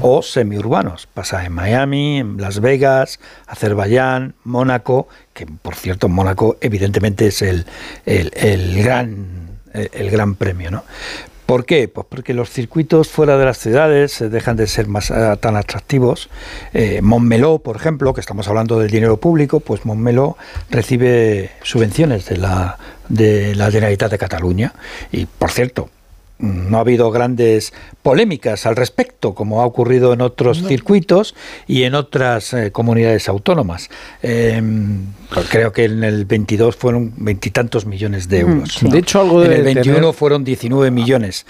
o 0.00 0.22
semiurbanos. 0.22 1.06
Pasa 1.06 1.44
en 1.44 1.52
Miami, 1.52 2.18
en 2.18 2.40
Las 2.40 2.60
Vegas, 2.60 3.20
Azerbaiyán, 3.46 4.34
Mónaco, 4.42 5.08
que 5.34 5.46
por 5.46 5.74
cierto 5.74 6.08
Mónaco 6.08 6.56
evidentemente 6.62 7.26
es 7.26 7.42
el, 7.42 7.66
el, 8.06 8.32
el 8.34 8.82
gran 8.82 9.48
el 9.74 10.10
gran 10.10 10.34
premio, 10.34 10.70
¿no? 10.70 10.84
¿Por 11.48 11.64
qué? 11.64 11.88
Pues 11.88 12.06
porque 12.06 12.34
los 12.34 12.50
circuitos 12.50 13.08
fuera 13.08 13.38
de 13.38 13.46
las 13.46 13.56
ciudades 13.56 14.20
eh, 14.20 14.28
dejan 14.28 14.54
de 14.58 14.66
ser 14.66 14.86
más 14.86 15.10
eh, 15.10 15.34
tan 15.40 15.56
atractivos. 15.56 16.28
Eh, 16.74 17.00
Montmeló, 17.00 17.60
por 17.60 17.76
ejemplo, 17.76 18.12
que 18.12 18.20
estamos 18.20 18.48
hablando 18.48 18.78
del 18.78 18.90
dinero 18.90 19.16
público, 19.16 19.60
pues 19.60 19.86
Montmeló 19.86 20.36
recibe 20.68 21.52
subvenciones 21.62 22.26
de 22.26 22.36
la, 22.36 22.76
de 23.08 23.54
la 23.54 23.70
Generalitat 23.70 24.10
de 24.10 24.18
Cataluña. 24.18 24.74
Y, 25.10 25.24
por 25.24 25.50
cierto, 25.50 25.88
no 26.38 26.78
ha 26.78 26.80
habido 26.80 27.10
grandes 27.10 27.72
polémicas 28.02 28.66
al 28.66 28.76
respecto, 28.76 29.34
como 29.34 29.60
ha 29.60 29.66
ocurrido 29.66 30.12
en 30.12 30.20
otros 30.20 30.62
circuitos 30.66 31.34
y 31.66 31.82
en 31.82 31.94
otras 31.94 32.54
comunidades 32.72 33.28
autónomas. 33.28 33.90
Em, 34.22 35.06
creo 35.50 35.72
que 35.72 35.84
en 35.84 36.04
el 36.04 36.24
22 36.24 36.76
fueron 36.76 37.12
veintitantos 37.16 37.86
millones 37.86 38.28
de 38.28 38.44
mm, 38.44 38.48
euros. 38.50 38.78
De 38.82 38.98
hecho, 38.98 39.20
algo 39.20 39.40
de 39.40 39.46
En 39.46 39.52
el 39.52 39.62
21 39.62 40.12
fueron 40.12 40.44
19 40.44 40.90
millones. 40.90 41.46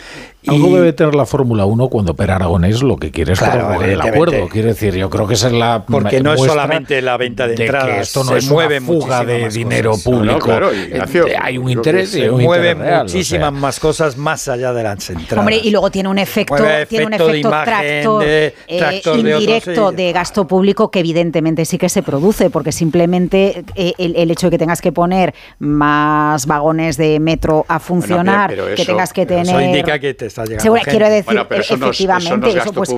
Algo 0.48 0.76
debe 0.76 0.92
tener 0.92 1.14
la 1.14 1.26
Fórmula 1.26 1.64
1 1.64 1.88
cuando 1.88 2.14
Per 2.14 2.30
Aragonés 2.30 2.82
lo 2.82 2.96
que 2.96 3.10
quiere 3.10 3.32
es 3.32 3.38
claro, 3.38 3.82
el 3.82 4.00
acuerdo. 4.00 4.48
Quiero 4.48 4.68
decir, 4.68 4.94
yo 4.94 5.10
creo 5.10 5.26
que 5.26 5.34
esa 5.34 5.48
es 5.48 5.52
la. 5.52 5.84
Porque 5.86 6.20
no 6.20 6.32
es 6.32 6.40
solamente 6.40 7.00
la 7.02 7.16
venta 7.16 7.46
de, 7.46 7.54
entradas. 7.54 8.08
esto 8.08 8.24
no 8.24 8.36
es 8.36 8.48
mueve 8.48 8.80
fuga 8.80 9.24
de 9.24 9.48
dinero 9.48 9.94
público. 10.02 10.50
Eh, 10.72 11.36
hay 11.40 11.58
un 11.58 11.70
interés 11.70 12.14
y 12.14 12.28
un 12.28 12.42
mueve 12.42 12.74
muchísimas 12.74 13.52
más 13.52 13.80
cosas 13.80 14.16
más 14.16 14.48
allá 14.48 14.72
de 14.72 14.82
las 14.82 15.10
entradas. 15.10 15.38
Hombre, 15.38 15.60
y 15.62 15.70
luego 15.70 15.90
tiene 15.90 16.08
un 16.08 16.18
efecto, 16.18 16.64
tiene 16.88 17.06
un 17.06 17.14
efecto 17.14 17.50
tractor, 17.50 18.24
eh, 18.26 18.54
indirecto 19.14 19.92
de, 19.92 20.12
gasto 20.12 20.46
público 20.46 20.90
que 20.90 21.00
evidentemente 21.00 21.64
sí 21.64 21.78
que 21.78 21.88
se 21.88 22.02
produce, 22.02 22.50
porque 22.50 22.72
simplemente 22.72 23.64
eh, 23.74 23.92
el, 23.98 24.30
hecho 24.30 24.46
de 24.46 24.52
que 24.52 24.58
tengas 24.58 24.80
que 24.80 24.92
poner 24.92 25.34
más 25.58 26.46
vagones 26.46 26.96
de 26.96 27.20
metro 27.20 27.66
a 27.68 27.78
funcionar, 27.78 28.54
que 28.74 28.84
tengas 28.84 29.12
que 29.12 29.26
tener. 29.26 29.46
Eso 29.46 29.60
indica 29.60 29.98
que 29.98 30.14
te 30.14 30.30
quiero 30.44 31.08
decir, 31.08 31.44
efectivamente, 31.50 32.50
eso, 32.50 32.72
pues, 32.72 32.90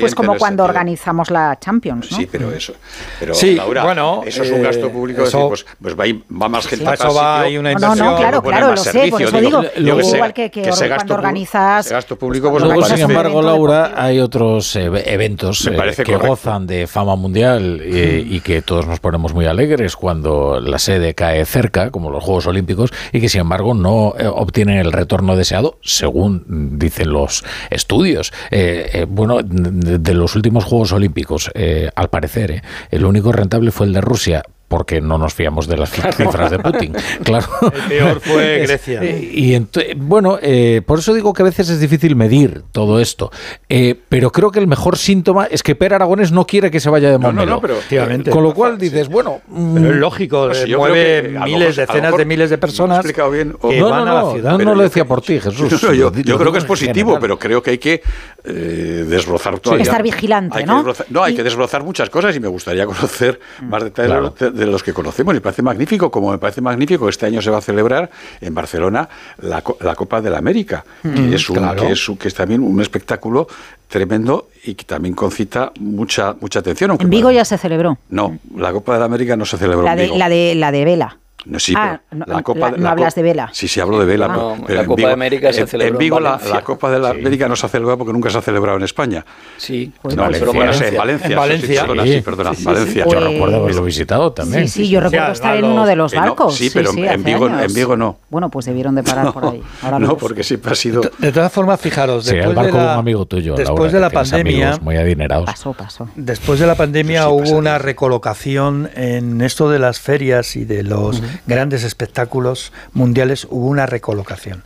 pues, 0.00 0.14
como 0.14 0.36
cuando 0.36 0.64
organizamos 0.64 1.30
la 1.30 1.58
Champions, 1.60 2.08
Sí, 2.08 2.28
pero 2.30 2.52
eso. 2.52 2.74
Pero 3.18 3.34
sí, 3.34 3.58
bueno, 3.82 4.22
eso 4.24 4.42
es 4.42 4.50
un 4.50 4.62
gasto 4.62 4.86
eh, 4.86 4.90
público, 4.90 5.24
pues, 5.48 5.66
pues 5.80 5.98
va, 5.98 6.04
va, 6.42 6.48
más 6.48 6.66
gente 6.66 6.88
a 6.88 6.94
eso 6.94 7.14
va, 7.14 7.42
hay 7.42 7.56
una 7.56 7.72
inversión. 7.72 7.98
No, 7.98 8.12
no, 8.12 8.16
claro, 8.16 8.42
claro, 8.42 8.70
lo 8.70 8.76
sé, 8.76 9.08
por 9.08 9.22
eso 9.22 9.40
digo, 9.40 9.62
igual 9.76 10.32
que, 10.32 10.50
que, 10.50 10.62
cuando 10.62 11.14
organizas... 11.14 11.90
gasto 11.90 12.16
público, 12.16 12.50
pues 12.50 12.62
Luego, 12.62 12.84
sin 12.84 13.00
embargo, 13.00 13.42
Laura, 13.42 13.92
hay 13.96 14.20
otros 14.20 14.76
eventos 14.76 15.66
eh, 15.66 16.02
que 16.04 16.16
gozan 16.16 16.66
de 16.66 16.86
fama 16.86 17.16
mundial 17.16 17.80
eh, 17.82 18.24
y 18.26 18.40
que 18.40 18.62
todos 18.62 18.86
nos 18.86 19.00
ponemos 19.00 19.34
muy 19.34 19.46
alegres 19.46 19.96
cuando 19.96 20.60
la 20.60 20.78
sede 20.78 21.14
cae 21.14 21.44
cerca, 21.44 21.90
como 21.90 22.10
los 22.10 22.22
Juegos 22.22 22.46
Olímpicos, 22.46 22.90
y 23.12 23.20
que 23.20 23.28
sin 23.28 23.42
embargo 23.42 23.74
no 23.74 24.08
obtienen 24.34 24.78
el 24.78 24.92
retorno 24.92 25.36
deseado, 25.36 25.78
según 25.82 26.71
dicen 26.72 27.12
los 27.12 27.44
estudios. 27.70 28.32
Eh, 28.50 28.90
eh, 28.92 29.06
bueno, 29.08 29.40
de, 29.42 30.14
los 30.14 30.34
últimos 30.34 30.64
Juegos 30.64 30.92
Olímpicos, 30.92 31.50
eh, 31.54 31.90
al 31.94 32.10
parecer, 32.10 32.62
el 32.90 33.04
único 33.04 33.32
rentable 33.32 33.70
fue 33.70 33.86
el 33.86 33.92
de 33.92 34.00
Rusia 34.00 34.42
porque 34.72 35.02
no 35.02 35.18
nos 35.18 35.34
fiamos 35.34 35.66
de 35.68 35.76
las 35.76 35.90
cifras 36.16 36.50
de 36.50 36.58
Putin. 36.58 36.94
Claro. 37.24 37.46
El 37.60 37.88
peor 37.90 38.20
fue 38.20 38.60
Grecia. 38.60 39.04
Y 39.04 39.66
bueno, 39.96 40.38
eh, 40.40 40.80
por 40.86 41.00
eso 41.00 41.12
digo 41.12 41.34
que 41.34 41.42
a 41.42 41.44
veces 41.44 41.68
es 41.68 41.78
difícil 41.78 42.16
medir 42.16 42.62
todo 42.72 42.98
esto. 42.98 43.30
Eh, 43.68 43.94
pero 44.08 44.32
creo 44.32 44.50
que 44.50 44.60
el 44.60 44.66
mejor 44.66 44.96
síntoma 44.96 45.44
es 45.44 45.62
que 45.62 45.74
Per 45.74 45.92
Aragones 45.92 46.32
no 46.32 46.46
quiere 46.46 46.70
que 46.70 46.80
se 46.80 46.88
vaya 46.88 47.10
de 47.10 47.18
Montmeló. 47.18 47.46
No, 47.46 47.54
no, 47.56 47.60
pero, 47.60 47.74
efectivamente. 47.74 48.30
Con 48.30 48.42
lo 48.44 48.54
cual 48.54 48.78
dices, 48.78 49.10
bueno, 49.10 49.42
pero 49.46 49.90
es 49.90 49.96
lógico, 49.96 50.46
pues 50.46 50.66
mueve 50.74 51.38
miles, 51.44 51.76
decenas 51.76 52.16
de 52.16 52.24
miles 52.24 52.48
de 52.48 52.56
personas 52.56 53.04
bien, 53.04 53.54
que 53.60 53.78
no, 53.78 53.90
van 53.90 54.08
a 54.08 54.14
la 54.14 54.30
ciudad. 54.32 54.58
No, 54.58 54.74
lo 54.74 54.82
decía 54.84 55.04
por 55.04 55.20
ti, 55.20 55.38
Jesús. 55.38 55.82
yo, 55.82 56.10
creo 56.38 56.50
que 56.50 56.58
es 56.58 56.64
positivo, 56.64 57.18
pero 57.20 57.38
creo 57.38 57.62
que 57.62 57.72
hay 57.72 57.78
que 57.78 58.02
eh, 58.42 59.04
desbrozar 59.06 59.58
todo. 59.60 59.76
estar 59.76 60.02
vigilante, 60.02 60.64
¿no? 60.64 60.82
no, 61.10 61.22
hay 61.22 61.34
que 61.34 61.42
desbrozar 61.42 61.84
muchas 61.84 62.08
cosas 62.08 62.34
y 62.34 62.40
me 62.40 62.48
gustaría 62.48 62.86
conocer 62.86 63.38
más 63.60 63.84
detalles 63.84 64.32
de 64.61 64.61
los 64.66 64.82
que 64.82 64.92
conocemos. 64.92 65.34
Y 65.36 65.40
parece 65.40 65.62
magnífico, 65.62 66.10
como 66.10 66.30
me 66.30 66.38
parece 66.38 66.60
magnífico, 66.60 67.08
este 67.08 67.26
año 67.26 67.42
se 67.42 67.50
va 67.50 67.58
a 67.58 67.60
celebrar 67.62 68.10
en 68.40 68.54
Barcelona 68.54 69.08
la, 69.38 69.62
la 69.80 69.94
Copa 69.94 70.20
de 70.20 70.30
la 70.30 70.38
América, 70.38 70.84
que, 71.02 71.08
mm, 71.08 71.32
es 71.32 71.50
un, 71.50 71.76
que, 71.76 71.92
es, 71.92 72.10
que 72.18 72.28
es 72.28 72.34
también 72.34 72.62
un 72.62 72.80
espectáculo 72.80 73.46
tremendo 73.88 74.48
y 74.64 74.74
que 74.74 74.84
también 74.84 75.14
concita 75.14 75.72
mucha 75.80 76.34
mucha 76.40 76.60
atención. 76.60 76.96
En 76.98 77.10
Vigo 77.10 77.30
ya 77.30 77.44
se 77.44 77.58
celebró. 77.58 77.98
No, 78.08 78.38
la 78.56 78.72
Copa 78.72 78.94
de 78.94 79.00
la 79.00 79.04
América 79.04 79.36
no 79.36 79.44
se 79.44 79.58
celebró 79.58 79.82
la 79.82 79.96
de, 79.96 80.06
en 80.06 80.18
La 80.18 80.28
de, 80.28 80.54
la 80.54 80.72
de 80.72 80.84
Vela. 80.84 81.18
No, 81.44 81.58
sí, 81.58 81.74
ah, 81.76 82.00
la 82.10 82.42
Copa 82.42 82.70
no 82.70 82.88
hablas 82.88 83.14
de 83.14 83.22
vela. 83.22 83.50
Sí, 83.52 83.68
sí, 83.68 83.80
hablo 83.80 83.98
de 83.98 84.06
vela. 84.06 84.26
Ah. 84.30 84.54
pero 84.66 84.80
la 84.82 84.86
Copa 84.86 85.06
de 85.06 85.12
América 85.12 85.52
se 85.52 85.66
celebró 85.66 85.94
en 85.94 85.98
Vigo. 85.98 86.20
la, 86.20 86.38
Copa 86.62 86.90
de 86.90 86.98
la 86.98 87.10
América 87.10 87.48
no 87.48 87.56
se 87.56 87.66
ha 87.66 87.68
celebrado 87.68 87.98
porque 87.98 88.12
nunca 88.12 88.30
se 88.30 88.38
ha 88.38 88.42
celebrado 88.42 88.78
en 88.78 88.84
España. 88.84 89.24
Sí, 89.56 89.92
no, 90.04 90.16
Valencia, 90.16 90.48
en 90.48 90.56
Valencia. 90.56 90.88
En 90.88 90.96
Valencia, 91.36 91.80
en 91.80 91.88
Valencia. 91.88 92.16
Sí, 92.16 92.22
perdona, 92.22 92.54
sí, 92.54 92.64
Valencia. 92.64 93.04
Yo 93.04 93.20
recuerdo 93.20 93.56
haberlo 93.56 93.84
visitado 93.84 94.32
también. 94.32 94.68
Sí, 94.68 94.84
sí, 94.84 94.90
yo 94.90 95.00
recuerdo 95.00 95.32
estar 95.32 95.56
en 95.56 95.64
uno 95.64 95.86
de 95.86 95.96
los 95.96 96.14
barcos. 96.14 96.54
sí, 96.54 96.70
pero 96.72 96.90
en, 96.90 97.24
Vigo, 97.24 97.48
en 97.48 97.74
Vigo 97.74 97.96
no. 97.96 98.18
Bueno, 98.30 98.48
pues 98.50 98.66
debieron 98.66 98.94
de 98.94 99.02
parar 99.02 99.32
por 99.32 99.44
ahí. 99.46 99.62
no, 99.98 100.16
porque 100.16 100.42
siempre 100.42 100.72
ha 100.72 100.76
sido... 100.76 101.02
De 101.18 101.32
todas 101.32 101.52
formas, 101.52 101.80
fijaros, 101.80 102.24
después 102.24 102.48
el 102.48 102.54
barco 102.54 102.76
de 102.76 102.84
la, 102.84 102.92
un 102.94 102.98
amigo 102.98 103.26
tuyo, 103.26 103.54
después 103.54 103.92
de 103.92 104.00
la 104.00 104.10
pandemia... 104.10 104.78
Muy 104.80 104.96
adinerados. 104.96 105.46
Pasó, 105.46 105.72
pasó. 105.72 106.08
Después 106.16 106.60
de 106.60 106.66
la 106.66 106.74
pandemia 106.74 107.28
hubo 107.28 107.50
una 107.56 107.78
recolocación 107.78 108.90
en 108.94 109.40
esto 109.40 109.70
de 109.70 109.78
las 109.78 110.00
ferias 110.00 110.56
y 110.56 110.64
de 110.64 110.82
los 110.82 111.22
grandes 111.46 111.84
espectáculos 111.84 112.72
mundiales 112.92 113.46
hubo 113.50 113.66
una 113.66 113.86
recolocación 113.86 114.64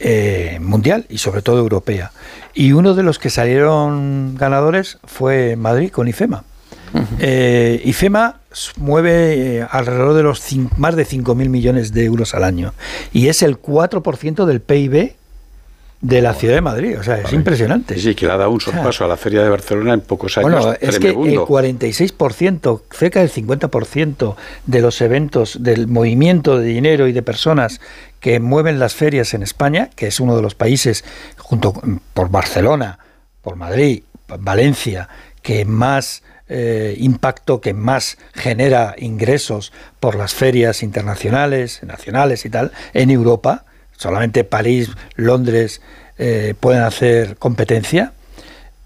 eh, 0.00 0.58
mundial 0.60 1.06
y 1.08 1.18
sobre 1.18 1.42
todo 1.42 1.58
europea. 1.58 2.12
Y 2.54 2.72
uno 2.72 2.94
de 2.94 3.02
los 3.02 3.18
que 3.18 3.30
salieron 3.30 4.34
ganadores 4.36 4.98
fue 5.04 5.56
Madrid 5.56 5.90
con 5.90 6.08
IFEMA. 6.08 6.44
Eh, 7.20 7.80
IFEMA 7.84 8.40
mueve 8.76 9.58
eh, 9.58 9.66
alrededor 9.70 10.14
de 10.14 10.22
los 10.22 10.42
más 10.76 10.94
de 10.94 11.06
5.000 11.06 11.48
millones 11.48 11.92
de 11.92 12.04
euros 12.04 12.34
al 12.34 12.44
año 12.44 12.74
y 13.12 13.28
es 13.28 13.42
el 13.42 13.60
4% 13.60 14.44
del 14.44 14.60
PIB 14.60 15.14
de 16.02 16.20
la 16.20 16.34
ciudad 16.34 16.56
de 16.56 16.60
Madrid. 16.60 16.98
O 16.98 17.02
sea, 17.02 17.18
es 17.18 17.32
impresionante. 17.32 17.98
Sí, 17.98 18.14
que 18.14 18.26
le 18.26 18.32
ha 18.32 18.36
dado 18.36 18.50
un 18.50 18.60
sorpaso 18.60 19.04
a 19.04 19.08
la 19.08 19.16
Feria 19.16 19.42
de 19.42 19.48
Barcelona 19.48 19.94
en 19.94 20.00
pocos 20.00 20.36
años. 20.36 20.50
Bueno, 20.50 20.76
es 20.80 20.98
que 20.98 21.10
el 21.10 21.38
46%, 21.38 22.82
cerca 22.90 23.20
del 23.20 23.30
50% 23.30 24.34
de 24.66 24.80
los 24.80 25.00
eventos, 25.00 25.62
del 25.62 25.86
movimiento 25.86 26.58
de 26.58 26.66
dinero 26.66 27.06
y 27.06 27.12
de 27.12 27.22
personas 27.22 27.80
que 28.18 28.40
mueven 28.40 28.80
las 28.80 28.94
ferias 28.94 29.32
en 29.32 29.42
España, 29.42 29.90
que 29.94 30.08
es 30.08 30.18
uno 30.18 30.36
de 30.36 30.42
los 30.42 30.56
países, 30.56 31.04
junto 31.38 31.72
por 32.14 32.30
Barcelona, 32.30 32.98
por 33.40 33.54
Madrid, 33.54 34.02
Valencia, 34.26 35.08
que 35.40 35.64
más 35.64 36.24
eh, 36.48 36.96
impacto, 36.98 37.60
que 37.60 37.74
más 37.74 38.18
genera 38.34 38.96
ingresos 38.98 39.72
por 40.00 40.16
las 40.16 40.34
ferias 40.34 40.82
internacionales, 40.82 41.80
nacionales 41.84 42.44
y 42.44 42.50
tal, 42.50 42.72
en 42.92 43.10
Europa. 43.10 43.66
Solamente 43.96 44.44
París, 44.44 44.90
Londres 45.16 45.80
eh, 46.18 46.54
pueden 46.58 46.82
hacer 46.82 47.36
competencia. 47.36 48.12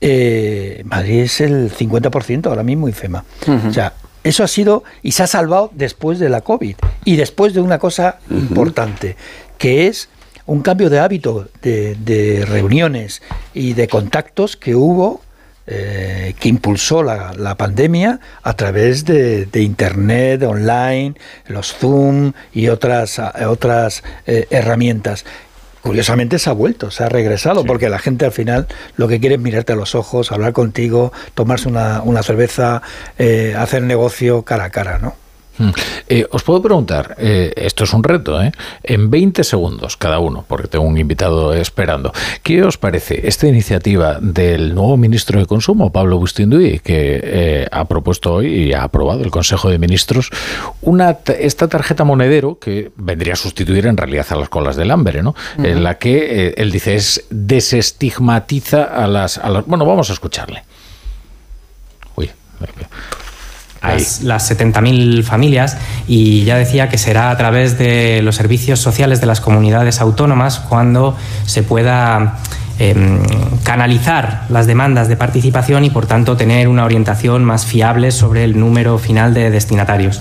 Eh, 0.01 0.83
Madrid 0.85 1.21
es 1.21 1.41
el 1.41 1.73
50% 1.73 2.47
ahora 2.47 2.63
mismo 2.63 2.89
IFEMA. 2.89 3.25
O 3.69 3.73
sea, 3.73 3.95
eso 4.25 4.45
ha 4.45 4.49
sido 4.49 4.85
y 5.03 5.13
se 5.13 5.23
ha 5.23 5.27
salvado 5.27 5.71
después 5.75 6.19
de 6.19 6.29
la 6.29 6.41
COVID 6.41 6.77
y 7.05 7.17
después 7.17 7.55
de 7.55 7.61
una 7.61 7.79
cosa 7.79 8.19
importante, 8.31 9.17
que 9.57 9.87
es 9.87 10.09
un 10.47 10.63
cambio 10.63 10.91
de 10.91 10.99
hábito 10.99 11.49
de, 11.63 12.45
reuniones 12.49 13.23
y 13.53 13.75
de 13.75 13.89
contactos 13.89 14.57
que 14.57 14.75
hubo 14.75 15.21
eh, 15.67 16.35
que 16.39 16.49
impulsó 16.49 17.03
la, 17.03 17.55
pandemia 17.57 18.21
a 18.43 18.55
través 18.55 19.05
de, 19.05 19.49
Internet, 19.55 20.43
online, 20.43 21.15
los 21.47 21.75
Zoom 21.75 22.33
y 22.53 22.69
otras, 22.69 23.21
otras 23.47 24.03
eh, 24.27 24.47
herramientas 24.51 25.25
curiosamente 25.87 26.41
se 26.41 26.51
ha 26.51 26.53
vuelto, 26.53 26.91
se 26.91 27.05
ha 27.05 27.09
regresado, 27.09 27.65
porque 27.65 27.89
la 27.89 28.01
gente 28.01 28.25
al 28.25 28.33
final 28.33 28.67
lo 28.97 29.07
que 29.07 29.21
quiere 29.21 29.37
es 29.37 29.41
mirarte 29.41 29.73
a 29.73 29.77
los 29.77 29.95
ojos, 29.95 30.33
hablar 30.33 30.53
contigo, 30.53 31.13
tomarse 31.35 31.69
una, 31.69 32.03
una 32.03 32.25
cerveza, 32.25 32.83
eh, 33.19 33.55
hacer 33.57 33.83
negocio 33.83 34.43
cara 34.43 34.65
a 34.65 34.71
cara, 34.71 34.99
¿no? 34.99 35.15
Hmm. 35.59 35.71
Eh, 36.09 36.27
os 36.31 36.43
puedo 36.43 36.61
preguntar, 36.61 37.17
eh, 37.19 37.53
esto 37.57 37.85
es 37.85 37.93
un 37.93 38.05
reto, 38.05 38.41
¿eh? 38.43 38.53
en 38.83 39.11
20 39.11 39.43
segundos 39.45 39.97
cada 39.97 40.19
uno, 40.19 40.45
porque 40.47 40.69
tengo 40.69 40.85
un 40.85 40.99
invitado 40.99 41.55
esperando. 41.55 42.13
¿Qué 42.43 42.63
os 42.63 42.77
parece 42.77 43.27
esta 43.27 43.47
iniciativa 43.47 44.19
del 44.21 44.75
nuevo 44.75 44.97
ministro 44.97 45.41
de 45.41 45.47
Consumo, 45.47 45.93
Pablo 45.93 46.19
Bustinduy, 46.19 46.81
que 46.81 47.67
ha 47.71 47.85
propuesto 47.87 48.35
hoy 48.35 48.47
y 48.47 48.73
ha 48.73 48.83
aprobado 48.83 49.23
el 49.23 49.31
Consejo 49.31 49.71
de 49.71 49.79
Ministros 49.79 50.31
una 50.83 51.19
esta 51.39 51.69
tarjeta 51.69 52.05
monedero 52.05 52.59
que 52.59 52.91
vendría 52.97 53.35
a 53.35 53.37
sustituir 53.37 53.87
en 53.87 53.97
realidad 53.97 54.27
a 54.31 54.37
las 54.37 54.49
colas 54.49 54.77
del 54.77 54.91
hambre, 54.91 55.23
¿no? 55.23 55.35
En 55.59 55.83
la 55.83 55.99
que 55.99 56.55
él 56.57 56.71
dice 56.71 56.97
es 56.97 57.25
desestigmatiza 57.31 58.85
a 58.85 59.07
las, 59.07 59.39
a 59.39 59.49
las. 59.49 59.67
Bueno, 59.67 59.85
vamos 59.87 60.11
a 60.11 60.13
escucharle. 60.13 60.65
Uy 62.17 62.31
las, 63.83 64.23
las 64.23 64.51
70.000 64.51 65.23
familias 65.23 65.77
y 66.09 66.45
ya 66.45 66.57
decía 66.57 66.89
que 66.89 66.99
será 66.99 67.31
a 67.31 67.37
través 67.37 67.79
de 67.79 68.21
los 68.23 68.37
servicios 68.37 68.81
sociales 68.81 69.21
de 69.21 69.27
las 69.27 69.41
comunidades 69.41 70.01
autónomas 70.01 70.61
cuando 70.61 71.17
se 71.47 71.63
pueda 71.63 72.39
Em, 72.79 73.23
canalizar 73.65 74.45
las 74.51 74.67
demandas 74.67 75.09
de 75.09 75.17
participación 75.17 75.85
y, 75.85 75.91
por 75.91 76.07
tanto, 76.07 76.37
tener 76.37 76.69
una 76.69 76.85
orientación 76.85 77.43
más 77.43 77.65
fiable 77.65 78.11
sobre 78.11 78.45
el 78.45 78.61
número 78.61 78.99
final 78.99 79.33
de 79.33 79.51
destinatarios. 79.51 80.21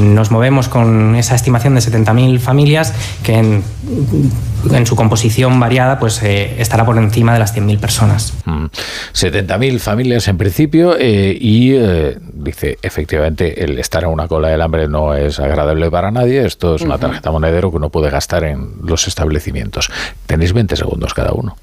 nos 0.00 0.30
movemos 0.30 0.68
con 0.68 1.14
esa 1.16 1.34
estimación 1.34 1.74
de 1.74 1.80
70.000 1.80 2.38
familias 2.38 2.94
que 3.22 3.34
en, 3.34 3.62
en, 4.72 4.86
su 4.86 4.96
composición 4.96 5.60
variada 5.60 5.98
pues 5.98 6.22
eh, 6.22 6.54
estará 6.58 6.84
por 6.86 6.96
encima 6.96 7.34
de 7.34 7.38
las 7.38 7.54
100.000 7.54 7.78
personas. 7.78 8.32
70.000 8.44 9.74
mm. 9.74 9.78
familias 9.78 10.28
en 10.28 10.38
principio 10.38 10.96
eh, 10.98 11.36
y 11.38 11.74
eh, 11.74 12.18
dice 12.32 12.78
efectivamente 12.82 13.64
el 13.64 13.78
estar 13.78 14.04
en 14.04 14.10
una 14.10 14.28
cola 14.28 14.48
del 14.48 14.62
hambre 14.62 14.88
no 14.88 15.14
es 15.14 15.38
agradable 15.38 15.90
para 15.90 16.10
nadie. 16.10 16.44
Esto 16.44 16.76
es 16.76 16.82
una 16.82 16.98
tarjeta 16.98 17.30
monedero 17.30 17.70
que 17.70 17.76
uno 17.76 17.90
puede 17.90 18.10
gastar 18.10 18.44
en 18.44 18.72
los 18.82 19.06
establecimientos. 19.06 19.90
Tenéis 20.26 20.52
20 20.52 20.74
segundos 20.74 21.14
cada 21.14 21.32
uno. 21.32 21.56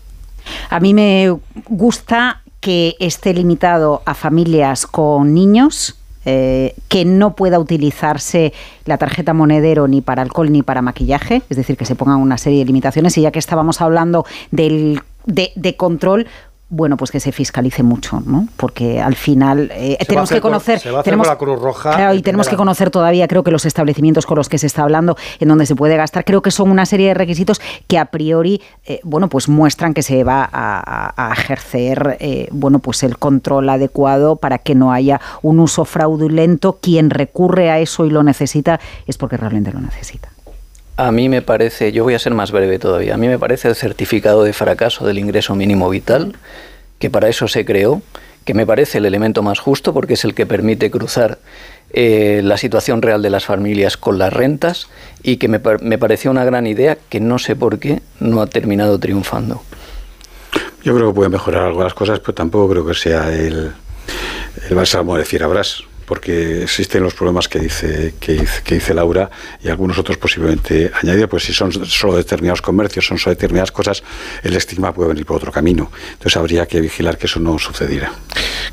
A 0.69 0.79
mí 0.79 0.93
me 0.93 1.35
gusta 1.67 2.41
que 2.59 2.95
esté 2.99 3.33
limitado 3.33 4.01
a 4.05 4.13
familias 4.13 4.85
con 4.85 5.33
niños, 5.33 5.95
eh, 6.25 6.75
que 6.89 7.05
no 7.05 7.35
pueda 7.35 7.59
utilizarse 7.59 8.53
la 8.85 8.97
tarjeta 8.97 9.33
monedero 9.33 9.87
ni 9.87 10.01
para 10.01 10.21
alcohol 10.21 10.51
ni 10.51 10.61
para 10.61 10.81
maquillaje, 10.81 11.41
es 11.49 11.57
decir, 11.57 11.77
que 11.77 11.85
se 11.85 11.95
pongan 11.95 12.19
una 12.19 12.37
serie 12.37 12.59
de 12.59 12.65
limitaciones. 12.65 13.17
Y 13.17 13.21
ya 13.21 13.31
que 13.31 13.39
estábamos 13.39 13.81
hablando 13.81 14.25
del, 14.51 15.01
de 15.25 15.75
control, 15.77 16.27
bueno, 16.69 16.97
pues 16.97 17.09
que 17.11 17.19
se 17.19 17.31
fiscalice 17.31 17.81
mucho, 17.81 18.21
¿no? 18.23 18.47
Porque 18.55 19.01
al 19.01 19.15
final 19.15 19.71
eh, 19.73 19.97
tenemos 20.07 20.29
que 20.29 20.39
conocer, 20.39 20.81
tenemos 21.03 21.27
la 21.27 21.37
Cruz 21.37 21.59
Roja 21.59 22.13
y 22.13 22.21
tenemos 22.21 22.47
que 22.47 22.55
conocer 22.55 22.91
todavía, 22.91 23.27
creo 23.27 23.43
que 23.43 23.51
los 23.51 23.65
establecimientos 23.65 24.25
con 24.25 24.37
los 24.37 24.49
que 24.49 24.59
se 24.59 24.67
está 24.67 24.83
hablando, 24.83 25.17
en 25.39 25.47
donde 25.47 25.65
se 25.65 25.75
puede 25.75 25.97
gastar, 25.97 26.25
creo 26.25 26.41
que 26.41 26.51
son 26.51 26.69
una 26.69 26.85
serie 26.85 27.07
de 27.07 27.13
requisitos 27.15 27.59
que 27.87 27.97
a 27.97 28.05
priori, 28.05 28.61
eh, 28.85 28.99
bueno, 29.03 29.29
pues 29.29 29.49
muestran 29.49 29.93
que 29.93 30.03
se 30.03 30.23
va 30.23 30.47
a, 30.51 31.33
ejercer, 31.33 32.17
eh, 32.19 32.47
bueno, 32.51 32.79
pues 32.79 33.03
el 33.03 33.17
control 33.17 33.69
adecuado 33.69 34.35
para 34.35 34.59
que 34.59 34.75
no 34.75 34.91
haya 34.91 35.19
un 35.41 35.59
uso 35.59 35.85
fraudulento. 35.85 36.77
Quien 36.81 37.09
recurre 37.09 37.71
a 37.71 37.79
eso 37.79 38.05
y 38.05 38.09
lo 38.09 38.23
necesita 38.23 38.79
es 39.07 39.17
porque 39.17 39.37
realmente 39.37 39.71
lo 39.71 39.79
necesita. 39.79 40.29
A 40.99 41.13
mí 41.13 41.29
me 41.29 41.41
parece, 41.41 41.93
yo 41.93 42.03
voy 42.03 42.13
a 42.13 42.19
ser 42.19 42.33
más 42.33 42.51
breve 42.51 42.77
todavía, 42.77 43.13
a 43.13 43.17
mí 43.17 43.29
me 43.29 43.39
parece 43.39 43.69
el 43.69 43.75
certificado 43.75 44.43
de 44.43 44.51
fracaso 44.51 45.07
del 45.07 45.17
ingreso 45.17 45.55
mínimo 45.55 45.89
vital, 45.89 46.35
que 46.99 47.09
para 47.09 47.29
eso 47.29 47.47
se 47.47 47.63
creó, 47.63 48.01
que 48.43 48.53
me 48.53 48.67
parece 48.67 48.97
el 48.97 49.05
elemento 49.05 49.41
más 49.41 49.59
justo 49.59 49.93
porque 49.93 50.15
es 50.15 50.25
el 50.25 50.35
que 50.35 50.45
permite 50.45 50.91
cruzar 50.91 51.39
eh, 51.91 52.41
la 52.43 52.57
situación 52.57 53.01
real 53.01 53.21
de 53.21 53.29
las 53.29 53.45
familias 53.45 53.95
con 53.95 54.17
las 54.17 54.33
rentas 54.33 54.89
y 55.23 55.37
que 55.37 55.47
me, 55.47 55.59
pareció 55.61 56.31
una 56.31 56.43
gran 56.43 56.67
idea 56.67 56.97
que 57.07 57.21
no 57.21 57.39
sé 57.39 57.55
por 57.55 57.79
qué 57.79 58.01
no 58.19 58.41
ha 58.41 58.47
terminado 58.47 58.99
triunfando. 58.99 59.61
Yo 60.83 60.93
creo 60.93 61.11
que 61.11 61.15
puede 61.15 61.29
mejorar 61.29 61.63
algunas 61.63 61.93
cosas, 61.93 62.19
pero 62.19 62.33
tampoco 62.33 62.71
creo 62.71 62.85
que 62.85 62.93
sea 62.93 63.33
el, 63.33 63.71
el 64.69 64.75
bálsamo 64.75 65.15
de 65.15 65.23
Fierabras 65.23 65.81
porque 66.09 66.63
existen 66.63 67.03
los 67.03 67.13
problemas 67.13 67.47
que 67.47 67.59
dice, 67.59 68.15
que, 68.19 68.47
dice 68.67 68.93
Laura 68.95 69.29
y 69.63 69.69
algunos 69.69 69.99
otros 69.99 70.17
posiblemente 70.17 70.91
añadir, 71.03 71.29
pues 71.29 71.43
si 71.43 71.53
son 71.53 71.71
solo 71.71 72.15
determinados 72.15 72.63
comercios, 72.63 73.05
son 73.05 73.19
solo 73.19 73.35
determinadas 73.35 73.71
cosas, 73.71 74.01
el 74.41 74.55
estigma 74.55 74.91
puede 74.91 75.09
venir 75.09 75.27
por 75.27 75.37
otro 75.37 75.51
camino. 75.51 75.91
Entonces 76.13 76.35
habría 76.35 76.65
que 76.65 76.81
vigilar 76.81 77.19
que 77.19 77.27
eso 77.27 77.39
no 77.39 77.59
sucediera. 77.59 78.11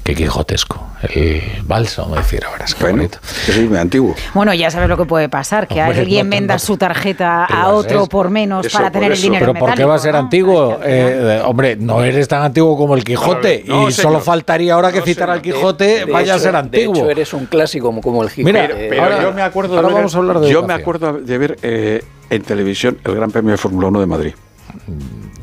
Qué 0.03 0.15
quijotesco, 0.15 0.89
el 1.11 1.43
bálsamo, 1.65 2.17
decir 2.17 2.43
ahora, 2.45 2.65
es 2.65 2.75
que 2.75 2.85
bueno, 2.85 2.99
bonito. 2.99 3.19
es 3.49 3.59
muy 3.69 3.77
antiguo. 3.77 4.15
Bueno, 4.33 4.55
ya 4.55 4.71
sabes 4.71 4.89
lo 4.89 4.97
que 4.97 5.05
puede 5.05 5.29
pasar, 5.29 5.69
que 5.69 5.83
alguien 5.83 6.31
venda 6.31 6.59
su 6.59 6.79
tarjeta 6.79 7.45
a 7.45 7.69
otro 7.69 8.07
por 8.07 8.31
menos 8.31 8.67
para 8.69 8.91
tener 8.91 9.13
el 9.13 9.21
dinero 9.21 9.53
Pero 9.53 9.59
¿por 9.59 9.75
qué 9.75 9.85
va 9.85 9.97
a 9.97 9.99
ser 9.99 10.17
antiguo? 10.17 10.81
Eh, 10.83 11.43
hombre, 11.45 11.77
no 11.77 12.03
eres 12.03 12.29
tan 12.29 12.43
antiguo 12.43 12.79
como 12.79 12.95
el 12.95 13.05
Quijote 13.05 13.63
y 13.67 13.93
solo 13.93 14.21
faltaría 14.21 14.73
ahora 14.73 14.91
que 14.91 15.03
citar 15.03 15.29
al 15.29 15.43
Quijote 15.43 16.07
vaya 16.07 16.37
a 16.37 16.39
ser 16.39 16.57
antiguo 16.57 17.11
es 17.27 17.35
un 17.35 17.47
clásico 17.47 18.01
como, 18.01 18.23
el 18.23 18.31
Mira, 18.39 18.65
eh, 18.65 18.87
pero 18.89 19.21
yo 19.21 19.33
me 19.33 19.43
acuerdo 19.43 19.77
de 19.77 19.83
ver, 19.83 19.93
vamos 19.93 20.15
a 20.15 20.19
hablar 20.19 20.41
de 20.41 20.51
Yo 20.51 20.63
me 20.63 20.75
acuerdo 20.75 21.15
de 21.15 21.39
ver 21.39 21.59
eh, 21.63 22.03
en 22.31 22.43
televisión 22.43 22.99
el 23.05 23.15
Gran 23.15 23.31
Premio 23.31 23.53
de 23.53 23.59
Fórmula 23.59 23.89
1 23.89 24.01
de 24.01 24.07
Madrid. 24.07 24.35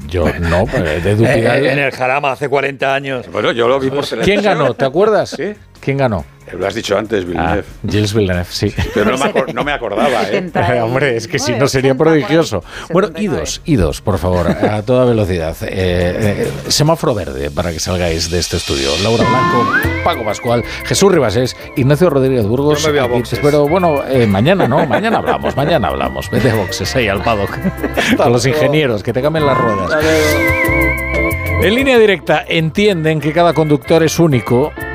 Yo 0.07 0.25
no, 0.39 0.65
de 0.65 1.11
eh, 1.11 1.71
En 1.71 1.79
el 1.79 1.91
Jarama 1.91 2.31
hace 2.31 2.47
40 2.47 2.93
años. 2.93 3.25
Bueno, 3.31 3.51
yo 3.51 3.67
lo 3.67 3.79
vi 3.79 3.89
por 3.89 4.05
¿Quién 4.05 4.41
ganó? 4.41 4.73
¿Te 4.73 4.85
acuerdas? 4.85 5.31
¿Sí? 5.31 5.53
¿Quién 5.79 5.97
ganó? 5.97 6.23
Lo 6.51 6.67
has 6.67 6.75
dicho 6.75 6.97
antes, 6.97 7.25
Villeneuve. 7.25 7.63
Ah, 7.67 7.88
Gilles 7.89 8.13
Villeneuve, 8.13 8.45
sí. 8.49 8.73
Pero 8.93 9.15
no 9.53 9.63
me, 9.63 9.72
acordaba, 9.73 10.23
¿eh? 10.30 10.51
Hombre, 10.81 11.15
es 11.15 11.27
que 11.27 11.39
si 11.39 11.53
no 11.53 11.67
sería 11.67 11.95
prodigioso. 11.95 12.63
Bueno, 12.91 13.09
idos, 13.17 13.61
idos, 13.65 14.01
por 14.01 14.17
favor, 14.19 14.47
a 14.49 14.81
toda 14.83 15.05
velocidad. 15.05 15.55
Eh, 15.61 15.67
eh, 16.45 16.51
semáforo 16.67 17.15
verde 17.15 17.49
para 17.49 17.72
que 17.72 17.80
salgáis 17.80 18.30
de 18.30 18.39
este 18.39 18.57
estudio. 18.57 18.89
Laura 19.03 19.23
Blanco, 19.27 19.65
Paco 20.03 20.23
Pascual, 20.23 20.63
Jesús 20.85 21.11
Ribasés, 21.11 21.55
Ignacio 21.75 22.09
Rodríguez 22.09 22.45
Burgos. 22.45 22.88
Pero 23.41 23.67
bueno, 23.67 24.03
eh, 24.07 24.27
mañana 24.27 24.67
no, 24.67 24.85
mañana 24.85 25.17
hablamos, 25.17 25.55
mañana 25.55 25.88
hablamos. 25.88 26.30
Vete 26.30 26.51
a 26.51 26.55
boxes 26.55 26.95
ahí 26.95 27.07
al 27.07 27.23
paddock. 27.23 27.57
a 28.19 28.30
los 28.30 28.45
ingenieros, 28.45 29.01
que 29.01 29.13
te 29.13 29.22
cambien 29.22 29.45
las 29.45 29.57
ruedas. 29.57 30.03
En 31.61 31.75
línea 31.75 31.97
directa, 31.97 32.43
entienden 32.45 33.22
que 33.22 33.31
cada 33.31 33.53
conductor 33.53 34.03
es 34.03 34.19
único 34.19 34.73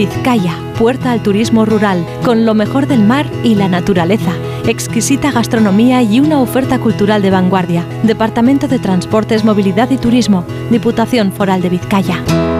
Vizcaya, 0.00 0.56
puerta 0.78 1.12
al 1.12 1.22
turismo 1.22 1.66
rural, 1.66 2.06
con 2.24 2.46
lo 2.46 2.54
mejor 2.54 2.86
del 2.86 3.02
mar 3.02 3.30
y 3.44 3.54
la 3.54 3.68
naturaleza, 3.68 4.32
exquisita 4.66 5.30
gastronomía 5.30 6.00
y 6.00 6.20
una 6.20 6.40
oferta 6.40 6.78
cultural 6.78 7.20
de 7.20 7.28
vanguardia. 7.28 7.84
Departamento 8.02 8.66
de 8.66 8.78
Transportes, 8.78 9.44
Movilidad 9.44 9.90
y 9.90 9.98
Turismo, 9.98 10.46
Diputación 10.70 11.34
Foral 11.34 11.60
de 11.60 11.68
Vizcaya. 11.68 12.24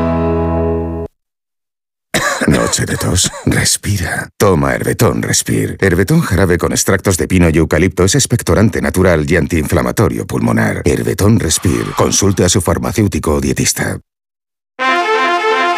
tose 2.71 2.85
de 2.85 2.97
tos? 2.99 3.31
Respira. 3.47 4.29
Toma 4.37 4.75
Herbetón 4.75 5.23
Respir. 5.23 5.79
Herbetón 5.81 6.21
jarabe 6.21 6.59
con 6.59 6.73
extractos 6.73 7.17
de 7.17 7.27
pino 7.27 7.49
y 7.49 7.57
eucalipto 7.57 8.05
es 8.05 8.15
expectorante 8.17 8.81
natural 8.81 9.25
y 9.27 9.37
antiinflamatorio 9.37 10.27
pulmonar. 10.27 10.83
Herbetón 10.85 11.41
Respir. 11.41 11.87
Consulte 11.97 12.45
a 12.45 12.51
su 12.51 12.61
farmacéutico 12.61 13.35
o 13.35 13.41
dietista. 13.41 13.99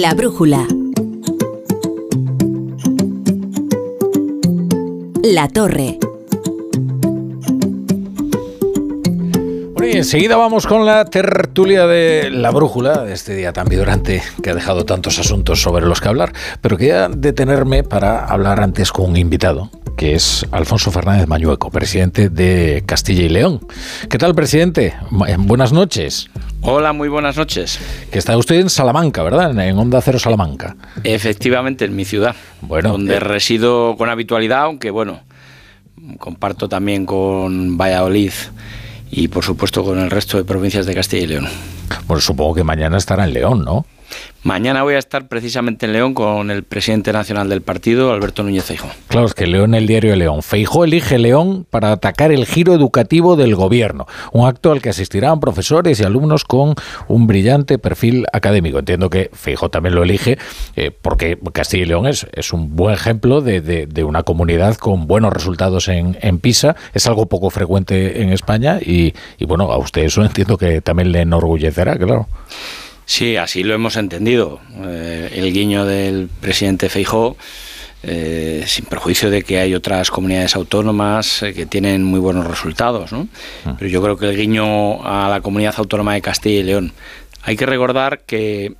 La 0.00 0.14
brújula. 0.14 0.64
La 5.24 5.48
torre. 5.48 5.98
Bueno, 9.72 9.86
y 9.92 9.96
enseguida 9.96 10.36
vamos 10.36 10.68
con 10.68 10.86
la 10.86 11.04
tertulia 11.06 11.88
de 11.88 12.30
la 12.30 12.52
brújula, 12.52 13.06
este 13.08 13.34
día 13.34 13.52
tan 13.52 13.66
vibrante 13.66 14.22
que 14.40 14.50
ha 14.50 14.54
dejado 14.54 14.84
tantos 14.84 15.18
asuntos 15.18 15.60
sobre 15.60 15.84
los 15.84 16.00
que 16.00 16.06
hablar, 16.06 16.32
pero 16.60 16.76
quería 16.76 17.08
detenerme 17.08 17.82
para 17.82 18.24
hablar 18.24 18.60
antes 18.60 18.92
con 18.92 19.10
un 19.10 19.16
invitado, 19.16 19.68
que 19.96 20.14
es 20.14 20.46
Alfonso 20.52 20.92
Fernández 20.92 21.26
Mañueco, 21.26 21.72
presidente 21.72 22.28
de 22.28 22.84
Castilla 22.86 23.24
y 23.24 23.30
León. 23.30 23.66
¿Qué 24.08 24.16
tal, 24.18 24.36
presidente? 24.36 24.94
Buenas 25.10 25.72
noches. 25.72 26.30
Hola, 26.60 26.92
muy 26.92 27.08
buenas 27.08 27.36
noches. 27.36 27.78
Que 28.10 28.18
está 28.18 28.36
usted 28.36 28.56
en 28.56 28.68
Salamanca, 28.68 29.22
¿verdad? 29.22 29.58
En 29.58 29.78
Onda 29.78 30.00
Cero 30.00 30.18
Salamanca. 30.18 30.76
Efectivamente, 31.04 31.84
en 31.84 31.94
mi 31.94 32.04
ciudad. 32.04 32.34
Bueno. 32.60 32.90
Donde 32.92 33.14
eh, 33.14 33.20
resido 33.20 33.96
con 33.96 34.08
habitualidad, 34.08 34.62
aunque 34.62 34.90
bueno, 34.90 35.20
comparto 36.18 36.68
también 36.68 37.06
con 37.06 37.76
Valladolid 37.78 38.32
y 39.10 39.28
por 39.28 39.44
supuesto 39.44 39.84
con 39.84 39.98
el 39.98 40.10
resto 40.10 40.36
de 40.36 40.44
provincias 40.44 40.86
de 40.86 40.94
Castilla 40.94 41.22
y 41.22 41.26
León. 41.28 41.48
Bueno, 42.06 42.20
supongo 42.20 42.54
que 42.54 42.64
mañana 42.64 42.98
estará 42.98 43.24
en 43.24 43.32
León, 43.32 43.64
¿no? 43.64 43.86
Mañana 44.44 44.82
voy 44.84 44.94
a 44.94 44.98
estar 44.98 45.28
precisamente 45.28 45.86
en 45.86 45.92
León 45.92 46.14
con 46.14 46.50
el 46.50 46.62
presidente 46.62 47.12
nacional 47.12 47.48
del 47.48 47.60
partido, 47.60 48.12
Alberto 48.12 48.44
Núñez 48.44 48.64
Feijóo. 48.64 48.88
Claro, 49.08 49.26
es 49.26 49.34
que 49.34 49.46
León 49.46 49.74
el 49.74 49.86
diario 49.86 50.12
de 50.12 50.16
León. 50.16 50.42
Feijóo 50.42 50.84
elige 50.84 51.18
León 51.18 51.66
para 51.68 51.90
atacar 51.90 52.30
el 52.30 52.46
giro 52.46 52.72
educativo 52.72 53.36
del 53.36 53.56
gobierno, 53.56 54.06
un 54.32 54.46
acto 54.46 54.70
al 54.70 54.80
que 54.80 54.90
asistirán 54.90 55.40
profesores 55.40 56.00
y 56.00 56.04
alumnos 56.04 56.44
con 56.44 56.74
un 57.08 57.26
brillante 57.26 57.78
perfil 57.78 58.26
académico. 58.32 58.78
Entiendo 58.78 59.10
que 59.10 59.28
Feijóo 59.32 59.70
también 59.70 59.96
lo 59.96 60.04
elige 60.04 60.38
eh, 60.76 60.92
porque 60.92 61.36
Castilla 61.52 61.82
y 61.82 61.86
León 61.86 62.06
es, 62.06 62.26
es 62.32 62.52
un 62.52 62.76
buen 62.76 62.94
ejemplo 62.94 63.40
de, 63.40 64.04
una 64.04 64.22
comunidad 64.22 64.76
con 64.76 65.06
buenos 65.06 65.32
resultados 65.32 65.88
en, 65.88 66.38
PISA. 66.38 66.76
Es 66.94 67.06
algo 67.08 67.26
poco 67.26 67.50
frecuente 67.50 68.22
en 68.22 68.32
España 68.32 68.78
y, 68.80 69.12
y 69.38 69.44
bueno, 69.44 69.72
a 69.72 69.78
usted 69.78 70.02
eso 70.04 70.22
entiendo 70.24 70.56
que 70.56 70.80
también 70.80 71.10
le 71.12 71.22
enorgullecerá, 71.22 71.96
claro. 71.96 72.28
Sí, 73.08 73.38
así 73.38 73.62
lo 73.62 73.72
hemos 73.72 73.96
entendido. 73.96 74.60
Eh, 74.84 75.30
el 75.36 75.50
guiño 75.54 75.86
del 75.86 76.28
presidente 76.42 76.90
Feijó, 76.90 77.38
eh, 78.02 78.64
sin 78.66 78.84
perjuicio 78.84 79.30
de 79.30 79.42
que 79.44 79.58
hay 79.58 79.74
otras 79.74 80.10
comunidades 80.10 80.54
autónomas 80.54 81.42
eh, 81.42 81.54
que 81.54 81.64
tienen 81.64 82.04
muy 82.04 82.20
buenos 82.20 82.46
resultados, 82.46 83.10
¿no? 83.10 83.26
Ah. 83.64 83.76
Pero 83.78 83.90
yo 83.90 84.02
creo 84.02 84.18
que 84.18 84.28
el 84.28 84.36
guiño 84.36 85.02
a 85.06 85.30
la 85.30 85.40
comunidad 85.40 85.74
autónoma 85.78 86.12
de 86.12 86.20
Castilla 86.20 86.60
y 86.60 86.62
León. 86.64 86.92
Hay 87.44 87.56
que 87.56 87.64
recordar 87.64 88.20
que 88.26 88.74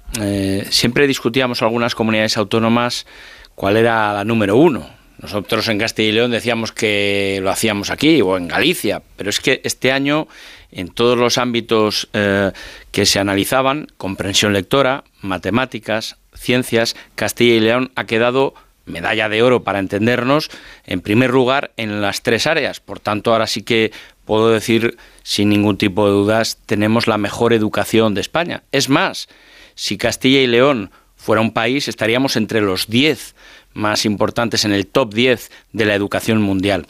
siempre 0.69 1.07
discutíamos 1.07 1.63
algunas 1.63 1.95
comunidades 1.95 2.37
autónomas 2.37 3.07
cuál 3.55 3.79
era 3.79 4.13
la 4.13 4.25
número 4.25 4.57
uno. 4.57 4.91
Nosotros 5.23 5.67
en 5.69 5.79
Castilla 5.79 6.09
y 6.11 6.13
León 6.13 6.31
decíamos 6.33 6.73
que 6.73 7.41
lo 7.43 7.51
hacíamos 7.51 7.89
aquí 7.89 8.21
o 8.21 8.37
en 8.37 8.47
Galicia, 8.47 9.01
pero 9.17 9.31
es 9.31 9.41
que 9.41 9.63
este 9.65 9.91
año 9.91 10.29
en 10.71 10.89
todos 10.89 11.17
los 11.19 11.39
ámbitos 11.39 12.09
eh, 12.13 12.53
que 12.93 13.07
se 13.07 13.19
analizaban, 13.19 13.89
comprensión 13.97 14.53
lectora, 14.53 15.05
matemáticas, 15.21 16.17
ciencias, 16.35 16.97
Castilla 17.15 17.55
y 17.55 17.61
León 17.61 17.91
ha 17.95 18.05
quedado 18.05 18.55
medalla 18.89 19.29
de 19.29 19.43
oro 19.43 19.63
para 19.63 19.79
entendernos, 19.79 20.51
en 20.87 21.01
primer 21.01 21.31
lugar 21.31 21.73
en 21.77 22.01
las 22.01 22.23
tres 22.23 22.47
áreas. 22.47 22.81
Por 22.81 23.01
tanto, 23.01 23.33
ahora 23.33 23.47
sí 23.47 23.63
que 23.63 23.93
puedo 24.25 24.51
decir 24.51 24.97
sin 25.23 25.49
ningún 25.49 25.77
tipo 25.77 26.07
de 26.07 26.13
dudas, 26.13 26.59
tenemos 26.67 27.07
la 27.07 27.19
mejor 27.19 27.53
educación 27.53 28.15
de 28.15 28.21
España. 28.21 28.63
Es 28.73 28.89
más, 28.89 29.29
si 29.75 29.99
Castilla 29.99 30.41
y 30.41 30.47
León 30.47 30.91
fuera 31.17 31.41
un 31.41 31.53
país, 31.53 31.89
estaríamos 31.89 32.37
entre 32.37 32.61
los 32.61 32.89
diez 32.89 33.35
más 33.75 34.05
importantes 34.05 34.65
en 34.65 34.73
el 34.73 34.87
top 34.87 35.15
10 35.15 35.51
de 35.73 35.85
la 35.85 35.95
educación 35.95 36.43
mundial. 36.43 36.87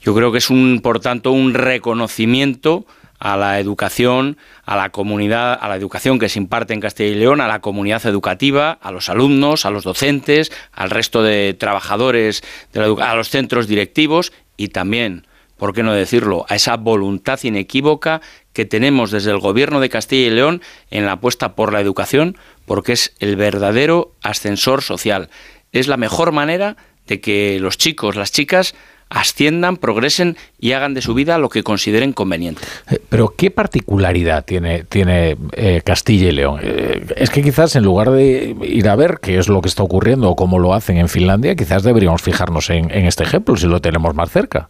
Yo 0.00 0.14
creo 0.14 0.32
que 0.32 0.38
es 0.38 0.50
un, 0.50 0.80
por 0.82 1.00
tanto, 1.00 1.30
un 1.32 1.54
reconocimiento 1.54 2.86
a 3.22 3.36
la 3.36 3.60
educación, 3.60 4.36
a 4.64 4.76
la 4.76 4.90
comunidad, 4.90 5.56
a 5.60 5.68
la 5.68 5.76
educación 5.76 6.18
que 6.18 6.28
se 6.28 6.40
imparte 6.40 6.74
en 6.74 6.80
Castilla 6.80 7.10
y 7.10 7.14
León, 7.14 7.40
a 7.40 7.46
la 7.46 7.60
comunidad 7.60 8.04
educativa, 8.06 8.72
a 8.82 8.90
los 8.90 9.08
alumnos, 9.08 9.64
a 9.64 9.70
los 9.70 9.84
docentes, 9.84 10.50
al 10.72 10.90
resto 10.90 11.22
de 11.22 11.54
trabajadores, 11.54 12.42
de 12.72 12.96
a 13.00 13.14
los 13.14 13.28
centros 13.28 13.68
directivos 13.68 14.32
y 14.56 14.68
también, 14.68 15.28
¿por 15.56 15.72
qué 15.72 15.84
no 15.84 15.92
decirlo?, 15.92 16.46
a 16.48 16.56
esa 16.56 16.76
voluntad 16.76 17.38
inequívoca 17.44 18.22
que 18.52 18.64
tenemos 18.64 19.12
desde 19.12 19.30
el 19.30 19.38
Gobierno 19.38 19.78
de 19.78 19.88
Castilla 19.88 20.26
y 20.26 20.30
León 20.30 20.60
en 20.90 21.06
la 21.06 21.12
apuesta 21.12 21.54
por 21.54 21.72
la 21.72 21.80
educación, 21.80 22.36
porque 22.66 22.94
es 22.94 23.14
el 23.20 23.36
verdadero 23.36 24.16
ascensor 24.22 24.82
social. 24.82 25.30
Es 25.70 25.86
la 25.86 25.96
mejor 25.96 26.32
manera 26.32 26.76
de 27.06 27.20
que 27.20 27.60
los 27.60 27.78
chicos, 27.78 28.16
las 28.16 28.32
chicas, 28.32 28.74
asciendan, 29.12 29.76
progresen 29.76 30.36
y 30.58 30.72
hagan 30.72 30.94
de 30.94 31.02
su 31.02 31.14
vida 31.14 31.38
lo 31.38 31.48
que 31.48 31.62
consideren 31.62 32.12
conveniente. 32.12 32.62
Eh, 32.90 32.98
pero 33.08 33.34
¿qué 33.36 33.50
particularidad 33.50 34.44
tiene, 34.44 34.84
tiene 34.84 35.36
eh, 35.52 35.82
Castilla 35.84 36.28
y 36.28 36.32
León? 36.32 36.60
Eh, 36.62 37.06
es 37.16 37.30
que 37.30 37.42
quizás 37.42 37.76
en 37.76 37.84
lugar 37.84 38.10
de 38.10 38.56
ir 38.62 38.88
a 38.88 38.96
ver 38.96 39.18
qué 39.20 39.38
es 39.38 39.48
lo 39.48 39.60
que 39.60 39.68
está 39.68 39.82
ocurriendo 39.82 40.30
o 40.30 40.36
cómo 40.36 40.58
lo 40.58 40.74
hacen 40.74 40.96
en 40.96 41.08
Finlandia, 41.08 41.54
quizás 41.54 41.82
deberíamos 41.82 42.22
fijarnos 42.22 42.70
en, 42.70 42.90
este 42.90 43.24
ejemplo 43.24 43.56
si 43.56 43.66
lo 43.66 43.80
tenemos 43.80 44.14
más 44.14 44.30
cerca. 44.30 44.66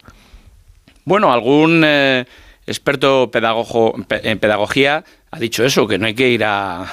Bueno, 1.05 1.31
algún 1.31 1.85
experto 2.65 3.29
pedagogo, 3.31 3.95
en 4.09 4.39
pedagogía 4.39 5.03
ha 5.31 5.39
dicho 5.39 5.65
eso, 5.65 5.87
que 5.87 5.97
no 5.97 6.05
hay 6.05 6.13
que 6.13 6.29
ir 6.29 6.43
a 6.43 6.85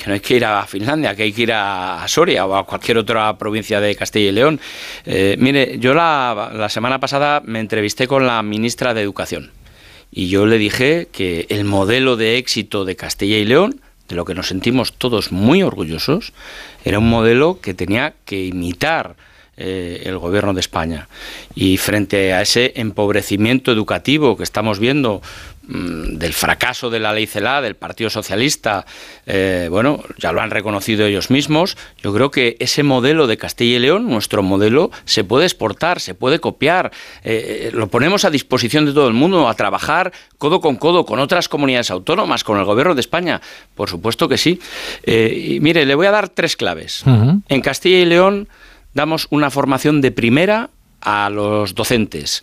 que 0.00 0.08
no 0.08 0.14
hay 0.14 0.20
que 0.20 0.36
ir 0.36 0.44
a 0.46 0.66
Finlandia, 0.66 1.14
que 1.14 1.24
hay 1.24 1.32
que 1.32 1.42
ir 1.42 1.52
a 1.52 2.02
Soria 2.08 2.46
o 2.46 2.56
a 2.56 2.64
cualquier 2.64 2.96
otra 2.96 3.36
provincia 3.36 3.80
de 3.80 3.94
Castilla 3.94 4.30
y 4.30 4.32
León. 4.32 4.60
Eh, 5.04 5.36
mire, 5.38 5.78
yo 5.78 5.92
la, 5.92 6.50
la 6.54 6.68
semana 6.70 6.98
pasada 6.98 7.42
me 7.44 7.60
entrevisté 7.60 8.08
con 8.08 8.26
la 8.26 8.42
ministra 8.42 8.94
de 8.94 9.02
Educación 9.02 9.50
y 10.10 10.28
yo 10.28 10.46
le 10.46 10.56
dije 10.56 11.08
que 11.12 11.46
el 11.50 11.64
modelo 11.64 12.16
de 12.16 12.38
éxito 12.38 12.84
de 12.84 12.96
Castilla 12.96 13.36
y 13.36 13.44
León, 13.44 13.80
de 14.08 14.16
lo 14.16 14.24
que 14.24 14.34
nos 14.34 14.48
sentimos 14.48 14.94
todos 14.94 15.32
muy 15.32 15.62
orgullosos, 15.62 16.32
era 16.84 16.98
un 16.98 17.08
modelo 17.08 17.60
que 17.60 17.74
tenía 17.74 18.14
que 18.24 18.46
imitar 18.46 19.16
eh, 19.62 20.04
el 20.06 20.16
gobierno 20.16 20.54
de 20.54 20.60
España. 20.60 21.06
Y 21.54 21.76
frente 21.76 22.32
a 22.32 22.40
ese 22.40 22.72
empobrecimiento 22.76 23.70
educativo 23.70 24.34
que 24.34 24.42
estamos 24.42 24.78
viendo 24.78 25.20
mm, 25.68 26.16
del 26.16 26.32
fracaso 26.32 26.88
de 26.88 26.98
la 26.98 27.12
ley 27.12 27.26
CELA, 27.26 27.60
del 27.60 27.74
Partido 27.74 28.08
Socialista, 28.08 28.86
eh, 29.26 29.68
bueno, 29.70 30.02
ya 30.16 30.32
lo 30.32 30.40
han 30.40 30.50
reconocido 30.50 31.04
ellos 31.04 31.28
mismos, 31.28 31.76
yo 32.02 32.14
creo 32.14 32.30
que 32.30 32.56
ese 32.58 32.82
modelo 32.82 33.26
de 33.26 33.36
Castilla 33.36 33.76
y 33.76 33.80
León, 33.80 34.08
nuestro 34.08 34.42
modelo, 34.42 34.90
se 35.04 35.24
puede 35.24 35.44
exportar, 35.44 36.00
se 36.00 36.14
puede 36.14 36.38
copiar, 36.38 36.90
eh, 37.22 37.70
lo 37.74 37.88
ponemos 37.88 38.24
a 38.24 38.30
disposición 38.30 38.86
de 38.86 38.94
todo 38.94 39.08
el 39.08 39.14
mundo, 39.14 39.46
a 39.46 39.54
trabajar 39.56 40.10
codo 40.38 40.62
con 40.62 40.76
codo 40.76 41.04
con 41.04 41.18
otras 41.18 41.50
comunidades 41.50 41.90
autónomas, 41.90 42.44
con 42.44 42.58
el 42.58 42.64
gobierno 42.64 42.94
de 42.94 43.02
España, 43.02 43.42
por 43.74 43.90
supuesto 43.90 44.26
que 44.26 44.38
sí. 44.38 44.58
y 45.06 45.60
mire, 45.60 45.84
le 45.84 45.94
voy 45.94 46.06
a 46.06 46.12
dar 46.12 46.30
tres 46.30 46.56
claves. 46.56 47.04
En 47.50 47.60
Castilla 47.60 47.98
y 47.98 48.06
León, 48.06 48.48
damos 48.94 49.26
una 49.30 49.50
formación 49.50 50.00
de 50.00 50.10
primera 50.10 50.70
a 51.00 51.30
los 51.30 51.74
docentes. 51.74 52.42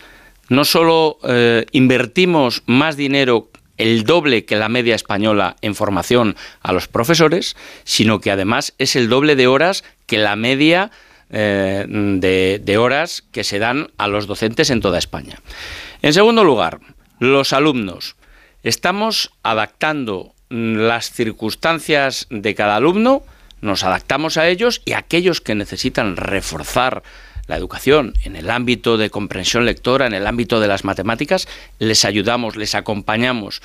No 0.50 0.66
solo 0.66 1.20
eh, 1.24 1.66
invertimos 1.72 2.64
más 2.66 2.96
dinero, 2.96 3.50
el 3.78 4.04
doble 4.04 4.46
que 4.46 4.56
la 4.56 4.70
media 4.70 4.96
española 4.96 5.56
en 5.62 5.76
formación 5.76 6.36
a 6.62 6.74
los 6.74 6.88
profesores, 6.88 7.56
sino 7.84 8.20
que 8.20 8.32
además 8.32 8.74
es 8.78 8.96
el 8.96 9.10
doble 9.10 9.36
de 9.36 9.48
horas 9.48 9.84
que 10.08 10.18
la 10.18 10.36
media 10.36 10.90
eh, 11.30 11.86
de, 11.88 12.62
de 12.64 12.78
horas 12.78 13.24
que 13.32 13.44
se 13.44 13.60
dan 13.60 13.92
a 13.98 14.08
los 14.08 14.26
docentes 14.26 14.70
en 14.70 14.82
toda 14.82 14.98
España. 14.98 15.40
En 16.02 16.14
segundo 16.14 16.44
lugar, 16.44 16.80
los 17.20 17.54
alumnos. 17.54 18.16
Estamos 18.64 19.32
adaptando 19.44 20.34
las 20.50 21.12
circunstancias 21.12 22.28
de 22.30 22.56
cada 22.56 22.78
alumno 22.78 23.24
nos 23.62 23.84
adaptamos 23.84 24.38
a 24.38 24.48
ellos 24.48 24.82
y 24.86 24.94
aquellos 24.94 25.42
que 25.42 25.56
necesitan 25.56 26.16
reforzar 26.16 27.04
la 27.48 27.56
educación 27.56 28.14
en 28.24 28.36
el 28.36 28.50
ámbito 28.50 28.98
de 28.98 29.10
comprensión 29.10 29.66
lectora, 29.66 30.06
en 30.06 30.14
el 30.14 30.28
ámbito 30.28 30.60
de 30.60 30.68
las 30.68 30.84
matemáticas, 30.84 31.48
les 31.80 32.06
ayudamos, 32.06 32.56
les 32.56 32.76
acompañamos. 32.76 33.62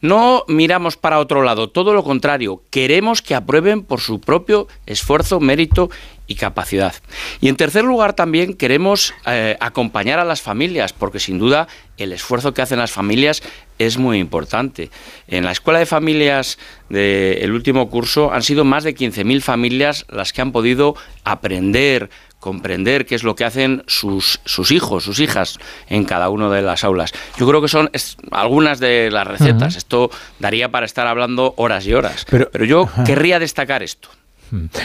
No 0.00 0.44
miramos 0.48 0.96
para 0.96 1.20
otro 1.20 1.42
lado, 1.42 1.70
todo 1.70 1.94
lo 1.94 2.02
contrario, 2.02 2.62
queremos 2.70 3.22
que 3.22 3.36
aprueben 3.36 3.84
por 3.84 4.00
su 4.00 4.20
propio 4.20 4.66
esfuerzo, 4.84 5.38
mérito 5.38 5.90
y 6.32 6.34
capacidad. 6.34 6.94
Y 7.40 7.48
en 7.48 7.56
tercer 7.56 7.84
lugar 7.84 8.14
también 8.14 8.54
queremos 8.54 9.12
eh, 9.26 9.56
acompañar 9.60 10.18
a 10.18 10.24
las 10.24 10.40
familias, 10.40 10.94
porque 10.94 11.20
sin 11.20 11.38
duda 11.38 11.68
el 11.98 12.12
esfuerzo 12.12 12.54
que 12.54 12.62
hacen 12.62 12.78
las 12.78 12.90
familias 12.90 13.42
es 13.78 13.98
muy 13.98 14.18
importante. 14.18 14.90
En 15.28 15.44
la 15.44 15.52
Escuela 15.52 15.78
de 15.78 15.86
Familias 15.86 16.58
del 16.88 17.52
último 17.52 17.90
curso 17.90 18.32
han 18.32 18.42
sido 18.42 18.64
más 18.64 18.82
de 18.82 18.94
15.000 18.94 19.42
familias 19.42 20.06
las 20.08 20.32
que 20.32 20.40
han 20.40 20.52
podido 20.52 20.96
aprender, 21.24 22.08
comprender 22.40 23.04
qué 23.04 23.14
es 23.14 23.22
lo 23.22 23.36
que 23.36 23.44
hacen 23.44 23.84
sus, 23.86 24.40
sus 24.46 24.72
hijos, 24.72 25.04
sus 25.04 25.20
hijas 25.20 25.58
en 25.88 26.04
cada 26.04 26.30
una 26.30 26.48
de 26.48 26.62
las 26.62 26.82
aulas. 26.82 27.12
Yo 27.38 27.46
creo 27.46 27.60
que 27.60 27.68
son 27.68 27.90
algunas 28.30 28.80
de 28.80 29.10
las 29.10 29.26
recetas. 29.26 29.76
Esto 29.76 30.10
daría 30.38 30.70
para 30.70 30.86
estar 30.86 31.06
hablando 31.06 31.52
horas 31.58 31.86
y 31.86 31.92
horas. 31.92 32.24
Pero, 32.30 32.64
yo 32.64 32.88
querría 33.04 33.38
destacar 33.38 33.82
esto. 33.82 34.08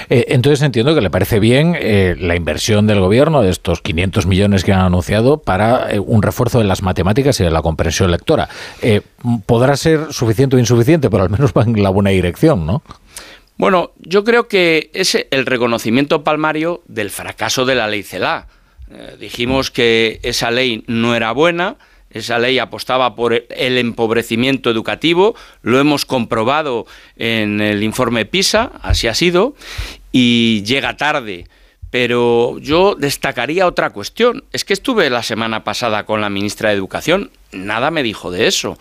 Eh, 0.10 0.26
entonces 0.30 0.61
entiendo 0.61 0.95
que 0.95 1.02
le 1.02 1.10
parece 1.10 1.40
bien 1.40 1.76
eh, 1.77 2.16
la 2.19 2.36
inversión 2.36 2.88
del 2.88 3.00
gobierno 3.00 3.42
de 3.42 3.50
estos 3.50 3.82
500 3.82 4.26
millones 4.26 4.64
que 4.64 4.74
han 4.74 4.80
anunciado 4.80 5.40
para 5.40 5.92
eh, 5.92 6.00
un 6.00 6.22
refuerzo 6.22 6.60
de 6.60 6.66
las 6.66 6.82
matemáticas 6.82 7.40
y 7.40 7.44
de 7.44 7.52
la 7.52 7.61
comprensión 7.61 8.11
lectora. 8.11 8.50
podrá 9.45 9.76
ser 9.76 10.14
suficiente 10.14 10.56
o 10.56 10.60
insuficiente, 10.60 11.10
pero 11.10 11.24
al 11.24 11.30
menos 11.30 11.52
va 11.53 11.64
en 11.64 11.82
la 11.82 11.90
buena 11.90 12.11
dirección, 12.11 12.66
¿no? 12.66 12.82
Bueno, 13.58 13.92
yo 13.98 14.24
creo 14.24 14.48
que 14.48 14.92
es 14.94 15.18
el 15.32 15.45
reconocimiento 15.45 16.24
palmario 16.24 16.84
del 16.88 17.10
fracaso 17.10 17.66
de 17.66 17.76
la 17.76 17.88
ley 17.88 18.03
CELA. 18.03 18.48
Dijimos 19.19 19.72
que 19.72 20.19
esa 20.24 20.52
ley 20.52 20.86
no 20.88 21.16
era 21.16 21.32
buena, 21.32 21.77
esa 22.10 22.40
ley 22.40 22.60
apostaba 22.60 23.16
por 23.16 23.34
el 23.34 23.77
empobrecimiento 23.77 24.69
educativo, 24.69 25.36
lo 25.61 25.80
hemos 25.80 26.06
comprobado 26.06 26.86
en 27.16 27.61
el 27.61 27.84
informe 27.84 28.26
PISA, 28.26 28.72
así 28.82 29.08
ha 29.08 29.14
sido, 29.14 29.56
y 30.11 30.64
llega 30.64 30.98
tarde. 30.98 31.48
Pero 31.90 32.58
yo 32.60 32.95
destacaría 32.95 33.66
otra 33.66 33.92
cuestión. 33.92 34.44
Es 34.52 34.66
que 34.66 34.74
estuve 34.74 35.10
la 35.10 35.24
semana 35.24 35.64
pasada 35.64 36.06
con 36.06 36.19
la 36.19 36.30
ministra 36.30 36.69
de 36.69 36.76
Educación, 36.76 37.32
nada 37.52 37.92
me 37.92 38.03
dijo 38.03 38.30
de 38.30 38.48
eso. 38.48 38.77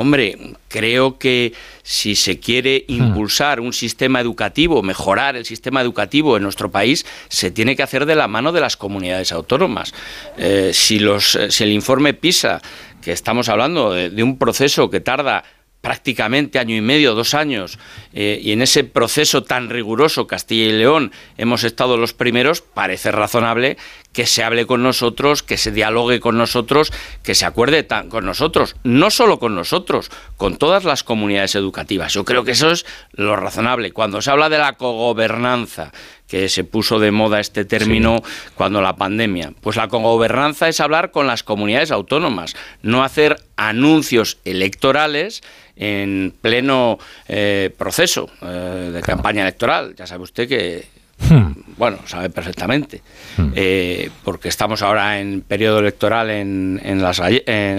Hombre, 0.00 0.38
creo 0.68 1.18
que 1.18 1.52
si 1.82 2.14
se 2.14 2.40
quiere 2.40 2.86
hmm. 2.88 2.94
impulsar 2.94 3.60
un 3.60 3.74
sistema 3.74 4.18
educativo, 4.18 4.82
mejorar 4.82 5.36
el 5.36 5.44
sistema 5.44 5.82
educativo 5.82 6.38
en 6.38 6.42
nuestro 6.42 6.70
país, 6.70 7.04
se 7.28 7.50
tiene 7.50 7.76
que 7.76 7.82
hacer 7.82 8.06
de 8.06 8.14
la 8.14 8.26
mano 8.26 8.50
de 8.50 8.62
las 8.62 8.78
comunidades 8.78 9.30
autónomas. 9.30 9.92
Eh, 10.38 10.70
si, 10.72 11.00
los, 11.00 11.34
eh, 11.34 11.50
si 11.50 11.64
el 11.64 11.72
informe 11.72 12.14
PISA, 12.14 12.62
que 13.02 13.12
estamos 13.12 13.50
hablando 13.50 13.92
de 13.92 14.22
un 14.22 14.38
proceso 14.38 14.88
que 14.88 15.00
tarda 15.00 15.44
prácticamente 15.80 16.58
año 16.58 16.76
y 16.76 16.80
medio, 16.80 17.14
dos 17.14 17.34
años, 17.34 17.78
eh, 18.12 18.38
y 18.42 18.52
en 18.52 18.62
ese 18.62 18.84
proceso 18.84 19.42
tan 19.42 19.70
riguroso 19.70 20.26
Castilla 20.26 20.66
y 20.66 20.72
León 20.72 21.12
hemos 21.38 21.64
estado 21.64 21.96
los 21.96 22.12
primeros, 22.12 22.60
parece 22.60 23.10
razonable 23.12 23.76
que 24.12 24.26
se 24.26 24.42
hable 24.42 24.66
con 24.66 24.82
nosotros, 24.82 25.42
que 25.42 25.56
se 25.56 25.70
dialogue 25.70 26.20
con 26.20 26.36
nosotros, 26.36 26.92
que 27.22 27.34
se 27.34 27.46
acuerde 27.46 27.86
con 28.08 28.26
nosotros, 28.26 28.76
no 28.82 29.10
solo 29.10 29.38
con 29.38 29.54
nosotros, 29.54 30.10
con 30.36 30.56
todas 30.56 30.84
las 30.84 31.04
comunidades 31.04 31.54
educativas. 31.54 32.12
Yo 32.12 32.24
creo 32.24 32.44
que 32.44 32.52
eso 32.52 32.70
es 32.70 32.86
lo 33.12 33.36
razonable. 33.36 33.92
Cuando 33.92 34.20
se 34.20 34.30
habla 34.30 34.48
de 34.48 34.58
la 34.58 34.72
cogobernanza, 34.74 35.92
que 36.26 36.48
se 36.48 36.62
puso 36.62 37.00
de 37.00 37.10
moda 37.10 37.40
este 37.40 37.64
término 37.64 38.22
cuando 38.54 38.80
la 38.80 38.94
pandemia, 38.94 39.52
pues 39.60 39.76
la 39.76 39.88
cogobernanza 39.88 40.68
es 40.68 40.80
hablar 40.80 41.10
con 41.10 41.26
las 41.26 41.42
comunidades 41.42 41.90
autónomas, 41.90 42.54
no 42.82 43.02
hacer 43.02 43.42
anuncios 43.56 44.38
electorales 44.44 45.42
en 45.74 46.32
pleno 46.40 46.98
eh, 47.26 47.74
proceso 47.76 48.30
eh, 48.42 48.90
de 48.92 49.00
campaña 49.02 49.42
electoral. 49.42 49.94
Ya 49.96 50.06
sabe 50.06 50.22
usted 50.22 50.48
que 50.48 51.00
Hmm. 51.28 51.52
Bueno, 51.80 51.96
sabe 52.04 52.28
perfectamente, 52.28 53.00
hmm. 53.38 53.52
eh, 53.54 54.10
porque 54.22 54.50
estamos 54.50 54.82
ahora 54.82 55.18
en 55.18 55.40
periodo 55.40 55.78
electoral 55.78 56.28
en, 56.28 57.00
las, 57.00 57.22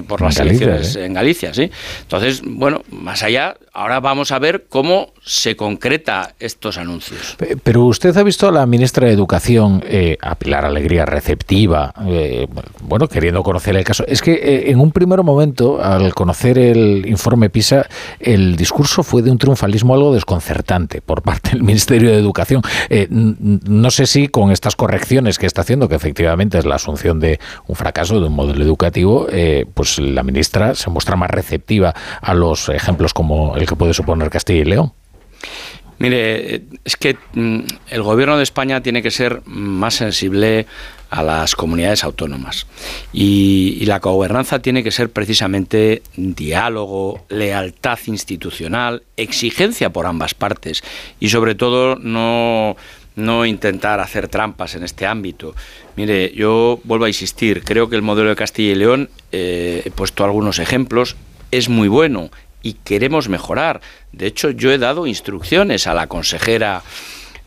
por 0.07 0.21
las 0.21 0.39
elecciones 0.39 0.95
¿eh? 0.95 1.05
en 1.05 1.13
Galicia, 1.13 1.53
¿sí? 1.53 1.69
Entonces, 2.01 2.41
bueno, 2.43 2.81
más 2.89 3.21
allá, 3.21 3.55
ahora 3.73 3.99
vamos 3.99 4.31
a 4.31 4.39
ver 4.39 4.65
cómo 4.69 5.13
se 5.23 5.55
concreta 5.55 6.33
estos 6.39 6.79
anuncios. 6.79 7.37
Pero 7.61 7.85
usted 7.85 8.17
ha 8.17 8.23
visto 8.23 8.47
a 8.47 8.51
la 8.51 8.65
ministra 8.65 9.05
de 9.05 9.13
Educación, 9.13 9.83
eh, 9.85 10.17
a 10.19 10.33
Pilar 10.33 10.65
Alegría, 10.65 11.05
receptiva, 11.05 11.93
bueno, 12.81 13.07
queriendo 13.07 13.43
conocer 13.43 13.75
el 13.75 13.83
caso. 13.83 14.03
Es 14.07 14.23
que 14.23 14.63
en 14.65 14.79
un 14.79 14.91
primer 14.91 15.21
momento, 15.21 15.79
al 15.79 16.15
conocer 16.15 16.57
el 16.57 17.05
informe 17.05 17.51
PISA, 17.51 17.85
el 18.19 18.55
discurso 18.55 19.03
fue 19.03 19.21
de 19.21 19.29
un 19.29 19.37
triunfalismo 19.37 19.93
algo 19.93 20.11
desconcertante 20.11 21.01
por 21.01 21.21
parte 21.21 21.51
del 21.51 21.61
Ministerio 21.71 22.09
de 22.09 22.17
Educación 22.17 22.63
no 23.07 23.90
sé 23.91 24.07
si 24.07 24.27
con 24.27 24.51
estas 24.51 24.75
correcciones 24.75 25.37
que 25.37 25.45
está 25.45 25.61
haciendo, 25.61 25.87
que 25.87 25.95
efectivamente 25.95 26.57
es 26.57 26.65
la 26.65 26.75
asunción 26.75 27.19
de 27.19 27.39
un 27.67 27.75
fracaso 27.75 28.19
de 28.19 28.27
un 28.27 28.33
modelo 28.33 28.63
educativo, 28.63 29.27
eh, 29.31 29.65
pues 29.73 29.99
la 29.99 30.23
ministra 30.23 30.75
se 30.75 30.89
muestra 30.89 31.15
más 31.15 31.29
receptiva 31.29 31.93
a 32.21 32.33
los 32.33 32.69
ejemplos 32.69 33.13
como 33.13 33.55
el 33.55 33.67
que 33.67 33.75
puede 33.75 33.93
suponer 33.93 34.29
Castilla 34.29 34.61
y 34.61 34.65
León. 34.65 34.93
Mire, 36.01 36.63
es 36.83 36.97
que 36.97 37.15
mm, 37.35 37.59
el 37.91 38.01
gobierno 38.01 38.35
de 38.37 38.41
España 38.41 38.81
tiene 38.81 39.03
que 39.03 39.11
ser 39.11 39.43
más 39.45 39.93
sensible 39.93 40.65
a 41.11 41.21
las 41.21 41.55
comunidades 41.55 42.03
autónomas. 42.03 42.65
Y, 43.13 43.85
la 43.85 43.99
gobernanza 43.99 44.59
tiene 44.59 44.83
que 44.83 44.91
ser 44.91 45.11
precisamente 45.11 46.01
diálogo, 46.15 47.25
lealtad 47.29 47.99
institucional, 48.07 49.03
exigencia 49.17 49.91
por 49.91 50.07
ambas 50.07 50.33
partes 50.33 50.81
y 51.19 51.29
sobre 51.29 51.53
todo 51.53 51.97
no 51.97 52.77
no 53.15 53.45
intentar 53.45 53.99
hacer 53.99 54.27
trampas 54.27 54.75
en 54.75 54.83
este 54.83 55.05
ámbito. 55.05 55.55
Mire, 55.95 56.33
yo 56.33 56.79
vuelvo 56.83 57.05
a 57.05 57.09
insistir, 57.09 57.63
creo 57.63 57.89
que 57.89 57.95
el 57.95 58.01
modelo 58.01 58.29
de 58.29 58.35
Castilla 58.35 58.71
y 58.71 58.75
León, 58.75 59.09
eh, 59.31 59.83
he 59.85 59.91
puesto 59.91 60.23
algunos 60.23 60.59
ejemplos, 60.59 61.15
es 61.51 61.69
muy 61.69 61.87
bueno 61.87 62.29
y 62.63 62.73
queremos 62.73 63.29
mejorar. 63.29 63.81
De 64.11 64.27
hecho, 64.27 64.51
yo 64.51 64.71
he 64.71 64.77
dado 64.77 65.07
instrucciones 65.07 65.87
a 65.87 65.93
la 65.93 66.07
consejera 66.07 66.83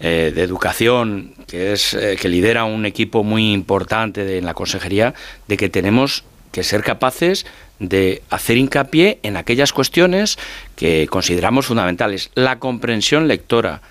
eh, 0.01 0.33
de 0.35 0.43
Educación, 0.43 1.35
que, 1.47 1.73
es, 1.73 1.95
eh, 1.95 2.17
que 2.21 2.29
lidera 2.29 2.65
un 2.65 2.85
equipo 2.85 3.23
muy 3.23 3.53
importante 3.53 4.39
en 4.39 4.45
la 4.45 4.55
consejería, 4.55 5.15
de 5.49 5.57
que 5.57 5.69
tenemos 5.69 6.25
que 6.51 6.63
ser 6.63 6.83
capaces 6.83 7.47
de 7.79 8.23
hacer 8.31 8.57
hincapié 8.57 9.19
en 9.23 9.37
aquellas 9.37 9.73
cuestiones 9.73 10.39
que 10.77 11.07
consideramos 11.09 11.67
fundamentales. 11.67 12.31
La 12.35 12.59
comprensión 12.59 13.29
lectora, 13.29 13.83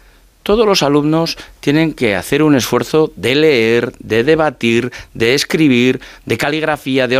todos 0.44 0.66
los 0.66 0.84
alumnos 0.84 1.38
tienen 1.62 1.94
que 1.94 2.16
hacer 2.16 2.44
un 2.44 2.56
esfuerzo 2.56 3.12
de 3.16 3.36
leer, 3.36 3.94
de 4.00 4.24
debatir, 4.24 4.92
de 5.14 5.34
escribir, 5.34 6.02
de 6.26 6.38
caligrafía, 6.38 7.08
de, 7.08 7.18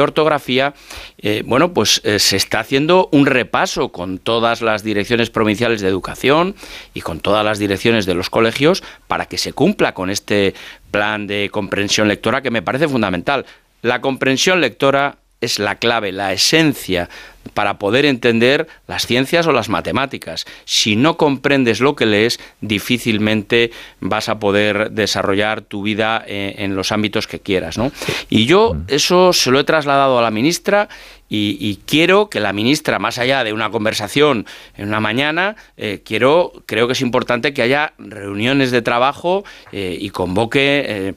ortografía. 0.00 0.74
Eh, 1.18 1.42
bueno, 1.46 1.72
pues 1.72 2.00
eh, 2.04 2.18
se 2.18 2.36
está 2.36 2.60
haciendo 2.60 3.08
un 3.10 3.26
repaso 3.26 3.88
con 3.88 4.18
todas 4.18 4.62
las 4.62 4.84
direcciones 4.84 5.30
provinciales 5.30 5.80
de 5.80 5.88
educación 5.88 6.54
y 6.94 7.00
con 7.00 7.20
todas 7.20 7.44
las 7.44 7.58
direcciones 7.58 8.06
de 8.06 8.14
los 8.14 8.30
colegios 8.30 8.82
para 9.06 9.26
que 9.26 9.38
se 9.38 9.52
cumpla 9.52 9.94
con 9.94 10.10
este 10.10 10.54
plan 10.90 11.26
de 11.26 11.48
comprensión 11.50 12.08
lectora 12.08 12.42
que 12.42 12.50
me 12.50 12.62
parece 12.62 12.86
fundamental. 12.86 13.46
La 13.82 14.00
comprensión 14.00 14.60
lectora 14.60 15.16
es 15.40 15.58
la 15.58 15.76
clave, 15.76 16.12
la 16.12 16.32
esencia 16.32 17.08
para 17.54 17.78
poder 17.78 18.04
entender 18.04 18.68
las 18.86 19.06
ciencias 19.06 19.46
o 19.46 19.52
las 19.52 19.68
matemáticas. 19.68 20.46
Si 20.64 20.96
no 20.96 21.16
comprendes 21.16 21.80
lo 21.80 21.96
que 21.96 22.06
lees, 22.06 22.38
difícilmente 22.60 23.72
vas 24.00 24.28
a 24.28 24.38
poder 24.38 24.92
desarrollar 24.92 25.62
tu 25.62 25.82
vida 25.82 26.22
eh, 26.26 26.54
en, 26.58 26.76
los 26.76 26.92
ámbitos 26.92 27.26
que 27.26 27.40
quieras. 27.40 27.78
¿no? 27.78 27.90
Y 28.30 28.46
yo 28.46 28.74
mm. 28.74 28.84
eso 28.88 29.32
se 29.32 29.50
lo 29.50 29.60
he 29.60 29.64
trasladado 29.64 30.18
a 30.18 30.22
la 30.22 30.30
ministra 30.30 30.88
y, 31.30 31.80
quiero 31.84 32.30
que 32.30 32.40
la 32.40 32.54
ministra, 32.54 32.98
más 32.98 33.18
allá 33.18 33.44
de 33.44 33.52
una 33.52 33.68
conversación 33.68 34.46
en 34.78 34.88
una 34.88 34.98
mañana, 34.98 35.56
eh, 35.76 36.00
quiero, 36.02 36.52
creo 36.64 36.86
que 36.86 36.94
es 36.94 37.02
importante 37.02 37.52
que 37.52 37.60
haya 37.60 37.92
reuniones 37.98 38.70
de 38.70 38.80
trabajo 38.80 39.44
eh, 39.70 39.98
y 40.00 40.08
convoque 40.08 41.14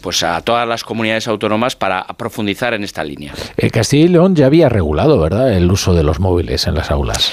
pues 0.00 0.22
a 0.22 0.40
todas 0.40 0.66
las 0.66 0.82
comunidades 0.82 1.28
autónomas 1.28 1.76
para 1.76 2.06
profundizar 2.16 2.72
en 2.72 2.84
esta 2.84 3.04
línea. 3.04 3.34
Castilla 3.70 4.04
y 4.06 4.08
León 4.08 4.34
ya 4.34 4.46
había 4.46 4.70
regulado, 4.70 5.20
¿verdad?, 5.20 5.52
el 5.52 5.69
uso 5.70 5.94
de 5.94 6.02
los 6.02 6.20
móviles 6.20 6.66
en 6.66 6.74
las 6.74 6.90
aulas. 6.90 7.32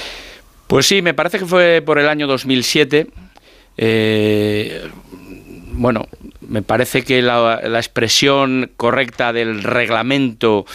Pues 0.68 0.86
sí, 0.86 1.02
me 1.02 1.14
parece 1.14 1.40
que 1.40 1.46
fue 1.46 1.82
por 1.86 1.98
el 1.98 2.10
año 2.10 2.28
2007. 2.28 3.08
Eh, 3.78 4.90
bueno, 5.74 6.08
me 6.42 6.62
parece 6.62 7.04
que 7.04 7.22
la, 7.22 7.62
expresión 7.76 8.72
correcta 8.76 9.32
del 9.32 9.64
reglamento 9.64 10.66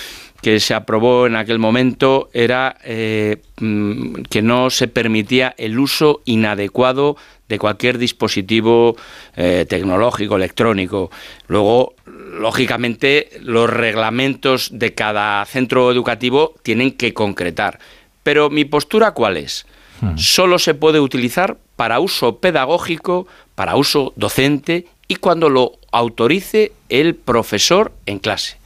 que 0.43 0.59
se 0.59 0.75
aprobó 0.75 1.27
en 1.27 1.37
aquel 1.37 1.61
momento 1.61 2.29
era 2.35 2.77
eh, 2.85 3.37
mm, 3.61 4.23
que 4.29 4.43
no 4.43 4.71
se 4.71 4.89
permitía 4.89 5.55
el 5.57 5.79
uso 5.79 6.21
inadecuado 6.25 7.17
de 7.49 7.59
cualquier 7.59 7.97
dispositivo 7.97 8.97
eh, 9.37 9.67
tecnológico, 9.69 10.37
electrónico. 10.37 11.11
Luego, 11.47 11.95
lógicamente, 12.07 13.31
los 13.41 13.71
reglamentos 13.71 14.71
de 14.73 14.95
cada 14.95 15.45
centro 15.45 15.93
educativo 15.93 16.55
tienen 16.63 16.93
que 16.93 17.15
concretar. 17.15 17.79
Pero 18.25 18.51
mi 18.51 18.65
postura 18.65 19.13
cuál 19.13 19.37
es? 19.37 19.65
Hmm. 20.01 20.17
Solo 20.17 20.59
se 20.59 20.75
puede 20.75 20.99
utilizar 20.99 21.57
para 21.77 22.01
uso 22.01 22.39
pedagógico, 22.39 23.29
para 23.55 23.77
uso 23.77 24.13
docente 24.17 24.87
y 25.07 25.17
cuando 25.17 25.51
lo 25.51 25.73
autorice 25.93 26.73
el 26.89 27.15
profesor 27.15 27.93
en 28.07 28.19
clase. 28.19 28.62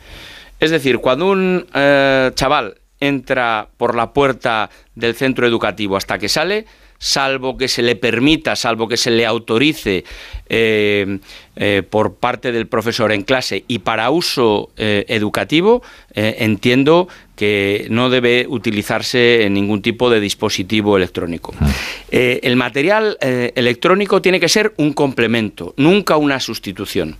Es 0.61 0.71
decir, 0.71 0.99
cuando 0.99 1.31
un 1.31 1.67
eh, 1.75 2.31
chaval 2.35 2.79
entra 3.01 3.69
por 3.77 3.95
la 3.95 4.13
puerta 4.13 4.71
del 4.95 5.15
centro 5.15 5.47
educativo 5.47 5.97
hasta 5.97 6.19
que 6.19 6.29
sale, 6.29 6.67
salvo 6.99 7.57
que 7.57 7.69
se 7.69 7.83
le 7.83 7.97
permita, 7.97 8.57
salvo 8.57 8.89
que 8.89 8.97
se 8.97 9.11
le 9.11 9.27
autorice 9.27 10.05
eh, 10.49 11.19
eh, 11.57 11.83
por 11.89 12.15
parte 12.15 12.53
del 12.53 12.67
profesor 12.67 13.13
en 13.13 13.23
clase 13.23 13.65
y 13.67 13.81
para 13.81 14.11
uso 14.11 14.71
eh, 14.77 15.05
educativo, 15.09 15.83
entiendo 16.15 17.09
que 17.35 17.87
no 17.91 18.09
debe 18.09 18.47
utilizarse 18.49 19.47
ningún 19.51 19.83
tipo 19.83 20.09
de 20.09 20.21
dispositivo 20.21 20.97
electrónico. 20.97 21.55
Ah. 21.61 21.71
el 22.11 22.57
material 22.57 23.19
electrónico 23.21 24.23
tiene 24.23 24.41
que 24.41 24.49
ser 24.49 24.73
un 24.79 24.95
complemento, 24.95 25.75
nunca 25.77 26.17
una 26.17 26.41
sustitución. 26.41 27.17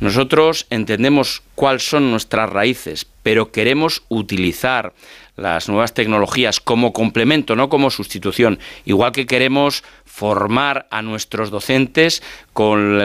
Nosotros 0.00 0.66
entendemos 0.70 1.42
cuáles 1.54 1.86
son 1.86 2.10
nuestras 2.10 2.48
raíces, 2.48 3.06
pero 3.22 3.52
queremos 3.52 4.02
utilizar 4.08 4.94
las 5.38 5.68
nuevas 5.68 5.94
tecnologías 5.94 6.60
como 6.60 6.92
complemento, 6.92 7.56
no 7.56 7.68
como 7.68 7.90
sustitución. 7.90 8.58
Igual 8.84 9.12
que 9.12 9.26
queremos 9.26 9.84
formar 10.04 10.86
a 10.90 11.00
nuestros 11.00 11.50
docentes 11.50 12.22
con 12.52 12.98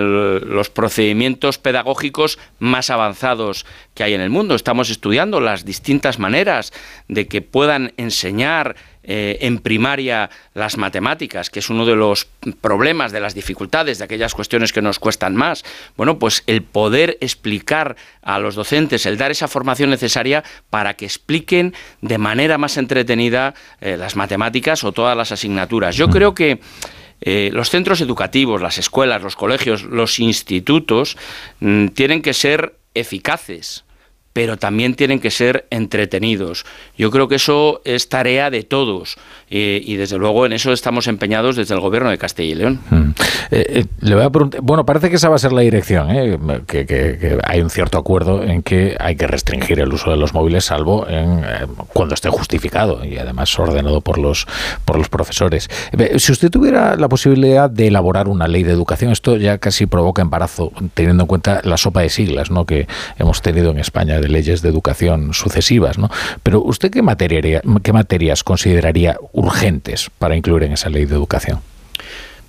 los 0.56 0.70
procedimientos 0.70 1.60
pedagógicos 1.60 2.40
más 2.60 2.90
avanzados 2.90 3.66
que 3.94 4.04
hay 4.04 4.16
en 4.16 4.22
el 4.22 4.32
mundo. 4.32 4.56
Estamos 4.56 4.90
estudiando 4.90 5.40
las 5.40 5.64
distintas 5.64 6.18
maneras 6.18 6.74
de 7.08 7.28
que 7.28 7.42
puedan 7.42 7.94
enseñar 7.98 8.76
eh, 9.04 9.38
en 9.42 9.60
primaria 9.60 10.30
las 10.54 10.78
matemáticas, 10.78 11.50
que 11.50 11.60
es 11.60 11.70
uno 11.70 11.86
de 11.86 11.96
los 11.96 12.28
problemas, 12.62 13.12
de 13.12 13.20
las 13.20 13.34
dificultades, 13.36 13.98
de 13.98 14.06
aquellas 14.06 14.34
cuestiones 14.34 14.72
que 14.72 14.82
nos 14.82 15.00
cuestan 15.00 15.36
más. 15.36 15.66
Bueno, 15.98 16.20
pues 16.20 16.44
el 16.48 16.62
poder 16.62 17.18
explicar 17.20 17.96
a 18.22 18.40
los 18.40 18.56
docentes, 18.56 19.06
el 19.06 19.18
dar 19.18 19.32
esa 19.32 19.48
formación 19.48 19.90
necesaria 19.90 20.44
para 20.70 20.94
que 20.94 21.06
expliquen 21.06 21.74
de 22.02 22.18
manera 22.18 22.58
más 22.58 22.78
entretenida 22.78 23.54
eh, 23.82 23.98
las 23.98 24.16
matemáticas 24.16 24.84
o 24.84 24.92
todas 24.92 25.18
las 25.18 25.32
asignaturas. 25.32 25.96
Yo 25.98 26.10
creo 26.10 26.34
que 26.34 26.60
eh, 27.22 27.50
los 27.54 27.70
centros 27.70 28.02
educativos, 28.02 28.62
las 28.62 28.78
escuelas, 28.78 29.22
los 29.22 29.36
colegios, 29.36 29.84
los 29.84 30.20
institutos 30.20 31.18
mm, 31.60 31.88
tienen 31.88 32.22
que 32.22 32.34
ser 32.34 32.76
eficaces 32.94 33.86
pero 34.34 34.58
también 34.58 34.96
tienen 34.96 35.20
que 35.20 35.32
ser 35.32 35.68
entretenidos. 35.70 36.66
Yo 36.98 37.12
creo 37.12 37.28
que 37.28 37.36
eso 37.36 37.82
es 37.86 38.10
tarea 38.10 38.50
de 38.50 38.64
todos 38.64 39.16
eh, 39.50 39.82
y 39.84 39.96
desde 39.96 40.18
luego 40.18 40.46
en 40.46 40.54
eso 40.54 40.74
estamos 40.74 41.08
empeñados 41.08 41.56
desde 41.56 41.76
el 41.76 41.80
gobierno 41.80 42.10
de 42.10 42.18
Castilla 42.18 42.52
y 42.52 42.56
León. 42.56 42.80
Mm. 42.90 43.12
Eh, 43.52 43.86
le 44.02 44.16
voy 44.16 44.24
a 44.24 44.30
preguntar, 44.32 44.62
bueno, 44.62 44.86
parece 44.86 45.10
que 45.10 45.18
esa 45.18 45.30
va 45.30 45.36
a 45.36 45.40
ser 45.40 45.54
la 45.54 45.62
dirección, 45.62 46.08
que, 46.66 47.40
hay 47.44 47.62
un 47.62 47.70
cierto 47.70 48.00
acuerdo 48.00 48.44
en 48.44 48.64
que 48.64 48.98
hay 49.00 49.16
que 49.16 49.28
restringir 49.28 49.80
el 49.80 49.94
uso 49.94 50.10
de 50.10 50.18
los 50.18 50.34
móviles 50.34 50.66
salvo 50.66 51.08
en, 51.08 51.44
cuando 51.94 52.16
esté 52.16 52.30
justificado 52.30 53.06
y 53.06 53.18
además 53.18 53.58
ordenado 53.60 54.02
por 54.02 54.18
los, 54.18 54.48
por 54.86 54.98
los 54.98 55.10
profesores. 55.10 55.70
Si 56.18 56.32
usted 56.32 56.50
tuviera 56.50 56.96
la 56.96 57.08
posibilidad 57.08 57.70
de 57.70 57.88
elaborar 57.88 58.28
una 58.28 58.48
ley 58.48 58.64
de 58.64 58.72
educación, 58.72 59.12
esto 59.12 59.38
ya 59.38 59.60
casi 59.60 59.86
provoca 59.86 60.24
embarazo, 60.24 60.72
teniendo 60.96 61.24
en 61.24 61.28
cuenta 61.28 61.62
la 61.64 61.78
sopa 61.78 62.02
de 62.02 62.10
siglas 62.10 62.50
¿no? 62.50 62.66
que 62.66 62.88
hemos 63.20 63.42
tenido 63.42 63.70
en 63.72 63.80
España 63.80 64.20
de 64.24 64.30
leyes 64.30 64.62
de 64.62 64.70
educación 64.70 65.34
sucesivas, 65.34 65.98
¿no? 65.98 66.10
Pero 66.42 66.62
¿usted 66.62 66.90
qué, 66.90 67.02
qué 67.84 67.94
materias 67.94 68.44
consideraría 68.44 69.18
urgentes 69.34 70.10
para 70.18 70.36
incluir 70.36 70.64
en 70.64 70.74
esa 70.74 70.90
ley 70.90 71.06
de 71.06 71.16
educación? 71.16 71.60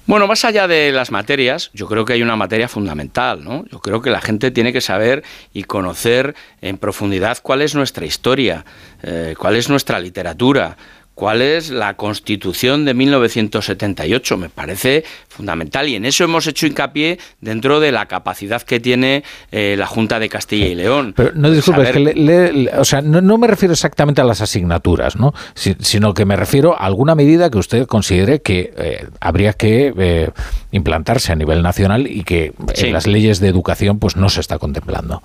Bueno, 0.07 0.27
más 0.27 0.45
allá 0.45 0.69
de 0.69 0.93
las 0.93 1.11
materias, 1.11 1.71
yo 1.73 1.87
creo 1.87 2.05
que 2.05 2.13
hay 2.13 2.23
una 2.23 2.37
materia 2.37 2.69
fundamental, 2.69 3.43
¿no? 3.43 3.65
Yo 3.73 3.81
creo 3.81 4.03
que 4.03 4.11
la 4.11 4.21
gente 4.21 4.51
tiene 4.51 4.71
que 4.71 4.83
saber 4.83 5.25
y 5.55 5.65
conocer 5.65 6.35
en 6.61 6.77
profundidad 6.77 7.39
cuál 7.43 7.63
es 7.63 7.75
nuestra 7.75 8.05
historia, 8.05 8.67
eh, 9.03 9.35
cuál 9.39 9.57
es 9.57 9.71
nuestra 9.71 9.99
literatura, 9.99 10.77
cuál 11.15 11.43
es 11.43 11.71
la 11.71 11.95
Constitución 11.95 12.85
de 12.85 12.95
1978. 12.95 14.37
Me 14.37 14.49
parece 14.49 15.05
fundamental 15.29 15.89
y 15.89 15.97
en 15.97 16.05
eso 16.05 16.25
hemos 16.25 16.47
hecho 16.47 16.67
hincapié 16.67 17.19
dentro 17.41 17.81
de 17.81 17.93
la 17.93 18.07
capacidad 18.07 18.63
que 18.63 18.81
tiene 18.81 19.25
eh, 19.53 19.77
la 19.79 19.87
Junta 19.87 20.19
de 20.19 20.29
Castilla 20.29 20.67
y 20.67 20.75
León. 20.75 21.15
Pero 21.17 21.33
no 21.35 21.51
disculpe, 21.51 21.91
que 21.93 22.71
o 22.77 22.85
sea, 22.85 23.01
no, 23.01 23.39
me 23.39 23.47
refiero 23.47 23.73
exactamente 23.73 24.21
a 24.21 24.25
las 24.25 24.41
asignaturas, 24.41 25.17
¿no? 25.17 25.33
sino 25.55 26.15
que 26.15 26.25
me 26.25 26.37
refiero 26.37 26.75
a 26.75 26.87
alguna 26.87 27.15
medida 27.15 27.51
que 27.51 27.59
usted 27.59 27.87
considere 27.87 28.41
que 28.41 28.73
eh, 28.77 29.07
habría 29.21 29.53
que 29.53 29.93
eh, 29.97 30.31
implantarse 30.73 31.33
a 31.33 31.37
nivel 31.37 31.63
nacional 31.63 32.07
y 32.07 32.25
que 32.25 32.53
en 32.77 32.93
las 32.93 33.07
leyes 33.07 33.41
de 33.41 33.49
educación 33.49 33.99
pues 33.99 34.17
no 34.17 34.29
se 34.29 34.41
está 34.41 34.59
contemplando. 34.59 35.23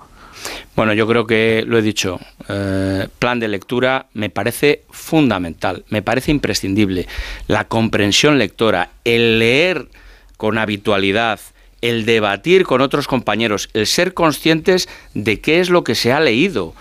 Bueno, 0.76 0.92
yo 0.92 1.06
creo 1.06 1.26
que 1.26 1.64
lo 1.66 1.78
he 1.78 1.82
dicho, 1.82 2.18
eh, 2.48 3.08
plan 3.18 3.40
de 3.40 3.48
lectura 3.48 4.06
me 4.14 4.30
parece 4.30 4.82
fundamental, 4.90 5.84
me 5.88 6.02
parece 6.02 6.30
imprescindible. 6.30 7.06
La 7.48 7.64
comprensión 7.64 8.38
lectora, 8.38 8.90
el 9.04 9.38
leer 9.38 9.88
con 10.36 10.58
habitualidad, 10.58 11.40
el 11.82 12.04
debatir 12.04 12.64
con 12.64 12.80
otros 12.80 13.06
compañeros, 13.06 13.68
el 13.74 13.86
ser 13.86 14.14
conscientes 14.14 14.88
de 15.14 15.40
qué 15.40 15.60
es 15.60 15.70
lo 15.70 15.84
que 15.84 15.94
se 15.94 16.12
ha 16.12 16.20
leído, 16.20 16.74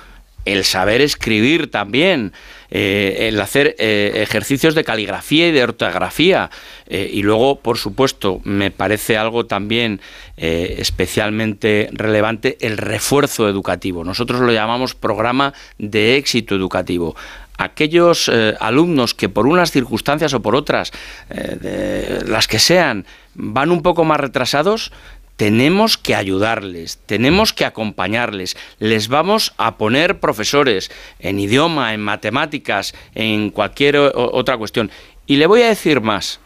el 0.54 0.64
saber 0.64 1.02
escribir 1.02 1.72
también, 1.72 2.34
eh, 2.72 3.30
el 3.30 3.40
hacer 3.42 3.76
eh, 3.80 4.22
ejercicios 4.24 4.76
de 4.76 4.84
caligrafía 4.84 5.48
y 5.48 5.52
de 5.52 5.64
ortografía. 5.64 6.50
Eh, 6.88 7.10
y 7.12 7.24
luego, 7.24 7.60
por 7.60 7.78
supuesto, 7.78 8.42
me 8.44 8.72
parece 8.72 9.18
algo 9.18 9.46
también 9.46 10.02
especialmente 10.42 11.90
relevante 11.92 12.58
el 12.62 12.78
refuerzo 12.78 13.50
educativo. 13.50 14.06
Nosotros 14.06 14.40
lo 14.40 14.54
llamamos 14.54 14.96
programa 14.96 15.54
de 15.78 16.16
éxito 16.16 16.56
educativo 16.56 17.14
aquellos 17.58 18.32
alumnos 18.62 19.14
que 19.14 19.28
por 19.28 19.46
unas 19.46 19.72
circunstancias 19.72 20.34
o 20.34 20.42
por 20.42 20.56
otras, 20.56 20.94
las 22.26 22.48
que 22.48 22.58
sean, 22.58 23.06
van 23.34 23.72
un 23.72 23.82
poco 23.82 24.06
más 24.06 24.18
retrasados, 24.22 24.94
tenemos 25.40 25.98
que 25.98 26.16
ayudarles, 26.16 27.00
tenemos 27.06 27.54
que 27.54 27.64
acompañarles, 27.64 28.58
les 28.78 29.08
vamos 29.08 29.54
a 29.56 29.78
poner 29.78 30.20
profesores 30.20 30.92
en 31.18 31.40
idioma, 31.40 31.94
en 31.94 32.02
matemáticas, 32.02 32.94
en 33.16 33.50
cualquier 33.50 33.96
otra 33.96 34.58
cuestión. 34.58 34.92
Y 35.28 35.38
le 35.38 35.48
voy 35.48 35.62
a 35.62 35.70
decir 35.70 36.02
más, 36.02 36.42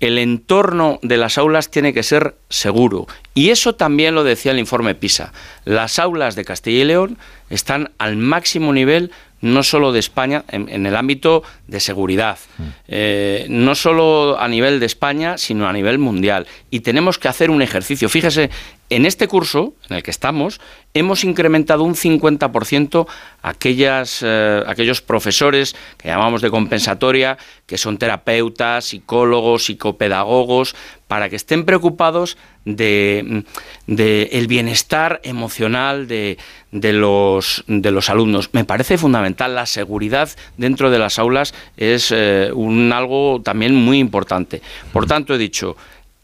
el 0.00 0.16
entorno 0.16 0.98
de 1.02 1.18
las 1.18 1.36
aulas 1.36 1.70
tiene 1.70 1.92
que 1.92 2.02
ser 2.02 2.36
seguro. 2.48 3.06
Y 3.34 3.50
eso 3.50 3.74
también 3.74 4.14
lo 4.14 4.24
decía 4.24 4.52
el 4.52 4.58
informe 4.58 4.94
PISA. 4.94 5.34
Las 5.66 5.98
aulas 5.98 6.34
de 6.34 6.46
Castilla 6.46 6.80
y 6.80 6.86
León 6.86 7.18
están 7.50 7.90
al 7.98 8.16
máximo 8.16 8.72
nivel 8.72 9.12
no 9.40 9.62
solo 9.62 9.92
de 9.92 10.00
España, 10.00 10.44
en, 10.48 10.86
el 10.86 10.96
ámbito 10.96 11.42
de 11.66 11.80
seguridad, 11.80 12.38
mm. 12.58 12.62
eh, 12.88 13.46
no 13.48 13.74
solo 13.74 14.38
a 14.38 14.48
nivel 14.48 14.80
de 14.80 14.86
España, 14.86 15.38
sino 15.38 15.68
a 15.68 15.72
nivel 15.72 15.98
mundial. 15.98 16.46
Y 16.70 16.80
tenemos 16.80 17.18
que 17.18 17.28
hacer 17.28 17.50
un 17.50 17.62
ejercicio. 17.62 18.08
Fíjese, 18.08 18.50
en 18.90 19.06
este 19.06 19.28
curso 19.28 19.74
en 19.88 19.96
el 19.96 20.02
que 20.02 20.10
estamos, 20.10 20.60
hemos 20.94 21.24
incrementado 21.24 21.84
un 21.84 21.94
50% 21.94 23.06
aquellas, 23.42 24.22
eh, 24.24 24.62
aquellos 24.66 25.02
profesores 25.02 25.76
que 25.98 26.08
llamamos 26.08 26.40
de 26.42 26.50
compensatoria, 26.50 27.38
que 27.66 27.78
son 27.78 27.98
terapeutas, 27.98 28.86
psicólogos, 28.86 29.64
psicopedagogos, 29.64 30.74
para 31.06 31.28
que 31.28 31.36
estén 31.36 31.64
preocupados 31.64 32.36
de, 32.64 33.44
el 33.86 34.46
bienestar 34.46 35.20
emocional 35.22 36.06
de, 36.06 36.38
de, 36.70 36.92
los, 36.92 37.64
de 37.66 37.90
los 37.90 38.10
alumnos. 38.10 38.50
Me 38.52 38.64
parece 38.64 38.98
fundamental. 38.98 39.54
La 39.54 39.66
seguridad 39.66 40.30
dentro 40.56 40.90
de 40.90 40.98
las 40.98 41.18
aulas 41.18 41.54
es 41.76 42.12
eh, 42.14 42.50
un, 42.54 42.92
algo 42.92 43.40
también 43.42 43.74
muy 43.74 43.98
importante. 43.98 44.60
Por 44.92 45.06
tanto, 45.06 45.34
he 45.34 45.38
dicho, 45.38 45.76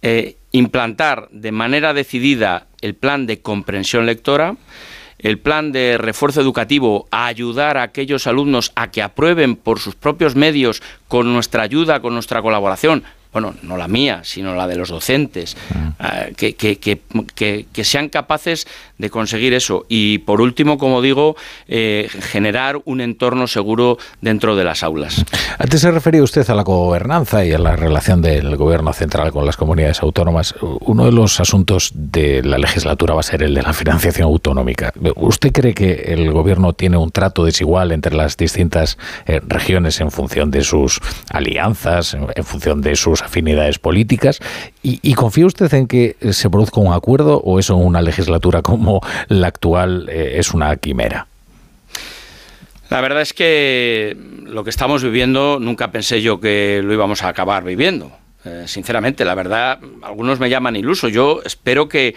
eh, 0.02 0.36
implantar 0.54 1.28
de 1.32 1.50
manera 1.50 1.92
decidida 1.94 2.68
el 2.80 2.94
plan 2.94 3.26
de 3.26 3.40
comprensión 3.40 4.06
lectora, 4.06 4.54
el 5.18 5.40
plan 5.40 5.72
de 5.72 5.98
refuerzo 5.98 6.40
educativo 6.40 7.08
a 7.10 7.26
ayudar 7.26 7.76
a 7.76 7.82
aquellos 7.82 8.28
alumnos 8.28 8.70
a 8.76 8.92
que 8.92 9.02
aprueben 9.02 9.56
por 9.56 9.80
sus 9.80 9.96
propios 9.96 10.36
medios, 10.36 10.80
con 11.08 11.32
nuestra 11.32 11.64
ayuda, 11.64 12.00
con 12.00 12.14
nuestra 12.14 12.40
colaboración, 12.40 13.02
bueno, 13.32 13.52
no 13.62 13.76
la 13.76 13.88
mía, 13.88 14.20
sino 14.22 14.54
la 14.54 14.68
de 14.68 14.76
los 14.76 14.90
docentes, 14.90 15.56
mm. 15.70 15.88
eh, 16.38 16.54
que, 16.54 17.64
que, 17.72 17.84
sean 17.84 18.08
capaces 18.08 18.68
de 18.98 19.10
conseguir 19.10 19.54
eso. 19.54 19.86
Y 19.88 20.18
por 20.18 20.40
último, 20.40 20.78
como 20.78 21.02
digo, 21.02 21.36
eh, 21.66 22.08
generar 22.20 22.80
un 22.84 23.00
entorno 23.00 23.46
seguro 23.46 23.98
dentro 24.20 24.56
de 24.56 24.64
las 24.64 24.82
aulas. 24.82 25.24
Antes 25.58 25.80
se 25.80 25.90
refería 25.90 26.22
usted 26.22 26.48
a 26.48 26.54
la 26.54 26.62
gobernanza 26.62 27.44
y 27.44 27.52
a 27.52 27.58
la 27.58 27.76
relación 27.76 28.22
del 28.22 28.56
gobierno 28.56 28.92
central 28.92 29.32
con 29.32 29.46
las 29.46 29.56
comunidades 29.56 30.02
autónomas. 30.02 30.54
Uno 30.80 31.06
de 31.06 31.12
los 31.12 31.40
asuntos 31.40 31.92
de 31.94 32.42
la 32.42 32.58
legislatura 32.58 33.14
va 33.14 33.20
a 33.20 33.24
ser 33.24 33.42
el 33.42 33.54
de 33.54 33.62
la 33.62 33.72
financiación 33.72 34.26
autonómica. 34.26 34.92
¿Usted 35.16 35.52
cree 35.52 35.74
que 35.74 35.92
el 36.08 36.30
gobierno 36.32 36.72
tiene 36.72 36.96
un 36.96 37.10
trato 37.10 37.44
desigual 37.44 37.92
entre 37.92 38.14
las 38.14 38.36
distintas 38.36 38.98
eh, 39.26 39.40
regiones 39.46 40.00
en 40.00 40.10
función 40.10 40.50
de 40.50 40.62
sus 40.62 41.00
alianzas, 41.30 42.14
en, 42.14 42.44
función 42.44 42.80
de 42.80 42.96
sus 42.96 43.22
afinidades 43.22 43.78
políticas? 43.78 44.40
¿Y, 44.82 45.14
confía 45.14 45.46
usted 45.46 45.72
en 45.72 45.86
que 45.86 46.16
se 46.32 46.50
produzca 46.50 46.80
un 46.80 46.92
acuerdo 46.92 47.40
o 47.40 47.58
eso 47.58 47.76
una 47.76 48.02
legislatura 48.02 48.60
como 48.60 48.93
la 49.28 49.48
actual 49.48 50.08
eh, 50.08 50.34
es 50.38 50.52
una 50.52 50.76
quimera? 50.76 51.26
La 52.90 53.00
verdad 53.00 53.22
es 53.22 53.32
que 53.32 54.16
lo 54.44 54.62
que 54.62 54.70
estamos 54.70 55.02
viviendo 55.02 55.58
nunca 55.60 55.90
pensé 55.90 56.22
yo 56.22 56.40
que 56.40 56.80
lo 56.84 56.92
íbamos 56.92 57.22
a 57.22 57.28
acabar 57.28 57.64
viviendo. 57.64 58.12
Eh, 58.44 58.64
sinceramente, 58.66 59.24
la 59.24 59.34
verdad, 59.34 59.78
algunos 60.02 60.38
me 60.38 60.50
llaman 60.50 60.76
iluso. 60.76 61.08
Yo 61.08 61.40
espero 61.44 61.88
que, 61.88 62.14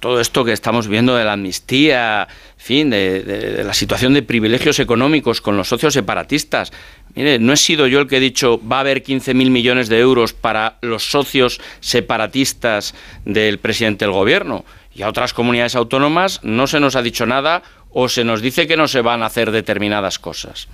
todo 0.00 0.20
esto 0.20 0.44
que 0.44 0.52
estamos 0.52 0.88
viendo 0.88 1.14
de 1.14 1.24
la 1.24 1.34
amnistía, 1.34 2.26
fin, 2.56 2.88
de, 2.90 3.62
la 3.64 3.74
situación 3.74 4.14
de 4.14 4.22
privilegios 4.22 4.78
económicos 4.80 5.40
con 5.42 5.56
los 5.56 5.68
socios 5.68 5.92
separatistas. 5.92 6.72
Mire, 7.14 7.38
no 7.38 7.52
he 7.52 7.56
sido 7.56 7.86
yo 7.86 8.00
el 8.00 8.08
que 8.08 8.16
he 8.16 8.20
dicho 8.20 8.60
va 8.66 8.78
a 8.78 8.80
haber 8.80 9.02
15.000 9.02 9.50
millones 9.50 9.88
de 9.88 10.00
euros 10.00 10.32
para 10.32 10.78
los 10.80 11.10
socios 11.10 11.60
separatistas 11.80 12.94
del 13.24 13.58
presidente 13.58 14.06
del 14.06 14.12
gobierno. 14.12 14.64
Y 14.94 15.02
a 15.02 15.08
otras 15.08 15.34
comunidades 15.34 15.74
autónomas 15.74 16.40
no 16.42 16.66
se 16.66 16.80
nos 16.80 16.96
ha 16.96 17.02
dicho 17.02 17.26
nada 17.26 17.62
o 17.90 18.08
se 18.08 18.24
nos 18.24 18.42
dice 18.42 18.66
que 18.66 18.76
no 18.76 18.88
se 18.88 19.00
van 19.00 19.22
a 19.22 19.26
hacer 19.26 19.52
determinadas 19.52 20.18
cosas. 20.18 20.68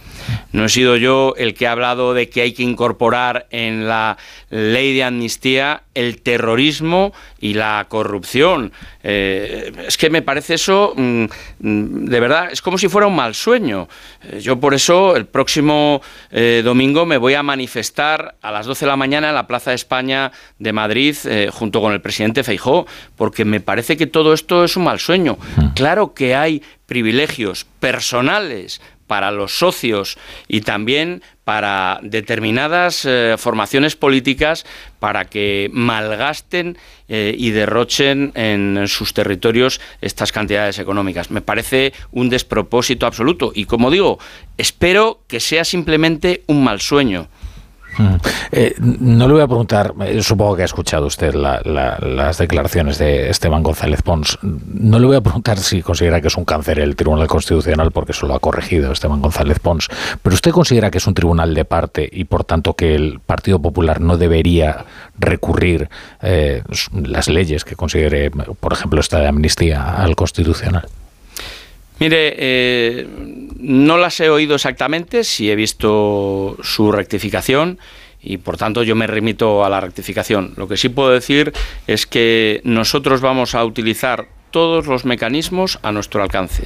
No 0.53 0.65
he 0.65 0.69
sido 0.71 0.97
yo 0.97 1.35
el 1.37 1.55
que 1.55 1.67
ha 1.67 1.73
hablado 1.73 2.15
de 2.15 2.31
que 2.31 2.41
hay 2.41 2.53
que 2.53 2.63
incorporar 2.63 3.47
en 3.51 3.87
la 3.87 4.17
ley 4.49 4.95
de 4.95 5.05
amnistía 5.05 5.83
el 6.01 6.23
terrorismo 6.23 7.13
y 7.41 7.55
la 7.55 7.87
corrupción. 7.89 8.73
Eh, 9.03 9.73
es 9.87 9.97
que 9.97 10.11
me 10.11 10.23
parece 10.23 10.55
eso, 10.55 10.93
mm, 10.97 11.25
mm, 11.61 12.05
de 12.07 12.21
verdad, 12.21 12.49
es 12.53 12.63
como 12.63 12.79
si 12.79 12.89
fuera 12.89 13.07
un 13.07 13.17
mal 13.17 13.35
sueño. 13.35 13.89
Eh, 14.23 14.41
yo 14.41 14.59
por 14.59 14.75
eso 14.75 15.17
el 15.17 15.27
próximo 15.27 16.03
eh, 16.31 16.63
domingo 16.65 17.07
me 17.07 17.19
voy 17.19 17.35
a 17.35 17.43
manifestar 17.43 18.37
a 18.43 18.51
las 18.51 18.67
12 18.67 18.85
de 18.85 18.91
la 18.91 18.97
mañana 18.97 19.29
en 19.29 19.35
la 19.35 19.47
Plaza 19.47 19.71
de 19.71 19.77
España 19.77 20.33
de 20.59 20.73
Madrid 20.73 21.17
junto 21.53 21.81
con 21.81 21.93
el 21.93 22.01
presidente 22.01 22.45
Feijó, 22.45 22.87
porque 23.17 23.45
me 23.45 23.61
parece 23.61 23.97
que 23.97 24.07
todo 24.07 24.33
esto 24.33 24.65
es 24.65 24.77
un 24.77 24.85
mal 24.85 24.99
sueño. 24.99 25.39
Claro 25.75 26.15
que 26.15 26.35
hay 26.35 26.63
privilegios 26.87 27.67
personales 27.79 28.81
para 29.11 29.33
los 29.33 29.59
socios 29.59 30.19
y 30.47 30.61
también 30.61 31.21
para 31.43 31.99
determinadas 32.01 33.05
eh, 33.05 33.35
formaciones 33.39 33.97
políticas 33.97 34.65
para 35.01 35.25
que 35.25 35.69
malgasten 35.73 36.79
eh, 37.09 37.35
y 37.37 37.51
derrochen 37.51 38.31
en 38.37 38.87
sus 38.87 39.13
territorios 39.13 39.81
estas 40.01 40.31
cantidades 40.31 40.79
económicas. 40.79 41.33
Me 41.33 41.41
parece 41.41 41.93
un 42.13 42.31
despropósito 42.31 43.05
absoluto 43.05 43.51
y 43.53 43.65
como 43.65 43.91
digo, 43.91 44.21
espero 44.57 45.25
que 45.27 45.41
sea 45.41 45.65
simplemente 45.65 46.45
un 46.47 46.63
mal 46.63 46.81
sueño. 46.81 47.27
Mm. 47.99 48.15
Eh, 48.53 48.75
no 48.79 49.27
le 49.27 49.35
voy 49.35 49.43
a 49.43 49.47
preguntar, 49.47 49.95
eh, 50.01 50.23
supongo 50.23 50.57
que 50.57 50.63
ha 50.63 50.67
escuchado 50.67 51.07
usted 51.07 51.35
las 51.35 52.39
declaraciones 52.39 52.99
de 52.99 53.31
Esteban 53.31 53.63
González 53.63 54.03
Pons. 54.03 54.39
No 54.43 54.99
le 54.99 55.07
voy 55.07 55.17
a 55.17 55.21
preguntar 55.21 55.59
si 55.59 55.83
considera 55.83 56.21
que 56.21 56.29
es 56.29 56.37
un 56.37 56.45
cáncer 56.45 56.79
el 56.79 56.97
Tribunal 56.97 57.27
Constitucional, 57.27 57.91
porque 57.91 58.13
eso 58.13 58.27
lo 58.27 58.35
ha 58.35 58.41
corregido 58.41 58.93
Esteban 58.93 59.21
González 59.21 59.59
Pons. 59.59 59.89
Pero 60.23 60.35
usted 60.35 60.51
considera 60.51 60.91
que 60.91 60.99
es 60.99 61.07
un 61.07 61.15
tribunal 61.15 61.55
de 61.55 61.65
parte 61.65 62.09
y 62.11 62.25
por 62.25 62.45
tanto 62.45 62.75
que 62.75 62.95
el 62.95 63.21
Partido 63.21 63.61
Popular 63.61 64.01
no 64.01 64.17
debería 64.17 64.85
recurrir 65.19 65.89
eh, 66.23 66.63
las 66.93 67.29
leyes 67.29 67.65
que 67.65 67.77
considere, 67.77 68.31
por 68.31 68.73
ejemplo, 68.73 69.01
esta 69.01 69.19
de 69.19 69.29
amnistía 69.29 69.97
al 69.97 70.17
Constitucional. 70.17 70.87
Mire, 72.01 72.35
eh, 72.39 73.07
no 73.59 73.99
las 73.99 74.19
he 74.21 74.31
oído 74.31 74.55
exactamente, 74.55 75.23
sí 75.23 75.51
he 75.51 75.55
visto 75.55 76.57
su 76.63 76.91
rectificación 76.91 77.79
y 78.23 78.39
por 78.39 78.57
tanto 78.57 78.83
yo 78.83 78.97
me 78.97 79.07
remito 79.07 79.67
a 79.67 79.69
la 79.69 79.81
rectificación. 79.81 80.55
Lo 80.57 80.67
que 80.67 80.79
sí 80.79 80.89
puedo 80.89 81.11
decir 81.11 81.53
es 81.87 82.07
que 82.07 82.63
nosotros 82.65 83.21
vamos 83.21 83.55
a 83.55 83.65
utilizar 83.67 84.29
todos 84.51 84.87
los 84.87 85.05
mecanismos 85.05 85.79
a 85.83 85.93
nuestro 85.93 86.23
alcance. 86.23 86.65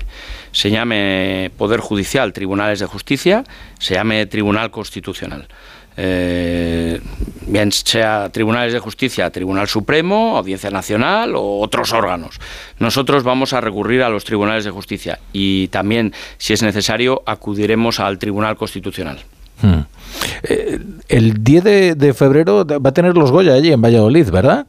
Se 0.53 0.71
llame 0.71 1.51
Poder 1.59 1.81
Judicial, 1.81 2.33
Tribunales 2.33 2.79
de 2.79 2.87
Justicia, 2.87 3.43
se 3.81 3.95
llame 3.95 4.27
Tribunal 4.27 4.71
Constitucional 4.71 5.49
eh, 5.97 7.01
bien 7.47 7.73
sea 7.73 8.29
tribunales 8.31 8.73
de 8.73 8.79
justicia, 8.79 9.31
Tribunal 9.31 9.69
Supremo, 9.69 10.37
Audiencia 10.37 10.71
Nacional 10.71 11.35
o 11.37 11.61
otros 11.61 11.93
órganos. 11.93 12.41
Nosotros 12.79 13.23
vamos 13.23 13.53
a 13.53 13.61
recurrir 13.61 14.03
a 14.03 14.09
los 14.09 14.25
tribunales 14.25 14.65
de 14.65 14.71
justicia 14.71 15.19
y 15.33 15.69
también, 15.69 16.13
si 16.39 16.53
es 16.53 16.63
necesario, 16.63 17.23
acudiremos 17.27 18.01
al 18.01 18.19
Tribunal 18.19 18.57
Constitucional. 18.57 19.19
Hmm. 19.63 19.83
Eh, 20.43 20.81
el 21.09 21.45
10 21.45 21.65
de 21.99 22.15
febrero 22.15 22.67
va 22.67 22.91
a 22.91 22.95
tener 22.95 23.17
los 23.17 23.31
Goya 23.31 23.55
allí 23.55 23.73
en 23.73 23.81
Valladolid, 23.81 24.31
¿verdad? 24.31 24.67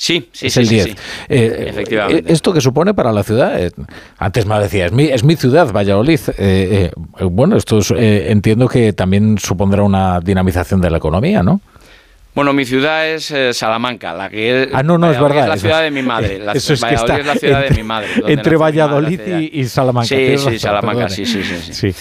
Sí, 0.00 0.30
sí, 0.32 0.46
es 0.46 0.54
sí, 0.54 0.60
el 0.60 0.68
10. 0.68 0.84
Sí, 0.84 0.96
eh, 1.28 1.64
Efectivamente. 1.68 2.32
¿Esto 2.32 2.54
que 2.54 2.62
supone 2.62 2.94
para 2.94 3.12
la 3.12 3.22
ciudad? 3.22 3.62
Eh, 3.62 3.70
antes 4.16 4.46
me 4.46 4.58
decía, 4.58 4.86
es 4.86 4.92
mi, 4.92 5.04
es 5.04 5.24
mi 5.24 5.36
ciudad, 5.36 5.70
Valladolid. 5.70 6.20
Eh, 6.38 6.90
bueno, 7.30 7.54
esto 7.58 7.80
entiendo 7.94 8.66
que 8.66 8.94
también 8.94 9.36
supondrá 9.36 9.82
una 9.82 10.20
dinamización 10.20 10.80
de 10.80 10.88
la 10.88 10.96
economía, 10.96 11.42
¿no? 11.42 11.60
Bueno, 12.34 12.54
mi 12.54 12.64
ciudad 12.64 13.08
es 13.08 13.30
Salamanca, 13.52 14.14
la 14.14 14.30
que 14.30 14.62
es, 14.62 14.68
ah, 14.72 14.82
no, 14.82 14.96
no, 14.96 15.10
es 15.10 15.20
verdad. 15.20 15.42
Es 15.42 15.48
la 15.48 15.56
ciudad 15.58 15.82
de 15.82 15.90
mi 15.90 16.00
madre. 16.00 16.38
La, 16.38 16.52
eso 16.52 16.72
es 16.72 16.82
Valladolid 16.82 17.20
es 17.20 17.26
la 17.26 17.34
ciudad 17.34 17.62
de 17.68 17.70
mi 17.76 17.82
madre. 17.82 18.08
Entre 18.26 18.56
Valladolid 18.56 19.20
y, 19.52 19.64
Salamanca. 19.66 20.08
Sí, 20.08 20.38
sí, 20.38 20.58
Salamanca, 20.58 21.10
sí, 21.10 21.26
sí, 21.26 21.42
sí. 21.42 21.74
sí. 21.74 21.94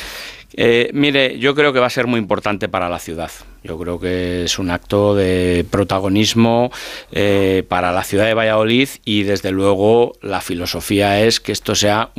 Mire, 0.93 1.39
yo 1.39 1.55
creo 1.55 1.73
que 1.73 1.79
va 1.79 1.87
a 1.87 1.91
ser 1.91 2.07
muy 2.07 2.19
importante 2.19 2.69
para 2.69 2.89
la 2.89 2.99
ciudad. 2.99 3.31
Yo 3.63 3.77
creo 3.77 3.99
que 3.99 4.45
es 4.45 4.57
un 4.57 4.71
acto 4.71 5.15
de 5.15 5.65
protagonismo 5.69 6.71
eh, 7.11 7.63
para 7.67 7.91
la 7.91 8.03
ciudad 8.03 8.25
de 8.25 8.33
Valladolid 8.33 8.87
y 9.03 9.23
desde 9.23 9.51
luego 9.51 10.13
la 10.21 10.39
filosofía 10.39 11.21
es 11.21 11.41
que 11.41 11.51
esto 11.51 11.75
sea 11.75 12.11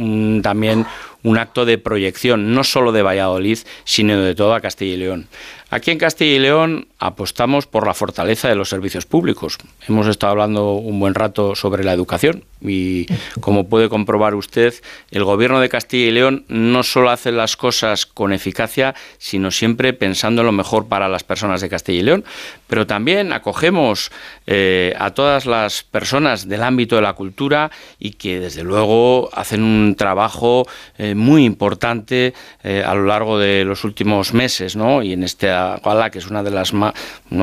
también 0.42 0.84
un 1.22 1.38
acto 1.38 1.64
de 1.64 1.78
proyección, 1.78 2.54
no 2.54 2.62
solo 2.62 2.92
de 2.92 3.02
Valladolid, 3.02 3.58
sino 3.84 4.20
de 4.20 4.34
toda 4.34 4.60
Castilla 4.60 4.94
y 4.94 4.98
León. 4.98 5.28
Aquí 5.72 5.92
en 5.92 5.98
Castilla 5.98 6.34
y 6.34 6.38
León 6.40 6.88
apostamos 6.98 7.68
por 7.68 7.86
la 7.86 7.94
fortaleza 7.94 8.48
de 8.48 8.56
los 8.56 8.68
servicios 8.68 9.06
públicos. 9.06 9.56
Hemos 9.88 10.08
estado 10.08 10.32
hablando 10.32 10.72
un 10.72 10.98
buen 10.98 11.14
rato 11.14 11.54
sobre 11.54 11.84
la 11.84 11.92
educación 11.92 12.42
y 12.60 13.06
como 13.40 13.68
puede 13.68 13.88
comprobar 13.88 14.34
usted, 14.34 14.74
el 15.12 15.22
gobierno 15.22 15.60
de 15.60 15.68
Castilla 15.68 16.08
y 16.08 16.10
León 16.10 16.44
no 16.48 16.82
solo 16.82 17.10
hace 17.10 17.30
las 17.30 17.56
cosas 17.56 18.04
con 18.04 18.32
eficacia, 18.32 18.96
sino 19.18 19.52
siempre 19.52 19.92
pensando 19.92 20.42
en 20.42 20.46
lo 20.46 20.52
mejor 20.52 20.88
para 20.88 21.08
las 21.08 21.22
personas 21.22 21.60
de 21.60 21.68
Castilla 21.68 22.00
y 22.00 22.02
León, 22.02 22.24
pero 22.66 22.86
también 22.88 23.32
acogemos 23.32 24.10
eh, 24.48 24.92
a 24.98 25.12
todas 25.12 25.46
las 25.46 25.84
personas 25.84 26.48
del 26.48 26.64
ámbito 26.64 26.96
de 26.96 27.02
la 27.02 27.12
cultura 27.12 27.70
y 27.98 28.10
que 28.12 28.40
desde 28.40 28.64
luego 28.64 29.30
hacen 29.32 29.62
un 29.62 29.94
trabajo 29.94 30.66
eh, 30.98 31.14
muy 31.14 31.44
importante 31.44 32.34
eh, 32.64 32.82
a 32.84 32.94
lo 32.94 33.04
largo 33.04 33.38
de 33.38 33.64
los 33.64 33.84
últimos 33.84 34.34
meses, 34.34 34.74
¿no? 34.74 35.02
Y 35.02 35.12
en 35.12 35.22
esta 35.22 35.59
gala, 35.84 36.10
que 36.10 36.18
es 36.18 36.28
una 36.28 36.42
de 36.42 36.50
las 36.50 36.72
uno 36.72 36.92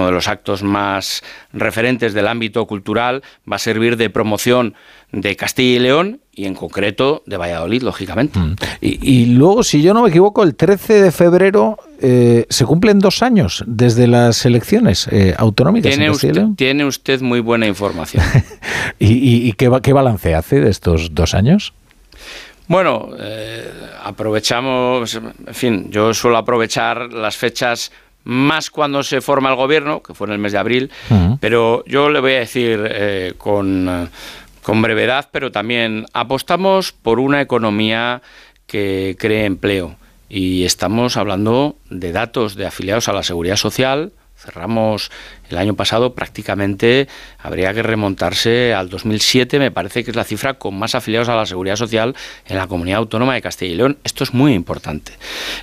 de 0.05 0.11
los 0.11 0.27
actos 0.27 0.63
más 0.63 1.23
referentes 1.53 2.13
del 2.13 2.27
ámbito 2.27 2.65
cultural, 2.65 3.23
va 3.49 3.57
a 3.57 3.59
servir 3.59 3.97
de 3.97 4.09
promoción 4.09 4.75
de 5.11 5.35
Castilla 5.35 5.77
y 5.77 5.79
León 5.79 6.19
y 6.33 6.45
en 6.45 6.53
concreto 6.53 7.23
de 7.25 7.37
Valladolid, 7.37 7.81
lógicamente. 7.81 8.37
Mm. 8.37 8.55
Y, 8.81 9.25
luego, 9.27 9.63
si 9.63 9.81
yo 9.81 9.93
no 9.93 10.03
me 10.03 10.09
equivoco, 10.09 10.43
el 10.43 10.55
13 10.55 11.01
de 11.01 11.11
febrero 11.11 11.77
eh, 11.99 12.45
se 12.49 12.65
cumplen 12.65 12.99
dos 12.99 13.23
años 13.23 13.63
desde 13.65 14.05
las 14.05 14.45
elecciones 14.45 15.07
eh, 15.11 15.33
autonómicas. 15.37 15.89
Tiene, 15.89 16.11
usted, 16.11 16.35
tiene 16.55 16.85
usted 16.85 17.21
muy 17.21 17.39
buena 17.39 17.65
información. 17.65 18.23
¿Y, 18.99 19.51
qué, 19.53 19.71
qué, 19.81 19.93
balance 19.93 20.35
hace 20.35 20.61
de 20.61 20.69
estos 20.69 21.15
dos 21.15 21.33
años? 21.33 21.73
Bueno, 22.67 23.09
eh, 23.17 23.71
aprovechamos, 24.03 25.15
en 25.15 25.53
fin, 25.53 25.89
yo 25.89 26.13
suelo 26.13 26.37
aprovechar 26.37 27.13
las 27.13 27.37
fechas 27.37 27.91
más 28.27 28.69
cuando 28.69 29.03
se 29.03 29.21
forma 29.21 29.49
el 29.49 29.55
gobierno, 29.55 30.03
que 30.03 30.13
fue 30.13 30.27
en 30.27 30.33
el 30.33 30.39
mes 30.39 30.51
de 30.51 30.57
abril, 30.57 30.91
pero 31.39 31.83
yo 31.85 32.09
le 32.09 32.19
voy 32.19 32.33
a 32.33 32.39
decir 32.39 33.35
con 33.37 34.09
con 34.67 34.81
brevedad, 34.81 35.29
pero 35.31 35.49
también 35.49 36.07
apostamos 36.11 36.91
por 36.91 37.21
una 37.21 37.39
economía 37.39 38.21
que 38.65 39.15
cree 39.17 39.45
empleo. 39.45 39.95
Y 40.27 40.65
estamos 40.65 41.15
hablando 41.15 41.77
de 41.89 42.11
datos 42.11 42.55
de 42.55 42.67
afiliados 42.67 43.07
a 43.07 43.13
la 43.13 43.23
seguridad 43.23 43.55
social. 43.55 44.11
Cerramos 44.35 45.09
el 45.49 45.57
año 45.57 45.75
pasado 45.75 46.13
prácticamente 46.13 47.07
habría 47.39 47.73
que 47.73 47.83
remontarse 47.83 48.73
al 48.73 48.89
2007, 48.89 49.59
me 49.59 49.71
parece 49.71 50.03
que 50.03 50.11
es 50.11 50.15
la 50.15 50.23
cifra 50.23 50.55
con 50.55 50.77
más 50.77 50.95
afiliados 50.95 51.29
a 51.29 51.35
la 51.35 51.45
seguridad 51.45 51.75
social 51.75 52.15
en 52.47 52.57
la 52.57 52.67
comunidad 52.67 52.99
autónoma 52.99 53.33
de 53.33 53.41
Castilla 53.41 53.71
y 53.71 53.75
León. 53.75 53.97
Esto 54.03 54.23
es 54.23 54.33
muy 54.33 54.53
importante. 54.53 55.13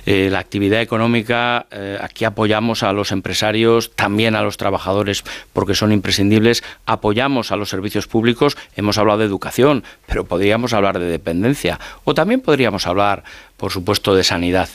Eh, 0.05 0.29
la 0.31 0.39
actividad 0.39 0.81
económica, 0.81 1.67
eh, 1.71 1.97
aquí 2.01 2.25
apoyamos 2.25 2.83
a 2.83 2.93
los 2.93 3.11
empresarios, 3.11 3.91
también 3.95 4.35
a 4.35 4.41
los 4.41 4.57
trabajadores 4.57 5.23
porque 5.53 5.75
son 5.75 5.91
imprescindibles, 5.91 6.63
apoyamos 6.85 7.51
a 7.51 7.55
los 7.55 7.69
servicios 7.69 8.07
públicos, 8.07 8.57
hemos 8.75 8.97
hablado 8.97 9.19
de 9.19 9.25
educación, 9.25 9.83
pero 10.05 10.25
podríamos 10.25 10.73
hablar 10.73 10.99
de 10.99 11.05
dependencia 11.05 11.79
o 12.03 12.13
también 12.13 12.41
podríamos 12.41 12.87
hablar 12.87 13.23
por 13.57 13.71
supuesto, 13.71 14.15
de 14.15 14.23
sanidad. 14.23 14.69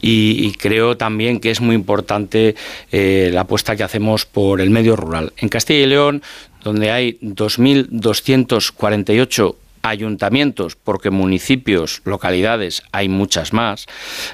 Y, 0.00 0.52
creo 0.54 0.96
también 0.96 1.40
que 1.40 1.50
es 1.50 1.60
muy 1.60 1.74
importante 1.74 2.54
eh, 2.90 3.30
la 3.32 3.42
apuesta 3.42 3.76
que 3.76 3.82
hacemos 3.82 4.26
por 4.26 4.53
el 4.60 4.70
medio 4.70 4.96
rural. 4.96 5.32
En 5.36 5.48
Castilla 5.48 5.84
y 5.84 5.86
León, 5.86 6.20
donde 6.62 6.90
hay 6.90 7.18
2.248 7.20 9.54
ayuntamientos, 9.84 10.76
porque 10.76 11.10
municipios, 11.10 12.00
localidades 12.04 12.82
hay 12.90 13.10
muchas 13.10 13.52
más, 13.52 13.86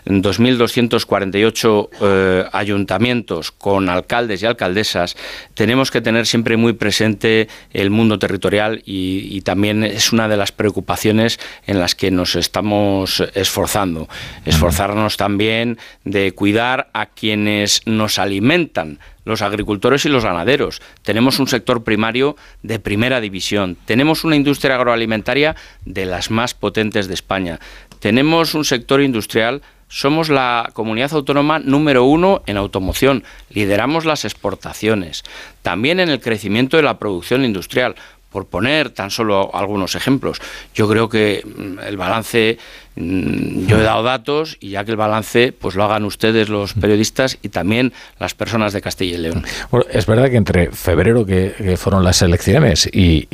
2.248 0.07 1.89
eh, 2.01 2.45
ayuntamientos 2.53 3.51
con 3.51 3.89
alcaldes 3.89 4.43
y 4.43 4.47
alcaldesas, 4.47 5.17
tenemos 5.55 5.91
que 5.91 6.01
tener 6.01 6.27
siempre 6.27 6.57
muy 6.57 6.75
presente 6.75 7.49
el 7.73 7.91
mundo 7.91 8.19
territorial 8.19 8.83
y, 8.87 9.41
también 9.41 9.83
es 9.83 10.13
una 10.13 10.29
de 10.29 10.37
las 10.37 10.53
preocupaciones 10.53 11.41
en 11.67 11.81
las 11.81 11.95
que 11.95 12.11
nos 12.11 12.37
estamos 12.37 13.25
esforzando. 13.35 14.07
Esforzarnos 14.45 15.17
también 15.17 15.79
de 16.05 16.33
cuidar 16.33 16.91
a 16.93 17.07
quienes 17.07 17.81
nos 17.87 18.19
alimentan 18.19 18.99
los 19.25 19.43
agricultores 19.43 20.05
y 20.05 20.09
los 20.09 20.25
ganaderos. 20.25 20.81
Tenemos 21.03 21.39
un 21.39 21.47
sector 21.47 21.85
primario 21.85 22.37
de 22.63 22.79
primera 22.79 23.21
división. 23.21 23.77
Tenemos 23.85 24.25
una 24.25 24.37
industria 24.37 24.77
agroalimentaria 24.77 25.57
de 25.85 26.07
las 26.07 26.31
más 26.31 26.55
potentes 26.55 27.09
de 27.09 27.15
España. 27.15 27.61
Tenemos 28.01 28.55
un 28.55 28.65
sector 28.65 29.01
industrial 29.03 29.63
somos 29.91 30.29
la 30.29 30.71
comunidad 30.73 31.13
autónoma 31.13 31.59
número 31.59 32.05
uno 32.05 32.43
en 32.47 32.57
automoción, 32.57 33.25
lideramos 33.51 34.05
las 34.05 34.25
exportaciones, 34.25 35.25
también 35.63 35.99
en 35.99 36.09
el 36.09 36.21
crecimiento 36.21 36.77
de 36.77 36.85
la 36.85 36.99
producción 36.99 37.45
industrial. 37.45 37.97
Por 38.31 38.47
poner 38.47 38.91
tan 38.91 39.11
solo 39.11 39.51
algunos 39.53 39.97
ejemplos, 39.97 40.41
yo 40.73 40.89
creo 40.89 41.09
que 41.09 41.43
mm, 41.45 41.81
el 41.81 41.97
balance 41.97 42.59
yo 42.97 43.79
he 43.79 43.83
dado 43.83 44.03
datos 44.03 44.57
y 44.61 44.71
ya 44.71 44.85
que 44.85 44.91
el 44.91 44.97
balance 44.97 45.53
pues 45.53 45.75
lo 45.75 45.85
hagan 45.85 46.05
ustedes 46.05 46.49
los 46.49 46.75
periodistas 46.75 47.39
y 47.41 47.49
también 47.49 47.93
las 48.19 48.35
personas 48.35 48.73
de 48.73 48.81
Castilla 48.81 49.15
y 49.15 49.19
León. 49.19 49.45
es 49.91 50.07
verdad 50.07 50.29
que 50.29 50.37
entre 50.37 50.71
febrero 50.73 51.25
que, 51.25 51.77
fueron 51.77 52.05
las 52.05 52.21
elecciones 52.23 52.89
y, 52.93 53.27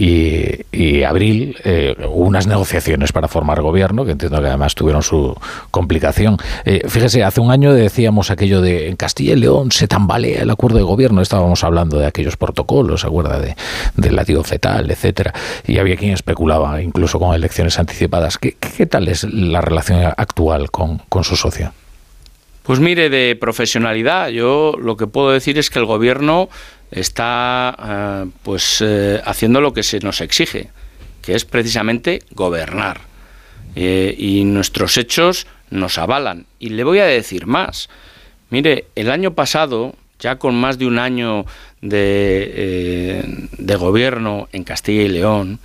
abril 1.07 1.57
eh, 1.65 1.94
hubo 2.09 2.26
unas 2.26 2.47
negociaciones 2.47 3.12
para 3.12 3.28
formar 3.28 3.60
gobierno 3.62 4.05
que 4.05 4.12
entiendo 4.12 4.41
que 4.41 4.49
además 4.49 4.75
tuvieron 4.75 5.02
su 5.02 5.35
complicación. 5.70 6.36
Eh, 6.65 6.83
fíjese, 6.89 7.23
hace 7.23 7.41
un 7.41 7.51
año 7.51 7.73
decíamos 7.73 8.31
aquello 8.31 8.60
de 8.60 8.89
en 8.89 8.97
Castilla 8.97 9.33
y 9.33 9.36
León 9.36 9.73
se 9.73 9.89
tambalea 9.89 10.43
el 10.43 10.51
acuerdo 10.51 10.78
de 10.78 10.85
gobierno, 10.85 11.23
estábamos 11.23 11.65
hablando 11.65 11.99
de 11.99 12.07
aquellos 12.07 12.36
protocolos, 12.36 13.02
¿se 13.02 13.07
acuerda? 13.07 13.39
De, 13.39 13.57
del 13.97 14.17
latido 14.17 14.43
fetal, 14.44 14.91
etcétera, 14.91 15.33
y 15.67 15.78
había 15.78 15.97
quien 15.97 16.12
especulaba 16.12 16.83
incluso 16.83 17.18
con 17.18 17.35
elecciones 17.35 17.78
anticipadas. 17.78 18.39
¿Qué, 18.39 18.57
qué 18.76 18.86
tal 18.86 19.09
es 19.09 19.25
relación 19.60 20.12
actual 20.16 20.70
con, 20.70 21.00
su 21.23 21.36
socio? 21.36 21.73
Pues 22.62 22.81
mire, 22.81 23.08
de 23.10 23.36
profesionalidad, 23.36 24.28
yo 24.28 24.75
lo 24.78 24.97
que 24.97 25.07
puedo 25.07 25.31
decir 25.31 25.58
es 25.58 25.70
que 25.70 25.78
el 25.78 25.84
gobierno 25.84 26.49
está 26.91 27.76
eh, 27.78 28.31
pues 28.42 28.83
eh, 28.84 29.20
haciendo 29.25 29.60
lo 29.60 29.73
que 29.73 29.83
se 29.83 30.00
nos 30.00 30.20
exige, 30.20 30.70
que 31.23 31.34
es 31.34 31.44
precisamente 31.44 32.23
gobernar. 32.33 33.00
Eh, 33.75 34.15
y 34.16 34.44
nuestros 34.44 34.97
hechos 34.97 35.47
nos 35.70 35.99
avalan. 35.99 36.47
Y 36.58 36.70
le 36.70 36.83
voy 36.83 36.99
a 36.99 37.05
decir 37.05 37.47
más. 37.47 37.89
Mire, 38.49 38.86
el 38.94 39.10
año 39.10 39.34
pasado, 39.34 39.94
ya 40.18 40.36
con 40.36 40.55
más 40.55 40.78
de 40.78 40.86
un 40.86 40.99
año 40.99 41.44
de, 41.83 43.49
de 43.58 43.76
gobierno 43.76 44.49
en 44.52 44.65
Castilla 44.65 45.02
y 45.02 45.08
León, 45.08 45.60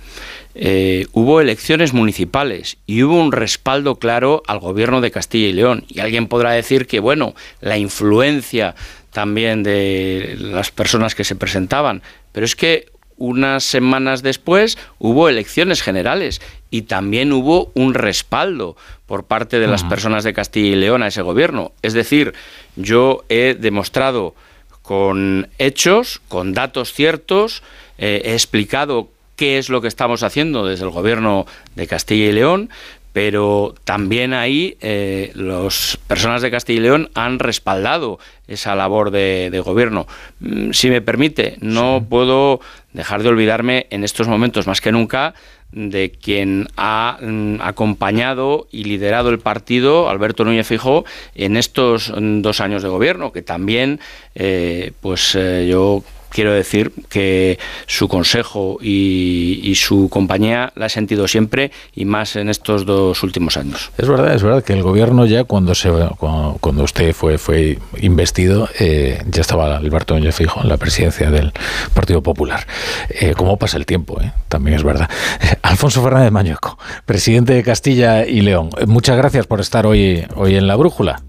eh, 0.54 1.06
hubo 1.12 1.40
elecciones 1.40 1.92
municipales 1.92 2.76
y 2.86 3.02
hubo 3.02 3.18
un 3.18 3.32
respaldo 3.32 3.96
claro 3.96 4.42
al 4.46 4.58
gobierno 4.58 5.00
de 5.00 5.10
Castilla 5.10 5.48
y 5.48 5.52
León. 5.52 5.84
Y 5.88 6.00
alguien 6.00 6.28
podrá 6.28 6.52
decir 6.52 6.86
que, 6.86 7.00
bueno, 7.00 7.34
la 7.60 7.78
influencia 7.78 8.74
también 9.10 9.62
de 9.62 10.36
las 10.38 10.70
personas 10.70 11.14
que 11.14 11.24
se 11.24 11.36
presentaban, 11.36 12.02
pero 12.32 12.46
es 12.46 12.56
que 12.56 12.86
unas 13.18 13.62
semanas 13.62 14.22
después 14.22 14.78
hubo 14.98 15.28
elecciones 15.28 15.82
generales 15.82 16.40
y 16.70 16.82
también 16.82 17.32
hubo 17.32 17.70
un 17.74 17.94
respaldo 17.94 18.76
por 19.06 19.24
parte 19.24 19.60
de 19.60 19.66
las 19.68 19.84
personas 19.84 20.24
de 20.24 20.32
Castilla 20.32 20.68
y 20.68 20.80
León 20.80 21.02
a 21.02 21.08
ese 21.08 21.22
gobierno. 21.22 21.72
Es 21.82 21.92
decir, 21.92 22.32
yo 22.76 23.24
he 23.28 23.54
demostrado 23.54 24.34
con 24.80 25.48
hechos, 25.58 26.20
con 26.28 26.54
datos 26.54 26.92
ciertos, 26.92 27.62
eh, 27.98 28.22
he 28.24 28.32
explicado 28.32 29.08
qué 29.42 29.58
es 29.58 29.70
lo 29.70 29.80
que 29.80 29.88
estamos 29.88 30.22
haciendo 30.22 30.64
desde 30.64 30.84
el 30.84 30.92
gobierno 30.92 31.46
de 31.74 31.88
Castilla 31.88 32.26
y 32.26 32.32
León, 32.32 32.70
pero 33.12 33.74
también 33.82 34.34
ahí 34.34 34.76
eh, 34.80 35.32
las 35.34 35.98
personas 36.06 36.42
de 36.42 36.52
Castilla 36.52 36.78
y 36.78 36.82
León 36.84 37.10
han 37.14 37.40
respaldado 37.40 38.20
esa 38.46 38.76
labor 38.76 39.10
de, 39.10 39.60
gobierno. 39.64 40.06
Mm, 40.38 40.70
si 40.70 40.90
me 40.90 41.00
permite, 41.00 41.56
no 41.60 42.06
puedo 42.08 42.60
dejar 42.92 43.24
de 43.24 43.30
olvidarme 43.30 43.88
en 43.90 44.04
estos 44.04 44.28
momentos 44.28 44.68
más 44.68 44.80
que 44.80 44.92
nunca 44.92 45.34
de 45.72 46.12
quien 46.12 46.68
ha 46.76 47.18
mm, 47.20 47.62
acompañado 47.62 48.68
y 48.70 48.84
liderado 48.84 49.30
el 49.30 49.40
partido, 49.40 50.08
Alberto 50.08 50.44
Núñez 50.44 50.68
Fijó, 50.68 51.04
en 51.34 51.56
estos 51.56 52.12
mm, 52.16 52.42
dos 52.42 52.60
años 52.60 52.84
de 52.84 52.90
gobierno, 52.90 53.32
que 53.32 53.42
también, 53.42 53.98
eh, 54.36 54.92
pues 55.00 55.34
eh, 55.34 55.66
yo 55.68 56.04
quiero 56.32 56.52
decir 56.52 56.92
que 57.08 57.58
su 57.86 58.08
consejo 58.08 58.78
y, 58.80 59.72
su 59.82 60.08
compañía 60.10 60.72
la 60.76 60.86
he 60.86 60.88
sentido 60.88 61.26
siempre 61.26 61.72
y 61.94 62.04
más 62.04 62.36
en 62.36 62.48
estos 62.48 62.84
dos 62.84 63.22
últimos 63.22 63.56
años. 63.56 63.90
Es 63.98 64.08
verdad, 64.08 64.34
es 64.34 64.42
verdad 64.42 64.62
que 64.62 64.74
el 64.74 64.82
gobierno 64.82 65.26
ya 65.26 65.44
cuando 65.44 65.74
se 65.74 65.90
cuando, 66.18 66.84
usted 66.84 67.12
fue 67.14 67.38
fue 67.38 67.78
investido 68.00 68.68
eh, 68.78 69.22
ya 69.28 69.40
estaba 69.40 69.76
Alberto 69.76 70.14
Núñez 70.14 70.36
Fijo 70.36 70.60
en 70.62 70.68
la 70.68 70.76
presidencia 70.76 71.30
del 71.30 71.52
Partido 71.94 72.22
Popular. 72.22 72.66
Eh, 73.08 73.34
¿Cómo 73.36 73.56
pasa 73.58 73.76
el 73.76 73.86
tiempo? 73.86 74.20
Eh? 74.20 74.32
También 74.48 74.76
es 74.76 74.84
verdad. 74.84 75.08
Alfonso 75.62 76.02
Fernández 76.02 76.32
Mañueco, 76.32 76.78
presidente 77.06 77.54
de 77.54 77.62
Castilla 77.62 78.26
y 78.26 78.40
León. 78.40 78.70
Muchas 78.86 79.16
gracias 79.16 79.46
por 79.46 79.60
estar 79.60 79.86
hoy 79.86 80.24
hoy 80.36 80.56
en 80.56 80.66
la 80.66 80.76
brújula. 80.76 81.22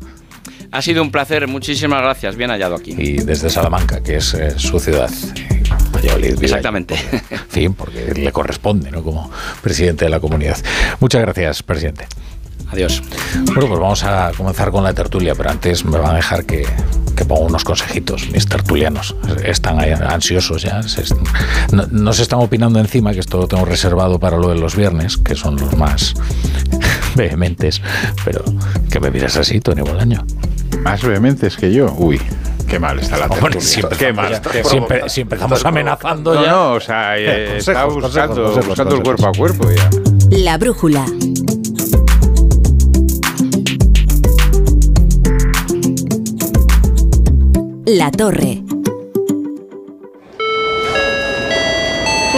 Ha 0.74 0.82
sido 0.82 1.03
un 1.03 1.11
placer, 1.11 1.48
muchísimas 1.48 2.02
gracias, 2.02 2.35
bien 2.35 2.50
hallado 2.50 2.74
aquí. 2.74 2.95
Y 2.98 3.18
desde 3.18 3.52
Salamanca, 3.52 4.02
que 4.02 4.16
es 4.16 4.34
eh, 4.34 4.58
su 4.58 4.80
ciudad. 4.80 5.08
Exactamente. 6.42 6.95
En 7.30 7.48
fin, 7.48 7.74
porque 7.76 8.11
le 8.16 8.32
corresponde, 8.32 8.90
¿no? 8.90 9.03
Como 9.03 9.30
presidente 9.61 10.06
de 10.06 10.10
la 10.10 10.19
comunidad. 10.19 10.58
Muchas 11.00 11.22
gracias, 11.22 11.61
presidente. 11.61 12.08
Adiós. 12.72 13.03
Bueno, 13.45 13.68
pues 13.68 13.80
vamos 13.80 14.03
a 14.03 14.32
comenzar 14.35 14.72
con 14.72 14.84
la 14.84 14.95
tertulia, 14.95 15.35
pero 15.35 15.52
antes 15.52 15.85
me 15.85 16.00
van 16.00 16.14
a 16.14 16.16
dejar 16.16 16.43
que, 16.43 16.66
que 17.16 17.24
ponga 17.24 17.45
unos 17.45 17.64
consejitos. 17.64 18.32
Mis 18.32 18.48
tertulianos 18.48 19.16
están 19.45 19.80
ahí 19.80 19.92
ansiosos 19.92 20.64
ya. 20.64 20.82
no, 21.92 22.14
se 22.14 22.24
están 22.24 22.40
opinando 22.40 22.80
encima, 22.80 23.14
que 23.14 23.19
esto 23.19 23.38
lo 23.38 23.48
tengo 23.48 23.66
reservado 23.66 24.19
para 24.19 24.38
lo 24.38 24.50
de 24.50 24.56
los 24.56 24.76
viernes, 24.76 25.18
que 25.18 25.35
son 25.35 25.56
los 25.58 25.77
más 25.77 26.16
vehementes. 27.16 27.80
Pero 28.26 28.43
que 28.90 29.00
me 29.00 29.11
miras 29.11 29.38
así, 29.38 29.60
Tony 29.60 29.82
Bolaño. 29.82 30.26
Más 30.84 31.02
vehementes 31.03 31.56
que 31.56 31.72
yo. 31.74 31.94
Uy. 31.98 32.20
Qué 32.68 32.80
mal 32.80 33.00
está 33.00 33.18
la 33.18 33.30
tertulia. 33.30 33.62
siempre, 33.62 33.98
Qué 33.98 34.14
mal. 34.14 34.42
siempre, 35.08 35.38
estamos 35.38 35.64
amenazando 35.64 36.34
ya. 36.34 36.52
No, 36.52 36.70
no, 36.70 36.74
o 36.74 36.80
sea, 36.80 37.18
eh, 37.18 37.58
está 37.60 37.86
buscando, 37.86 38.52
buscando 38.62 38.95
el 38.95 39.03
cuerpo 39.03 39.28
a 39.28 39.32
cuerpo 39.32 39.70
ya. 39.72 39.90
La 40.30 40.58
brújula. 40.58 41.06
La 47.86 48.12
Torre. 48.12 48.64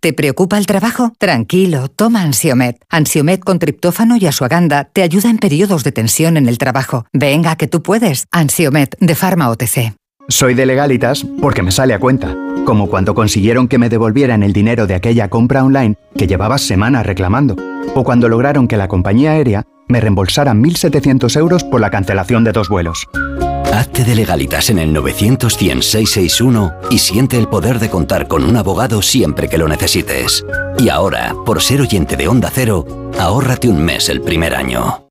¿Te 0.00 0.12
preocupa 0.12 0.58
el 0.58 0.66
trabajo? 0.66 1.12
Tranquilo, 1.18 1.88
toma 1.88 2.22
Ansiomet. 2.22 2.76
Ansiomet 2.88 3.40
con 3.40 3.58
triptófano 3.58 4.16
y 4.16 4.26
asuaganda 4.26 4.84
te 4.84 5.02
ayuda 5.02 5.28
en 5.28 5.38
periodos 5.38 5.82
de 5.82 5.90
tensión 5.90 6.36
en 6.36 6.46
el 6.48 6.56
trabajo. 6.56 7.06
Venga, 7.12 7.56
que 7.56 7.66
tú 7.66 7.82
puedes. 7.82 8.26
Ansiomet 8.30 8.96
de 9.00 9.14
Pharma 9.16 9.50
OTC. 9.50 9.94
Soy 10.28 10.54
de 10.54 10.66
legalitas 10.66 11.26
porque 11.40 11.62
me 11.62 11.72
sale 11.72 11.94
a 11.94 11.98
cuenta. 11.98 12.36
Como 12.64 12.88
cuando 12.88 13.14
consiguieron 13.14 13.66
que 13.66 13.78
me 13.78 13.88
devolvieran 13.88 14.44
el 14.44 14.52
dinero 14.52 14.86
de 14.86 14.94
aquella 14.94 15.28
compra 15.28 15.64
online 15.64 15.96
que 16.16 16.28
llevaba 16.28 16.58
semanas 16.58 17.04
reclamando. 17.04 17.56
O 17.96 18.04
cuando 18.04 18.28
lograron 18.28 18.68
que 18.68 18.76
la 18.76 18.86
compañía 18.86 19.32
aérea 19.32 19.64
me 19.88 20.00
reembolsara 20.00 20.52
1.700 20.52 21.36
euros 21.36 21.64
por 21.64 21.80
la 21.80 21.90
cancelación 21.90 22.44
de 22.44 22.52
dos 22.52 22.68
vuelos. 22.68 23.08
Hazte 23.72 24.02
de 24.04 24.14
legalitas 24.14 24.70
en 24.70 24.78
el 24.78 24.92
900 24.92 25.56
y 26.90 26.98
siente 26.98 27.38
el 27.38 27.48
poder 27.48 27.78
de 27.78 27.90
contar 27.90 28.26
con 28.26 28.44
un 28.44 28.56
abogado 28.56 29.02
siempre 29.02 29.48
que 29.48 29.58
lo 29.58 29.68
necesites. 29.68 30.44
Y 30.78 30.88
ahora, 30.88 31.34
por 31.44 31.62
ser 31.62 31.80
oyente 31.80 32.16
de 32.16 32.28
Onda 32.28 32.50
Cero, 32.52 32.86
ahórrate 33.18 33.68
un 33.68 33.84
mes 33.84 34.08
el 34.08 34.20
primer 34.20 34.54
año. 34.54 35.08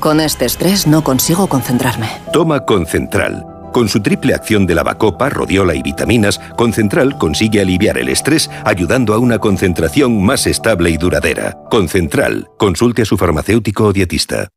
Con 0.00 0.20
este 0.20 0.44
estrés 0.44 0.86
no 0.86 1.02
consigo 1.02 1.48
concentrarme. 1.48 2.08
Toma 2.32 2.64
Concentral. 2.64 3.46
Con 3.72 3.88
su 3.88 4.00
triple 4.00 4.34
acción 4.34 4.66
de 4.66 4.74
lavacopa, 4.74 5.28
rodiola 5.28 5.74
y 5.74 5.82
vitaminas, 5.82 6.38
Concentral 6.56 7.18
consigue 7.18 7.60
aliviar 7.60 7.98
el 7.98 8.08
estrés 8.08 8.50
ayudando 8.64 9.14
a 9.14 9.18
una 9.18 9.38
concentración 9.38 10.22
más 10.22 10.46
estable 10.46 10.90
y 10.90 10.96
duradera. 10.96 11.58
Concentral. 11.70 12.48
Consulte 12.58 13.02
a 13.02 13.04
su 13.04 13.16
farmacéutico 13.16 13.84
o 13.84 13.92
dietista. 13.92 14.48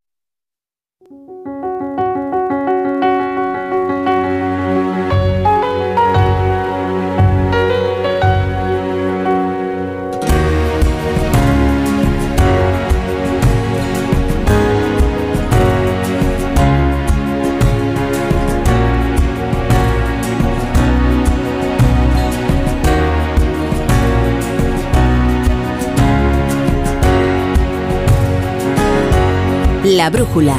La 29.90 30.12
brújula. 30.12 30.56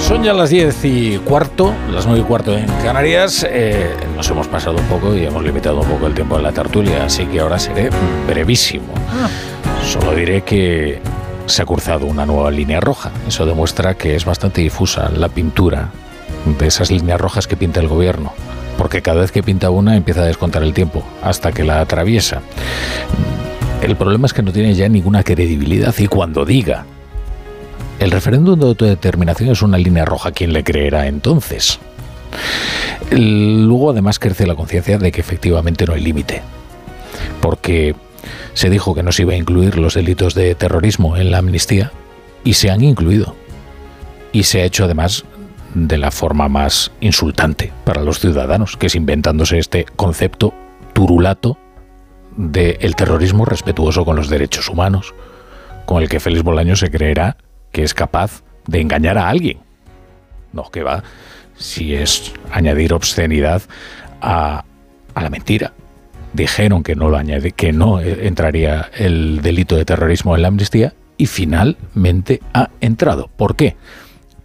Son 0.00 0.24
ya 0.24 0.32
las 0.32 0.50
10 0.50 0.84
y 0.86 1.18
cuarto, 1.18 1.72
las 1.92 2.06
9 2.06 2.22
y 2.22 2.24
cuarto 2.24 2.58
en 2.58 2.66
Canarias. 2.82 3.46
Eh, 3.48 3.94
nos 4.16 4.28
hemos 4.28 4.48
pasado 4.48 4.76
un 4.76 4.86
poco 4.86 5.14
y 5.14 5.24
hemos 5.24 5.44
limitado 5.44 5.82
un 5.82 5.88
poco 5.88 6.08
el 6.08 6.14
tiempo 6.14 6.36
de 6.36 6.42
la 6.42 6.50
tertulia, 6.50 7.04
así 7.04 7.26
que 7.26 7.38
ahora 7.38 7.60
seré 7.60 7.90
brevísimo. 8.26 8.92
Ah. 9.10 9.28
Solo 9.84 10.16
diré 10.16 10.42
que 10.42 11.00
se 11.46 11.62
ha 11.62 11.64
cruzado 11.64 12.06
una 12.06 12.26
nueva 12.26 12.50
línea 12.50 12.80
roja. 12.80 13.12
Eso 13.28 13.46
demuestra 13.46 13.94
que 13.94 14.16
es 14.16 14.24
bastante 14.24 14.62
difusa 14.62 15.10
la 15.10 15.28
pintura 15.28 15.90
de 16.58 16.66
esas 16.66 16.90
líneas 16.90 17.20
rojas 17.20 17.46
que 17.46 17.56
pinta 17.56 17.78
el 17.78 17.86
gobierno 17.86 18.32
porque 18.76 19.02
cada 19.02 19.20
vez 19.20 19.32
que 19.32 19.42
pinta 19.42 19.70
una 19.70 19.96
empieza 19.96 20.22
a 20.22 20.26
descontar 20.26 20.62
el 20.62 20.72
tiempo 20.72 21.04
hasta 21.22 21.52
que 21.52 21.64
la 21.64 21.80
atraviesa. 21.80 22.42
El 23.82 23.96
problema 23.96 24.26
es 24.26 24.32
que 24.32 24.42
no 24.42 24.52
tiene 24.52 24.74
ya 24.74 24.88
ninguna 24.88 25.22
credibilidad 25.22 25.94
y 25.98 26.06
cuando 26.06 26.44
diga 26.44 26.86
el 28.00 28.10
referéndum 28.10 28.58
de 28.58 28.66
autodeterminación 28.66 29.50
es 29.50 29.62
una 29.62 29.78
línea 29.78 30.04
roja, 30.04 30.32
¿quién 30.32 30.52
le 30.52 30.64
creerá 30.64 31.06
entonces? 31.06 31.78
Luego 33.10 33.90
además 33.90 34.18
crece 34.18 34.46
la 34.46 34.56
conciencia 34.56 34.98
de 34.98 35.12
que 35.12 35.20
efectivamente 35.20 35.86
no 35.86 35.94
hay 35.94 36.02
límite, 36.02 36.42
porque 37.40 37.94
se 38.54 38.70
dijo 38.70 38.94
que 38.94 39.02
no 39.02 39.12
se 39.12 39.22
iba 39.22 39.34
a 39.34 39.36
incluir 39.36 39.78
los 39.78 39.94
delitos 39.94 40.34
de 40.34 40.54
terrorismo 40.54 41.16
en 41.16 41.30
la 41.30 41.38
amnistía 41.38 41.92
y 42.42 42.54
se 42.54 42.70
han 42.70 42.82
incluido. 42.82 43.36
Y 44.32 44.42
se 44.44 44.62
ha 44.62 44.64
hecho 44.64 44.84
además 44.84 45.24
de 45.74 45.98
la 45.98 46.10
forma 46.10 46.48
más 46.48 46.92
insultante 47.00 47.72
para 47.84 48.02
los 48.02 48.20
ciudadanos, 48.20 48.76
que 48.76 48.86
es 48.86 48.94
inventándose 48.94 49.58
este 49.58 49.84
concepto 49.84 50.54
turulato 50.92 51.58
del 52.36 52.96
terrorismo 52.96 53.44
respetuoso 53.44 54.04
con 54.04 54.16
los 54.16 54.28
derechos 54.28 54.68
humanos, 54.68 55.14
con 55.84 56.02
el 56.02 56.08
que 56.08 56.20
Félix 56.20 56.42
Bolaño 56.42 56.76
se 56.76 56.90
creerá 56.90 57.36
que 57.72 57.82
es 57.82 57.94
capaz 57.94 58.42
de 58.66 58.80
engañar 58.80 59.18
a 59.18 59.28
alguien. 59.28 59.58
No, 60.52 60.70
que 60.70 60.82
va, 60.82 61.02
si 61.56 61.94
es 61.94 62.32
añadir 62.52 62.92
obscenidad 62.92 63.62
a, 64.20 64.64
a 65.14 65.22
la 65.22 65.30
mentira. 65.30 65.72
Dijeron 66.32 66.82
que 66.82 66.96
no 66.96 67.08
lo 67.08 67.16
añade, 67.16 67.52
que 67.52 67.72
no 67.72 68.00
entraría 68.00 68.90
el 68.96 69.40
delito 69.42 69.76
de 69.76 69.84
terrorismo 69.84 70.34
en 70.34 70.42
la 70.42 70.48
amnistía 70.48 70.94
y 71.16 71.26
finalmente 71.26 72.40
ha 72.52 72.70
entrado. 72.80 73.30
¿Por 73.36 73.54
qué? 73.54 73.76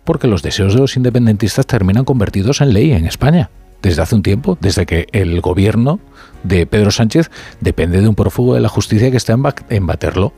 Porque 0.10 0.28
los 0.28 0.42
deseos 0.42 0.74
de 0.74 0.80
los 0.80 0.98
independentistas 0.98 1.68
terminan 1.68 2.04
convertidos 2.04 2.62
en 2.62 2.74
ley 2.74 2.94
en 2.94 3.06
España. 3.06 3.52
Desde 3.84 4.02
hace 4.02 4.16
un 4.16 4.24
tiempo, 4.24 4.58
desde 4.60 4.88
que 4.88 5.06
el 5.12 5.40
gobierno 5.40 6.00
de 6.42 6.66
Pedro 6.66 6.90
Sánchez 6.90 7.30
depende 7.62 8.02
de 8.02 8.08
un 8.08 8.16
prófugo 8.16 8.56
de 8.56 8.60
la 8.60 8.70
justicia 8.70 9.12
que 9.12 9.18
está 9.18 9.38
en 9.70 9.86
Baterlo. 9.86 10.34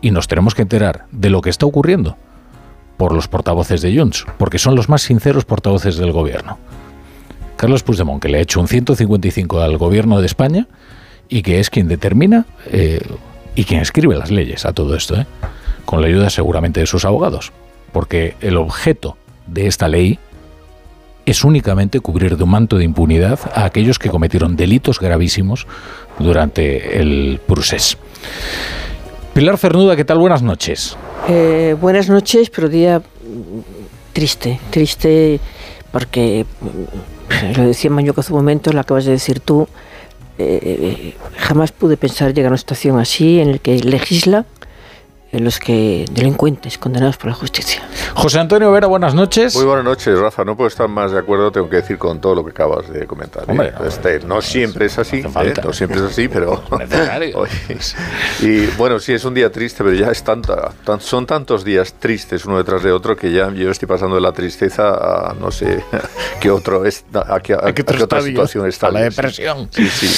Y 0.00 0.12
nos 0.12 0.28
tenemos 0.28 0.54
que 0.54 0.62
enterar 0.62 1.04
de 1.12 1.28
lo 1.28 1.42
que 1.42 1.50
está 1.50 1.66
ocurriendo 1.66 2.16
por 2.96 3.12
los 3.12 3.28
portavoces 3.28 3.82
de 3.82 3.94
Junts, 3.94 4.24
porque 4.38 4.58
son 4.58 4.74
los 4.74 4.88
más 4.88 5.02
sinceros 5.02 5.44
portavoces 5.44 5.98
del 5.98 6.12
gobierno. 6.12 6.58
Carlos 7.58 7.82
Puigdemont, 7.82 8.22
que 8.22 8.30
le 8.30 8.38
ha 8.38 8.40
hecho 8.40 8.62
un 8.62 8.66
155 8.66 9.60
al 9.60 9.76
gobierno 9.76 10.20
de 10.20 10.26
España 10.26 10.68
y 11.28 11.42
que 11.42 11.60
es 11.60 11.68
quien 11.68 11.86
determina 11.86 12.46
eh, 12.72 13.02
y 13.54 13.64
quien 13.64 13.82
escribe 13.82 14.16
las 14.16 14.30
leyes 14.30 14.64
a 14.64 14.72
todo 14.72 14.96
esto, 14.96 15.16
¿eh? 15.16 15.26
con 15.84 16.00
la 16.00 16.06
ayuda 16.06 16.30
seguramente 16.30 16.80
de 16.80 16.86
sus 16.86 17.04
abogados 17.04 17.52
porque 17.96 18.34
el 18.42 18.58
objeto 18.58 19.16
de 19.46 19.66
esta 19.66 19.88
ley 19.88 20.18
es 21.24 21.44
únicamente 21.44 21.98
cubrir 22.00 22.36
de 22.36 22.44
un 22.44 22.50
manto 22.50 22.76
de 22.76 22.84
impunidad 22.84 23.40
a 23.54 23.64
aquellos 23.64 23.98
que 23.98 24.10
cometieron 24.10 24.54
delitos 24.54 25.00
gravísimos 25.00 25.66
durante 26.18 27.00
el 27.00 27.40
procés. 27.46 27.96
Pilar 29.32 29.56
Cernuda, 29.56 29.96
¿qué 29.96 30.04
tal? 30.04 30.18
Buenas 30.18 30.42
noches. 30.42 30.94
Eh, 31.26 31.74
buenas 31.80 32.10
noches, 32.10 32.50
pero 32.50 32.68
día 32.68 33.00
triste, 34.12 34.60
triste 34.68 35.40
porque, 35.90 36.44
lo 37.56 37.62
decía 37.62 37.88
Mañuco 37.88 38.20
hace 38.20 38.30
un 38.30 38.40
momento, 38.40 38.74
lo 38.74 38.80
acabas 38.80 39.06
de 39.06 39.12
decir 39.12 39.40
tú, 39.40 39.68
eh, 40.36 41.14
jamás 41.38 41.72
pude 41.72 41.96
pensar 41.96 42.34
llegar 42.34 42.48
a 42.48 42.52
una 42.52 42.58
situación 42.58 42.98
así 42.98 43.40
en 43.40 43.52
la 43.52 43.58
que 43.58 43.78
legisla 43.78 44.44
de 45.36 45.42
los 45.42 45.58
que 45.58 46.06
delincuentes 46.12 46.78
condenados 46.78 47.18
por 47.18 47.26
la 47.28 47.34
justicia. 47.34 47.82
José 48.14 48.38
Antonio 48.38 48.72
Vera, 48.72 48.86
buenas 48.86 49.14
noches. 49.14 49.54
Muy 49.54 49.66
buenas 49.66 49.84
noches, 49.84 50.18
Rafa. 50.18 50.44
No 50.46 50.56
puedo 50.56 50.68
estar 50.68 50.88
más 50.88 51.12
de 51.12 51.18
acuerdo, 51.18 51.52
tengo 51.52 51.68
que 51.68 51.76
decir, 51.76 51.98
con 51.98 52.22
todo 52.22 52.34
lo 52.34 52.42
que 52.42 52.52
acabas 52.52 52.88
de 52.90 53.06
comentar. 53.06 53.42
¿eh? 53.42 53.46
Hombre, 53.50 53.72
Este, 53.86 54.20
no 54.20 54.40
siempre 54.40 54.86
es 54.86 54.98
así, 54.98 55.18
¿eh? 55.18 55.54
no 55.62 55.72
siempre 55.74 55.98
es 55.98 56.04
así, 56.06 56.28
pero 56.28 56.62
y 58.40 58.66
bueno, 58.78 58.98
sí 58.98 59.12
es 59.12 59.24
un 59.26 59.34
día 59.34 59.52
triste, 59.52 59.84
pero 59.84 59.94
ya 59.94 60.10
es 60.10 60.22
tanta, 60.24 60.70
tan- 60.84 61.00
son 61.02 61.26
tantos 61.26 61.64
días 61.64 61.92
tristes 61.98 62.46
uno 62.46 62.56
detrás 62.56 62.82
de 62.82 62.92
otro 62.92 63.14
que 63.14 63.30
ya 63.30 63.50
yo 63.52 63.70
estoy 63.70 63.86
pasando 63.88 64.14
de 64.14 64.22
la 64.22 64.32
tristeza 64.32 64.88
a 65.30 65.34
no 65.38 65.50
sé 65.50 65.84
qué 66.40 66.50
otro 66.50 66.86
es, 66.86 67.04
a, 67.12 67.40
qué- 67.40 67.52
a- 67.52 67.58
qué 67.58 67.68
a 67.68 67.74
qué 67.74 67.82
otro 67.82 68.04
otra 68.04 68.22
situación 68.22 68.66
está. 68.66 68.86
A 68.86 68.90
la 68.90 69.00
depresión. 69.02 69.68
Sí, 69.70 69.86
sí. 69.88 70.08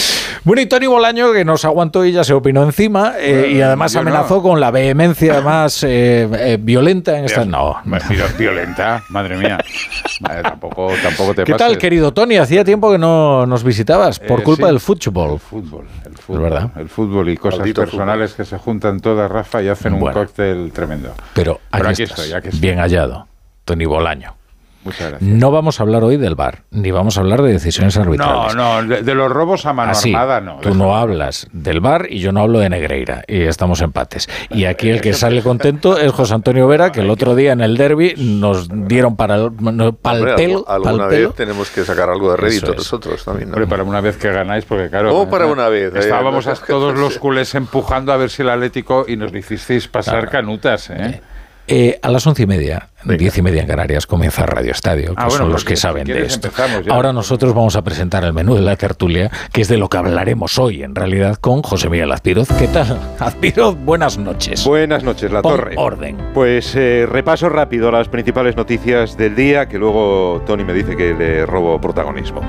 Bueno, 0.45 0.63
y 0.63 0.67
Tony 0.67 0.87
Bolaño, 0.87 1.33
que 1.33 1.45
nos 1.45 1.65
aguantó 1.65 2.05
y 2.05 2.13
ya 2.13 2.23
se 2.23 2.33
opinó 2.35 2.63
encima, 2.63 3.15
eh, 3.19 3.51
y 3.55 3.61
además 3.61 3.93
yo 3.93 4.03
no. 4.05 4.11
amenazó 4.11 4.41
con 4.43 4.61
la 4.61 4.71
vehemencia 4.71 5.08
más 5.43 5.83
eh, 5.85 6.29
eh, 6.33 6.59
violenta 6.61 7.19
en 7.19 7.25
esta. 7.27 7.45
No. 7.45 7.77
Violenta, 8.39 9.03
madre 9.11 9.37
mía. 9.37 9.59
Tampoco, 10.43 10.93
tampoco 11.03 11.35
te 11.35 11.45
¿Qué 11.45 11.53
pases. 11.53 11.67
tal, 11.67 11.79
querido 11.79 12.13
Tony? 12.13 12.37
Hacía 12.37 12.65
tiempo 12.65 12.91
que 12.91 12.99
no 12.99 13.47
nos 13.47 13.63
visitabas 13.65 14.19
por 14.19 14.41
Eh, 14.41 14.43
culpa 14.45 14.67
sí. 14.67 14.73
del 14.73 14.81
fútbol. 14.81 15.33
El 15.35 15.39
fútbol, 15.39 15.87
el 16.07 16.17
fútbol. 16.17 16.43
verdad. 16.43 16.71
El 16.77 16.89
fútbol 16.89 17.29
y 17.29 17.37
cosas 17.37 17.61
Maldito 17.61 17.83
personales 17.83 18.35
que 18.35 18.45
se 18.45 18.59
juntan 18.59 19.01
todas, 19.01 19.31
Rafa, 19.31 19.63
y 19.63 19.69
hacen 19.69 19.99
Bueno. 19.99 20.19
un 20.21 20.27
cóctel 20.27 20.73
tremendo. 20.73 21.13
Pero 21.35 21.53
aquí, 21.53 21.63
Pero 21.79 21.89
aquí 21.91 22.03
estás, 22.03 22.19
estoy, 22.21 22.33
aquí 22.37 22.49
estoy. 22.49 22.61
bien 22.61 22.79
hallado, 22.79 23.27
Tony 23.65 23.85
Bolaño. 23.85 24.35
Muchas 24.85 25.11
gracias. 25.11 25.23
No 25.31 25.51
vamos 25.51 25.81
a 25.81 25.83
hablar 25.83 26.05
hoy 26.05 26.17
del 26.17 26.35
bar, 26.35 26.63
ni 26.71 26.91
vamos 26.91 27.19
a 27.19 27.21
hablar 27.21 27.43
de 27.43 27.53
decisiones 27.53 27.97
arbitrales. 27.97 28.55
No, 28.55 28.81
no, 28.83 28.89
de, 28.89 29.03
de 29.03 29.15
los 29.15 29.31
robos 29.31 29.67
a 29.67 29.73
mano 29.73 29.91
Así, 29.91 30.15
armada 30.15 30.41
no. 30.41 30.59
tú 30.61 30.75
no 30.75 30.97
hablas 30.97 31.49
del 31.53 31.81
bar 31.81 32.07
y 32.09 32.21
yo 32.21 32.33
no 32.33 32.41
hablo 32.41 32.61
de 32.61 32.71
Negreira 32.71 33.25
y 33.27 33.43
estamos 33.43 33.81
empates. 33.81 34.29
Y 34.51 34.65
aquí 34.67 34.89
el 34.89 35.01
que 35.01 35.13
sale 35.15 35.43
contento 35.43 35.99
es 35.99 36.13
José 36.13 36.35
Antonio 36.35 36.67
Vera, 36.69 36.93
que 36.93 37.01
el 37.01 37.11
otro 37.11 37.35
día 37.35 37.53
en 37.53 37.61
el 37.61 37.77
derby 37.77 38.15
nos 38.17 38.69
dieron 38.89 39.17
para 39.17 39.35
el, 39.37 39.51
no, 39.61 39.93
pa'l 39.93 40.35
pelo, 40.37 40.65
alguna 40.69 41.09
pelo. 41.09 41.29
vez 41.29 41.37
tenemos 41.37 41.71
que 41.71 41.85
sacar 41.85 42.09
algo 42.09 42.31
de 42.31 42.37
rédito 42.37 42.71
es. 42.73 42.79
nosotros 42.79 43.25
también. 43.25 43.49
¿no? 43.51 43.55
Hombre, 43.57 43.67
para 43.69 43.83
una 43.83 44.01
vez 44.01 44.17
que 44.17 44.31
ganáis, 44.31 44.65
porque 44.65 44.89
claro. 44.89 45.15
Oh, 45.17 45.29
para 45.29 45.47
una 45.47 45.69
vez, 45.69 45.95
eh, 45.95 45.99
Estábamos 45.99 46.47
no, 46.47 46.53
a 46.53 46.55
todos 46.55 46.97
los 46.99 47.19
culés 47.19 47.55
empujando 47.55 48.13
a 48.13 48.17
ver 48.17 48.31
si 48.31 48.43
el 48.43 48.51
Atlético 48.51 49.05
y 49.09 49.17
nos 49.17 49.35
hicisteis 49.35 49.89
pasar 49.89 50.31
canutas, 50.31 50.91
¿eh? 50.91 50.97
Eh, 50.99 51.21
a 52.03 52.11
las 52.11 52.27
once 52.27 52.43
y 52.43 52.47
media, 52.47 52.89
diez 53.05 53.37
y 53.37 53.43
media 53.43 53.61
en 53.61 53.69
Canarias, 53.69 54.07
comienza 54.07 54.47
Radio 54.47 54.73
Estadio, 54.73 55.09
que 55.15 55.21
Ah, 55.21 55.25
bueno, 55.27 55.45
son 55.45 55.53
los 55.53 55.65
que 55.65 55.77
saben 55.77 56.07
de 56.07 56.25
esto. 56.25 56.51
Ahora 56.91 57.13
nosotros 57.13 57.53
vamos 57.55 57.77
a 57.77 57.83
presentar 57.83 58.25
el 58.25 58.33
menú 58.33 58.55
de 58.55 58.63
la 58.63 58.77
tertulia, 58.77 59.31
que 59.53 59.61
es 59.61 59.69
de 59.69 59.77
lo 59.77 59.89
que 59.89 59.99
hablaremos 59.99 60.59
hoy, 60.59 60.83
en 60.83 60.95
realidad, 60.95 61.37
con 61.37 61.63
José 61.63 61.91
Miguel 61.91 62.11
Azpiroz. 62.11 62.49
¿Qué 62.59 62.69
tal? 62.69 62.99
Azpiroz, 63.19 63.77
buenas 63.85 64.17
noches. 64.19 64.65
Buenas 64.65 65.05
noches, 65.05 65.31
La 65.31 65.43
Pon 65.43 65.57
Torre. 65.57 65.75
orden. 65.77 66.17
Pues 66.33 66.75
eh, 66.75 67.07
repaso 67.07 67.49
rápido 67.51 67.91
las 67.91 68.09
principales 68.09 68.57
noticias 68.57 69.17
del 69.19 69.35
día, 69.37 69.69
que 69.69 69.79
luego 69.79 70.43
Tony 70.47 70.65
me 70.65 70.73
dice 70.73 70.97
que 70.97 71.13
le 71.15 71.45
robo 71.45 71.79
protagonismo. 71.81 72.41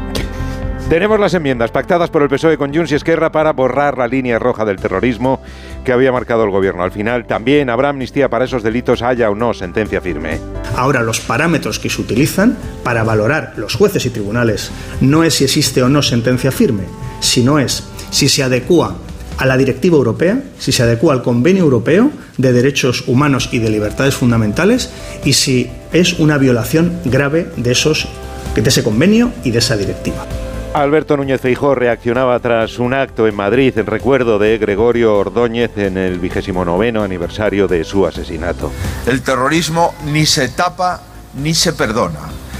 Tenemos 0.89 1.19
las 1.19 1.35
enmiendas 1.35 1.69
pactadas 1.69 2.09
por 2.09 2.23
el 2.23 2.29
PSOE 2.29 2.57
con 2.57 2.73
Junts 2.73 2.91
y 2.91 2.95
Esquerra 2.95 3.31
para 3.31 3.53
borrar 3.53 3.99
la 3.99 4.07
línea 4.07 4.39
roja 4.39 4.65
del 4.65 4.77
terrorismo 4.77 5.39
que 5.85 5.91
había 5.91 6.11
marcado 6.11 6.43
el 6.45 6.49
gobierno. 6.49 6.81
Al 6.81 6.91
final 6.91 7.27
también 7.27 7.69
habrá 7.69 7.89
amnistía 7.89 8.27
para 8.27 8.45
esos 8.45 8.63
delitos, 8.63 9.03
haya 9.03 9.29
o 9.29 9.35
no 9.35 9.53
sentencia 9.53 10.01
firme. 10.01 10.39
Ahora, 10.75 11.03
los 11.03 11.19
parámetros 11.19 11.77
que 11.77 11.91
se 11.91 12.01
utilizan 12.01 12.57
para 12.83 13.03
valorar 13.03 13.53
los 13.55 13.75
jueces 13.75 14.03
y 14.07 14.09
tribunales 14.09 14.71
no 14.99 15.23
es 15.23 15.35
si 15.35 15.43
existe 15.43 15.83
o 15.83 15.89
no 15.89 16.01
sentencia 16.01 16.51
firme, 16.51 16.85
sino 17.19 17.59
es 17.59 17.87
si 18.09 18.27
se 18.27 18.41
adecúa 18.41 18.95
a 19.37 19.45
la 19.45 19.57
directiva 19.57 19.95
europea, 19.95 20.41
si 20.57 20.71
se 20.71 20.81
adecúa 20.81 21.13
al 21.13 21.21
convenio 21.21 21.65
europeo 21.65 22.09
de 22.37 22.51
derechos 22.51 23.03
humanos 23.07 23.49
y 23.51 23.59
de 23.59 23.69
libertades 23.69 24.15
fundamentales 24.15 24.89
y 25.23 25.33
si 25.33 25.69
es 25.93 26.17
una 26.17 26.39
violación 26.39 26.99
grave 27.05 27.47
de, 27.57 27.73
esos, 27.73 28.07
de 28.55 28.67
ese 28.67 28.83
convenio 28.83 29.31
y 29.43 29.51
de 29.51 29.59
esa 29.59 29.77
directiva. 29.77 30.25
Alberto 30.73 31.17
Núñez 31.17 31.41
Feijóo 31.41 31.73
reaccionaba 31.73 32.39
tras 32.39 32.77
un 32.77 32.93
acto 32.93 33.27
en 33.27 33.35
Madrid 33.35 33.75
en 33.77 33.87
recuerdo 33.87 34.37
de 34.37 34.57
Gregorio 34.59 35.17
Ordóñez 35.17 35.75
en 35.77 35.97
el 35.97 36.19
vigésimo 36.19 36.63
noveno 36.63 37.01
aniversario 37.01 37.67
de 37.67 37.83
su 37.83 38.05
asesinato. 38.05 38.71
El 39.07 39.23
terrorismo 39.23 39.95
ni 40.05 40.27
se 40.27 40.47
tapa 40.49 41.01
ni 41.41 41.55
se 41.55 41.73
perdona. 41.73 42.19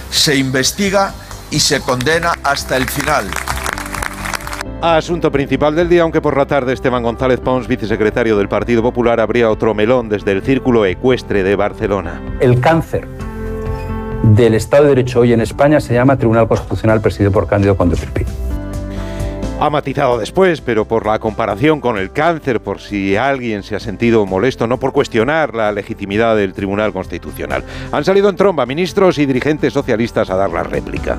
Se 0.10 0.36
investiga 0.36 1.14
y 1.52 1.60
se 1.60 1.82
condena 1.82 2.34
hasta 2.44 2.78
el 2.78 2.90
final. 2.90 3.26
Asunto 4.82 5.32
principal 5.32 5.76
del 5.76 5.90
día, 5.90 6.02
aunque 6.02 6.22
por 6.22 6.36
la 6.36 6.48
tarde 6.48 6.74
Esteban 6.74 7.04
González 7.04 7.40
Pons, 7.40 7.68
vicesecretario 7.68 8.38
del 8.38 8.50
Partido 8.50 8.82
Popular, 8.82 9.20
abría 9.20 9.52
otro 9.52 9.76
melón 9.76 10.10
desde 10.10 10.32
el 10.32 10.42
Círculo 10.42 10.86
Ecuestre 10.86 11.44
de 11.44 11.56
Barcelona. 11.56 12.22
El 12.40 12.60
cáncer 12.60 13.08
del 14.36 14.54
Estado 14.54 14.84
de 14.84 14.90
Derecho 14.90 15.22
hoy 15.22 15.34
en 15.34 15.42
España 15.42 15.80
se 15.80 15.94
llama 15.94 16.18
Tribunal 16.18 16.48
Constitucional 16.48 17.02
presidido 17.02 17.32
por 17.32 17.48
Cándido 17.48 17.76
Conde 17.76 17.96
Firpi. 17.96 18.26
Ha 19.60 19.70
matizado 19.70 20.18
después, 20.18 20.62
pero 20.62 20.86
por 20.86 21.06
la 21.06 21.20
comparación 21.20 21.82
con 21.82 21.98
el 21.98 22.12
cáncer, 22.12 22.62
por 22.62 22.80
si 22.80 23.18
alguien 23.18 23.64
se 23.64 23.76
ha 23.76 23.80
sentido 23.80 24.26
molesto, 24.26 24.68
no 24.68 24.78
por 24.80 24.94
cuestionar 24.94 25.54
la 25.54 25.72
legitimidad 25.72 26.36
del 26.36 26.54
Tribunal 26.54 26.94
Constitucional. 26.94 27.64
Han 27.92 28.06
salido 28.06 28.30
en 28.30 28.36
tromba 28.36 28.66
ministros 28.66 29.18
y 29.18 29.26
dirigentes 29.26 29.74
socialistas 29.74 30.30
a 30.30 30.36
dar 30.36 30.52
la 30.52 30.64
réplica. 30.64 31.18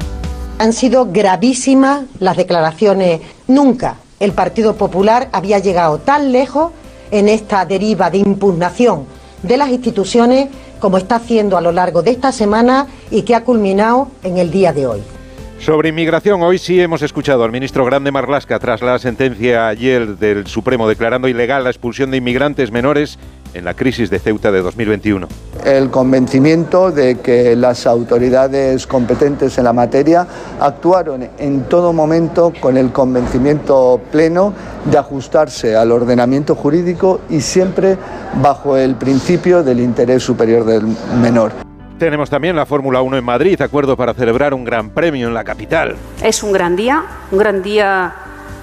Han 0.58 0.72
sido 0.72 1.06
gravísimas 1.10 2.02
las 2.18 2.36
declaraciones. 2.36 3.20
Nunca 3.48 3.96
el 4.20 4.32
Partido 4.32 4.76
Popular 4.76 5.28
había 5.32 5.58
llegado 5.58 5.98
tan 5.98 6.32
lejos 6.32 6.72
en 7.10 7.28
esta 7.28 7.66
deriva 7.66 8.08
de 8.08 8.18
impugnación 8.18 9.04
de 9.42 9.56
las 9.56 9.70
instituciones 9.70 10.48
como 10.80 10.98
está 10.98 11.16
haciendo 11.16 11.56
a 11.56 11.60
lo 11.60 11.72
largo 11.72 12.02
de 12.02 12.10
esta 12.10 12.32
semana 12.32 12.88
y 13.10 13.22
que 13.22 13.34
ha 13.34 13.44
culminado 13.44 14.08
en 14.24 14.38
el 14.38 14.50
día 14.50 14.72
de 14.72 14.86
hoy. 14.86 15.02
Sobre 15.60 15.90
inmigración, 15.90 16.42
hoy 16.42 16.56
sí 16.56 16.80
hemos 16.80 17.02
escuchado 17.02 17.44
al 17.44 17.52
ministro 17.52 17.84
Grande 17.84 18.10
Marlasca 18.10 18.58
tras 18.58 18.80
la 18.80 18.98
sentencia 18.98 19.68
ayer 19.68 20.16
del 20.16 20.46
Supremo 20.46 20.88
declarando 20.88 21.28
ilegal 21.28 21.64
la 21.64 21.70
expulsión 21.70 22.10
de 22.10 22.16
inmigrantes 22.16 22.72
menores 22.72 23.18
en 23.52 23.66
la 23.66 23.74
crisis 23.74 24.08
de 24.08 24.18
Ceuta 24.18 24.50
de 24.52 24.62
2021. 24.62 25.28
el 25.66 25.90
convencimiento 25.90 26.90
de 26.90 27.18
que 27.18 27.54
las 27.56 27.86
autoridades 27.86 28.86
competentes 28.86 29.58
en 29.58 29.64
la 29.64 29.74
materia 29.74 30.26
actuaron 30.58 31.28
en 31.38 31.64
todo 31.64 31.92
momento 31.92 32.54
con 32.58 32.78
el 32.78 32.90
convencimiento 32.90 34.00
pleno 34.10 34.54
de 34.90 34.96
ajustarse 34.96 35.76
al 35.76 35.92
ordenamiento 35.92 36.54
jurídico 36.54 37.20
y 37.28 37.42
siempre 37.42 37.98
bajo 38.40 38.78
el 38.78 38.94
principio 38.94 39.62
del 39.62 39.80
interés 39.80 40.22
superior 40.22 40.64
del 40.64 40.86
menor. 41.20 41.69
Tenemos 42.00 42.30
también 42.30 42.56
la 42.56 42.64
Fórmula 42.64 43.02
1 43.02 43.18
en 43.18 43.24
Madrid, 43.26 43.60
acuerdo 43.60 43.94
para 43.94 44.14
celebrar 44.14 44.54
un 44.54 44.64
gran 44.64 44.88
premio 44.88 45.28
en 45.28 45.34
la 45.34 45.44
capital. 45.44 45.96
Es 46.22 46.42
un 46.42 46.50
gran 46.50 46.74
día, 46.74 47.04
un 47.30 47.38
gran 47.38 47.62
día 47.62 48.14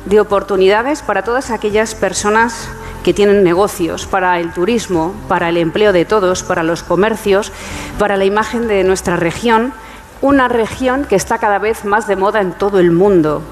de 0.05 0.19
oportunidades 0.19 1.03
para 1.03 1.21
todas 1.21 1.51
aquellas 1.51 1.93
personas 1.93 2.67
que 3.03 3.13
tienen 3.13 3.43
negocios, 3.43 4.07
para 4.07 4.39
el 4.39 4.51
turismo, 4.53 5.13
para 5.27 5.49
el 5.49 5.57
empleo 5.57 5.93
de 5.93 6.03
todos, 6.03 6.41
para 6.41 6.63
los 6.63 6.81
comercios, 6.81 7.51
para 7.99 8.17
la 8.17 8.25
imagen 8.25 8.67
de 8.67 8.83
nuestra 8.83 9.17
región, 9.17 9.71
una 10.21 10.47
región 10.47 11.05
que 11.05 11.15
está 11.15 11.37
cada 11.37 11.59
vez 11.59 11.85
más 11.85 12.07
de 12.07 12.15
moda 12.15 12.41
en 12.41 12.53
todo 12.53 12.79
el 12.79 12.89
mundo. 12.89 13.43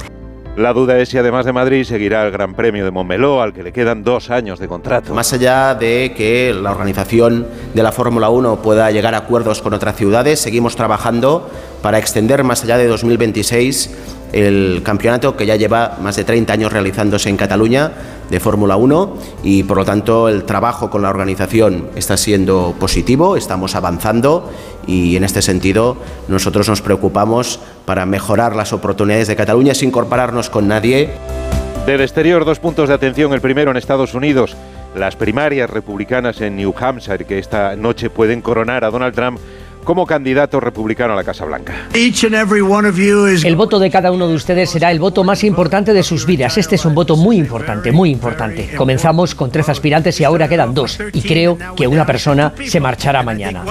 La 0.58 0.72
duda 0.72 0.98
es 1.00 1.09
si 1.09 1.17
además 1.17 1.45
de 1.45 1.51
Madrid 1.51 1.84
seguirá 1.84 2.25
el 2.25 2.32
Gran 2.32 2.53
Premio 2.53 2.85
de 2.85 2.92
Montmeló, 2.92 3.42
al 3.42 3.51
que 3.51 3.61
le 3.61 3.74
quedan 3.74 4.06
dos 4.06 4.30
años 4.30 4.58
de 4.58 4.69
contrato. 4.69 5.14
Más 5.14 5.34
allá 5.34 5.75
de 5.75 6.14
que 6.16 6.53
la 6.53 6.72
organización 6.72 7.45
de 7.74 7.84
la 7.84 7.92
Fórmula 7.92 8.30
1 8.30 8.61
pueda 8.61 8.90
llegar 8.90 9.16
a 9.16 9.17
acuerdos 9.17 9.61
con 9.61 9.74
otras 9.74 9.98
ciudades, 9.98 10.40
seguimos 10.40 10.77
trabajando 10.77 11.50
para 11.82 11.98
extender 12.00 12.45
más 12.45 12.64
allá 12.64 12.77
de 12.77 12.88
2026 12.88 13.92
el 14.32 14.82
campeonato 14.84 15.38
que 15.38 15.45
ya 15.45 15.56
lleva 15.56 15.98
más 16.01 16.16
de 16.16 16.24
30 16.24 16.51
años 16.51 16.74
realizándose 16.74 17.30
en 17.30 17.38
Cataluña 17.38 17.92
de 18.30 18.40
Fórmula 18.40 18.75
1 18.75 19.17
y 19.43 19.64
por 19.64 19.77
lo 19.77 19.85
tanto 19.85 20.30
el 20.30 20.43
trabajo 20.45 20.90
con 20.90 21.01
la 21.01 21.09
organización 21.09 21.90
está 21.95 22.17
siendo 22.17 22.75
positivo, 22.80 23.38
estamos 23.38 23.75
avanzando 23.75 24.51
y 24.88 25.15
en 25.15 25.23
este 25.23 25.41
sentido 25.41 25.97
nosotros 26.27 26.67
nos 26.69 26.81
preocupamos 26.81 27.59
para 27.85 28.05
mejorar 28.05 28.55
las 28.55 28.73
oportunidades 28.73 29.27
de 29.27 29.35
Cataluña 29.35 29.73
sin 29.73 29.91
compararnos 29.91 30.49
con 30.49 30.67
nadie. 30.67 31.09
Del 31.85 32.01
exterior, 32.01 32.45
dos 32.45 32.59
puntos 32.59 32.89
de 32.89 32.95
atención. 32.95 33.33
El 33.33 33.41
primero 33.41 33.69
en 33.72 33.77
Estados 33.77 34.14
Unidos, 34.15 34.55
las 34.95 35.15
primarias 35.15 35.69
republicanas 35.69 36.41
en 36.41 36.55
New 36.55 36.73
Hampshire, 36.80 37.25
que 37.25 37.38
esta 37.38 37.75
noche 37.75 38.09
pueden 38.09 38.41
coronar 38.41 38.83
a 38.83 38.89
Donald 38.89 39.14
Trump 39.14 39.39
como 39.85 40.05
candidato 40.05 40.59
republicano 40.59 41.14
a 41.14 41.15
la 41.15 41.23
Casa 41.23 41.45
Blanca. 41.45 41.73
El 41.93 43.55
voto 43.55 43.80
de 43.80 43.89
cada 43.89 44.11
uno 44.11 44.27
de 44.27 44.33
ustedes 44.33 44.69
será 44.69 44.91
el 44.91 44.99
voto 44.99 45.23
más 45.23 45.43
importante 45.45 45.93
de 45.93 46.03
sus 46.03 46.25
vidas. 46.25 46.57
Este 46.57 46.75
es 46.75 46.83
un 46.83 46.93
voto 46.93 47.15
muy 47.15 47.38
importante, 47.38 47.93
muy 47.93 48.09
importante. 48.09 48.72
Comenzamos 48.75 49.35
con 49.35 49.51
tres 49.51 49.69
aspirantes 49.69 50.19
y 50.19 50.25
ahora 50.25 50.49
quedan 50.49 50.73
dos. 50.73 50.99
Y 51.14 51.22
creo 51.22 51.57
que 51.77 51.88
una 51.88 52.05
persona 52.05 52.51
se 52.65 52.81
marchará 52.81 53.23
mañana. 53.23 53.64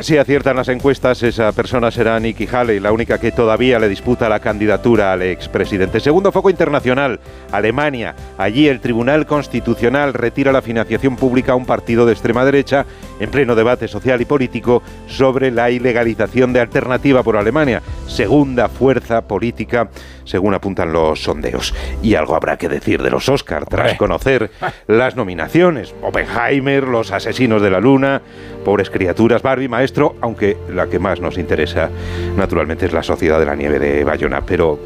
Si 0.00 0.16
aciertan 0.16 0.54
las 0.54 0.68
encuestas, 0.68 1.24
esa 1.24 1.50
persona 1.50 1.90
será 1.90 2.20
Nikki 2.20 2.46
Haley, 2.46 2.78
la 2.78 2.92
única 2.92 3.18
que 3.18 3.32
todavía 3.32 3.80
le 3.80 3.88
disputa 3.88 4.28
la 4.28 4.38
candidatura 4.38 5.12
al 5.12 5.22
expresidente. 5.22 5.98
Segundo 5.98 6.30
foco 6.30 6.50
internacional, 6.50 7.18
Alemania. 7.50 8.14
Allí 8.38 8.68
el 8.68 8.78
Tribunal 8.78 9.26
Constitucional 9.26 10.14
retira 10.14 10.52
la 10.52 10.62
financiación 10.62 11.16
pública 11.16 11.50
a 11.50 11.56
un 11.56 11.66
partido 11.66 12.06
de 12.06 12.12
extrema 12.12 12.44
derecha 12.44 12.86
en 13.20 13.30
pleno 13.30 13.54
debate 13.54 13.88
social 13.88 14.20
y 14.20 14.24
político 14.24 14.82
sobre 15.06 15.50
la 15.50 15.70
ilegalización 15.70 16.52
de 16.52 16.60
alternativa 16.60 17.22
por 17.22 17.36
Alemania, 17.36 17.82
segunda 18.06 18.68
fuerza 18.68 19.22
política 19.22 19.88
según 20.24 20.54
apuntan 20.54 20.92
los 20.92 21.22
sondeos. 21.22 21.74
Y 22.02 22.14
algo 22.14 22.36
habrá 22.36 22.58
que 22.58 22.68
decir 22.68 23.02
de 23.02 23.10
los 23.10 23.28
Oscar 23.28 23.64
tras 23.64 23.94
conocer 23.94 24.50
las 24.86 25.16
nominaciones. 25.16 25.94
Oppenheimer, 26.02 26.84
Los 26.84 27.12
Asesinos 27.12 27.62
de 27.62 27.70
la 27.70 27.80
Luna, 27.80 28.20
Pobres 28.64 28.90
Criaturas, 28.90 29.42
Barbie, 29.42 29.68
Maestro, 29.68 30.16
aunque 30.20 30.56
la 30.68 30.86
que 30.86 30.98
más 30.98 31.20
nos 31.20 31.38
interesa 31.38 31.88
naturalmente 32.36 32.86
es 32.86 32.92
La 32.92 33.02
Sociedad 33.02 33.38
de 33.38 33.46
la 33.46 33.56
Nieve 33.56 33.78
de 33.78 34.04
Bayona, 34.04 34.42
pero 34.42 34.78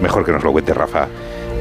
mejor 0.00 0.24
que 0.24 0.32
nos 0.32 0.44
lo 0.44 0.52
cuente 0.52 0.72
Rafa 0.72 1.08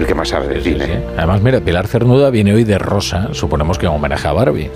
el 0.01 0.07
que 0.07 0.15
más 0.15 0.30
sabe 0.30 0.47
del 0.47 0.61
cine. 0.63 1.03
Además, 1.15 1.41
mira, 1.41 1.59
Pilar 1.59 1.88
Cernuda 1.88 2.30
viene 2.30 2.53
hoy 2.53 2.63
de 2.63 2.77
rosa, 2.77 3.30
suponemos 3.33 3.77
que 3.77 3.85
en 3.85 3.91
homenaje 3.93 4.27
a 4.27 4.33
Barbie. 4.33 4.69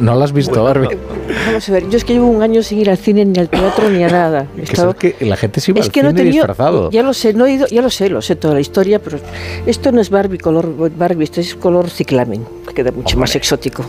¿No 0.00 0.14
la 0.14 0.24
has 0.24 0.32
visto, 0.32 0.62
Barbie? 0.62 0.88
Vamos 1.46 1.68
a 1.68 1.72
ver, 1.72 1.88
yo 1.88 1.96
es 1.96 2.04
que 2.04 2.14
llevo 2.14 2.26
un 2.26 2.42
año 2.42 2.62
sin 2.62 2.78
ir 2.78 2.90
al 2.90 2.98
cine, 2.98 3.24
ni 3.24 3.38
al 3.38 3.48
teatro, 3.48 3.88
ni 3.88 4.04
a 4.04 4.08
nada. 4.08 4.46
Estaba... 4.56 4.94
que 4.94 5.16
la 5.20 5.36
gente 5.36 5.60
se 5.60 5.70
iba 5.70 5.80
es 5.80 5.86
al 5.86 5.92
que 5.92 6.00
cine 6.00 6.12
no 6.12 6.16
tenía, 6.16 6.32
disfrazado. 6.32 6.90
Ya 6.90 7.02
lo 7.02 7.14
sé, 7.14 7.32
no 7.34 7.46
he 7.46 7.52
ido, 7.52 7.66
ya 7.66 7.82
lo 7.82 7.90
sé, 7.90 8.08
lo 8.08 8.20
sé 8.20 8.36
toda 8.36 8.54
la 8.54 8.60
historia, 8.60 8.98
pero 8.98 9.18
esto 9.66 9.92
no 9.92 10.00
es 10.00 10.10
Barbie 10.10 10.38
color 10.38 10.90
Barbie, 10.96 11.24
esto 11.24 11.40
es 11.40 11.54
color 11.54 11.88
ciclamen, 11.90 12.44
que 12.66 12.74
queda 12.74 12.90
mucho 12.90 13.14
Hombre. 13.14 13.20
más 13.20 13.36
exótico. 13.36 13.84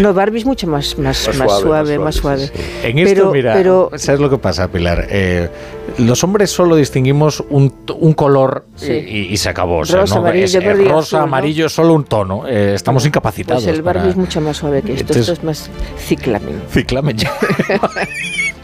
No, 0.00 0.12
Barbie 0.14 0.38
es 0.38 0.44
mucho 0.44 0.66
más, 0.66 0.98
más, 0.98 1.26
Más 1.28 1.36
más, 1.38 1.48
suave, 1.50 1.60
suave, 1.62 1.98
más 1.98 2.04
más 2.04 2.14
suave, 2.16 2.46
suave. 2.48 2.64
En 2.82 2.98
esto, 2.98 3.14
pero, 3.14 3.32
mira, 3.32 3.54
pero 3.54 3.90
¿sabes 3.96 4.20
lo 4.20 4.28
que 4.30 4.38
pasa, 4.38 4.68
Pilar? 4.68 5.06
Eh, 5.10 5.48
los 5.98 6.22
hombres 6.24 6.50
solo 6.50 6.76
distinguimos 6.76 7.42
un, 7.48 7.72
un 7.98 8.12
color 8.12 8.64
Sí. 8.76 8.92
y, 8.92 9.18
y 9.32 9.36
se 9.36 9.48
acabó. 9.48 9.78
O 9.78 9.84
sea, 9.84 10.00
Rosa, 10.00 10.16
no, 10.16 10.20
amarillo, 10.22 10.44
es, 10.44 10.54
eh, 10.54 10.60
verde 10.60 10.82
y 10.84 10.88
rosa, 10.88 10.98
azul, 11.00 11.18
¿no? 11.20 11.24
amarillo, 11.24 11.68
solo 11.68 11.94
un 11.94 12.04
tono. 12.04 12.46
Eh, 12.46 12.72
estamos 12.74 13.06
incapacitados. 13.06 13.64
pues 13.64 13.74
el 13.76 13.82
Barbie 13.82 14.00
para- 14.00 14.10
es 14.10 14.16
mucho 14.16 14.40
más 14.40 14.56
suave 14.58 14.82
que 14.82 14.92
esto, 14.92 15.02
Entonces- 15.12 15.22
esto 15.28 15.32
es 15.34 15.44
más 15.44 15.70
ciclamen. 15.98 16.62
Ciclamen. 16.70 17.16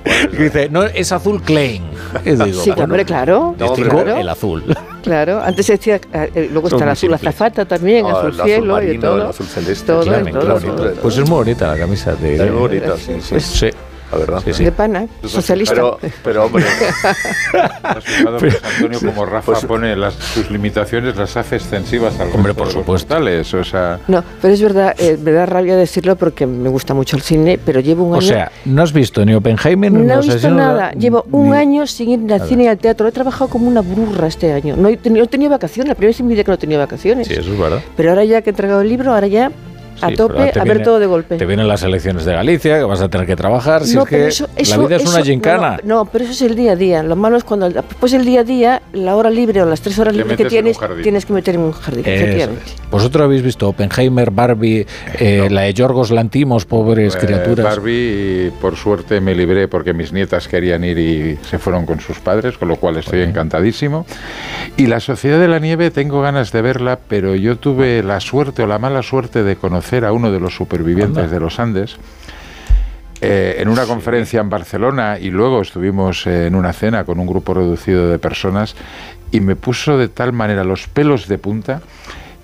Dice, 0.38 0.68
no, 0.68 0.82
es 0.84 1.12
azul 1.12 1.40
Klein. 1.42 1.82
Y 2.24 2.30
digo, 2.30 2.60
Sí, 2.62 2.70
bueno, 2.70 2.84
hombre, 2.84 3.04
claro. 3.04 3.54
el 4.18 4.28
azul. 4.28 4.64
Claro, 5.02 5.40
antes 5.42 5.66
decía, 5.66 5.96
eh, 5.96 6.30
eh, 6.34 6.48
luego 6.52 6.68
Son 6.70 6.76
está 6.78 6.84
el 6.84 6.90
azul 6.92 7.14
azafata 7.14 7.64
también, 7.64 8.06
Ah, 8.06 8.10
azul 8.10 8.26
el 8.34 8.40
azul 8.40 8.44
cielo 8.46 8.82
y 8.92 8.98
todo. 8.98 9.16
el 9.16 9.22
azul 9.22 9.46
celeste. 9.46 9.86
Todo, 9.86 10.02
Ciclamen, 10.04 10.32
todo, 10.34 10.42
claro. 10.58 10.74
todo. 10.76 10.94
Pues 10.94 11.18
es 11.18 11.28
muy 11.28 11.38
bonita 11.38 11.66
la 11.72 11.78
camisa 11.78 12.14
de. 12.14 12.34
Es 12.36 12.50
muy 12.50 12.60
bonita, 12.60 12.96
sí, 12.96 13.12
sí. 13.20 13.40
Sí. 13.40 13.70
La 14.12 14.18
verdad. 14.18 14.42
Sí, 14.44 14.52
sí. 14.52 14.64
De 14.64 14.72
pana, 14.72 15.06
socialista. 15.24 15.74
Pero, 15.74 15.98
pero 16.22 16.44
hombre, 16.44 16.64
¿Has 17.82 18.04
pues, 18.38 18.60
Antonio, 18.62 19.00
como 19.00 19.24
Rafa 19.26 19.54
pone 19.66 19.96
las, 19.96 20.14
sus 20.14 20.50
limitaciones, 20.50 21.16
las 21.16 21.36
hace 21.36 21.56
extensivas 21.56 22.18
al 22.20 22.28
Hombre, 22.34 22.54
por 22.54 22.72
los 22.74 23.54
O 23.54 23.64
sea, 23.64 23.98
No, 24.08 24.22
pero 24.40 24.54
es 24.54 24.62
verdad, 24.62 24.94
eh, 24.98 25.18
me 25.22 25.32
da 25.32 25.46
rabia 25.46 25.76
decirlo 25.76 26.16
porque 26.16 26.46
me 26.46 26.68
gusta 26.68 26.94
mucho 26.94 27.16
el 27.16 27.22
cine, 27.22 27.58
pero 27.64 27.80
llevo 27.80 28.04
un 28.04 28.12
O 28.12 28.16
año... 28.16 28.22
sea, 28.26 28.52
no 28.64 28.82
has 28.82 28.92
visto 28.92 29.24
ni 29.24 29.34
Oppenheimer 29.34 29.90
ni 29.92 30.06
no 30.06 30.12
he 30.14 30.16
Los 30.16 30.26
visto 30.26 30.48
la- 30.50 30.54
nada. 30.56 30.92
Llevo 30.92 31.24
un 31.32 31.50
ni- 31.50 31.56
año 31.56 31.86
sin 31.86 32.10
ir 32.24 32.32
al 32.32 32.46
cine 32.46 32.64
y 32.64 32.66
al 32.68 32.78
teatro. 32.78 33.08
He 33.08 33.12
trabajado 33.12 33.48
como 33.48 33.66
una 33.68 33.80
burra 33.80 34.26
este 34.26 34.52
año. 34.52 34.76
No 34.76 34.88
he 34.88 34.96
tenido, 34.96 35.24
no 35.24 35.28
tenía 35.30 35.48
vacaciones. 35.48 35.88
La 35.88 35.94
primera 35.94 36.10
vez 36.10 36.20
en 36.20 36.26
mi 36.26 36.34
vida 36.34 36.44
que 36.44 36.50
no 36.50 36.58
tenía 36.58 36.78
vacaciones. 36.78 37.26
Sí, 37.28 37.34
eso 37.34 37.52
es 37.52 37.58
verdad. 37.58 37.80
Pero 37.96 38.10
ahora 38.10 38.24
ya 38.24 38.42
que 38.42 38.50
he 38.50 38.52
entregado 38.52 38.80
el 38.82 38.88
libro, 38.88 39.12
ahora 39.14 39.26
ya 39.26 39.50
a 40.02 40.08
Sí, 40.08 40.16
tope, 40.16 40.52
a 40.58 40.64
ver 40.64 40.82
todo 40.82 40.98
de 40.98 41.06
golpe. 41.06 41.36
Te 41.36 41.46
vienen 41.46 41.68
las 41.68 41.82
elecciones 41.82 42.24
de 42.24 42.32
Galicia, 42.32 42.78
que 42.78 42.84
vas 42.84 43.00
a 43.00 43.08
tener 43.08 43.26
que 43.26 43.36
trabajar. 43.36 43.84
Si 43.84 43.94
no, 43.94 44.02
es 44.02 44.08
que 44.08 44.16
pero 44.16 44.28
eso, 44.28 44.46
la 44.54 44.60
eso- 44.62 44.86
vida 44.86 44.96
es 44.96 45.02
una 45.06 45.16
eso- 45.20 45.24
gincana. 45.24 45.78
No, 45.84 45.94
no, 45.96 46.04
pero 46.06 46.24
eso 46.24 46.32
es 46.32 46.42
el 46.42 46.56
día 46.56 46.72
a 46.72 46.76
día. 46.76 47.02
Lo 47.02 47.16
malo 47.16 47.36
es 47.36 47.44
cuando 47.44 47.68
después 47.70 48.12
del 48.12 48.24
día 48.24 48.40
a 48.40 48.44
día, 48.44 48.82
la 48.92 49.14
hora 49.16 49.30
libre 49.30 49.62
o 49.62 49.66
las 49.66 49.80
tres 49.80 49.98
horas 49.98 50.14
libres 50.16 50.36
que 50.36 50.44
tienes, 50.46 50.78
tienes 51.02 51.24
que 51.26 51.32
meter 51.32 51.54
en 51.54 51.60
un 51.62 51.72
jardín. 51.72 52.04
Eso 52.06 52.50
es. 52.52 52.76
Vosotros 52.90 53.24
habéis 53.24 53.42
visto 53.42 53.68
Oppenheimer, 53.68 54.30
Barbie, 54.30 54.86
eh, 55.18 55.48
la 55.50 55.62
de 55.62 55.74
Yorgos 55.74 56.10
Lantimos, 56.10 56.64
pobres 56.66 57.14
eh, 57.14 57.18
criaturas. 57.18 57.64
Barbie, 57.64 58.46
y 58.48 58.52
por 58.60 58.76
suerte 58.76 59.20
me 59.20 59.34
libré 59.34 59.68
porque 59.68 59.92
mis 59.94 60.12
nietas 60.12 60.48
querían 60.48 60.84
ir 60.84 60.98
y 60.98 61.38
se 61.48 61.58
fueron 61.58 61.86
con 61.86 62.00
sus 62.00 62.18
padres, 62.18 62.58
con 62.58 62.68
lo 62.68 62.76
cual 62.76 62.96
estoy 62.96 63.20
encantadísimo. 63.22 64.06
Y 64.76 64.86
La 64.86 65.00
Sociedad 65.00 65.38
de 65.38 65.48
la 65.48 65.58
Nieve 65.58 65.90
tengo 65.90 66.20
ganas 66.22 66.52
de 66.52 66.62
verla, 66.62 66.98
pero 67.08 67.34
yo 67.34 67.56
tuve 67.56 68.02
la 68.02 68.20
suerte 68.20 68.62
o 68.62 68.66
la 68.66 68.78
mala 68.78 69.02
suerte 69.02 69.42
de 69.42 69.56
conocer 69.56 69.91
a 70.00 70.12
uno 70.12 70.32
de 70.32 70.40
los 70.40 70.54
supervivientes 70.54 71.30
de 71.30 71.40
los 71.40 71.58
Andes. 71.60 71.96
eh, 73.20 73.56
en 73.58 73.68
una 73.68 73.84
conferencia 73.84 74.40
en 74.40 74.50
Barcelona 74.50 75.18
y 75.18 75.30
luego 75.30 75.60
estuvimos 75.60 76.26
eh, 76.26 76.46
en 76.46 76.56
una 76.56 76.72
cena 76.72 77.04
con 77.04 77.20
un 77.20 77.26
grupo 77.26 77.54
reducido 77.54 78.08
de 78.08 78.18
personas 78.18 78.74
y 79.30 79.40
me 79.40 79.54
puso 79.54 79.96
de 79.96 80.08
tal 80.08 80.32
manera 80.32 80.64
los 80.64 80.88
pelos 80.88 81.28
de 81.28 81.38
punta 81.38 81.82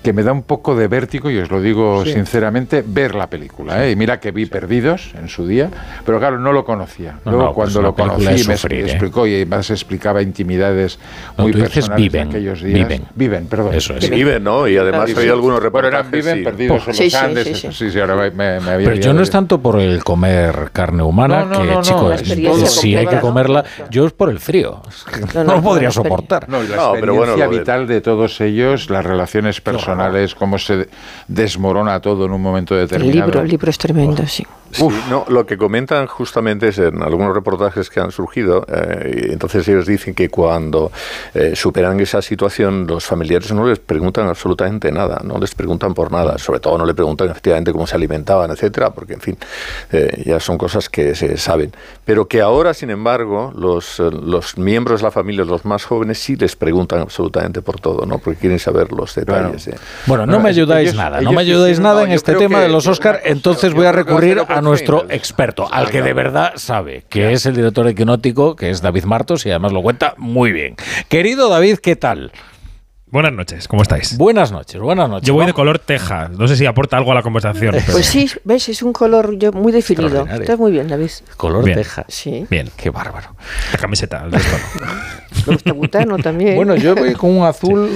que 0.09 0.15
me 0.15 0.23
da 0.23 0.33
un 0.33 0.43
poco 0.43 0.75
de 0.75 0.89
vértigo, 0.89 1.31
y 1.31 1.37
os 1.37 1.51
lo 1.51 1.61
digo 1.61 2.03
Sí. 2.03 2.15
sinceramente, 2.15 2.83
ver 2.87 3.15
la 3.15 3.27
película. 3.27 3.85
¿eh? 3.85 3.91
Y 3.91 3.97
mira 3.97 4.19
que 4.21 4.31
vi 4.31 4.47
Perdidos 4.47 5.13
en 5.21 5.29
su 5.29 5.47
día, 5.47 5.69
pero 6.07 6.19
claro, 6.19 6.39
no 6.39 6.51
lo 6.51 6.65
conocía. 6.65 7.19
No, 7.27 7.33
Luego 7.33 7.47
no, 7.49 7.53
pues 7.55 7.73
cuando 7.75 7.83
lo 7.83 7.95
conocí 7.95 8.25
me 8.49 8.55
¿eh? 8.55 8.85
explicó 8.87 9.27
y 9.27 9.45
más 9.45 9.69
explicaba 9.69 10.23
intimidades 10.23 10.99
No, 11.37 11.43
muy 11.45 11.53
tú 11.53 11.59
dices 11.59 11.75
personales 11.75 12.03
viven, 12.05 12.31
de 12.31 12.37
aquellos 12.39 12.63
días. 12.63 12.89
viven. 12.89 13.05
Viven, 13.15 13.47
perdón. 13.49 13.75
Eso 13.75 13.97
es. 13.97 14.09
Viven, 14.09 14.43
¿no? 14.43 14.67
Y 14.67 14.79
además 14.79 15.11
hay 15.15 15.29
algunos 15.29 15.61
Bueno, 15.71 15.89
eran 15.89 16.05
reportajes, 16.11 16.11
Viven, 16.25 16.39
sí. 16.39 16.45
Perdidos 16.45 16.89
en 16.89 16.95
Sí, 16.95 17.03
los 17.05 17.13
sí, 17.13 17.19
Andes. 17.19 17.47
sí, 17.49 17.55
sí. 17.55 17.69
Sí, 17.71 17.91
sí, 17.91 18.01
ahora 18.01 18.17
me, 18.17 18.31
me 18.61 18.71
había 18.71 18.89
Pero 18.89 18.95
yo 18.97 19.13
no 19.13 19.21
es 19.21 19.29
tanto 19.31 19.61
por 19.61 19.79
el 19.79 20.03
comer 20.03 20.71
carne 20.73 21.03
humana, 21.03 21.41
No, 21.41 21.47
no, 21.51 21.61
que 21.61 21.67
no, 21.67 21.75
no, 21.75 21.83
chico, 21.83 22.09
la 22.09 22.15
es- 22.15 22.23
experiencia 22.23 22.67
si 22.67 22.97
hay 22.97 23.07
que 23.07 23.21
comerla, 23.21 23.63
yo 23.91 24.07
es 24.07 24.15
por 24.15 24.31
el 24.31 24.41
frío. 24.41 24.81
No, 25.35 25.45
lo 25.45 25.61
podría 25.63 25.91
soportar. 25.91 26.49
No, 26.49 26.63
la 26.63 26.77
No, 26.77 26.93
pero 26.99 27.13
bueno, 27.15 27.33
experiencia 27.35 27.47
vital 27.61 27.87
de 27.87 28.01
todos 28.01 28.41
ellos, 28.41 28.89
las 28.89 29.05
relaciones 29.05 29.61
personales, 29.61 29.98
cómo 30.35 30.59
se 30.59 30.89
desmorona 31.27 32.01
todo 32.01 32.27
en 32.27 32.33
un 32.33 32.41
momento 32.43 32.75
El 32.75 32.83
determinado. 32.83 33.27
libro, 33.27 33.41
el 33.43 33.49
libro 33.49 33.71
es 33.71 33.79
tremendo, 33.79 34.27
sí. 34.27 34.47
Sí, 34.71 34.87
no, 35.09 35.25
lo 35.29 35.47
que 35.47 35.57
comentan 35.57 36.07
justamente 36.07 36.69
es 36.69 36.79
en 36.79 37.03
algunos 37.03 37.35
reportajes 37.35 37.89
que 37.91 38.01
han 38.01 38.11
surgido, 38.11 38.67
eh, 38.69 39.27
y 39.29 39.33
entonces 39.33 39.67
ellos 39.69 39.87
dicen 39.87 40.15
que 40.15 40.29
cuando 40.29 40.93
eh, 41.35 41.53
superan 41.57 41.99
esa 42.01 42.21
situación, 42.23 42.87
los 42.87 43.05
familiares 43.07 43.53
no 43.53 43.67
les 43.67 43.79
preguntan 43.79 44.29
absolutamente 44.29 44.93
nada, 44.93 45.21
no 45.25 45.39
les 45.39 45.55
preguntan 45.55 45.95
por 45.95 46.13
nada, 46.13 46.39
sobre 46.39 46.61
todo 46.61 46.77
no 46.79 46.85
le 46.87 46.95
preguntan 46.95 47.31
efectivamente 47.31 47.73
cómo 47.73 47.87
se 47.87 47.97
alimentaban, 47.97 48.51
etcétera, 48.51 48.91
porque 48.91 49.15
en 49.15 49.21
fin, 49.21 49.39
eh, 49.93 50.23
ya 50.27 50.39
son 50.41 50.59
cosas 50.59 50.89
que 50.89 51.15
se 51.15 51.37
saben. 51.39 51.73
Pero 52.05 52.29
que 52.29 52.41
ahora, 52.41 52.75
sin 52.75 52.91
embargo, 52.91 53.53
los, 53.57 53.99
los 53.99 54.59
miembros 54.59 55.01
de 55.01 55.05
la 55.05 55.11
familia, 55.11 55.45
los 55.45 55.65
más 55.65 55.85
jóvenes, 55.85 56.19
sí 56.19 56.37
les 56.37 56.57
preguntan 56.57 57.01
absolutamente 57.01 57.63
por 57.63 57.81
todo, 57.81 58.05
¿no? 58.07 58.19
Porque 58.19 58.39
quieren 58.39 58.59
saber 58.59 58.93
los 58.93 59.15
detalles. 59.15 59.69
eh. 59.69 59.75
Bueno, 60.07 60.27
no 60.27 60.33
Bueno, 60.33 60.43
me 60.45 60.49
ayudáis 60.51 60.89
ellos- 60.91 60.97
nada, 60.97 61.21
no 61.21 61.33
me 61.33 61.41
ayudáis 61.41 61.81
nada 61.81 62.01
no, 62.01 62.07
en 62.07 62.13
este 62.13 62.35
tema 62.35 62.59
que- 62.59 62.65
de 62.65 62.69
los 62.71 62.87
Oscar, 62.87 63.21
entonces 63.25 63.73
voy 63.75 63.87
a 63.87 63.89
a 63.89 63.93
recurrir 63.93 64.39
ser 64.39 64.58
a 64.59 64.63
nuestro 64.63 65.07
experto, 65.09 65.69
al 65.73 65.91
que 65.91 66.03
de 66.03 66.13
verdad 66.13 66.53
sabe, 66.57 67.05
que 67.09 67.33
es 67.33 67.47
el 67.47 67.55
director 67.57 67.87
de 67.87 67.95
Quinótico, 67.95 68.57
que 68.57 68.71
es 68.71 68.83
David 68.83 69.05
Martos, 69.05 69.47
y 69.47 69.51
además 69.51 69.73
lo 69.73 69.83
cuenta 69.83 70.15
muy 70.19 70.53
bien. 70.53 70.77
Querido 71.09 71.49
David, 71.49 71.79
¿qué 71.79 71.97
tal? 71.97 72.33
Buenas 73.11 73.33
noches, 73.33 73.69
¿cómo 73.69 73.81
estáis? 73.81 74.19
Buenas 74.19 74.53
noches, 74.53 74.79
buenas 74.83 75.09
noches. 75.09 75.27
Yo 75.27 75.33
voy 75.33 75.47
de 75.47 75.55
color 75.55 75.79
teja. 75.79 76.29
No 76.29 76.47
sé 76.47 76.57
si 76.57 76.67
aporta 76.67 76.99
algo 76.99 77.11
a 77.13 77.15
la 77.15 77.23
conversación. 77.23 77.73
pero- 77.73 77.93
Pues 77.93 78.05
sí, 78.05 78.29
ves, 78.45 78.69
es 78.69 78.83
un 78.83 78.93
color 78.93 79.39
yo, 79.39 79.51
muy 79.51 79.73
definido. 79.73 80.27
Estás 80.27 80.59
muy 80.59 80.73
bien, 80.73 80.89
David. 80.89 81.09
Color 81.39 81.65
Bien. 81.65 81.79
teja. 81.79 82.05
Sí. 82.09 82.47
Bien, 82.51 82.69
Qué 82.77 82.91
bárbaro. 82.91 83.35
la 83.73 83.79
camiseta. 83.79 84.25
el 84.27 84.33
resto 84.33 84.57
no. 86.07 86.19
También. 86.23 86.57
Bueno, 86.57 86.77
yo 86.77 86.95
voy 86.95 87.15
con 87.15 87.31
un 87.39 87.47
azul. 87.47 87.91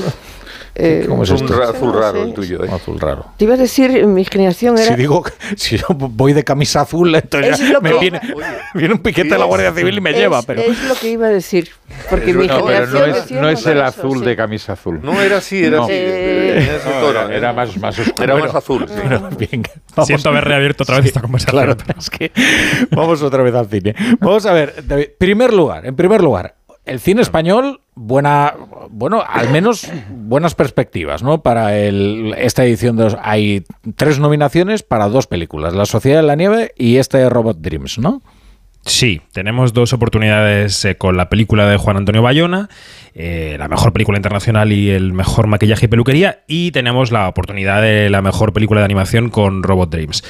Eh, 0.74 1.04
¿Cómo 1.06 1.22
es 1.24 1.30
un 1.30 1.36
esto? 1.36 1.62
azul 1.62 1.92
no 1.92 2.00
raro 2.00 2.22
sé. 2.22 2.28
el 2.28 2.34
tuyo. 2.34 2.64
¿eh? 2.64 2.68
Un 2.68 2.74
azul 2.74 2.98
raro. 2.98 3.26
Te 3.36 3.44
iba 3.44 3.54
a 3.54 3.56
decir, 3.58 4.06
mi 4.06 4.24
generación 4.24 4.78
era... 4.78 4.88
Si 4.88 4.94
digo, 4.94 5.22
si 5.56 5.76
yo 5.76 5.86
voy 5.90 6.32
de 6.32 6.44
camisa 6.44 6.80
azul, 6.82 7.14
entonces 7.14 7.60
Es 7.60 7.82
me 7.82 7.90
que- 7.90 7.98
viene, 7.98 8.20
viene 8.74 8.94
un 8.94 9.00
piquete 9.00 9.28
de 9.30 9.38
la 9.38 9.44
Guardia 9.44 9.72
Civil 9.72 9.98
y 9.98 10.00
me 10.00 10.10
es, 10.10 10.16
lleva, 10.16 10.40
pero 10.42 10.62
es 10.62 10.82
lo 10.88 10.94
que 10.94 11.10
iba 11.10 11.26
a 11.26 11.30
decir. 11.30 11.70
Porque 12.08 12.30
Es 12.30 12.36
mi 12.36 12.46
No, 12.46 12.64
pero 12.64 12.86
generación 12.86 13.10
no 13.10 13.16
es, 13.16 13.30
no 13.30 13.48
es 13.50 13.66
el 13.66 13.78
eso, 13.78 13.84
azul 13.86 14.18
sí. 14.20 14.24
de 14.24 14.36
camisa 14.36 14.72
azul. 14.72 15.00
No 15.02 15.20
era 15.20 15.36
así, 15.38 15.62
era 15.62 15.76
No. 15.76 15.84
así. 15.84 15.92
Eh, 15.94 16.78
era, 17.10 17.26
¿eh? 17.30 17.36
era 17.36 17.52
más, 17.52 17.76
más 17.76 17.98
oscuro. 17.98 18.24
Era 18.24 18.32
Bueno, 18.32 18.46
más 18.48 18.56
azul. 18.56 18.86
sí. 18.88 18.94
Bueno, 18.96 19.28
bien, 19.38 19.62
vamos. 19.94 20.06
Siento 20.06 20.28
haber 20.30 20.44
reabierto 20.44 20.84
otra 20.84 20.96
vez 20.96 21.06
esta 21.06 21.20
conversación. 21.20 21.62
Claro, 21.62 21.76
pero 21.76 21.98
es 22.00 22.08
que 22.08 22.32
vamos 22.90 23.20
otra 23.22 23.42
vez 23.42 23.54
al 23.54 23.66
cine. 23.68 23.94
Vamos 24.20 24.46
a 24.46 24.52
ver, 24.54 24.82
David, 24.86 25.08
primer 25.18 25.52
lugar, 25.52 25.84
en 25.84 25.94
primer 25.94 26.22
lugar, 26.22 26.54
el 26.84 27.00
cine 27.00 27.22
español, 27.22 27.80
buena, 27.94 28.54
bueno, 28.90 29.22
al 29.26 29.50
menos 29.50 29.86
buenas 30.10 30.54
perspectivas, 30.54 31.22
¿no? 31.22 31.42
Para 31.42 31.78
el, 31.78 32.34
esta 32.36 32.64
edición 32.64 32.96
de 32.96 33.16
hay 33.22 33.64
tres 33.96 34.18
nominaciones 34.18 34.82
para 34.82 35.08
dos 35.08 35.26
películas, 35.26 35.74
La 35.74 35.86
Sociedad 35.86 36.20
de 36.20 36.26
la 36.26 36.36
Nieve 36.36 36.72
y 36.76 36.96
este 36.96 37.28
Robot 37.28 37.58
Dreams, 37.60 37.98
¿no? 37.98 38.22
Sí, 38.84 39.20
tenemos 39.32 39.72
dos 39.72 39.92
oportunidades 39.92 40.84
eh, 40.84 40.96
con 40.96 41.16
la 41.16 41.28
película 41.28 41.68
de 41.68 41.76
Juan 41.76 41.98
Antonio 41.98 42.20
Bayona, 42.20 42.68
eh, 43.14 43.54
la 43.56 43.68
mejor 43.68 43.92
película 43.92 44.18
internacional 44.18 44.72
y 44.72 44.90
el 44.90 45.12
mejor 45.12 45.46
maquillaje 45.46 45.86
y 45.86 45.88
peluquería, 45.88 46.42
y 46.48 46.72
tenemos 46.72 47.12
la 47.12 47.28
oportunidad 47.28 47.80
de 47.80 48.10
la 48.10 48.22
mejor 48.22 48.52
película 48.52 48.80
de 48.80 48.86
animación 48.86 49.28
con 49.30 49.62
Robot 49.62 49.90
Dreams. 49.90 50.24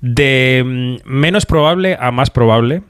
De 0.00 0.62
mm, 0.64 1.08
menos 1.08 1.46
probable 1.46 1.96
a 1.98 2.12
más 2.12 2.30
probable, 2.30 2.82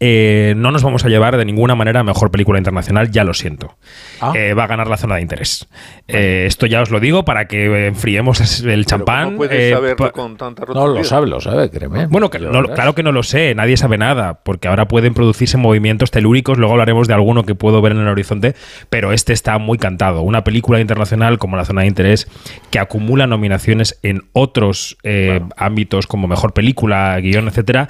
eh, 0.00 0.54
no 0.56 0.70
nos 0.70 0.82
vamos 0.82 1.04
a 1.04 1.08
llevar 1.08 1.36
de 1.36 1.44
ninguna 1.44 1.74
manera 1.74 2.00
a 2.00 2.02
mejor 2.04 2.30
película 2.30 2.58
internacional, 2.58 3.10
ya 3.10 3.24
lo 3.24 3.34
siento. 3.34 3.76
Ah. 4.20 4.32
Eh, 4.34 4.54
va 4.54 4.64
a 4.64 4.66
ganar 4.66 4.88
la 4.88 4.96
zona 4.96 5.16
de 5.16 5.22
interés. 5.22 5.66
Eh, 6.08 6.44
esto 6.46 6.66
ya 6.66 6.82
os 6.82 6.90
lo 6.90 7.00
digo 7.00 7.24
para 7.24 7.46
que 7.48 7.86
enfriemos 7.86 8.60
el 8.62 8.86
champán. 8.86 9.24
¿Cómo 9.26 9.36
puedes 9.38 9.58
eh, 9.60 9.74
saberlo 9.74 10.12
con 10.12 10.36
tanta 10.36 10.64
No, 10.72 10.86
lo 10.88 11.04
sabe, 11.04 11.26
lo 11.26 11.40
sabe, 11.40 11.70
créeme. 11.70 12.06
Bueno, 12.06 12.30
que 12.30 12.38
no- 12.38 12.64
claro 12.64 12.94
que 12.94 13.02
no 13.02 13.12
lo 13.12 13.22
sé, 13.22 13.54
nadie 13.54 13.76
sabe 13.76 13.98
nada, 13.98 14.40
porque 14.44 14.68
ahora 14.68 14.86
pueden 14.88 15.14
producirse 15.14 15.56
movimientos 15.56 16.10
telúricos, 16.10 16.58
luego 16.58 16.72
hablaremos 16.74 17.08
de 17.08 17.14
alguno 17.14 17.44
que 17.44 17.54
puedo 17.54 17.80
ver 17.82 17.92
en 17.92 17.98
el 17.98 18.08
horizonte, 18.08 18.54
pero 18.90 19.12
este 19.12 19.32
está 19.32 19.58
muy 19.58 19.78
cantado. 19.78 20.22
Una 20.22 20.44
película 20.44 20.80
internacional 20.80 21.38
como 21.38 21.56
La 21.56 21.64
Zona 21.64 21.82
de 21.82 21.88
Interés, 21.88 22.28
que 22.70 22.78
acumula 22.78 23.26
nominaciones 23.26 23.98
en 24.02 24.22
otros 24.32 24.96
eh, 25.02 25.40
ámbitos 25.56 26.06
como 26.06 26.28
Mejor 26.28 26.52
Película, 26.52 27.18
Guión, 27.20 27.48
etcétera, 27.48 27.88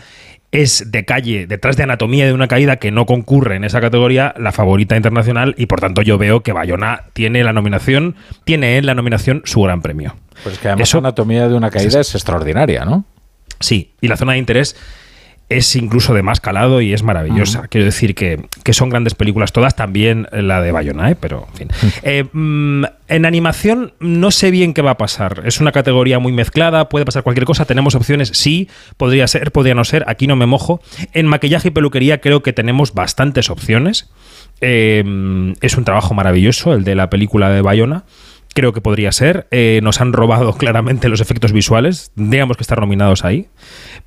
es 0.63 0.93
de 0.93 1.05
calle, 1.05 1.47
detrás 1.49 1.77
de 1.77 1.83
Anatomía 1.83 2.27
de 2.27 2.33
una 2.33 2.47
caída 2.47 2.77
que 2.77 2.91
no 2.93 3.07
concurre 3.07 3.57
en 3.57 3.65
esa 3.65 3.81
categoría, 3.81 4.35
la 4.39 4.53
favorita 4.53 4.97
internacional, 4.97 5.55
y 5.59 5.67
por 5.67 5.81
tanto 5.81 6.01
yo 6.03 6.17
veo 6.17 6.43
que 6.43 6.53
Bayona 6.53 7.07
tiene 7.13 7.43
la 7.43 7.53
nominación, 7.53 8.15
tiene 8.45 8.77
en 8.79 8.87
la 8.87 8.95
nominación 8.95 9.43
su 9.45 9.61
gran 9.63 9.83
premio. 9.83 10.15
Pues 10.45 10.59
que 10.59 10.69
además 10.69 10.89
Eso- 10.89 10.99
anatomía 10.99 11.49
de 11.49 11.55
una 11.55 11.71
caída 11.71 12.01
es 12.01 12.15
extraordinaria, 12.15 12.85
¿no? 12.85 13.05
Sí, 13.59 13.93
y 14.01 14.09
la 14.09 14.17
zona 14.17 14.33
de 14.33 14.39
interés 14.39 14.77
es 15.49 15.77
incluso 15.77 16.15
de 16.15 16.23
más 16.23 16.41
calado 16.41 16.81
y 16.81 16.93
es 16.93 17.03
maravillosa. 17.03 17.69
Quiero 17.69 17.85
decir 17.85 18.15
que, 18.15 18.47
que 18.63 18.73
son 18.73 18.89
grandes 18.89 19.15
películas 19.15 19.53
todas, 19.53 19.77
también 19.77 20.27
la 20.33 20.63
de 20.63 20.73
Bayona, 20.73 21.11
¿eh? 21.11 21.17
pero 21.19 21.47
en 21.53 21.57
fin. 21.57 21.69
Eh, 22.03 22.25
mm, 22.33 22.85
en 23.09 23.27
animación 23.27 23.93
no 24.01 24.31
sé 24.31 24.51
bien 24.51 24.73
qué 24.73 24.83
va 24.83 24.93
a 24.93 24.99
pasar. 24.99 25.43
Es 25.45 25.61
una 25.61 25.73
categoría 25.73 26.19
muy 26.19 26.33
mezclada, 26.33 26.89
puede 26.89 27.05
pasar 27.05 27.23
cualquier 27.23 27.45
cosa. 27.45 27.67
Tenemos 27.67 27.95
opciones, 27.95 28.31
sí, 28.33 28.69
podría 28.97 29.27
ser, 29.27 29.53
podría 29.53 29.75
no 29.75 29.85
ser. 29.85 30.05
Aquí 30.07 30.27
no 30.27 30.37
me 30.37 30.47
mojo. 30.47 30.81
En 31.13 31.27
maquillaje 31.27 31.69
y 31.69 31.71
peluquería 31.73 32.21
creo 32.21 32.43
que 32.43 32.53
tenemos 32.53 32.95
bastantes 32.95 33.51
opciones. 33.51 34.11
Eh, 34.61 35.05
es 35.61 35.77
un 35.77 35.85
trabajo 35.85 36.15
maravilloso 36.15 36.73
el 36.73 36.85
de 36.85 36.95
la 36.95 37.11
película 37.11 37.51
de 37.51 37.61
Bayona. 37.61 38.05
Creo 38.55 38.73
que 38.73 38.81
podría 38.81 39.13
ser. 39.13 39.47
Eh, 39.51 39.81
nos 39.83 40.01
han 40.01 40.13
robado 40.13 40.55
claramente 40.57 41.09
los 41.09 41.21
efectos 41.21 41.53
visuales. 41.53 42.13
Digamos 42.15 42.57
que 42.57 42.63
están 42.63 42.81
nominados 42.81 43.25
ahí. 43.25 43.49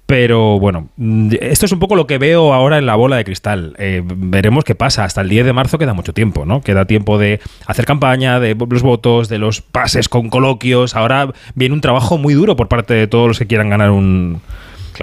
Pero 0.06 0.58
bueno, 0.58 0.88
mm, 0.96 1.34
esto 1.42 1.66
es 1.66 1.72
un 1.74 1.80
poco 1.80 1.96
lo 1.96 2.08
que 2.08 2.18
veo 2.18 2.54
ahora 2.54 2.78
en 2.78 2.86
la 2.86 2.96
bola 2.96 3.18
de 3.18 3.26
cristal. 3.26 3.76
Eh, 3.78 4.02
veremos 4.06 4.64
qué 4.64 4.74
pasa. 4.74 5.04
Hasta 5.04 5.22
el 5.22 5.30
10 5.30 5.46
de 5.46 5.54
marzo 5.54 5.78
queda 5.78 5.94
mucho 5.94 6.14
tiempo, 6.14 6.46
¿no? 6.46 6.62
Queda 6.62 6.86
tiempo 6.86 7.18
de 7.18 7.42
hacer 7.66 7.86
campaña, 7.86 8.40
de 8.40 8.56
los 8.56 8.82
votos, 8.82 9.30
de 9.30 9.38
los 9.38 9.62
pases 9.62 10.10
con 10.10 10.30
coloquios. 10.30 10.96
Ahora 10.96 11.32
viene 11.56 11.76
un 11.76 11.82
trabajo 11.82 12.18
muy 12.18 12.34
duro 12.34 12.56
por 12.56 12.70
parte 12.70 12.94
de 12.94 13.08
todos 13.08 13.28
los 13.28 13.38
que 13.38 13.48
quieran 13.48 13.70
ganar 13.70 13.92
un, 13.92 14.42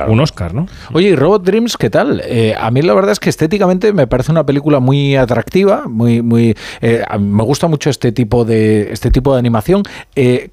un 0.08 0.20
Oscar, 0.20 0.54
¿no? 0.54 0.66
Oye, 0.92 1.10
¿y 1.10 1.16
Robot 1.16 1.44
Dreams 1.44 1.76
qué 1.76 1.90
tal? 1.90 2.22
Eh, 2.24 2.54
a 2.58 2.70
mí 2.70 2.82
la 2.82 2.94
verdad 2.94 3.12
es 3.12 3.20
que 3.20 3.30
estéticamente 3.30 3.92
me 3.92 4.06
parece 4.06 4.32
una 4.32 4.44
película 4.44 4.80
muy 4.80 5.16
atractiva, 5.16 5.84
muy, 5.88 6.22
muy. 6.22 6.56
eh, 6.80 7.02
me 7.18 7.42
gusta 7.42 7.66
mucho 7.66 7.90
este 7.90 8.12
tipo 8.12 8.44
de 8.44 8.92
este 8.92 9.10
tipo 9.10 9.32
de 9.32 9.38
animación. 9.38 9.82
Eh, 10.16 10.50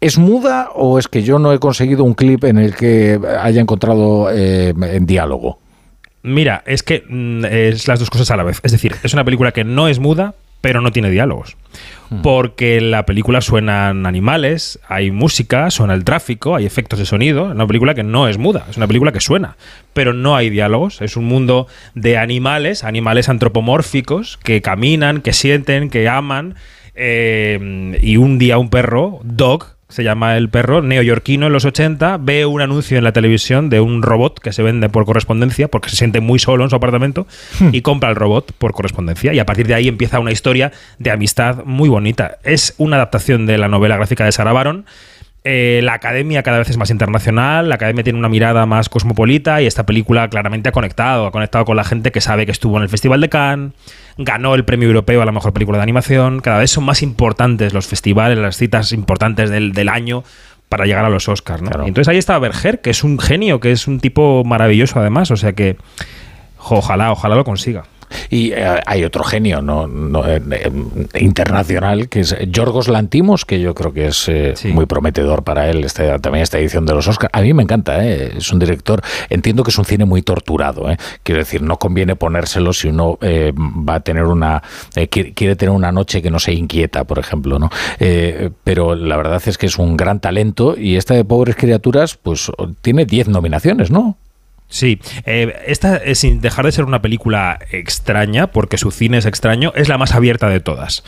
¿Es 0.00 0.18
muda 0.18 0.68
o 0.74 0.98
es 0.98 1.08
que 1.08 1.22
yo 1.22 1.38
no 1.38 1.52
he 1.52 1.58
conseguido 1.58 2.04
un 2.04 2.14
clip 2.14 2.44
en 2.44 2.58
el 2.58 2.74
que 2.74 3.18
haya 3.40 3.60
encontrado 3.60 4.28
eh, 4.30 4.74
en 4.78 5.06
diálogo? 5.06 5.58
Mira, 6.22 6.62
es 6.66 6.82
que 6.82 7.02
mm, 7.08 7.44
es 7.46 7.88
las 7.88 7.98
dos 7.98 8.10
cosas 8.10 8.30
a 8.30 8.36
la 8.36 8.42
vez. 8.42 8.60
Es 8.62 8.72
decir, 8.72 8.94
es 9.02 9.14
una 9.14 9.24
película 9.24 9.52
que 9.52 9.64
no 9.64 9.88
es 9.88 9.98
muda, 9.98 10.34
pero 10.60 10.80
no 10.80 10.92
tiene 10.92 11.10
diálogos. 11.10 11.56
Porque 12.22 12.76
en 12.76 12.92
la 12.92 13.04
película 13.04 13.40
suenan 13.40 14.06
animales, 14.06 14.78
hay 14.88 15.10
música, 15.10 15.70
suena 15.70 15.94
el 15.94 16.04
tráfico, 16.04 16.54
hay 16.54 16.64
efectos 16.64 17.00
de 17.00 17.04
sonido. 17.04 17.48
Es 17.48 17.54
una 17.54 17.66
película 17.66 17.94
que 17.94 18.04
no 18.04 18.28
es 18.28 18.38
muda, 18.38 18.64
es 18.70 18.76
una 18.76 18.86
película 18.86 19.10
que 19.10 19.20
suena, 19.20 19.56
pero 19.92 20.12
no 20.12 20.36
hay 20.36 20.48
diálogos. 20.48 21.02
Es 21.02 21.16
un 21.16 21.24
mundo 21.24 21.66
de 21.94 22.16
animales, 22.16 22.84
animales 22.84 23.28
antropomórficos 23.28 24.38
que 24.42 24.62
caminan, 24.62 25.20
que 25.20 25.32
sienten, 25.32 25.90
que 25.90 26.08
aman. 26.08 26.54
eh, 26.94 27.98
y 28.00 28.16
un 28.16 28.38
día 28.38 28.56
un 28.56 28.70
perro, 28.70 29.20
Dog, 29.24 29.75
se 29.88 30.02
llama 30.02 30.36
el 30.36 30.48
perro, 30.48 30.82
neoyorquino 30.82 31.46
en 31.46 31.52
los 31.52 31.64
80, 31.64 32.18
ve 32.18 32.44
un 32.44 32.60
anuncio 32.60 32.98
en 32.98 33.04
la 33.04 33.12
televisión 33.12 33.70
de 33.70 33.80
un 33.80 34.02
robot 34.02 34.40
que 34.40 34.52
se 34.52 34.62
vende 34.62 34.88
por 34.88 35.04
correspondencia 35.04 35.68
porque 35.68 35.90
se 35.90 35.96
siente 35.96 36.20
muy 36.20 36.38
solo 36.38 36.64
en 36.64 36.70
su 36.70 36.76
apartamento 36.76 37.26
y 37.72 37.82
compra 37.82 38.10
el 38.10 38.16
robot 38.16 38.52
por 38.58 38.72
correspondencia. 38.72 39.32
Y 39.32 39.38
a 39.38 39.46
partir 39.46 39.66
de 39.66 39.74
ahí 39.74 39.86
empieza 39.86 40.18
una 40.18 40.32
historia 40.32 40.72
de 40.98 41.10
amistad 41.10 41.64
muy 41.64 41.88
bonita. 41.88 42.38
Es 42.42 42.74
una 42.78 42.96
adaptación 42.96 43.46
de 43.46 43.58
la 43.58 43.68
novela 43.68 43.96
gráfica 43.96 44.24
de 44.24 44.32
Sarah 44.32 44.52
Baron. 44.52 44.86
Eh, 45.48 45.80
la 45.84 45.92
academia 45.92 46.42
cada 46.42 46.58
vez 46.58 46.70
es 46.70 46.76
más 46.76 46.90
internacional, 46.90 47.68
la 47.68 47.76
academia 47.76 48.02
tiene 48.02 48.18
una 48.18 48.28
mirada 48.28 48.66
más 48.66 48.88
cosmopolita 48.88 49.62
y 49.62 49.66
esta 49.66 49.86
película 49.86 50.28
claramente 50.28 50.70
ha 50.70 50.72
conectado, 50.72 51.24
ha 51.24 51.30
conectado 51.30 51.64
con 51.64 51.76
la 51.76 51.84
gente 51.84 52.10
que 52.10 52.20
sabe 52.20 52.46
que 52.46 52.50
estuvo 52.50 52.76
en 52.78 52.82
el 52.82 52.88
Festival 52.88 53.20
de 53.20 53.28
Cannes, 53.28 53.72
ganó 54.18 54.56
el 54.56 54.64
premio 54.64 54.88
europeo 54.88 55.22
a 55.22 55.24
la 55.24 55.30
mejor 55.30 55.52
película 55.52 55.78
de 55.78 55.84
animación, 55.84 56.40
cada 56.40 56.58
vez 56.58 56.72
son 56.72 56.82
más 56.82 57.00
importantes 57.00 57.72
los 57.72 57.86
festivales, 57.86 58.36
las 58.38 58.56
citas 58.56 58.90
importantes 58.90 59.48
del, 59.48 59.70
del 59.70 59.88
año 59.88 60.24
para 60.68 60.84
llegar 60.84 61.04
a 61.04 61.10
los 61.10 61.28
Oscars. 61.28 61.62
¿no? 61.62 61.70
Y 61.84 61.88
entonces 61.90 62.08
ahí 62.08 62.18
está 62.18 62.36
Berger, 62.40 62.80
que 62.80 62.90
es 62.90 63.04
un 63.04 63.20
genio, 63.20 63.60
que 63.60 63.70
es 63.70 63.86
un 63.86 64.00
tipo 64.00 64.42
maravilloso 64.44 64.98
además, 64.98 65.30
o 65.30 65.36
sea 65.36 65.52
que 65.52 65.76
jo, 66.56 66.78
ojalá, 66.78 67.12
ojalá 67.12 67.36
lo 67.36 67.44
consiga. 67.44 67.84
Y 68.30 68.52
eh, 68.52 68.80
hay 68.86 69.04
otro 69.04 69.24
genio 69.24 69.62
no, 69.62 69.86
no, 69.86 70.26
eh, 70.26 70.42
eh, 70.50 70.70
internacional 71.20 72.08
que 72.08 72.20
es 72.20 72.36
Yorgos 72.48 72.88
Lantimos, 72.88 73.44
que 73.44 73.60
yo 73.60 73.74
creo 73.74 73.92
que 73.92 74.06
es 74.08 74.28
eh, 74.28 74.54
muy 74.72 74.86
prometedor 74.86 75.42
para 75.42 75.68
él 75.68 75.84
este, 75.84 76.18
también 76.18 76.42
esta 76.42 76.58
edición 76.58 76.86
de 76.86 76.94
los 76.94 77.08
Oscars. 77.08 77.30
A 77.32 77.40
mí 77.42 77.52
me 77.54 77.62
encanta, 77.62 78.04
eh, 78.04 78.34
es 78.36 78.52
un 78.52 78.58
director, 78.58 79.02
entiendo 79.28 79.62
que 79.62 79.70
es 79.70 79.78
un 79.78 79.84
cine 79.84 80.04
muy 80.04 80.22
torturado, 80.22 80.90
eh. 80.90 80.96
quiero 81.22 81.40
decir, 81.40 81.62
no 81.62 81.78
conviene 81.78 82.16
ponérselo 82.16 82.72
si 82.72 82.88
uno 82.88 83.18
eh, 83.20 83.52
va 83.56 83.96
a 83.96 84.00
tener 84.00 84.24
una, 84.24 84.62
eh, 84.94 85.08
quiere, 85.08 85.32
quiere 85.32 85.56
tener 85.56 85.74
una 85.74 85.92
noche 85.92 86.22
que 86.22 86.30
no 86.30 86.38
se 86.38 86.52
inquieta, 86.52 87.04
por 87.04 87.18
ejemplo, 87.18 87.58
¿no? 87.58 87.70
Eh, 87.98 88.50
pero 88.64 88.94
la 88.94 89.16
verdad 89.16 89.42
es 89.46 89.58
que 89.58 89.66
es 89.66 89.78
un 89.78 89.96
gran 89.96 90.20
talento 90.20 90.76
y 90.76 90.96
esta 90.96 91.14
de 91.14 91.24
Pobres 91.24 91.56
Criaturas, 91.56 92.16
pues 92.16 92.50
tiene 92.82 93.04
10 93.04 93.28
nominaciones, 93.28 93.90
¿no? 93.90 94.16
Sí, 94.68 95.00
eh, 95.24 95.62
esta, 95.66 95.96
eh, 95.96 96.14
sin 96.14 96.40
dejar 96.40 96.64
de 96.64 96.72
ser 96.72 96.84
una 96.84 97.00
película 97.00 97.58
extraña, 97.70 98.48
porque 98.48 98.78
su 98.78 98.90
cine 98.90 99.18
es 99.18 99.26
extraño, 99.26 99.72
es 99.76 99.88
la 99.88 99.96
más 99.96 100.12
abierta 100.12 100.48
de 100.48 100.60
todas. 100.60 101.04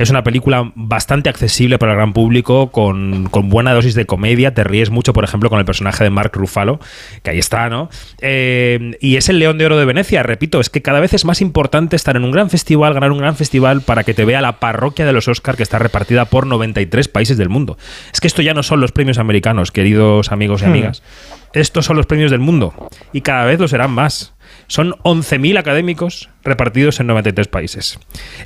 Es 0.00 0.08
una 0.08 0.24
película 0.24 0.72
bastante 0.74 1.28
accesible 1.28 1.78
para 1.78 1.92
el 1.92 1.98
gran 1.98 2.14
público, 2.14 2.72
con, 2.72 3.28
con 3.30 3.50
buena 3.50 3.74
dosis 3.74 3.94
de 3.94 4.06
comedia. 4.06 4.54
Te 4.54 4.64
ríes 4.64 4.88
mucho, 4.88 5.12
por 5.12 5.24
ejemplo, 5.24 5.50
con 5.50 5.58
el 5.58 5.66
personaje 5.66 6.02
de 6.02 6.08
Mark 6.08 6.30
Ruffalo, 6.32 6.80
que 7.22 7.32
ahí 7.32 7.38
está, 7.38 7.68
¿no? 7.68 7.90
Eh, 8.22 8.96
y 9.02 9.16
es 9.16 9.28
el 9.28 9.38
León 9.38 9.58
de 9.58 9.66
Oro 9.66 9.76
de 9.76 9.84
Venecia, 9.84 10.22
repito, 10.22 10.58
es 10.58 10.70
que 10.70 10.80
cada 10.80 11.00
vez 11.00 11.12
es 11.12 11.26
más 11.26 11.42
importante 11.42 11.96
estar 11.96 12.16
en 12.16 12.24
un 12.24 12.30
gran 12.30 12.48
festival, 12.48 12.94
ganar 12.94 13.12
un 13.12 13.18
gran 13.18 13.36
festival, 13.36 13.82
para 13.82 14.02
que 14.02 14.14
te 14.14 14.24
vea 14.24 14.40
la 14.40 14.58
parroquia 14.58 15.04
de 15.04 15.12
los 15.12 15.28
Oscar 15.28 15.58
que 15.58 15.62
está 15.62 15.78
repartida 15.78 16.24
por 16.24 16.46
93 16.46 17.08
países 17.08 17.36
del 17.36 17.50
mundo. 17.50 17.76
Es 18.10 18.22
que 18.22 18.26
esto 18.26 18.40
ya 18.40 18.54
no 18.54 18.62
son 18.62 18.80
los 18.80 18.92
premios 18.92 19.18
americanos, 19.18 19.70
queridos 19.70 20.32
amigos 20.32 20.62
y 20.62 20.64
Hmm. 20.64 20.70
amigas. 20.70 21.02
Estos 21.52 21.84
son 21.84 21.98
los 21.98 22.06
premios 22.06 22.30
del 22.30 22.40
mundo 22.40 22.72
y 23.12 23.20
cada 23.20 23.44
vez 23.44 23.60
lo 23.60 23.68
serán 23.68 23.90
más. 23.90 24.32
Son 24.70 24.92
11.000 25.02 25.58
académicos 25.58 26.30
repartidos 26.44 27.00
en 27.00 27.08
93 27.08 27.48
países. 27.48 27.98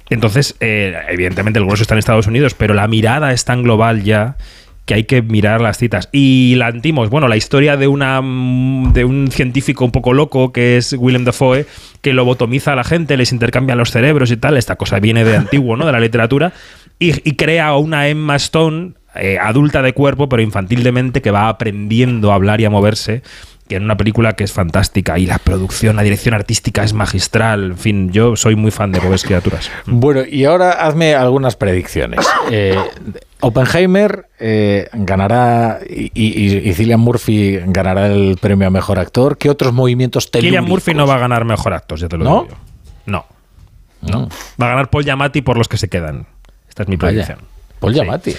Entonces, 0.09 0.57
eh, 0.59 0.97
evidentemente 1.11 1.59
el 1.59 1.67
grueso 1.67 1.83
está 1.83 1.95
en 1.95 1.99
Estados 1.99 2.27
Unidos, 2.27 2.55
pero 2.55 2.73
la 2.73 2.89
mirada 2.89 3.35
es 3.35 3.45
tan 3.45 3.63
global 3.63 4.05
ya 4.05 4.39
que 4.87 4.95
hay 4.95 5.05
que 5.05 5.21
mirar 5.21 5.61
las 5.61 5.77
citas. 5.77 6.09
Y 6.13 6.55
la 6.57 6.69
antimos, 6.69 7.11
bueno, 7.11 7.29
la 7.29 7.37
historia 7.37 7.77
de, 7.77 7.89
una, 7.89 8.23
de 8.23 9.05
un 9.05 9.31
científico 9.31 9.85
un 9.85 9.91
poco 9.91 10.15
loco 10.15 10.51
que 10.51 10.79
es 10.79 10.95
Willem 10.99 11.27
Dafoe, 11.27 11.67
que 12.01 12.15
lobotomiza 12.15 12.73
a 12.73 12.77
la 12.77 12.85
gente, 12.85 13.19
les 13.19 13.31
intercambia 13.31 13.75
los 13.75 13.91
cerebros 13.91 14.31
y 14.31 14.39
tal. 14.39 14.57
Esta 14.57 14.77
cosa 14.77 15.01
viene 15.01 15.25
de 15.25 15.37
antiguo, 15.37 15.77
¿no? 15.77 15.85
De 15.85 15.93
la 15.93 16.01
literatura. 16.01 16.55
Y, 16.99 17.13
crea 17.33 17.77
una 17.77 18.09
Emma 18.09 18.37
Stone 18.37 18.95
eh, 19.15 19.37
adulta 19.39 19.83
de 19.83 19.93
cuerpo, 19.93 20.31
pero 20.31 20.41
infantil 20.43 20.83
de 20.83 20.93
mente, 20.93 21.21
que 21.21 21.31
va 21.31 21.51
aprendiendo 21.51 22.33
a 22.33 22.37
hablar 22.37 22.63
y 22.63 22.65
a 22.65 22.71
moverse. 22.71 23.23
Que 23.69 23.77
en 23.77 23.85
una 23.85 23.97
película 23.97 24.35
que 24.35 24.45
es 24.45 24.53
fantástica. 24.53 25.19
Y 25.19 25.27
la 25.27 25.39
producción, 25.39 25.97
la 25.97 26.03
dirección 26.03 26.35
artística 26.35 26.85
es 26.85 26.93
magistral. 26.93 27.65
En 27.73 27.79
fin, 27.79 28.13
yo 28.13 28.37
soy 28.37 28.57
muy 28.57 28.71
fan 28.71 28.93
de 28.93 29.01
Pobres 29.01 29.25
Criaturas. 29.25 29.71
Bueno, 29.87 30.23
y 30.31 30.45
ahora 30.45 30.73
hazme 30.73 31.15
algunas 31.15 31.57
predicciones. 31.57 32.27
Eh, 32.51 32.77
Oppenheimer 33.41 34.27
eh, 34.39 34.89
ganará 34.93 35.81
y, 35.89 36.11
y, 36.15 36.69
y 36.69 36.75
Cillian 36.75 37.01
Murphy 37.01 37.59
ganará 37.67 38.07
el 38.07 38.37
premio 38.41 38.67
a 38.69 38.71
mejor 38.71 38.99
actor. 38.99 39.37
¿Qué 39.39 39.51
otros 39.51 39.73
movimientos 39.73 40.31
telúricos? 40.31 40.51
Cillian 40.51 40.65
Murphy 40.69 40.95
no 40.95 41.07
va 41.07 41.17
a 41.17 41.19
ganar 41.19 41.45
mejor 41.45 41.75
actor, 41.75 41.99
ya 41.99 42.09
te 42.09 42.17
lo 42.17 42.25
¿No? 42.25 42.43
digo. 42.43 42.55
yo. 42.55 42.57
No. 43.07 43.27
No. 44.03 44.29
Va 44.61 44.67
a 44.67 44.71
ganar 44.71 44.91
Paul 44.91 45.05
Giamatti 45.05 45.43
por 45.43 45.57
los 45.59 45.69
que 45.69 45.77
se 45.77 45.89
quedan. 45.89 46.27
Esta 46.69 46.83
es 46.85 46.89
mi 46.89 46.97
Vaya. 46.97 47.13
predicción. 47.25 47.39
Paul 47.81 47.93
Sí. 47.95 48.01
Giamatti. 48.01 48.31
Sí, 48.33 48.39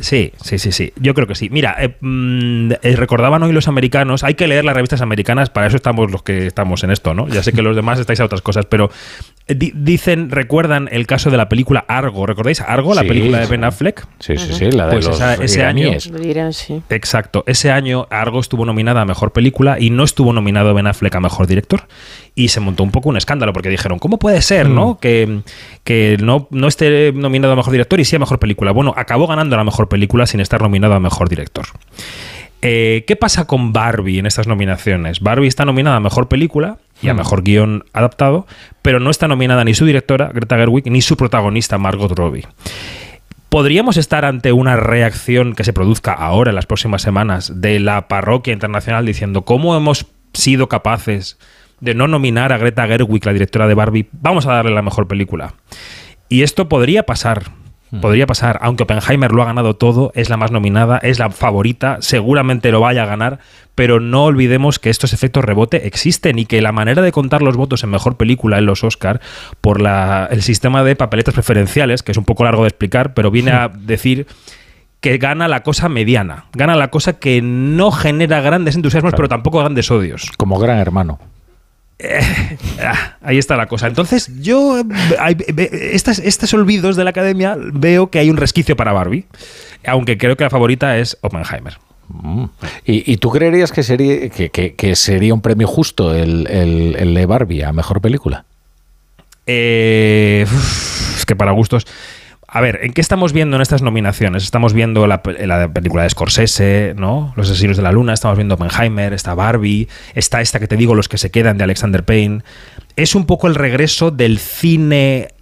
sí, 0.00 0.32
sí, 0.58 0.72
sí. 0.72 0.92
Yo 0.96 1.14
creo 1.14 1.26
que 1.26 1.34
sí. 1.34 1.48
Mira, 1.50 1.76
eh, 1.78 1.96
mm, 2.00 2.72
eh, 2.82 2.96
recordaban 2.96 3.42
hoy 3.42 3.52
los 3.52 3.68
americanos, 3.68 4.24
hay 4.24 4.34
que 4.34 4.46
leer 4.46 4.64
las 4.64 4.74
revistas 4.74 5.00
americanas, 5.00 5.50
para 5.50 5.66
eso 5.66 5.76
estamos 5.76 6.10
los 6.10 6.22
que 6.22 6.46
estamos 6.46 6.84
en 6.84 6.90
esto, 6.90 7.14
¿no? 7.14 7.28
Ya 7.28 7.42
sé 7.42 7.52
que 7.52 7.62
los 7.62 7.76
demás 7.76 7.98
estáis 7.98 8.20
a 8.20 8.24
otras 8.24 8.42
cosas, 8.42 8.66
pero 8.66 8.90
eh, 9.48 9.54
dicen, 9.74 10.30
recuerdan 10.30 10.88
el 10.90 11.06
caso 11.06 11.30
de 11.30 11.36
la 11.36 11.48
película 11.48 11.84
Argo. 11.86 12.26
¿Recordáis 12.26 12.60
Argo, 12.60 12.94
la 12.94 13.02
película 13.02 13.38
de 13.38 13.46
Ben 13.46 13.64
Affleck? 13.64 14.06
Sí, 14.18 14.36
sí, 14.36 14.52
sí, 14.52 14.70
la 14.72 14.86
de 14.86 14.92
pues 14.94 15.06
los 15.06 15.20
ese 15.20 15.62
año. 15.62 15.92
Exacto. 16.90 17.44
Ese 17.46 17.70
año 17.70 18.08
Argo 18.10 18.40
estuvo 18.40 18.64
nominada 18.64 19.02
a 19.02 19.04
mejor 19.04 19.32
película 19.32 19.78
y 19.78 19.90
no 19.90 20.02
estuvo 20.02 20.32
nominado 20.32 20.74
Ben 20.74 20.86
Affleck 20.86 21.14
a 21.14 21.20
mejor 21.20 21.46
director. 21.46 21.84
Y 22.34 22.48
se 22.48 22.60
montó 22.60 22.82
un 22.82 22.90
poco 22.90 23.08
un 23.08 23.16
escándalo 23.16 23.52
porque 23.52 23.70
dijeron, 23.70 23.98
¿cómo 23.98 24.18
puede 24.18 24.42
ser, 24.42 24.68
no? 24.68 24.94
Mm. 24.94 24.96
Que, 24.98 25.40
que 25.84 26.16
no, 26.20 26.48
no 26.50 26.68
esté 26.68 27.12
nominado 27.12 27.52
a 27.52 27.56
mejor 27.56 27.72
director 27.72 28.00
y 28.00 28.04
sí 28.04 28.16
a 28.16 28.18
mejor 28.18 28.38
película. 28.38 28.72
Bueno, 28.72 28.92
acabó 28.96 29.26
ganando 29.26 29.56
la 29.56 29.64
mejor 29.64 29.85
película 29.88 30.26
sin 30.26 30.40
estar 30.40 30.62
nominado 30.62 30.94
a 30.94 31.00
mejor 31.00 31.28
director. 31.28 31.66
Eh, 32.62 33.04
¿Qué 33.06 33.16
pasa 33.16 33.46
con 33.46 33.72
Barbie 33.72 34.18
en 34.18 34.26
estas 34.26 34.46
nominaciones? 34.46 35.20
Barbie 35.20 35.46
está 35.46 35.64
nominada 35.64 35.96
a 35.96 36.00
mejor 36.00 36.28
película 36.28 36.78
y 37.02 37.08
a 37.08 37.14
hmm. 37.14 37.16
mejor 37.16 37.42
guion 37.42 37.84
adaptado, 37.92 38.46
pero 38.82 38.98
no 38.98 39.10
está 39.10 39.28
nominada 39.28 39.64
ni 39.64 39.74
su 39.74 39.84
directora, 39.84 40.30
Greta 40.32 40.56
Gerwig, 40.56 40.90
ni 40.90 41.02
su 41.02 41.16
protagonista, 41.16 41.78
Margot 41.78 42.10
Robbie. 42.12 42.46
¿Podríamos 43.48 43.96
estar 43.96 44.24
ante 44.24 44.52
una 44.52 44.76
reacción 44.76 45.54
que 45.54 45.64
se 45.64 45.72
produzca 45.72 46.12
ahora, 46.12 46.50
en 46.50 46.56
las 46.56 46.66
próximas 46.66 47.02
semanas, 47.02 47.60
de 47.60 47.78
la 47.78 48.08
parroquia 48.08 48.52
internacional 48.52 49.06
diciendo 49.06 49.42
cómo 49.42 49.76
hemos 49.76 50.06
sido 50.32 50.68
capaces 50.68 51.38
de 51.80 51.94
no 51.94 52.08
nominar 52.08 52.52
a 52.52 52.58
Greta 52.58 52.86
Gerwig, 52.86 53.24
la 53.24 53.32
directora 53.32 53.68
de 53.68 53.74
Barbie? 53.74 54.08
Vamos 54.12 54.46
a 54.46 54.52
darle 54.52 54.74
la 54.74 54.82
mejor 54.82 55.06
película. 55.06 55.54
Y 56.28 56.42
esto 56.42 56.68
podría 56.68 57.04
pasar 57.04 57.52
Podría 58.00 58.26
pasar, 58.26 58.58
aunque 58.62 58.82
Oppenheimer 58.82 59.32
lo 59.32 59.42
ha 59.42 59.46
ganado 59.46 59.74
todo, 59.74 60.12
es 60.14 60.30
la 60.30 60.36
más 60.36 60.50
nominada, 60.50 60.98
es 60.98 61.18
la 61.18 61.30
favorita, 61.30 61.98
seguramente 62.00 62.70
lo 62.70 62.80
vaya 62.80 63.02
a 63.02 63.06
ganar, 63.06 63.38
pero 63.74 64.00
no 64.00 64.24
olvidemos 64.24 64.78
que 64.78 64.90
estos 64.90 65.12
efectos 65.12 65.44
rebote 65.44 65.86
existen 65.86 66.38
y 66.38 66.46
que 66.46 66.60
la 66.60 66.72
manera 66.72 67.02
de 67.02 67.12
contar 67.12 67.42
los 67.42 67.56
votos 67.56 67.84
en 67.84 67.90
mejor 67.90 68.16
película 68.16 68.58
en 68.58 68.66
los 68.66 68.84
Oscar 68.84 69.20
por 69.60 69.80
la, 69.80 70.28
el 70.30 70.42
sistema 70.42 70.82
de 70.82 70.96
papeletas 70.96 71.34
preferenciales, 71.34 72.02
que 72.02 72.12
es 72.12 72.18
un 72.18 72.24
poco 72.24 72.44
largo 72.44 72.62
de 72.62 72.68
explicar, 72.68 73.14
pero 73.14 73.30
viene 73.30 73.52
a 73.52 73.68
decir 73.74 74.26
que 75.00 75.18
gana 75.18 75.46
la 75.46 75.62
cosa 75.62 75.88
mediana, 75.88 76.46
gana 76.52 76.74
la 76.74 76.88
cosa 76.88 77.18
que 77.18 77.42
no 77.42 77.92
genera 77.92 78.40
grandes 78.40 78.76
entusiasmos, 78.76 79.12
pero 79.14 79.28
tampoco 79.28 79.58
grandes 79.60 79.90
odios. 79.90 80.30
Como 80.36 80.58
gran 80.58 80.78
hermano. 80.78 81.20
Eh, 81.98 82.20
ah, 82.82 83.16
ahí 83.22 83.38
está 83.38 83.56
la 83.56 83.66
cosa. 83.66 83.86
Entonces, 83.86 84.30
yo, 84.40 84.82
estos 85.58 86.54
olvidos 86.54 86.96
de 86.96 87.04
la 87.04 87.10
academia, 87.10 87.56
veo 87.58 88.10
que 88.10 88.18
hay 88.18 88.30
un 88.30 88.36
resquicio 88.36 88.76
para 88.76 88.92
Barbie, 88.92 89.26
aunque 89.86 90.18
creo 90.18 90.36
que 90.36 90.44
la 90.44 90.50
favorita 90.50 90.98
es 90.98 91.16
Oppenheimer. 91.22 91.78
Mm. 92.08 92.44
¿Y, 92.84 93.16
tú 93.16 93.30
creerías 93.30 93.72
que 93.72 93.82
sería, 93.82 94.28
que, 94.28 94.96
sería 94.96 95.34
un 95.34 95.40
premio 95.40 95.66
justo 95.66 96.14
el, 96.14 96.46
el, 96.46 97.14
de 97.14 97.26
Barbie 97.26 97.64
a 97.64 97.72
mejor 97.72 98.00
película? 98.00 98.44
Eh, 99.46 100.46
es 101.16 101.26
que 101.26 101.34
para 101.34 101.52
gustos. 101.52 101.86
A 102.56 102.60
ver, 102.62 102.78
¿en 102.82 102.94
qué 102.94 103.02
estamos 103.02 103.34
viendo 103.34 103.56
en 103.56 103.60
estas 103.60 103.82
nominaciones? 103.82 104.42
Estamos 104.42 104.72
viendo 104.72 105.06
la, 105.06 105.22
película 105.22 106.04
de 106.04 106.08
Scorsese, 106.08 106.94
¿no? 106.96 107.34
Los 107.36 107.50
asesinos 107.50 107.76
de 107.76 107.82
la 107.82 107.92
luna, 107.92 108.14
estamos 108.14 108.38
viendo 108.38 108.54
Oppenheimer, 108.54 109.12
está 109.12 109.34
Barbie, 109.34 109.88
está 110.14 110.40
esta 110.40 110.58
que 110.58 110.66
te 110.66 110.78
digo, 110.78 110.94
Los 110.94 111.10
que 111.10 111.18
se 111.18 111.30
quedan 111.30 111.58
de 111.58 111.64
Alexander 111.64 112.02
Payne. 112.02 112.40
Es 112.96 113.14
un 113.14 113.26
poco 113.26 113.46
el 113.46 113.56
regreso 113.56 114.10
del 114.10 114.38
cine 114.38 115.34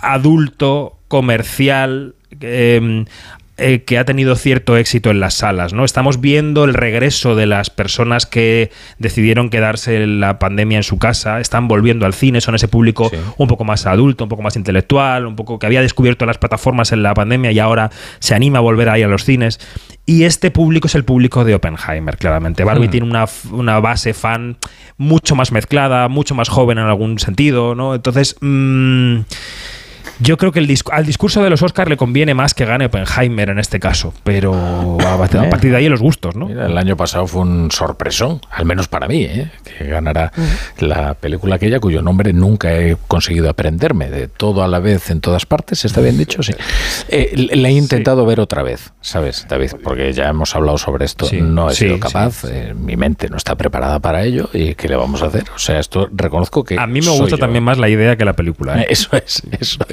adulto, 0.00 0.96
comercial, 1.06 2.14
eh, 2.40 3.04
eh, 3.58 3.82
que 3.84 3.98
ha 3.98 4.06
tenido 4.06 4.34
cierto 4.34 4.78
éxito 4.78 5.10
en 5.10 5.20
las 5.20 5.34
salas, 5.34 5.74
¿no? 5.74 5.84
Estamos 5.84 6.22
viendo 6.22 6.64
el 6.64 6.72
regreso 6.72 7.34
de 7.34 7.44
las 7.44 7.68
personas 7.68 8.24
que 8.24 8.70
decidieron 8.98 9.50
quedarse 9.50 10.06
la 10.06 10.38
pandemia 10.38 10.78
en 10.78 10.82
su 10.82 10.98
casa, 10.98 11.38
están 11.38 11.68
volviendo 11.68 12.06
al 12.06 12.14
cine, 12.14 12.40
son 12.40 12.54
ese 12.54 12.66
público 12.68 13.10
un 13.36 13.48
poco 13.48 13.64
más 13.64 13.84
adulto, 13.84 14.24
un 14.24 14.30
poco 14.30 14.42
más 14.42 14.56
intelectual, 14.56 15.26
un 15.26 15.36
poco 15.36 15.58
que 15.58 15.66
había 15.66 15.82
descubierto 15.82 16.24
las 16.24 16.38
plataformas 16.38 16.92
en 16.92 17.02
la 17.02 17.12
pandemia 17.12 17.52
y 17.52 17.58
ahora 17.58 17.90
se 18.20 18.34
anima 18.34 18.56
a 18.56 18.62
volver 18.62 18.88
ahí 18.88 19.02
a 19.02 19.08
los 19.08 19.24
cines. 19.24 19.60
Y 20.06 20.24
este 20.24 20.50
público 20.50 20.86
es 20.88 20.94
el 20.94 21.04
público 21.04 21.44
de 21.44 21.54
Oppenheimer, 21.54 22.16
claramente. 22.16 22.64
Barbie 22.64 22.88
hmm. 22.88 22.90
tiene 22.90 23.06
una, 23.06 23.26
una, 23.50 23.80
base 23.80 24.14
fan 24.14 24.56
mucho 24.96 25.36
más 25.36 25.52
mezclada, 25.52 26.08
mucho 26.08 26.34
más 26.34 26.48
joven 26.48 26.78
en 26.78 26.86
algún 26.86 27.18
sentido, 27.18 27.74
¿no? 27.74 27.94
Entonces... 27.94 28.34
Mmm, 28.40 29.20
yo 30.18 30.36
creo 30.36 30.52
que 30.52 30.58
el 30.58 30.72
al 30.90 31.06
discurso 31.06 31.42
de 31.42 31.50
los 31.50 31.62
Oscars 31.62 31.88
le 31.88 31.96
conviene 31.96 32.34
más 32.34 32.54
que 32.54 32.64
gane 32.64 32.86
Oppenheimer 32.86 33.50
en 33.50 33.58
este 33.58 33.80
caso, 33.80 34.14
pero 34.24 34.98
a, 35.00 35.16
partir 35.18 35.70
de 35.70 35.76
ahí 35.76 35.88
los 35.88 36.00
gustos, 36.00 36.34
¿no? 36.36 36.48
el 36.48 36.78
año 36.78 36.96
pasado 36.96 37.26
fue 37.26 37.42
un 37.42 37.70
sorpresón, 37.70 38.40
al 38.50 38.64
menos 38.64 38.88
para 38.88 39.08
mí, 39.08 39.24
¿eh? 39.24 39.50
que 39.64 39.84
ganara 39.86 40.32
la 40.78 41.14
película 41.14 41.56
aquella 41.56 41.80
cuyo 41.80 42.02
nombre 42.02 42.32
nunca 42.32 42.72
he 42.72 42.96
conseguido 43.08 43.50
aprenderme, 43.50 44.10
de 44.10 44.28
todo 44.28 44.62
a 44.62 44.68
la 44.68 44.78
vez 44.78 45.10
en 45.10 45.20
todas 45.20 45.46
partes, 45.46 45.84
¿está 45.84 46.00
bien 46.00 46.16
dicho? 46.16 46.42
Sí. 46.42 46.52
Eh, 47.08 47.48
le 47.52 47.68
he 47.68 47.72
intentado 47.72 48.24
ver 48.24 48.40
otra 48.40 48.62
vez, 48.62 48.92
¿sabes, 49.00 49.46
David? 49.48 49.72
Porque 49.82 50.12
ya 50.12 50.28
hemos 50.28 50.54
hablado 50.54 50.78
sobre 50.78 51.04
esto, 51.04 51.26
no 51.32 51.70
he 51.70 51.74
sido 51.74 51.98
capaz, 51.98 52.44
eh, 52.44 52.74
mi 52.74 52.96
mente 52.96 53.28
no 53.28 53.36
está 53.36 53.56
preparada 53.56 54.00
para 54.00 54.24
ello 54.24 54.48
y 54.52 54.74
¿qué 54.74 54.88
le 54.88 54.96
vamos 54.96 55.22
a 55.22 55.26
hacer? 55.26 55.44
O 55.54 55.58
sea, 55.58 55.78
esto 55.78 56.08
reconozco 56.12 56.64
que... 56.64 56.78
A 56.78 56.86
mí 56.86 57.00
me 57.00 57.10
gusta 57.10 57.36
también 57.36 57.64
más 57.64 57.78
la 57.78 57.88
idea 57.88 58.16
que 58.16 58.24
la 58.24 58.34
película. 58.34 58.82
Eso 58.82 59.16
es, 59.16 59.42
eso 59.58 59.84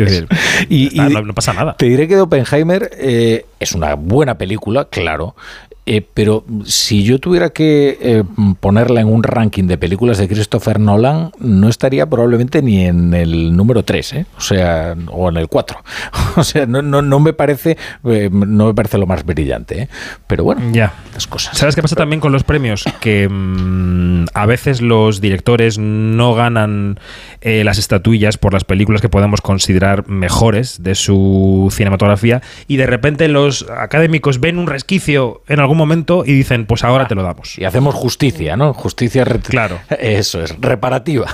y, 0.69 0.89
no, 0.95 1.33
pasa 1.33 1.53
nada. 1.53 1.75
Te 1.75 1.85
diré 1.85 2.07
que 2.07 2.19
Oppenheimer 2.19 2.91
eh, 2.97 3.45
es 3.59 3.73
una 3.73 3.95
buena 3.95 4.37
película, 4.37 4.85
claro, 4.85 5.35
eh, 5.85 6.05
pero 6.13 6.45
si 6.65 7.03
yo 7.03 7.17
tuviera 7.17 7.49
que 7.49 7.97
eh, 7.99 8.23
ponerla 8.59 9.01
en 9.01 9.07
un 9.07 9.23
ranking 9.23 9.63
de 9.63 9.77
películas 9.79 10.19
de 10.19 10.27
Christopher 10.27 10.79
Nolan, 10.79 11.31
no 11.39 11.67
estaría 11.67 12.05
probablemente 12.05 12.61
ni 12.61 12.85
en 12.85 13.13
el 13.15 13.55
número 13.57 13.83
3, 13.83 14.13
¿eh? 14.13 14.25
o 14.37 14.41
sea, 14.41 14.95
o 15.11 15.29
en 15.29 15.37
el 15.37 15.47
4. 15.47 15.83
o 16.35 16.43
sea, 16.43 16.67
no, 16.67 16.83
no, 16.83 17.01
no 17.01 17.19
me 17.19 17.33
parece 17.33 17.77
no 18.03 18.67
me 18.67 18.73
parece 18.75 18.99
lo 18.99 19.07
más 19.07 19.25
brillante, 19.25 19.89
pero 20.27 20.43
bueno, 20.43 20.61
ya. 20.71 20.93
las 21.13 21.25
cosas. 21.25 21.57
¿Sabes 21.57 21.73
qué 21.73 21.81
pasa 21.81 21.95
también 21.95 22.19
con 22.19 22.31
los 22.31 22.43
premios? 22.43 22.85
Que 22.99 23.27
mm, 23.27 24.25
a 24.35 24.45
veces 24.45 24.81
los 24.81 25.21
directores 25.21 25.79
no 25.79 26.35
ganan 26.35 26.99
las 27.41 27.77
estatuillas 27.77 28.37
por 28.37 28.53
las 28.53 28.63
películas 28.63 29.01
que 29.01 29.09
podemos 29.09 29.41
considerar 29.41 30.07
mejores 30.07 30.83
de 30.83 30.93
su 30.93 31.69
cinematografía 31.71 32.41
y 32.67 32.77
de 32.77 32.85
repente 32.85 33.27
los 33.27 33.65
académicos 33.69 34.39
ven 34.39 34.59
un 34.59 34.67
resquicio 34.67 35.41
en 35.47 35.59
algún 35.59 35.78
momento 35.79 36.23
y 36.25 36.33
dicen, 36.33 36.65
pues 36.65 36.83
ahora 36.83 37.07
te 37.07 37.15
lo 37.15 37.23
damos. 37.23 37.57
Y 37.57 37.65
hacemos 37.65 37.95
justicia, 37.95 38.55
¿no? 38.55 38.73
Justicia. 38.73 39.25
Claro. 39.25 39.79
Eso 39.99 40.43
es, 40.43 40.55
reparativa. 40.59 41.27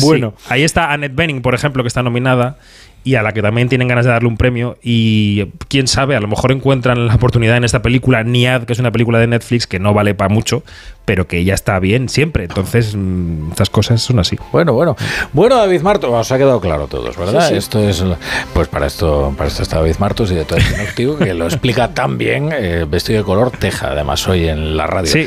bueno. 0.00 0.34
Ahí 0.48 0.62
está 0.62 0.92
Annette 0.92 1.14
Bening, 1.14 1.42
por 1.42 1.54
ejemplo, 1.54 1.82
que 1.82 1.88
está 1.88 2.02
nominada 2.02 2.58
y 3.04 3.14
a 3.14 3.22
la 3.22 3.32
que 3.32 3.42
también 3.42 3.68
tienen 3.68 3.88
ganas 3.88 4.04
de 4.04 4.10
darle 4.10 4.28
un 4.28 4.36
premio 4.36 4.76
y 4.82 5.46
quién 5.68 5.86
sabe, 5.86 6.16
a 6.16 6.20
lo 6.20 6.28
mejor 6.28 6.52
encuentran 6.52 7.06
la 7.06 7.14
oportunidad 7.14 7.56
en 7.56 7.64
esta 7.64 7.80
película 7.80 8.22
Niad, 8.22 8.64
que 8.64 8.72
es 8.72 8.78
una 8.78 8.90
película 8.90 9.18
de 9.18 9.26
Netflix 9.26 9.66
que 9.66 9.78
no 9.78 9.94
vale 9.94 10.14
para 10.14 10.28
mucho, 10.28 10.62
pero 11.08 11.26
que 11.26 11.42
ya 11.42 11.54
está 11.54 11.78
bien 11.78 12.10
siempre. 12.10 12.44
Entonces, 12.44 12.94
mm, 12.94 13.52
estas 13.52 13.70
cosas 13.70 14.02
son 14.02 14.18
así. 14.18 14.36
Bueno, 14.52 14.74
bueno. 14.74 14.94
Bueno, 15.32 15.56
David 15.56 15.80
Martos, 15.80 16.10
os 16.12 16.30
ha 16.30 16.36
quedado 16.36 16.60
claro 16.60 16.84
a 16.84 16.86
todos, 16.86 17.16
¿verdad? 17.16 17.50
Esto 17.50 17.80
es 17.80 18.04
pues 18.52 18.68
para 18.68 18.86
esto 18.88 19.32
para 19.34 19.48
esto 19.48 19.62
está 19.62 19.76
David 19.76 19.96
Martos 20.00 20.30
y 20.30 20.34
de 20.34 20.44
todo 20.44 20.58
este 20.58 21.06
que 21.24 21.32
lo 21.32 21.46
explica 21.46 21.94
tan 21.94 22.18
bien, 22.18 22.50
eh, 22.52 22.84
vestido 22.86 23.20
de 23.20 23.24
color 23.24 23.52
teja, 23.52 23.92
además 23.92 24.28
hoy 24.28 24.48
en 24.48 24.76
la 24.76 24.86
radio. 24.86 25.10
Sí. 25.10 25.26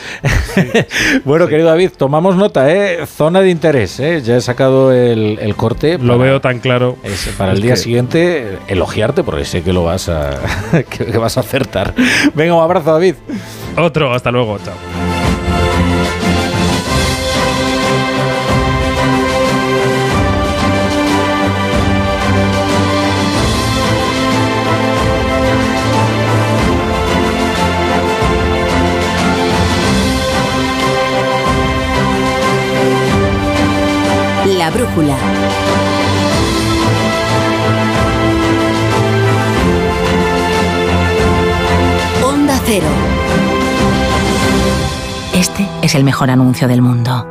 bueno, 1.26 1.48
querido 1.48 1.70
David, 1.70 1.90
tomamos 1.98 2.36
nota, 2.36 2.72
¿eh? 2.72 3.08
Zona 3.08 3.42
de 3.42 3.50
interés, 3.50 4.00
¿eh? 4.00 4.22
Ya 4.22 4.38
he 4.38 4.42
sacado 4.42 4.92
el, 4.94 5.56
corte. 5.56 5.98
lo 5.98 6.20
veo 6.20 6.42
tan 6.42 6.60
claro. 6.60 6.96
para 7.40 7.54
el 7.54 7.62
día 7.64 7.76
siguiente 7.76 8.60
elogiarte 8.68 9.24
porque 9.24 9.46
sé 9.46 9.64
que 9.64 9.74
lo 9.74 9.84
vas 9.84 10.10
a 10.10 10.30
que 10.92 11.18
vas 11.18 11.38
a 11.38 11.40
acertar. 11.40 11.96
Venga, 12.36 12.54
un 12.54 12.62
abrazo, 12.62 12.92
David. 12.92 13.16
Otro, 13.78 14.14
hasta 14.14 14.30
luego, 14.30 14.60
chao. 14.60 14.76
Brújula. 34.74 35.16
Onda 42.24 42.60
Cero. 42.66 42.88
Este 45.34 45.68
es 45.82 45.96
el 45.96 46.04
mejor 46.04 46.30
anuncio 46.30 46.68
del 46.68 46.82
mundo. 46.82 47.31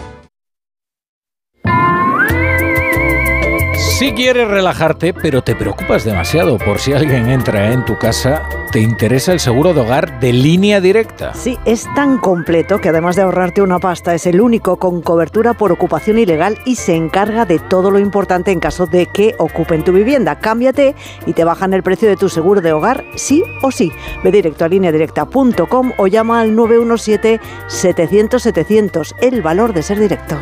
Si 4.01 4.13
quieres 4.13 4.47
relajarte, 4.47 5.13
pero 5.13 5.43
te 5.43 5.55
preocupas 5.55 6.03
demasiado 6.03 6.57
por 6.57 6.79
si 6.79 6.91
alguien 6.91 7.29
entra 7.29 7.71
en 7.71 7.85
tu 7.85 7.99
casa, 7.99 8.41
te 8.71 8.79
interesa 8.79 9.31
el 9.31 9.39
seguro 9.39 9.75
de 9.75 9.81
hogar 9.81 10.19
de 10.19 10.33
línea 10.33 10.81
directa. 10.81 11.35
Sí, 11.35 11.59
es 11.65 11.87
tan 11.93 12.17
completo 12.17 12.81
que 12.81 12.89
además 12.89 13.15
de 13.15 13.21
ahorrarte 13.21 13.61
una 13.61 13.77
pasta, 13.77 14.15
es 14.15 14.25
el 14.25 14.41
único 14.41 14.77
con 14.77 15.03
cobertura 15.03 15.53
por 15.53 15.71
ocupación 15.71 16.17
ilegal 16.17 16.57
y 16.65 16.77
se 16.77 16.95
encarga 16.95 17.45
de 17.45 17.59
todo 17.59 17.91
lo 17.91 17.99
importante 17.99 18.49
en 18.49 18.59
caso 18.59 18.87
de 18.87 19.05
que 19.05 19.35
ocupen 19.37 19.83
tu 19.83 19.91
vivienda. 19.91 20.39
Cámbiate 20.39 20.95
y 21.27 21.33
te 21.33 21.43
bajan 21.43 21.75
el 21.75 21.83
precio 21.83 22.09
de 22.09 22.17
tu 22.17 22.27
seguro 22.27 22.59
de 22.59 22.73
hogar, 22.73 23.05
sí 23.17 23.43
o 23.61 23.69
sí. 23.69 23.91
Ve 24.23 24.31
directo 24.31 24.65
a 24.65 24.67
lineadirecta.com 24.67 25.91
o 25.95 26.07
llama 26.07 26.41
al 26.41 26.55
917-700-700. 26.55 29.13
El 29.21 29.43
valor 29.43 29.73
de 29.73 29.83
ser 29.83 29.99
directo. 29.99 30.39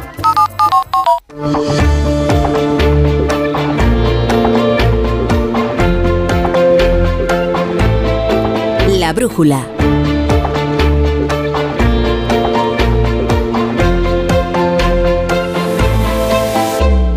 La 9.10 9.14
brújula. 9.14 9.66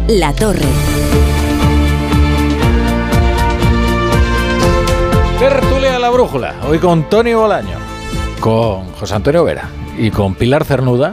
La 0.08 0.32
torre. 0.32 0.60
Tertulia 5.38 5.98
la 5.98 6.08
brújula. 6.08 6.54
Hoy 6.66 6.78
con 6.78 7.10
Tony 7.10 7.34
Bolaño, 7.34 7.76
con 8.40 8.90
José 8.92 9.14
Antonio 9.14 9.44
Vera 9.44 9.68
y 9.98 10.10
con 10.10 10.34
Pilar 10.34 10.64
Cernuda, 10.64 11.12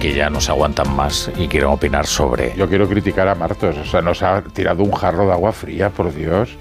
que 0.00 0.14
ya 0.14 0.30
no 0.30 0.40
se 0.40 0.52
aguantan 0.52 0.94
más 0.94 1.32
y 1.36 1.48
quieren 1.48 1.70
opinar 1.70 2.06
sobre. 2.06 2.54
Yo 2.56 2.68
quiero 2.68 2.88
criticar 2.88 3.26
a 3.26 3.34
Martos, 3.34 3.76
o 3.78 3.84
sea, 3.84 4.00
nos 4.00 4.22
ha 4.22 4.42
tirado 4.42 4.84
un 4.84 4.92
jarro 4.92 5.26
de 5.26 5.32
agua 5.32 5.50
fría, 5.50 5.90
por 5.90 6.14
Dios. 6.14 6.56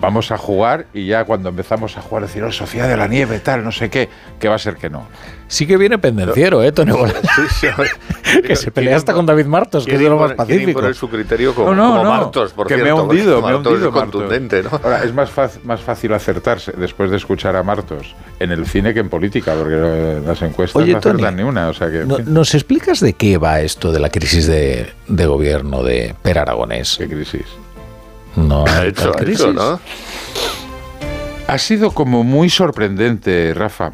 Vamos 0.00 0.30
a 0.30 0.36
jugar 0.36 0.86
y 0.92 1.06
ya 1.06 1.24
cuando 1.24 1.48
empezamos 1.48 1.96
a 1.96 2.02
jugar 2.02 2.24
decir, 2.26 2.42
oh, 2.44 2.52
Sofía 2.52 2.86
de 2.86 2.96
la 2.98 3.08
Nieve, 3.08 3.38
tal, 3.40 3.64
no 3.64 3.72
sé 3.72 3.88
qué, 3.88 4.08
que 4.38 4.48
va 4.48 4.56
a 4.56 4.58
ser 4.58 4.76
que 4.76 4.90
no. 4.90 5.06
Sí 5.48 5.66
que 5.66 5.76
viene 5.76 5.96
pendenciero, 5.98 6.62
¿eh, 6.62 6.70
Tony 6.72 6.90
Bolaño? 6.92 7.18
que 8.46 8.56
se 8.56 8.70
pelea 8.70 8.96
hasta 8.96 9.14
con 9.14 9.24
David 9.26 9.46
Martos, 9.46 9.86
que 9.86 9.94
es 9.94 10.00
de 10.00 10.08
lo 10.08 10.18
más 10.18 10.32
pacífico. 10.34 10.80
poner 10.80 10.94
su 10.94 11.08
criterio 11.08 11.54
como, 11.54 11.70
No, 11.70 11.74
no, 11.76 11.90
como 11.92 12.02
no, 12.04 12.10
Martos, 12.10 12.52
por 12.52 12.66
que 12.66 12.74
cierto. 12.74 12.94
me 12.94 13.00
ha 13.00 13.02
hundido, 13.02 13.40
me 13.40 13.48
ha 13.48 13.52
Martos 13.52 13.72
hundido 13.72 13.88
es 13.88 13.94
contundente, 13.94 14.62
¿no? 14.62 14.70
Ahora, 14.82 15.02
es 15.04 15.14
más, 15.14 15.30
más 15.64 15.80
fácil 15.80 16.12
acertarse 16.12 16.72
después 16.76 17.10
de 17.10 17.16
escuchar 17.16 17.56
a 17.56 17.62
Martos 17.62 18.14
en 18.38 18.50
el 18.50 18.66
cine 18.66 18.92
que 18.92 19.00
en 19.00 19.08
política, 19.08 19.54
porque 19.54 20.20
las 20.26 20.42
encuestas 20.42 20.82
Oye, 20.82 20.92
no 20.92 20.98
acertan 20.98 21.20
Tony, 21.22 21.36
ni 21.36 21.42
una. 21.48 21.68
O 21.68 21.72
sea 21.74 21.90
que, 21.90 22.02
en 22.02 22.08
No- 22.08 22.16
fin. 22.16 22.34
¿Nos 22.34 22.54
explicas 22.54 23.00
de 23.00 23.12
qué 23.14 23.38
va 23.38 23.60
esto 23.60 23.92
de 23.92 24.00
la 24.00 24.10
crisis 24.10 24.46
de, 24.46 24.88
de 25.08 25.26
gobierno 25.26 25.82
de 25.82 26.14
Per 26.22 26.38
Aragonés? 26.38 26.96
¿Qué 26.98 27.06
crisis? 27.08 27.44
No, 28.36 28.64
Ha 28.66 28.78
hay 28.80 28.88
hecho, 28.88 29.02
tal 29.02 29.08
ha 29.10 29.12
hecho, 29.12 29.24
crisis. 29.24 29.54
¿no? 29.54 29.80
Ha 31.48 31.58
sido 31.58 31.92
como 31.92 32.24
muy 32.24 32.50
sorprendente, 32.50 33.52
Rafa. 33.54 33.92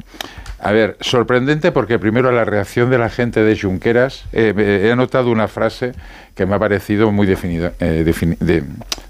A 0.58 0.70
ver, 0.72 0.96
sorprendente 1.00 1.72
porque 1.72 1.98
primero 1.98 2.30
la 2.32 2.44
reacción 2.44 2.88
de 2.90 2.96
la 2.98 3.10
gente 3.10 3.42
de 3.42 3.58
Junqueras, 3.58 4.24
eh, 4.32 4.54
eh, 4.56 4.82
he 4.86 4.92
anotado 4.92 5.30
una 5.30 5.48
frase 5.48 5.92
que 6.36 6.46
me 6.46 6.54
ha 6.54 6.58
parecido 6.58 7.10
muy 7.10 7.26
definida- 7.26 7.72
eh, 7.80 8.04
defini- 8.06 8.38
de- 8.38 8.62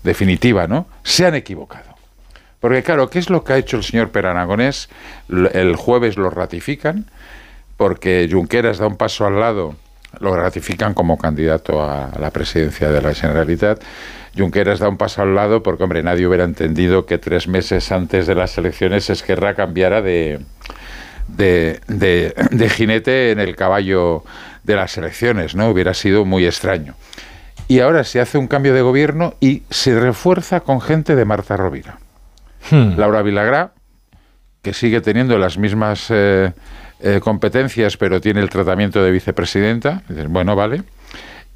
definitiva, 0.02 0.66
¿no? 0.66 0.86
Se 1.02 1.26
han 1.26 1.34
equivocado. 1.34 1.92
Porque 2.58 2.82
claro, 2.82 3.10
¿qué 3.10 3.18
es 3.18 3.28
lo 3.28 3.44
que 3.44 3.52
ha 3.52 3.58
hecho 3.58 3.76
el 3.76 3.84
señor 3.84 4.10
Peranagonés? 4.10 4.88
El 5.28 5.76
jueves 5.76 6.16
lo 6.16 6.30
ratifican, 6.30 7.06
porque 7.76 8.28
Junqueras 8.30 8.78
da 8.78 8.86
un 8.86 8.96
paso 8.96 9.26
al 9.26 9.38
lado, 9.38 9.74
lo 10.20 10.36
ratifican 10.36 10.94
como 10.94 11.18
candidato 11.18 11.82
a 11.82 12.10
la 12.18 12.30
presidencia 12.30 12.90
de 12.90 13.02
la 13.02 13.14
Generalitat. 13.14 13.82
Junqueras 14.36 14.78
da 14.78 14.88
un 14.88 14.96
paso 14.96 15.22
al 15.22 15.34
lado 15.34 15.62
porque, 15.62 15.82
hombre, 15.84 16.02
nadie 16.02 16.26
hubiera 16.26 16.44
entendido 16.44 17.04
que 17.06 17.18
tres 17.18 17.48
meses 17.48 17.92
antes 17.92 18.26
de 18.26 18.34
las 18.34 18.56
elecciones 18.56 19.10
Esquerra 19.10 19.54
cambiara 19.54 20.00
de, 20.02 20.40
de, 21.28 21.80
de- 21.88 22.34
de 22.50 22.68
jinete 22.70 23.30
en 23.30 23.40
el 23.40 23.56
caballo 23.56 24.24
de 24.64 24.76
las 24.76 24.96
elecciones, 24.96 25.54
¿no? 25.54 25.68
Hubiera 25.70 25.92
sido 25.92 26.24
muy 26.24 26.46
extraño. 26.46 26.94
Y 27.68 27.80
ahora 27.80 28.04
se 28.04 28.20
hace 28.20 28.38
un 28.38 28.48
cambio 28.48 28.74
de 28.74 28.82
gobierno 28.82 29.34
y 29.40 29.62
se 29.70 29.98
refuerza 29.98 30.60
con 30.60 30.80
gente 30.80 31.14
de 31.16 31.24
Marta 31.24 31.56
Rovira. 31.56 31.98
Laura 32.70 33.22
Vilagrá, 33.22 33.72
que 34.62 34.72
sigue 34.72 35.00
teniendo 35.00 35.36
las 35.38 35.58
mismas 35.58 36.06
eh, 36.10 36.52
eh, 37.02 37.20
competencias, 37.20 37.96
pero 37.96 38.20
tiene 38.20 38.40
el 38.40 38.48
tratamiento 38.48 39.02
de 39.02 39.10
vicepresidenta. 39.10 40.02
Bueno, 40.28 40.54
vale. 40.56 40.82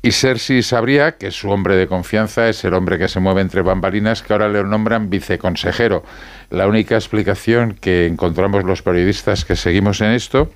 Y 0.03 0.13
Sergi 0.13 0.63
Sabría, 0.63 1.17
que 1.17 1.31
su 1.31 1.51
hombre 1.51 1.75
de 1.75 1.87
confianza, 1.89 2.49
es 2.49 2.65
el 2.65 2.75
hombre 2.75 2.99
que 2.99 3.09
se 3.09 3.19
mueve 3.19 3.41
entre 3.41 3.63
bambalinas, 3.63 4.23
que 4.23 4.33
ahora 4.33 4.49
le 4.49 4.63
nombran 4.63 5.11
viceconsejero. 5.11 6.05
La 6.51 6.69
única 6.69 6.95
explicación 6.95 7.75
que 7.75 8.07
encontramos 8.07 8.65
los 8.65 8.83
periodistas 8.83 9.45
que 9.45 9.57
seguimos 9.57 10.01
en 10.01 10.13
esto 10.13 10.51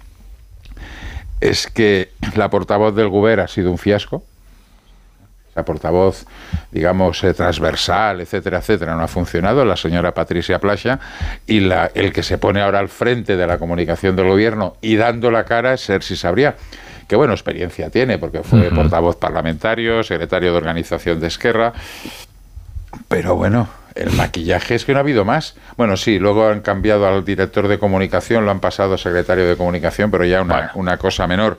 es 1.41 1.67
que 1.67 2.11
la 2.37 2.51
portavoz 2.51 2.95
del 2.95 3.09
Guber 3.09 3.41
ha 3.41 3.49
sido 3.49 3.71
un 3.71 3.79
fiasco. 3.79 4.23
La 5.55 5.65
portavoz, 5.65 6.27
digamos, 6.71 7.23
eh, 7.25 7.35
transversal, 7.35 8.21
etcétera, 8.21 8.59
etcétera, 8.59 8.95
no 8.95 9.03
ha 9.03 9.09
funcionado, 9.09 9.65
la 9.65 9.77
señora 9.77 10.15
Patricia 10.15 10.59
Plasha, 10.61 11.01
y 11.47 11.61
la, 11.61 11.91
el 11.95 12.13
que 12.13 12.23
se 12.23 12.39
pone 12.39 12.61
ahora 12.61 12.79
al 12.79 12.89
frente 12.89 13.37
de 13.37 13.47
la 13.47 13.59
comunicación 13.59 14.15
del 14.15 14.29
gobierno 14.29 14.77
y 14.81 14.97
dando 14.97 15.31
la 15.31 15.45
cara 15.45 15.75
es 15.75 15.81
Sergi 15.81 16.15
Sabría, 16.15 16.57
que 17.09 17.17
bueno, 17.17 17.33
experiencia 17.33 17.91
tiene, 17.91 18.19
porque 18.19 18.45
fue 18.45 18.71
portavoz 18.71 19.17
parlamentario, 19.17 20.05
secretario 20.05 20.53
de 20.53 20.57
organización 20.57 21.19
de 21.19 21.27
Esquerra, 21.27 21.73
pero 23.09 23.35
bueno, 23.35 23.69
el 23.95 24.13
maquillaje 24.13 24.75
es 24.75 24.85
que 24.85 24.93
no 24.93 24.99
ha 24.99 25.03
habido 25.03 25.25
más. 25.25 25.57
Bueno, 25.77 25.97
sí, 25.97 26.19
luego 26.19 26.49
han 26.49 26.61
cambiado 26.61 27.07
al 27.07 27.25
director 27.25 27.69
de 27.69 27.79
comunicación, 27.79 28.45
lo 28.45 28.51
han 28.51 28.61
pasado 28.61 28.95
a 28.95 28.99
secretario 28.99 29.49
de 29.49 29.57
comunicación, 29.57 30.11
pero 30.11 30.25
ya 30.25 30.43
una, 30.43 30.71
una 30.75 30.97
cosa 30.97 31.27
menor. 31.27 31.59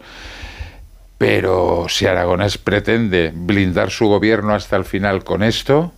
Pero 1.22 1.86
si 1.88 2.08
Aragonés 2.08 2.58
pretende 2.58 3.32
blindar 3.32 3.92
su 3.92 4.08
gobierno 4.08 4.56
hasta 4.56 4.76
el 4.76 4.86
final 4.86 5.24
con 5.24 5.44
esto, 5.44 5.94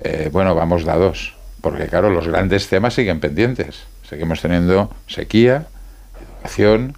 eh, 0.00 0.28
bueno, 0.30 0.54
vamos 0.54 0.84
dados. 0.84 1.34
porque 1.62 1.86
claro, 1.86 2.10
los 2.10 2.28
grandes 2.28 2.68
temas 2.68 2.92
siguen 2.92 3.18
pendientes. 3.18 3.84
Seguimos 4.06 4.42
teniendo 4.42 4.94
sequía, 5.06 5.66
educación, 6.20 6.96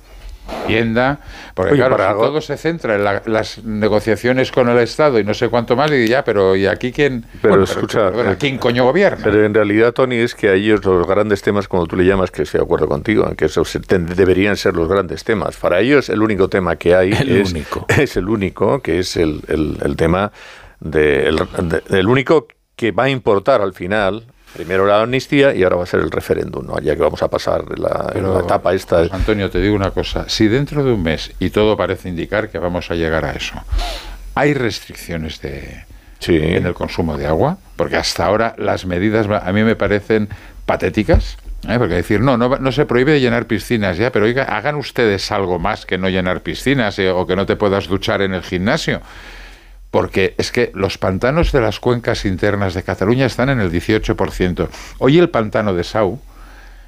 vivienda, 0.66 1.20
porque 1.54 1.72
Oye, 1.72 1.80
claro, 1.80 1.96
para 1.96 2.04
si 2.08 2.10
algo- 2.12 2.26
todo 2.26 2.40
se 2.40 2.56
centra 2.56 2.94
en 2.96 3.04
la- 3.04 3.22
las 3.26 3.64
negociaciones 3.64 4.50
con 4.52 4.68
el 4.68 4.78
Estado 4.78 5.18
y 5.18 5.24
no 5.24 5.34
sé 5.34 5.48
cuánto 5.48 5.76
más, 5.76 5.90
y 5.92 6.08
ya, 6.08 6.24
pero 6.24 6.56
¿y 6.56 6.66
aquí 6.66 6.92
quién? 6.92 7.24
Pero 7.40 7.54
bueno, 7.54 7.64
escucha, 7.64 8.10
bueno, 8.10 8.32
eh, 8.32 8.36
¿quién 8.38 8.58
coño 8.58 8.84
gobierna? 8.84 9.20
Pero 9.24 9.44
en 9.44 9.54
realidad, 9.54 9.92
Tony, 9.92 10.16
es 10.16 10.34
que 10.34 10.48
a 10.48 10.54
ellos 10.54 10.84
los 10.84 11.06
grandes 11.06 11.42
temas, 11.42 11.68
como 11.68 11.86
tú 11.86 11.96
le 11.96 12.04
llamas, 12.04 12.30
que 12.30 12.42
estoy 12.42 12.58
de 12.58 12.64
acuerdo 12.64 12.88
contigo, 12.88 13.30
que 13.36 13.46
esos 13.46 13.78
deberían 13.88 14.56
ser 14.56 14.74
los 14.74 14.88
grandes 14.88 15.24
temas. 15.24 15.56
Para 15.56 15.80
ellos 15.80 16.08
el 16.08 16.22
único 16.22 16.48
tema 16.48 16.76
que 16.76 16.94
hay 16.94 17.12
El 17.12 17.36
es, 17.38 17.50
único. 17.52 17.86
es 17.88 18.16
el 18.16 18.28
único, 18.28 18.80
que 18.80 18.98
es 19.00 19.16
el, 19.16 19.40
el- 19.48 19.78
el 19.84 19.96
tema 19.96 20.32
de, 20.80 21.28
el, 21.28 21.36
de- 21.62 21.82
el 21.98 22.06
único 22.06 22.46
que 22.76 22.92
va 22.92 23.04
a 23.04 23.08
importar 23.10 23.60
al 23.60 23.72
final. 23.74 24.24
Primero 24.54 24.86
la 24.86 25.02
amnistía 25.02 25.54
y 25.54 25.62
ahora 25.62 25.76
va 25.76 25.82
a 25.84 25.86
ser 25.86 26.00
el 26.00 26.10
referéndum, 26.10 26.66
¿no? 26.66 26.80
ya 26.80 26.96
que 26.96 27.02
vamos 27.02 27.22
a 27.22 27.28
pasar 27.28 27.78
la, 27.78 28.10
Pero, 28.12 28.34
la 28.34 28.40
etapa 28.40 28.72
esta. 28.74 28.98
José 28.98 29.14
Antonio, 29.14 29.50
te 29.50 29.60
digo 29.60 29.74
una 29.74 29.90
cosa. 29.90 30.28
Si 30.28 30.48
dentro 30.48 30.82
de 30.84 30.92
un 30.92 31.02
mes, 31.02 31.32
y 31.38 31.50
todo 31.50 31.76
parece 31.76 32.08
indicar 32.08 32.48
que 32.48 32.58
vamos 32.58 32.90
a 32.90 32.94
llegar 32.94 33.24
a 33.24 33.32
eso, 33.32 33.54
hay 34.34 34.54
restricciones 34.54 35.40
de, 35.42 35.84
en 36.26 36.66
el 36.66 36.74
consumo 36.74 37.16
de 37.16 37.26
agua, 37.26 37.58
porque 37.76 37.96
hasta 37.96 38.24
ahora 38.24 38.54
las 38.58 38.86
medidas 38.86 39.26
a 39.28 39.52
mí 39.52 39.62
me 39.62 39.76
parecen 39.76 40.28
patéticas. 40.66 41.36
¿eh? 41.68 41.76
Porque 41.78 41.94
decir, 41.94 42.20
no, 42.20 42.36
no, 42.36 42.48
no 42.48 42.72
se 42.72 42.86
prohíbe 42.86 43.20
llenar 43.20 43.46
piscinas 43.46 43.96
ya, 43.96 44.10
pero 44.12 44.26
oiga, 44.26 44.44
hagan 44.44 44.76
ustedes 44.76 45.30
algo 45.30 45.58
más 45.58 45.86
que 45.86 45.98
no 45.98 46.08
llenar 46.08 46.42
piscinas 46.42 46.98
eh, 46.98 47.10
o 47.10 47.26
que 47.26 47.36
no 47.36 47.46
te 47.46 47.56
puedas 47.56 47.86
duchar 47.86 48.22
en 48.22 48.34
el 48.34 48.42
gimnasio. 48.42 49.00
Porque 49.90 50.34
es 50.36 50.52
que 50.52 50.70
los 50.74 50.98
pantanos 50.98 51.52
de 51.52 51.60
las 51.60 51.80
cuencas 51.80 52.24
internas 52.24 52.74
de 52.74 52.82
Cataluña 52.82 53.26
están 53.26 53.48
en 53.48 53.60
el 53.60 53.72
18%. 53.72 54.68
Hoy 54.98 55.18
el 55.18 55.30
pantano 55.30 55.74
de 55.74 55.84
Sau, 55.84 56.20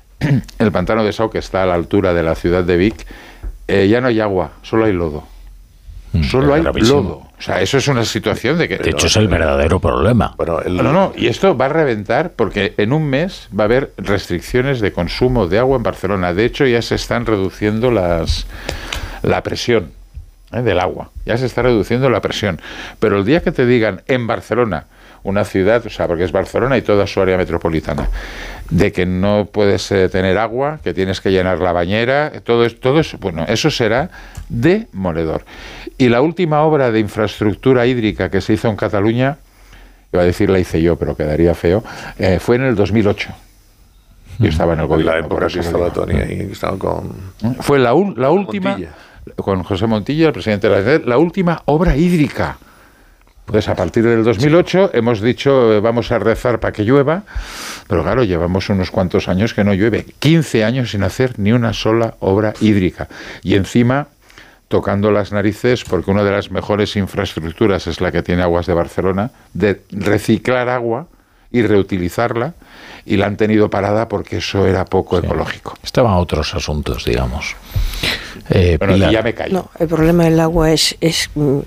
el 0.59 0.73
pantano 0.73 1.03
de 1.03 1.13
Sau, 1.13 1.31
que 1.31 1.39
está 1.39 1.63
a 1.63 1.67
la 1.67 1.75
altura 1.75 2.13
de 2.13 2.23
la 2.23 2.35
ciudad 2.35 2.63
de 2.63 2.77
Vic, 2.77 3.07
eh, 3.69 3.89
ya 3.89 4.01
no 4.01 4.09
hay 4.09 4.21
agua, 4.21 4.53
solo 4.63 4.85
hay 4.85 4.93
lodo. 4.93 5.25
Solo 6.29 6.55
hay 6.55 6.63
gravísimo. 6.63 7.03
lodo. 7.03 7.31
O 7.39 7.43
sea, 7.43 7.63
eso 7.63 7.79
es 7.79 7.89
una 7.89 8.05
situación 8.05 8.59
de 8.59 8.69
que... 8.69 8.77
De 8.77 8.91
hecho, 8.91 9.07
es 9.07 9.17
el 9.17 9.29
verdadero 9.29 9.81
problema. 9.81 10.35
No, 10.67 10.93
no, 10.93 11.13
y 11.17 11.29
esto 11.29 11.57
va 11.57 11.67
a 11.67 11.69
reventar 11.71 12.33
porque 12.33 12.75
en 12.77 12.93
un 12.93 13.09
mes 13.09 13.49
va 13.59 13.65
a 13.65 13.67
haber 13.67 13.93
restricciones 13.97 14.81
de 14.81 14.93
consumo 14.93 15.47
de 15.47 15.59
agua 15.59 15.77
en 15.77 15.83
Barcelona. 15.83 16.35
De 16.35 16.45
hecho, 16.45 16.67
ya 16.67 16.83
se 16.83 16.97
están 16.97 17.25
reduciendo 17.27 17.91
las 17.91 18.47
la 19.23 19.43
presión 19.43 19.93
¿eh? 20.53 20.63
del 20.63 20.79
agua. 20.81 21.11
Ya 21.27 21.37
se 21.37 21.47
está 21.47 21.63
reduciendo 21.63 22.09
la 22.11 22.21
presión. 22.21 22.61
Pero 22.99 23.19
el 23.19 23.25
día 23.25 23.41
que 23.43 23.53
te 23.53 23.67
digan 23.67 24.03
en 24.07 24.27
Barcelona, 24.27 24.87
una 25.23 25.45
ciudad, 25.45 25.85
o 25.85 25.91
sea, 25.91 26.07
porque 26.09 26.25
es 26.25 26.33
Barcelona 26.33 26.79
y 26.79 26.83
toda 26.83 27.07
su 27.07 27.21
área 27.21 27.37
metropolitana, 27.37 28.09
de 28.71 28.91
que 28.93 29.05
no 29.05 29.49
puedes 29.53 29.91
eh, 29.93 30.09
tener 30.09 30.39
agua, 30.39 30.79
que 30.83 30.95
tienes 30.95 31.21
que 31.21 31.31
llenar 31.31 31.59
la 31.59 31.73
bañera, 31.73 32.33
todo, 32.43 32.65
es- 32.65 32.81
todo 32.81 33.01
eso, 33.01 33.19
bueno, 33.19 33.45
eso 33.47 33.71
será 33.71 34.09
demoledor. 34.49 35.43
Y 35.99 36.09
la 36.09 36.23
última 36.23 36.63
obra 36.63 36.91
de 36.91 37.01
infraestructura 37.01 37.87
hídrica 37.87 38.31
que 38.31 38.41
se 38.41 38.55
hizo 38.55 38.69
en 38.69 38.77
Cataluña, 38.77 39.37
iba 40.13 40.23
a 40.23 40.25
decir 40.25 40.49
la 40.49 40.59
hice 40.59 40.81
yo, 40.81 40.97
pero 40.97 41.15
quedaría 41.17 41.55
feo, 41.55 41.85
eh, 42.19 42.39
fue 42.41 42.57
en 42.57 42.63
el 42.63 42.75
2008. 42.75 43.31
Yo 44.39 44.49
estaba 44.49 44.73
en 44.73 44.79
el 44.79 44.85
En 44.85 44.89
gobierno. 44.89 45.13
la 45.13 45.19
época 45.19 45.47
que 45.49 45.59
estaba. 45.61 45.93
Tony 45.93 46.15
ahí, 46.17 46.49
estaba 46.51 46.79
con... 46.79 47.13
Fue 47.61 47.79
la, 47.79 47.93
la 48.17 48.31
última. 48.31 48.79
Con 49.43 49.63
José 49.63 49.87
Montilla, 49.87 50.29
el 50.29 50.33
presidente 50.33 50.69
de 50.69 50.75
la 50.75 50.81
Generalitat, 50.81 51.09
la 51.09 51.19
última 51.19 51.63
obra 51.67 51.97
hídrica. 51.97 52.59
Entonces, 53.51 53.69
a 53.69 53.75
partir 53.75 54.05
del 54.05 54.23
2008 54.23 54.91
hemos 54.95 55.21
dicho, 55.21 55.73
eh, 55.73 55.81
vamos 55.81 56.13
a 56.13 56.21
rezar 56.21 56.61
para 56.61 56.73
que 56.73 56.85
llueva, 56.85 57.25
pero 57.89 58.05
claro, 58.05 58.23
llevamos 58.23 58.69
unos 58.69 58.93
cuantos 58.93 59.27
años 59.27 59.55
que 59.55 59.65
no 59.65 59.75
llueve. 59.75 60.07
15 60.21 60.65
años 60.65 60.93
sin 60.93 61.03
hacer 61.03 61.37
ni 61.37 61.51
una 61.51 61.73
sola 61.73 62.15
obra 62.21 62.55
hídrica. 62.61 63.09
Y 63.43 63.57
encima, 63.57 64.07
tocando 64.69 65.11
las 65.11 65.33
narices, 65.33 65.83
porque 65.83 66.13
una 66.13 66.23
de 66.23 66.31
las 66.31 66.53
mejores 66.53 66.95
infraestructuras 66.95 67.89
es 67.89 68.01
la 68.01 68.13
que 68.13 68.23
tiene 68.23 68.43
Aguas 68.43 68.67
de 68.67 68.75
Barcelona, 68.75 69.33
de 69.53 69.81
reciclar 69.91 70.69
agua 70.69 71.09
y 71.51 71.63
reutilizarla, 71.63 72.55
y 73.05 73.17
la 73.17 73.27
han 73.27 73.37
tenido 73.37 73.69
parada 73.69 74.09
porque 74.09 74.37
eso 74.37 74.65
era 74.65 74.85
poco 74.85 75.19
ecológico. 75.19 75.77
Estaban 75.83 76.13
otros 76.13 76.55
asuntos, 76.55 77.05
digamos. 77.05 77.57
Eh, 78.53 78.77
Bueno, 78.79 78.95
Pilar. 78.95 79.13
ya 79.13 79.23
me 79.23 79.33
callo. 79.33 79.53
No, 79.55 79.71
el 79.79 79.87
problema 79.87 80.25
del 80.25 80.41
agua 80.41 80.73
es, 80.73 80.97
es, 81.01 81.31
mm, 81.35 81.59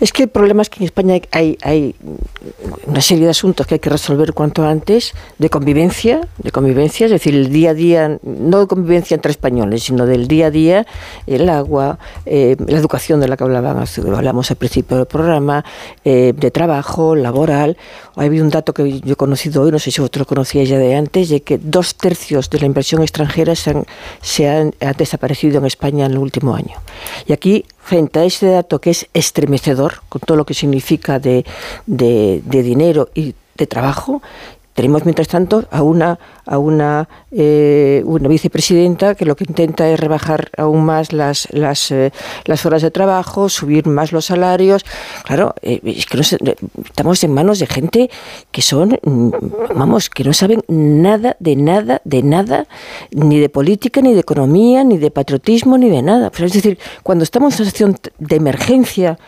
es 0.00 0.12
que 0.12 0.24
el 0.24 0.28
problema 0.28 0.60
es 0.60 0.68
que 0.68 0.80
en 0.80 0.84
España 0.84 1.18
hay, 1.30 1.56
hay 1.62 1.94
una 2.86 3.00
serie 3.00 3.24
de 3.24 3.30
asuntos 3.30 3.66
que 3.66 3.74
hay 3.76 3.78
que 3.78 3.88
resolver 3.88 4.34
cuanto 4.34 4.66
antes, 4.66 5.14
de 5.38 5.48
convivencia, 5.48 6.20
de 6.36 6.50
convivencia, 6.50 7.06
es 7.06 7.12
decir, 7.12 7.34
el 7.34 7.50
día 7.50 7.70
a 7.70 7.74
día, 7.74 8.18
no 8.22 8.60
de 8.60 8.66
convivencia 8.66 9.14
entre 9.14 9.30
españoles, 9.30 9.84
sino 9.84 10.04
del 10.04 10.28
día 10.28 10.48
a 10.48 10.50
día, 10.50 10.86
el 11.26 11.48
agua, 11.48 11.98
eh, 12.26 12.56
la 12.66 12.78
educación 12.78 13.20
de 13.20 13.28
la 13.28 13.36
que 13.38 13.44
hablaban, 13.44 13.82
hablamos 14.14 14.50
al 14.50 14.56
principio 14.58 14.98
del 14.98 15.06
programa, 15.06 15.64
eh, 16.04 16.34
de 16.36 16.50
trabajo, 16.50 17.14
laboral. 17.14 17.78
Ha 18.16 18.24
habido 18.24 18.44
un 18.44 18.50
dato 18.50 18.74
que 18.74 19.00
yo 19.00 19.12
he 19.14 19.16
conocido 19.16 19.62
hoy, 19.62 19.70
no 19.70 19.78
sé 19.78 19.90
si 19.90 20.00
vosotros 20.00 20.22
lo 20.22 20.26
conocíais 20.26 20.68
ya 20.68 20.78
de 20.78 20.94
antes, 20.94 21.30
de 21.30 21.40
que 21.40 21.56
dos 21.56 21.94
tercios 21.94 22.50
de 22.50 22.58
la 22.58 22.66
inversión 22.66 23.00
extranjera 23.00 23.54
se 23.54 23.70
han, 23.70 23.84
se 24.20 24.48
han, 24.48 24.74
han 24.80 24.94
desaparecido 24.98 25.37
en 25.46 25.64
España 25.66 26.06
en 26.06 26.12
el 26.12 26.18
último 26.18 26.54
año. 26.54 26.76
Y 27.26 27.32
aquí, 27.32 27.64
frente 27.82 28.18
a 28.20 28.24
ese 28.24 28.46
dato 28.46 28.80
que 28.80 28.90
es 28.90 29.06
estremecedor, 29.14 30.02
con 30.08 30.20
todo 30.20 30.36
lo 30.36 30.44
que 30.44 30.54
significa 30.54 31.18
de- 31.18 31.44
de 31.86 32.62
dinero 32.62 33.08
y 33.14 33.34
de 33.56 33.66
trabajo, 33.66 34.22
tenemos 34.78 35.04
mientras 35.04 35.26
tanto 35.26 35.64
a 35.72 35.82
una 35.82 36.20
a 36.46 36.56
una, 36.56 37.08
eh, 37.32 38.00
una 38.06 38.28
vicepresidenta 38.28 39.16
que 39.16 39.24
lo 39.24 39.34
que 39.34 39.44
intenta 39.46 39.90
es 39.90 39.98
rebajar 39.98 40.50
aún 40.56 40.84
más 40.84 41.12
las 41.12 41.48
las, 41.50 41.90
eh, 41.90 42.12
las 42.44 42.64
horas 42.64 42.82
de 42.82 42.92
trabajo, 42.92 43.48
subir 43.48 43.88
más 43.88 44.12
los 44.12 44.26
salarios. 44.26 44.84
Claro, 45.24 45.56
eh, 45.62 45.80
es 45.84 46.06
que 46.06 46.16
no 46.16 46.22
sé, 46.22 46.38
eh, 46.44 46.54
estamos 46.84 47.22
en 47.24 47.34
manos 47.34 47.58
de 47.58 47.66
gente 47.66 48.08
que 48.52 48.62
son, 48.62 48.96
mm, 49.02 49.30
vamos, 49.74 50.08
que 50.10 50.22
no 50.22 50.32
saben 50.32 50.62
nada 50.68 51.36
de 51.40 51.56
nada, 51.56 52.00
de 52.04 52.22
nada, 52.22 52.68
ni 53.10 53.40
de 53.40 53.48
política, 53.48 54.00
ni 54.00 54.14
de 54.14 54.20
economía, 54.20 54.84
ni 54.84 54.96
de 54.96 55.10
patriotismo, 55.10 55.76
ni 55.76 55.90
de 55.90 56.02
nada. 56.02 56.30
Es 56.38 56.52
decir, 56.52 56.78
cuando 57.02 57.24
estamos 57.24 57.54
en 57.54 57.62
una 57.62 57.70
situación 57.72 57.96
de 58.20 58.36
emergencia, 58.36 59.18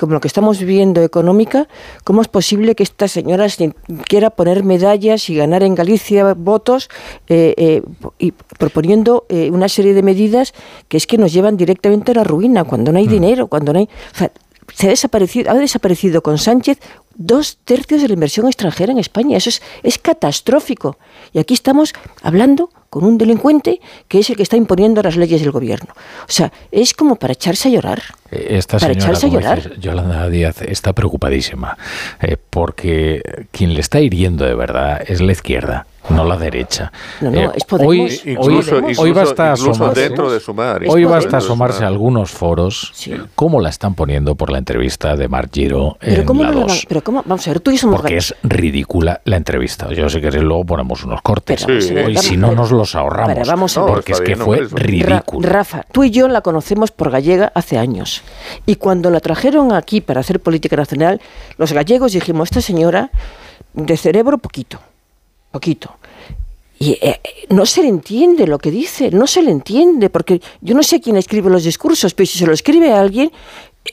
como 0.00 0.14
lo 0.14 0.20
que 0.20 0.26
estamos 0.26 0.58
viviendo 0.58 1.04
económica, 1.04 1.68
¿cómo 2.02 2.20
es 2.20 2.26
posible 2.26 2.74
que 2.74 2.82
esta 2.82 3.06
señora 3.06 3.48
se 3.48 3.72
quiera 4.08 4.30
poner 4.30 4.64
medallas 4.64 4.87
y 4.94 5.34
ganar 5.34 5.62
en 5.62 5.74
Galicia 5.74 6.34
votos 6.34 6.88
eh, 7.28 7.54
eh, 7.56 7.82
y 8.18 8.32
proponiendo 8.32 9.26
eh, 9.28 9.50
una 9.50 9.68
serie 9.68 9.94
de 9.94 10.02
medidas 10.02 10.54
que 10.88 10.96
es 10.96 11.06
que 11.06 11.18
nos 11.18 11.32
llevan 11.32 11.56
directamente 11.56 12.12
a 12.12 12.14
la 12.14 12.24
ruina, 12.24 12.64
cuando 12.64 12.92
no 12.92 12.98
hay 12.98 13.06
dinero, 13.06 13.48
cuando 13.48 13.72
no 13.72 13.80
hay... 13.80 13.88
o 14.14 14.18
sea, 14.18 14.30
se 14.74 14.86
ha 14.86 14.90
desaparecido, 14.90 15.50
ha 15.50 15.54
desaparecido 15.54 16.22
con 16.22 16.38
Sánchez 16.38 16.78
dos 17.14 17.58
tercios 17.64 18.00
de 18.00 18.08
la 18.08 18.14
inversión 18.14 18.46
extranjera 18.46 18.92
en 18.92 18.98
España. 18.98 19.36
Eso 19.36 19.50
es, 19.50 19.60
es 19.82 19.98
catastrófico. 19.98 20.98
Y 21.32 21.38
aquí 21.40 21.52
estamos 21.54 21.92
hablando 22.22 22.70
con 22.90 23.04
un 23.04 23.18
delincuente 23.18 23.80
que 24.06 24.20
es 24.20 24.30
el 24.30 24.36
que 24.36 24.42
está 24.44 24.56
imponiendo 24.56 25.02
las 25.02 25.16
leyes 25.16 25.40
del 25.40 25.50
gobierno. 25.50 25.92
O 26.22 26.30
sea, 26.32 26.52
es 26.70 26.94
como 26.94 27.16
para 27.16 27.32
echarse 27.32 27.68
a 27.68 27.72
llorar. 27.72 28.02
Eh, 28.30 28.46
Esta 28.58 28.78
Para 28.78 28.94
señora, 28.94 29.04
echarse 29.10 29.26
a 29.26 29.30
llorar. 29.30 29.62
dices, 29.62 29.80
Yolanda 29.80 30.28
Díaz, 30.28 30.62
está 30.62 30.92
preocupadísima, 30.92 31.76
eh, 32.22 32.36
porque 32.50 33.46
quien 33.50 33.74
le 33.74 33.80
está 33.80 34.00
hiriendo 34.00 34.44
de 34.44 34.54
verdad 34.54 35.02
es 35.06 35.20
la 35.20 35.32
izquierda, 35.32 35.86
no 36.10 36.24
la 36.24 36.36
derecha. 36.36 36.92
No, 37.20 37.30
no, 37.30 37.40
Eh, 37.40 37.50
es 37.56 37.64
Podemos. 37.64 37.90
Hoy, 37.90 38.20
Incluso- 38.24 38.74
hoy- 38.76 38.78
incluso- 38.80 39.02
hoy 39.02 39.12
basta 39.12 39.52
asomarse, 39.52 40.00
dentro 40.00 40.30
de 40.30 40.40
Sumar, 40.40 40.82
hoy 40.88 41.04
basta 41.04 41.36
asomarse 41.38 41.84
a 41.84 41.88
algunos 41.88 42.30
foros, 42.30 42.92
cómo 43.34 43.60
la 43.60 43.68
están 43.68 43.94
poniendo 43.94 44.34
por 44.34 44.50
la 44.50 44.58
entrevista 44.58 45.16
de 45.16 45.28
Marc 45.28 45.50
Giro 45.52 45.96
Pero 46.00 46.20
en 46.22 46.26
cómo, 46.26 46.42
la 46.42 46.48
no 46.48 46.54
la 46.54 46.60
van- 46.60 46.68
2. 46.68 46.86
pero 46.88 47.02
cómo, 47.02 47.22
vamos 47.26 47.46
a 47.46 47.50
ver, 47.50 47.60
tú 47.60 47.70
y 47.70 47.74
yo 47.74 47.80
somos 47.80 48.00
Porque 48.00 48.16
es 48.16 48.34
ridícula 48.42 49.20
la 49.24 49.36
entrevista. 49.36 49.88
Yo 49.92 50.08
sé 50.08 50.20
que 50.20 50.30
luego 50.32 50.64
ponemos 50.64 51.04
unos 51.04 51.20
cortes. 51.22 51.64
Pero 51.66 51.80
si 52.22 52.36
no 52.36 52.48
pero- 52.48 52.60
nos 52.60 52.70
los 52.72 52.94
ahorramos. 52.94 53.34
pero 53.34 53.46
vamos 53.46 53.76
a 53.76 53.84
ver. 53.84 53.94
porque 53.94 54.12
es 54.12 54.20
que 54.20 54.26
bien, 54.34 54.38
fue 54.38 54.58
ridículo. 54.70 55.46
Ra- 55.48 55.58
Rafa, 55.58 55.84
tú 55.92 56.04
y 56.04 56.10
yo 56.10 56.28
la 56.28 56.40
conocemos 56.40 56.90
por 56.90 57.10
gallega 57.10 57.52
hace 57.54 57.78
años. 57.78 58.22
Y 58.66 58.76
cuando 58.76 59.10
la 59.10 59.20
trajeron 59.20 59.72
aquí 59.72 60.00
para 60.00 60.20
hacer 60.20 60.40
política 60.40 60.76
nacional, 60.76 61.20
los 61.56 61.72
gallegos 61.72 62.12
dijimos, 62.12 62.48
esta 62.50 62.60
señora 62.60 63.10
de 63.74 63.96
cerebro 63.96 64.38
poquito, 64.38 64.80
poquito. 65.50 65.96
Y 66.78 66.92
eh, 67.00 67.20
no 67.50 67.66
se 67.66 67.82
le 67.82 67.88
entiende 67.88 68.46
lo 68.46 68.58
que 68.58 68.70
dice, 68.70 69.10
no 69.10 69.26
se 69.26 69.42
le 69.42 69.50
entiende, 69.50 70.10
porque 70.10 70.40
yo 70.60 70.74
no 70.74 70.82
sé 70.82 71.00
quién 71.00 71.16
escribe 71.16 71.50
los 71.50 71.64
discursos, 71.64 72.14
pero 72.14 72.26
si 72.26 72.38
se 72.38 72.46
lo 72.46 72.52
escribe 72.52 72.92
a 72.92 73.00
alguien, 73.00 73.32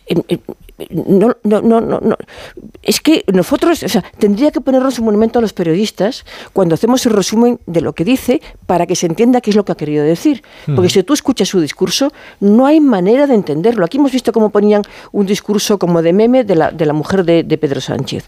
eh, 0.07 0.15
eh, 0.27 0.39
no, 0.89 1.37
no, 1.43 1.61
no, 1.61 1.81
no, 1.81 2.15
es 2.83 2.99
que 2.99 3.23
nosotros, 3.31 3.81
o 3.83 3.89
sea, 3.89 4.03
tendría 4.17 4.51
que 4.51 4.61
ponernos 4.61 4.99
un 4.99 5.05
monumento 5.05 5.39
a 5.39 5.41
los 5.41 5.53
periodistas 5.53 6.25
cuando 6.53 6.75
hacemos 6.75 7.05
el 7.05 7.13
resumen 7.13 7.59
de 7.65 7.81
lo 7.81 7.93
que 7.93 8.03
dice 8.03 8.41
para 8.65 8.85
que 8.85 8.95
se 8.95 9.05
entienda 9.05 9.41
qué 9.41 9.51
es 9.51 9.55
lo 9.55 9.63
que 9.63 9.71
ha 9.71 9.75
querido 9.75 10.03
decir. 10.03 10.43
Porque 10.75 10.89
si 10.89 11.03
tú 11.03 11.13
escuchas 11.13 11.47
su 11.47 11.61
discurso, 11.61 12.11
no 12.39 12.65
hay 12.65 12.79
manera 12.79 13.27
de 13.27 13.35
entenderlo. 13.35 13.85
Aquí 13.85 13.97
hemos 13.97 14.11
visto 14.11 14.33
cómo 14.33 14.49
ponían 14.49 14.81
un 15.11 15.25
discurso 15.25 15.79
como 15.79 16.01
de 16.01 16.13
meme 16.13 16.43
de 16.43 16.55
la, 16.55 16.71
de 16.71 16.85
la 16.85 16.93
mujer 16.93 17.23
de, 17.23 17.43
de 17.43 17.57
Pedro 17.57 17.79
Sánchez, 17.79 18.25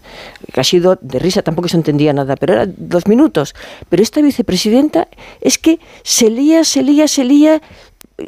que 0.52 0.60
ha 0.60 0.64
sido 0.64 0.98
de 1.00 1.18
risa, 1.18 1.42
tampoco 1.42 1.68
se 1.68 1.76
entendía 1.76 2.12
nada, 2.12 2.36
pero 2.36 2.54
era 2.54 2.66
dos 2.66 3.06
minutos. 3.06 3.54
Pero 3.88 4.02
esta 4.02 4.20
vicepresidenta 4.20 5.08
es 5.40 5.58
que 5.58 5.78
se 6.02 6.30
lía, 6.30 6.64
se 6.64 6.82
lía, 6.82 7.08
se 7.08 7.24
lía 7.24 7.60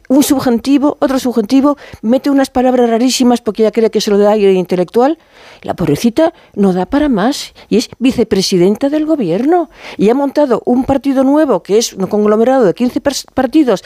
un 0.09 0.23
subjuntivo, 0.23 0.97
otro 1.01 1.19
subjuntivo, 1.19 1.77
mete 2.03 2.31
unas 2.31 2.51
palabras 2.51 2.89
rarísimas 2.89 3.41
porque 3.41 3.63
ella 3.63 3.73
cree 3.73 3.91
que 3.91 4.01
se 4.01 4.11
lo 4.11 4.19
da 4.19 4.33
aire 4.33 4.53
intelectual. 4.53 5.19
La 5.63 5.75
pobrecita 5.75 6.33
no 6.55 6.73
da 6.73 6.87
para 6.87 7.09
más 7.09 7.55
y 7.69 7.77
es 7.77 7.91
vicepresidenta 7.99 8.89
del 8.89 9.07
gobierno. 9.07 9.69
Y 9.97 10.09
ha 10.09 10.15
montado 10.15 10.63
un 10.65 10.85
partido 10.85 11.25
nuevo 11.25 11.63
que 11.63 11.79
es 11.79 11.93
un 11.93 12.07
conglomerado 12.07 12.65
de 12.65 12.75
15 12.75 13.01
partidos, 13.35 13.85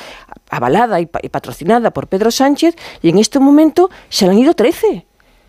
avalada 0.51 1.01
y, 1.01 1.07
patrocinada 1.07 1.91
por 1.91 2.07
Pedro 2.09 2.31
Sánchez, 2.31 2.77
y 3.03 3.09
en 3.09 3.19
este 3.19 3.39
momento 3.39 3.91
se 4.09 4.27
le 4.27 4.33
han 4.33 4.39
ido 4.39 4.55
13. 4.55 5.07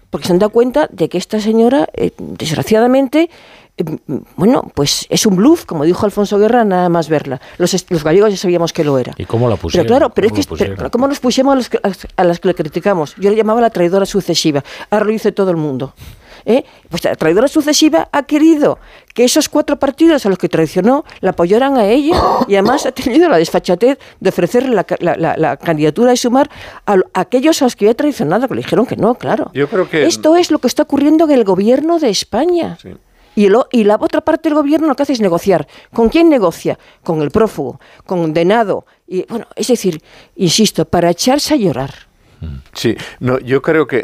Porque 0.09 0.27
se 0.27 0.33
han 0.33 0.39
dado 0.39 0.51
cuenta 0.51 0.87
de 0.91 1.09
que 1.09 1.17
esta 1.17 1.41
señora, 1.41 1.89
eh, 1.93 2.11
desgraciadamente, 2.17 3.29
bueno, 4.37 4.71
pues 4.73 5.05
es 5.09 5.25
un 5.25 5.35
bluff, 5.35 5.65
como 5.65 5.83
dijo 5.83 6.05
Alfonso 6.05 6.37
Guerra, 6.39 6.63
nada 6.63 6.87
más 6.87 7.09
verla. 7.09 7.41
Los, 7.57 7.73
los 7.89 8.03
gallegos 8.03 8.31
ya 8.31 8.37
sabíamos 8.37 8.71
que 8.71 8.85
lo 8.85 8.97
era. 8.97 9.13
¿Y 9.17 9.25
cómo 9.25 9.49
la 9.49 9.57
pusieron? 9.57 9.85
Pero 9.85 9.97
claro, 9.97 10.13
pero 10.13 10.27
es 10.27 10.47
que, 10.47 10.89
¿cómo 10.89 11.07
nos 11.07 11.19
pusimos 11.19 11.53
a, 11.53 11.55
los 11.55 11.69
a, 12.15 12.23
las 12.23 12.39
que 12.39 12.47
le 12.47 12.55
criticamos? 12.55 13.15
Yo 13.17 13.29
le 13.29 13.35
llamaba 13.35 13.59
la 13.59 13.69
traidora 13.69 14.05
sucesiva. 14.05 14.63
Ahora 14.89 15.05
lo 15.05 15.11
dice 15.11 15.33
todo 15.33 15.51
el 15.51 15.57
mundo. 15.57 15.93
¿Eh? 16.45 16.63
Pues 16.89 17.03
la 17.03 17.15
traidora 17.15 17.47
sucesiva 17.47 18.07
ha 18.11 18.23
querido 18.23 18.77
que 19.15 19.23
esos 19.23 19.49
cuatro 19.49 19.79
partidos 19.79 20.27
a 20.27 20.29
los 20.29 20.37
que 20.37 20.47
traicionó 20.47 21.03
la 21.21 21.31
apoyaran 21.31 21.75
a 21.75 21.87
ella 21.87 22.21
y 22.47 22.53
además 22.53 22.85
ha 22.85 22.91
tenido 22.91 23.27
la 23.29 23.37
desfachatez 23.37 23.97
de 24.19 24.29
ofrecerle 24.29 24.75
la, 24.75 25.57
candidatura 25.57 26.11
de 26.11 26.17
sumar 26.17 26.49
a, 26.85 26.97
aquellos 27.15 27.61
a 27.63 27.65
los 27.65 27.75
que 27.75 27.85
había 27.85 27.95
traicionado, 27.95 28.47
que 28.47 28.53
le 28.53 28.61
dijeron 28.61 28.85
que 28.85 28.95
no, 28.95 29.15
claro. 29.15 29.49
Yo 29.55 29.67
creo 29.67 29.89
que... 29.89 30.05
Esto 30.05 30.35
es 30.35 30.51
lo 30.51 30.59
que 30.59 30.67
está 30.67 30.83
ocurriendo 30.83 31.25
en 31.25 31.31
el 31.31 31.43
gobierno 31.45 31.97
de 31.97 32.09
España. 32.09 32.77
Sí. 32.79 32.91
Y, 33.35 33.47
y 33.71 33.83
la 33.83 33.95
otra 33.99 34.21
parte 34.21 34.49
del 34.49 34.55
gobierno 34.55 34.87
lo 34.87 34.95
que 34.95 35.03
hace 35.03 35.13
es 35.13 35.21
negociar. 35.21 35.67
¿Con 35.93 36.09
quién 36.09 36.29
negocia? 36.29 36.77
Con 37.03 37.21
el 37.21 37.31
prófugo, 37.31 37.79
condenado. 38.05 38.85
Y, 39.07 39.25
bueno, 39.27 39.47
es 39.55 39.67
decir, 39.67 40.01
insisto, 40.35 40.85
para 40.85 41.09
echarse 41.09 41.53
a 41.53 41.57
llorar. 41.57 41.93
Sí, 42.73 42.95
no, 43.19 43.39
yo 43.39 43.61
creo 43.61 43.87
que 43.87 44.03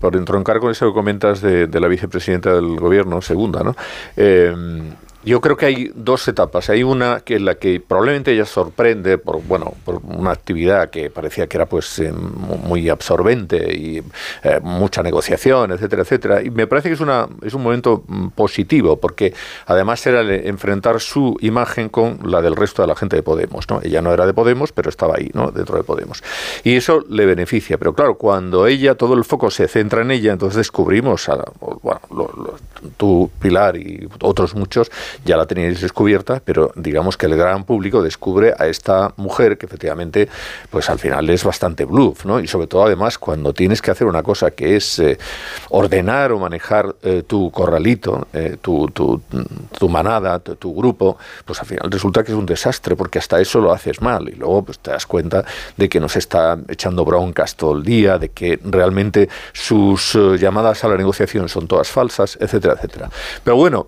por 0.00 0.16
entroncar 0.16 0.58
con 0.60 0.70
eso 0.70 0.86
que 0.86 0.92
comentas 0.92 1.40
de, 1.40 1.68
la 1.68 1.88
vicepresidenta 1.88 2.54
del 2.54 2.76
gobierno, 2.76 3.20
segunda, 3.20 3.62
¿no? 3.62 3.76
Eh, 4.16 4.54
yo 5.26 5.40
creo 5.40 5.56
que 5.56 5.66
hay 5.66 5.92
dos 5.92 6.28
etapas. 6.28 6.70
Hay 6.70 6.84
una 6.84 7.20
que 7.20 7.34
en 7.34 7.44
la 7.44 7.56
que 7.56 7.80
probablemente 7.80 8.32
ella 8.32 8.46
sorprende 8.46 9.18
por 9.18 9.42
bueno 9.42 9.74
por 9.84 10.00
una 10.04 10.30
actividad 10.30 10.88
que 10.88 11.10
parecía 11.10 11.48
que 11.48 11.56
era 11.56 11.66
pues 11.66 11.98
eh, 11.98 12.12
muy 12.12 12.88
absorbente 12.88 13.74
y 13.76 14.02
eh, 14.44 14.60
mucha 14.62 15.02
negociación, 15.02 15.72
etcétera, 15.72 16.02
etcétera. 16.02 16.42
Y 16.42 16.50
me 16.50 16.68
parece 16.68 16.88
que 16.88 16.94
es 16.94 17.00
una 17.00 17.26
es 17.42 17.54
un 17.54 17.64
momento 17.64 18.04
mm, 18.06 18.28
positivo 18.28 18.98
porque 18.98 19.34
además 19.66 20.06
era 20.06 20.22
enfrentar 20.22 21.00
su 21.00 21.36
imagen 21.40 21.88
con 21.88 22.20
la 22.22 22.40
del 22.40 22.54
resto 22.54 22.82
de 22.82 22.88
la 22.88 22.94
gente 22.94 23.16
de 23.16 23.24
Podemos. 23.24 23.68
¿no? 23.68 23.80
Ella 23.82 24.00
no 24.00 24.14
era 24.14 24.26
de 24.26 24.32
Podemos, 24.32 24.70
pero 24.70 24.90
estaba 24.90 25.16
ahí, 25.16 25.30
¿no? 25.34 25.50
dentro 25.50 25.76
de 25.76 25.82
Podemos. 25.82 26.22
Y 26.62 26.76
eso 26.76 27.04
le 27.08 27.26
beneficia. 27.26 27.78
Pero 27.78 27.94
claro, 27.94 28.16
cuando 28.16 28.68
ella 28.68 28.94
todo 28.94 29.14
el 29.14 29.24
foco 29.24 29.50
se 29.50 29.66
centra 29.66 30.02
en 30.02 30.12
ella, 30.12 30.32
entonces 30.32 30.58
descubrimos 30.58 31.28
a 31.28 31.42
bueno, 31.82 32.00
tú 32.96 33.28
Pilar 33.40 33.76
y 33.76 34.08
otros 34.20 34.54
muchos 34.54 34.90
ya 35.24 35.36
la 35.36 35.46
teníais 35.46 35.80
descubierta, 35.80 36.40
pero 36.44 36.72
digamos 36.76 37.16
que 37.16 37.26
el 37.26 37.36
gran 37.36 37.64
público 37.64 38.02
descubre 38.02 38.54
a 38.58 38.66
esta 38.66 39.12
mujer 39.16 39.58
que 39.58 39.66
efectivamente, 39.66 40.28
pues 40.70 40.88
al 40.90 40.98
final 40.98 41.28
es 41.30 41.44
bastante 41.44 41.84
bluff, 41.84 42.24
¿no? 42.24 42.40
Y 42.40 42.46
sobre 42.46 42.66
todo 42.66 42.84
además 42.84 43.18
cuando 43.18 43.52
tienes 43.52 43.82
que 43.82 43.90
hacer 43.90 44.06
una 44.06 44.22
cosa 44.22 44.50
que 44.50 44.76
es 44.76 44.98
eh, 44.98 45.18
ordenar 45.70 46.32
o 46.32 46.38
manejar 46.38 46.94
eh, 47.02 47.22
tu 47.26 47.50
corralito, 47.50 48.28
eh, 48.32 48.56
tu, 48.60 48.88
tu, 48.88 49.20
tu, 49.78 49.88
manada, 49.88 50.38
tu, 50.38 50.74
grupo, 50.74 51.16
pues 51.44 51.60
al 51.60 51.66
final 51.66 51.90
resulta 51.90 52.22
que 52.22 52.32
es 52.32 52.38
un 52.38 52.46
desastre 52.46 52.96
porque 52.96 53.18
hasta 53.18 53.40
eso 53.40 53.60
lo 53.60 53.72
haces 53.72 54.00
mal 54.00 54.28
y 54.28 54.32
luego 54.32 54.64
pues 54.64 54.78
te 54.78 54.90
das 54.90 55.06
cuenta 55.06 55.44
de 55.76 55.88
que 55.88 56.00
nos 56.00 56.16
está 56.16 56.58
echando 56.68 57.04
broncas 57.04 57.56
todo 57.56 57.76
el 57.76 57.82
día, 57.82 58.18
de 58.18 58.30
que 58.30 58.58
realmente 58.64 59.28
sus 59.52 60.14
llamadas 60.38 60.84
a 60.84 60.88
la 60.88 60.96
negociación 60.96 61.48
son 61.48 61.66
todas 61.66 61.88
falsas, 61.88 62.36
etcétera, 62.40 62.74
etcétera. 62.74 63.10
Pero 63.42 63.56
bueno, 63.56 63.86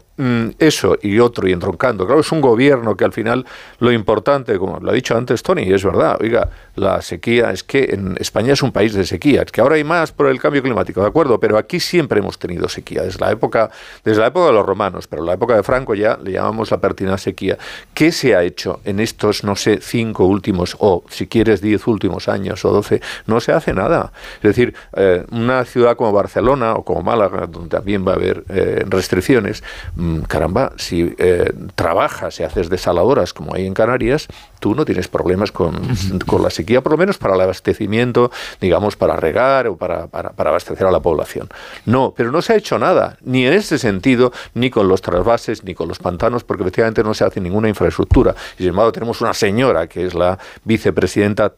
eso 0.58 0.98
y 1.00 1.18
otro 1.20 1.48
y 1.48 1.52
entroncando. 1.52 2.04
Claro, 2.06 2.20
es 2.20 2.32
un 2.32 2.40
gobierno 2.40 2.96
que 2.96 3.04
al 3.04 3.12
final 3.12 3.46
lo 3.78 3.92
importante, 3.92 4.58
como 4.58 4.78
lo 4.80 4.90
ha 4.90 4.94
dicho 4.94 5.16
antes 5.16 5.42
Tony, 5.42 5.72
es 5.72 5.84
verdad, 5.84 6.18
oiga, 6.20 6.48
la 6.74 7.00
sequía 7.02 7.50
es 7.50 7.62
que 7.62 7.90
en 7.92 8.16
España 8.18 8.52
es 8.52 8.62
un 8.62 8.72
país 8.72 8.94
de 8.94 9.04
sequía, 9.04 9.44
que 9.44 9.60
ahora 9.60 9.76
hay 9.76 9.84
más 9.84 10.12
por 10.12 10.26
el 10.28 10.40
cambio 10.40 10.62
climático, 10.62 11.00
¿de 11.00 11.08
acuerdo? 11.08 11.38
Pero 11.38 11.56
aquí 11.56 11.80
siempre 11.80 12.18
hemos 12.18 12.38
tenido 12.38 12.68
sequía, 12.68 13.02
desde 13.02 13.20
la 13.20 13.30
época, 13.30 13.70
desde 14.04 14.20
la 14.20 14.28
época 14.28 14.46
de 14.46 14.52
los 14.52 14.66
romanos, 14.66 15.06
pero 15.06 15.22
en 15.22 15.26
la 15.26 15.34
época 15.34 15.54
de 15.54 15.62
Franco 15.62 15.94
ya 15.94 16.18
le 16.22 16.32
llamamos 16.32 16.70
la 16.70 16.80
pertinaz 16.80 17.22
sequía. 17.22 17.58
¿Qué 17.94 18.12
se 18.12 18.34
ha 18.34 18.42
hecho 18.42 18.80
en 18.84 19.00
estos, 19.00 19.44
no 19.44 19.56
sé, 19.56 19.78
cinco 19.80 20.26
últimos, 20.26 20.76
o 20.80 21.04
si 21.08 21.26
quieres, 21.26 21.60
diez 21.60 21.86
últimos 21.86 22.28
años 22.28 22.64
o 22.64 22.72
doce? 22.72 23.00
No 23.26 23.40
se 23.40 23.52
hace 23.52 23.72
nada. 23.72 24.12
Es 24.36 24.42
decir, 24.42 24.74
eh, 24.96 25.24
una 25.30 25.64
ciudad 25.64 25.96
como 25.96 26.12
Barcelona 26.12 26.74
o 26.74 26.84
como 26.84 27.02
Málaga, 27.02 27.46
donde 27.46 27.68
también 27.68 28.06
va 28.06 28.12
a 28.12 28.16
haber 28.16 28.44
eh, 28.48 28.84
restricciones, 28.88 29.62
mm, 29.96 30.07
caramba, 30.26 30.72
si 30.76 31.14
eh, 31.18 31.52
trabajas 31.74 32.40
y 32.40 32.42
haces 32.42 32.68
desaladoras 32.68 33.32
como 33.32 33.54
hay 33.54 33.66
en 33.66 33.74
Canarias, 33.74 34.28
tú 34.60 34.74
no 34.74 34.84
tienes 34.84 35.08
problemas 35.08 35.52
con, 35.52 35.80
con, 36.26 36.42
la 36.42 36.50
sequía, 36.50 36.82
por 36.82 36.92
lo 36.92 36.98
menos 36.98 37.18
para 37.18 37.34
el 37.34 37.40
abastecimiento, 37.40 38.30
digamos, 38.60 38.96
para 38.96 39.16
regar 39.16 39.68
o 39.68 39.76
para, 39.76 40.06
para, 40.08 40.32
abastecer 40.36 40.86
a 40.86 40.90
la 40.90 41.00
población. 41.00 41.48
No, 41.86 42.14
pero 42.16 42.32
no 42.32 42.42
se 42.42 42.52
ha 42.52 42.56
hecho 42.56 42.78
nada, 42.78 43.16
ni 43.22 43.46
en 43.46 43.52
ese 43.52 43.78
sentido, 43.78 44.32
ni 44.54 44.70
con 44.70 44.88
los 44.88 45.02
trasvases, 45.02 45.64
ni 45.64 45.74
con 45.74 45.88
los 45.88 45.98
pantanos, 45.98 46.44
porque 46.44 46.62
efectivamente 46.62 47.02
no 47.02 47.14
se 47.14 47.24
hace 47.24 47.40
ninguna 47.40 47.68
infraestructura. 47.68 48.34
Y 48.56 48.62
sin 48.62 48.68
embargo 48.68 48.92
tenemos 48.92 49.20
una 49.20 49.34
señora 49.34 49.86
que 49.86 50.06
es 50.06 50.14
la 50.14 50.38
vicepresidenta 50.64 51.52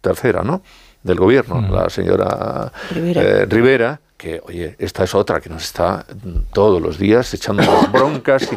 tercera, 0.00 0.42
¿no? 0.42 0.62
del 1.06 1.18
gobierno, 1.18 1.60
la 1.70 1.88
señora 1.88 2.72
Rivera, 2.90 4.00
eh, 4.02 4.05
que, 4.16 4.40
oye, 4.44 4.76
esta 4.78 5.04
es 5.04 5.14
otra 5.14 5.40
que 5.40 5.48
nos 5.48 5.64
está 5.64 6.06
todos 6.52 6.80
los 6.80 6.98
días 6.98 7.32
echando 7.34 7.62
broncas 7.92 8.48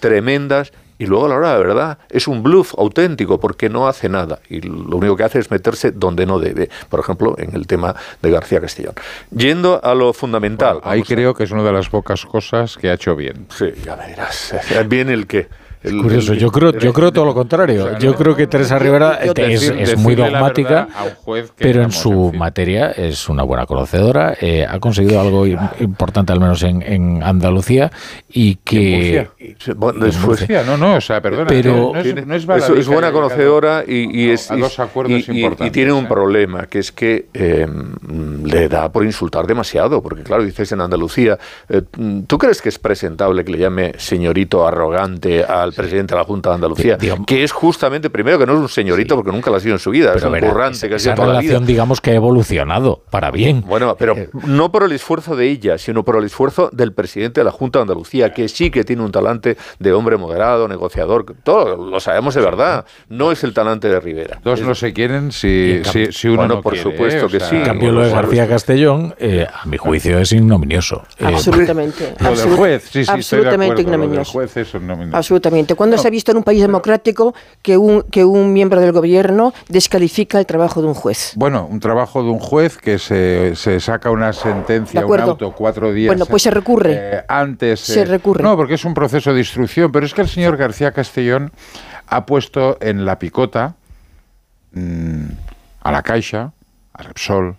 tremendas 0.00 0.72
y 0.98 1.06
luego 1.06 1.26
a 1.26 1.28
la 1.28 1.36
hora 1.36 1.52
de 1.54 1.58
verdad 1.58 1.98
es 2.10 2.26
un 2.26 2.42
bluff 2.42 2.74
auténtico 2.76 3.38
porque 3.38 3.68
no 3.68 3.86
hace 3.86 4.08
nada 4.08 4.40
y 4.48 4.60
lo 4.60 4.96
único 4.96 5.16
que 5.16 5.24
hace 5.24 5.38
es 5.38 5.50
meterse 5.50 5.92
donde 5.92 6.26
no 6.26 6.38
debe, 6.40 6.68
por 6.88 7.00
ejemplo, 7.00 7.36
en 7.38 7.54
el 7.54 7.66
tema 7.66 7.94
de 8.20 8.30
García 8.30 8.60
Castellón. 8.60 8.94
Yendo 9.30 9.80
a 9.82 9.94
lo 9.94 10.12
fundamental. 10.12 10.80
ahí 10.82 11.02
creo 11.02 11.34
que 11.34 11.44
es 11.44 11.50
una 11.52 11.62
de 11.62 11.72
las 11.72 11.88
pocas 11.88 12.26
cosas 12.26 12.76
que 12.76 12.90
ha 12.90 12.94
hecho 12.94 13.14
bien. 13.14 13.46
Sí, 13.56 13.72
ya 13.84 13.94
verás. 13.94 14.54
Bien 14.88 15.08
el 15.08 15.26
que 15.26 15.48
es 15.82 15.92
curioso, 15.92 16.34
yo 16.34 16.50
creo, 16.50 16.72
yo 16.72 16.92
creo 16.92 17.12
todo 17.12 17.24
lo 17.24 17.34
contrario. 17.34 17.98
yo 17.98 18.14
creo 18.14 18.34
que 18.34 18.46
Teresa 18.46 18.78
Rivera 18.78 19.18
es, 19.22 19.96
muy 19.96 20.14
dogmática, 20.14 20.88
pero 21.56 21.82
en 21.82 21.92
su 21.92 22.32
materia 22.32 22.90
es 22.90 23.28
una 23.28 23.42
buena 23.42 23.66
conocedora. 23.66 24.36
Eh, 24.40 24.66
ha 24.68 24.78
conseguido 24.80 25.20
algo 25.20 25.46
importante, 25.80 26.32
al 26.32 26.40
menos 26.40 26.62
en, 26.62 27.22
Andalucía, 27.22 27.90
y 28.30 28.56
que. 28.56 29.28
Murcia, 30.20 30.62
no, 30.64 30.76
no, 30.76 30.96
o 30.96 31.00
sea, 31.00 31.20
perdona. 31.20 31.46
Pero 31.46 31.94
es, 31.96 32.86
buena 32.86 33.12
conocedora 33.12 33.84
y, 33.86 34.30
es. 34.30 34.50
y, 34.50 35.70
tiene 35.70 35.92
un 35.92 36.06
problema, 36.06 36.66
que 36.66 36.80
es 36.80 36.92
que 36.92 37.28
em, 37.32 38.44
le 38.44 38.68
da 38.68 38.90
por 38.90 39.04
insultar 39.04 39.46
demasiado, 39.46 40.02
porque 40.02 40.22
claro, 40.22 40.42
dices 40.42 40.72
en 40.72 40.80
Andalucía, 40.80 41.38
eh, 41.68 41.82
¿tú 42.26 42.38
crees 42.38 42.62
que 42.62 42.68
es 42.68 42.78
presentable 42.78 43.44
que 43.44 43.52
le 43.52 43.58
llame 43.58 43.92
señorito 43.98 44.66
arrogante 44.66 45.44
al 45.44 45.67
presidente 45.72 46.14
de 46.14 46.18
la 46.18 46.24
Junta 46.24 46.50
de 46.50 46.54
Andalucía, 46.56 46.98
que 47.26 47.44
es 47.44 47.52
justamente, 47.52 48.10
primero, 48.10 48.38
que 48.38 48.46
no 48.46 48.54
es 48.54 48.58
un 48.58 48.68
señorito, 48.68 49.14
porque 49.16 49.32
nunca 49.32 49.50
lo 49.50 49.56
ha 49.56 49.60
sido 49.60 49.74
en 49.74 49.78
su 49.78 49.90
vida, 49.90 50.14
es 50.14 50.22
un 50.22 50.38
currante 50.38 50.88
que 50.88 50.94
ha 50.94 50.98
sido 50.98 51.14
toda 51.14 51.28
relación, 51.28 51.52
la 51.54 51.58
vida. 51.60 51.66
digamos, 51.66 52.00
que 52.00 52.10
ha 52.10 52.14
evolucionado 52.14 53.02
para 53.10 53.30
bien. 53.30 53.62
Bueno, 53.66 53.96
pero 53.98 54.16
eh, 54.16 54.30
no 54.46 54.70
por 54.70 54.84
el 54.84 54.92
esfuerzo 54.92 55.36
de 55.36 55.48
ella, 55.48 55.78
sino 55.78 56.04
por 56.04 56.16
el 56.16 56.24
esfuerzo 56.24 56.70
del 56.72 56.92
presidente 56.92 57.40
de 57.40 57.44
la 57.44 57.50
Junta 57.50 57.78
de 57.78 57.82
Andalucía, 57.82 58.32
que 58.32 58.48
sí 58.48 58.70
que 58.70 58.84
tiene 58.84 59.02
un 59.02 59.12
talante 59.12 59.56
de 59.78 59.92
hombre 59.92 60.16
moderado, 60.16 60.68
negociador, 60.68 61.26
todo 61.42 61.76
lo 61.76 62.00
sabemos 62.00 62.34
de 62.34 62.40
verdad. 62.40 62.84
No 63.08 63.32
es 63.32 63.44
el 63.44 63.52
talante 63.52 63.88
de 63.88 64.00
Rivera. 64.00 64.40
Dos 64.42 64.60
no 64.60 64.74
se 64.74 64.92
quieren 64.92 65.32
si, 65.32 65.82
si, 66.10 66.28
uno 66.28 66.46
no 66.46 66.62
por 66.62 66.76
supuesto 66.76 67.26
¿eh? 67.26 67.30
que 67.30 67.40
sí. 67.40 67.56
En 67.56 67.64
cambio, 67.64 67.92
lo 67.92 68.02
de 68.02 68.10
García 68.10 68.48
Castellón, 68.48 69.14
eh, 69.18 69.46
a 69.52 69.66
mi 69.66 69.76
juicio, 69.76 70.18
es 70.18 70.32
ignominioso. 70.32 71.04
Absolutamente. 71.20 72.14
Lo 72.20 72.34
del 72.34 72.56
juez, 72.56 72.88
sí, 72.90 73.04
sí, 73.04 73.10
absolutamente 73.10 73.18
estoy 73.18 73.48
de 73.48 73.54
acuerdo. 73.54 73.80
ignominioso. 73.80 74.32
Lo 74.34 74.40
del 74.40 74.48
juez 74.48 74.56
es 74.56 74.74
ignominioso. 74.74 75.16
Absolutamente 75.16 75.57
Exactamente. 75.58 75.74
¿Cuándo 75.74 75.98
se 75.98 76.06
ha 76.06 76.10
visto 76.10 76.30
en 76.30 76.38
un 76.38 76.44
país 76.44 76.60
democrático 76.60 77.34
que 77.62 77.76
un, 77.76 78.02
que 78.02 78.24
un 78.24 78.52
miembro 78.52 78.80
del 78.80 78.92
gobierno 78.92 79.52
descalifica 79.68 80.38
el 80.38 80.46
trabajo 80.46 80.80
de 80.80 80.88
un 80.88 80.94
juez? 80.94 81.32
Bueno, 81.36 81.66
un 81.70 81.80
trabajo 81.80 82.22
de 82.22 82.30
un 82.30 82.38
juez 82.38 82.76
que 82.78 82.98
se, 82.98 83.54
se 83.56 83.80
saca 83.80 84.10
una 84.10 84.32
sentencia, 84.32 85.04
un 85.04 85.20
auto 85.20 85.52
cuatro 85.52 85.92
días. 85.92 86.08
Bueno, 86.08 86.26
pues 86.26 86.42
se 86.42 86.50
recurre. 86.50 86.92
eh, 86.96 87.24
antes. 87.28 87.80
Se 87.80 88.02
eh, 88.02 88.04
recurre. 88.04 88.42
No, 88.42 88.56
porque 88.56 88.74
es 88.74 88.84
un 88.84 88.94
proceso 88.94 89.32
de 89.32 89.40
instrucción, 89.40 89.90
pero 89.92 90.06
es 90.06 90.14
que 90.14 90.22
el 90.22 90.28
señor 90.28 90.56
García 90.56 90.92
Castellón 90.92 91.52
ha 92.06 92.24
puesto 92.26 92.78
en 92.80 93.04
la 93.04 93.18
picota 93.18 93.74
mm, 94.72 95.24
a 95.82 95.92
la 95.92 96.02
Caixa, 96.02 96.52
a 96.92 97.02
Repsol, 97.02 97.56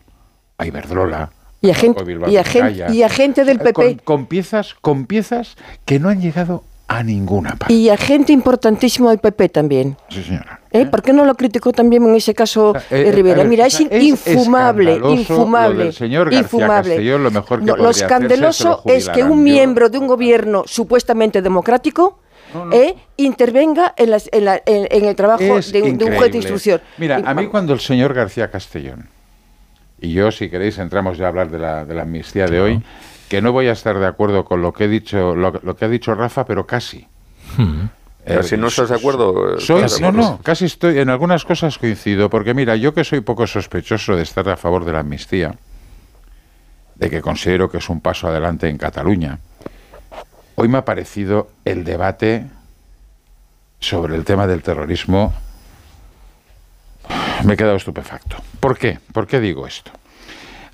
a 0.57 0.65
Iberdrola. 0.65 1.31
Y 1.61 1.71
a, 1.71 1.75
gente, 1.75 2.01
y, 2.29 2.37
a 2.37 2.43
gen- 2.45 2.67
Vizcaya, 2.67 2.93
y 2.93 3.03
a 3.03 3.09
gente 3.09 3.43
del 3.43 3.59
PP. 3.59 3.73
Con, 3.73 3.95
con 3.97 4.25
piezas, 4.27 4.75
con 4.79 5.05
piezas 5.05 5.57
que 5.83 5.99
no 5.99 6.07
han 6.07 6.21
llegado 6.21 6.63
a 6.89 7.03
ninguna 7.03 7.55
parte. 7.55 7.73
Y 7.73 7.87
a 7.89 7.95
gente 7.97 8.33
importantísimo 8.33 9.09
del 9.09 9.19
PP 9.19 9.49
también. 9.49 9.95
Sí, 10.09 10.23
señora. 10.23 10.59
¿Eh? 10.71 10.85
¿Por 10.87 11.01
qué 11.03 11.13
no 11.13 11.23
lo 11.23 11.35
criticó 11.35 11.71
también 11.71 12.03
en 12.03 12.15
ese 12.15 12.33
caso 12.33 12.75
Eh, 12.75 12.81
eh, 12.91 13.07
eh, 13.07 13.11
Rivera? 13.11 13.37
ver, 13.37 13.47
Mira, 13.47 13.65
es, 13.67 13.79
in- 13.79 13.89
infumable, 13.91 14.99
infumable. 15.03 15.75
Lo 15.77 15.83
del 15.85 15.93
señor 15.93 16.25
García 16.25 16.39
infumable. 16.41 16.89
Castellón, 16.95 17.23
lo 17.23 17.31
mejor 17.31 17.59
que 17.59 17.65
No, 17.65 17.75
lo 17.77 17.83
podría 17.85 18.05
hacerse, 18.07 18.07
se 18.35 18.41
lo 18.41 18.49
escandaloso 18.49 18.81
es 18.85 19.09
que 19.09 19.23
un 19.23 19.43
miembro 19.43 19.89
de 19.89 19.97
un 19.99 20.07
gobierno 20.07 20.63
supuestamente 20.65 21.41
democrático 21.41 22.19
¿eh? 22.71 22.95
intervenga 23.17 23.93
en, 23.95 24.09
las- 24.11 24.29
en 24.31 24.45
la- 24.45 24.61
en- 24.65 24.87
en 24.89 25.05
el 25.05 25.15
trabajo 25.15 25.59
Es 25.59 25.71
de 25.71 25.81
un, 25.83 25.97
de 25.97 26.05
un 26.05 26.15
juez 26.15 26.31
de 26.31 26.37
instrucción. 26.37 26.81
Mira, 26.97 27.21
a 27.23 27.33
mí 27.35 27.47
cuando 27.47 27.73
el 27.73 27.79
señor 27.79 28.13
García 28.15 28.49
Castellón, 28.51 29.07
y 30.01 30.13
yo 30.13 30.31
si 30.31 30.49
queréis 30.49 30.77
entramos 30.79 31.17
ya 31.17 31.25
a 31.25 31.27
hablar 31.29 31.49
de 31.51 31.59
la, 31.59 31.85
de 31.85 31.93
la 31.93 32.01
amnistía 32.03 32.45
de 32.47 32.59
hoy, 32.61 32.81
que 33.29 33.41
no 33.41 33.51
voy 33.51 33.67
a 33.67 33.73
estar 33.73 33.97
de 33.99 34.07
acuerdo 34.07 34.43
con 34.43 34.61
lo 34.61 34.73
que 34.73 34.85
he 34.85 34.87
dicho, 34.87 35.35
lo, 35.35 35.51
lo 35.63 35.75
que 35.75 35.85
ha 35.85 35.89
dicho 35.89 36.13
Rafa, 36.15 36.45
pero 36.45 36.65
casi. 36.65 37.07
Pero 38.25 38.43
si 38.43 38.57
no 38.57 38.67
estás 38.67 38.89
de 38.89 38.95
acuerdo, 38.95 39.55
eh, 39.57 39.61
Soy- 39.61 39.77
estás 39.83 39.95
de 39.95 40.01
no, 40.01 40.07
acuerdo. 40.09 40.29
no, 40.31 40.39
casi 40.43 40.65
estoy, 40.65 40.99
en 40.99 41.09
algunas 41.09 41.45
cosas 41.45 41.77
coincido, 41.77 42.29
porque 42.29 42.53
mira, 42.53 42.75
yo 42.75 42.93
que 42.93 43.03
soy 43.03 43.21
poco 43.21 43.47
sospechoso 43.47 44.15
de 44.15 44.23
estar 44.23 44.47
a 44.49 44.57
favor 44.57 44.83
de 44.85 44.91
la 44.93 44.99
amnistía, 44.99 45.55
de 46.95 47.09
que 47.09 47.21
considero 47.21 47.69
que 47.71 47.77
es 47.77 47.89
un 47.89 48.01
paso 48.01 48.27
adelante 48.27 48.67
en 48.67 48.77
Cataluña, 48.77 49.39
hoy 50.55 50.67
me 50.67 50.77
ha 50.79 50.85
parecido 50.85 51.49
el 51.65 51.83
debate 51.85 52.45
sobre 53.79 54.15
el 54.15 54.25
tema 54.25 54.45
del 54.47 54.61
terrorismo, 54.61 55.33
me 57.45 57.53
he 57.53 57.57
quedado 57.57 57.77
estupefacto. 57.77 58.35
¿Por 58.59 58.77
qué? 58.77 58.99
¿Por 59.13 59.25
qué 59.27 59.39
digo 59.39 59.65
esto? 59.65 59.91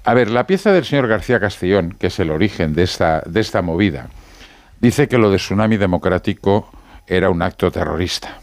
A 0.05 0.13
ver, 0.13 0.29
la 0.29 0.45
pieza 0.45 0.71
del 0.71 0.85
señor 0.85 1.07
García 1.07 1.39
Castellón, 1.39 1.95
que 1.99 2.07
es 2.07 2.19
el 2.19 2.29
origen 2.29 2.75
de 2.75 2.83
esta, 2.83 3.23
de 3.25 3.39
esta 3.39 3.63
movida, 3.63 4.07
dice 4.79 5.07
que 5.07 5.17
lo 5.17 5.31
de 5.31 5.37
Tsunami 5.37 5.77
Democrático 5.77 6.69
era 7.07 7.31
un 7.31 7.41
acto 7.41 7.71
terrorista. 7.71 8.37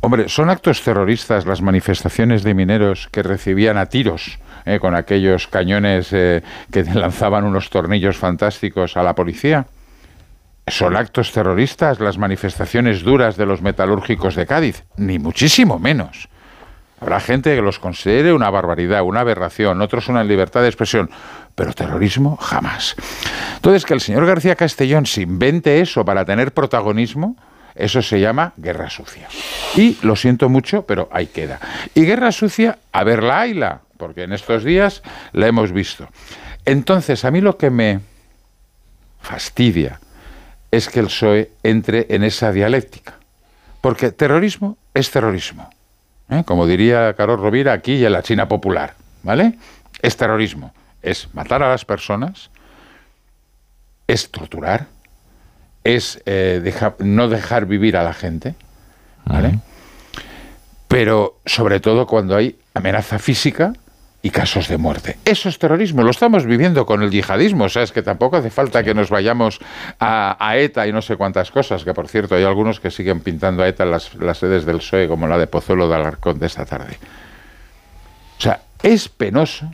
Hombre, 0.00 0.28
¿son 0.28 0.50
actos 0.50 0.82
terroristas 0.82 1.44
las 1.44 1.60
manifestaciones 1.60 2.44
de 2.44 2.54
mineros 2.54 3.08
que 3.10 3.24
recibían 3.24 3.78
a 3.78 3.86
tiros 3.86 4.38
eh, 4.64 4.78
con 4.78 4.94
aquellos 4.94 5.48
cañones 5.48 6.12
eh, 6.12 6.42
que 6.70 6.84
lanzaban 6.94 7.44
unos 7.44 7.68
tornillos 7.68 8.16
fantásticos 8.16 8.96
a 8.96 9.02
la 9.02 9.16
policía? 9.16 9.66
¿Son 10.68 10.96
actos 10.96 11.32
terroristas 11.32 11.98
las 11.98 12.16
manifestaciones 12.16 13.02
duras 13.02 13.36
de 13.36 13.46
los 13.46 13.60
metalúrgicos 13.60 14.36
de 14.36 14.46
Cádiz? 14.46 14.84
Ni 14.96 15.18
muchísimo 15.18 15.80
menos. 15.80 16.28
Habrá 17.04 17.20
gente 17.20 17.54
que 17.54 17.60
los 17.60 17.78
considere 17.78 18.32
una 18.32 18.48
barbaridad, 18.48 19.02
una 19.02 19.20
aberración, 19.20 19.82
otros 19.82 20.08
una 20.08 20.24
libertad 20.24 20.62
de 20.62 20.68
expresión, 20.68 21.10
pero 21.54 21.74
terrorismo 21.74 22.38
jamás. 22.38 22.96
Entonces, 23.56 23.84
que 23.84 23.92
el 23.92 24.00
señor 24.00 24.24
García 24.24 24.56
Castellón 24.56 25.04
se 25.04 25.20
invente 25.20 25.82
eso 25.82 26.02
para 26.02 26.24
tener 26.24 26.54
protagonismo, 26.54 27.36
eso 27.74 28.00
se 28.00 28.20
llama 28.20 28.54
guerra 28.56 28.88
sucia. 28.88 29.28
Y 29.76 29.98
lo 30.00 30.16
siento 30.16 30.48
mucho, 30.48 30.86
pero 30.86 31.10
ahí 31.12 31.26
queda. 31.26 31.60
Y 31.94 32.06
guerra 32.06 32.32
sucia, 32.32 32.78
a 32.90 33.04
verla, 33.04 33.38
hayla, 33.38 33.80
porque 33.98 34.22
en 34.22 34.32
estos 34.32 34.64
días 34.64 35.02
la 35.32 35.46
hemos 35.46 35.72
visto. 35.72 36.08
Entonces, 36.64 37.26
a 37.26 37.30
mí 37.30 37.42
lo 37.42 37.58
que 37.58 37.68
me 37.68 38.00
fastidia 39.20 40.00
es 40.70 40.88
que 40.88 41.00
el 41.00 41.08
PSOE 41.08 41.50
entre 41.64 42.06
en 42.08 42.24
esa 42.24 42.50
dialéctica. 42.50 43.18
Porque 43.82 44.10
terrorismo 44.10 44.78
es 44.94 45.10
terrorismo. 45.10 45.68
¿Eh? 46.30 46.42
Como 46.44 46.66
diría 46.66 47.14
Carlos 47.14 47.40
Rovira 47.40 47.72
aquí 47.72 47.94
y 47.94 48.04
en 48.04 48.12
la 48.12 48.22
China 48.22 48.48
popular. 48.48 48.94
¿Vale? 49.22 49.54
Es 50.02 50.16
terrorismo. 50.16 50.72
Es 51.02 51.28
matar 51.34 51.62
a 51.62 51.68
las 51.68 51.84
personas, 51.84 52.50
es 54.06 54.30
torturar, 54.30 54.86
es 55.82 56.22
eh, 56.26 56.60
deja- 56.62 56.94
no 56.98 57.28
dejar 57.28 57.66
vivir 57.66 57.96
a 57.96 58.02
la 58.02 58.14
gente. 58.14 58.54
¿Vale? 59.26 59.58
Pero 60.88 61.40
sobre 61.46 61.80
todo 61.80 62.06
cuando 62.06 62.36
hay 62.36 62.58
amenaza 62.74 63.18
física 63.18 63.72
y 64.24 64.30
casos 64.30 64.68
de 64.68 64.78
muerte. 64.78 65.18
Eso 65.26 65.50
es 65.50 65.58
terrorismo, 65.58 66.02
lo 66.02 66.10
estamos 66.10 66.46
viviendo 66.46 66.86
con 66.86 67.02
el 67.02 67.10
yihadismo, 67.10 67.64
o 67.64 67.68
sea, 67.68 67.82
es 67.82 67.92
que 67.92 68.00
tampoco 68.00 68.38
hace 68.38 68.48
falta 68.48 68.82
que 68.82 68.94
nos 68.94 69.10
vayamos 69.10 69.60
a, 70.00 70.38
a 70.40 70.56
ETA 70.56 70.86
y 70.86 70.92
no 70.92 71.02
sé 71.02 71.16
cuántas 71.16 71.50
cosas, 71.50 71.84
que 71.84 71.92
por 71.92 72.08
cierto 72.08 72.34
hay 72.34 72.42
algunos 72.42 72.80
que 72.80 72.90
siguen 72.90 73.20
pintando 73.20 73.62
a 73.62 73.68
ETA 73.68 73.84
en 73.84 73.90
las, 73.90 74.14
las 74.14 74.38
sedes 74.38 74.64
del 74.64 74.78
PSOE, 74.78 75.08
como 75.08 75.26
la 75.28 75.36
de 75.36 75.46
Pozuelo 75.46 75.90
de 75.90 75.96
Alarcón 75.96 76.38
de 76.38 76.46
esta 76.46 76.64
tarde. 76.64 76.96
O 78.38 78.40
sea, 78.40 78.60
es 78.82 79.10
penoso 79.10 79.70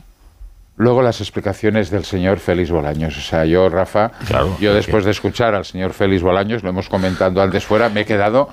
luego 0.75 1.01
las 1.01 1.21
explicaciones 1.21 1.89
del 1.89 2.03
señor 2.03 2.39
Félix 2.39 2.71
Bolaños. 2.71 3.17
O 3.17 3.21
sea, 3.21 3.45
yo, 3.45 3.69
Rafa, 3.69 4.11
yo 4.59 4.73
después 4.73 5.05
de 5.05 5.11
escuchar 5.11 5.55
al 5.55 5.63
señor 5.63 5.93
Félix 5.93 6.23
Bolaños, 6.23 6.61
lo 6.61 6.71
hemos 6.71 6.89
comentado 6.89 7.41
antes 7.41 7.63
fuera, 7.63 7.87
me 7.87 8.01
he 8.01 8.05
quedado, 8.05 8.49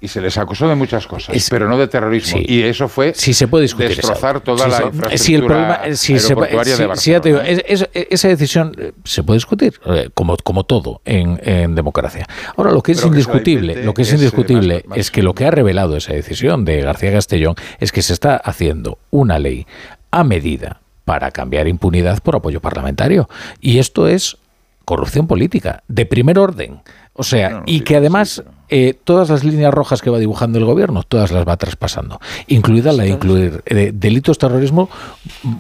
y 0.03 0.09
se 0.09 0.21
les 0.21 0.37
acusó 0.37 0.69
de 0.69 0.75
muchas 0.75 1.07
cosas, 1.07 1.47
pero 1.49 1.69
no 1.69 1.79
de 1.79 1.87
terrorismo. 1.89 2.39
sí. 2.39 2.45
y 2.47 2.63
eso 2.63 2.89
fue 2.89 3.13
Sí, 3.15 3.33
se 3.33 3.49
puede 3.49 3.63
discutir. 3.63 3.89
destrozar 3.97 4.41
toda 4.41 4.67
la 4.69 4.77
sí. 4.79 4.83
infraestructura 4.83 5.17
Sí, 5.19 5.35
el 5.35 5.45
problema, 5.45 5.81
se 5.95 6.13
aeroportuaria 6.15 6.77
sí, 6.77 6.83
de 6.83 6.97
sí, 6.97 7.11
ya 7.13 7.21
te 7.21 7.29
digo, 7.29 7.39
Barcelona. 7.39 7.65
es- 7.69 7.89
es- 7.95 8.07
esa 8.11 8.29
decisión 8.29 8.77
se 9.05 9.23
puede 9.23 9.37
discutir, 9.39 9.81
como, 10.15 10.37
como 10.39 10.65
todo 10.65 11.01
en, 11.05 11.41
en 11.45 11.75
democracia. 11.75 12.27
Ahora, 12.57 12.73
lo 12.73 12.83
que 12.83 12.93
es 12.93 12.99
Pero 12.99 13.09
se 13.09 13.15
indiscutible, 13.15 13.85
lo 13.85 13.95
que 13.95 14.03
es, 14.03 14.13
eh, 14.13 14.17
indiscutible 14.17 14.75
más- 14.75 14.87
más- 14.89 14.99
es 14.99 15.11
que 15.11 15.23
lo 15.23 15.35
que 15.35 15.47
ha 15.47 15.51
revelado 15.51 15.97
esa 15.97 16.13
decisión 16.13 16.65
de 16.65 16.81
García 16.83 17.13
Castellón 17.13 17.55
es 17.79 17.93
que 17.93 18.03
se 18.03 18.13
está 18.13 18.37
haciendo 18.37 18.99
una 19.11 19.39
ley 19.39 19.67
a 20.11 20.25
medida 20.25 20.81
para 21.05 21.31
cambiar 21.31 21.69
impunidad 21.69 22.21
por 22.23 22.37
apoyo 22.37 22.61
parlamentario. 22.61 23.29
Y 23.61 23.79
esto 23.79 24.09
es 24.09 24.37
corrupción 24.85 25.27
política, 25.29 25.85
de 25.87 26.07
primer 26.07 26.39
orden. 26.41 26.81
O 27.15 27.23
sea, 27.23 27.63
y 27.67 27.81
que 27.81 27.97
además 27.97 28.43
eh, 28.75 28.95
todas 29.05 29.29
las 29.29 29.45
líneas 29.45 29.75
rojas 29.75 30.01
que 30.01 30.09
va 30.09 30.19
dibujando 30.19 30.59
el 30.59 30.65
gobierno, 30.65 31.03
todas 31.03 31.31
las 31.31 31.47
va 31.47 31.59
traspasando, 31.59 32.23
incluida 32.47 32.91
la 32.95 33.03
de 33.03 33.11
incluir 33.11 33.63
eh, 33.67 33.93
delitos 33.93 34.39
terrorismo 34.39 34.89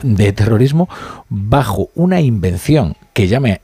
de 0.02 0.32
terrorismo 0.32 0.88
bajo 1.28 1.90
una 1.94 2.22
invención 2.22 2.96
que 3.12 3.28
ya 3.28 3.38
me 3.38 3.60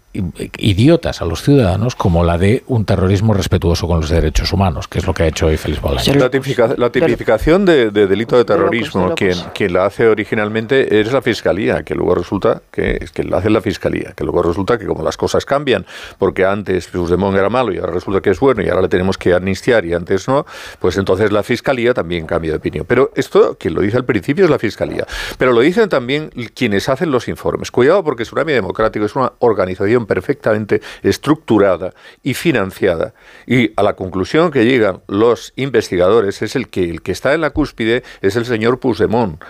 idiotas 0.59 1.23
a 1.23 1.25
los 1.25 1.43
ciudadanos 1.43 1.95
como 1.95 2.25
la 2.25 2.39
de 2.39 2.65
un 2.67 2.85
terrorismo 2.85 3.35
respetuoso 3.35 3.87
con 3.87 4.01
los 4.01 4.11
derechos 4.11 4.53
humanos, 4.53 4.89
que 4.89 4.99
es 4.99 5.07
lo 5.07 5.15
que 5.15 5.25
ha 5.25 5.27
hecho 5.27 5.47
hoy 5.47 5.57
Félix 5.57 5.81
Bolaño. 5.81 6.15
La, 6.15 6.91
tipificación 6.91 7.65
de, 7.65 7.91
delito 7.91 8.37
de 8.37 8.45
terrorismo, 8.45 9.15
quien, 9.15 9.37
quien 9.55 9.73
la 9.73 9.87
hace 9.87 10.09
originalmente 10.09 11.01
es 11.01 11.13
la 11.13 11.23
Fiscalía, 11.23 11.83
que 11.83 11.95
luego 11.95 12.15
resulta 12.15 12.63
que, 12.71 13.07
que 13.13 13.25
la 13.25 13.39
hace 13.39 13.51
la 13.51 13.61
Fiscalía, 13.61 14.13
que 14.17 14.25
luego 14.25 14.43
resulta 14.43 14.79
que 14.79 14.87
como 14.87 15.03
las 15.03 15.17
cosas 15.17 15.45
cambian, 15.45 15.87
porque 16.19 16.45
antes 16.45 16.89
Puigdemont 16.89 17.37
era 17.37 17.49
malo 17.49 17.73
y 17.73 17.79
ahora 17.79 17.93
resulta 17.93 18.21
que 18.21 18.31
es 18.31 18.41
bueno 18.41 18.63
y 18.63 18.69
ahora 18.69 18.83
le 18.83 18.89
tenemos 18.89 19.19
que 19.19 19.35
amnistiar 19.35 19.85
y 19.85 19.95
antes 19.95 20.29
no, 20.29 20.47
pues 20.79 20.97
entonces 20.97 21.33
la 21.33 21.43
Fiscalía 21.43 21.95
también 21.95 22.27
cambia 22.27 22.53
de 22.53 22.59
opinión. 22.59 22.85
Pero 22.89 23.11
esto, 23.15 23.57
quien 23.59 23.75
lo 23.75 23.81
dice 23.81 23.97
al 23.97 24.05
principio 24.05 24.45
es 24.45 24.51
la 24.51 24.59
Fiscalía, 24.59 25.07
pero 25.39 25.53
lo 25.53 25.61
dicen 25.61 25.89
también 25.89 26.31
quienes 26.55 26.89
hacen 26.89 27.11
los 27.11 27.29
informes. 27.29 27.71
Cuidado 27.71 28.03
porque 28.03 28.25
Tsunami 28.25 28.53
Democrático 28.53 29.05
es 29.05 29.15
una 29.15 29.33
organización 29.39 30.07
perfectamente 30.09 30.81
estructurada 31.05 31.95
y 32.25 32.35
financiada 32.35 33.15
y 33.47 33.70
a 33.77 33.85
la 33.85 33.95
conclusión 33.95 34.51
que 34.51 34.65
llegan 34.65 35.03
los 35.07 35.53
investigadores 35.55 36.43
es 36.43 36.57
el 36.57 36.69
que 36.69 36.91
el 36.91 37.03
que 37.03 37.12
está 37.12 37.35
en 37.35 37.43
la 37.43 37.51
cúspide 37.51 38.03
es 38.20 38.35
el 38.35 38.45
señor 38.45 38.81
Puigdemont. 38.81 39.41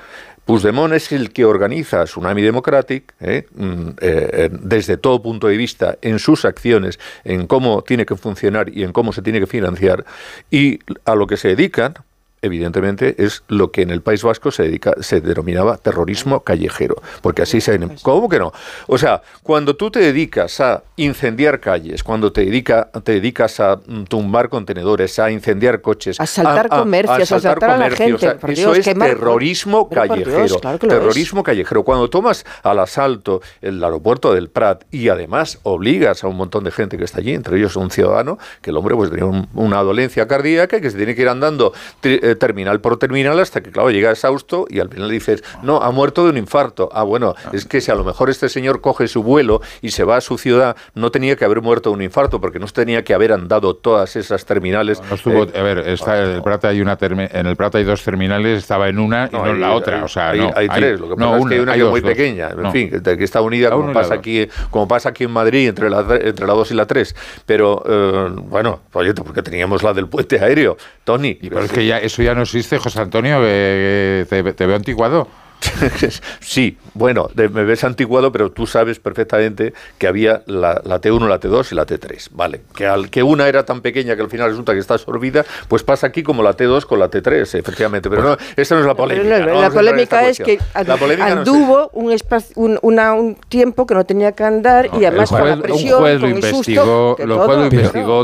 Puigdemont 0.44 0.94
es 0.94 1.12
el 1.12 1.30
que 1.30 1.44
organiza 1.44 2.04
Tsunami 2.04 2.40
Democratic 2.40 3.14
¿eh? 3.20 3.46
Mm, 3.54 3.88
eh, 4.00 4.48
desde 4.50 4.96
todo 4.96 5.22
punto 5.22 5.46
de 5.46 5.58
vista 5.58 5.98
en 6.00 6.18
sus 6.18 6.46
acciones, 6.46 6.98
en 7.24 7.46
cómo 7.46 7.82
tiene 7.82 8.06
que 8.06 8.16
funcionar 8.16 8.70
y 8.70 8.82
en 8.82 8.92
cómo 8.92 9.12
se 9.12 9.22
tiene 9.22 9.40
que 9.40 9.46
financiar 9.46 10.06
y 10.50 10.78
a 11.04 11.14
lo 11.14 11.26
que 11.26 11.36
se 11.36 11.48
dedican, 11.48 11.94
evidentemente, 12.42 13.14
es 13.18 13.42
lo 13.48 13.70
que 13.70 13.82
en 13.82 13.90
el 13.90 14.02
País 14.02 14.22
Vasco 14.22 14.50
se, 14.50 14.64
dedica, 14.64 14.94
se 15.00 15.20
denominaba 15.20 15.76
terrorismo 15.76 16.40
callejero. 16.40 16.96
Porque 17.22 17.42
así 17.42 17.60
se... 17.60 17.78
¿Cómo 18.02 18.28
que 18.28 18.38
no? 18.38 18.52
O 18.86 18.98
sea, 18.98 19.22
cuando 19.42 19.76
tú 19.76 19.90
te 19.90 20.00
dedicas 20.00 20.60
a 20.60 20.82
incendiar 20.96 21.60
calles, 21.60 22.02
cuando 22.02 22.32
te, 22.32 22.44
dedica, 22.44 22.90
te 23.02 23.12
dedicas 23.12 23.60
a 23.60 23.76
mm, 23.76 24.04
tumbar 24.04 24.48
contenedores, 24.48 25.18
a 25.18 25.30
incendiar 25.30 25.80
coches... 25.80 26.20
A 26.20 26.26
saltar 26.26 26.68
comercios, 26.68 27.32
a 27.32 27.36
asaltar, 27.36 27.70
a, 27.70 27.76
la 27.78 27.90
gente. 27.90 28.36
eso 28.48 28.74
es 28.74 28.84
terrorismo 28.84 29.88
callejero. 29.88 30.60
terrorismo 30.78 31.42
callejero. 31.42 31.82
Cuando 31.82 32.08
tomas 32.08 32.44
al 32.62 32.78
asalto 32.78 33.42
el 33.60 33.82
aeropuerto 33.82 34.34
del 34.34 34.48
Prat 34.48 34.84
y 34.90 35.08
además 35.08 35.58
obligas 35.62 36.24
a 36.24 36.28
un 36.28 36.36
montón 36.36 36.64
de 36.64 36.70
gente 36.70 36.96
que 36.96 37.04
está 37.04 37.18
allí, 37.18 37.34
entre 37.34 37.58
ellos 37.58 37.76
un 37.76 37.90
ciudadano, 37.90 38.38
que 38.62 38.70
el 38.70 38.76
hombre 38.76 38.94
pues 38.94 39.10
tenía 39.10 39.26
una 39.54 39.82
dolencia 39.82 40.26
cardíaca 40.26 40.78
y 40.78 40.80
que 40.80 40.90
se 40.90 40.96
tiene 40.96 41.14
que 41.14 41.22
ir 41.22 41.28
andando 41.28 41.72
eh, 42.30 42.36
terminal 42.36 42.80
por 42.80 42.98
terminal 42.98 43.38
hasta 43.40 43.62
que, 43.62 43.70
claro, 43.70 43.90
llega 43.90 44.10
exhausto 44.10 44.66
y 44.68 44.80
al 44.80 44.88
final 44.88 45.10
dices, 45.10 45.42
no, 45.62 45.82
ha 45.82 45.90
muerto 45.90 46.24
de 46.24 46.30
un 46.30 46.36
infarto. 46.36 46.88
Ah, 46.92 47.02
bueno, 47.02 47.34
es 47.52 47.64
que 47.64 47.80
si 47.80 47.90
a 47.90 47.94
lo 47.94 48.04
mejor 48.04 48.30
este 48.30 48.48
señor 48.48 48.80
coge 48.80 49.08
su 49.08 49.22
vuelo 49.22 49.60
y 49.82 49.90
se 49.90 50.04
va 50.04 50.16
a 50.16 50.20
su 50.20 50.38
ciudad, 50.38 50.76
no 50.94 51.10
tenía 51.10 51.36
que 51.36 51.44
haber 51.44 51.60
muerto 51.60 51.90
de 51.90 51.94
un 51.96 52.02
infarto 52.02 52.40
porque 52.40 52.58
no 52.58 52.66
tenía 52.66 53.02
que 53.04 53.14
haber 53.14 53.32
andado 53.32 53.74
todas 53.74 54.16
esas 54.16 54.44
terminales. 54.44 55.00
No, 55.24 55.44
eh, 55.44 55.52
a 55.58 55.62
ver, 55.62 55.78
está, 55.78 56.22
en 56.22 56.30
el 56.30 56.42
Prata 56.42 56.68
hay 56.68 56.80
una 56.80 56.98
en 57.00 57.46
el 57.46 57.56
Prata 57.56 57.78
hay 57.78 57.84
dos 57.84 58.02
terminales, 58.02 58.58
estaba 58.58 58.88
en 58.88 58.98
una 58.98 59.28
y 59.32 59.36
no, 59.36 59.46
en 59.46 59.60
la 59.60 59.72
otra. 59.72 60.04
o 60.04 60.08
sea, 60.08 60.30
hay, 60.30 60.68
tres. 60.68 61.00
Lo 61.00 61.08
que 61.08 61.16
pasa 61.16 61.38
es 61.38 61.46
que 61.46 61.54
hay 61.54 61.60
una 61.60 61.90
muy 61.90 62.00
pequeña, 62.00 62.50
en 62.50 62.72
fin, 62.72 62.90
que 62.90 63.24
está 63.24 63.40
unida 63.40 63.70
como 63.70 63.92
pasa 63.92 64.14
aquí, 64.14 64.48
como 64.70 64.86
pasa 64.86 65.10
aquí 65.10 65.24
en 65.24 65.30
Madrid 65.30 65.68
entre 65.68 65.90
la 65.90 66.00
entre 66.20 66.46
la 66.46 66.52
2 66.54 66.70
y 66.70 66.74
la 66.74 66.86
3. 66.86 67.14
Pero 67.46 67.82
eh, 67.86 68.28
bueno, 68.34 68.80
porque 68.90 69.42
teníamos 69.42 69.82
la 69.82 69.92
del 69.92 70.08
puente 70.08 70.38
aéreo, 70.40 70.76
Tony. 71.04 71.38
Y 71.40 71.48
pero 71.48 71.62
es 71.62 71.72
que 71.72 71.86
ya 71.86 71.98
eso 71.98 72.17
ya 72.22 72.34
no 72.34 72.42
existe, 72.42 72.78
José 72.78 73.00
Antonio, 73.00 73.40
te, 73.40 74.26
te 74.26 74.66
veo 74.66 74.76
antiguado. 74.76 75.28
sí, 76.40 76.78
bueno, 76.94 77.28
me 77.34 77.64
ves 77.64 77.84
antiguado, 77.84 78.30
pero 78.32 78.50
tú 78.50 78.66
sabes 78.66 78.98
perfectamente 78.98 79.72
que 79.98 80.06
había 80.06 80.42
la, 80.46 80.80
T1, 80.82 81.28
la 81.28 81.40
T2 81.40 81.72
y 81.72 81.74
la 81.74 81.86
T3, 81.86 82.28
¿vale? 82.32 82.60
Que 82.74 82.86
al 82.86 83.10
que 83.10 83.22
una 83.22 83.48
era 83.48 83.64
tan 83.64 83.80
pequeña 83.80 84.16
que 84.16 84.22
al 84.22 84.30
final 84.30 84.50
resulta 84.50 84.72
que 84.72 84.78
está 84.78 84.94
absorbida, 84.94 85.44
pues 85.68 85.82
pasa 85.82 86.06
aquí 86.06 86.22
como 86.22 86.42
la 86.42 86.56
T2 86.56 86.86
con 86.86 86.98
la 86.98 87.10
T3, 87.10 87.58
efectivamente. 87.58 88.08
Pero 88.08 88.22
no, 88.22 88.36
esta 88.56 88.74
no 88.74 88.82
es 88.82 88.86
la 88.86 88.94
polémica. 88.94 89.38
la 89.38 89.70
polémica 89.70 90.28
es 90.28 90.38
que 90.38 90.58
anduvo 90.74 91.90
un, 91.92 92.16
un, 92.82 93.36
tiempo 93.48 93.86
que 93.86 93.94
no 93.94 94.04
tenía 94.04 94.32
que 94.32 94.44
andar 94.44 94.90
y 94.98 95.04
además 95.04 95.30
con 95.30 95.48
la 95.48 95.56
presión, 95.56 95.94
un 95.94 96.00
juez 96.00 96.20
lo 96.20 96.28
investigó, 96.28 97.16
lo 97.24 97.44
juez 97.44 97.58
lo 97.58 97.64
investigó, 97.66 98.22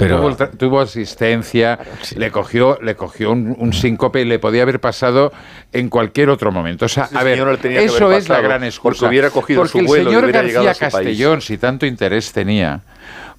tuvo, 0.59 0.81
asistencia, 0.81 1.79
le 2.17 2.31
cogió, 2.31 2.79
le 2.83 2.95
cogió 2.95 3.33
un, 3.33 3.57
un 3.59 3.73
síncope 3.73 4.21
y 4.21 4.25
le 4.25 4.39
podía 4.39 4.63
haber 4.63 4.81
pasado 4.81 5.33
en 5.73 5.89
cualquier 5.89 6.31
otro 6.31 6.53
momento. 6.53 6.87
O 6.87 6.89
sea, 6.89 7.09
a 7.13 7.24
ver, 7.25 7.59
eso 7.79 8.13
es 8.13 8.29
la 8.29 8.41
gran 8.41 8.63
excusa. 8.63 8.83
Porque 8.83 9.07
hubiera 9.07 9.31
cogido 9.31 9.63
porque 9.63 9.81
su 9.81 9.85
vuelo 9.85 10.11
el 10.11 10.17
señor 10.17 10.33
García 10.33 10.75
Castellón, 10.75 11.41
si 11.41 11.59
tanto 11.59 11.87
interés 11.87 12.33
tenía, 12.33 12.81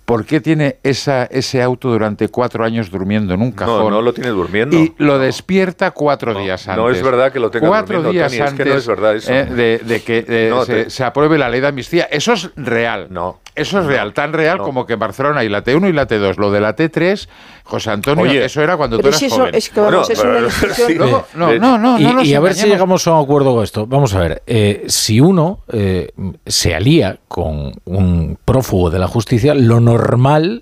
¿por 0.06 0.26
qué 0.26 0.40
tiene 0.40 0.78
esa, 0.84 1.26
ese 1.26 1.62
auto 1.62 1.90
durante 1.90 2.30
cuatro 2.30 2.64
años 2.64 2.90
durmiendo 2.90 3.34
en 3.34 3.42
un 3.42 3.52
cajón? 3.52 3.86
No, 3.86 3.90
no 3.90 4.02
lo 4.02 4.14
tiene 4.14 4.30
durmiendo. 4.30 4.78
Y 4.78 4.94
lo 4.98 5.20
despierta 5.20 5.92
cuatro 5.92 6.34
días 6.40 6.68
antes. 6.68 6.84
No 6.84 6.90
es 6.90 7.02
verdad 7.02 7.32
que 7.32 7.40
lo 7.40 7.50
tenga 7.52 7.68
cuatro 7.68 8.04
días 8.12 8.32
antes 8.34 8.52
es 8.52 8.54
que 8.54 8.66
no 8.66 8.76
es 8.76 8.88
verdad 8.88 9.16
eso. 9.16 9.34
Eh, 9.34 9.80
de, 9.84 10.02
que 10.04 10.26
eh, 10.28 10.86
se, 10.90 11.04
apruebe 11.04 11.38
la 11.38 11.50
ley 11.50 11.60
de 11.60 11.68
amnistía. 11.68 12.04
Eso 12.06 12.34
es 12.34 12.52
real. 12.56 13.08
No. 13.10 13.40
Eso 13.56 13.80
es 13.80 13.86
real, 13.86 14.14
tan 14.14 14.34
real 14.34 14.58
como 14.58 14.86
que 14.86 14.94
en 14.94 15.00
Barcelona 15.00 15.40
hay 15.40 15.48
la 15.48 15.64
T1 15.64 15.90
y 15.90 15.94
la 15.94 16.08
T2. 16.08 16.36
Lo 16.36 16.52
de 16.52 16.60
la 16.60 16.76
T3 16.76 17.28
José 17.64 17.90
Antonio, 17.90 18.44
eso 18.44 18.62
era 18.62 18.78
cuando 18.78 19.00
tú 19.00 19.08
eras 19.08 19.24
joven. 19.28 19.56
Es 19.56 19.70
que 19.70 19.80
vamos, 19.80 20.10
es 20.10 20.20
una 20.20 20.42
no, 21.34 21.58
no, 21.58 21.78
no, 21.80 21.98
no, 21.98 22.22
Y, 22.22 22.34
a 22.34 22.40
ver 22.40 22.54
si 22.54 22.68
llegamos 22.68 23.08
a 23.08 23.14
un 23.14 23.24
acuerdo 23.24 23.56
con 23.56 23.64
esto. 23.64 23.88
Vamos 23.88 24.14
a 24.14 24.20
ver, 24.20 24.44
eh, 24.46 24.84
si 24.88 25.20
uno 25.20 25.62
eh, 25.72 26.10
se 26.46 26.76
alía 26.76 27.18
con 27.28 27.72
un 27.86 28.38
prófugo 28.44 28.92
de 28.92 29.00
la 29.00 29.08
justicia, 29.08 29.56
lo 29.56 29.80
normal 29.80 29.95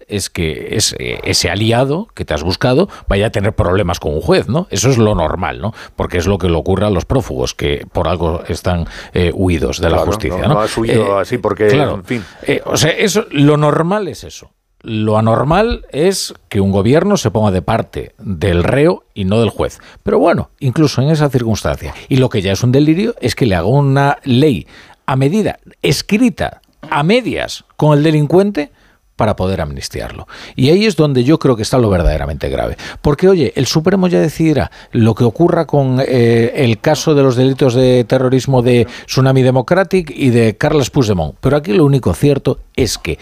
es 0.07 0.29
que 0.29 0.75
ese, 0.75 1.19
ese, 1.23 1.49
aliado 1.49 2.07
que 2.13 2.25
te 2.25 2.33
has 2.33 2.43
buscado 2.43 2.89
vaya 3.07 3.27
a 3.27 3.29
tener 3.29 3.53
problemas 3.53 3.99
con 3.99 4.13
un 4.13 4.21
juez, 4.21 4.47
¿no? 4.47 4.67
Eso 4.69 4.89
es 4.89 4.97
lo 4.97 5.15
normal, 5.15 5.61
¿no? 5.61 5.73
Porque 5.95 6.17
es 6.17 6.27
lo 6.27 6.37
que 6.37 6.49
le 6.49 6.55
ocurre 6.55 6.85
a 6.85 6.89
los 6.89 7.05
prófugos, 7.05 7.53
que 7.53 7.85
por 7.91 8.07
algo 8.07 8.43
están 8.47 8.87
eh, 9.13 9.31
huidos 9.33 9.79
de 9.79 9.89
la 9.89 9.99
justicia, 9.99 10.47
¿no? 10.47 10.55
No, 10.55 10.61
has 10.61 10.77
huido 10.77 11.17
así 11.17 11.37
porque, 11.37 11.69
en 11.69 12.03
fin. 12.03 12.23
o 12.65 12.77
sea, 12.77 12.91
eso, 12.91 13.25
lo 13.31 13.57
normal 13.57 14.07
es 14.07 14.23
eso. 14.23 14.51
Lo 14.85 15.17
anormal 15.17 15.85
es 15.91 16.33
que 16.49 16.59
un 16.59 16.73
gobierno 16.73 17.15
se 17.15 17.31
ponga 17.31 17.51
de 17.51 17.61
parte 17.61 18.13
del 18.17 18.65
reo 18.65 19.05
y 19.13 19.23
no 19.23 19.39
del 19.39 19.49
juez. 19.49 19.79
Pero 20.03 20.19
bueno, 20.19 20.49
incluso 20.59 21.01
en 21.01 21.09
esa 21.09 21.29
circunstancia. 21.29 21.93
Y 22.09 22.17
lo 22.17 22.27
que 22.27 22.41
ya 22.41 22.51
es 22.51 22.63
un 22.63 22.73
delirio 22.73 23.15
es 23.21 23.33
que 23.33 23.45
le 23.45 23.55
haga 23.55 23.67
una 23.67 24.17
ley 24.25 24.67
a 25.05 25.15
medida, 25.15 25.59
escrita 25.81 26.61
a 26.89 27.01
medias 27.03 27.63
con 27.77 27.97
el 27.97 28.03
delincuente 28.03 28.71
para 29.15 29.35
poder 29.35 29.61
amnistiarlo. 29.61 30.27
Y 30.55 30.69
ahí 30.69 30.85
es 30.85 30.95
donde 30.95 31.23
yo 31.23 31.39
creo 31.39 31.55
que 31.55 31.61
está 31.61 31.77
lo 31.77 31.89
verdaderamente 31.89 32.49
grave. 32.49 32.77
Porque, 33.01 33.27
oye, 33.27 33.53
el 33.55 33.65
Supremo 33.65 34.07
ya 34.07 34.19
decidirá 34.19 34.71
lo 34.91 35.13
que 35.15 35.23
ocurra 35.23 35.65
con 35.65 35.99
eh, 35.99 36.51
el 36.55 36.79
caso 36.79 37.13
de 37.13 37.23
los 37.23 37.35
delitos 37.35 37.73
de 37.73 38.03
terrorismo 38.05 38.61
de 38.61 38.87
Tsunami 39.05 39.43
Democratic 39.43 40.11
y 40.15 40.29
de 40.29 40.57
Carles 40.57 40.89
Puigdemont. 40.89 41.35
Pero 41.39 41.57
aquí 41.57 41.73
lo 41.73 41.85
único 41.85 42.13
cierto 42.13 42.59
es 42.75 42.97
que 42.97 43.19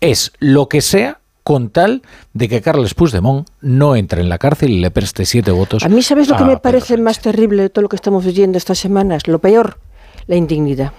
es 0.00 0.32
lo 0.38 0.68
que 0.68 0.80
sea 0.80 1.18
con 1.42 1.68
tal 1.68 2.02
de 2.32 2.48
que 2.48 2.62
Carles 2.62 2.94
Puigdemont 2.94 3.46
no 3.60 3.96
entre 3.96 4.22
en 4.22 4.30
la 4.30 4.38
cárcel 4.38 4.70
y 4.70 4.80
le 4.80 4.90
preste 4.90 5.26
siete 5.26 5.50
votos. 5.50 5.84
A 5.84 5.88
mí, 5.90 6.02
¿sabes 6.02 6.28
lo 6.28 6.36
que 6.36 6.44
me 6.44 6.56
parece 6.56 6.96
más 6.96 7.20
terrible 7.20 7.62
de 7.62 7.70
todo 7.70 7.82
lo 7.82 7.88
que 7.90 7.96
estamos 7.96 8.24
viviendo 8.24 8.56
estas 8.56 8.78
semanas? 8.78 9.28
Lo 9.28 9.38
peor, 9.38 9.78
la 10.26 10.36
indignidad. 10.36 10.92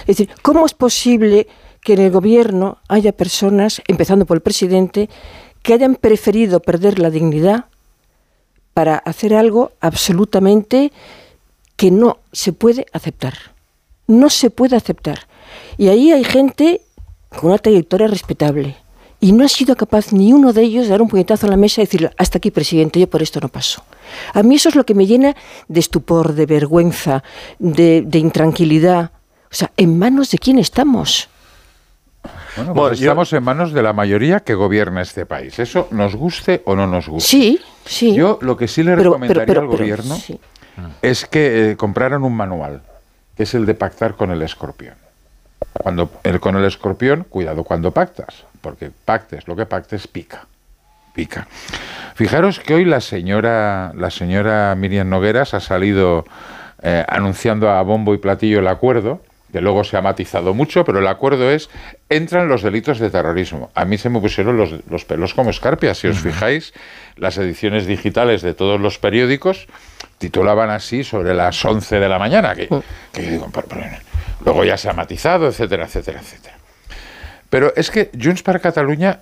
Es 0.00 0.18
decir, 0.18 0.30
¿cómo 0.42 0.66
es 0.66 0.74
posible 0.74 1.48
que 1.82 1.94
en 1.94 2.00
el 2.00 2.10
gobierno 2.10 2.78
haya 2.88 3.12
personas, 3.12 3.82
empezando 3.86 4.24
por 4.24 4.36
el 4.36 4.42
presidente, 4.42 5.10
que 5.62 5.74
hayan 5.74 5.96
preferido 5.96 6.60
perder 6.60 6.98
la 6.98 7.10
dignidad 7.10 7.66
para 8.74 8.96
hacer 8.96 9.34
algo 9.34 9.72
absolutamente 9.80 10.92
que 11.76 11.90
no 11.90 12.18
se 12.32 12.52
puede 12.52 12.86
aceptar? 12.92 13.34
No 14.06 14.30
se 14.30 14.50
puede 14.50 14.76
aceptar. 14.76 15.26
Y 15.76 15.88
ahí 15.88 16.12
hay 16.12 16.24
gente 16.24 16.80
con 17.28 17.50
una 17.50 17.58
trayectoria 17.58 18.06
respetable. 18.06 18.76
Y 19.20 19.32
no 19.32 19.44
ha 19.44 19.48
sido 19.48 19.76
capaz 19.76 20.12
ni 20.12 20.32
uno 20.32 20.52
de 20.52 20.62
ellos 20.62 20.84
de 20.84 20.90
dar 20.90 21.02
un 21.02 21.08
puñetazo 21.08 21.46
a 21.46 21.50
la 21.50 21.56
mesa 21.56 21.80
y 21.80 21.84
decir, 21.84 22.10
hasta 22.16 22.38
aquí, 22.38 22.50
presidente, 22.50 22.98
yo 22.98 23.08
por 23.08 23.22
esto 23.22 23.40
no 23.40 23.48
paso. 23.48 23.84
A 24.34 24.42
mí 24.42 24.56
eso 24.56 24.68
es 24.68 24.74
lo 24.74 24.84
que 24.84 24.94
me 24.94 25.06
llena 25.06 25.36
de 25.68 25.80
estupor, 25.80 26.34
de 26.34 26.46
vergüenza, 26.46 27.22
de, 27.60 28.04
intranquilidad. 28.14 29.12
O 29.50 29.54
sea, 29.54 29.70
¿en 29.76 29.96
manos 29.96 30.30
de 30.32 30.38
quién 30.38 30.58
estamos? 30.58 31.28
Bueno, 32.56 32.74
pues 32.74 33.00
estamos 33.00 33.32
en 33.32 33.42
manos 33.42 33.72
de 33.72 33.82
la 33.82 33.92
mayoría 33.92 34.40
que 34.40 34.54
gobierna 34.54 35.00
este 35.00 35.24
país. 35.26 35.58
Eso 35.58 35.88
nos 35.90 36.14
guste 36.14 36.62
o 36.66 36.76
no 36.76 36.86
nos 36.86 37.08
guste. 37.08 37.28
Sí, 37.28 37.60
sí. 37.84 38.14
Yo 38.14 38.38
lo 38.42 38.56
que 38.56 38.68
sí 38.68 38.82
le 38.82 38.94
recomendaría 38.94 39.58
al 39.58 39.66
gobierno 39.66 40.16
es 41.00 41.26
que 41.26 41.70
eh, 41.70 41.76
compraran 41.76 42.24
un 42.24 42.36
manual, 42.36 42.82
que 43.36 43.44
es 43.44 43.54
el 43.54 43.64
de 43.64 43.74
pactar 43.74 44.14
con 44.16 44.30
el 44.30 44.42
escorpión. 44.42 44.94
Cuando 45.72 46.10
el, 46.24 46.40
con 46.40 46.56
el 46.56 46.64
escorpión, 46.64 47.24
cuidado 47.28 47.64
cuando 47.64 47.92
pactas, 47.92 48.44
porque 48.60 48.90
pactes, 49.04 49.48
lo 49.48 49.56
que 49.56 49.64
pactes 49.64 50.06
pica. 50.06 50.46
Pica. 51.14 51.46
Fijaros 52.14 52.58
que 52.58 52.74
hoy 52.74 52.84
la 52.84 53.00
señora, 53.00 53.92
la 53.94 54.10
señora 54.10 54.74
Miriam 54.74 55.08
Nogueras 55.08 55.54
ha 55.54 55.60
salido 55.60 56.24
eh, 56.82 57.04
anunciando 57.08 57.70
a 57.70 57.80
bombo 57.82 58.14
y 58.14 58.18
platillo 58.18 58.60
el 58.60 58.66
acuerdo 58.66 59.20
que 59.52 59.60
luego 59.60 59.84
se 59.84 59.96
ha 59.98 60.02
matizado 60.02 60.54
mucho, 60.54 60.84
pero 60.84 60.98
el 60.98 61.06
acuerdo 61.06 61.50
es, 61.50 61.68
entran 62.08 62.48
los 62.48 62.62
delitos 62.62 62.98
de 62.98 63.10
terrorismo. 63.10 63.70
A 63.74 63.84
mí 63.84 63.98
se 63.98 64.08
me 64.08 64.18
pusieron 64.18 64.56
los, 64.56 65.04
pelos 65.04 65.34
como 65.34 65.50
escarpias, 65.50 65.98
si 65.98 66.08
os 66.08 66.18
fijáis, 66.18 66.72
las 67.16 67.36
ediciones 67.36 67.86
digitales 67.86 68.40
de 68.40 68.54
todos 68.54 68.80
los 68.80 68.98
periódicos 68.98 69.66
titulaban 70.16 70.70
así 70.70 71.04
sobre 71.04 71.34
las 71.34 71.62
11 71.62 72.00
de 72.00 72.08
la 72.08 72.18
mañana, 72.18 72.54
que, 72.54 72.68
luego 74.44 74.64
ya 74.64 74.78
se 74.78 74.88
ha 74.88 74.94
matizado, 74.94 75.46
etcétera, 75.46 75.84
etcétera, 75.84 76.20
etcétera. 76.20 76.56
Pero 77.50 77.74
es 77.76 77.90
que 77.90 78.10
Junts 78.18 78.42
para 78.42 78.58
Cataluña, 78.58 79.20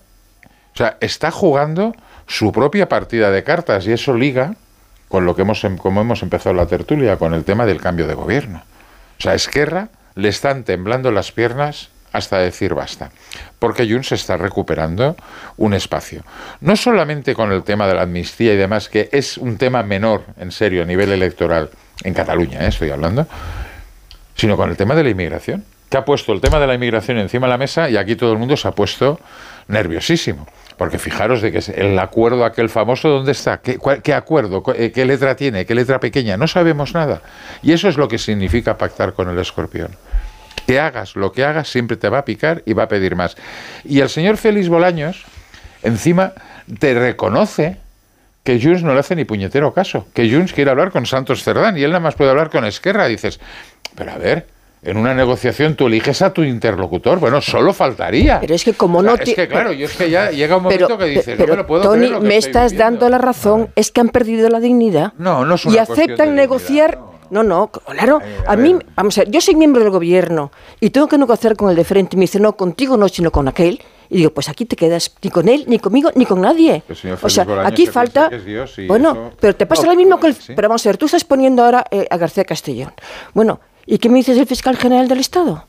o 0.72 0.76
sea, 0.76 0.96
está 1.00 1.32
jugando 1.32 1.92
su 2.28 2.52
propia 2.52 2.88
partida 2.88 3.32
de 3.32 3.42
cartas 3.42 3.88
y 3.88 3.92
eso 3.92 4.14
liga 4.14 4.54
con 5.08 5.26
lo 5.26 5.34
que 5.34 5.42
hemos, 5.42 5.64
em, 5.64 5.76
como 5.76 6.02
hemos 6.02 6.22
empezado 6.22 6.54
la 6.54 6.66
tertulia, 6.66 7.16
con 7.16 7.34
el 7.34 7.42
tema 7.42 7.66
del 7.66 7.80
cambio 7.80 8.06
de 8.06 8.14
gobierno. 8.14 8.62
O 9.18 9.22
sea, 9.22 9.34
Esquerra 9.34 9.88
le 10.14 10.28
están 10.28 10.64
temblando 10.64 11.10
las 11.10 11.32
piernas 11.32 11.90
hasta 12.12 12.38
decir 12.38 12.74
basta, 12.74 13.10
porque 13.58 13.88
Junts 13.88 14.12
está 14.12 14.36
recuperando 14.36 15.16
un 15.56 15.74
espacio. 15.74 16.24
No 16.60 16.76
solamente 16.76 17.34
con 17.34 17.52
el 17.52 17.62
tema 17.62 17.86
de 17.86 17.94
la 17.94 18.02
amnistía 18.02 18.54
y 18.54 18.56
demás, 18.56 18.88
que 18.88 19.08
es 19.12 19.38
un 19.38 19.58
tema 19.58 19.82
menor, 19.82 20.24
en 20.38 20.50
serio, 20.50 20.82
a 20.82 20.86
nivel 20.86 21.12
electoral, 21.12 21.70
en 22.02 22.14
Cataluña, 22.14 22.64
¿eh? 22.64 22.68
estoy 22.68 22.90
hablando, 22.90 23.26
sino 24.34 24.56
con 24.56 24.70
el 24.70 24.76
tema 24.76 24.94
de 24.94 25.04
la 25.04 25.10
inmigración, 25.10 25.64
que 25.88 25.96
ha 25.96 26.04
puesto 26.04 26.32
el 26.32 26.40
tema 26.40 26.58
de 26.58 26.66
la 26.66 26.74
inmigración 26.74 27.18
encima 27.18 27.46
de 27.46 27.50
la 27.50 27.58
mesa 27.58 27.90
y 27.90 27.96
aquí 27.96 28.16
todo 28.16 28.32
el 28.32 28.38
mundo 28.38 28.56
se 28.56 28.66
ha 28.68 28.72
puesto 28.72 29.20
nerviosísimo. 29.70 30.46
Porque 30.76 30.98
fijaros 30.98 31.42
de 31.42 31.52
que 31.52 31.58
el 31.76 31.98
acuerdo 31.98 32.44
aquel 32.44 32.70
famoso, 32.70 33.08
¿dónde 33.08 33.32
está? 33.32 33.60
¿Qué, 33.60 34.14
acuerdo? 34.14 34.62
Eh, 34.74 34.92
¿Qué 34.92 35.04
letra 35.04 35.36
tiene? 35.36 35.66
¿Qué 35.66 35.74
letra 35.74 36.00
pequeña? 36.00 36.38
No 36.38 36.46
sabemos 36.46 36.94
nada. 36.94 37.20
Y 37.62 37.72
eso 37.72 37.88
es 37.88 37.98
lo 37.98 38.08
que 38.08 38.16
significa 38.16 38.78
pactar 38.78 39.12
con 39.12 39.28
el 39.28 39.38
escorpión 39.38 39.90
que 40.66 40.78
hagas 40.78 41.16
lo 41.16 41.32
que 41.32 41.44
hagas, 41.44 41.68
siempre 41.68 41.96
te 41.96 42.08
va 42.08 42.18
a 42.18 42.24
picar 42.24 42.62
y 42.64 42.74
va 42.74 42.84
a 42.84 42.88
pedir 42.88 43.16
más. 43.16 43.36
Y 43.84 44.00
el 44.00 44.08
señor 44.08 44.36
Félix 44.36 44.68
Bolaños, 44.68 45.24
encima, 45.82 46.32
te 46.78 46.94
reconoce 46.94 47.78
que 48.44 48.60
Junts 48.60 48.82
no 48.82 48.94
le 48.94 49.00
hace 49.00 49.16
ni 49.16 49.24
puñetero 49.24 49.74
caso, 49.74 50.06
que 50.14 50.30
Junts 50.30 50.52
quiere 50.52 50.70
hablar 50.70 50.92
con 50.92 51.06
Santos 51.06 51.42
Cerdán 51.42 51.76
y 51.76 51.82
él 51.82 51.90
nada 51.90 52.00
más 52.00 52.14
puede 52.14 52.30
hablar 52.30 52.50
con 52.50 52.64
Esquerra. 52.64 53.06
dices, 53.06 53.40
pero 53.96 54.12
a 54.12 54.18
ver, 54.18 54.46
en 54.82 54.96
una 54.96 55.14
negociación 55.14 55.74
tú 55.74 55.86
eliges 55.86 56.22
a 56.22 56.32
tu 56.32 56.42
interlocutor. 56.42 57.18
Bueno, 57.18 57.40
solo 57.40 57.72
faltaría. 57.72 58.40
Pero 58.40 58.54
es 58.54 58.64
que 58.64 58.72
como 58.74 59.02
no... 59.02 59.14
es 59.14 59.34
que 59.34 59.48
claro, 59.48 59.72
yo 59.72 59.86
es 59.86 59.96
que 59.96 60.10
ya 60.10 60.30
llega 60.30 60.56
un 60.56 60.62
momento 60.62 60.96
que 60.96 61.04
dices, 61.04 61.34
pero, 61.36 61.48
no 61.48 61.52
me 61.52 61.56
lo 61.58 61.66
puedo 61.66 61.82
Tony, 61.82 62.08
creer 62.08 62.22
me 62.22 62.36
estás 62.36 62.76
dando 62.76 63.08
la 63.08 63.18
razón, 63.18 63.68
es 63.76 63.90
que 63.90 64.00
han 64.00 64.08
perdido 64.08 64.48
la 64.48 64.60
dignidad. 64.60 65.12
No, 65.18 65.44
no 65.44 65.54
es 65.56 65.66
Y 65.66 65.78
aceptan 65.78 66.34
negociar 66.34 66.98
no, 67.30 67.44
no, 67.44 67.68
claro. 67.68 68.20
Eh, 68.20 68.42
a, 68.46 68.56
mí, 68.56 68.76
vamos 68.96 69.16
a 69.16 69.20
ver, 69.22 69.30
yo 69.30 69.40
soy 69.40 69.54
miembro 69.54 69.82
del 69.82 69.90
gobierno 69.90 70.50
y 70.80 70.90
tengo 70.90 71.06
que 71.06 71.16
negociar 71.16 71.56
con 71.56 71.70
el 71.70 71.76
de 71.76 71.84
frente. 71.84 72.16
Y 72.16 72.18
me 72.18 72.22
dice, 72.22 72.40
no, 72.40 72.56
contigo 72.56 72.96
no, 72.96 73.08
sino 73.08 73.30
con 73.30 73.46
aquel. 73.46 73.80
Y 74.08 74.16
digo, 74.18 74.30
pues 74.30 74.48
aquí 74.48 74.64
te 74.64 74.74
quedas 74.74 75.14
ni 75.22 75.30
con 75.30 75.48
él, 75.48 75.64
ni 75.68 75.78
conmigo, 75.78 76.10
ni 76.16 76.26
con 76.26 76.40
nadie. 76.40 76.82
O 77.22 77.28
sea, 77.28 77.46
aquí 77.64 77.86
falta. 77.86 78.28
bueno, 78.88 79.30
pero 79.38 79.54
te 79.54 79.66
pasa 79.66 79.86
lo 79.86 79.94
mismo 79.94 80.18
que 80.18 80.26
el. 80.26 80.36
Pero 80.48 80.68
vamos 80.68 80.84
a 80.84 80.88
ver, 80.88 80.96
tú 80.96 81.06
estás 81.06 81.22
poniendo 81.22 81.64
ahora 81.64 81.84
eh, 81.92 82.08
a 82.10 82.16
García 82.16 82.44
Castellón. 82.44 82.92
Bueno, 83.32 83.60
¿y 83.90 83.98
qué 83.98 84.08
me 84.08 84.18
dices 84.18 84.36
del 84.36 84.46
fiscal 84.46 84.76
general 84.76 85.08
del 85.08 85.18
Estado? 85.18 85.66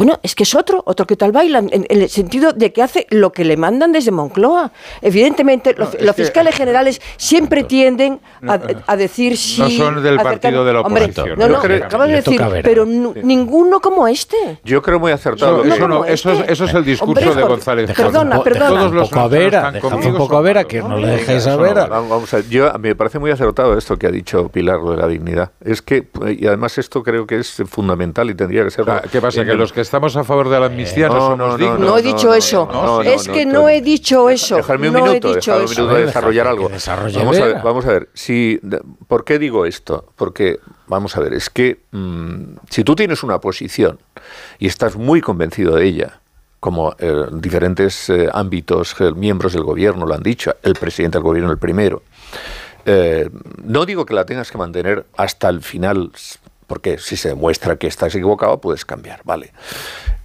Bueno, 0.00 0.18
es 0.22 0.34
que 0.34 0.44
es 0.44 0.54
otro, 0.54 0.82
otro 0.86 1.06
que 1.06 1.14
tal 1.14 1.30
baila, 1.30 1.58
en, 1.58 1.84
el 1.86 2.08
sentido 2.08 2.54
de 2.54 2.72
que 2.72 2.82
hace 2.82 3.06
lo 3.10 3.32
que 3.32 3.44
le 3.44 3.58
mandan 3.58 3.92
desde 3.92 4.10
Moncloa. 4.10 4.72
Evidentemente, 5.02 5.74
los, 5.76 5.90
fiscales 6.16 6.56
generales 6.56 7.02
siempre 7.18 7.64
tienden 7.64 8.18
a, 8.48 8.96
decir 8.96 9.36
sí. 9.36 9.60
No 9.60 9.68
son 9.68 10.02
del 10.02 10.16
partido 10.16 10.64
de 10.64 10.72
la 10.72 10.80
oposición. 10.80 11.38
no, 11.38 11.48
no, 11.48 11.58
acabo 11.58 12.04
de 12.04 12.14
decir, 12.14 12.40
pero 12.62 12.86
ninguno 12.86 13.80
como 13.80 14.08
este. 14.08 14.60
Yo 14.64 14.80
creo 14.80 14.98
muy 14.98 15.12
acertado. 15.12 15.62
Eso, 15.64 16.06
eso, 16.06 16.32
es, 16.32 16.48
eso, 16.48 16.64
es, 16.64 16.72
el 16.72 16.84
discurso 16.86 17.34
de 17.34 17.42
González. 17.42 17.92
Perdona, 17.94 18.42
perdona. 18.42 18.68
Todos 18.70 18.92
los 18.94 19.02
un 19.02 19.10
poco 19.10 19.20
a 19.20 19.28
Vera, 19.28 19.72
un 19.82 20.16
poco 20.16 20.36
a 20.38 20.40
Vera, 20.40 20.64
que 20.64 20.80
no 20.80 20.96
le 20.96 21.08
dejes 21.08 21.46
a 21.46 21.56
Vera. 21.56 21.84
Vamos 21.88 22.32
a, 22.32 22.40
yo, 22.40 22.72
me 22.78 22.94
parece 22.94 23.18
muy 23.18 23.32
acertado 23.32 23.76
esto 23.76 23.98
que 23.98 24.06
ha 24.06 24.10
dicho 24.10 24.48
Pilar, 24.48 24.78
lo 24.78 24.92
de 24.92 24.96
la 24.96 25.08
dignidad. 25.08 25.52
Es 25.62 25.82
que, 25.82 26.08
y 26.26 26.46
además 26.46 26.78
esto 26.78 27.02
creo 27.02 27.26
que 27.26 27.36
es 27.36 27.62
fundamental 27.66 28.30
y 28.30 28.34
tendría 28.34 28.64
que 28.64 28.70
ser... 28.70 28.86
¿Qué 29.12 29.20
pasa? 29.20 29.44
Que 29.44 29.52
los 29.52 29.74
que 29.74 29.89
estamos 29.90 30.14
a 30.14 30.22
favor 30.22 30.48
de 30.48 30.60
la 30.60 30.66
amnistía 30.66 31.08
no, 31.08 31.14
somos 31.14 31.38
no, 31.38 31.58
dignos. 31.58 31.80
No 31.80 31.98
he 31.98 32.02
dicho 32.02 32.32
eso. 32.32 33.02
es 33.02 33.28
que 33.28 33.44
no, 33.44 33.68
he 33.68 33.80
dicho 33.80 34.30
eso. 34.30 34.56
Déjame 34.56 34.88
un 34.88 34.94
minuto, 34.94 35.34
déjame 35.34 35.64
un 35.64 35.70
minuto 35.70 35.94
de 35.94 36.06
desarrollar 36.06 36.46
algo. 36.46 36.70
Vamos 36.70 36.88
a 37.38 37.44
ver, 37.44 37.56
vamos 37.62 37.84
a 37.86 37.88
ver. 37.88 38.08
Si, 38.14 38.60
¿Por 39.08 39.24
qué 39.24 39.40
digo 39.40 39.66
esto? 39.66 40.12
Porque, 40.14 40.60
vamos 40.86 41.16
a 41.16 41.20
ver, 41.20 41.34
es 41.34 41.50
que 41.50 41.80
mm, 41.90 42.58
si 42.68 42.84
tú 42.84 42.94
tienes 42.94 43.24
una 43.24 43.40
posición 43.40 43.98
y 44.60 44.68
estás 44.68 44.94
muy 44.94 45.20
convencido 45.20 45.74
de 45.74 45.84
ella, 45.84 46.20
como 46.60 46.94
eh, 47.00 47.26
diferentes 47.32 48.10
eh, 48.10 48.28
ámbitos, 48.32 48.94
eh, 49.00 49.10
miembros 49.10 49.54
del 49.54 49.64
gobierno 49.64 50.06
lo 50.06 50.14
han 50.14 50.22
dicho, 50.22 50.54
el 50.62 50.74
presidente 50.74 51.18
del 51.18 51.24
gobierno 51.24 51.50
el 51.50 51.58
primero, 51.58 52.04
no 53.62 53.86
digo 53.86 54.04
que 54.06 54.14
la 54.14 54.24
tengas 54.24 54.50
que 54.50 54.58
mantener 54.58 55.06
hasta 55.16 55.48
el 55.48 55.62
final, 55.62 56.10
porque 56.70 56.98
si 56.98 57.16
se 57.16 57.30
demuestra 57.30 57.74
que 57.74 57.88
estás 57.88 58.14
equivocado, 58.14 58.60
puedes 58.60 58.84
cambiar, 58.84 59.22
¿vale? 59.24 59.52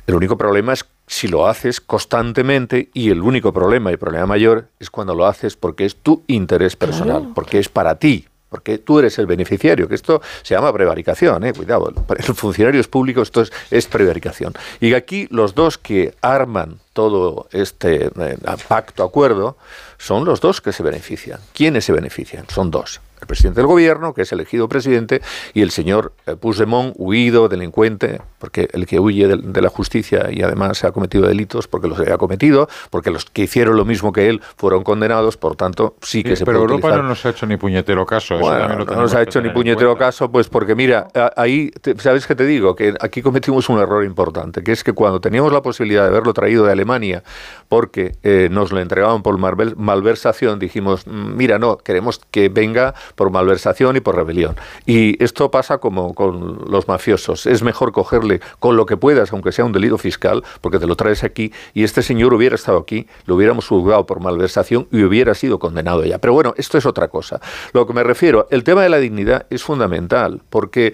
El 0.05 0.13
único 0.13 0.37
problema 0.37 0.73
es 0.73 0.85
si 1.07 1.27
lo 1.27 1.47
haces 1.47 1.81
constantemente 1.81 2.91
y 2.93 3.09
el 3.09 3.23
único 3.23 3.51
problema 3.51 3.91
y 3.91 3.97
problema 3.97 4.27
mayor 4.27 4.67
es 4.79 4.91
cuando 4.91 5.15
lo 5.15 5.25
haces 5.25 5.55
porque 5.55 5.85
es 5.85 5.95
tu 5.95 6.21
interés 6.27 6.75
personal, 6.75 7.31
porque 7.33 7.57
es 7.57 7.67
para 7.67 7.95
ti, 7.95 8.27
porque 8.47 8.77
tú 8.77 8.99
eres 8.99 9.17
el 9.17 9.25
beneficiario, 9.25 9.87
que 9.87 9.95
esto 9.95 10.21
se 10.43 10.53
llama 10.53 10.71
prevaricación, 10.71 11.43
¿eh? 11.45 11.51
cuidado, 11.51 11.91
para 12.05 12.23
los 12.23 12.37
funcionarios 12.37 12.87
públicos 12.87 13.29
esto 13.29 13.43
es, 13.71 13.87
prevaricación. 13.87 14.53
Y 14.79 14.93
aquí 14.93 15.27
los 15.31 15.55
dos 15.55 15.79
que 15.79 16.13
arman 16.21 16.77
todo 16.93 17.47
este 17.53 18.11
eh, 18.15 18.37
pacto, 18.67 19.03
acuerdo, 19.03 19.57
son 19.97 20.25
los 20.25 20.41
dos 20.41 20.61
que 20.61 20.71
se 20.71 20.83
benefician. 20.83 21.39
¿Quiénes 21.53 21.85
se 21.85 21.91
benefician? 21.91 22.47
Son 22.49 22.69
dos 22.69 23.01
el 23.25 23.27
presidente 23.27 23.59
del 23.61 23.67
gobierno, 23.67 24.13
que 24.13 24.21
es 24.21 24.31
elegido 24.31 24.69
presidente, 24.69 25.21
y 25.53 25.61
el 25.61 25.71
señor 25.71 26.13
eh, 26.27 26.35
Puigdemont, 26.35 26.93
huido, 26.97 27.49
delincuente, 27.49 28.21
porque 28.39 28.69
el 28.71 28.85
que 28.85 28.99
huye 28.99 29.27
de, 29.27 29.61
la 29.61 29.69
justicia 29.69 30.29
y 30.31 30.43
además 30.43 30.77
se 30.77 30.85
ha 30.87 30.91
cometido 30.91 31.27
delitos 31.27 31.67
porque 31.67 31.87
los 31.87 31.99
ha 31.99 32.17
cometido, 32.17 32.69
porque 32.91 33.09
los 33.09 33.25
que 33.25 33.43
hicieron 33.43 33.75
lo 33.77 33.85
mismo 33.85 34.11
que 34.13 34.29
él 34.29 34.41
fueron 34.57 34.83
condenados, 34.83 35.37
por 35.37 35.55
tanto 35.55 35.95
sí 36.01 36.23
que 36.23 36.35
se 36.35 36.45
pero 36.45 36.59
puede 36.59 36.75
Europa 36.75 36.97
no 36.97 37.03
nos 37.03 37.25
ha 37.25 37.29
hecho 37.29 37.47
ni 37.47 37.57
puñetero 37.57 38.05
caso. 38.05 38.39
no 38.39 38.85
nos 38.85 39.15
ha 39.15 39.21
hecho 39.23 39.41
ni 39.41 39.49
puñetero 39.49 39.97
caso, 39.97 40.31
pues 40.31 40.47
porque 40.47 40.75
mira, 40.75 41.07
ahí, 41.35 41.71
¿sabes 41.97 42.27
qué 42.27 42.35
te 42.35 42.45
digo? 42.45 42.75
Que 42.75 42.93
aquí 42.99 43.21
cometimos 43.21 43.69
un 43.69 43.79
error 43.79 44.03
importante, 44.05 44.61
que 44.61 44.71
es 44.71 44.83
que 44.83 44.93
cuando 44.93 45.19
teníamos 45.19 45.51
la 45.51 45.61
posibilidad 45.61 46.03
de 46.03 46.09
haberlo 46.09 46.33
traído 46.33 46.65
de 46.65 46.71
Alemania, 46.71 47.23
porque 47.67 48.13
eh, 48.21 48.49
nos 48.51 48.71
lo 48.71 48.79
entregaban 48.79 49.23
por 49.23 49.37
malversación, 49.39 50.59
dijimos, 50.59 51.07
mm, 51.07 51.35
mira, 51.35 51.57
no, 51.57 51.77
queremos 51.77 52.21
que 52.31 52.49
venga 52.49 52.93
por 53.15 53.31
malversación 53.31 53.95
y 53.95 53.99
por 54.01 54.15
rebelión. 54.15 54.55
Y 54.85 55.21
esto 55.23 55.49
pasa 55.51 55.79
como 55.79 56.13
con 56.13 56.65
los 56.69 56.87
mafiosos. 56.87 57.45
Es 57.45 57.63
mejor 57.63 57.91
cogerle 57.91 58.41
con 58.59 58.75
lo 58.75 58.85
que 58.85 58.97
puedas, 58.97 59.31
aunque 59.33 59.51
sea 59.51 59.65
un 59.65 59.71
delito 59.71 59.97
fiscal, 59.97 60.43
porque 60.61 60.79
te 60.79 60.87
lo 60.87 60.95
traes 60.95 61.23
aquí 61.23 61.51
y 61.73 61.83
este 61.83 62.01
señor 62.01 62.33
hubiera 62.33 62.55
estado 62.55 62.77
aquí, 62.77 63.07
lo 63.25 63.35
hubiéramos 63.35 63.67
juzgado 63.67 64.05
por 64.05 64.19
malversación 64.19 64.87
y 64.91 65.03
hubiera 65.03 65.33
sido 65.33 65.59
condenado 65.59 66.03
ya. 66.05 66.19
Pero 66.19 66.33
bueno, 66.33 66.53
esto 66.57 66.77
es 66.77 66.85
otra 66.85 67.07
cosa. 67.07 67.39
Lo 67.73 67.87
que 67.87 67.93
me 67.93 68.03
refiero, 68.03 68.47
el 68.51 68.63
tema 68.63 68.83
de 68.83 68.89
la 68.89 68.97
dignidad 68.97 69.45
es 69.49 69.63
fundamental, 69.63 70.41
porque 70.49 70.93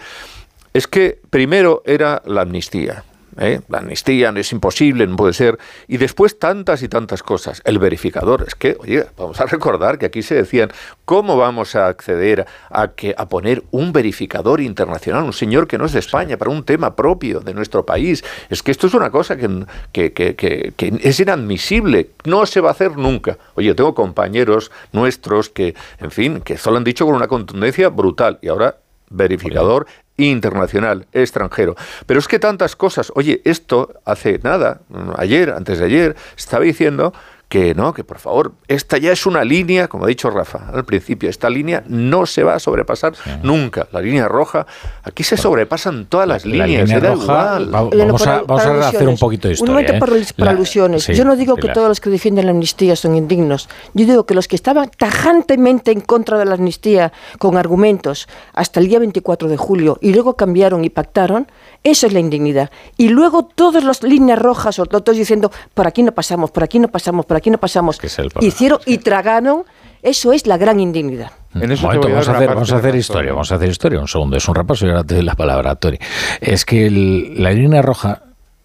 es 0.73 0.87
que 0.87 1.19
primero 1.29 1.81
era 1.85 2.21
la 2.25 2.41
amnistía. 2.41 3.03
¿Eh? 3.37 3.61
la 3.69 3.79
amnistía 3.79 4.31
no 4.31 4.39
es 4.39 4.51
imposible, 4.51 5.07
no 5.07 5.15
puede 5.15 5.33
ser, 5.33 5.57
y 5.87 5.97
después 5.97 6.39
tantas 6.39 6.83
y 6.83 6.87
tantas 6.87 7.23
cosas. 7.23 7.61
El 7.65 7.79
verificador, 7.79 8.45
es 8.47 8.55
que, 8.55 8.77
oye, 8.79 9.05
vamos 9.17 9.39
a 9.39 9.45
recordar 9.45 9.97
que 9.97 10.05
aquí 10.05 10.21
se 10.21 10.35
decían, 10.35 10.71
¿cómo 11.05 11.37
vamos 11.37 11.75
a 11.75 11.87
acceder 11.87 12.45
a, 12.69 12.89
que, 12.89 13.13
a 13.17 13.27
poner 13.27 13.63
un 13.71 13.93
verificador 13.93 14.61
internacional, 14.61 15.23
un 15.23 15.33
señor 15.33 15.67
que 15.67 15.77
no 15.77 15.85
es 15.85 15.93
de 15.93 15.99
España, 15.99 16.37
para 16.37 16.51
un 16.51 16.63
tema 16.63 16.95
propio 16.95 17.39
de 17.39 17.53
nuestro 17.53 17.85
país? 17.85 18.23
Es 18.49 18.63
que 18.63 18.71
esto 18.71 18.87
es 18.87 18.93
una 18.93 19.09
cosa 19.09 19.37
que, 19.37 19.65
que, 19.91 20.13
que, 20.13 20.35
que 20.35 20.99
es 21.01 21.19
inadmisible, 21.19 22.11
no 22.25 22.45
se 22.45 22.61
va 22.61 22.69
a 22.69 22.71
hacer 22.73 22.97
nunca. 22.97 23.37
Oye, 23.55 23.73
tengo 23.73 23.93
compañeros 23.93 24.71
nuestros 24.91 25.49
que, 25.49 25.75
en 25.99 26.11
fin, 26.11 26.41
que 26.41 26.57
solo 26.57 26.77
han 26.77 26.83
dicho 26.83 27.05
con 27.05 27.15
una 27.15 27.27
contundencia 27.27 27.89
brutal, 27.89 28.39
y 28.41 28.47
ahora 28.47 28.77
verificador 29.11 29.87
internacional, 30.17 31.07
extranjero. 31.11 31.75
Pero 32.05 32.19
es 32.19 32.27
que 32.27 32.39
tantas 32.39 32.75
cosas, 32.75 33.11
oye, 33.15 33.41
esto 33.45 33.93
hace 34.05 34.39
nada, 34.43 34.81
ayer, 35.17 35.51
antes 35.51 35.79
de 35.79 35.85
ayer, 35.85 36.15
estaba 36.37 36.63
diciendo 36.63 37.13
que 37.51 37.75
no, 37.75 37.93
que 37.93 38.05
por 38.05 38.17
favor, 38.17 38.53
esta 38.69 38.97
ya 38.97 39.11
es 39.11 39.25
una 39.25 39.43
línea, 39.43 39.89
como 39.89 40.05
ha 40.05 40.07
dicho 40.07 40.29
Rafa 40.29 40.69
al 40.73 40.85
principio, 40.85 41.29
esta 41.29 41.49
línea 41.49 41.83
no 41.85 42.25
se 42.25 42.43
va 42.43 42.55
a 42.55 42.59
sobrepasar 42.59 43.11
nunca. 43.43 43.89
La 43.91 43.99
línea 43.99 44.29
roja, 44.29 44.65
aquí 45.03 45.23
se 45.23 45.35
sobrepasan 45.35 46.05
todas 46.05 46.29
las 46.29 46.45
La 46.45 46.65
líneas. 46.65 46.87
línea 46.87 46.99
roja, 47.13 47.59
igual. 47.59 47.75
va- 47.75 47.81
vamos 48.05 48.25
a, 48.25 48.41
vamos 48.43 48.65
a 48.65 48.87
hacer 48.87 49.05
un 49.09 49.17
poquito 49.17 49.49
de 49.49 49.51
Un 49.51 49.55
historia. 49.55 49.73
momento 49.73 49.93
¿eh? 49.95 49.99
para, 49.99 50.11
para 50.37 50.51
La- 50.51 50.57
alusiones. 50.57 51.03
sí, 51.03 51.13
Yo 51.13 51.25
no 51.25 51.35
digo 51.35 51.57
que 51.57 51.67
todos 51.67 51.89
los 51.89 51.99
que 51.99 52.09
defienden 52.09 52.45
la 52.45 52.51
amnistía 52.51 52.95
son 52.95 53.15
indignos. 53.17 53.67
Yo 53.93 54.05
digo 54.05 54.25
que 54.25 54.33
los 54.33 54.47
que 54.47 54.55
estaban 54.55 54.89
tajantemente 54.97 55.91
en 55.91 55.99
contra 55.99 56.37
de 56.37 56.45
la 56.45 56.53
amnistía 56.55 57.11
con 57.37 57.57
argumentos 57.57 58.29
hasta 58.53 58.79
el 58.79 58.87
día 58.87 58.99
24 58.99 59.49
de 59.49 59.57
julio 59.57 59.97
y 60.01 60.13
luego 60.13 60.37
cambiaron 60.37 60.85
y 60.85 60.89
pactaron, 60.89 61.47
eso 61.83 62.07
es 62.07 62.13
la 62.13 62.19
indignidad. 62.19 62.71
Y 62.97 63.09
luego 63.09 63.43
todas 63.43 63.83
las 63.83 64.03
líneas 64.03 64.39
rojas 64.39 64.79
o 64.79 64.85
todos 64.85 65.17
diciendo, 65.17 65.51
por 65.73 65.85
aquí 65.87 66.01
no 66.01 66.13
pasamos, 66.13 66.51
por 66.51 66.63
aquí 66.63 66.79
no 66.79 66.87
pasamos, 66.87 67.25
por 67.25 67.37
aquí 67.37 67.40
no 67.49 67.57
pasamos, 67.57 67.99
hicieron 68.41 68.79
y 68.85 68.97
tragaron, 68.99 69.63
eso 70.03 70.31
es 70.33 70.45
la 70.47 70.57
gran 70.57 70.79
indignidad. 70.79 71.31
Momento, 71.53 72.07
vamos 72.07 72.27
a 72.29 72.31
hacer, 72.37 72.47
vamos 72.49 72.71
a 72.71 72.75
hacer 72.77 72.95
historia, 72.95 73.31
vamos 73.31 73.51
a 73.51 73.55
hacer 73.55 73.69
historia. 73.69 73.99
Un 73.99 74.07
segundo, 74.07 74.37
es 74.37 74.47
un 74.47 74.55
repaso 74.55 74.85
y 74.85 74.89
ahora 74.89 75.03
te 75.03 75.15
doy 75.15 75.23
la 75.23 75.35
palabra, 75.35 75.75
Tori. 75.75 75.99
Es 76.39 76.63
que 76.65 76.85
el- 76.87 77.41
la 77.43 77.51
línea 77.51 77.81
roja 77.81 78.21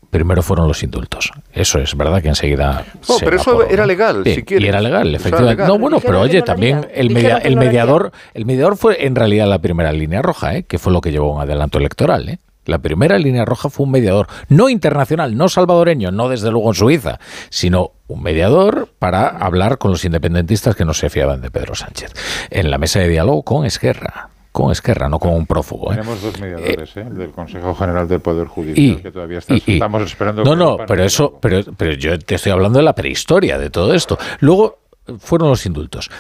primero 0.08 0.40
fueron 0.40 0.68
los 0.68 0.82
indultos. 0.84 1.30
Eso 1.52 1.78
es 1.80 1.94
verdad 1.96 2.22
que 2.22 2.28
enseguida. 2.28 2.84
No, 3.08 3.18
se 3.18 3.24
pero 3.24 3.36
eso 3.38 3.64
era 3.68 3.82
¿no? 3.82 3.86
legal, 3.88 4.22
Sí, 4.24 4.36
si 4.36 4.42
quieres. 4.44 4.64
Y 4.64 4.68
era 4.68 4.80
legal, 4.80 5.14
efectivamente. 5.14 5.62
legal. 5.62 5.68
No, 5.68 5.78
bueno, 5.78 5.98
pero 6.00 6.20
oye, 6.20 6.42
también 6.42 6.86
el, 6.94 7.10
media- 7.10 7.38
el 7.38 7.56
mediador, 7.56 8.12
el 8.32 8.46
mediador 8.46 8.76
fue 8.76 9.04
en 9.04 9.14
realidad 9.16 9.48
la 9.48 9.58
primera 9.58 9.92
línea 9.92 10.22
roja, 10.22 10.54
¿eh? 10.54 10.62
que 10.62 10.78
fue 10.78 10.92
lo 10.92 11.00
que 11.00 11.10
llevó 11.10 11.32
a 11.32 11.36
un 11.36 11.40
adelanto 11.42 11.78
electoral. 11.78 12.28
¿eh? 12.28 12.38
La 12.66 12.78
primera 12.78 13.18
línea 13.18 13.44
roja 13.44 13.70
fue 13.70 13.84
un 13.84 13.92
mediador, 13.92 14.26
no 14.48 14.68
internacional, 14.68 15.36
no 15.36 15.48
salvadoreño, 15.48 16.10
no 16.10 16.28
desde 16.28 16.50
luego 16.50 16.68
en 16.68 16.74
Suiza, 16.74 17.18
sino 17.48 17.92
un 18.08 18.22
mediador 18.22 18.88
para 18.98 19.28
hablar 19.28 19.78
con 19.78 19.90
los 19.90 20.04
independentistas 20.04 20.76
que 20.76 20.84
no 20.84 20.92
se 20.94 21.08
fiaban 21.10 21.40
de 21.40 21.50
Pedro 21.50 21.74
Sánchez. 21.74 22.12
En 22.50 22.70
la 22.70 22.78
mesa 22.78 23.00
de 23.00 23.08
diálogo 23.08 23.42
con 23.42 23.64
Esquerra, 23.64 24.28
con 24.52 24.72
Esquerra, 24.72 25.08
no 25.08 25.18
con 25.18 25.32
un 25.34 25.46
prófugo. 25.46 25.92
¿eh? 25.92 25.96
Tenemos 25.96 26.22
dos 26.22 26.40
mediadores, 26.40 26.96
¿eh? 26.96 27.04
el 27.08 27.16
del 27.18 27.30
Consejo 27.30 27.74
General 27.74 28.08
del 28.08 28.20
Poder 28.20 28.46
Judicial, 28.46 28.86
Y- 28.86 28.96
que 29.02 29.10
todavía 29.10 29.40
y- 29.48 29.62
y- 29.66 29.74
estamos 29.74 30.02
esperando. 30.02 30.44
No, 30.44 30.56
no, 30.56 30.76
pero 30.86 31.04
eso, 31.04 31.38
pero, 31.40 31.60
pero 31.76 31.92
yo 31.94 32.18
te 32.18 32.36
estoy 32.36 32.52
hablando 32.52 32.78
de 32.78 32.84
la 32.84 32.94
prehistoria 32.94 33.58
de 33.58 33.70
todo 33.70 33.92
esto. 33.94 34.18
Luego 34.40 34.78
eh, 35.06 35.14
fueron 35.18 35.50
los 35.50 35.66
indultos. 35.66 36.10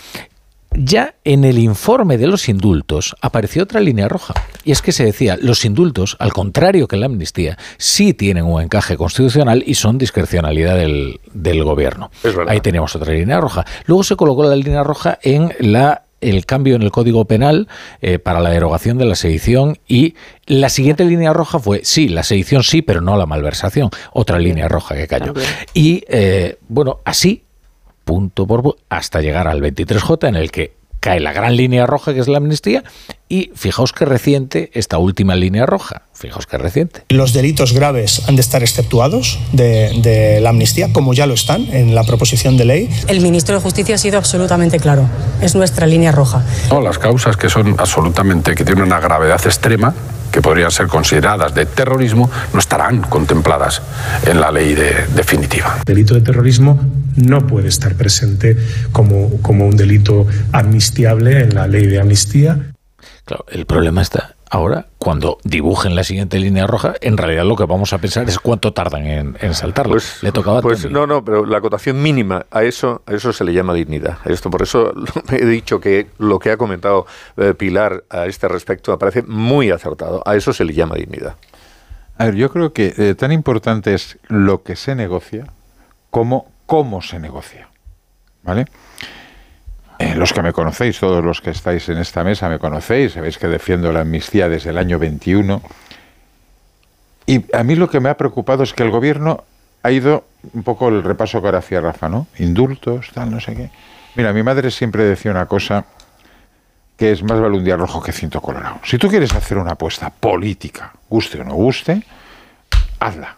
Ya 0.78 1.14
en 1.24 1.44
el 1.44 1.58
informe 1.58 2.18
de 2.18 2.26
los 2.26 2.48
indultos 2.48 3.16
apareció 3.20 3.62
otra 3.62 3.80
línea 3.80 4.08
roja. 4.08 4.34
Y 4.64 4.72
es 4.72 4.82
que 4.82 4.92
se 4.92 5.04
decía, 5.04 5.38
los 5.40 5.64
indultos, 5.64 6.16
al 6.18 6.32
contrario 6.32 6.86
que 6.86 6.96
la 6.96 7.06
amnistía, 7.06 7.56
sí 7.78 8.12
tienen 8.12 8.44
un 8.44 8.60
encaje 8.60 8.96
constitucional 8.96 9.62
y 9.66 9.74
son 9.74 9.96
discrecionalidad 9.96 10.76
del, 10.76 11.20
del 11.32 11.64
gobierno. 11.64 12.10
Ahí 12.46 12.60
teníamos 12.60 12.94
otra 12.94 13.14
línea 13.14 13.40
roja. 13.40 13.64
Luego 13.86 14.04
se 14.04 14.16
colocó 14.16 14.44
la 14.44 14.56
línea 14.56 14.82
roja 14.82 15.18
en 15.22 15.54
la 15.60 16.02
el 16.20 16.46
cambio 16.46 16.76
en 16.76 16.82
el 16.82 16.90
Código 16.90 17.26
Penal 17.26 17.68
eh, 18.00 18.18
para 18.18 18.40
la 18.40 18.50
derogación 18.50 18.98
de 18.98 19.04
la 19.04 19.14
sedición 19.14 19.78
y 19.86 20.14
la 20.46 20.70
siguiente 20.70 21.04
línea 21.04 21.32
roja 21.32 21.58
fue, 21.58 21.82
sí, 21.84 22.08
la 22.08 22.22
sedición 22.22 22.62
sí, 22.62 22.82
pero 22.82 23.00
no 23.00 23.16
la 23.16 23.26
malversación. 23.26 23.90
Otra 24.12 24.38
línea 24.38 24.66
roja 24.68 24.94
que 24.94 25.06
cayó. 25.06 25.34
Y 25.74 26.04
eh, 26.08 26.58
bueno, 26.68 27.00
así 27.04 27.45
punto 28.06 28.46
por 28.46 28.62
punto, 28.62 28.80
hasta 28.88 29.20
llegar 29.20 29.48
al 29.48 29.60
23J 29.60 30.28
en 30.28 30.36
el 30.36 30.52
que 30.52 30.76
cae 31.00 31.18
la 31.18 31.32
gran 31.32 31.56
línea 31.56 31.86
roja 31.86 32.14
que 32.14 32.20
es 32.20 32.28
la 32.28 32.38
amnistía 32.38 32.84
y 33.28 33.50
fijaos 33.54 33.92
que 33.92 34.04
reciente 34.04 34.70
esta 34.74 34.98
última 34.98 35.34
línea 35.34 35.66
roja, 35.66 36.02
fijaos 36.14 36.46
que 36.46 36.58
reciente. 36.58 37.02
Los 37.08 37.32
delitos 37.32 37.72
graves 37.72 38.22
han 38.28 38.36
de 38.36 38.40
estar 38.40 38.62
exceptuados 38.62 39.38
de, 39.52 39.98
de 40.02 40.40
la 40.40 40.50
amnistía, 40.50 40.92
como 40.92 41.12
ya 41.14 41.26
lo 41.26 41.34
están 41.34 41.62
en 41.74 41.94
la 41.94 42.04
proposición 42.04 42.56
de 42.56 42.64
ley. 42.64 42.90
El 43.08 43.20
ministro 43.20 43.54
de 43.56 43.60
Justicia 43.60 43.96
ha 43.96 43.98
sido 43.98 44.18
absolutamente 44.18 44.78
claro. 44.78 45.08
Es 45.40 45.54
nuestra 45.54 45.86
línea 45.86 46.12
roja. 46.12 46.44
No, 46.70 46.80
las 46.80 46.98
causas 46.98 47.36
que 47.36 47.48
son 47.48 47.74
absolutamente, 47.78 48.54
que 48.54 48.64
tienen 48.64 48.84
una 48.84 49.00
gravedad 49.00 49.40
extrema, 49.44 49.94
que 50.30 50.42
podrían 50.42 50.70
ser 50.70 50.86
consideradas 50.86 51.54
de 51.54 51.64
terrorismo, 51.66 52.30
no 52.52 52.58
estarán 52.58 53.00
contempladas 53.02 53.80
en 54.26 54.40
la 54.40 54.50
ley 54.52 54.74
de- 54.74 55.06
definitiva. 55.14 55.76
El 55.78 55.94
delito 55.94 56.14
de 56.14 56.20
terrorismo 56.20 56.78
no 57.16 57.46
puede 57.46 57.68
estar 57.68 57.94
presente 57.94 58.56
como, 58.92 59.30
como 59.40 59.66
un 59.66 59.76
delito 59.76 60.26
amnistiable 60.52 61.40
en 61.40 61.54
la 61.54 61.66
ley 61.66 61.86
de 61.86 62.00
amnistía. 62.00 62.72
Claro, 63.26 63.44
el 63.48 63.66
problema 63.66 64.02
está 64.02 64.36
ahora 64.48 64.86
cuando 64.98 65.38
dibujen 65.42 65.96
la 65.96 66.04
siguiente 66.04 66.38
línea 66.38 66.68
roja, 66.68 66.94
en 67.00 67.16
realidad 67.16 67.44
lo 67.44 67.56
que 67.56 67.64
vamos 67.64 67.92
a 67.92 67.98
pensar 67.98 68.28
es 68.28 68.38
cuánto 68.38 68.72
tardan 68.72 69.04
en, 69.04 69.36
en 69.40 69.52
saltarla. 69.52 70.00
Le 70.22 70.30
tocaba 70.30 70.60
a 70.60 70.62
Pues 70.62 70.88
no, 70.88 71.08
no, 71.08 71.24
pero 71.24 71.44
la 71.44 71.58
acotación 71.58 72.00
mínima 72.00 72.46
a 72.52 72.62
eso, 72.62 73.02
a 73.04 73.14
eso 73.14 73.32
se 73.32 73.42
le 73.42 73.52
llama 73.52 73.74
dignidad. 73.74 74.18
A 74.24 74.30
Esto 74.30 74.48
por 74.48 74.62
eso 74.62 74.92
he 75.32 75.44
dicho 75.44 75.80
que 75.80 76.06
lo 76.18 76.38
que 76.38 76.52
ha 76.52 76.56
comentado 76.56 77.06
eh, 77.36 77.52
Pilar 77.52 78.04
a 78.10 78.26
este 78.26 78.46
respecto 78.46 78.92
me 78.92 78.98
parece 78.98 79.22
muy 79.22 79.72
acertado. 79.72 80.22
A 80.24 80.36
eso 80.36 80.52
se 80.52 80.64
le 80.64 80.72
llama 80.72 80.94
dignidad. 80.94 81.34
A 82.16 82.26
ver, 82.26 82.36
yo 82.36 82.48
creo 82.50 82.72
que 82.72 82.94
eh, 82.96 83.16
tan 83.16 83.32
importante 83.32 83.92
es 83.92 84.18
lo 84.28 84.62
que 84.62 84.76
se 84.76 84.94
negocia 84.94 85.46
como 86.10 86.52
cómo 86.66 87.02
se 87.02 87.18
negocia. 87.18 87.68
¿Vale? 88.44 88.66
Eh, 89.98 90.14
los 90.14 90.32
que 90.32 90.42
me 90.42 90.52
conocéis, 90.52 91.00
todos 91.00 91.24
los 91.24 91.40
que 91.40 91.50
estáis 91.50 91.88
en 91.88 91.98
esta 91.98 92.22
mesa 92.22 92.48
me 92.48 92.58
conocéis, 92.58 93.12
sabéis 93.12 93.38
que 93.38 93.48
defiendo 93.48 93.92
la 93.92 94.00
amnistía 94.00 94.48
desde 94.48 94.70
el 94.70 94.78
año 94.78 94.98
21. 94.98 95.62
Y 97.26 97.44
a 97.56 97.62
mí 97.62 97.74
lo 97.74 97.88
que 97.88 98.00
me 98.00 98.08
ha 98.08 98.16
preocupado 98.16 98.62
es 98.62 98.74
que 98.74 98.82
el 98.82 98.90
gobierno 98.90 99.44
ha 99.82 99.90
ido 99.90 100.24
un 100.52 100.62
poco 100.62 100.88
el 100.88 101.02
repaso 101.02 101.40
que 101.40 101.48
ahora 101.48 101.58
hacía 101.58 101.80
Rafa, 101.80 102.08
¿no? 102.08 102.26
Indultos, 102.38 103.10
tal, 103.14 103.30
no 103.30 103.40
sé 103.40 103.54
qué. 103.54 103.70
Mira, 104.14 104.32
mi 104.32 104.42
madre 104.42 104.70
siempre 104.70 105.04
decía 105.04 105.30
una 105.30 105.46
cosa 105.46 105.84
que 106.96 107.12
es 107.12 107.22
más 107.22 107.38
vale 107.40 107.56
un 107.56 107.64
día 107.64 107.76
rojo 107.76 108.02
que 108.02 108.12
ciento 108.12 108.40
colorado. 108.40 108.80
Si 108.84 108.98
tú 108.98 109.08
quieres 109.08 109.34
hacer 109.34 109.58
una 109.58 109.72
apuesta 109.72 110.10
política, 110.10 110.92
guste 111.08 111.40
o 111.40 111.44
no 111.44 111.54
guste, 111.54 112.02
hazla. 112.98 113.36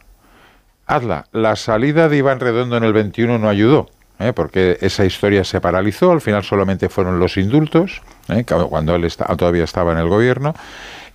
Hazla. 0.87 1.27
La 1.33 1.57
salida 1.57 2.09
de 2.09 2.19
Iván 2.19 2.41
Redondo 2.41 2.77
en 2.77 2.85
el 2.85 2.93
21 2.93 3.39
no 3.39 3.49
ayudó, 3.49 3.91
¿eh? 4.19 4.33
porque 4.33 4.79
esa 4.81 5.05
historia 5.05 5.45
se 5.45 5.61
paralizó, 5.61 6.13
al 6.13 6.21
final 6.21 6.45
solamente 6.45 6.89
fueron 6.89 7.19
los 7.19 7.37
indultos, 7.37 8.03
¿eh? 8.29 8.45
cuando 8.45 8.95
él 8.95 9.05
está- 9.05 9.25
todavía 9.37 9.65
estaba 9.65 9.93
en 9.93 9.99
el 9.99 10.09
gobierno, 10.09 10.55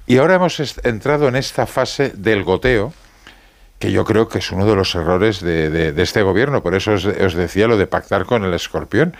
y 0.07 0.17
ahora 0.17 0.35
hemos 0.35 0.59
entrado 0.85 1.27
en 1.27 1.35
esta 1.35 1.65
fase 1.65 2.09
del 2.15 2.43
goteo, 2.43 2.93
que 3.79 3.91
yo 3.91 4.05
creo 4.05 4.29
que 4.29 4.37
es 4.39 4.51
uno 4.51 4.65
de 4.65 4.75
los 4.75 4.95
errores 4.95 5.41
de 5.41 5.93
este 5.97 6.21
gobierno. 6.21 6.63
Por 6.63 6.73
eso 6.73 6.93
os, 6.93 7.03
os 7.05 7.33
decía 7.33 7.67
lo 7.67 7.75
de 7.75 7.85
pactar 7.85 8.23
con 8.23 8.45
el 8.45 8.53
escorpión. 8.53 9.13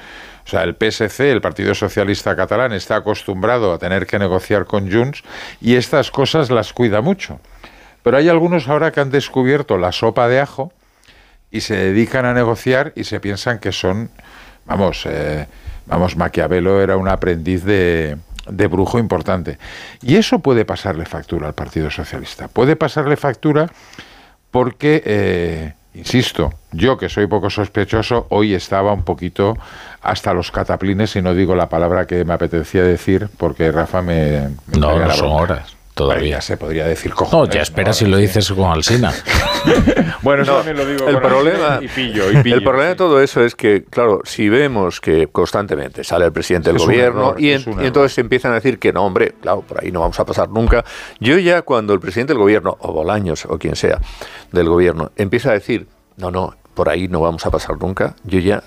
O 0.46 0.50
sea, 0.50 0.64
el 0.64 0.76
PSC, 0.76 1.32
el 1.32 1.42
Partido 1.42 1.76
Socialista 1.76 2.34
Catalán, 2.38 2.72
está 2.72 2.96
acostumbrado 2.98 3.74
a 3.74 3.78
tener 3.78 4.06
que 4.08 4.20
negociar 4.20 4.64
con 4.66 4.90
Junts 4.90 5.24
y 5.60 5.76
estas 5.76 6.12
cosas 6.12 6.50
las 6.50 6.72
cuida 6.72 7.02
mucho. 7.02 7.40
Pero 8.04 8.16
hay 8.18 8.30
algunos 8.30 8.70
ahora 8.70 8.92
que 8.92 9.02
han 9.02 9.12
descubierto 9.12 9.78
la 9.78 9.92
sopa 9.92 10.30
de 10.30 10.40
ajo 10.40 10.72
y 11.54 11.62
se 11.62 11.76
dedican 11.76 12.26
a 12.26 12.34
negociar 12.34 12.92
y 12.96 13.04
se 13.04 13.20
piensan 13.20 13.60
que 13.60 13.72
son, 13.72 14.10
vamos, 14.66 15.06
eh, 15.06 15.46
vamos, 15.86 16.18
Maquiavelo 16.18 16.82
era 16.82 16.98
un 16.98 17.08
aprendiz 17.08 17.64
de, 17.64 18.18
de 18.50 18.68
brujo 18.68 18.98
importante. 18.98 19.60
Y 20.02 20.16
eso 20.16 20.40
puede 20.40 20.66
pasarle 20.66 21.06
factura 21.06 21.48
al 21.48 21.54
Partido 21.54 21.92
Socialista. 21.92 22.48
Puede 22.48 22.76
pasarle 22.76 23.18
factura 23.18 23.72
porque, 24.50 25.04
eh, 25.06 25.74
insisto, 25.94 26.52
yo 26.72 26.98
que 26.98 27.08
soy 27.08 27.28
poco 27.28 27.52
sospechoso, 27.52 28.26
hoy 28.32 28.56
estaba 28.56 28.92
un 28.92 29.04
poquito 29.04 29.56
hasta 30.02 30.34
los 30.34 30.50
cataplines 30.50 31.16
y 31.16 31.22
no 31.22 31.36
digo 31.36 31.54
la 31.54 31.70
palabra 31.70 32.08
que 32.08 32.26
me 32.26 32.34
apetecía 32.34 32.84
decir 32.84 33.30
porque 33.38 33.72
Rafa 33.72 34.02
me... 34.02 34.50
me 34.66 34.80
No, 34.80 34.98
no 34.98 35.12
son 35.12 35.32
horas 35.32 35.83
todavía. 35.94 36.38
ya 36.38 36.42
se 36.42 36.58
podría 36.58 36.86
decir 36.86 37.12
No, 37.12 37.18
cojones. 37.18 37.56
ya 37.56 37.62
espera 37.62 37.94
si 37.94 38.06
lo 38.06 38.18
dices 38.18 38.52
con 38.52 38.72
Alsina. 38.72 39.14
Bueno, 40.22 40.44
eso 40.44 40.52
No, 40.52 40.58
también 40.60 40.78
lo 40.78 40.86
digo 40.86 41.08
el 41.08 41.14
con 41.16 41.24
problema, 41.24 41.76
Alsina 41.76 41.86
y 41.86 41.88
pillo, 41.96 42.32
y 42.32 42.44
pillo, 42.44 42.56
el 42.56 42.64
problema 42.64 42.90
de 42.90 42.96
todo 42.96 43.22
eso 43.22 43.44
es 43.44 43.56
que, 43.56 43.84
claro, 43.84 44.22
si 44.24 44.48
vemos 44.50 45.00
que 45.02 45.28
constantemente 45.28 46.04
sale 46.04 46.26
el 46.26 46.32
presidente 46.32 46.70
del 46.70 46.78
Es 46.78 46.86
gobierno 46.86 47.30
error, 47.30 47.42
y, 47.42 47.52
en- 47.52 47.60
es 47.62 47.68
un 47.68 47.82
y 47.84 47.88
entonces 47.88 48.18
empiezan 48.18 48.52
a 48.52 48.56
decir 48.56 48.80
que 48.80 48.92
no, 48.94 49.04
hombre, 49.06 49.34
claro, 49.42 49.62
por 49.62 49.82
ahí 49.84 49.92
no 49.92 50.00
vamos 50.02 50.20
a 50.20 50.26
pasar 50.26 50.50
nunca. 50.50 50.84
Yo 51.20 51.38
ya 51.38 51.62
cuando 51.62 51.94
el 51.94 52.00
presidente 52.00 52.34
del 52.34 52.40
gobierno, 52.40 52.78
o 52.80 52.92
Bolaños, 52.94 53.46
o 53.46 53.58
quien 53.58 53.76
sea 53.76 54.00
del 54.52 54.70
gobierno, 54.70 55.12
empieza 55.16 55.50
a 55.50 55.54
decir, 55.54 55.88
no, 56.18 56.32
no, 56.32 56.56
por 56.74 56.90
ahí 56.90 57.08
no 57.08 57.20
vamos 57.22 57.46
a 57.46 57.52
pasar 57.52 57.78
nunca, 57.78 58.16
yo 58.24 58.40
ya 58.40 58.64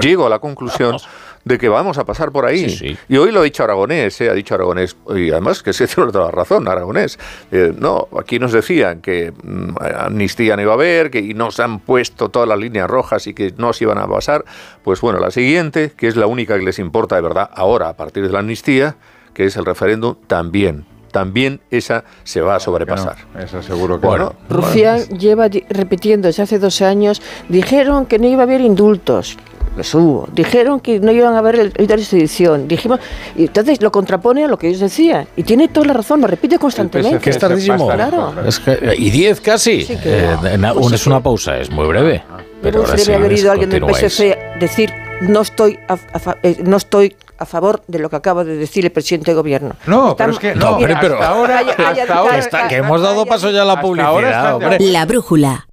llego 0.00 0.26
a 0.26 0.30
la 0.30 0.38
conclusión 0.38 0.96
de 1.44 1.56
que 1.58 1.68
vamos 1.68 1.96
a 1.98 2.04
pasar 2.04 2.30
por 2.32 2.44
ahí. 2.44 2.68
Sí, 2.68 2.76
sí. 2.76 2.98
Y 3.08 3.16
hoy 3.16 3.32
lo 3.32 3.40
ha 3.40 3.44
dicho 3.44 3.64
Aragonés, 3.64 4.20
¿eh? 4.20 4.28
ha 4.28 4.34
dicho 4.34 4.54
Aragonés, 4.54 4.96
y 5.16 5.30
además 5.30 5.62
que 5.62 5.72
se 5.72 5.86
tiene 5.88 6.12
toda 6.12 6.26
la 6.26 6.30
razón, 6.30 6.68
Aragonés. 6.68 7.18
Eh, 7.50 7.72
no, 7.78 8.08
aquí 8.18 8.38
nos 8.38 8.52
decían 8.52 9.00
que 9.00 9.32
mm, 9.42 9.74
amnistía 9.98 10.56
no 10.56 10.62
iba 10.62 10.72
a 10.72 10.74
haber, 10.74 11.10
que 11.10 11.20
y 11.20 11.32
nos 11.34 11.58
han 11.60 11.80
puesto 11.80 12.28
todas 12.28 12.48
las 12.48 12.58
líneas 12.58 12.88
rojas 12.90 13.26
y 13.26 13.34
que 13.34 13.54
no 13.56 13.72
se 13.72 13.84
iban 13.84 13.98
a 13.98 14.06
pasar. 14.06 14.44
Pues 14.84 15.00
bueno, 15.00 15.18
la 15.18 15.30
siguiente, 15.30 15.92
que 15.96 16.08
es 16.08 16.16
la 16.16 16.26
única 16.26 16.58
que 16.58 16.64
les 16.64 16.78
importa 16.78 17.16
de 17.16 17.22
verdad 17.22 17.48
ahora, 17.54 17.88
a 17.88 17.96
partir 17.96 18.26
de 18.26 18.32
la 18.32 18.40
amnistía, 18.40 18.96
que 19.32 19.46
es 19.46 19.56
el 19.56 19.64
referéndum, 19.64 20.16
también. 20.26 20.84
También 21.10 21.60
esa 21.72 22.04
se 22.22 22.40
va 22.40 22.54
a 22.54 22.60
sobrepasar. 22.60 23.16
Esa 23.36 23.62
seguro 23.62 24.00
que 24.00 24.06
Bueno, 24.06 24.34
Rufián 24.48 25.00
lleva 25.18 25.48
di- 25.48 25.64
repitiendo 25.68 26.28
desde 26.28 26.44
hace 26.44 26.60
dos 26.60 26.82
años, 26.82 27.20
dijeron 27.48 28.06
que 28.06 28.20
no 28.20 28.28
iba 28.28 28.42
a 28.42 28.44
haber 28.44 28.60
indultos. 28.60 29.36
Los 29.76 29.94
hubo, 29.94 30.28
dijeron 30.32 30.80
que 30.80 31.00
no 31.00 31.12
iban 31.12 31.34
a 31.36 31.40
ver 31.42 31.56
el, 31.56 31.72
esta 31.76 31.94
edición, 32.16 32.66
dijimos, 32.68 33.00
y 33.36 33.44
entonces 33.44 33.80
lo 33.80 33.90
contrapone 33.92 34.44
a 34.44 34.48
lo 34.48 34.58
que 34.58 34.68
ellos 34.68 34.80
decían, 34.80 35.26
y 35.36 35.42
tiene 35.44 35.68
toda 35.68 35.86
la 35.86 35.92
razón, 35.94 36.20
lo 36.20 36.26
repite 36.26 36.58
constantemente. 36.58 37.18
Que 37.20 37.30
es 37.30 37.38
tardísimo. 37.38 37.88
Claro. 37.88 38.34
Es 38.46 38.58
que- 38.58 38.94
y 38.98 39.10
10 39.10 39.40
casi. 39.40 39.82
Sí, 39.82 39.96
que- 39.96 40.24
Eh, 40.24 40.58
na- 40.58 40.72
Pues 40.74 40.86
una- 40.86 40.96
es 40.96 41.06
una 41.06 41.20
pausa, 41.20 41.56
es 41.58 41.70
muy 41.70 41.86
breve. 41.86 42.22
Pero 42.62 42.80
ahora 42.80 42.96
se 42.98 43.04
debe 43.12 43.16
haber 43.24 43.32
ido 43.38 43.50
alguien 43.52 43.70
del. 43.70 43.84
PSC 43.84 44.36
decir 44.58 44.92
no 45.22 45.40
estoy 45.42 45.78
a, 45.88 45.94
a 46.12 46.18
fa- 46.18 46.36
eh, 46.42 46.56
no 46.64 46.76
estoy 46.76 47.16
a 47.38 47.46
favor 47.46 47.82
de 47.86 47.98
lo 47.98 48.10
que 48.10 48.16
acaba 48.16 48.44
de 48.44 48.56
decir 48.56 48.84
el 48.84 48.92
presidente 48.92 49.30
de 49.30 49.34
gobierno. 49.34 49.74
No, 49.86 50.14
pero 50.16 50.32
es 50.32 50.38
que 50.38 50.54
no, 50.54 50.72
hombre, 50.76 50.94
pero- 51.00 51.14
hasta 51.14 51.28
ahora, 51.28 51.62
calla, 51.76 52.02
hasta 52.02 52.14
ahora 52.14 52.38
Está- 52.38 52.68
que 52.68 52.76
hemos 52.76 53.00
dado 53.00 53.24
paso 53.24 53.50
ya 53.50 53.62
a 53.62 53.64
la 53.64 53.72
Hasta 53.74 53.86
ahora 53.86 54.12
publicidad, 54.12 54.48
de 54.48 54.52
hombre. 54.52 54.78
La 54.80 55.06
brújula. 55.06 55.66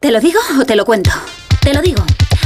¿Te 0.00 0.10
lo 0.10 0.18
digo 0.20 0.40
o 0.60 0.64
te 0.64 0.74
lo 0.74 0.84
cuento? 0.84 1.10
Te 1.62 1.72
lo 1.72 1.80
digo. 1.80 2.02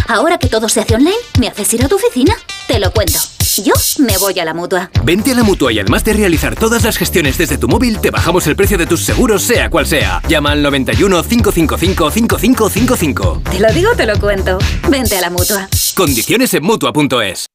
Ahora 0.08 0.38
que 0.38 0.48
todo 0.48 0.68
se 0.68 0.80
hace 0.80 0.94
online, 0.94 1.16
¿me 1.40 1.48
haces 1.48 1.72
ir 1.74 1.84
a 1.84 1.88
tu 1.88 1.96
oficina? 1.96 2.34
Te 2.68 2.78
lo 2.78 2.92
cuento. 2.92 3.18
Yo 3.64 3.72
me 3.98 4.16
voy 4.18 4.38
a 4.38 4.44
la 4.44 4.54
mutua. 4.54 4.90
Vente 5.02 5.32
a 5.32 5.34
la 5.34 5.42
mutua 5.42 5.72
y 5.72 5.78
además 5.78 6.04
de 6.04 6.12
realizar 6.12 6.54
todas 6.54 6.84
las 6.84 6.96
gestiones 6.96 7.38
desde 7.38 7.58
tu 7.58 7.68
móvil, 7.68 7.98
te 8.00 8.10
bajamos 8.10 8.46
el 8.46 8.54
precio 8.54 8.76
de 8.76 8.86
tus 8.86 9.02
seguros, 9.02 9.42
sea 9.42 9.70
cual 9.70 9.86
sea. 9.86 10.20
Llama 10.28 10.52
al 10.52 10.62
91 10.62 11.22
555 11.22 12.10
5555. 12.10 13.42
Te 13.50 13.58
lo 13.58 13.72
digo 13.72 13.90
o 13.92 13.96
te 13.96 14.06
lo 14.06 14.18
cuento. 14.20 14.58
Vente 14.88 15.16
a 15.16 15.22
la 15.22 15.30
mutua. 15.30 15.68
Condiciones 15.94 16.52
en 16.54 16.64
mutua.es. 16.64 17.46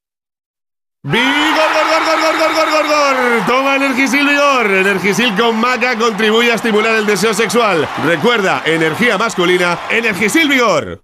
¡Vigor, 1.03 1.23
gor, 1.23 1.85
gor, 1.89 2.21
gor, 2.21 2.38
gor, 2.38 2.53
gor, 2.53 2.71
gor, 2.71 2.88
gor! 2.88 3.45
Toma 3.47 3.75
Energisil 3.75 4.27
Vigor. 4.27 4.71
Energisil 4.71 5.35
con 5.35 5.55
maca 5.55 5.97
contribuye 5.97 6.51
a 6.51 6.55
estimular 6.55 6.95
el 6.95 7.05
deseo 7.05 7.33
sexual. 7.33 7.88
Recuerda, 8.05 8.63
energía 8.65 9.17
masculina, 9.17 9.80
Energisil 9.89 10.47
Vigor. 10.49 11.03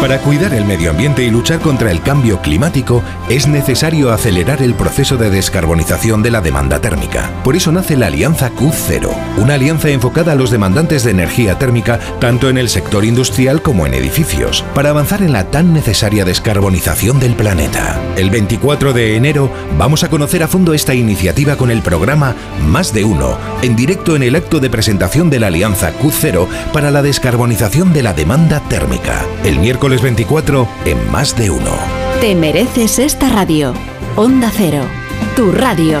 Para 0.00 0.20
cuidar 0.20 0.54
el 0.54 0.64
medio 0.64 0.90
ambiente 0.90 1.22
y 1.22 1.30
luchar 1.30 1.58
contra 1.60 1.90
el 1.90 2.00
cambio 2.00 2.40
climático 2.40 3.02
es 3.28 3.46
necesario 3.46 4.12
acelerar 4.12 4.62
el 4.62 4.74
proceso 4.74 5.16
de 5.16 5.30
descarbonización 5.30 6.22
de 6.22 6.30
la 6.30 6.40
demanda 6.40 6.80
térmica. 6.80 7.30
Por 7.44 7.56
eso 7.56 7.72
nace 7.72 7.96
la 7.96 8.06
Alianza 8.06 8.52
Q0, 8.52 9.10
una 9.38 9.54
alianza 9.54 9.90
enfocada 9.90 10.32
a 10.32 10.34
los 10.34 10.50
demandantes 10.50 11.02
de 11.02 11.10
energía 11.10 11.58
térmica 11.58 11.98
tanto 12.20 12.48
en 12.48 12.56
el 12.56 12.68
sector 12.68 13.04
industrial 13.04 13.62
como 13.62 13.86
en 13.86 13.94
edificios, 13.94 14.64
para 14.74 14.90
avanzar 14.90 15.22
en 15.22 15.32
la 15.32 15.50
tan 15.50 15.72
necesaria 15.72 16.24
descarbonización 16.24 17.18
del 17.18 17.34
planeta. 17.34 18.00
El 18.16 18.30
24 18.30 18.92
de 18.92 19.16
enero 19.16 19.50
vamos 19.76 20.04
a 20.04 20.08
conocer 20.08 20.42
a 20.42 20.48
fondo 20.48 20.72
esta 20.72 20.94
iniciativa 20.94 21.56
con 21.56 21.70
el 21.70 21.82
programa 21.82 22.34
Más 22.66 22.94
de 22.94 23.04
Uno, 23.04 23.36
en 23.62 23.76
directo 23.76 24.16
en 24.16 24.22
el 24.22 24.36
acto 24.36 24.60
de 24.60 24.70
presentación 24.70 25.28
de 25.30 25.40
la 25.40 25.48
Alianza 25.48 25.92
Q0 25.98 26.46
para 26.72 26.90
la 26.90 27.02
descarbonización 27.02 27.92
de 27.92 28.02
la 28.02 28.14
demanda 28.14 28.60
térmica. 28.68 28.85
El 29.44 29.58
miércoles 29.60 30.02
24 30.02 30.66
en 30.84 31.12
Más 31.12 31.36
de 31.36 31.50
Uno. 31.50 31.72
Te 32.20 32.34
mereces 32.34 32.98
esta 32.98 33.28
radio. 33.28 33.72
Onda 34.16 34.50
Cero, 34.52 34.82
tu 35.36 35.52
radio. 35.52 36.00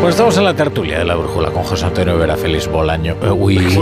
Pues 0.00 0.14
estamos 0.14 0.36
en 0.38 0.44
la 0.44 0.54
tertulia 0.54 0.98
de 0.98 1.04
la 1.04 1.14
brújula 1.14 1.50
con 1.50 1.62
José 1.62 1.84
Antonio 1.84 2.16
Vera, 2.16 2.36
Félix 2.36 2.66
Bolaño. 2.68 3.16
eh, 3.22 3.30
uy. 3.30 3.58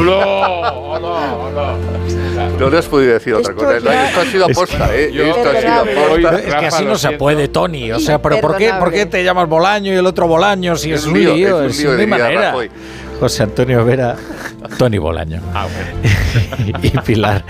No 2.58 2.70
le 2.70 2.78
has 2.78 2.86
podido 2.86 3.12
decir 3.12 3.34
otra 3.34 3.55
cosa. 3.55 3.76
Esto 3.76 4.20
ha 4.20 4.24
sido 4.24 4.44
aposta, 4.47 4.88
¿eh? 4.94 5.10
Esto 5.12 5.48
ha 5.48 5.60
sido 5.60 5.72
aposta. 5.74 6.38
Es 6.40 6.55
que 6.55 6.66
así 6.66 6.84
no 6.84 6.97
se 6.97 7.12
puede, 7.12 7.48
Tony. 7.48 7.92
O 7.92 8.00
sea, 8.00 8.20
pero 8.20 8.40
¿por 8.40 8.56
qué, 8.56 8.72
¿por 8.78 8.90
qué 8.92 9.06
te 9.06 9.22
llamas 9.22 9.48
Bolaño 9.48 9.92
y 9.92 9.97
el 9.97 10.06
otro 10.06 10.26
Bolaño 10.26 10.76
si 10.76 10.92
es, 10.92 11.00
Es 11.02 11.06
un 11.06 11.14
lío, 11.18 11.34
lío? 11.34 11.58
es 11.60 11.64
un 11.64 11.70
Es 11.70 11.78
lío, 11.78 11.90
de 11.92 11.97
diría 11.98 12.16
manera. 12.18 12.40
Rajoy. 12.50 12.70
José 13.20 13.42
Antonio 13.42 13.84
Vera, 13.84 14.16
Tony 14.78 14.98
Bolaño. 14.98 15.40
y 16.66 16.72
Pilar 17.00 17.44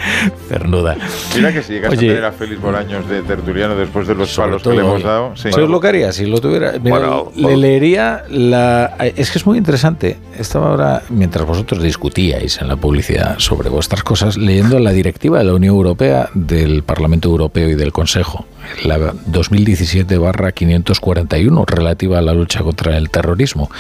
Cernuda. 0.49 0.97
Mira 1.35 1.53
que 1.53 1.63
si 1.63 1.75
llegas 1.75 1.93
Oye, 1.93 2.07
a 2.07 2.15
tener 2.15 2.25
a 2.25 2.33
Félix 2.33 2.61
Bolaños 2.61 3.09
de 3.09 3.23
tertuliano 3.23 3.77
después 3.77 4.07
de 4.07 4.15
los 4.15 4.35
palos 4.35 4.63
que 4.63 4.71
le 4.71 4.81
hemos 4.81 5.03
dado. 5.03 5.37
Sí. 5.37 5.51
¿Sabes 5.53 5.69
lo 5.69 5.81
que 5.81 5.89
haría 5.89 6.13
si 6.13 6.27
lo 6.27 6.41
tuviera? 6.41 6.73
Mira, 6.73 6.99
Bueno, 6.99 7.33
le 7.35 7.57
leería 7.57 8.25
la. 8.31 8.97
Es 9.17 9.31
que 9.31 9.39
es 9.39 9.47
muy 9.47 9.59
interesante. 9.59 10.19
Estaba 10.39 10.71
ahora, 10.71 11.03
mientras 11.11 11.47
vosotros 11.47 11.83
discutíais 11.83 12.61
en 12.61 12.69
la 12.69 12.77
publicidad 12.77 13.39
sobre 13.39 13.69
vuestras 13.69 14.03
cosas, 14.03 14.37
leyendo 14.37 14.79
la 14.79 14.93
directiva 14.93 15.39
de 15.39 15.45
la 15.45 15.55
Unión 15.55 15.75
Europea, 15.75 16.29
del 16.35 16.83
Parlamento 16.83 17.29
Europeo 17.29 17.69
y 17.69 17.75
del 17.75 17.93
Consejo, 17.93 18.47
la 18.85 18.99
2017-541, 18.99 21.67
relativa 21.67 22.19
a 22.19 22.23
la 22.23 22.33
lucha 22.33 22.63
contra 22.63 22.97
el 22.97 23.11
terrorismo. 23.11 23.71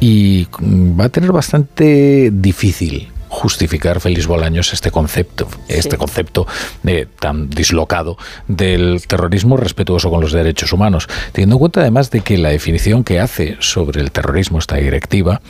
Y 0.00 0.46
va 0.98 1.04
a 1.04 1.08
tener 1.10 1.30
bastante 1.30 2.30
difícil 2.32 3.08
justificar 3.30 4.00
Félix 4.00 4.26
Bolaños 4.26 4.72
este 4.72 4.90
concepto, 4.90 5.46
este 5.68 5.96
concepto 5.96 6.46
eh, 6.84 7.06
tan 7.20 7.48
dislocado 7.48 8.18
del 8.48 9.06
terrorismo 9.06 9.56
respetuoso 9.56 10.10
con 10.10 10.20
los 10.20 10.32
derechos 10.32 10.72
humanos, 10.72 11.08
teniendo 11.32 11.54
en 11.54 11.60
cuenta 11.60 11.80
además 11.80 12.10
de 12.10 12.22
que 12.22 12.36
la 12.38 12.48
definición 12.48 13.04
que 13.04 13.20
hace 13.20 13.56
sobre 13.60 14.00
el 14.00 14.10
terrorismo 14.10 14.58
esta 14.58 14.76
directiva, 14.76 15.40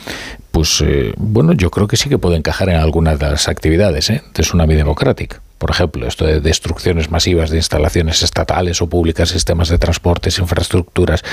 pues 0.51 0.81
eh, 0.85 1.13
bueno, 1.17 1.53
yo 1.53 1.71
creo 1.71 1.87
que 1.87 1.97
sí 1.97 2.07
que 2.07 2.19
puede 2.19 2.37
encajar 2.37 2.69
en 2.69 2.75
algunas 2.75 3.17
de 3.17 3.31
las 3.31 3.47
actividades 3.47 4.11
¿eh? 4.11 4.21
de 4.33 4.43
Tsunami 4.43 4.75
Democratic. 4.75 5.41
Por 5.57 5.69
ejemplo, 5.69 6.07
esto 6.07 6.25
de 6.25 6.39
destrucciones 6.39 7.11
masivas 7.11 7.49
de 7.49 7.57
instalaciones 7.57 8.23
estatales 8.23 8.81
o 8.81 8.87
públicas, 8.87 9.29
sistemas 9.29 9.69
de 9.69 9.77
transportes, 9.77 10.39
infraestructuras, 10.39 11.23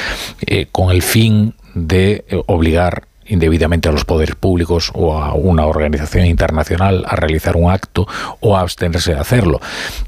eh, 0.46 0.66
con 0.70 0.90
el 0.90 1.02
fin 1.02 1.54
de 1.74 2.24
eh, 2.28 2.42
obligar 2.46 3.08
indebidamente 3.26 3.88
a 3.88 3.92
los 3.92 4.04
poderes 4.04 4.36
públicos 4.36 4.90
o 4.94 5.20
a 5.20 5.34
una 5.34 5.66
organización 5.66 6.24
internacional 6.26 7.04
a 7.06 7.16
realizar 7.16 7.56
un 7.56 7.70
acto 7.70 8.06
o 8.40 8.56
a 8.56 8.60
abstenerse 8.60 9.14
de 9.14 9.20
hacerlo. 9.20 9.60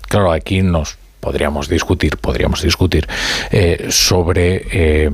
Claro, 0.09 0.33
aquí 0.33 0.63
nos 0.63 0.97
podríamos 1.21 1.69
discutir, 1.69 2.17
podríamos 2.17 2.63
discutir 2.63 3.07
eh, 3.51 3.89
sobre 3.91 4.65
eh, 4.73 5.11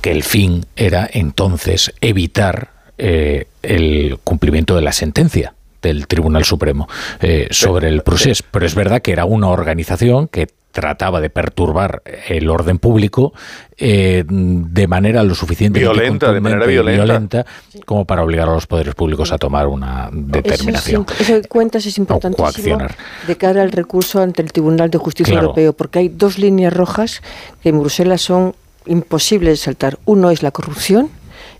que 0.00 0.10
el 0.10 0.22
fin 0.22 0.66
era 0.76 1.08
entonces 1.12 1.92
evitar 2.00 2.70
eh, 2.96 3.46
el 3.62 4.18
cumplimiento 4.22 4.76
de 4.76 4.82
la 4.82 4.92
sentencia 4.92 5.54
del 5.82 6.06
Tribunal 6.06 6.44
Supremo 6.44 6.88
eh, 7.20 7.48
sobre 7.50 7.88
el 7.88 8.02
procés. 8.02 8.42
Pero 8.42 8.66
es 8.66 8.74
verdad 8.74 9.02
que 9.02 9.12
era 9.12 9.24
una 9.24 9.48
organización 9.48 10.28
que 10.28 10.48
trataba 10.74 11.20
de 11.20 11.30
perturbar 11.30 12.02
el 12.28 12.50
orden 12.50 12.78
público 12.78 13.32
eh, 13.78 14.24
de 14.26 14.86
manera 14.88 15.22
lo 15.22 15.34
suficiente 15.36 15.78
violenta, 15.78 16.32
de 16.32 16.40
manera 16.40 16.66
violenta. 16.66 17.46
como 17.86 18.04
para 18.04 18.24
obligar 18.24 18.48
a 18.48 18.52
los 18.52 18.66
poderes 18.66 18.94
públicos 18.96 19.30
a 19.30 19.38
tomar 19.38 19.68
una 19.68 20.10
determinación. 20.12 21.06
Eso, 21.08 21.22
eso 21.22 21.42
que 21.42 21.48
cuentas 21.48 21.86
es 21.86 21.96
importantísimo 21.96 22.78
de 23.26 23.36
cara 23.36 23.62
al 23.62 23.70
recurso 23.70 24.20
ante 24.20 24.42
el 24.42 24.52
Tribunal 24.52 24.90
de 24.90 24.98
Justicia 24.98 25.34
Europeo, 25.34 25.72
porque 25.72 26.00
hay 26.00 26.08
dos 26.08 26.38
líneas 26.38 26.74
rojas 26.74 27.22
que 27.62 27.68
en 27.68 27.78
Bruselas 27.78 28.20
son 28.20 28.54
imposibles 28.86 29.60
de 29.60 29.64
saltar. 29.64 29.98
Uno 30.04 30.30
es 30.30 30.42
la 30.42 30.50
corrupción 30.50 31.08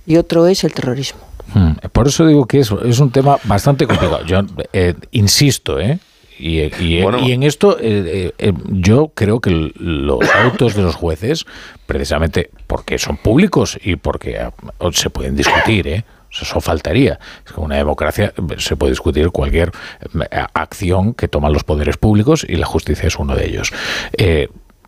y 0.06 0.16
otro 0.16 0.48
es 0.48 0.64
el 0.64 0.74
terrorismo. 0.74 1.20
Hmm. 1.54 1.74
Por 1.92 2.08
eso 2.08 2.26
digo 2.26 2.46
que 2.46 2.58
es, 2.58 2.72
es 2.84 2.98
un 2.98 3.12
tema 3.12 3.38
bastante 3.44 3.86
complicado. 3.86 4.24
Yo 4.24 4.40
eh, 4.72 4.94
insisto, 5.12 5.78
¿eh? 5.78 6.00
Y, 6.38 6.60
en 6.98 7.42
esto 7.42 7.78
eh, 7.80 8.32
eh, 8.38 8.52
yo 8.68 9.12
creo 9.14 9.40
que 9.40 9.72
los 9.76 10.28
autos 10.34 10.74
de 10.74 10.82
los 10.82 10.94
jueces, 10.96 11.46
precisamente 11.86 12.50
porque 12.66 12.98
son 12.98 13.16
públicos 13.16 13.78
y 13.82 13.96
porque 13.96 14.38
ah, 14.38 14.52
se 14.92 15.10
pueden 15.10 15.36
discutir, 15.36 15.86
¿eh? 15.88 16.04
Eso 16.30 16.60
faltaría. 16.60 17.20
Es 17.46 17.52
que 17.52 17.60
una 17.60 17.76
democracia 17.76 18.34
se 18.58 18.74
puede 18.74 18.90
discutir 18.90 19.30
cualquier 19.30 19.70
acción 20.52 21.14
que 21.14 21.28
toman 21.28 21.52
los 21.52 21.62
poderes 21.62 21.96
públicos 21.96 22.44
y 22.48 22.56
la 22.56 22.66
justicia 22.66 23.06
es 23.06 23.16
uno 23.20 23.36
de 23.36 23.46
ellos. 23.46 23.72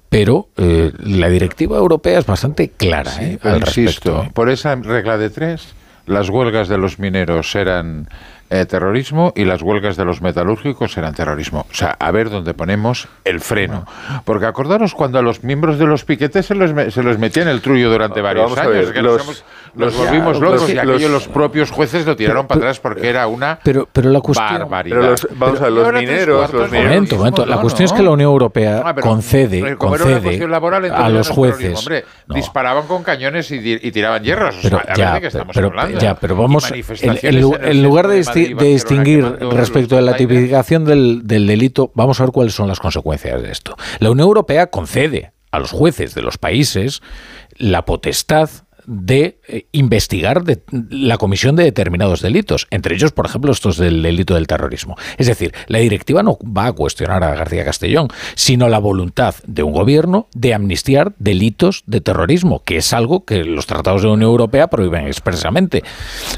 pero 0.09 0.49
la 0.57 1.29
directiva 1.29 1.77
europea 1.79 2.19
es 2.19 2.27
bastante 2.27 2.71
clara 2.71 3.13
al 3.43 3.61
respecto. 3.61 4.29
Por 4.35 4.51
esa 4.51 4.75
regla 4.75 5.19
de 5.19 5.31
tres, 5.31 5.69
las 6.07 6.31
huelgas 6.31 6.69
de 6.69 6.79
los 6.79 6.99
mineros 6.99 7.55
eran 7.55 8.09
eh, 8.49 8.65
terrorismo 8.67 9.33
y 9.35 9.45
las 9.45 9.63
huelgas 9.63 9.97
de 9.97 10.05
los 10.05 10.23
metalúrgicos 10.23 10.97
eran 10.97 11.15
terrorismo. 11.15 11.67
O 11.71 11.75
sea, 11.75 11.97
a 11.99 12.11
ver 12.11 12.31
dónde 12.31 12.55
ponemos 12.55 13.09
el 13.25 13.41
freno. 13.41 13.87
Porque 14.25 14.47
acordaros 14.47 14.95
cuando 14.95 15.19
a 15.19 15.23
los 15.23 15.43
miembros 15.43 15.79
de 15.79 15.87
los 15.87 16.05
piquetes 16.05 16.47
se 16.47 16.55
los, 16.55 16.71
se 16.93 17.03
los 17.03 17.19
metía 17.19 17.43
en 17.43 17.49
el 17.49 17.61
trullo 17.61 17.91
durante 17.91 18.21
varios 18.21 18.57
años. 18.57 18.93
que 18.93 19.03
los, 19.03 19.45
los, 19.75 19.97
volvimos 19.97 20.41
locos 20.41 20.71
y 20.71 20.79
aquello 20.79 21.09
los 21.09 21.29
propios 21.29 21.71
jueces 21.71 22.07
lo 22.07 22.17
tiraron 22.17 22.47
para 22.47 22.59
atrás 22.59 22.81
porque 22.81 23.09
era 23.09 23.27
una 23.27 23.59
pero, 23.63 23.89
pero 23.93 24.11
la 24.11 24.21
cuestión, 24.21 24.61
barbaridad. 24.61 25.17
vamos 25.33 25.61
a 25.61 25.65
ver, 25.65 25.73
los 25.73 25.93
mineros... 25.93 26.53
Los 26.53 26.73
Momento, 26.73 27.17
momento. 27.17 27.47
La 27.47 27.61
cuestión 27.61 27.87
es 27.87 27.93
que 27.93 28.03
la 28.03 28.11
Unión 28.11 28.31
Europea 28.31 28.95
concede, 29.01 29.77
concede 29.77 30.45
a 30.93 31.09
los 31.09 31.29
jueces... 31.29 31.79
Hombre, 31.79 32.05
disparaban 32.29 32.87
con 32.87 33.03
cañones 33.03 33.51
y, 33.51 33.91
tiraban 33.91 34.23
hierros. 34.23 34.57
Pero, 34.63 34.81
ya, 34.97 35.21
pero, 35.53 35.73
ya, 35.99 36.15
pero 36.15 36.37
vamos... 36.37 36.71
En 36.73 37.83
lugar 37.83 38.09
de 38.09 38.19
de 38.37 38.65
distinguir 38.65 39.25
respecto 39.25 39.97
de 39.97 40.03
la 40.03 40.17
tipificación 40.17 40.85
del, 40.85 41.23
del 41.25 41.47
delito, 41.47 41.91
vamos 41.95 42.21
a 42.21 42.25
ver 42.25 42.33
cuáles 42.33 42.55
son 42.55 42.69
las 42.69 42.81
consecuencias 42.81 43.43
de 43.43 43.51
esto. 43.51 43.77
La 43.99 44.11
Unión 44.11 44.29
Europea 44.29 44.69
concede 44.69 45.33
a 45.51 45.59
los 45.59 45.71
jueces 45.71 46.15
de 46.15 46.23
los 46.23 46.39
países 46.39 47.03
la 47.57 47.85
potestad 47.85 48.51
de 48.87 49.39
eh, 49.49 49.67
investigar 49.73 50.45
de, 50.45 50.61
la 50.91 51.19
comisión 51.19 51.57
de 51.57 51.65
determinados 51.65 52.21
delitos, 52.21 52.67
entre 52.71 52.95
ellos, 52.95 53.13
por 53.13 53.27
ejemplo, 53.27 53.53
estos 53.53 53.77
del 53.77 54.03
delito 54.03 54.35
del 54.35 54.47
terrorismo. 54.47 54.97
Es 55.19 55.27
decir, 55.27 55.53
la 55.67 55.79
directiva 55.79 56.23
no 56.23 56.39
va 56.45 56.67
a 56.67 56.73
cuestionar 56.73 57.25
a 57.25 57.35
García 57.35 57.65
Castellón, 57.65 58.09
sino 58.35 58.69
la 58.69 58.79
voluntad 58.79 59.35
de 59.47 59.63
un 59.63 59.73
gobierno 59.73 60.29
de 60.35 60.55
amnistiar 60.55 61.13
delitos 61.19 61.83
de 61.87 62.01
terrorismo, 62.01 62.63
que 62.65 62.79
es 62.79 62.93
algo 62.93 63.25
que 63.25 63.45
los 63.45 63.67
tratados 63.67 64.03
de 64.03 64.09
la 64.09 64.15
Unión 64.15 64.31
Europea 64.31 64.69
prohíben 64.69 65.07
expresamente. 65.07 65.83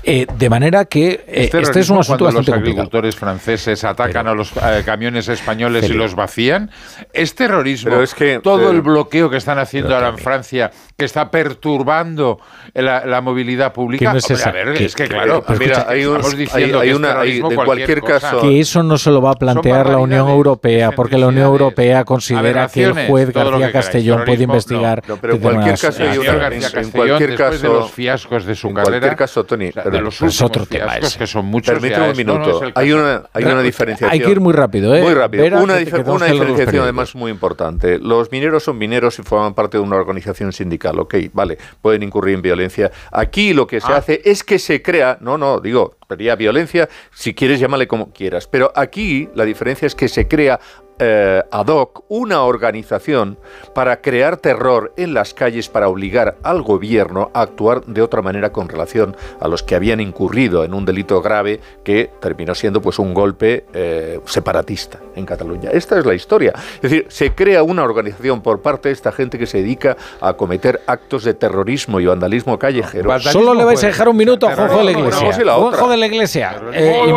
Eh, 0.03 0.27
de 0.39 0.51
manera 0.51 0.87
que 0.87 1.25
eh, 1.27 1.51
este 1.53 1.81
es 1.81 1.91
un 1.91 1.99
asunto 1.99 2.25
bastante 2.25 2.51
los 2.51 2.61
agricultores 2.61 3.17
franceses 3.17 3.85
atacan 3.85 4.27
a 4.27 4.35
los 4.35 4.53
camiones 4.85 5.29
españoles 5.29 5.89
y 5.89 5.93
los 5.93 6.15
vacían, 6.15 6.71
es 7.13 7.35
terrorismo. 7.35 7.91
Pero 7.91 8.03
es 8.03 8.15
que, 8.15 8.41
todo 8.43 8.71
el 8.71 8.81
bloqueo 8.81 9.31
que 9.31 9.37
están 9.37 9.59
haciendo 9.59 9.95
ahora 9.95 10.09
en 10.09 10.19
Francia, 10.19 10.71
que 10.97 11.05
está 11.05 11.31
perturbando 11.31 12.38
la, 12.75 13.21
movilidad 13.21 13.73
pública. 13.73 14.13
No 14.13 14.19
es, 14.19 14.47
a 14.47 14.51
ver, 14.53 14.69
es 14.69 14.95
que 14.95 15.09
claro, 15.09 15.45
mira, 15.59 15.87
hay, 15.89 16.05
una, 16.05 17.21
hay, 17.21 17.39
en 17.39 17.55
cualquier 17.55 18.03
caso 18.03 18.41
que 18.41 18.61
eso 18.61 18.83
no 18.83 18.99
se 18.99 19.11
lo 19.11 19.21
va 19.21 19.31
a 19.31 19.35
plantear 19.35 19.89
la 19.89 19.99
Unión 19.99 20.29
Europea, 20.29 20.93
porque 20.93 21.19
la 21.19 21.29
Unión 21.29 21.47
Europea 21.47 22.05
considera 22.05 22.69
que 22.69 22.85
el 22.85 23.07
juez 23.07 23.33
García 23.33 23.73
Castellón 23.73 24.23
puede 24.25 24.45
investigar. 24.45 25.03
pero 25.21 25.35
en 25.35 25.41
cualquier 25.41 25.79
caso, 25.79 26.03
hay 26.03 26.19
una, 26.19 26.49
en 26.49 26.91
cualquier 26.91 27.37
caso, 27.37 27.59
de 27.59 27.69
los 27.69 27.91
fiascos 27.91 28.45
de 28.45 28.55
su 28.55 28.69
en 28.69 28.75
carrera, 28.75 28.91
cualquier 28.91 29.17
caso, 29.17 29.45
Tony, 29.45 29.71
de 29.71 30.01
los 30.01 30.21
es 30.23 30.43
otro 30.43 30.67
tema 30.67 30.95
que 31.19 31.27
son 31.27 31.47
muchos. 31.47 31.75
Permíteme 31.75 32.11
un 32.11 32.17
minuto. 32.17 32.61
hay 32.75 32.93
una, 32.93 33.25
hay 33.33 33.45
una 33.45 33.63
diferenciación. 33.63 34.11
Hay 34.13 34.21
que 34.21 34.31
ir 34.31 34.41
muy 34.41 34.53
rápido, 34.53 34.95
¿eh? 34.95 35.03
Muy 35.03 35.15
rápido. 35.15 35.47
Una, 35.47 35.63
una 35.63 36.27
diferenciación 36.27 36.83
además 36.83 37.15
muy 37.15 37.31
importante. 37.31 37.99
Los 37.99 38.31
mineros 38.31 38.63
son 38.63 38.79
mineros 38.79 39.19
y 39.19 39.23
forman 39.23 39.55
parte 39.55 39.79
de 39.79 39.83
una 39.83 39.97
organización 39.97 40.53
sindical. 40.53 40.99
Ok, 40.99 41.15
vale, 41.33 41.59
pueden 41.81 42.03
incurrir 42.03 42.28
en 42.33 42.43
violencia. 42.43 42.91
Aquí 43.13 43.53
lo 43.53 43.67
que 43.67 43.81
se 43.81 43.93
ah. 43.93 43.97
hace 43.97 44.23
es 44.25 44.45
que 44.45 44.59
se 44.59 44.83
crea, 44.83 45.19
no, 45.21 45.39
no, 45.39 45.61
digo, 45.61 45.97
sería 46.09 46.37
violencia, 46.37 46.89
si 47.13 47.35
quieres 47.35 47.61
llámale 47.61 47.87
como 47.87 48.13
quieras, 48.13 48.47
pero 48.47 48.73
aquí 48.75 49.29
la 49.35 49.45
diferencia 49.45 49.87
es 49.87 49.95
que 49.95 50.09
se 50.09 50.27
crea 50.27 50.61
eh, 50.99 51.43
ad 51.51 51.67
hoc 51.69 52.05
una 52.09 52.43
organización 52.43 53.39
para 53.75 54.01
crear 54.01 54.37
terror 54.37 54.93
en 54.97 55.15
las 55.15 55.35
calles 55.35 55.69
para 55.69 55.89
obligar 55.89 56.37
al 56.43 56.63
gobierno 56.63 57.31
a 57.35 57.43
actuar 57.43 57.85
de 57.85 58.03
otra 58.03 58.23
manera 58.23 58.51
con 58.51 58.69
relación 58.69 59.17
a 59.41 59.49
los 59.49 59.63
que 59.63 59.75
habían 59.75 60.01
incurrido 60.01 60.65
en 60.65 60.75
un 60.75 60.85
delito 60.85 61.23
grave 61.23 61.61
que 61.85 62.11
terminó 62.21 62.55
siendo 62.55 62.81
pues 62.81 62.99
un 62.99 63.15
golpe 63.15 63.65
eh, 63.73 64.21
separatista 64.27 64.99
en 65.15 65.27
Cataluña. 65.27 65.71
Esta 65.73 65.99
es 65.99 66.07
la 66.07 66.15
historia. 66.15 66.53
Es 66.77 66.83
decir, 66.83 67.07
se 67.09 67.33
crea 67.33 67.63
una 67.63 67.85
organización 67.85 68.41
por 68.43 68.61
parte 68.61 68.89
de 68.89 68.95
esta 68.95 69.13
gente 69.13 69.39
que 69.39 69.47
se 69.47 69.59
dedica 69.59 69.97
a 70.21 70.35
cometer 70.35 70.81
actos 70.87 71.25
de 71.25 71.35
terrorismo 71.35 72.01
y 72.01 72.07
vandalismo 72.07 72.59
callejero. 72.59 73.19
Solo 73.21 73.55
le 73.55 73.65
vais 73.65 73.83
a 73.85 73.89
dejar 73.89 74.09
un 74.09 74.17
minuto 74.17 74.49
a 74.49 74.55
Juanjo 74.55 74.79
de 74.79 74.85
la 74.85 74.91
Iglesia. 74.93 75.55
Juanjo 75.55 75.89
de 75.89 75.97
la 75.97 76.07
Iglesia. 76.07 76.57
Eh, 76.73 77.13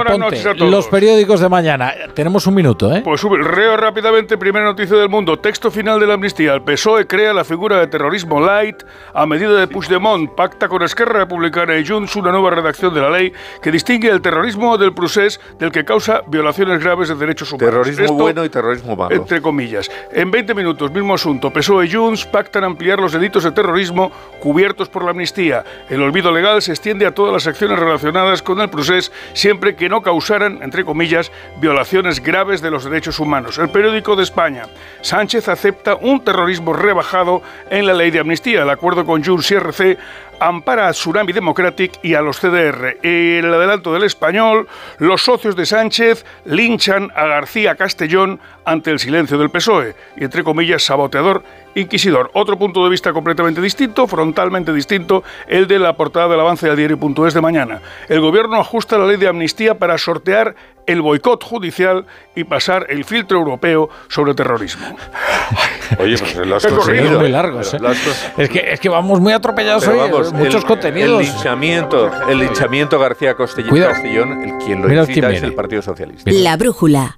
los 0.58 0.88
periódicos 0.88 1.40
de 1.40 1.50
mañana. 1.50 1.94
Tenemos 2.14 2.48
un 2.48 2.56
minuto, 2.56 2.94
¿eh? 2.94 3.02
Pues 3.04 3.24
reo 3.72 3.78
rápidamente, 3.78 4.38
primera 4.38 4.66
noticia 4.66 4.98
del 4.98 5.10
mundo. 5.10 5.40
Texto 5.40 5.72
final 5.72 6.00
de 6.00 6.08
la 6.08 6.16
amnistía. 6.16 6.54
El 6.54 6.62
PSOE 6.62 7.08
crea 7.08 7.34
la 7.34 7.44
figura 7.44 7.80
de 7.80 7.88
terrorismo 7.88 8.42
light 8.42 8.84
a 9.14 9.26
medida 9.26 9.54
de 9.54 9.68
Puigdemont. 9.68 10.30
Pacta 10.32 10.68
con 10.68 10.82
Esquerra 10.82 11.20
Republicana 11.20 11.78
y 11.78 11.86
Junts 11.86 12.16
una 12.16 12.32
nueva 12.32 12.50
redacción 12.50 12.94
de 12.94 13.02
la 13.02 13.10
ley 13.10 13.32
que 13.62 13.72
distingue 13.72 14.10
el 14.10 14.22
terrorismo 14.22 14.78
del 14.78 14.94
procés 14.94 15.40
del 15.60 15.72
que 15.72 15.86
causa 15.86 16.22
violaciones 16.28 16.84
graves 16.84 17.10
de 17.10 17.16
derechos 17.16 17.52
humanos. 17.52 17.88
Terrorismo 17.88 18.18
bueno 18.18 18.44
y 18.44 18.50
terrorismo 18.50 18.96
malo. 18.96 19.16
Entre 19.16 19.42
comillas. 19.42 19.90
En 20.12 20.32
20 20.32 20.54
minutos, 20.54 20.92
mismo 20.92 21.14
asunto. 21.14 21.52
PSOE 21.52 21.86
y 21.86 21.92
Junts 21.92 22.26
pactan 22.26 22.64
ampliar 22.64 23.00
los 23.00 23.14
delitos 23.14 23.44
de 23.44 23.52
terrorismo 23.52 24.12
cubiertos 24.40 24.90
por 24.90 25.04
la 25.04 25.12
amnistía. 25.12 25.64
El 25.90 26.02
olvido 26.02 26.32
legal 26.32 26.62
se 26.62 26.72
extiende 26.72 27.06
a 27.06 27.14
todas 27.14 27.34
las 27.34 27.48
acciones 27.48 27.80
relacionadas 27.80 28.42
con 28.42 28.60
el 28.60 28.70
procés 28.70 29.12
siempre 29.34 29.76
que 29.76 29.88
no 29.88 30.02
causaran, 30.02 30.60
entre 30.62 30.84
comillas, 30.84 31.32
violaciones 31.60 32.22
graves 32.22 32.62
de 32.62 32.72
los 32.72 32.84
derechos 32.84 33.20
humanos 33.20 33.61
el 33.62 33.70
periódico 33.70 34.16
de 34.16 34.24
España. 34.24 34.64
Sánchez 35.02 35.48
acepta 35.48 35.96
un 35.96 36.24
terrorismo 36.24 36.74
rebajado 36.74 37.42
en 37.70 37.86
la 37.86 37.94
ley 37.94 38.12
de 38.12 38.20
amnistía. 38.20 38.64
El 38.64 38.70
acuerdo 38.70 39.06
con 39.06 39.24
Junts 39.24 39.52
y 39.52 39.56
RC 39.56 39.98
ampara 40.42 40.88
a 40.88 40.92
Tsunami 40.92 41.34
Democratic 41.34 42.00
y 42.02 42.16
a 42.16 42.22
los 42.22 42.40
CDR. 42.40 42.98
En 43.04 43.46
el 43.46 43.54
adelanto 43.54 43.94
del 43.94 44.04
español, 44.04 44.68
los 44.98 45.24
socios 45.24 45.56
de 45.56 45.68
Sánchez 45.68 46.26
linchan 46.46 47.12
a 47.16 47.28
García 47.28 47.76
Castellón 47.76 48.40
ante 48.66 48.92
el 48.92 49.00
silencio 49.00 49.38
del 49.38 49.52
PSOE 49.52 49.96
y, 50.18 50.24
entre 50.24 50.44
comillas, 50.44 50.84
saboteador 50.84 51.44
inquisidor. 51.76 52.32
Otro 52.34 52.58
punto 52.58 52.84
de 52.84 52.90
vista 52.90 53.14
completamente 53.14 53.62
distinto, 53.62 54.08
frontalmente 54.08 54.74
distinto, 54.74 55.24
el 55.48 55.68
de 55.68 55.80
la 55.80 55.96
portada 55.96 56.28
del 56.28 56.40
avance 56.40 56.68
del 56.68 56.76
diario.es 56.76 57.34
de 57.34 57.42
mañana. 57.42 57.82
El 58.10 58.20
gobierno 58.20 58.60
ajusta 58.60 58.98
la 58.98 59.06
ley 59.06 59.18
de 59.18 59.28
amnistía 59.28 59.76
para 59.78 59.98
sortear 59.98 60.56
el 60.86 61.02
boicot 61.02 61.44
judicial 61.44 62.06
y 62.36 62.44
pasar 62.44 62.88
el 62.90 63.06
filtro 63.06 63.38
europeo 63.38 63.90
sobre 64.10 64.34
terrorismo. 64.34 64.96
Oye, 66.00 66.18
pues 66.18 66.36
lo 66.36 66.56
has 66.56 66.66
conseguido. 66.66 67.20
muy 67.20 67.30
largos, 67.30 67.74
¿eh? 67.74 67.78
es, 68.38 68.50
que, 68.50 68.72
es 68.72 68.80
que 68.80 68.90
vamos 68.90 69.20
muy 69.20 69.34
atropellados 69.34 69.88
hoy, 69.88 69.98
vamos, 69.98 70.31
muchos 70.34 70.66
contenidos. 70.66 71.22
El 71.22 71.28
linchamiento, 71.28 72.12
el 72.30 72.40
linchamiento 72.40 73.00
García 73.00 73.36
Castellón, 73.36 74.44
el 74.44 74.58
quien 74.66 74.82
lo 74.82 74.94
incita 75.04 75.32
es 75.32 75.44
el 75.44 75.54
Partido 75.54 75.82
Socialista. 75.82 76.32
La 76.32 76.58
brújula. 76.58 77.18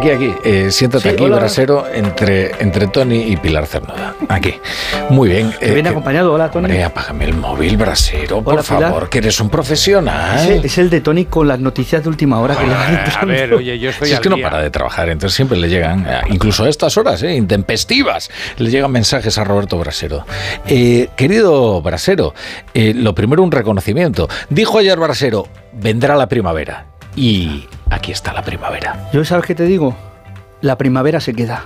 Aquí, 0.00 0.08
aquí. 0.08 0.34
Eh, 0.44 0.70
siéntate 0.70 1.10
aquí, 1.10 1.28
brasero, 1.28 1.86
entre, 1.92 2.52
entre 2.58 2.86
Tony 2.86 3.24
y 3.24 3.36
Pilar 3.36 3.66
Cernuda. 3.66 4.14
Aquí. 4.30 4.54
Muy 5.10 5.28
bien. 5.28 5.52
¿Te 5.60 5.74
viene 5.74 5.90
acompañado? 5.90 6.32
Hola, 6.32 6.50
Tony. 6.50 6.64
Hombre, 6.64 6.84
apágame 6.84 7.26
el 7.26 7.34
móvil, 7.34 7.76
brasero, 7.76 8.40
por 8.42 8.62
favor, 8.62 9.10
que 9.10 9.18
eres 9.18 9.38
un 9.40 9.50
profesional. 9.50 10.64
Es 10.64 10.78
el 10.78 10.88
de 10.88 11.02
Tony 11.02 11.26
con 11.26 11.46
las 11.46 11.60
noticias 11.60 12.02
de 12.02 12.08
última 12.08 12.40
hora 12.40 12.56
que 12.56 12.66
le 12.66 12.72
van 12.72 12.98
A 13.20 13.24
ver, 13.26 13.52
oye, 13.52 13.78
yo 13.78 13.90
estoy 13.90 14.08
Si 14.08 14.14
es 14.14 14.20
que 14.20 14.30
no 14.30 14.38
para 14.38 14.62
de 14.62 14.70
trabajar, 14.70 15.10
entonces 15.10 15.36
siempre 15.36 15.58
le 15.58 15.68
llegan, 15.68 16.06
eh, 16.08 16.22
incluso 16.30 16.64
a 16.64 16.70
estas 16.70 16.96
horas, 16.96 17.22
eh, 17.22 17.34
intempestivas, 17.34 18.30
le 18.56 18.70
llegan 18.70 18.90
mensajes 18.90 19.36
a 19.36 19.44
Roberto 19.44 19.76
Brasero. 19.76 20.24
Eh, 20.66 21.10
querido 21.14 21.82
Brasero, 21.82 22.32
eh, 22.72 22.94
lo 22.94 23.14
primero 23.14 23.42
un 23.42 23.52
reconocimiento. 23.52 24.30
Dijo 24.48 24.78
ayer 24.78 24.98
Brasero, 24.98 25.46
vendrá 25.74 26.16
la 26.16 26.26
primavera. 26.26 26.86
Y 27.16 27.66
aquí 27.90 28.12
está 28.12 28.32
la 28.32 28.42
primavera. 28.42 29.08
Yo, 29.12 29.24
¿sabes 29.24 29.44
qué 29.44 29.54
te 29.54 29.64
digo? 29.64 29.94
La 30.60 30.78
primavera 30.78 31.20
se 31.20 31.34
queda. 31.34 31.64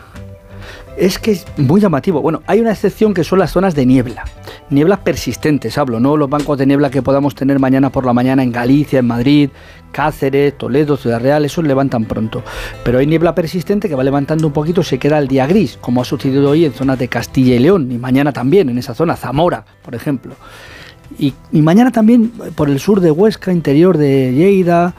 Es 0.97 1.19
que 1.19 1.33
es 1.33 1.47
muy 1.57 1.81
llamativo. 1.81 2.23
Bueno, 2.23 2.43
hay 2.47 2.61
una 2.61 2.71
excepción 2.71 3.15
que 3.15 3.25
son 3.25 3.41
las 3.41 3.51
zonas 3.51 3.75
de 3.75 3.85
niebla. 3.85 4.25
Nieblas 4.71 5.01
persistentes, 5.01 5.77
hablo, 5.77 6.01
no 6.01 6.17
los 6.17 6.31
bancos 6.31 6.57
de 6.57 6.67
niebla 6.67 6.91
que 6.91 7.03
podamos 7.03 7.35
tener 7.35 7.59
mañana 7.59 7.91
por 7.91 8.07
la 8.07 8.13
mañana 8.13 8.43
en 8.43 8.53
Galicia, 8.53 9.01
en 9.01 9.07
Madrid, 9.07 9.51
Cáceres, 9.93 10.57
Toledo, 10.57 10.97
Ciudad 10.97 11.21
Real, 11.21 11.45
esos 11.45 11.65
levantan 11.65 12.05
pronto. 12.05 12.43
Pero 12.85 12.99
hay 12.99 13.07
niebla 13.07 13.35
persistente 13.35 13.89
que 13.89 13.95
va 13.95 14.05
levantando 14.05 14.47
un 14.47 14.53
poquito, 14.53 14.83
se 14.83 14.99
queda 14.99 15.19
el 15.19 15.29
día 15.29 15.47
gris, 15.47 15.77
como 15.81 16.01
ha 16.01 16.05
sucedido 16.05 16.51
hoy 16.51 16.65
en 16.65 16.73
zonas 16.73 16.99
de 16.99 17.09
Castilla 17.09 17.57
y 17.57 17.59
León, 17.59 17.91
y 17.91 17.99
mañana 17.99 18.33
también 18.33 18.69
en 18.69 18.79
esa 18.79 18.95
zona, 18.95 19.17
Zamora, 19.17 19.65
por 19.83 19.95
ejemplo. 19.95 20.35
Y, 21.19 21.35
y 21.53 21.61
mañana 21.61 21.91
también 21.91 22.31
por 22.55 22.71
el 22.71 22.81
sur 22.81 23.01
de 23.01 23.11
Huesca, 23.11 23.53
interior 23.53 23.99
de 23.99 24.33
Lleida, 24.33 24.95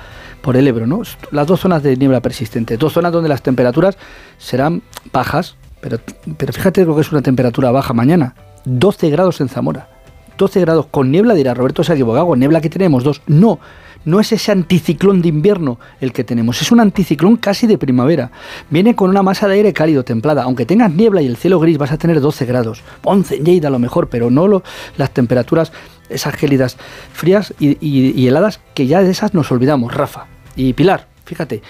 por 0.45 0.57
el 0.57 0.67
Ebro, 0.67 0.85
¿no? 0.85 1.01
Las 1.31 1.47
dos 1.47 1.61
zonas 1.61 1.81
de 1.81 1.97
niebla 1.97 2.21
persistente, 2.21 2.77
dos 2.77 2.93
zonas 2.93 3.11
donde 3.11 3.27
las 3.27 3.41
temperaturas 3.41 3.97
serán 4.37 4.83
bajas, 5.11 5.55
pero, 5.81 5.97
pero 6.37 6.53
fíjate 6.53 6.85
lo 6.85 6.93
que 6.93 7.01
es 7.01 7.11
una 7.11 7.23
temperatura 7.23 7.71
baja 7.71 7.93
mañana, 7.93 8.35
12 8.65 9.09
grados 9.09 9.41
en 9.41 9.49
Zamora. 9.49 9.89
12 10.37 10.61
grados 10.61 10.85
con 10.91 11.09
niebla, 11.09 11.33
dirá 11.33 11.55
Roberto 11.55 11.81
ha 11.87 11.93
equivocado, 11.93 12.35
niebla 12.35 12.61
que 12.61 12.69
tenemos 12.69 13.03
dos. 13.03 13.23
No, 13.25 13.57
no 14.03 14.19
es 14.19 14.31
ese 14.33 14.51
anticiclón 14.51 15.23
de 15.23 15.29
invierno 15.29 15.79
el 15.99 16.13
que 16.13 16.23
tenemos, 16.23 16.61
es 16.61 16.71
un 16.71 16.79
anticiclón 16.79 17.37
casi 17.37 17.65
de 17.65 17.79
primavera. 17.79 18.29
Viene 18.69 18.95
con 18.95 19.09
una 19.09 19.23
masa 19.23 19.47
de 19.47 19.55
aire 19.55 19.73
cálido, 19.73 20.03
templada. 20.03 20.43
Aunque 20.43 20.67
tengas 20.67 20.91
niebla 20.91 21.23
y 21.23 21.25
el 21.25 21.37
cielo 21.37 21.59
gris, 21.59 21.79
vas 21.79 21.91
a 21.91 21.97
tener 21.97 22.21
12 22.21 22.45
grados. 22.45 22.83
11 23.03 23.37
en 23.37 23.45
Lleida 23.45 23.69
a 23.69 23.71
lo 23.71 23.79
mejor, 23.79 24.09
pero 24.09 24.29
no 24.29 24.61
las 24.95 25.09
temperaturas, 25.09 25.71
esas 26.09 26.35
gélidas 26.35 26.77
frías 27.13 27.51
y 27.59 28.27
heladas, 28.27 28.59
que 28.75 28.85
ya 28.85 29.01
de 29.01 29.09
esas 29.09 29.33
nos 29.33 29.51
olvidamos, 29.51 29.91
Rafa. 29.91 30.34
Y 30.55 30.73
Pilar, 30.73 31.07
fíjate, 31.25 31.61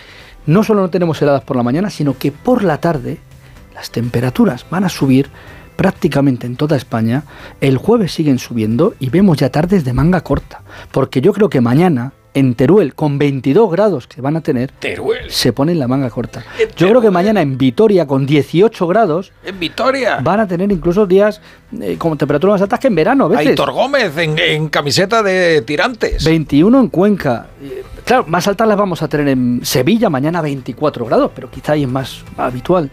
no 0.46 0.64
solo 0.64 0.82
no 0.82 0.90
tenemos 0.90 1.22
heladas 1.22 1.44
por 1.44 1.58
la 1.58 1.64
mañana, 1.64 1.90
sino 1.90 2.18
que 2.18 2.32
por 2.32 2.64
la 2.64 2.80
tarde 2.80 3.18
las 3.74 3.90
temperaturas 3.92 4.66
van 4.70 4.84
a 4.84 4.90
subir 4.90 5.30
prácticamente 5.76 6.48
en 6.48 6.56
toda 6.56 6.78
España. 6.78 7.24
El 7.62 7.78
jueves 7.78 8.14
siguen 8.14 8.40
subiendo 8.40 8.96
y 9.00 9.10
vemos 9.10 9.38
ya 9.38 9.50
tardes 9.50 9.84
de 9.84 9.94
manga 9.94 10.22
corta. 10.22 10.62
Porque 10.92 11.22
yo 11.22 11.34
creo 11.34 11.50
que 11.50 11.62
mañana 11.62 12.14
en 12.36 12.54
Teruel, 12.54 12.94
con 12.96 13.18
22 13.18 13.72
grados 13.72 14.08
que 14.08 14.20
van 14.22 14.36
a 14.36 14.42
tener, 14.42 14.70
Teruel. 14.72 15.32
se 15.32 15.54
ponen 15.54 15.80
la 15.80 15.88
manga 15.88 16.10
corta. 16.10 16.44
Yo 16.76 16.90
creo 16.90 17.00
que 17.02 17.10
mañana 17.10 17.42
en 17.42 17.58
Vitoria, 17.58 18.06
con 18.06 18.26
18 18.26 18.88
grados, 18.88 19.32
en 19.46 19.58
Vitoria, 19.58 20.20
van 20.22 20.42
a 20.42 20.48
tener 20.48 20.70
incluso 20.70 21.06
días 21.06 21.42
eh, 21.80 21.96
con 21.98 22.18
temperaturas 22.18 22.56
más 22.56 22.62
altas 22.64 22.80
que 22.82 22.88
en 22.88 22.96
verano. 22.96 23.26
A 23.26 23.30
veces. 23.30 23.48
Aitor 23.48 23.72
Gómez 23.72 24.18
en, 24.18 24.38
en 24.38 24.68
camiseta 24.68 25.24
de 25.24 25.62
tirantes. 25.62 26.26
21 26.26 26.78
en 26.82 26.88
Cuenca. 26.90 27.48
Claro, 28.06 28.26
más 28.28 28.48
altas 28.48 28.68
las 28.68 28.78
vamos 28.78 29.02
a 29.02 29.08
tener 29.08 29.28
en 29.28 29.62
Sevilla, 29.64 30.10
mañana 30.10 30.42
24 30.42 31.06
grados, 31.06 31.32
pero 31.34 31.50
quizá 31.50 31.74
ahí 31.74 31.84
es 31.84 31.90
más 31.90 32.24
habitual. 32.38 32.92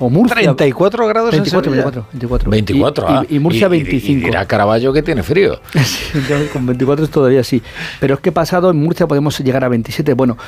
O 0.00 0.08
Murcia. 0.08 0.34
34 0.34 1.06
grados 1.08 1.32
24, 1.32 1.72
en 1.72 1.76
24, 1.76 2.06
24. 2.12 2.50
24, 2.50 3.06
y, 3.06 3.12
ah. 3.12 3.26
y, 3.28 3.36
y 3.36 3.38
Murcia 3.40 3.68
25. 3.68 4.12
Y, 4.12 4.24
dirá 4.24 4.46
Caraballo 4.46 4.92
que 4.92 5.02
tiene 5.02 5.22
frío. 5.22 5.60
sí, 5.84 6.18
con 6.52 6.66
24 6.66 7.08
todavía 7.08 7.42
sí. 7.42 7.62
Pero 8.00 8.14
es 8.14 8.20
que 8.20 8.30
pasado 8.30 8.70
en 8.70 8.76
Murcia 8.76 9.06
podemos 9.06 9.38
llegar 9.40 9.64
a 9.64 9.68
27. 9.68 10.14
Bueno, 10.14 10.38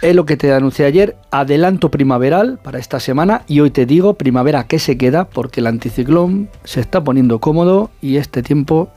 es 0.00 0.14
lo 0.14 0.24
que 0.24 0.36
te 0.36 0.52
anuncié 0.52 0.86
ayer. 0.86 1.16
Adelanto 1.32 1.90
primaveral 1.90 2.60
para 2.62 2.78
esta 2.78 3.00
semana. 3.00 3.42
Y 3.48 3.60
hoy 3.60 3.70
te 3.70 3.84
digo, 3.84 4.14
primavera 4.14 4.64
que 4.68 4.78
se 4.78 4.96
queda, 4.96 5.24
porque 5.24 5.60
el 5.60 5.66
anticiclón 5.66 6.48
se 6.62 6.80
está 6.80 7.02
poniendo 7.02 7.40
cómodo 7.40 7.90
y 8.00 8.16
este 8.16 8.42
tiempo 8.42 8.90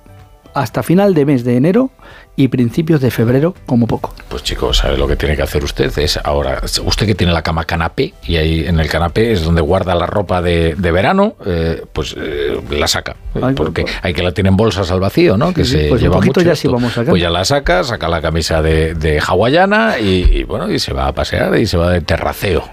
hasta 0.56 0.84
final 0.84 1.14
de 1.14 1.26
mes 1.26 1.44
de 1.44 1.58
enero 1.58 1.92
y 2.38 2.48
principios 2.48 3.02
de 3.02 3.12
febrero 3.12 3.54
como 3.66 3.88
poco. 3.88 4.16
Pues 4.30 4.42
chicos, 4.42 4.78
¿sabe 4.78 4.98
lo 4.98 5.08
que 5.08 5.16
tiene 5.16 5.36
que 5.36 5.44
hacer 5.44 5.64
usted? 5.64 5.96
Es 6.00 6.18
ahora, 6.24 6.62
usted 6.84 7.06
que 7.06 7.14
tiene 7.14 7.34
la 7.34 7.42
cama 7.42 7.66
canapé 7.66 8.14
y 8.24 8.38
ahí 8.38 8.66
en 8.66 8.80
el 8.80 8.90
canapé 8.90 9.34
es 9.34 9.44
donde 9.44 9.62
guarda 9.62 9.94
la 9.96 10.08
ropa 10.08 10.42
de, 10.42 10.76
de 10.76 10.92
verano, 10.92 11.36
eh, 11.46 11.84
pues 11.92 12.16
eh, 12.18 12.60
la 12.72 12.88
saca. 12.88 13.18
Ay, 13.42 13.54
porque 13.54 13.84
pues, 13.84 13.96
hay 14.02 14.14
que 14.14 14.24
la 14.24 14.32
tiene 14.32 14.50
en 14.50 14.58
bolsas 14.58 14.90
al 14.92 15.02
vacío, 15.02 15.38
¿no? 15.38 15.54
Que 15.54 15.66
sí, 15.66 15.72
se 15.72 15.90
pues 15.90 16.02
lleva 16.02 16.16
un 16.16 16.22
poquito 16.22 16.40
mucho 16.40 16.50
ya 16.50 16.56
sí 16.56 16.68
vamos 16.70 16.98
a 16.98 17.04
Pues 17.04 17.22
ya 17.22 17.30
la 17.30 17.44
saca, 17.44 17.84
saca 17.84 18.08
la 18.08 18.22
camisa 18.22 18.62
de, 18.62 18.96
de 18.96 19.20
hawaiana 19.20 20.00
y, 20.00 20.26
y, 20.32 20.44
bueno, 20.46 20.72
y 20.72 20.80
se 20.80 20.94
va 20.94 21.08
a 21.08 21.12
pasear 21.12 21.58
y 21.58 21.68
se 21.68 21.78
va 21.78 21.92
de 21.92 22.02
terraceo. 22.02 22.64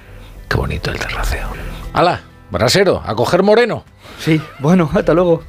Qué 0.48 0.56
bonito 0.56 0.90
el 0.90 0.98
terraceo. 0.98 1.48
¡Hala! 1.92 2.20
Brasero, 2.52 3.02
a 3.04 3.14
coger 3.14 3.42
moreno. 3.42 3.82
Sí, 4.18 4.40
bueno, 4.60 4.88
hasta 4.92 5.14
luego. 5.14 5.42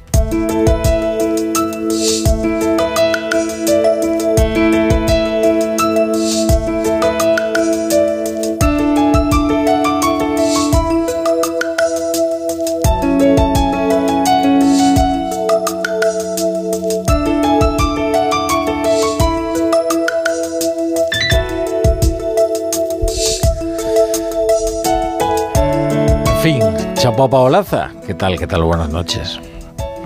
Chapo 27.04 27.28
Paolaza, 27.28 27.90
¿qué 28.06 28.14
tal? 28.14 28.38
¿Qué 28.38 28.46
tal? 28.46 28.62
Buenas 28.62 28.88
noches. 28.88 29.38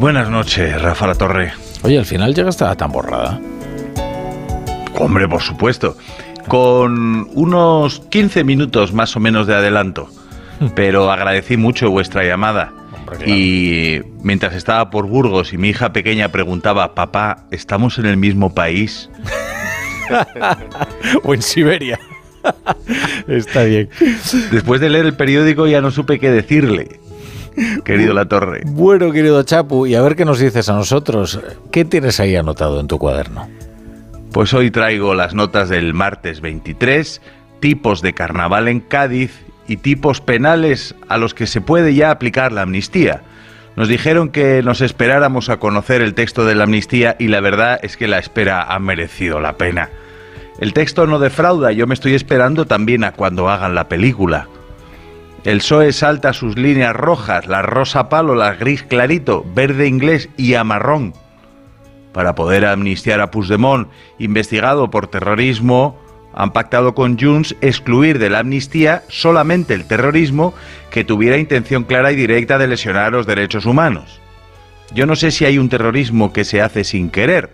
Buenas 0.00 0.28
noches, 0.30 0.82
Rafa 0.82 1.06
La 1.06 1.14
Torre. 1.14 1.52
Oye, 1.84 1.96
al 1.96 2.04
final 2.04 2.34
llega 2.34 2.48
estaba 2.48 2.74
tan 2.74 2.90
borrada. 2.90 3.40
Hombre, 4.98 5.28
por 5.28 5.40
supuesto. 5.40 5.96
Con 6.48 7.28
unos 7.34 8.00
15 8.00 8.42
minutos 8.42 8.92
más 8.92 9.14
o 9.14 9.20
menos 9.20 9.46
de 9.46 9.54
adelanto. 9.54 10.08
Pero 10.74 11.12
agradecí 11.12 11.56
mucho 11.56 11.88
vuestra 11.88 12.24
llamada. 12.24 12.72
Hombre, 12.92 13.16
claro. 13.18 13.32
Y 13.32 14.02
mientras 14.24 14.56
estaba 14.56 14.90
por 14.90 15.06
Burgos 15.06 15.52
y 15.52 15.56
mi 15.56 15.68
hija 15.68 15.92
pequeña 15.92 16.32
preguntaba, 16.32 16.96
papá, 16.96 17.44
¿estamos 17.52 18.00
en 18.00 18.06
el 18.06 18.16
mismo 18.16 18.54
país? 18.54 19.08
o 21.22 21.32
en 21.32 21.42
Siberia. 21.42 22.00
Está 23.28 23.64
bien. 23.64 23.88
Después 24.50 24.80
de 24.80 24.90
leer 24.90 25.06
el 25.06 25.14
periódico 25.14 25.66
ya 25.66 25.80
no 25.80 25.90
supe 25.90 26.18
qué 26.18 26.30
decirle, 26.30 27.00
querido 27.84 28.14
La 28.14 28.26
Torre. 28.26 28.62
Bueno, 28.66 29.12
querido 29.12 29.42
Chapu, 29.42 29.86
y 29.86 29.94
a 29.94 30.02
ver 30.02 30.16
qué 30.16 30.24
nos 30.24 30.38
dices 30.38 30.68
a 30.68 30.74
nosotros. 30.74 31.40
¿Qué 31.70 31.84
tienes 31.84 32.20
ahí 32.20 32.36
anotado 32.36 32.80
en 32.80 32.86
tu 32.86 32.98
cuaderno? 32.98 33.48
Pues 34.32 34.52
hoy 34.54 34.70
traigo 34.70 35.14
las 35.14 35.34
notas 35.34 35.68
del 35.68 35.94
martes 35.94 36.40
23, 36.40 37.20
tipos 37.60 38.02
de 38.02 38.12
carnaval 38.12 38.68
en 38.68 38.80
Cádiz 38.80 39.32
y 39.66 39.78
tipos 39.78 40.20
penales 40.20 40.94
a 41.08 41.18
los 41.18 41.34
que 41.34 41.46
se 41.46 41.60
puede 41.60 41.94
ya 41.94 42.10
aplicar 42.10 42.52
la 42.52 42.62
amnistía. 42.62 43.22
Nos 43.76 43.88
dijeron 43.88 44.30
que 44.30 44.62
nos 44.62 44.80
esperáramos 44.80 45.50
a 45.50 45.58
conocer 45.58 46.02
el 46.02 46.14
texto 46.14 46.44
de 46.44 46.54
la 46.54 46.64
amnistía 46.64 47.16
y 47.18 47.28
la 47.28 47.40
verdad 47.40 47.78
es 47.82 47.96
que 47.96 48.08
la 48.08 48.18
espera 48.18 48.62
ha 48.62 48.78
merecido 48.80 49.40
la 49.40 49.56
pena. 49.56 49.88
El 50.58 50.72
texto 50.72 51.06
no 51.06 51.18
defrauda, 51.18 51.72
yo 51.72 51.86
me 51.86 51.94
estoy 51.94 52.14
esperando 52.14 52.66
también 52.66 53.04
a 53.04 53.12
cuando 53.12 53.48
hagan 53.48 53.74
la 53.74 53.88
película. 53.88 54.48
El 55.44 55.58
PSOE 55.58 55.92
salta 55.92 56.32
sus 56.32 56.58
líneas 56.58 56.94
rojas, 56.94 57.46
la 57.46 57.62
rosa 57.62 58.08
palo, 58.08 58.34
la 58.34 58.54
gris 58.54 58.82
clarito, 58.82 59.46
verde 59.54 59.86
inglés 59.86 60.28
y 60.36 60.54
a 60.54 60.64
marrón, 60.64 61.14
para 62.12 62.34
poder 62.34 62.66
amnistiar 62.66 63.20
a 63.20 63.30
Puigdemont, 63.30 63.88
investigado 64.18 64.90
por 64.90 65.06
terrorismo, 65.06 65.96
han 66.34 66.52
pactado 66.52 66.94
con 66.94 67.18
Junts 67.18 67.54
excluir 67.60 68.18
de 68.18 68.30
la 68.30 68.40
amnistía 68.40 69.04
solamente 69.08 69.74
el 69.74 69.86
terrorismo 69.86 70.54
que 70.90 71.04
tuviera 71.04 71.38
intención 71.38 71.84
clara 71.84 72.12
y 72.12 72.16
directa 72.16 72.58
de 72.58 72.68
lesionar 72.68 73.12
los 73.12 73.26
derechos 73.26 73.66
humanos. 73.66 74.20
Yo 74.92 75.06
no 75.06 75.16
sé 75.16 75.30
si 75.30 75.44
hay 75.44 75.58
un 75.58 75.68
terrorismo 75.68 76.32
que 76.32 76.44
se 76.44 76.60
hace 76.60 76.82
sin 76.82 77.10
querer, 77.10 77.50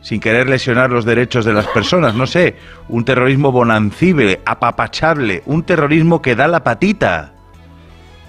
sin 0.00 0.20
querer 0.20 0.48
lesionar 0.48 0.90
los 0.90 1.04
derechos 1.04 1.44
de 1.44 1.52
las 1.52 1.66
personas, 1.66 2.14
no 2.14 2.26
sé, 2.26 2.56
un 2.88 3.04
terrorismo 3.04 3.52
bonancible, 3.52 4.40
apapachable, 4.46 5.42
un 5.46 5.62
terrorismo 5.64 6.22
que 6.22 6.36
da 6.36 6.48
la 6.48 6.64
patita. 6.64 7.32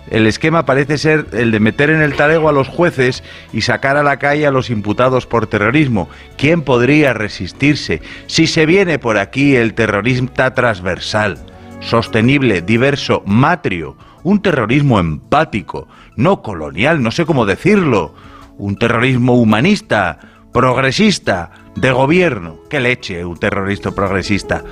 El 0.09 0.25
esquema 0.25 0.65
parece 0.65 0.97
ser 0.97 1.27
el 1.33 1.51
de 1.51 1.59
meter 1.59 1.91
en 1.91 2.01
el 2.01 2.15
talego 2.15 2.49
a 2.49 2.51
los 2.51 2.67
jueces 2.67 3.23
y 3.53 3.61
sacar 3.61 3.95
a 3.95 4.03
la 4.03 4.17
calle 4.17 4.47
a 4.47 4.51
los 4.51 4.71
imputados 4.71 5.27
por 5.27 5.45
terrorismo. 5.45 6.09
¿Quién 6.35 6.63
podría 6.63 7.13
resistirse 7.13 8.01
si 8.25 8.47
se 8.47 8.65
viene 8.65 8.97
por 8.97 9.17
aquí 9.17 9.55
el 9.55 9.75
terrorista 9.75 10.55
transversal, 10.55 11.37
sostenible, 11.79 12.63
diverso, 12.63 13.21
matrio, 13.27 13.95
un 14.23 14.41
terrorismo 14.41 14.99
empático, 14.99 15.87
no 16.15 16.41
colonial, 16.41 17.03
no 17.03 17.11
sé 17.11 17.25
cómo 17.25 17.45
decirlo, 17.45 18.15
un 18.57 18.77
terrorismo 18.77 19.35
humanista, 19.35 20.19
progresista, 20.53 21.51
de 21.75 21.91
gobierno? 21.91 22.59
¿Qué 22.69 22.79
leche 22.79 23.25
un 23.25 23.37
terrorista 23.37 23.91
progresista? 23.91 24.63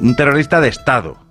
Un 0.00 0.16
terrorista 0.16 0.60
de 0.60 0.68
Estado 0.68 1.30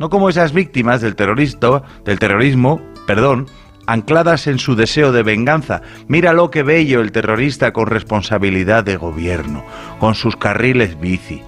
no 0.00 0.08
como 0.08 0.30
esas 0.30 0.54
víctimas 0.54 1.02
del 1.02 1.14
terrorista, 1.14 1.82
del 2.06 2.18
terrorismo, 2.18 2.80
perdón, 3.06 3.48
ancladas 3.86 4.46
en 4.46 4.58
su 4.58 4.74
deseo 4.74 5.12
de 5.12 5.22
venganza. 5.22 5.82
Mira 6.08 6.32
lo 6.32 6.50
que 6.50 6.62
bello 6.62 7.02
el 7.02 7.12
terrorista 7.12 7.74
con 7.74 7.86
responsabilidad 7.86 8.82
de 8.82 8.96
gobierno, 8.96 9.62
con 9.98 10.14
sus 10.14 10.36
carriles 10.36 10.98
bici, 10.98 11.42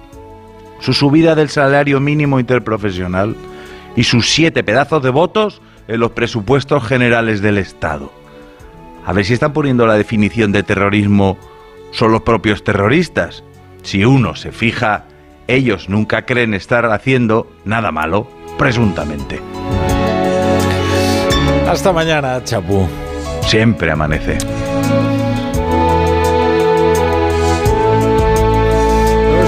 su 0.79 0.93
subida 0.93 1.33
del 1.33 1.49
salario 1.49 1.99
mínimo 1.99 2.39
interprofesional 2.39 3.35
y 3.95 4.03
sus 4.03 4.29
siete 4.29 4.63
pedazos 4.63 5.01
de 5.01 5.09
votos 5.09 5.59
en 5.87 5.99
los 5.99 6.11
presupuestos 6.11 6.83
generales 6.83 7.41
del 7.41 7.57
Estado. 7.57 8.13
A 9.03 9.13
ver 9.13 9.25
si 9.25 9.33
están 9.33 9.53
poniendo 9.53 9.87
la 9.87 9.95
definición 9.95 10.51
de 10.51 10.61
terrorismo 10.61 11.39
son 11.93 12.11
los 12.11 12.23
propios 12.23 12.63
terroristas. 12.63 13.43
Si 13.83 14.03
uno 14.03 14.35
se 14.35 14.51
fija, 14.51 15.05
ellos 15.47 15.87
nunca 15.87 16.25
creen 16.25 16.53
estar 16.53 16.85
haciendo 16.87 17.49
nada 17.63 17.91
malo 17.91 18.27
presuntamente. 18.57 19.39
Hasta 21.67 21.93
mañana, 21.93 22.43
Chapú. 22.43 22.87
Siempre 23.45 23.91
amanece. 23.91 24.37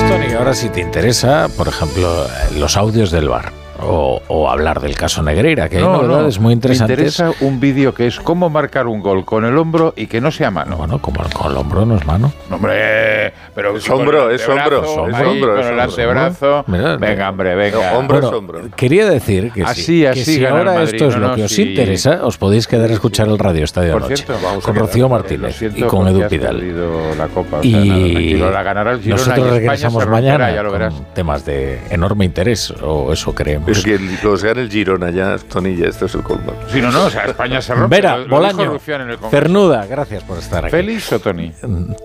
Tony, 0.09 0.33
ahora 0.37 0.53
si 0.53 0.69
te 0.69 0.81
interesa, 0.81 1.49
por 1.57 1.67
ejemplo, 1.67 2.27
los 2.57 2.77
audios 2.77 3.09
del 3.09 3.29
bar 3.29 3.64
o, 3.87 4.49
hablar 4.49 4.79
del 4.79 4.95
caso 4.95 5.21
Negreira, 5.21 5.69
que 5.69 5.77
hay 5.77 5.83
novedades 5.83 6.39
muy 6.39 6.53
interesantes. 6.53 6.97
Me 6.97 7.03
interesa 7.03 7.31
un 7.41 7.59
vídeo 7.59 7.93
que 7.93 8.07
es 8.07 8.19
cómo 8.19 8.49
marcar 8.49 8.87
un 8.87 8.99
gol 8.99 9.25
con 9.25 9.45
el 9.45 9.57
hombro 9.57 9.93
y 9.95 10.07
que 10.07 10.21
no 10.21 10.31
sea 10.31 10.51
mano. 10.51 10.77
Bueno, 10.77 10.99
como 10.99 11.21
con 11.33 11.51
el 11.51 11.57
hombro 11.57 11.85
no 11.85 11.97
es 11.97 12.05
mano. 12.05 12.31
hombre, 12.49 13.33
pero 13.53 13.77
es 13.77 13.89
hombro, 13.89 14.29
es 14.29 14.47
hombro, 14.47 15.07
es 15.07 15.21
hombro, 15.21 15.55
con 15.55 15.65
el 15.65 15.79
antebrazo. 15.79 16.65
venga, 16.67 17.29
hombre, 17.29 17.55
venga. 17.55 17.97
hombro 17.97 18.19
es 18.19 18.25
hombro. 18.25 18.61
Quería 18.75 19.09
decir 19.09 19.51
que, 19.51 19.63
así, 19.63 19.83
si, 19.83 20.05
así 20.05 20.23
si 20.23 20.45
ahora 20.45 20.83
esto 20.83 21.07
es 21.07 21.15
lo 21.17 21.35
que 21.35 21.43
os 21.43 21.59
interesa, 21.59 22.19
os 22.23 22.37
podéis 22.37 22.67
quedar 22.67 22.89
a 22.89 22.93
escuchar 22.93 23.27
el 23.27 23.39
Radio 23.39 23.63
Estadio 23.63 23.93
Por 23.93 24.01
Noche 24.03 24.17
cierto, 24.17 24.43
vamos 24.43 24.63
con 24.63 24.75
Rocío 24.75 25.09
Martínez 25.09 25.61
y 25.61 25.83
con 25.83 26.07
Edu 26.07 26.27
Pidal. 26.27 27.17
La 27.17 27.27
copa, 27.27 27.57
o 27.59 27.63
y 27.63 28.31
sea, 28.31 28.39
nada, 28.39 28.51
la 28.51 28.63
ganará 28.63 28.91
el 28.91 29.01
Girona 29.01 29.21
nosotros 29.21 29.49
regresamos 29.49 30.07
mañana 30.07 30.55
con 30.63 31.05
temas 31.13 31.45
de 31.45 31.79
enorme 31.89 32.25
interés, 32.25 32.71
o 32.81 33.13
eso 33.13 33.33
creemos. 33.33 33.65
Es 33.77 33.83
que 33.83 33.99
los 34.23 34.43
gana 34.43 34.61
el 34.61 34.69
Girona 34.69 35.09
ya, 35.11 35.37
Tony, 35.37 35.75
ya 35.75 35.87
esto 35.87 36.05
es 36.05 36.15
el 36.15 36.23
colmo. 36.23 36.53
Si 36.71 36.81
no, 36.81 36.91
no, 36.91 37.05
o 37.05 37.09
sea, 37.09 37.25
España 37.25 37.61
se 37.61 37.73
rompe. 37.73 37.95
Vera, 37.95 38.17
Lo- 38.17 38.27
lo 38.27 38.35
Bolaño, 38.35 38.77
Congreso. 38.79 39.29
Cernuda, 39.29 39.85
gracias 39.85 40.23
por 40.23 40.37
estar 40.39 40.65
aquí. 40.65 40.71
¿Félix 40.71 41.11
o 41.13 41.19
Tony? 41.19 41.51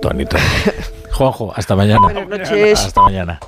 Tony, 0.00 0.24
Tony. 0.26 0.42
Juanjo, 1.12 1.52
hasta 1.56 1.74
mañana. 1.76 2.00
Buenas 2.00 2.28
noches. 2.28 2.78
Hasta 2.86 3.02
mañana. 3.02 3.40